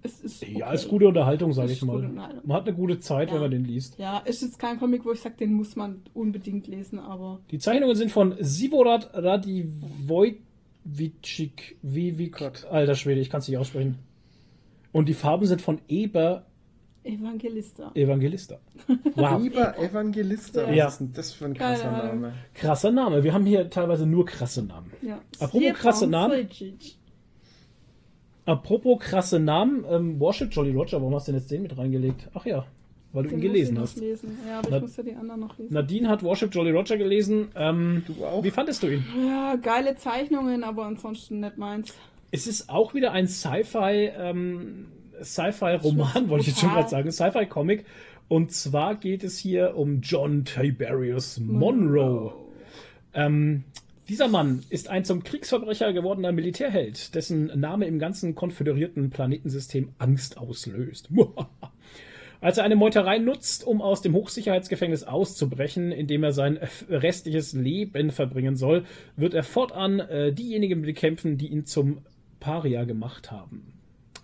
es 0.02 0.20
ist. 0.20 0.42
Okay. 0.42 0.58
Ja, 0.58 0.72
ist 0.72 0.88
gute 0.88 1.06
Unterhaltung, 1.08 1.52
sage 1.52 1.72
ich 1.72 1.82
mal. 1.82 2.00
Man 2.02 2.52
hat 2.52 2.66
eine 2.66 2.76
gute 2.76 2.98
Zeit, 3.00 3.28
ja. 3.28 3.34
wenn 3.34 3.42
man 3.42 3.50
den 3.50 3.64
liest. 3.64 3.98
Ja, 3.98 4.18
ist 4.18 4.42
jetzt 4.42 4.58
kein 4.58 4.78
Comic, 4.78 5.04
wo 5.04 5.12
ich 5.12 5.20
sage, 5.20 5.36
den 5.36 5.52
muss 5.54 5.76
man 5.76 6.02
unbedingt 6.14 6.66
lesen, 6.66 6.98
aber. 6.98 7.40
Die 7.50 7.58
Zeichnungen 7.58 7.96
sind 7.96 8.10
von 8.10 8.34
Sivorad 8.40 9.10
Radivojcik. 9.14 10.38
Wie, 11.82 12.18
wie, 12.18 12.30
Gott. 12.30 12.66
Alter 12.70 12.94
Schwede, 12.94 13.20
ich 13.20 13.30
kann 13.30 13.40
es 13.40 13.48
nicht 13.48 13.58
aussprechen. 13.58 13.98
Und 14.92 15.08
die 15.08 15.14
Farben 15.14 15.46
sind 15.46 15.60
von 15.60 15.80
Eber 15.88 16.46
Evangelista. 17.08 17.90
Evangelista. 17.94 18.58
Wow. 19.14 19.44
Eber 19.44 19.78
Evangelista. 19.78 20.70
Ja. 20.70 20.86
Was 20.86 20.94
ist 20.94 20.98
denn 21.00 21.12
das 21.12 21.32
für 21.32 21.46
ein 21.46 21.54
krasser 21.54 21.90
Name? 21.90 22.32
Krasser 22.54 22.90
Name. 22.92 23.24
Wir 23.24 23.32
haben 23.34 23.46
hier 23.46 23.68
teilweise 23.68 24.06
nur 24.06 24.24
krasse 24.26 24.62
Namen. 24.62 24.92
Ja. 25.02 25.20
Apropos 25.40 25.72
krasse 25.74 26.06
Namen. 26.06 26.48
Apropos 28.44 28.98
krasse 29.00 29.38
Namen, 29.38 29.84
ähm, 29.90 30.20
Warship 30.20 30.50
Jolly 30.52 30.72
Roger, 30.72 31.00
warum 31.00 31.14
hast 31.14 31.28
du 31.28 31.32
denn 31.32 31.40
jetzt 31.40 31.50
den 31.50 31.62
mit 31.62 31.76
reingelegt? 31.76 32.28
Ach 32.32 32.46
ja, 32.46 32.64
weil 33.12 33.24
du 33.24 33.30
den 33.30 33.38
ihn 33.38 33.42
gelesen 33.42 33.78
hast. 33.78 33.98
Lesen. 33.98 34.38
Ja, 34.48 34.60
aber 34.60 34.70
Na, 34.70 34.76
ich 34.76 34.82
muss 34.82 34.96
ja 34.96 35.02
die 35.02 35.14
anderen 35.14 35.40
noch 35.40 35.58
lesen. 35.58 35.74
Nadine 35.74 36.08
hat 36.08 36.22
Warship 36.22 36.54
Jolly 36.54 36.70
Roger 36.70 36.96
gelesen. 36.96 37.48
Ähm, 37.56 38.04
du 38.06 38.24
auch? 38.24 38.42
Wie 38.42 38.50
fandest 38.50 38.82
du 38.82 38.86
ihn? 38.86 39.04
Ja, 39.26 39.56
geile 39.56 39.96
Zeichnungen, 39.96 40.64
aber 40.64 40.86
ansonsten 40.86 41.40
nicht 41.40 41.58
meins. 41.58 41.92
Es 42.30 42.46
ist 42.46 42.70
auch 42.70 42.94
wieder 42.94 43.12
ein 43.12 43.26
Sci-Fi, 43.26 44.12
ähm, 44.16 44.86
Sci-Fi-Roman, 45.22 46.28
wollte 46.28 46.42
ich 46.42 46.48
jetzt 46.48 46.60
schon 46.60 46.70
gerade 46.70 46.88
sagen, 46.88 47.10
Sci-Fi-Comic. 47.10 47.84
Und 48.28 48.52
zwar 48.52 48.96
geht 48.96 49.24
es 49.24 49.38
hier 49.38 49.76
um 49.76 50.00
John 50.02 50.44
Tiberius 50.44 51.40
Monroe. 51.40 51.72
Monroe. 51.72 52.32
Ähm, 53.14 53.64
dieser 54.08 54.28
Mann 54.28 54.62
ist 54.70 54.88
ein 54.88 55.04
zum 55.04 55.22
Kriegsverbrecher 55.22 55.92
gewordener 55.92 56.32
Militärheld, 56.32 57.14
dessen 57.14 57.46
Name 57.58 57.86
im 57.86 57.98
ganzen 57.98 58.34
konföderierten 58.34 59.10
Planetensystem 59.10 59.90
Angst 59.98 60.38
auslöst. 60.38 61.10
Als 62.40 62.56
er 62.56 62.64
eine 62.64 62.76
Meuterei 62.76 63.18
nutzt, 63.18 63.66
um 63.66 63.82
aus 63.82 64.00
dem 64.00 64.14
Hochsicherheitsgefängnis 64.14 65.02
auszubrechen, 65.02 65.90
in 65.90 66.06
dem 66.06 66.22
er 66.22 66.32
sein 66.32 66.58
restliches 66.88 67.52
Leben 67.52 68.10
verbringen 68.10 68.56
soll, 68.56 68.84
wird 69.16 69.34
er 69.34 69.42
fortan 69.42 70.00
äh, 70.00 70.32
diejenigen 70.32 70.82
bekämpfen, 70.82 71.36
die 71.36 71.48
ihn 71.48 71.66
zum 71.66 71.98
Paria 72.38 72.84
gemacht 72.84 73.32
haben. 73.32 73.77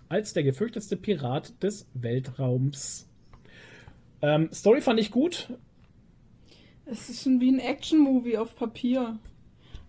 Als 0.09 0.33
der 0.33 0.43
gefürchtetste 0.43 0.97
Pirat 0.97 1.61
des 1.63 1.87
Weltraums. 1.93 3.09
Ähm, 4.21 4.49
Story 4.53 4.81
fand 4.81 4.99
ich 4.99 5.11
gut. 5.11 5.49
Es 6.85 7.09
ist 7.09 7.23
schon 7.23 7.41
wie 7.41 7.51
ein 7.51 7.59
Action-Movie 7.59 8.37
auf 8.37 8.55
Papier. 8.55 9.17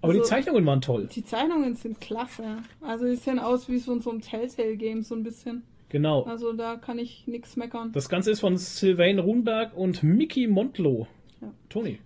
Aber 0.01 0.13
also, 0.13 0.23
die 0.23 0.29
Zeichnungen 0.29 0.65
waren 0.65 0.81
toll. 0.81 1.09
Die 1.13 1.25
Zeichnungen 1.25 1.75
sind 1.75 2.01
klasse. 2.01 2.59
Also 2.81 3.07
die 3.07 3.17
sehen 3.17 3.39
aus 3.39 3.69
wie 3.69 3.79
so 3.79 3.93
in 3.93 4.01
so 4.01 4.11
einem 4.11 4.21
Telltale-Game 4.21 5.03
so 5.03 5.15
ein 5.15 5.23
bisschen. 5.23 5.63
Genau. 5.89 6.23
Also 6.25 6.53
da 6.53 6.77
kann 6.77 6.99
ich 6.99 7.27
nichts 7.27 7.57
meckern. 7.57 7.93
Das 7.93 8.09
Ganze 8.09 8.31
ist 8.31 8.41
von 8.41 8.57
Sylvain 8.57 9.19
Runberg 9.19 9.77
und 9.77 10.03
Mickey 10.03 10.47
Montlo. 10.47 11.07
Ja. 11.41 11.53
Toni. 11.69 11.99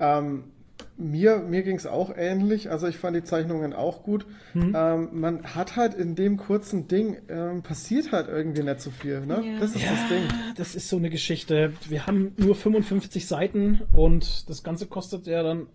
Ähm, 0.00 0.44
mir 0.98 1.38
mir 1.38 1.62
ging 1.62 1.76
es 1.76 1.86
auch 1.86 2.10
ähnlich. 2.16 2.70
Also 2.70 2.86
ich 2.86 2.96
fand 2.96 3.16
die 3.16 3.24
Zeichnungen 3.24 3.72
auch 3.72 4.02
gut. 4.02 4.26
Mhm. 4.54 4.74
Ähm, 4.74 5.08
man 5.12 5.54
hat 5.54 5.76
halt 5.76 5.94
in 5.94 6.14
dem 6.14 6.36
kurzen 6.36 6.88
Ding, 6.88 7.18
ähm, 7.28 7.62
passiert 7.62 8.12
halt 8.12 8.28
irgendwie 8.28 8.62
nicht 8.62 8.80
so 8.80 8.90
viel. 8.90 9.20
Ne? 9.26 9.42
Ja. 9.44 9.60
Das 9.60 9.74
ist 9.74 9.82
ja, 9.82 9.90
das 9.90 10.08
Ding. 10.08 10.22
Das 10.56 10.74
ist 10.74 10.88
so 10.88 10.96
eine 10.96 11.10
Geschichte. 11.10 11.72
Wir 11.88 12.06
haben 12.06 12.32
nur 12.36 12.54
55 12.54 13.26
Seiten 13.26 13.82
und 13.92 14.48
das 14.48 14.62
Ganze 14.62 14.86
kostet 14.86 15.26
ja 15.26 15.42
dann 15.42 15.66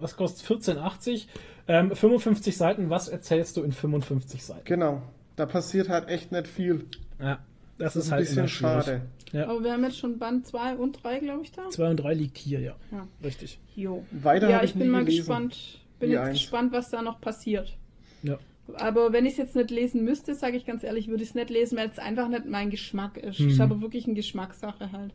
was 0.00 0.16
kostet 0.16 0.46
14,80? 0.46 1.26
Ähm, 1.68 1.94
55 1.94 2.56
Seiten, 2.56 2.90
was 2.90 3.08
erzählst 3.08 3.56
du 3.56 3.62
in 3.62 3.72
55 3.72 4.44
Seiten? 4.44 4.64
Genau, 4.64 5.02
da 5.36 5.46
passiert 5.46 5.88
halt 5.88 6.08
echt 6.08 6.32
nicht 6.32 6.48
viel. 6.48 6.86
Ja, 7.20 7.38
das, 7.78 7.94
das 7.94 7.96
ist, 7.96 8.04
ist 8.06 8.12
halt 8.12 8.20
ein 8.20 8.26
bisschen 8.26 8.48
schade. 8.48 9.02
Ja. 9.32 9.48
Aber 9.48 9.62
wir 9.62 9.72
haben 9.72 9.84
jetzt 9.84 9.98
schon 9.98 10.18
Band 10.18 10.46
2 10.46 10.76
und 10.76 11.02
3, 11.02 11.20
glaube 11.20 11.42
ich, 11.42 11.52
da. 11.52 11.68
2 11.68 11.90
und 11.90 11.96
3 11.98 12.14
liegt 12.14 12.38
hier, 12.38 12.60
ja. 12.60 12.76
ja. 12.90 13.06
Richtig. 13.22 13.58
Jo. 13.76 14.04
Weiter 14.10 14.50
ja, 14.50 14.62
ich, 14.62 14.70
ich 14.70 14.78
bin 14.78 14.90
mal 14.90 15.04
gelesen. 15.04 15.18
gespannt. 15.18 15.80
Bin 15.98 16.10
jetzt 16.10 16.32
gespannt, 16.32 16.72
was 16.72 16.90
da 16.90 17.02
noch 17.02 17.20
passiert. 17.20 17.76
Ja. 18.22 18.38
Aber 18.74 19.12
wenn 19.12 19.26
ich 19.26 19.32
es 19.32 19.38
jetzt 19.38 19.56
nicht 19.56 19.70
lesen 19.70 20.04
müsste, 20.04 20.34
sage 20.34 20.56
ich 20.56 20.64
ganz 20.64 20.84
ehrlich, 20.84 21.08
würde 21.08 21.22
ich 21.22 21.30
es 21.30 21.34
nicht 21.34 21.50
lesen, 21.50 21.76
weil 21.76 21.88
es 21.88 21.98
einfach 21.98 22.28
nicht 22.28 22.46
mein 22.46 22.70
Geschmack 22.70 23.16
ist. 23.16 23.40
Mhm. 23.40 23.48
Es 23.48 23.54
ist 23.54 23.60
aber 23.60 23.80
wirklich 23.80 24.06
eine 24.06 24.14
Geschmackssache 24.14 24.92
halt. 24.92 25.12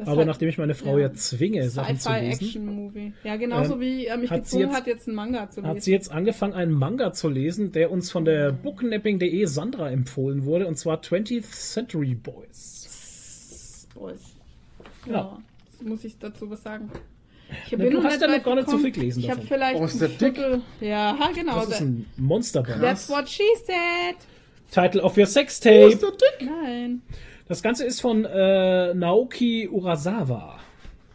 aber 0.00 0.18
halt, 0.18 0.26
nachdem 0.26 0.48
ich 0.48 0.58
meine 0.58 0.74
Frau 0.74 0.98
ja, 0.98 1.08
ja 1.08 1.14
zwinge, 1.14 1.68
Sachen 1.68 1.98
zu 1.98 2.10
lesen. 2.12 2.44
Action-Movie. 2.46 3.12
Ja, 3.24 3.36
genauso 3.36 3.74
ähm, 3.74 3.80
wie 3.80 4.06
er 4.06 4.16
mich 4.16 4.30
gezwungen 4.30 4.68
jetzt, 4.68 4.76
hat, 4.76 4.86
jetzt 4.86 5.08
einen 5.08 5.16
Manga 5.16 5.50
zu 5.50 5.60
lesen. 5.60 5.70
Hat 5.70 5.82
sie 5.82 5.92
jetzt 5.92 6.12
angefangen, 6.12 6.54
einen 6.54 6.72
Manga 6.72 7.12
zu 7.12 7.28
lesen, 7.28 7.72
der 7.72 7.90
uns 7.90 8.10
von 8.10 8.24
der 8.24 8.52
booknapping.de 8.52 9.44
Sandra 9.46 9.90
empfohlen 9.90 10.44
wurde, 10.44 10.66
und 10.66 10.76
zwar 10.76 11.00
20th 11.00 11.50
Century 11.50 12.14
Boys. 12.14 12.81
Boys. 14.02 14.34
Genau. 15.04 15.38
Ja, 15.80 15.88
muss 15.88 16.02
ich 16.04 16.18
dazu 16.18 16.50
was 16.50 16.62
sagen. 16.62 16.90
Ich 17.66 17.76
Na, 17.76 17.84
du 17.84 18.02
hast 18.02 18.20
ja 18.20 18.26
noch 18.26 18.42
gar 18.42 18.56
nicht 18.56 18.68
so 18.68 18.78
viel 18.78 18.90
gelesen 18.90 19.20
Ich 19.20 19.30
habe 19.30 19.42
vielleicht 19.42 19.80
oh, 19.80 19.84
ist 19.84 20.00
der 20.00 20.08
dick? 20.08 20.40
Ja, 20.80 21.16
genau. 21.34 21.56
Das 21.56 21.68
ist 21.68 21.80
ein 21.80 22.06
Monsterband. 22.16 22.82
That's 22.82 23.08
what 23.08 23.28
she 23.28 23.44
said. 23.64 24.16
Title 24.72 25.02
of 25.02 25.16
your 25.16 25.26
sex 25.26 25.60
tape. 25.60 25.84
Oh, 25.84 25.88
ist 25.88 26.02
der 26.02 26.10
dick? 26.10 26.50
Nein. 26.50 27.02
Das 27.46 27.62
Ganze 27.62 27.84
ist 27.84 28.00
von 28.00 28.24
äh, 28.24 28.92
Naoki 28.94 29.68
Urasawa. 29.68 30.58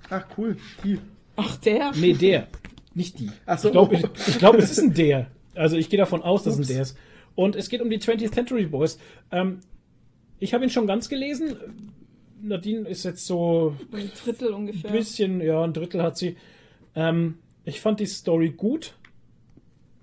Ach, 0.10 0.26
cool. 0.38 0.58
Die. 0.84 1.00
Ach, 1.36 1.58
der? 1.58 1.92
Nee, 1.94 2.14
der. 2.14 2.48
Nicht 2.94 3.20
die. 3.20 3.32
Ach 3.46 3.58
so. 3.58 3.68
Ich 3.68 3.74
glaube, 3.74 4.02
glaub, 4.38 4.56
es 4.56 4.72
ist 4.72 4.80
ein 4.80 4.94
der. 4.94 5.28
Also 5.56 5.76
ich 5.76 5.90
gehe 5.90 5.98
davon 5.98 6.22
aus, 6.22 6.44
dass 6.44 6.54
es 6.54 6.70
ein 6.70 6.74
der 6.74 6.84
ist. 6.84 6.98
Und 7.36 7.58
es 7.58 7.68
geht 7.68 7.82
um 7.82 7.90
die 7.90 8.00
20th 8.00 8.32
Century 8.34 8.66
Boys. 8.66 8.98
Ähm, 9.32 9.60
ich 10.40 10.54
habe 10.54 10.64
ihn 10.64 10.70
schon 10.70 10.88
ganz 10.88 11.10
gelesen. 11.10 11.58
Nadine 12.42 12.88
ist 12.88 13.04
jetzt 13.04 13.26
so 13.26 13.76
ein 13.92 14.12
Drittel 14.24 14.54
ungefähr. 14.54 14.90
Ein 14.90 14.96
bisschen, 14.96 15.42
ja, 15.42 15.64
ein 15.64 15.74
Drittel 15.74 16.02
hat 16.02 16.18
sie. 16.18 16.38
Ähm, 16.96 17.40
ich 17.66 17.82
fand 17.82 18.00
die 18.00 18.06
Story 18.06 18.50
gut. 18.50 18.94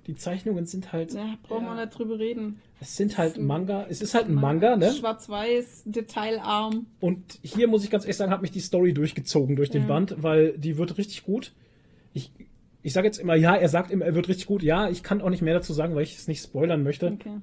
Die 0.07 0.15
Zeichnungen 0.15 0.67
sind 0.67 0.93
halt. 0.93 1.15
Ja, 1.15 1.39
brauchen 1.49 1.65
wir 1.65 1.75
nicht 1.77 1.99
drüber 1.99 2.19
reden. 2.19 2.61
Es 2.81 2.97
sind 2.97 3.17
halt 3.17 3.39
Manga. 3.39 3.87
Es 3.89 4.03
ist 4.03 4.15
halt 4.15 4.29
ein 4.29 4.35
Manga, 4.35 4.77
ne? 4.77 4.93
Schwarz-Weiß, 4.93 5.85
detailarm. 5.87 6.87
Und 7.01 7.39
hier 7.43 7.69
muss 7.69 7.85
ich 7.85 7.91
ganz 7.91 8.05
ehrlich 8.05 8.19
sagen, 8.19 8.31
hat 8.31 8.43
mich 8.43 8.51
die 8.51 8.61
Story 8.61 8.93
durchgezogen 8.93 9.57
durch 9.57 9.71
den 9.71 9.83
ja. 9.83 9.89
Band, 9.89 10.23
weil 10.23 10.59
die 10.59 10.77
wird 10.77 10.99
richtig 10.99 11.25
gut. 11.25 11.53
Ich, 12.13 12.31
ich 12.83 12.93
sage 12.93 13.07
jetzt 13.07 13.19
immer, 13.19 13.35
ja, 13.35 13.57
er 13.57 13.69
sagt 13.71 13.91
immer, 13.91 14.05
er 14.05 14.15
wird 14.15 14.29
richtig 14.29 14.47
gut. 14.47 14.63
Ja, 14.63 14.91
ich 14.91 15.03
kann 15.03 15.23
auch 15.23 15.31
nicht 15.31 15.41
mehr 15.41 15.55
dazu 15.55 15.73
sagen, 15.73 15.95
weil 15.95 16.03
ich 16.03 16.17
es 16.17 16.29
nicht 16.29 16.43
spoilern 16.43 16.83
möchte. 16.83 17.13
Okay. 17.13 17.39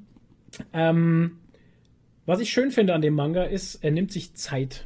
Ähm, 0.72 1.40
was 2.32 2.40
ich 2.40 2.50
schön 2.50 2.72
finde 2.72 2.93
an 2.93 3.01
dem 3.01 3.14
Manga 3.14 3.43
ist, 3.43 3.84
er 3.84 3.92
nimmt 3.92 4.11
sich 4.11 4.35
Zeit. 4.35 4.85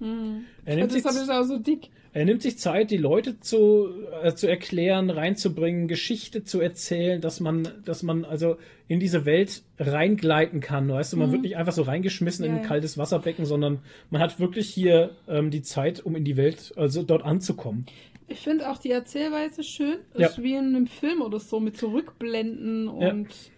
Hm. 0.00 0.44
Er 0.64 0.74
nimmt 0.74 0.90
sich, 0.90 1.04
ist 1.04 1.30
auch 1.30 1.44
so 1.44 1.58
dick. 1.58 1.88
Er 2.12 2.24
nimmt 2.24 2.42
sich 2.42 2.58
Zeit, 2.58 2.90
die 2.90 2.96
Leute 2.96 3.38
zu, 3.38 3.90
äh, 4.24 4.34
zu 4.34 4.48
erklären, 4.48 5.08
reinzubringen, 5.08 5.86
Geschichte 5.86 6.42
zu 6.42 6.60
erzählen, 6.60 7.20
dass 7.20 7.38
man, 7.38 7.68
dass 7.84 8.02
man 8.02 8.24
also 8.24 8.56
in 8.88 8.98
diese 8.98 9.24
Welt 9.24 9.62
reingleiten 9.78 10.58
kann. 10.58 10.88
Weißt 10.88 11.12
du, 11.12 11.16
man 11.16 11.28
mhm. 11.28 11.32
wird 11.34 11.42
nicht 11.42 11.56
einfach 11.56 11.72
so 11.72 11.82
reingeschmissen 11.82 12.44
ja, 12.44 12.50
in 12.50 12.58
ein 12.58 12.64
kaltes 12.64 12.98
Wasserbecken, 12.98 13.44
sondern 13.44 13.78
man 14.10 14.20
hat 14.20 14.40
wirklich 14.40 14.68
hier 14.68 15.14
ähm, 15.28 15.52
die 15.52 15.62
Zeit, 15.62 16.04
um 16.04 16.16
in 16.16 16.24
die 16.24 16.36
Welt, 16.36 16.72
also 16.76 17.04
dort 17.04 17.22
anzukommen. 17.22 17.86
Ich 18.26 18.40
finde 18.40 18.68
auch 18.68 18.78
die 18.78 18.90
Erzählweise 18.90 19.62
schön. 19.62 19.98
Ja. 20.16 20.26
ist 20.26 20.42
wie 20.42 20.54
in 20.54 20.74
einem 20.74 20.88
Film 20.88 21.22
oder 21.22 21.38
so 21.38 21.60
mit 21.60 21.76
Zurückblenden 21.76 22.88
und 22.88 23.28
ja. 23.28 23.52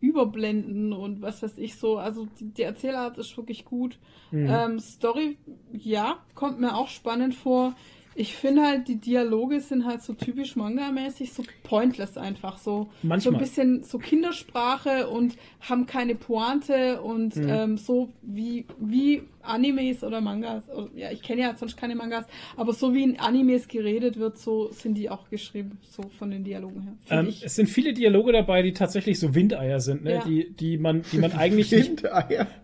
Überblenden 0.00 0.92
und 0.92 1.22
was 1.22 1.42
weiß 1.42 1.58
ich 1.58 1.76
so. 1.76 1.98
Also 1.98 2.26
die, 2.38 2.46
die 2.52 2.62
Erzählart 2.62 3.18
ist 3.18 3.36
wirklich 3.36 3.64
gut. 3.64 3.98
Mhm. 4.30 4.48
Ähm, 4.50 4.78
Story, 4.80 5.36
ja, 5.72 6.18
kommt 6.34 6.60
mir 6.60 6.74
auch 6.74 6.88
spannend 6.88 7.34
vor. 7.34 7.74
Ich 8.14 8.34
finde 8.34 8.62
halt, 8.62 8.88
die 8.88 8.96
Dialoge 8.96 9.60
sind 9.60 9.86
halt 9.86 10.02
so 10.02 10.14
typisch 10.14 10.56
Manga-mäßig, 10.56 11.32
so 11.32 11.44
pointless 11.62 12.18
einfach. 12.18 12.58
So, 12.58 12.90
Manchmal. 13.02 13.20
so 13.20 13.30
ein 13.30 13.38
bisschen 13.38 13.82
so 13.84 13.98
Kindersprache 13.98 15.08
und 15.08 15.36
haben 15.60 15.86
keine 15.86 16.16
Pointe 16.16 17.00
und 17.02 17.36
mhm. 17.36 17.48
ähm, 17.48 17.76
so 17.76 18.10
wie, 18.22 18.66
wie 18.78 19.22
Animes 19.42 20.02
oder 20.02 20.20
Mangas. 20.20 20.68
Oder, 20.68 20.88
ja, 20.94 21.10
ich 21.10 21.22
kenne 21.22 21.42
ja 21.42 21.54
sonst 21.54 21.76
keine 21.76 21.94
Mangas, 21.94 22.26
aber 22.56 22.72
so 22.72 22.94
wie 22.94 23.02
in 23.02 23.18
Animes 23.18 23.68
geredet 23.68 24.18
wird, 24.18 24.38
so 24.38 24.70
sind 24.72 24.94
die 24.94 25.10
auch 25.10 25.28
geschrieben, 25.30 25.78
so 25.82 26.02
von 26.18 26.30
den 26.30 26.44
Dialogen 26.44 26.82
her. 26.82 26.92
Ähm, 27.10 27.34
es 27.42 27.54
sind 27.54 27.68
viele 27.68 27.92
Dialoge 27.92 28.32
dabei, 28.32 28.62
die 28.62 28.72
tatsächlich 28.72 29.18
so 29.18 29.34
Windeier 29.34 29.80
sind, 29.80 30.04
ne? 30.04 30.14
Ja. 30.14 30.24
die, 30.24 30.50
die 30.52 30.78
man, 30.78 31.02
die 31.12 31.18
man 31.18 31.32
eigentlich 31.32 31.70
nicht, 31.70 32.02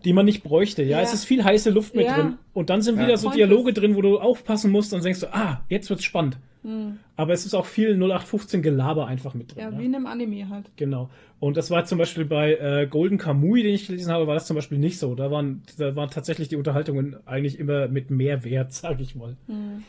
die 0.05 0.13
man 0.13 0.25
nicht 0.25 0.43
bräuchte. 0.43 0.83
Ja, 0.83 0.97
ja. 0.97 1.03
es 1.03 1.13
ist 1.13 1.25
viel 1.25 1.43
heiße 1.43 1.69
Luft 1.69 1.95
mit 1.95 2.05
ja. 2.05 2.15
drin. 2.15 2.37
Und 2.53 2.69
dann 2.69 2.81
sind 2.81 2.99
wieder 2.99 3.17
so 3.17 3.29
Dialoge 3.29 3.73
drin, 3.73 3.95
wo 3.95 4.01
du 4.01 4.19
aufpassen 4.19 4.71
musst 4.71 4.93
und 4.93 5.03
denkst 5.03 5.19
du, 5.19 5.33
ah, 5.33 5.61
jetzt 5.69 5.89
wird's 5.89 6.03
spannend. 6.03 6.37
Hm. 6.63 6.97
Aber 7.15 7.33
es 7.33 7.45
ist 7.45 7.53
auch 7.53 7.65
viel 7.65 7.95
0815 7.95 8.61
Gelaber 8.61 9.07
einfach 9.07 9.33
mit 9.33 9.51
drin. 9.51 9.59
Ja, 9.63 9.69
ja, 9.71 9.79
wie 9.79 9.85
in 9.85 9.95
einem 9.95 10.07
Anime 10.07 10.49
halt. 10.49 10.71
Genau. 10.75 11.09
Und 11.39 11.57
das 11.57 11.69
war 11.71 11.85
zum 11.85 11.97
Beispiel 11.97 12.25
bei 12.25 12.55
äh, 12.55 12.87
Golden 12.87 13.17
Kamui, 13.17 13.63
den 13.63 13.75
ich 13.75 13.87
gelesen 13.87 14.11
habe, 14.11 14.27
war 14.27 14.33
das 14.33 14.47
zum 14.47 14.55
Beispiel 14.55 14.77
nicht 14.77 14.99
so. 14.99 15.15
Da 15.15 15.31
waren, 15.31 15.63
da 15.77 15.95
waren 15.95 16.09
tatsächlich 16.09 16.47
die 16.47 16.55
Unterhaltungen 16.55 17.15
eigentlich 17.25 17.59
immer 17.59 17.87
mit 17.87 18.09
Mehrwert, 18.09 18.73
sage 18.73 19.03
ich 19.03 19.15
mal. 19.15 19.35
Hm. 19.47 19.83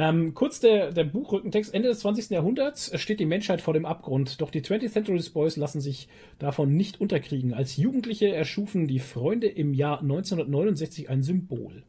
Ähm, 0.00 0.32
kurz 0.32 0.60
der, 0.60 0.92
der 0.92 1.04
Buchrückentext. 1.04 1.74
Ende 1.74 1.88
des 1.88 2.00
20. 2.00 2.30
Jahrhunderts 2.30 2.92
steht 3.00 3.18
die 3.18 3.26
Menschheit 3.26 3.60
vor 3.60 3.74
dem 3.74 3.84
Abgrund, 3.84 4.40
doch 4.40 4.50
die 4.50 4.62
20th 4.62 4.92
Century 4.92 5.20
Boys 5.32 5.56
lassen 5.56 5.80
sich 5.80 6.08
davon 6.38 6.76
nicht 6.76 7.00
unterkriegen. 7.00 7.52
Als 7.52 7.76
Jugendliche 7.76 8.28
erschufen 8.28 8.86
die 8.86 9.00
Freunde 9.00 9.48
im 9.48 9.74
Jahr 9.74 10.00
1969 10.00 11.10
ein 11.10 11.24
Symbol. 11.24 11.82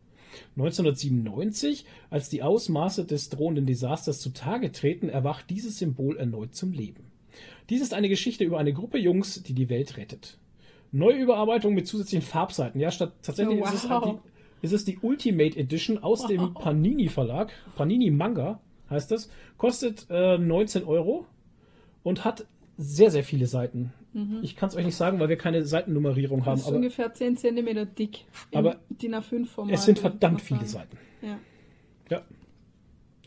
1997, 0.56 1.86
als 2.10 2.30
die 2.30 2.44
Ausmaße 2.44 3.06
des 3.06 3.30
drohenden 3.30 3.66
Desasters 3.66 4.20
zutage 4.20 4.72
treten, 4.72 5.10
erwacht 5.10 5.50
dieses 5.50 5.78
Symbol 5.78 6.18
erneut 6.18 6.56
zum 6.56 6.72
Leben. 6.72 7.04
Dies 7.70 7.82
ist 7.82 7.94
eine 7.94 8.10
Geschichte 8.10 8.44
über 8.44 8.58
eine 8.58 8.74
Gruppe 8.74 8.98
Jungs, 8.98 9.44
die 9.44 9.54
die 9.54 9.70
Welt 9.70 9.98
rettet. 9.98 10.38
Neue 10.92 11.18
Überarbeitung 11.18 11.76
mit 11.76 11.88
zusätzlichen 11.88 12.26
Farbseiten. 12.26 12.82
Ja, 12.82 12.90
statt 12.90 13.14
tatsächlich 13.22 13.60
oh, 13.60 13.62
wow. 13.62 13.74
ist, 13.74 13.84
es 13.84 13.90
halt 13.90 14.06
die, 14.06 14.66
ist 14.66 14.74
es 14.74 14.86
die 14.86 14.98
Ultimate 15.02 15.58
Edition 15.58 16.00
aus 16.00 16.22
wow. 16.22 16.28
dem 16.28 16.54
Panini 16.56 17.08
Verlag. 17.10 17.52
Panini 17.76 18.10
Manga 18.10 18.60
heißt 18.90 19.12
das. 19.12 19.30
Kostet 19.58 20.08
äh, 20.10 20.38
19 20.38 20.84
Euro 20.86 21.28
und 22.02 22.26
hat 22.26 22.48
sehr, 22.78 23.12
sehr 23.12 23.24
viele 23.24 23.46
Seiten. 23.46 23.94
Mhm. 24.14 24.40
Ich 24.42 24.56
kann 24.56 24.70
es 24.70 24.76
euch 24.76 24.86
nicht 24.86 24.96
sagen, 24.96 25.20
weil 25.20 25.30
wir 25.30 25.38
keine 25.38 25.64
Seitennummerierung 25.64 26.46
haben. 26.46 26.54
Das 26.54 26.62
ist 26.62 26.68
aber, 26.68 26.78
ungefähr 26.78 27.14
10 27.14 27.38
cm 27.38 27.96
dick. 27.96 28.26
Aber 28.54 28.78
DIN 28.90 29.16
A5-Format. 29.16 29.74
Es 29.74 29.86
sind 29.86 30.00
verdammt 30.00 30.42
viele 30.42 30.66
Seiten. 30.66 30.98
Ja. 31.22 31.38
Ja. 32.10 32.22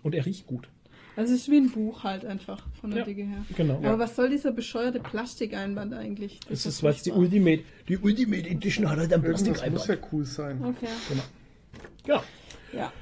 Und 0.03 0.15
er 0.15 0.27
riecht 0.27 0.47
gut. 0.47 0.69
Also 1.15 1.35
es 1.35 1.43
ist 1.43 1.51
wie 1.51 1.59
ein 1.59 1.71
Buch 1.71 2.05
halt 2.05 2.25
einfach 2.25 2.67
von 2.81 2.91
der 2.91 3.01
ja, 3.01 3.05
Dicke 3.05 3.23
her. 3.23 3.45
Genau. 3.57 3.77
Aber 3.77 3.85
ja. 3.85 3.99
was 3.99 4.17
soll 4.17 4.31
dieser 4.31 4.51
bescheuerte 4.51 4.99
Plastikeinband 4.99 5.93
eigentlich? 5.93 6.41
Das 6.49 6.61
es 6.61 6.67
ist, 6.67 6.83
weil 6.83 6.95
die 6.95 7.13
Ultimate, 7.13 7.63
die 7.87 7.99
Ultimate 7.99 8.49
Edition 8.49 8.89
hat 8.89 8.99
halt 8.99 9.13
ein 9.13 9.23
Plastikeinband. 9.23 9.75
Das 9.75 9.89
muss 9.89 9.97
ja 9.97 10.09
cool 10.11 10.25
sein. 10.25 10.65
Okay. 10.65 10.89
Genau. 11.09 11.23
Ja. 12.07 12.25
Ja. 12.73 12.93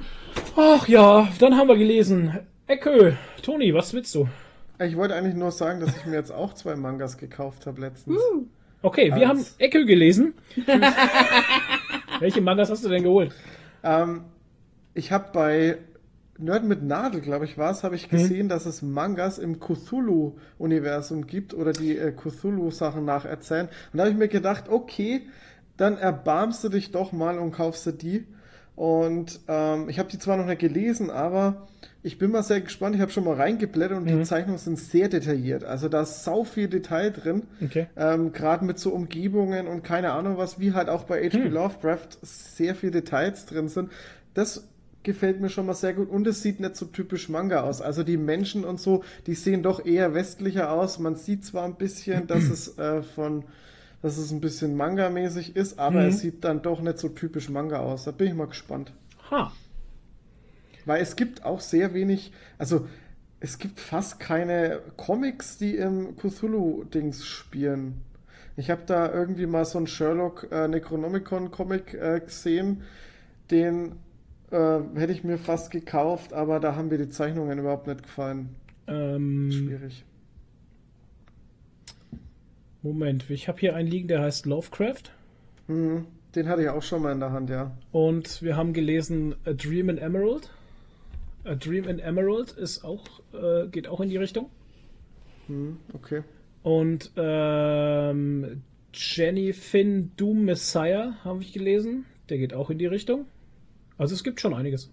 Ach 0.57 0.89
ja, 0.89 1.28
dann 1.39 1.57
haben 1.57 1.68
wir 1.68 1.76
gelesen. 1.76 2.36
Ecke, 2.67 3.17
Toni, 3.42 3.73
was 3.73 3.94
willst 3.94 4.15
du? 4.17 4.28
Ich 4.86 4.97
wollte 4.97 5.15
eigentlich 5.15 5.34
nur 5.34 5.50
sagen, 5.50 5.81
dass 5.81 5.94
ich 5.97 6.07
mir 6.07 6.15
jetzt 6.15 6.33
auch 6.33 6.55
zwei 6.55 6.75
Mangas 6.75 7.18
gekauft 7.18 7.67
habe 7.67 7.81
letztens. 7.83 8.17
Uh. 8.17 8.47
Okay, 8.83 9.15
wir 9.15 9.28
haben 9.28 9.44
Ecke 9.59 9.84
gelesen. 9.84 10.33
Welche 12.20 12.41
Mangas 12.41 12.70
hast 12.70 12.83
du 12.84 12.89
denn 12.89 13.02
geholt? 13.02 13.34
Ähm, 13.83 14.23
ich 14.94 15.12
habe 15.12 15.28
bei 15.34 15.78
Nerd 16.39 16.65
mit 16.65 16.83
Nadel, 16.83 17.20
glaube 17.20 17.44
ich, 17.44 17.59
war 17.59 17.70
es, 17.70 17.84
habe 17.84 17.94
ich 17.94 18.05
hm. 18.05 18.10
gesehen, 18.10 18.41
hm. 18.41 18.49
dass 18.49 18.65
es 18.65 18.81
Mangas 18.81 19.39
im 19.39 19.60
Cthulhu-Universum 19.60 21.26
gibt 21.26 21.52
oder 21.52 21.73
die 21.73 21.99
äh, 21.99 22.12
Cthulhu-Sachen 22.12 23.05
nacherzählen. 23.05 23.68
Und 23.92 23.99
da 23.99 24.05
habe 24.05 24.12
ich 24.12 24.18
mir 24.18 24.28
gedacht, 24.28 24.70
okay, 24.70 25.28
dann 25.76 25.99
erbarmst 25.99 26.65
du 26.65 26.70
dich 26.70 26.91
doch 26.91 27.12
mal 27.12 27.39
und 27.39 27.52
kaufst 27.52 27.84
du 27.84 27.92
die. 27.92 28.26
Und 28.76 29.40
ähm, 29.49 29.89
ich 29.89 29.99
habe 29.99 30.08
die 30.08 30.18
zwar 30.18 30.36
noch 30.36 30.47
nicht 30.47 30.60
gelesen, 30.60 31.10
aber 31.10 31.68
ich 32.02 32.18
bin 32.18 32.31
mal 32.31 32.42
sehr 32.42 32.60
gespannt. 32.62 32.94
Ich 32.94 33.02
habe 33.02 33.12
schon 33.12 33.24
mal 33.24 33.34
reingeblättert 33.34 33.99
und 33.99 34.05
mhm. 34.05 34.18
die 34.18 34.24
Zeichnungen 34.24 34.58
sind 34.58 34.78
sehr 34.78 35.08
detailliert. 35.08 35.65
Also 35.65 35.89
da 35.89 36.02
ist 36.02 36.24
sau 36.24 36.44
viel 36.44 36.68
Detail 36.68 37.10
drin. 37.10 37.42
Okay. 37.62 37.89
Ähm, 37.97 38.32
Gerade 38.32 38.65
mit 38.65 38.78
so 38.78 38.90
Umgebungen 38.90 39.66
und 39.66 39.84
keine 39.84 40.12
Ahnung 40.12 40.39
was, 40.39 40.58
wie 40.58 40.73
halt 40.73 40.89
auch 40.89 41.05
bei 41.05 41.23
H.P. 41.23 41.49
Mhm. 41.49 41.52
Lovecraft 41.52 42.08
sehr 42.23 42.74
viel 42.74 42.90
Details 42.90 43.44
drin 43.44 43.68
sind. 43.68 43.90
Das 44.32 44.66
gefällt 45.02 45.40
mir 45.40 45.49
schon 45.49 45.66
mal 45.66 45.74
sehr 45.74 45.94
gut 45.94 46.10
und 46.10 46.26
es 46.26 46.42
sieht 46.42 46.60
nicht 46.60 46.76
so 46.76 46.86
typisch 46.86 47.28
Manga 47.28 47.62
aus. 47.62 47.81
Also 47.82 48.02
die 48.02 48.16
Menschen 48.16 48.65
und 48.65 48.81
so, 48.81 49.02
die 49.26 49.34
sehen 49.34 49.62
doch 49.62 49.84
eher 49.84 50.15
westlicher 50.15 50.73
aus. 50.73 50.99
Man 50.99 51.16
sieht 51.16 51.44
zwar 51.44 51.65
ein 51.65 51.76
bisschen, 51.76 52.26
dass 52.26 52.44
es 52.50 52.78
äh, 52.78 53.02
von 53.02 53.44
dass 54.03 54.17
es 54.17 54.31
ein 54.31 54.41
bisschen 54.41 54.77
Manga-mäßig 54.77 55.57
ist, 55.57 55.79
aber 55.79 56.03
mhm. 56.03 56.09
es 56.09 56.20
sieht 56.20 56.45
dann 56.45 56.62
doch 56.62 56.81
nicht 56.81 56.99
so 56.99 57.09
typisch 57.09 57.49
Manga 57.49 57.81
aus. 57.81 58.05
Da 58.05 58.11
bin 58.12 58.29
ich 58.29 58.35
mal 58.35 58.47
gespannt. 58.47 58.93
Ha. 59.31 59.53
Weil 60.87 61.03
es 61.03 61.17
gibt 61.17 61.45
auch 61.45 61.61
sehr 61.61 61.93
wenig, 61.93 62.33
also 62.59 62.87
es 63.41 63.59
gibt 63.59 63.81
fast 63.81 64.20
keine 64.20 64.81
Comics, 64.97 65.59
die 65.59 65.77
im 65.77 66.17
Cthulhu-Dings 66.17 67.27
spielen. 67.27 68.03
Ich 68.57 68.70
habe 68.70 68.83
da 68.87 69.12
irgendwie 69.12 69.47
mal 69.47 69.65
so 69.65 69.79
einen 69.79 69.87
Sherlock 69.87 70.49
äh, 70.51 70.69
Necronomicon-Comic 70.69 71.95
äh, 71.95 72.20
gesehen, 72.20 72.83
den 73.51 73.93
äh, 74.51 74.81
hätte 74.95 75.12
ich 75.12 75.25
mir 75.25 75.39
fast 75.39 75.70
gekauft, 75.70 76.33
aber 76.33 76.61
da 76.61 76.75
haben 76.75 76.89
mir 76.89 76.99
die 76.99 77.09
Zeichnungen 77.09 77.59
überhaupt 77.59 77.87
nicht 77.87 78.03
gefallen. 78.03 78.51
Ähm, 78.87 79.51
Schwierig. 79.53 80.05
Moment, 82.83 83.28
ich 83.31 83.49
habe 83.49 83.59
hier 83.59 83.75
einen 83.75 83.89
liegen, 83.89 84.09
der 84.09 84.23
heißt 84.23 84.47
Lovecraft. 84.47 85.12
Mhm. 85.68 86.07
Den 86.34 86.49
hatte 86.49 86.62
ich 86.62 86.68
auch 86.68 86.83
schon 86.83 87.02
mal 87.02 87.12
in 87.12 87.20
der 87.20 87.33
Hand, 87.33 87.50
ja. 87.50 87.76
Und 87.91 88.41
wir 88.42 88.57
haben 88.57 88.73
gelesen 88.73 89.34
A 89.44 89.52
Dream 89.52 89.89
in 89.89 89.99
Emerald. 89.99 90.50
A 91.44 91.55
Dream 91.55 91.89
in 91.89 91.99
Emerald 91.99 92.52
ist 92.52 92.84
auch, 92.84 93.05
äh, 93.33 93.67
geht 93.68 93.89
auch 93.89 94.00
in 94.00 94.09
die 94.09 94.17
Richtung. 94.17 94.49
Hm, 95.49 95.78
okay. 95.92 96.23
Und 96.62 97.10
ähm, 97.17 98.62
Jenny 98.92 99.52
Finn 99.52 100.12
Doom 100.17 100.44
Messiah 100.44 101.17
habe 101.25 101.42
ich 101.42 101.52
gelesen. 101.52 102.07
Der 102.28 102.39
geht 102.39 102.55
auch 102.55 102.70
in 102.70 102.78
die 102.78 102.86
Richtung. 102.86 103.26
Also 103.99 104.15
es 104.15 104.23
gibt 104.23 104.41
schon 104.41 104.55
einiges. 104.55 104.91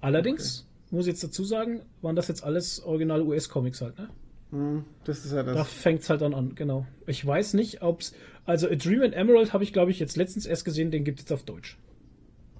Allerdings, 0.00 0.66
okay. 0.86 0.96
muss 0.96 1.06
ich 1.06 1.12
jetzt 1.12 1.24
dazu 1.24 1.44
sagen, 1.44 1.82
waren 2.00 2.16
das 2.16 2.28
jetzt 2.28 2.44
alles 2.44 2.82
original 2.82 3.22
US-Comics 3.22 3.82
halt, 3.82 3.98
ne? 3.98 4.08
Hm, 4.50 4.84
das 5.04 5.24
ist 5.24 5.32
ja 5.32 5.42
das. 5.42 5.54
Da 5.54 5.64
fängt 5.64 6.00
es 6.00 6.10
halt 6.10 6.22
dann 6.22 6.34
an, 6.34 6.54
genau. 6.54 6.86
Ich 7.06 7.24
weiß 7.24 7.54
nicht, 7.54 7.82
ob 7.82 8.00
es. 8.00 8.14
Also 8.46 8.68
A 8.68 8.74
Dream 8.74 9.02
in 9.02 9.12
Emerald 9.12 9.52
habe 9.52 9.62
ich, 9.62 9.72
glaube 9.72 9.90
ich, 9.90 9.98
jetzt 9.98 10.16
letztens 10.16 10.46
erst 10.46 10.64
gesehen, 10.64 10.90
den 10.90 11.04
gibt 11.04 11.18
es 11.18 11.24
jetzt 11.24 11.32
auf 11.32 11.42
Deutsch. 11.42 11.76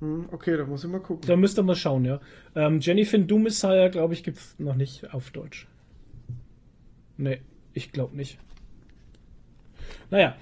Hm, 0.00 0.28
okay, 0.30 0.56
da 0.56 0.64
muss 0.64 0.84
ich 0.84 0.90
mal 0.90 1.00
gucken. 1.00 1.26
Da 1.26 1.36
müsst 1.36 1.58
ihr 1.58 1.62
mal 1.62 1.74
schauen, 1.74 2.04
ja. 2.04 2.20
Ähm, 2.54 2.80
Jennifer 2.80 3.18
Doom 3.18 3.44
Messiah, 3.44 3.88
glaube 3.88 4.14
ich, 4.14 4.22
gibt 4.22 4.36
es 4.36 4.54
noch 4.58 4.74
nicht 4.74 5.12
auf 5.14 5.30
Deutsch. 5.30 5.66
Nee, 7.16 7.40
ich 7.72 7.90
glaube 7.90 8.16
nicht. 8.16 8.38
Naja, 10.10 10.36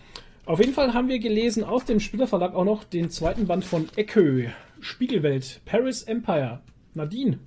auf 0.44 0.60
jeden 0.60 0.74
Fall 0.74 0.94
haben 0.94 1.08
wir 1.08 1.18
gelesen 1.18 1.64
aus 1.64 1.84
dem 1.84 2.00
Spielerverlag 2.00 2.54
auch 2.54 2.64
noch 2.64 2.84
den 2.84 3.08
zweiten 3.10 3.46
Band 3.46 3.64
von 3.64 3.88
Echo, 3.96 4.50
Spiegelwelt, 4.80 5.60
Paris 5.64 6.02
Empire. 6.02 6.60
Nadine. 6.94 7.38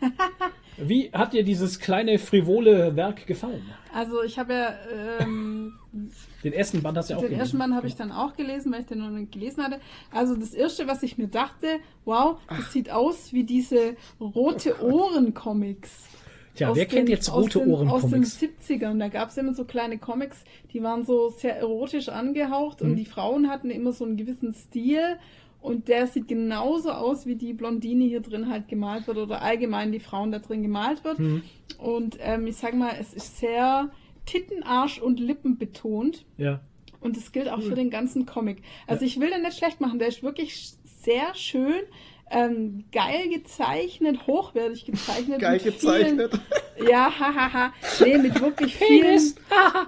Wie 0.80 1.10
hat 1.12 1.32
dir 1.32 1.42
dieses 1.42 1.80
kleine 1.80 2.18
frivole 2.18 2.94
Werk 2.96 3.26
gefallen? 3.26 3.62
Also 3.92 4.22
ich 4.22 4.38
habe 4.38 4.52
ja 4.52 4.74
ähm, 5.20 5.74
den 6.44 6.52
ersten 6.52 6.82
Band 6.82 6.98
hast 6.98 7.10
du 7.10 7.14
ja 7.14 7.18
auch 7.18 7.22
gelesen. 7.22 7.34
Den 7.34 7.40
ersten 7.40 7.58
Band 7.58 7.74
habe 7.74 7.86
ich 7.86 7.96
dann 7.96 8.12
auch 8.12 8.36
gelesen, 8.36 8.72
weil 8.72 8.80
ich 8.80 8.86
den 8.86 8.98
noch 8.98 9.10
nicht 9.10 9.32
gelesen 9.32 9.64
hatte. 9.64 9.80
Also 10.12 10.36
das 10.36 10.54
erste, 10.54 10.86
was 10.86 11.02
ich 11.02 11.18
mir 11.18 11.28
dachte, 11.28 11.80
wow, 12.04 12.38
das 12.48 12.58
Ach. 12.60 12.70
sieht 12.70 12.90
aus 12.90 13.32
wie 13.32 13.44
diese 13.44 13.96
rote 14.20 14.82
Ohren 14.82 15.34
Comics. 15.34 16.08
Tja, 16.54 16.74
wer 16.74 16.84
den, 16.84 16.90
kennt 16.90 17.08
jetzt 17.08 17.32
rote 17.32 17.66
Ohren 17.66 17.88
Comics? 17.88 18.04
Aus 18.04 18.10
den 18.10 18.24
70ern, 18.24 18.98
da 18.98 19.08
gab 19.08 19.30
es 19.30 19.36
immer 19.36 19.54
so 19.54 19.64
kleine 19.64 19.98
Comics, 19.98 20.44
die 20.72 20.82
waren 20.82 21.04
so 21.04 21.30
sehr 21.30 21.56
erotisch 21.56 22.08
angehaucht 22.08 22.82
mhm. 22.82 22.90
und 22.90 22.96
die 22.96 23.04
Frauen 23.04 23.48
hatten 23.48 23.70
immer 23.70 23.92
so 23.92 24.04
einen 24.04 24.16
gewissen 24.16 24.54
Stil 24.54 25.18
und 25.60 25.88
der 25.88 26.06
sieht 26.06 26.28
genauso 26.28 26.92
aus, 26.92 27.26
wie 27.26 27.34
die 27.34 27.52
Blondine 27.52 28.04
hier 28.04 28.20
drin 28.20 28.48
halt 28.48 28.68
gemalt 28.68 29.06
wird 29.06 29.18
oder 29.18 29.42
allgemein 29.42 29.92
die 29.92 30.00
Frauen 30.00 30.30
da 30.30 30.38
drin 30.38 30.62
gemalt 30.62 31.04
wird. 31.04 31.18
Mhm. 31.18 31.42
Und 31.78 32.16
ähm, 32.20 32.46
ich 32.46 32.56
sag 32.56 32.74
mal, 32.74 32.94
es 33.00 33.12
ist 33.12 33.38
sehr 33.38 33.90
Titten, 34.24 34.62
Arsch 34.62 35.00
und 35.00 35.18
Lippen 35.18 35.58
betont. 35.58 36.24
Ja. 36.36 36.60
Und 37.00 37.16
das 37.16 37.32
gilt 37.32 37.48
auch 37.48 37.58
cool. 37.58 37.64
für 37.64 37.74
den 37.74 37.90
ganzen 37.90 38.26
Comic. 38.26 38.62
Also 38.86 39.02
ja. 39.02 39.08
ich 39.08 39.20
will 39.20 39.30
den 39.30 39.42
nicht 39.42 39.58
schlecht 39.58 39.80
machen, 39.80 39.98
der 39.98 40.08
ist 40.08 40.22
wirklich 40.22 40.74
sehr 40.84 41.34
schön 41.34 41.82
ähm, 42.30 42.84
geil 42.92 43.28
gezeichnet, 43.28 44.26
hochwertig 44.26 44.84
gezeichnet. 44.84 45.40
Geil 45.40 45.58
gezeichnet. 45.58 46.38
Vielen, 46.76 46.88
ja, 46.90 47.10
hahaha. 47.18 47.52
Ha, 47.52 47.52
ha. 47.52 47.72
Nee, 48.04 48.18
mit 48.18 48.40
wirklich 48.40 48.76
vielen, 48.76 49.20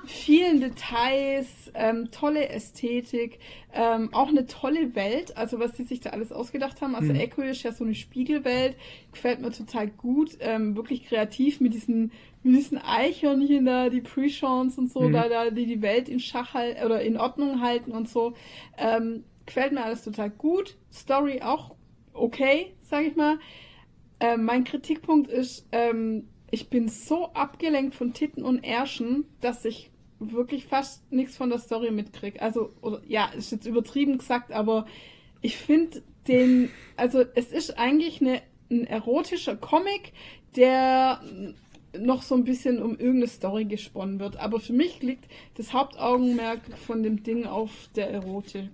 vielen 0.06 0.60
Details, 0.60 1.48
ähm, 1.74 2.10
tolle 2.10 2.48
Ästhetik, 2.48 3.38
ähm, 3.74 4.12
auch 4.12 4.28
eine 4.28 4.46
tolle 4.46 4.94
Welt, 4.94 5.36
also 5.36 5.58
was 5.58 5.72
die 5.72 5.84
sich 5.84 6.00
da 6.00 6.10
alles 6.10 6.32
ausgedacht 6.32 6.80
haben. 6.80 6.94
Also 6.94 7.12
mhm. 7.12 7.20
Echo 7.20 7.42
ist 7.42 7.62
ja 7.62 7.72
so 7.72 7.84
eine 7.84 7.94
Spiegelwelt, 7.94 8.76
gefällt 9.12 9.40
mir 9.40 9.52
total 9.52 9.88
gut, 9.88 10.38
ähm, 10.40 10.76
wirklich 10.76 11.04
kreativ 11.04 11.60
mit 11.60 11.74
diesen 11.74 12.12
mit 12.42 12.56
diesen 12.56 12.78
Eichhörnchen 12.78 13.66
da, 13.66 13.90
die 13.90 14.00
Pre-Chance 14.00 14.80
und 14.80 14.90
so, 14.90 15.00
mhm. 15.02 15.12
da, 15.12 15.28
da, 15.28 15.50
die 15.50 15.66
die 15.66 15.82
Welt 15.82 16.08
in 16.08 16.20
Schach 16.20 16.54
halten 16.54 16.82
oder 16.86 17.02
in 17.02 17.18
Ordnung 17.18 17.60
halten 17.60 17.92
und 17.92 18.08
so. 18.08 18.32
Ähm, 18.78 19.24
gefällt 19.44 19.72
mir 19.72 19.84
alles 19.84 20.04
total 20.04 20.30
gut. 20.30 20.76
Story 20.90 21.42
auch 21.42 21.74
okay, 22.12 22.74
sage 22.80 23.08
ich 23.08 23.16
mal. 23.16 23.39
Ähm, 24.20 24.44
mein 24.44 24.64
Kritikpunkt 24.64 25.30
ist, 25.30 25.66
ähm, 25.72 26.28
ich 26.50 26.68
bin 26.68 26.89
so 26.89 27.32
abgelenkt 27.32 27.94
von 27.94 28.12
Titten 28.12 28.44
und 28.44 28.64
Ärschen, 28.64 29.24
dass 29.40 29.64
ich 29.64 29.90
wirklich 30.18 30.66
fast 30.66 31.10
nichts 31.10 31.36
von 31.36 31.48
der 31.48 31.58
Story 31.58 31.90
mitkriege. 31.90 32.40
Also, 32.42 32.72
oder, 32.82 33.00
ja, 33.06 33.26
ist 33.26 33.52
jetzt 33.52 33.66
übertrieben 33.66 34.18
gesagt, 34.18 34.52
aber 34.52 34.86
ich 35.40 35.56
finde 35.56 36.02
den, 36.28 36.70
also 36.97 37.24
es 37.34 37.52
ist 37.52 37.78
eigentlich 37.78 38.20
eine, 38.20 38.42
ein 38.70 38.86
erotischer 38.86 39.56
Comic, 39.56 40.12
der 40.56 41.20
noch 41.98 42.22
so 42.22 42.34
ein 42.34 42.44
bisschen 42.44 42.82
um 42.82 42.92
irgendeine 42.92 43.28
Story 43.28 43.64
gesponnen 43.64 44.20
wird. 44.20 44.36
Aber 44.36 44.60
für 44.60 44.72
mich 44.72 45.02
liegt 45.02 45.26
das 45.55 45.72
Hauptaugenmerk 45.72 46.60
von 46.86 47.02
dem 47.02 47.22
Ding 47.22 47.47
auf 47.47 47.70
der 47.97 48.10
Erotik. 48.10 48.68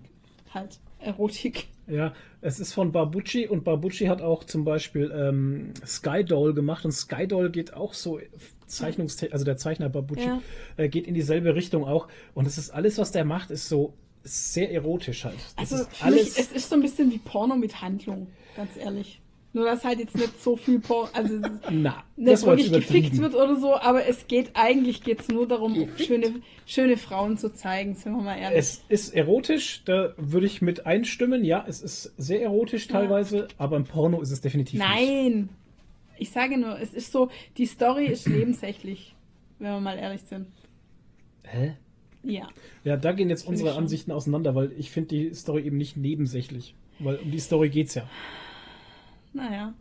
Halt, 0.52 0.80
Erotik. 1.06 1.68
Ja, 1.86 2.12
es 2.40 2.58
ist 2.58 2.72
von 2.72 2.92
Barbucci 2.92 3.46
und 3.46 3.64
Barbucci 3.64 4.06
hat 4.06 4.20
auch 4.20 4.44
zum 4.44 4.64
Beispiel 4.64 5.12
ähm, 5.14 5.72
Skydoll 5.86 6.52
gemacht 6.52 6.84
und 6.84 6.92
Skydoll 6.92 7.50
geht 7.50 7.74
auch 7.74 7.94
so 7.94 8.20
Zeichnungstechnik, 8.66 9.32
also 9.32 9.44
der 9.44 9.56
Zeichner 9.56 9.88
Barbucci 9.88 10.26
ja. 10.26 10.42
äh, 10.76 10.88
geht 10.88 11.06
in 11.06 11.14
dieselbe 11.14 11.54
Richtung 11.54 11.84
auch 11.84 12.08
und 12.34 12.46
es 12.46 12.58
ist 12.58 12.70
alles, 12.70 12.98
was 12.98 13.12
der 13.12 13.24
macht, 13.24 13.50
ist 13.50 13.68
so 13.68 13.94
sehr 14.24 14.72
erotisch 14.72 15.24
halt. 15.24 15.36
Das 15.56 15.72
also 15.72 15.84
ist 15.84 16.04
alles 16.04 16.36
mich, 16.36 16.38
es 16.38 16.52
ist 16.52 16.68
so 16.68 16.74
ein 16.74 16.82
bisschen 16.82 17.12
wie 17.12 17.18
Porno 17.18 17.54
mit 17.54 17.80
Handlung, 17.80 18.26
ganz 18.56 18.76
ehrlich. 18.76 19.20
Nur 19.56 19.64
dass 19.64 19.86
halt 19.86 20.00
jetzt 20.00 20.14
nicht 20.14 20.42
so 20.42 20.54
viel 20.54 20.80
Porn, 20.80 21.08
also 21.14 21.40
Na, 21.70 22.04
nicht 22.14 22.44
wirklich 22.44 22.70
gefickt 22.70 23.16
wird 23.16 23.34
oder 23.34 23.56
so, 23.56 23.74
aber 23.74 24.06
es 24.06 24.26
geht 24.26 24.50
eigentlich 24.52 25.02
geht's 25.02 25.28
nur 25.28 25.48
darum, 25.48 25.88
schöne, 25.96 26.42
schöne 26.66 26.98
Frauen 26.98 27.38
zu 27.38 27.48
zeigen, 27.54 27.94
sind 27.94 28.12
wir 28.12 28.20
mal 28.20 28.36
ehrlich. 28.36 28.58
Es 28.58 28.84
ist 28.90 29.14
erotisch, 29.14 29.80
da 29.86 30.12
würde 30.18 30.44
ich 30.44 30.60
mit 30.60 30.84
einstimmen, 30.84 31.42
ja, 31.42 31.64
es 31.66 31.80
ist 31.80 32.12
sehr 32.18 32.42
erotisch 32.42 32.86
teilweise, 32.86 33.38
ja. 33.38 33.46
aber 33.56 33.78
im 33.78 33.84
Porno 33.84 34.20
ist 34.20 34.30
es 34.30 34.42
definitiv 34.42 34.78
Nein. 34.78 34.98
nicht. 34.98 35.08
Nein! 35.08 35.48
Ich 36.18 36.30
sage 36.32 36.58
nur, 36.58 36.78
es 36.78 36.92
ist 36.92 37.10
so, 37.10 37.30
die 37.56 37.64
Story 37.64 38.08
ist 38.08 38.28
nebensächlich, 38.28 39.14
wenn 39.58 39.72
wir 39.72 39.80
mal 39.80 39.96
ehrlich 39.96 40.20
sind. 40.28 40.48
Hä? 41.44 41.76
Ja. 42.22 42.46
Ja, 42.84 42.98
da 42.98 43.12
gehen 43.12 43.30
jetzt 43.30 43.46
unsere 43.48 43.74
Ansichten 43.74 44.12
auseinander, 44.12 44.54
weil 44.54 44.72
ich 44.76 44.90
finde 44.90 45.08
die 45.08 45.32
Story 45.32 45.62
eben 45.62 45.78
nicht 45.78 45.96
nebensächlich. 45.96 46.74
Weil 46.98 47.16
um 47.16 47.30
die 47.30 47.40
Story 47.40 47.70
geht's 47.70 47.94
ja. 47.94 48.06
Naja. 49.36 49.74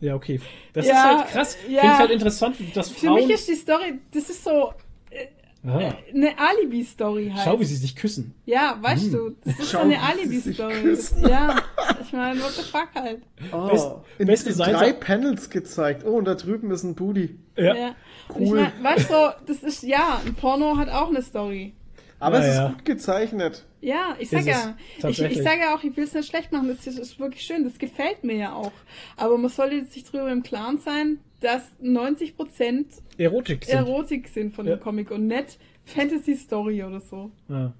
Ja, 0.00 0.14
okay. 0.14 0.40
Das 0.72 0.86
ja, 0.86 0.92
ist 0.92 1.04
halt 1.04 1.28
krass. 1.28 1.56
Ja. 1.68 1.80
Finde 1.80 1.94
ich 1.94 1.98
halt 1.98 2.10
interessant, 2.10 2.56
dass 2.74 2.90
Frauen... 2.90 3.18
Für 3.18 3.26
mich 3.26 3.34
ist 3.34 3.48
die 3.48 3.54
Story, 3.54 4.00
das 4.12 4.30
ist 4.30 4.42
so 4.42 4.72
äh, 5.10 5.26
eine 5.62 6.38
Alibi-Story 6.38 7.32
halt. 7.34 7.44
Schau, 7.44 7.60
wie 7.60 7.64
sie 7.66 7.76
sich 7.76 7.94
küssen. 7.94 8.34
Ja, 8.46 8.78
weißt 8.80 9.04
hm. 9.04 9.12
du, 9.12 9.36
das 9.44 9.58
ist 9.58 9.70
Schau, 9.70 9.78
so 9.78 9.84
eine 9.84 10.00
Alibi-Story. 10.00 10.96
Ja, 11.28 11.62
ich 12.00 12.12
meine, 12.12 12.40
what 12.40 12.52
the 12.52 12.62
fuck 12.62 12.88
halt. 12.94 13.20
Oh, 13.52 13.68
Best, 13.68 13.90
in, 14.18 14.26
beste 14.26 14.50
in 14.50 14.56
drei 14.56 14.92
Panels 14.94 15.50
gezeigt. 15.50 16.04
Oh, 16.06 16.16
und 16.16 16.24
da 16.24 16.34
drüben 16.34 16.70
ist 16.70 16.82
ein 16.82 16.94
Booty. 16.94 17.38
Ja. 17.56 17.74
ja. 17.74 17.94
Cool. 18.34 18.42
Ich 18.42 18.50
mein, 18.52 18.72
weißt 18.82 19.10
du, 19.10 19.34
das 19.46 19.62
ist, 19.62 19.82
ja, 19.82 20.20
ein 20.24 20.34
Porno 20.34 20.78
hat 20.78 20.88
auch 20.88 21.10
eine 21.10 21.20
Story. 21.22 21.74
Aber 22.18 22.38
ja, 22.38 22.42
es 22.42 22.48
ist 22.48 22.56
ja. 22.56 22.68
gut 22.68 22.84
gezeichnet. 22.86 23.66
Ja, 23.80 24.14
ich 24.18 24.28
sage 24.28 24.50
ja, 24.50 24.76
ich, 25.08 25.22
ich 25.22 25.42
sage 25.42 25.60
ja 25.60 25.74
auch, 25.74 25.82
ich 25.82 25.96
will 25.96 26.04
es 26.04 26.12
nicht 26.12 26.28
schlecht 26.28 26.52
machen, 26.52 26.68
das 26.68 26.86
ist 26.86 27.18
wirklich 27.18 27.42
schön, 27.42 27.64
das 27.64 27.78
gefällt 27.78 28.24
mir 28.24 28.36
ja 28.36 28.52
auch. 28.52 28.72
Aber 29.16 29.38
man 29.38 29.50
sollte 29.50 29.84
sich 29.86 30.04
darüber 30.04 30.30
im 30.30 30.42
Klaren 30.42 30.78
sein, 30.78 31.18
dass 31.40 31.62
90% 31.82 32.84
Erotik 33.16 33.64
sind, 33.64 33.74
Erotik 33.74 34.28
sind 34.28 34.54
von 34.54 34.66
ja. 34.66 34.76
dem 34.76 34.80
Comic 34.80 35.10
und 35.10 35.26
nicht 35.26 35.58
Fantasy 35.84 36.36
Story 36.36 36.84
oder 36.84 37.00
so. 37.00 37.30
Ja. 37.48 37.72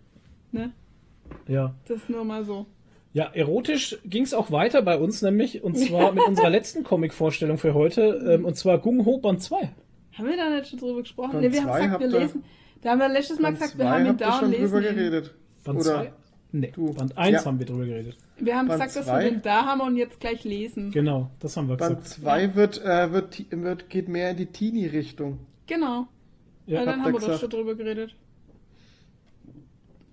Ne? 0.53 0.73
Ja. 1.47 1.75
Das 1.87 1.99
ist 1.99 2.11
nur 2.11 2.25
mal 2.25 2.45
so. 2.45 2.67
Ja, 3.13 3.25
erotisch 3.35 3.99
ging 4.05 4.23
es 4.23 4.33
auch 4.35 4.51
weiter 4.51 4.83
bei 4.83 4.97
uns, 4.97 5.21
nämlich, 5.21 5.63
und 5.63 5.77
zwar 5.77 6.13
mit 6.13 6.27
unserer 6.27 6.51
letzten 6.51 6.85
Comic-Vorstellung 6.85 7.59
für 7.59 7.75
heute, 7.75 8.03
ähm, 8.31 8.45
und 8.45 8.57
zwar 8.57 8.79
Gung 8.79 9.05
Ho 9.05 9.19
Band 9.19 9.43
2. 9.43 9.71
Haben 10.13 10.29
wir 10.29 10.37
da 10.37 10.49
nicht 10.51 10.69
schon 10.69 10.79
drüber 10.79 11.01
gesprochen? 11.01 11.33
Band 11.33 11.43
ne, 11.43 11.53
wir 11.53 11.65
haben 11.65 11.83
gesagt, 11.83 12.01
wir 12.01 12.21
lesen. 12.21 12.45
Da 12.83 12.91
haben 12.91 13.01
wir 13.01 13.09
letztes 13.09 13.39
Mal 13.39 13.53
gesagt, 13.53 13.77
wir 13.77 13.91
haben 13.91 14.07
ihn 14.07 14.17
da 14.17 14.39
und 14.39 14.51
lesen. 14.53 14.65
Drüber 14.65 14.81
geredet. 14.81 15.35
Band 15.65 15.83
2? 15.83 16.13
Nee, 16.53 16.73
du. 16.75 16.93
Band 16.93 17.17
1 17.17 17.33
ja. 17.33 17.45
haben 17.45 17.59
wir 17.59 17.67
drüber 17.67 17.87
geredet. 17.87 18.17
Wir 18.39 18.57
haben 18.57 18.69
Band 18.69 18.83
gesagt, 18.83 19.07
zwei? 19.07 19.13
dass 19.13 19.25
wir 19.25 19.31
den 19.31 19.43
da 19.43 19.67
haben 19.67 19.81
und 19.81 19.97
jetzt 19.97 20.19
gleich 20.19 20.45
lesen. 20.45 20.91
Genau, 20.91 21.31
das 21.39 21.57
haben 21.57 21.69
wir 21.69 21.77
Band 21.77 22.03
gesagt. 22.03 22.25
Band 22.25 22.25
2 22.25 22.43
ja. 22.43 22.55
wird, 22.55 22.85
äh, 22.85 23.13
wird, 23.13 23.47
wird, 23.51 23.91
geht 23.91 24.09
mehr 24.09 24.31
in 24.31 24.37
die 24.37 24.47
Teenie-Richtung. 24.47 25.39
Genau. 25.67 26.09
Ja, 26.67 26.85
dann 26.85 27.03
haben 27.03 27.13
wir 27.13 27.21
doch 27.21 27.39
schon 27.39 27.51
drüber 27.51 27.75
geredet. 27.75 28.15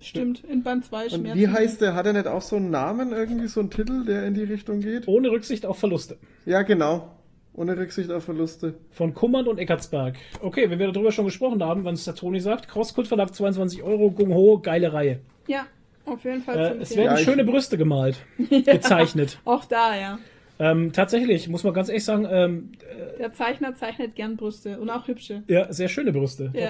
Stimmt, 0.00 0.44
in 0.44 0.62
Band 0.62 0.84
2 0.84 1.08
Und 1.10 1.34
wie 1.34 1.48
heißt 1.48 1.80
der? 1.80 1.94
Hat 1.94 2.06
er 2.06 2.12
nicht 2.12 2.28
auch 2.28 2.42
so 2.42 2.56
einen 2.56 2.70
Namen, 2.70 3.12
irgendwie 3.12 3.48
so 3.48 3.60
einen 3.60 3.70
Titel, 3.70 4.04
der 4.04 4.26
in 4.26 4.34
die 4.34 4.44
Richtung 4.44 4.80
geht? 4.80 5.08
Ohne 5.08 5.30
Rücksicht 5.30 5.66
auf 5.66 5.78
Verluste. 5.78 6.18
Ja, 6.46 6.62
genau. 6.62 7.17
Ohne 7.58 7.76
Rücksicht 7.76 8.08
auf 8.12 8.24
Verluste. 8.24 8.74
Von 8.92 9.14
Kummern 9.14 9.48
und 9.48 9.58
Eckartsberg. 9.58 10.14
Okay, 10.40 10.70
wenn 10.70 10.78
wir 10.78 10.92
darüber 10.92 11.10
schon 11.10 11.24
gesprochen 11.24 11.60
haben, 11.60 11.84
wenn 11.84 11.94
es 11.94 12.04
der 12.04 12.14
Toni 12.14 12.38
sagt, 12.38 12.68
Crosskult 12.68 13.08
Verlag 13.08 13.34
22 13.34 13.82
Euro, 13.82 14.12
Gung 14.12 14.32
Ho, 14.32 14.60
geile 14.60 14.92
Reihe. 14.92 15.18
Ja, 15.48 15.66
auf 16.04 16.24
jeden 16.24 16.42
Fall. 16.42 16.56
Äh, 16.56 16.82
es 16.82 16.96
werden 16.96 17.16
ja, 17.16 17.16
schöne 17.16 17.42
Brüste 17.42 17.76
gemalt, 17.76 18.24
gezeichnet. 18.64 19.40
Auch 19.44 19.64
da, 19.64 19.98
ja. 19.98 20.18
Ähm, 20.60 20.92
tatsächlich, 20.92 21.48
muss 21.48 21.64
man 21.64 21.74
ganz 21.74 21.88
ehrlich 21.88 22.04
sagen. 22.04 22.28
Ähm, 22.30 22.72
äh, 22.96 23.18
der 23.18 23.32
Zeichner 23.32 23.74
zeichnet 23.74 24.14
gern 24.14 24.36
Brüste 24.36 24.78
und 24.78 24.88
auch 24.88 25.08
hübsche. 25.08 25.42
Ja, 25.48 25.72
sehr 25.72 25.88
schöne 25.88 26.12
Brüste. 26.12 26.52
Ja. 26.54 26.68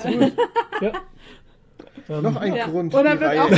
ja. 0.81 0.93
Ähm, 2.09 2.23
Noch 2.23 2.37
ein 2.37 2.55
ja. 2.55 2.67
Grund, 2.67 2.95
Oder 2.95 3.17
die 3.17 3.25
Reihe 3.25 3.43
auch, 3.43 3.51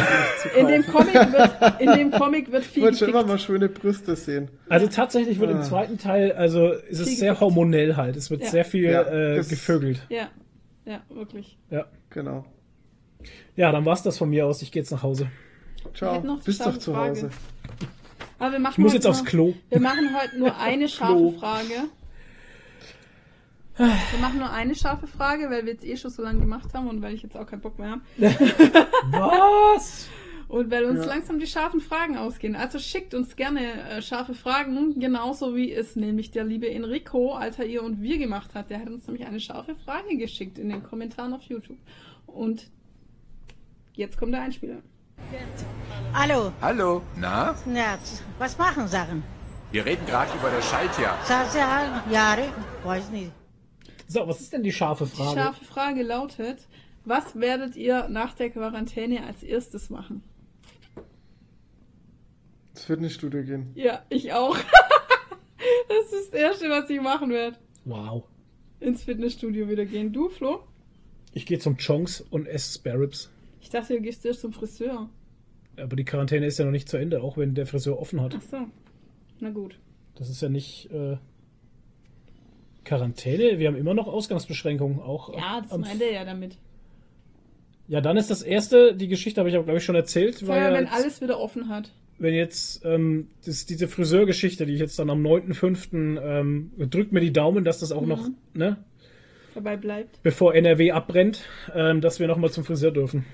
in 0.57 0.67
dem 0.67 0.85
Comic 0.85 1.15
wird, 1.15 1.53
in 1.81 1.93
dem 1.93 2.11
Comic 2.11 2.51
wird 2.51 2.65
viel. 2.65 2.83
Ich 2.83 2.85
wollte 2.85 2.99
schon 2.99 3.09
immer 3.11 3.25
mal 3.25 3.39
schöne 3.39 3.69
Brüste 3.69 4.17
sehen. 4.17 4.49
Also 4.69 4.89
tatsächlich 4.89 5.39
wird 5.39 5.51
ah. 5.51 5.59
im 5.59 5.63
zweiten 5.63 5.99
Teil, 5.99 6.33
also 6.33 6.73
ist 6.73 6.99
es 6.99 7.19
sehr 7.19 7.31
gefickt. 7.31 7.41
hormonell 7.41 7.97
halt. 7.97 8.17
Es 8.17 8.31
wird 8.31 8.43
ja. 8.43 8.49
sehr 8.49 8.65
viel 8.65 8.91
ja, 8.91 9.03
äh, 9.03 9.37
gevögelt. 9.37 10.05
Ja, 10.09 10.29
ja, 10.85 11.01
wirklich. 11.11 11.59
Ja, 11.71 11.87
genau. 12.09 12.45
Ja, 13.55 13.71
dann 13.71 13.85
war's 13.85 14.03
das 14.03 14.19
von 14.19 14.31
mir 14.31 14.47
aus. 14.47 14.63
Ich 14.63 14.73
gehe 14.73 14.83
jetzt 14.83 14.91
nach 14.91 15.03
Hause. 15.03 15.29
Ciao. 15.95 16.21
Bist 16.45 16.65
doch 16.65 16.77
zu 16.77 16.93
Frage. 16.93 17.11
Hause. 17.11 17.31
Aber 18.39 18.53
wir 18.53 18.59
machen 18.59 18.75
ich 18.75 18.79
muss 18.79 18.95
jetzt 18.95 19.05
nur, 19.05 19.13
aufs 19.13 19.25
Klo. 19.25 19.55
Wir 19.69 19.81
machen 19.81 20.17
heute 20.19 20.39
nur 20.39 20.57
eine 20.59 20.89
scharfe 20.89 21.33
Frage. 21.39 21.89
Wir 23.81 24.19
machen 24.21 24.39
nur 24.41 24.51
eine 24.51 24.75
scharfe 24.75 25.07
Frage, 25.07 25.49
weil 25.49 25.65
wir 25.65 25.73
jetzt 25.73 25.87
eh 25.87 25.97
schon 25.97 26.11
so 26.11 26.23
lange 26.23 26.41
gemacht 26.41 26.75
haben 26.75 26.87
und 26.89 27.01
weil 27.01 27.15
ich 27.15 27.23
jetzt 27.23 27.35
auch 27.35 27.47
keinen 27.47 27.63
Bock 27.63 27.79
mehr 27.79 27.93
habe. 27.93 28.03
Was? 29.11 30.07
Und 30.49 30.71
weil 30.71 30.85
uns 30.85 31.01
ja. 31.01 31.07
langsam 31.07 31.39
die 31.39 31.47
scharfen 31.47 31.81
Fragen 31.81 32.19
ausgehen. 32.19 32.57
Also 32.57 32.79
schickt 32.79 33.15
uns 33.15 33.37
gerne 33.37 33.89
äh, 33.89 34.03
scharfe 34.03 34.35
Fragen, 34.35 35.01
genauso 35.01 35.57
wie 35.57 35.73
es 35.73 35.97
nämlich 35.97 36.31
der 36.31 36.45
liebe 36.45 36.69
Enrico, 36.69 37.33
Alter 37.33 37.65
ihr 37.65 37.83
und 37.83 38.03
wir 38.03 38.19
gemacht 38.19 38.55
hat. 38.55 38.69
Der 38.69 38.81
hat 38.81 38.89
uns 38.89 39.07
nämlich 39.07 39.27
eine 39.27 39.41
scharfe 39.41 39.75
Frage 39.77 40.19
geschickt 40.19 40.59
in 40.59 40.69
den 40.69 40.83
Kommentaren 40.83 41.33
auf 41.33 41.43
YouTube. 41.45 41.79
Und 42.27 42.69
jetzt 43.95 44.19
kommt 44.19 44.35
der 44.35 44.43
Einspieler. 44.43 44.83
Hallo. 46.13 46.53
Hallo. 46.61 47.01
Na? 47.17 47.55
Na, 47.65 47.99
was 48.39 48.59
machen 48.59 48.89
Sachen? 48.89 49.23
Wir 49.71 49.87
reden 49.87 50.05
gerade 50.05 50.31
über 50.37 50.51
das 50.51 50.69
Schaltjahr. 50.69 51.17
Schaltjahr, 51.27 52.03
Jahre, 52.11 52.49
weiß 52.85 53.09
nicht. 53.11 53.31
So, 54.11 54.27
was 54.27 54.41
ist 54.41 54.53
denn 54.53 54.65
die 54.65 54.73
scharfe 54.73 55.07
Frage? 55.07 55.31
Die 55.31 55.37
scharfe 55.37 55.65
Frage 55.65 56.03
lautet, 56.03 56.67
was 57.05 57.39
werdet 57.39 57.77
ihr 57.77 58.09
nach 58.09 58.35
der 58.35 58.51
Quarantäne 58.51 59.25
als 59.25 59.45
erstes 59.45 59.89
machen? 59.89 60.25
Ins 62.71 62.83
Fitnessstudio 62.83 63.45
gehen. 63.45 63.71
Ja, 63.77 64.05
ich 64.09 64.33
auch. 64.33 64.57
das 65.89 66.13
ist 66.13 66.33
das 66.33 66.41
Erste, 66.41 66.69
was 66.69 66.91
ich 66.91 67.01
machen 67.01 67.31
werde. 67.31 67.57
Wow. 67.85 68.25
Ins 68.81 69.05
Fitnessstudio 69.05 69.69
wieder 69.69 69.87
gehen. 69.87 70.13
Du, 70.13 70.29
Flo? 70.29 70.65
Ich 71.33 71.47
gehe 71.47 71.61
zum 71.61 71.77
Chongs 71.77 72.21
und 72.21 72.49
esse 72.49 72.81
Spare 72.81 73.03
Ribs. 73.03 73.31
Ich 73.61 73.71
dachte, 73.71 73.95
du 73.95 74.01
gehst 74.01 74.27
erst 74.27 74.41
zum 74.41 74.53
Friseur. 74.53 75.09
Aber 75.77 75.95
die 75.95 76.05
Quarantäne 76.05 76.47
ist 76.47 76.59
ja 76.59 76.65
noch 76.65 76.73
nicht 76.73 76.89
zu 76.89 76.97
Ende, 76.97 77.23
auch 77.23 77.37
wenn 77.37 77.55
der 77.55 77.67
Friseur 77.67 78.01
offen 78.01 78.21
hat. 78.21 78.35
Ach 78.37 78.43
so. 78.43 78.67
Na 79.39 79.51
gut. 79.51 79.79
Das 80.17 80.29
ist 80.29 80.43
ja 80.43 80.49
nicht 80.49 80.91
äh, 80.91 81.17
Quarantäne. 82.85 83.59
Wir 83.59 83.69
haben 83.69 83.77
immer 83.77 83.95
noch 83.95 84.09
Ausgangsbeschränkungen. 84.09 85.01
Auch 85.01 85.35
ja, 85.35 85.61
das 85.61 85.79
meint 85.79 86.01
er 86.01 86.13
ja 86.13 86.25
damit. 86.25 86.57
Ja, 87.89 88.01
dann 88.01 88.17
ist 88.17 88.31
das 88.31 88.43
erste, 88.43 88.95
die 88.95 89.09
Geschichte 89.09 89.41
habe 89.41 89.51
ich 89.51 89.57
auch, 89.57 89.65
glaube 89.65 89.79
ich, 89.79 89.85
schon 89.85 89.97
erzählt. 89.97 90.41
Ja, 90.43 90.73
wenn 90.73 90.85
jetzt, 90.85 90.93
alles 90.93 91.21
wieder 91.21 91.41
offen 91.41 91.69
hat. 91.69 91.93
Wenn 92.19 92.35
jetzt 92.35 92.85
ähm, 92.85 93.29
das, 93.45 93.67
diese 93.67 93.89
Friseurgeschichte, 93.89 94.65
die 94.65 94.75
ich 94.75 94.81
jetzt 94.81 94.99
dann 94.99 95.11
am 95.11 95.27
9.5. 95.27 96.21
Ähm, 96.23 96.71
drückt 96.79 97.13
mir 97.13 97.21
die 97.21 97.33
Daumen, 97.33 97.65
dass 97.65 97.81
das 97.81 97.91
auch 97.91 98.03
mhm. 98.03 98.09
noch 98.09 98.29
ne, 98.55 98.77
dabei 99.55 99.77
bleibt. 99.77 100.23
Bevor 100.23 100.55
NRW 100.55 100.93
abbrennt, 100.93 101.49
ähm, 101.75 102.01
dass 102.01 102.21
wir 102.21 102.29
nochmal 102.29 102.51
zum 102.51 102.65
Friseur 102.65 102.93
dürfen. 102.93 103.25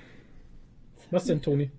Was 1.11 1.25
denn, 1.25 1.41
Toni? 1.41 1.69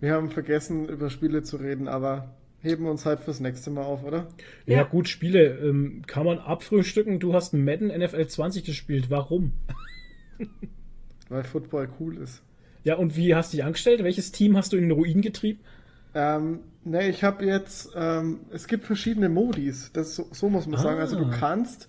Wir 0.00 0.12
haben 0.12 0.30
vergessen, 0.30 0.88
über 0.88 1.10
Spiele 1.10 1.42
zu 1.42 1.56
reden, 1.56 1.88
aber 1.88 2.34
heben 2.64 2.84
wir 2.84 2.90
uns 2.90 3.06
halt 3.06 3.20
fürs 3.20 3.40
nächste 3.40 3.70
Mal 3.70 3.84
auf, 3.84 4.02
oder? 4.04 4.26
Ja, 4.66 4.78
ja. 4.78 4.82
gut, 4.82 5.08
Spiele 5.08 5.58
ähm, 5.58 6.02
kann 6.06 6.24
man 6.24 6.38
abfrühstücken. 6.38 7.20
Du 7.20 7.34
hast 7.34 7.52
Madden 7.52 7.88
NFL 7.88 8.26
20 8.26 8.64
gespielt. 8.64 9.10
Warum? 9.10 9.52
Weil 11.28 11.44
Football 11.44 11.88
cool 12.00 12.16
ist. 12.18 12.42
Ja, 12.82 12.96
und 12.96 13.16
wie 13.16 13.34
hast 13.34 13.52
du 13.52 13.58
dich 13.58 13.64
angestellt? 13.64 14.02
Welches 14.02 14.32
Team 14.32 14.56
hast 14.56 14.72
du 14.72 14.76
in 14.76 14.84
den 14.84 14.92
Ruin 14.92 15.20
getrieben? 15.20 15.60
Ähm, 16.14 16.60
ne, 16.84 17.08
ich 17.08 17.22
habe 17.22 17.44
jetzt, 17.44 17.90
ähm, 17.94 18.40
es 18.50 18.66
gibt 18.66 18.84
verschiedene 18.84 19.28
Modis, 19.28 19.90
das 19.92 20.14
so, 20.14 20.26
so 20.30 20.48
muss 20.48 20.66
man 20.66 20.80
ah. 20.80 20.82
sagen. 20.82 21.00
Also 21.00 21.18
du 21.18 21.30
kannst 21.30 21.88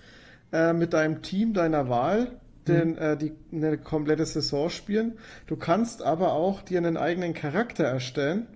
äh, 0.51 0.73
mit 0.73 0.93
deinem 0.93 1.21
Team 1.21 1.53
deiner 1.53 1.89
Wahl 1.89 2.39
den, 2.67 2.91
mhm. 2.91 2.97
äh, 2.97 3.17
die, 3.17 3.33
eine 3.51 3.77
komplette 3.77 4.25
Saison 4.25 4.69
spielen. 4.69 5.17
Du 5.47 5.55
kannst 5.55 6.01
aber 6.01 6.33
auch 6.33 6.61
dir 6.61 6.79
einen 6.79 6.97
eigenen 6.97 7.33
Charakter 7.33 7.83
erstellen. 7.83 8.47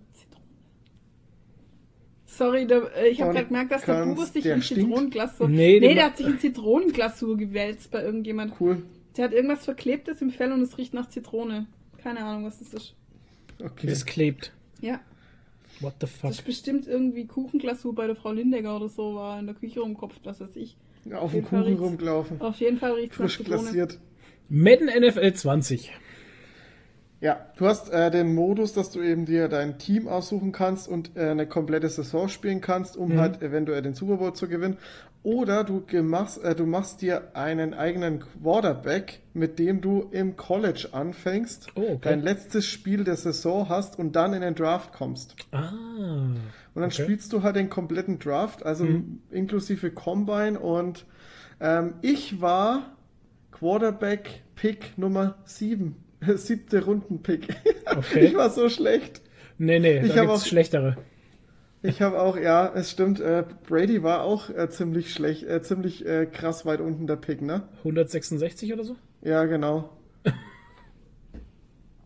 Sorry, 2.40 2.66
der, 2.66 2.96
äh, 2.96 3.10
ich 3.10 3.22
habe 3.22 3.34
gerade 3.34 3.48
gemerkt, 3.48 3.74
dass 3.74 3.84
der 3.84 4.06
Bubus 4.06 4.32
sich 4.32 4.46
in 4.46 4.62
Zitronenglasur. 4.62 5.50
Nee, 5.50 5.82
nee 5.82 5.94
der 5.94 6.06
hat 6.06 6.16
sich 6.16 6.26
in 6.26 6.40
Zitronenglasur 6.40 7.36
gewälzt 7.36 7.92
bei 7.92 8.02
irgendjemand. 8.02 8.54
Cool. 8.62 8.82
Der 9.18 9.26
hat 9.26 9.34
irgendwas 9.34 9.66
Verklebtes 9.66 10.22
im 10.22 10.32
Fell 10.32 10.54
und 10.54 10.62
es 10.62 10.78
riecht 10.78 10.94
nach 10.94 11.10
Zitrone. 11.10 11.68
Keine 12.02 12.24
Ahnung, 12.24 12.46
was 12.46 12.60
das 12.60 12.74
ist. 12.74 12.96
Okay. 13.62 13.88
Das 13.88 14.06
klebt. 14.06 14.54
Ja. 14.80 15.02
What 15.82 15.96
the 16.00 16.08
fuck? 16.08 16.30
Das 16.30 16.40
ist 16.40 16.46
bestimmt 16.46 16.88
irgendwie 16.88 17.28
Kuchenglasur 17.28 17.94
bei 17.94 18.08
der 18.08 18.16
Frau 18.16 18.32
Lindegger 18.32 18.78
oder 18.78 18.88
so, 18.88 19.16
war 19.16 19.38
in 19.38 19.46
der 19.46 19.56
Küche 19.56 19.82
rumkopft, 19.82 20.22
was 20.24 20.40
weiß 20.40 20.56
ich. 20.56 20.78
Ja, 21.04 21.18
auf, 21.18 21.26
auf 21.26 21.32
dem 21.34 21.44
Kuchen 21.44 21.74
rumgelaufen. 21.74 22.40
Auf 22.40 22.62
jeden 22.62 22.78
Fall 22.78 22.94
riecht 22.94 23.12
es 23.12 23.18
Frisch 23.18 23.44
glasiert. 23.44 24.00
Madden 24.48 24.88
NFL 24.88 25.34
20. 25.34 25.92
Ja, 27.22 27.48
du 27.58 27.68
hast 27.68 27.92
äh, 27.92 28.12
den 28.12 28.34
Modus, 28.34 28.72
dass 28.72 28.92
du 28.92 29.02
eben 29.02 29.26
dir 29.26 29.50
dein 29.50 29.78
Team 29.78 30.08
aussuchen 30.08 30.54
kannst 30.54 30.88
und 30.88 31.18
äh, 31.18 31.30
eine 31.30 31.48
komplette 31.48 31.90
Saison 31.90 32.30
spielen 32.30 32.62
kannst, 32.62 32.96
um 32.96 33.14
mhm. 33.14 33.20
halt 33.20 33.42
eventuell 33.42 33.82
den 33.82 33.94
Super 33.94 34.18
Bowl 34.18 34.34
zu 34.34 34.48
gewinnen. 34.48 34.78
Oder 35.22 35.66
du 35.66 35.84
machst, 36.02 36.42
äh, 36.46 36.56
du 36.56 36.66
machst 36.66 37.02
dir 37.02 37.36
einen 37.36 37.74
eigenen 37.74 38.22
Quarterback, 38.22 39.20
mit 39.34 39.60
dem 39.60 39.82
du 39.82 40.08
im 40.12 40.38
College 40.38 40.90
anfängst, 40.94 41.68
oh, 41.76 41.82
okay. 41.82 41.98
dein 42.02 42.22
letztes 42.22 42.66
Spiel 42.66 43.04
der 43.04 43.18
Saison 43.18 43.68
hast 43.68 44.00
und 44.00 44.16
dann 44.16 44.34
in 44.34 44.42
den 44.42 44.56
Draft 44.56 44.94
kommst. 44.94 45.36
Ah. 45.52 45.72
Und 45.72 46.38
dann 46.74 46.86
okay. 46.86 47.04
spielst 47.04 47.34
du 47.34 47.44
halt 47.44 47.58
den 47.58 47.70
kompletten 47.70 48.20
Draft, 48.20 48.66
also 48.66 48.86
mhm. 48.86 49.20
inklusive 49.30 49.92
Combine 49.92 50.58
und 50.58 51.06
ähm, 51.60 51.96
ich 52.02 52.40
war 52.40 52.96
Quarterback 53.52 54.44
Pick 54.56 54.98
Nummer 54.98 55.36
7. 55.44 55.98
Siebte 56.36 56.84
Runden-Pick. 56.84 57.48
Okay. 57.86 58.26
Ich 58.26 58.36
war 58.36 58.50
so 58.50 58.70
schlecht. 58.70 59.22
Nee, 59.58 59.80
nee, 59.80 60.00
ich 60.00 60.18
habe 60.18 60.32
auch 60.32 60.44
schlechtere. 60.44 60.98
Ich 61.82 62.02
habe 62.02 62.22
auch, 62.22 62.38
ja, 62.38 62.72
es 62.74 62.92
stimmt, 62.92 63.22
äh, 63.22 63.46
Brady 63.68 64.04
war 64.04 64.24
auch 64.24 64.50
äh, 64.50 64.70
ziemlich 64.70 65.14
schlecht, 65.14 65.44
äh, 65.44 65.62
ziemlich 65.62 66.06
äh, 66.06 66.26
krass 66.26 66.66
weit 66.66 66.82
unten 66.82 67.08
der 67.08 67.16
Pick, 67.16 67.42
ne? 67.42 67.70
166 67.80 68.74
oder 68.74 68.84
so? 68.84 68.98
Ja, 69.22 69.46
genau. 69.46 69.90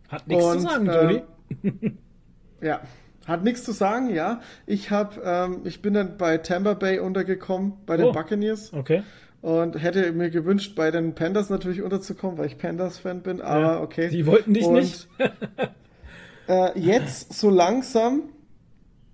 Hat 0.09 0.27
nichts 0.27 0.51
zu 0.51 0.59
sagen, 0.59 0.85
Toni. 0.85 1.23
Ähm, 1.63 1.97
ja, 2.61 2.81
hat 3.25 3.43
nichts 3.43 3.63
zu 3.63 3.71
sagen, 3.71 4.13
ja. 4.13 4.41
Ich 4.67 4.91
habe, 4.91 5.21
ähm, 5.23 5.61
ich 5.63 5.81
bin 5.81 5.95
dann 5.95 6.17
bei 6.17 6.37
Tampa 6.37 6.75
Bay 6.75 6.99
untergekommen, 6.99 7.73
bei 7.85 7.97
den 7.97 8.07
oh, 8.07 8.11
Buccaneers. 8.11 8.73
Okay 8.73 9.01
und 9.43 9.75
hätte 9.75 10.09
mir 10.13 10.29
gewünscht, 10.29 10.73
bei 10.73 10.89
den 10.89 11.15
Pandas 11.15 11.49
natürlich 11.49 11.81
unterzukommen, 11.81 12.37
weil 12.37 12.45
ich 12.45 12.57
Pandas-Fan 12.57 13.23
bin, 13.23 13.41
aber 13.41 13.61
ja, 13.61 13.81
okay. 13.81 14.07
Die 14.07 14.25
wollten 14.25 14.53
dich 14.53 14.65
und, 14.65 14.75
nicht. 14.75 15.09
äh, 16.47 16.79
jetzt 16.79 17.33
so 17.33 17.49
langsam 17.49 18.29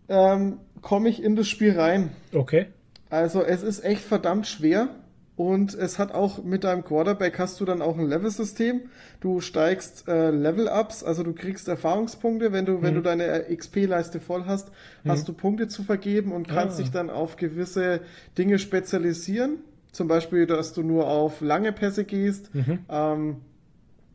ähm, 0.07 0.59
komme 0.83 1.09
ich 1.09 1.23
in 1.23 1.35
das 1.35 1.47
Spiel 1.47 1.77
rein. 1.79 2.11
Okay. 2.31 2.67
Also 3.09 3.41
es 3.41 3.63
ist 3.63 3.83
echt 3.83 4.03
verdammt 4.03 4.45
schwer 4.45 4.89
und 5.35 5.73
es 5.73 5.97
hat 5.97 6.13
auch 6.13 6.43
mit 6.43 6.63
deinem 6.63 6.85
Quarterback 6.85 7.39
hast 7.39 7.59
du 7.59 7.65
dann 7.65 7.81
auch 7.81 7.97
ein 7.97 8.07
Level-System. 8.07 8.81
Du 9.21 9.41
steigst 9.41 10.07
äh, 10.07 10.29
Level-Ups, 10.29 11.03
also 11.03 11.23
du 11.23 11.33
kriegst 11.33 11.67
Erfahrungspunkte, 11.67 12.51
wenn 12.51 12.67
du, 12.67 12.73
mhm. 12.73 12.81
wenn 12.83 12.93
du 12.93 13.01
deine 13.01 13.45
XP-Leiste 13.51 14.19
voll 14.19 14.45
hast, 14.45 14.69
mhm. 15.03 15.09
hast 15.09 15.27
du 15.27 15.33
Punkte 15.33 15.67
zu 15.67 15.81
vergeben 15.81 16.33
und 16.33 16.47
kannst 16.47 16.77
ah. 16.77 16.83
dich 16.83 16.91
dann 16.91 17.09
auf 17.09 17.35
gewisse 17.35 18.01
Dinge 18.37 18.59
spezialisieren. 18.59 19.63
Zum 19.91 20.07
Beispiel, 20.07 20.45
dass 20.45 20.73
du 20.73 20.83
nur 20.83 21.07
auf 21.07 21.41
lange 21.41 21.71
Pässe 21.71 22.05
gehst, 22.05 22.53
mhm. 22.53 22.79
ähm, 22.89 23.37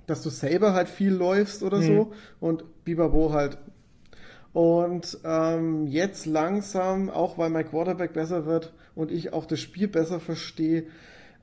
dass 0.06 0.22
du 0.22 0.30
selber 0.30 0.72
halt 0.72 0.88
viel 0.88 1.12
läufst 1.12 1.62
oder 1.62 1.78
mhm. 1.78 1.82
so 1.82 2.12
und 2.40 2.84
Bibabo 2.84 3.32
halt. 3.32 3.58
Und 4.52 5.18
ähm, 5.24 5.86
jetzt 5.88 6.26
langsam, 6.26 7.10
auch 7.10 7.38
weil 7.38 7.50
mein 7.50 7.68
Quarterback 7.68 8.12
besser 8.12 8.46
wird 8.46 8.72
und 8.94 9.10
ich 9.10 9.32
auch 9.32 9.46
das 9.46 9.58
Spiel 9.58 9.88
besser 9.88 10.20
verstehe, 10.20 10.84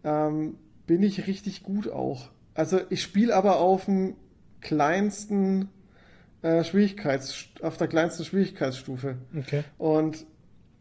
ähm, 0.05 0.55
bin 0.87 1.03
ich 1.03 1.27
richtig 1.27 1.63
gut 1.63 1.89
auch. 1.89 2.29
Also 2.53 2.79
ich 2.89 3.01
spiele 3.01 3.35
aber 3.35 3.59
auf 3.59 3.85
dem 3.85 4.15
kleinsten 4.61 5.69
äh, 6.41 6.63
Schwierigkeits 6.63 7.47
auf 7.61 7.77
der 7.77 7.87
kleinsten 7.87 8.23
Schwierigkeitsstufe. 8.23 9.17
Okay. 9.37 9.63
Und 9.77 10.25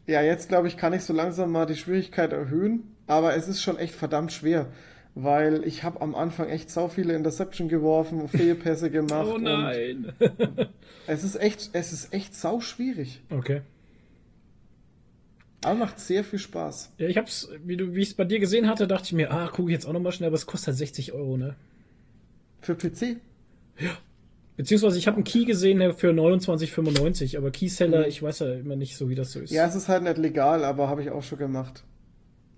ja, 0.06 0.22
jetzt 0.22 0.48
glaube 0.48 0.68
ich, 0.68 0.76
kann 0.76 0.92
ich 0.92 1.02
so 1.02 1.12
langsam 1.12 1.50
mal 1.50 1.66
die 1.66 1.76
Schwierigkeit 1.76 2.32
erhöhen 2.32 2.96
aber 3.10 3.34
es 3.34 3.48
ist 3.48 3.60
schon 3.60 3.76
echt 3.76 3.94
verdammt 3.94 4.32
schwer, 4.32 4.66
weil 5.16 5.64
ich 5.64 5.82
habe 5.82 6.00
am 6.00 6.14
Anfang 6.14 6.48
echt 6.48 6.70
sau 6.70 6.88
viele 6.88 7.14
Interception 7.14 7.68
geworfen, 7.68 8.28
Fehlpässe 8.28 8.90
gemacht. 8.90 9.28
oh 9.28 9.38
nein. 9.38 10.12
es 11.06 11.24
ist 11.24 11.34
echt, 11.34 11.70
es 11.72 11.92
ist 11.92 12.14
echt 12.14 12.34
sau 12.34 12.60
schwierig. 12.60 13.20
Okay. 13.30 13.62
Aber 15.62 15.74
macht 15.74 15.98
sehr 15.98 16.24
viel 16.24 16.38
Spaß. 16.38 16.92
Ja, 16.98 17.08
ich 17.08 17.18
hab's, 17.18 17.50
wie 17.64 17.76
du, 17.76 17.94
wie 17.94 18.00
ich 18.00 18.10
es 18.10 18.14
bei 18.14 18.24
dir 18.24 18.38
gesehen 18.38 18.68
hatte, 18.68 18.86
dachte 18.86 19.06
ich 19.06 19.12
mir, 19.12 19.30
ah, 19.30 19.48
gucke 19.48 19.70
ich 19.70 19.74
jetzt 19.74 19.86
auch 19.86 19.92
nochmal 19.92 20.12
schnell, 20.12 20.28
aber 20.28 20.36
es 20.36 20.46
kostet 20.46 20.68
halt 20.68 20.78
60 20.78 21.12
Euro, 21.12 21.36
ne? 21.36 21.56
Für 22.60 22.74
PC? 22.76 23.16
Ja. 23.78 23.90
Beziehungsweise 24.56 24.98
ich 24.98 25.06
habe 25.06 25.16
einen 25.16 25.24
Key 25.24 25.44
gesehen 25.46 25.94
für 25.94 26.10
29,95, 26.10 27.36
aber 27.36 27.50
Keyseller, 27.50 28.06
ich 28.06 28.22
weiß 28.22 28.38
ja 28.40 28.54
immer 28.54 28.76
nicht 28.76 28.96
so, 28.96 29.08
wie 29.08 29.14
das 29.14 29.32
so 29.32 29.40
ist. 29.40 29.50
Ja, 29.50 29.66
es 29.66 29.74
ist 29.74 29.88
halt 29.88 30.04
nicht 30.04 30.18
legal, 30.18 30.64
aber 30.64 30.88
habe 30.88 31.02
ich 31.02 31.10
auch 31.10 31.22
schon 31.22 31.38
gemacht. 31.38 31.82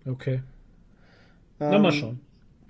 Okay. 0.07 0.43
Na, 1.69 1.79
mal 1.79 1.93
Ähm, 1.93 1.93
schauen. 1.93 2.21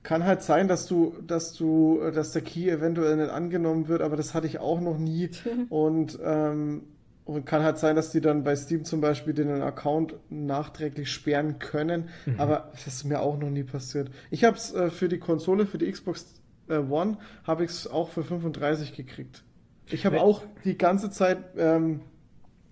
Kann 0.02 0.24
halt 0.24 0.42
sein, 0.42 0.66
dass 0.68 0.86
du, 0.86 1.16
dass 1.26 1.52
du, 1.54 2.00
äh, 2.00 2.12
dass 2.12 2.32
der 2.32 2.42
Key 2.42 2.68
eventuell 2.68 3.16
nicht 3.16 3.30
angenommen 3.30 3.88
wird, 3.88 4.02
aber 4.02 4.16
das 4.16 4.34
hatte 4.34 4.46
ich 4.46 4.58
auch 4.58 4.80
noch 4.80 4.98
nie. 4.98 5.30
Und, 5.68 6.18
ähm, 6.22 6.84
und 7.24 7.46
kann 7.46 7.62
halt 7.62 7.78
sein, 7.78 7.94
dass 7.94 8.10
die 8.10 8.20
dann 8.20 8.42
bei 8.42 8.56
Steam 8.56 8.84
zum 8.84 9.00
Beispiel 9.00 9.32
den 9.32 9.62
Account 9.62 10.16
nachträglich 10.28 11.08
sperren 11.12 11.60
können. 11.60 12.08
Mhm. 12.26 12.40
Aber 12.40 12.70
das 12.72 12.88
ist 12.88 13.04
mir 13.04 13.20
auch 13.20 13.38
noch 13.38 13.48
nie 13.50 13.62
passiert. 13.62 14.10
Ich 14.30 14.42
habe 14.42 14.56
es 14.56 14.74
äh, 14.74 14.90
für 14.90 15.08
die 15.08 15.18
Konsole, 15.20 15.66
für 15.66 15.78
die 15.78 15.90
Xbox 15.90 16.26
äh, 16.68 16.78
One, 16.78 17.18
habe 17.44 17.64
ich 17.64 17.70
es 17.70 17.86
auch 17.86 18.08
für 18.08 18.24
35 18.24 18.92
gekriegt. 18.94 19.44
Ich 19.88 20.04
habe 20.04 20.20
auch 20.20 20.42
die 20.64 20.76
ganze 20.76 21.10
Zeit 21.10 21.38
ähm, 21.56 22.00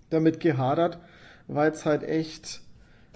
damit 0.09 0.41
gehadert, 0.41 0.99
weil 1.47 1.71
es 1.71 1.85
halt 1.85 2.03
echt 2.03 2.61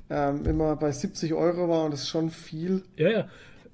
ähm, 0.10 0.46
immer 0.46 0.76
bei 0.76 0.92
70 0.92 1.34
Euro 1.34 1.68
war 1.70 1.86
und 1.86 1.92
das 1.92 2.02
ist 2.02 2.10
schon 2.10 2.30
viel. 2.30 2.84
Ja, 2.98 3.10
ja. 3.10 3.20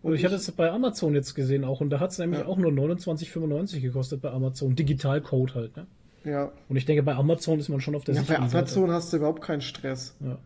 Und 0.02 0.12
Und 0.12 0.16
ich 0.16 0.26
hatte 0.26 0.36
es 0.36 0.52
bei 0.52 0.72
Amazon 0.72 1.14
jetzt 1.14 1.36
gesehen 1.36 1.64
auch 1.64 1.80
und 1.82 1.90
da 1.92 2.00
hat 2.00 2.12
es 2.12 2.18
nämlich 2.18 2.40
Ja. 2.40 2.46
auch 2.48 2.58
nur 2.58 2.72
29,95 2.72 3.82
gekostet 3.82 4.22
bei 4.22 4.32
Amazon. 4.32 4.76
Digitalcode 4.76 5.54
halt, 5.56 5.76
ne? 5.78 5.86
Ja, 6.24 6.52
Und 6.70 6.76
ich 6.76 6.86
denke, 6.86 7.04
bei 7.04 7.16
Amazon 7.16 7.60
ist 7.60 7.70
man 7.70 7.82
schon 7.82 7.96
auf 7.96 8.04
der 8.04 8.16
ja 8.16 8.22
bei 8.22 8.28
sicheren 8.28 8.50
Seite. 8.50 8.58
Amazon 8.66 8.92
hast 8.92 9.12
du 9.14 9.18
überhaupt 9.18 9.42
keinen 9.42 9.62
Stress. 9.62 10.16
Ja. 10.20 10.38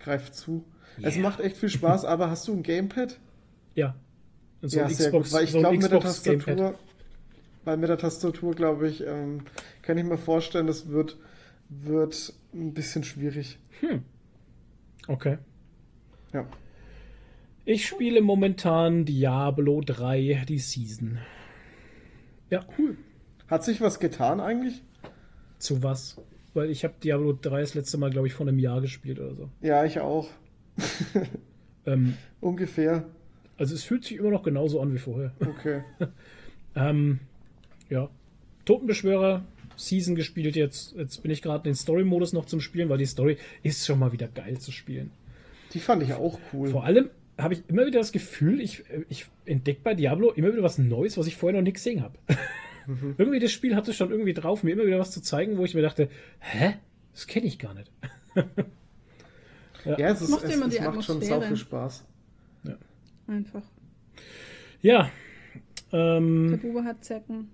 Greif 0.00 0.30
zu. 0.32 0.64
Es 1.02 1.14
Yeah. 1.14 1.22
macht 1.24 1.40
echt 1.40 1.56
viel 1.56 1.68
Spaß, 1.68 2.04
aber 2.04 2.30
hast 2.30 2.46
du 2.48 2.52
ein 2.54 2.62
Gamepad? 2.62 3.18
ja. 3.74 3.94
Und 4.62 4.70
so 4.70 4.78
ja, 4.78 4.86
ein 4.86 4.94
sehr 4.94 5.08
Xbox, 5.08 5.28
gut. 5.30 5.36
Weil 5.38 5.44
ich 5.44 5.50
so 5.52 5.58
glaube, 5.58 5.76
mit 5.76 5.82
der 5.92 5.98
Xbox 5.98 6.22
Tastatur, 6.22 6.54
Gamepad. 6.54 6.74
weil 7.64 7.76
mit 7.76 7.88
der 7.90 7.98
Tastatur, 7.98 8.54
glaube 8.54 8.88
ich, 8.88 9.06
ähm, 9.06 9.42
kann 9.82 9.98
ich 9.98 10.04
mir 10.04 10.16
vorstellen, 10.16 10.66
das 10.66 10.88
wird, 10.88 11.16
wird 11.68 12.32
ein 12.54 12.72
bisschen 12.72 13.04
schwierig. 13.04 13.58
Okay. 15.08 15.38
Ja. 16.32 16.46
Ich 17.64 17.86
spiele 17.86 18.20
momentan 18.20 19.04
Diablo 19.04 19.80
3, 19.84 20.44
die 20.48 20.58
Season. 20.58 21.18
Ja, 22.50 22.64
cool. 22.78 22.96
Hat 23.48 23.64
sich 23.64 23.80
was 23.80 23.98
getan 23.98 24.40
eigentlich? 24.40 24.82
Zu 25.58 25.82
was? 25.82 26.16
Weil 26.54 26.70
ich 26.70 26.84
habe 26.84 26.94
Diablo 27.02 27.32
3 27.32 27.60
das 27.60 27.74
letzte 27.74 27.98
Mal, 27.98 28.10
glaube 28.10 28.26
ich, 28.26 28.34
vor 28.34 28.46
einem 28.46 28.58
Jahr 28.58 28.80
gespielt 28.80 29.18
oder 29.18 29.34
so. 29.34 29.50
Ja, 29.60 29.84
ich 29.84 30.00
auch. 30.00 30.28
Ähm, 31.88 32.16
Ungefähr. 32.40 33.04
also 33.56 33.72
es 33.76 33.84
fühlt 33.84 34.02
sich 34.04 34.16
immer 34.16 34.30
noch 34.30 34.42
genauso 34.42 34.80
an 34.80 34.92
wie 34.92 34.98
vorher. 34.98 35.32
Okay. 35.40 35.82
Ähm, 36.74 37.20
ja. 37.88 38.10
Totenbeschwörer, 38.66 39.44
Season 39.76 40.14
gespielt 40.14 40.56
jetzt. 40.56 40.94
Jetzt 40.96 41.22
bin 41.22 41.30
ich 41.30 41.42
gerade 41.42 41.68
in 41.68 41.72
den 41.72 41.76
Story-Modus 41.76 42.32
noch 42.32 42.46
zum 42.46 42.60
Spielen, 42.60 42.88
weil 42.88 42.98
die 42.98 43.06
Story 43.06 43.36
ist 43.62 43.86
schon 43.86 43.98
mal 43.98 44.12
wieder 44.12 44.28
geil 44.28 44.58
zu 44.58 44.72
spielen. 44.72 45.10
Die 45.72 45.80
fand 45.80 46.02
ich 46.02 46.14
auch 46.14 46.38
cool. 46.52 46.68
Vor 46.68 46.84
allem 46.84 47.10
habe 47.38 47.54
ich 47.54 47.62
immer 47.68 47.86
wieder 47.86 47.98
das 47.98 48.12
Gefühl, 48.12 48.60
ich, 48.60 48.84
ich 49.08 49.26
entdecke 49.44 49.80
bei 49.84 49.94
Diablo 49.94 50.30
immer 50.32 50.52
wieder 50.52 50.62
was 50.62 50.78
Neues, 50.78 51.18
was 51.18 51.26
ich 51.26 51.36
vorher 51.36 51.58
noch 51.58 51.64
nicht 51.64 51.74
gesehen 51.74 52.02
habe. 52.02 52.14
irgendwie 53.18 53.40
das 53.40 53.52
Spiel 53.52 53.76
hatte 53.76 53.92
schon 53.92 54.10
irgendwie 54.10 54.34
drauf, 54.34 54.62
mir 54.62 54.72
immer 54.72 54.86
wieder 54.86 54.98
was 54.98 55.10
zu 55.10 55.20
zeigen, 55.20 55.58
wo 55.58 55.64
ich 55.64 55.74
mir 55.74 55.82
dachte, 55.82 56.08
hä? 56.40 56.74
Das 57.12 57.26
kenne 57.26 57.46
ich 57.46 57.58
gar 57.58 57.74
nicht. 57.74 57.90
ja, 59.84 59.96
es, 60.08 60.20
ist, 60.22 60.42
es, 60.42 60.54
immer 60.54 60.66
es 60.66 60.76
die 60.76 60.82
macht 60.82 61.04
schon 61.04 61.20
sau 61.22 61.36
Atmosphäre. 61.36 61.42
viel 61.48 61.56
Spaß. 61.56 62.04
Einfach. 63.28 63.62
Ja. 64.82 65.10
Der 65.92 66.00
Ähm, 66.00 66.58
Bube 66.60 66.84
hat 66.84 67.04
Zecken. 67.04 67.48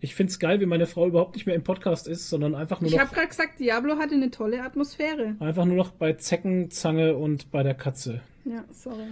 Ich 0.00 0.14
finde 0.14 0.30
es 0.30 0.38
geil, 0.38 0.60
wie 0.60 0.66
meine 0.66 0.86
Frau 0.86 1.06
überhaupt 1.06 1.34
nicht 1.34 1.46
mehr 1.46 1.54
im 1.54 1.62
Podcast 1.64 2.06
ist, 2.06 2.28
sondern 2.28 2.54
einfach 2.54 2.80
nur 2.80 2.88
Ich 2.88 2.96
noch, 2.96 3.04
habe 3.04 3.14
gerade 3.14 3.28
gesagt, 3.28 3.58
Diablo 3.60 3.96
hatte 3.98 4.14
eine 4.14 4.30
tolle 4.30 4.62
Atmosphäre. 4.62 5.36
einfach 5.40 5.64
nur 5.64 5.76
noch 5.76 5.90
bei 5.90 6.12
Zecken, 6.14 6.70
Zange 6.70 7.16
und 7.16 7.50
bei 7.50 7.62
der 7.62 7.74
Katze. 7.74 8.20
Ja, 8.44 8.64
sorry. 8.72 9.04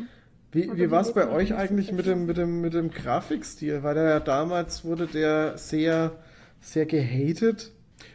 Wie, 0.53 0.71
wie 0.77 0.91
war 0.91 1.01
es 1.01 1.13
bei 1.13 1.29
euch 1.29 1.55
eigentlich 1.55 1.91
mit 1.91 2.07
dem, 2.07 2.27
mit, 2.27 2.37
dem, 2.37 2.61
mit 2.61 2.75
dem 2.75 2.91
Grafikstil? 2.91 3.83
Weil 3.83 3.95
der 3.97 4.05
ja 4.05 4.21
damals 4.21 4.85
wurde 4.85 5.09
der 5.09 5.59
sehr, 5.59 6.13
sehr 6.61 6.87
gehatet, 6.87 7.73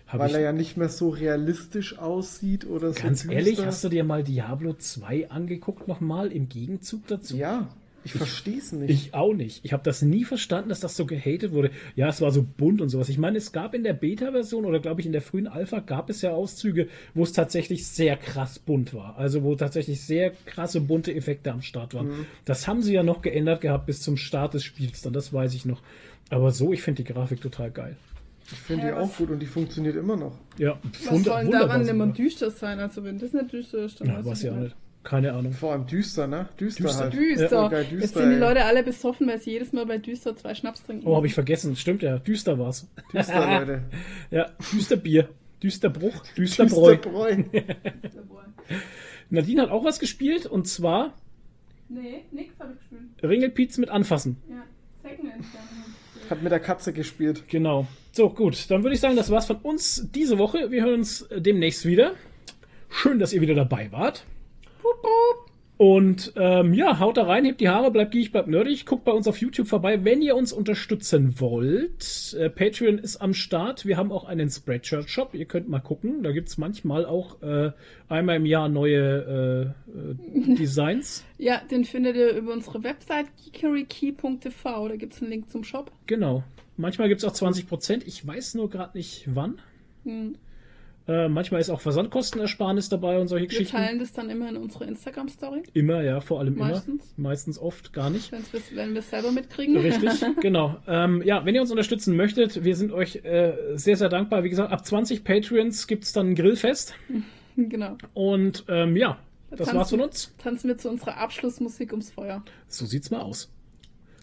Hab 0.07 0.21
weil 0.21 0.29
ich, 0.29 0.35
er 0.35 0.41
ja 0.41 0.51
nicht 0.53 0.77
mehr 0.77 0.87
so 0.87 1.09
realistisch 1.09 1.99
aussieht 1.99 2.65
oder 2.65 2.93
so 2.93 3.01
ganz 3.01 3.25
ehrlich, 3.25 3.65
hast 3.65 3.83
du 3.83 3.89
dir 3.89 4.05
mal 4.05 4.23
Diablo 4.23 4.71
2 4.73 5.29
angeguckt 5.29 5.89
nochmal 5.89 6.31
im 6.31 6.47
Gegenzug 6.47 7.07
dazu? 7.07 7.35
Ja, 7.35 7.67
ich 8.03 8.13
verstehe 8.13 8.57
es 8.57 8.71
nicht. 8.71 8.89
Ich 8.89 9.13
auch 9.13 9.33
nicht. 9.33 9.63
Ich 9.63 9.73
habe 9.73 9.83
das 9.83 10.01
nie 10.01 10.23
verstanden, 10.23 10.69
dass 10.69 10.79
das 10.79 10.95
so 10.95 11.05
gehatet 11.05 11.51
wurde. 11.51 11.71
Ja, 11.95 12.09
es 12.09 12.21
war 12.21 12.31
so 12.31 12.43
bunt 12.43 12.81
und 12.81 12.89
sowas. 12.89 13.09
Ich 13.09 13.17
meine, 13.17 13.37
es 13.37 13.51
gab 13.51 13.73
in 13.73 13.83
der 13.83 13.93
Beta-Version 13.93 14.65
oder 14.65 14.79
glaube 14.79 15.01
ich 15.01 15.05
in 15.05 15.11
der 15.11 15.21
frühen 15.21 15.47
Alpha 15.47 15.79
gab 15.79 16.09
es 16.09 16.21
ja 16.21 16.31
Auszüge, 16.31 16.87
wo 17.13 17.23
es 17.23 17.33
tatsächlich 17.33 17.87
sehr 17.87 18.17
krass 18.17 18.59
bunt 18.59 18.93
war. 18.93 19.17
Also 19.17 19.43
wo 19.43 19.55
tatsächlich 19.55 20.01
sehr 20.01 20.31
krasse 20.45 20.81
bunte 20.81 21.13
Effekte 21.13 21.51
am 21.51 21.61
Start 21.61 21.93
waren. 21.93 22.07
Mhm. 22.07 22.25
Das 22.45 22.67
haben 22.67 22.81
sie 22.81 22.93
ja 22.93 23.03
noch 23.03 23.21
geändert 23.21 23.61
gehabt 23.61 23.85
bis 23.85 24.01
zum 24.01 24.17
Start 24.17 24.53
des 24.53 24.63
Spiels 24.63 25.01
dann, 25.01 25.13
das 25.13 25.33
weiß 25.33 25.53
ich 25.53 25.65
noch. 25.65 25.81
Aber 26.29 26.51
so, 26.51 26.73
ich 26.73 26.81
finde 26.81 27.03
die 27.03 27.13
Grafik 27.13 27.41
total 27.41 27.71
geil. 27.71 27.97
Ich 28.51 28.57
finde 28.57 28.87
Ja, 28.87 28.95
die 28.95 28.97
auch 29.01 29.15
gut 29.15 29.29
und 29.29 29.39
die 29.39 29.45
funktioniert 29.45 29.95
immer 29.95 30.15
noch. 30.15 30.37
Ja, 30.57 30.79
Was 31.05 31.23
soll 31.23 31.49
daran 31.49 31.87
immer 31.87 32.07
düster 32.07 32.49
sein? 32.51 32.79
Also 32.79 33.03
wenn 33.03 33.19
das 33.19 33.33
nicht 33.33 33.51
düster 33.51 33.79
ist, 33.79 34.01
dann 34.01 34.07
Ja, 34.07 34.25
weiß 34.25 34.39
ich 34.39 34.45
ja 34.45 34.53
auch 34.53 34.57
nicht. 34.57 34.75
Keine 35.03 35.33
Ahnung. 35.33 35.53
Vor 35.53 35.71
allem 35.71 35.85
düster, 35.85 36.27
ne? 36.27 36.49
Düster, 36.59 36.83
Düster. 36.83 37.03
halt. 37.03 37.13
Düster. 37.13 37.61
Ja, 37.63 37.67
geil, 37.69 37.81
Jetzt 37.83 38.03
düster, 38.03 38.19
sind 38.19 38.29
die 38.29 38.35
ey. 38.35 38.41
Leute 38.41 38.65
alle 38.65 38.83
besoffen, 38.83 39.27
weil 39.27 39.39
sie 39.39 39.51
jedes 39.51 39.71
Mal 39.71 39.85
bei 39.85 39.97
düster 39.97 40.35
zwei 40.35 40.53
Schnaps 40.53 40.83
trinken. 40.83 41.07
Oh, 41.07 41.15
habe 41.15 41.27
ich 41.27 41.33
vergessen. 41.33 41.75
Stimmt 41.75 42.01
ja. 42.03 42.17
Düster 42.19 42.59
war's. 42.59 42.87
Düster, 43.13 43.59
Leute. 43.59 43.83
Ja, 44.29 44.51
düster 44.73 44.97
Bier. 44.97 45.29
Düster 45.63 45.89
Bruch, 45.89 46.23
düster 46.37 46.65
Bräu. 46.65 46.97
Bräu. 46.97 47.43
Nadine 49.29 49.61
hat 49.61 49.71
auch 49.71 49.83
was 49.83 49.99
gespielt 49.99 50.45
und 50.45 50.67
zwar 50.67 51.13
Nee, 51.89 52.23
nix 52.31 52.53
habe 52.59 52.73
ich 52.73 52.79
gespielt. 52.79 53.23
Ringelpiez 53.23 53.77
mit 53.79 53.89
Anfassen. 53.89 54.37
Ja, 54.49 54.63
Second 55.01 55.31
Hat 56.29 56.43
mit 56.43 56.51
der 56.51 56.59
Katze 56.59 56.93
gespielt. 56.93 57.43
Genau. 57.47 57.87
So, 58.11 58.29
gut. 58.29 58.69
Dann 58.69 58.83
würde 58.83 58.93
ich 58.93 59.01
sagen, 59.01 59.15
das 59.15 59.31
war's 59.31 59.47
von 59.47 59.57
uns 59.57 60.07
diese 60.13 60.37
Woche. 60.37 60.69
Wir 60.69 60.83
hören 60.83 60.99
uns 60.99 61.27
demnächst 61.35 61.85
wieder. 61.85 62.13
Schön, 62.89 63.17
dass 63.17 63.33
ihr 63.33 63.41
wieder 63.41 63.55
dabei 63.55 63.91
wart. 63.91 64.23
Und 65.79 66.33
ähm, 66.35 66.73
ja, 66.73 66.99
haut 66.99 67.15
da 67.15 67.23
rein, 67.23 67.45
hebt 67.45 67.61
die 67.61 67.69
Haare, 67.69 67.89
bleibt 67.89 68.11
giech, 68.11 68.33
bleibt 68.33 68.49
nerdig. 68.49 68.85
Guckt 68.85 69.05
bei 69.05 69.13
uns 69.13 69.29
auf 69.29 69.37
YouTube 69.37 69.65
vorbei, 69.65 70.03
wenn 70.03 70.21
ihr 70.21 70.35
uns 70.35 70.51
unterstützen 70.51 71.39
wollt. 71.39 72.35
Äh, 72.37 72.49
Patreon 72.49 72.97
ist 72.97 73.15
am 73.21 73.33
Start. 73.33 73.85
Wir 73.85 73.95
haben 73.95 74.11
auch 74.11 74.25
einen 74.25 74.49
Spreadshirt-Shop. 74.49 75.33
Ihr 75.35 75.45
könnt 75.45 75.69
mal 75.69 75.79
gucken. 75.79 76.21
Da 76.21 76.33
gibt's 76.33 76.57
manchmal 76.57 77.05
auch 77.05 77.41
äh, 77.41 77.71
einmal 78.09 78.35
im 78.35 78.45
Jahr 78.45 78.67
neue 78.67 79.73
äh, 79.87 79.97
äh, 79.97 80.55
Designs. 80.55 81.23
Ja, 81.37 81.61
den 81.71 81.85
findet 81.85 82.17
ihr 82.17 82.31
über 82.35 82.51
unsere 82.51 82.83
Website 82.83 83.27
geekerykey.tv. 83.41 84.89
Da 84.89 84.97
gibt 84.97 85.13
es 85.13 85.21
einen 85.21 85.31
Link 85.31 85.49
zum 85.49 85.63
Shop. 85.63 85.89
Genau. 86.07 86.43
Manchmal 86.75 87.07
gibt's 87.07 87.23
auch 87.23 87.31
20%. 87.31 88.01
Ich 88.05 88.27
weiß 88.27 88.55
nur 88.55 88.69
gerade 88.69 88.97
nicht 88.97 89.23
wann. 89.33 89.61
Hm. 90.03 90.35
Äh, 91.09 91.27
manchmal 91.27 91.59
ist 91.59 91.71
auch 91.71 91.81
Versandkostenersparnis 91.81 92.87
dabei 92.89 93.17
und 93.17 93.27
solche 93.29 93.45
Wir 93.45 93.49
Geschichten. 93.49 93.75
teilen 93.75 93.97
das 93.97 94.13
dann 94.13 94.29
immer 94.29 94.47
in 94.47 94.57
unsere 94.57 94.85
Instagram-Story, 94.85 95.63
Immer, 95.73 96.03
ja, 96.03 96.21
vor 96.21 96.39
allem 96.39 96.55
Meistens. 96.55 97.13
immer. 97.17 97.29
Meistens 97.29 97.57
oft 97.57 97.93
gar 97.93 98.11
nicht. 98.11 98.31
wenn 98.31 98.93
wir 98.93 98.99
es 98.99 99.09
selber 99.09 99.31
mitkriegen. 99.31 99.75
Richtig, 99.77 100.11
genau. 100.41 100.77
Ähm, 100.87 101.23
ja, 101.25 101.43
wenn 101.45 101.55
ihr 101.55 101.61
uns 101.61 101.71
unterstützen 101.71 102.15
möchtet, 102.15 102.63
wir 102.63 102.75
sind 102.75 102.91
euch 102.91 103.15
äh, 103.25 103.53
sehr, 103.73 103.97
sehr 103.97 104.09
dankbar. 104.09 104.43
Wie 104.43 104.49
gesagt, 104.49 104.71
ab 104.71 104.85
20 104.85 105.23
Patreons 105.23 105.87
gibt's 105.87 106.13
dann 106.13 106.29
ein 106.31 106.35
Grillfest. 106.35 106.93
genau. 107.57 107.97
Und 108.13 108.65
ähm, 108.67 108.95
ja, 108.95 109.17
das 109.49 109.59
tanzen- 109.67 109.77
war's 109.77 109.89
von 109.89 110.01
uns. 110.01 110.35
Tanzen 110.37 110.67
wir 110.67 110.77
zu 110.77 110.89
unserer 110.91 111.17
Abschlussmusik 111.17 111.91
ums 111.91 112.11
Feuer. 112.11 112.43
So 112.67 112.85
sieht's 112.85 113.09
mal 113.09 113.21
aus. 113.21 113.51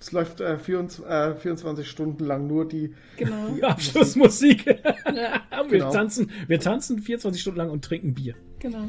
Es 0.01 0.13
läuft 0.13 0.41
äh, 0.41 0.59
24, 0.59 1.05
äh, 1.07 1.35
24 1.35 1.89
Stunden 1.89 2.25
lang 2.25 2.47
nur 2.47 2.69
die. 2.69 2.95
Genau. 3.17 3.49
Die 3.57 3.63
Abschlussmusik. 3.65 4.67
ja, 5.15 5.43
wir, 5.69 5.69
Genau. 5.69 5.91
tanzen, 5.91 6.31
wir 6.47 6.61
tanzen 6.61 7.01
24 7.01 7.41
Stunden 7.41 7.59
lang 7.59 7.71
und 7.71 7.85
trinken 7.85 8.15
Bier. 8.15 8.35
genau. 8.59 8.89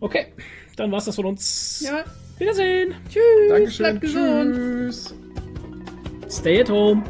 Okay, 0.00 0.26
dann 0.76 0.92
war's 0.92 1.06
das 1.06 1.16
von 1.16 1.26
uns. 1.26 1.80
Ja, 1.84 2.04
Wiedersehen. 2.38 2.94
tschüss. 3.08 3.22
Dankeschön. 3.48 3.84
Bleibt 3.84 4.00
gesund. 4.00 4.54
Tschüss. 4.54 5.14
Stay 6.28 6.60
at 6.60 6.70
home. 6.70 7.02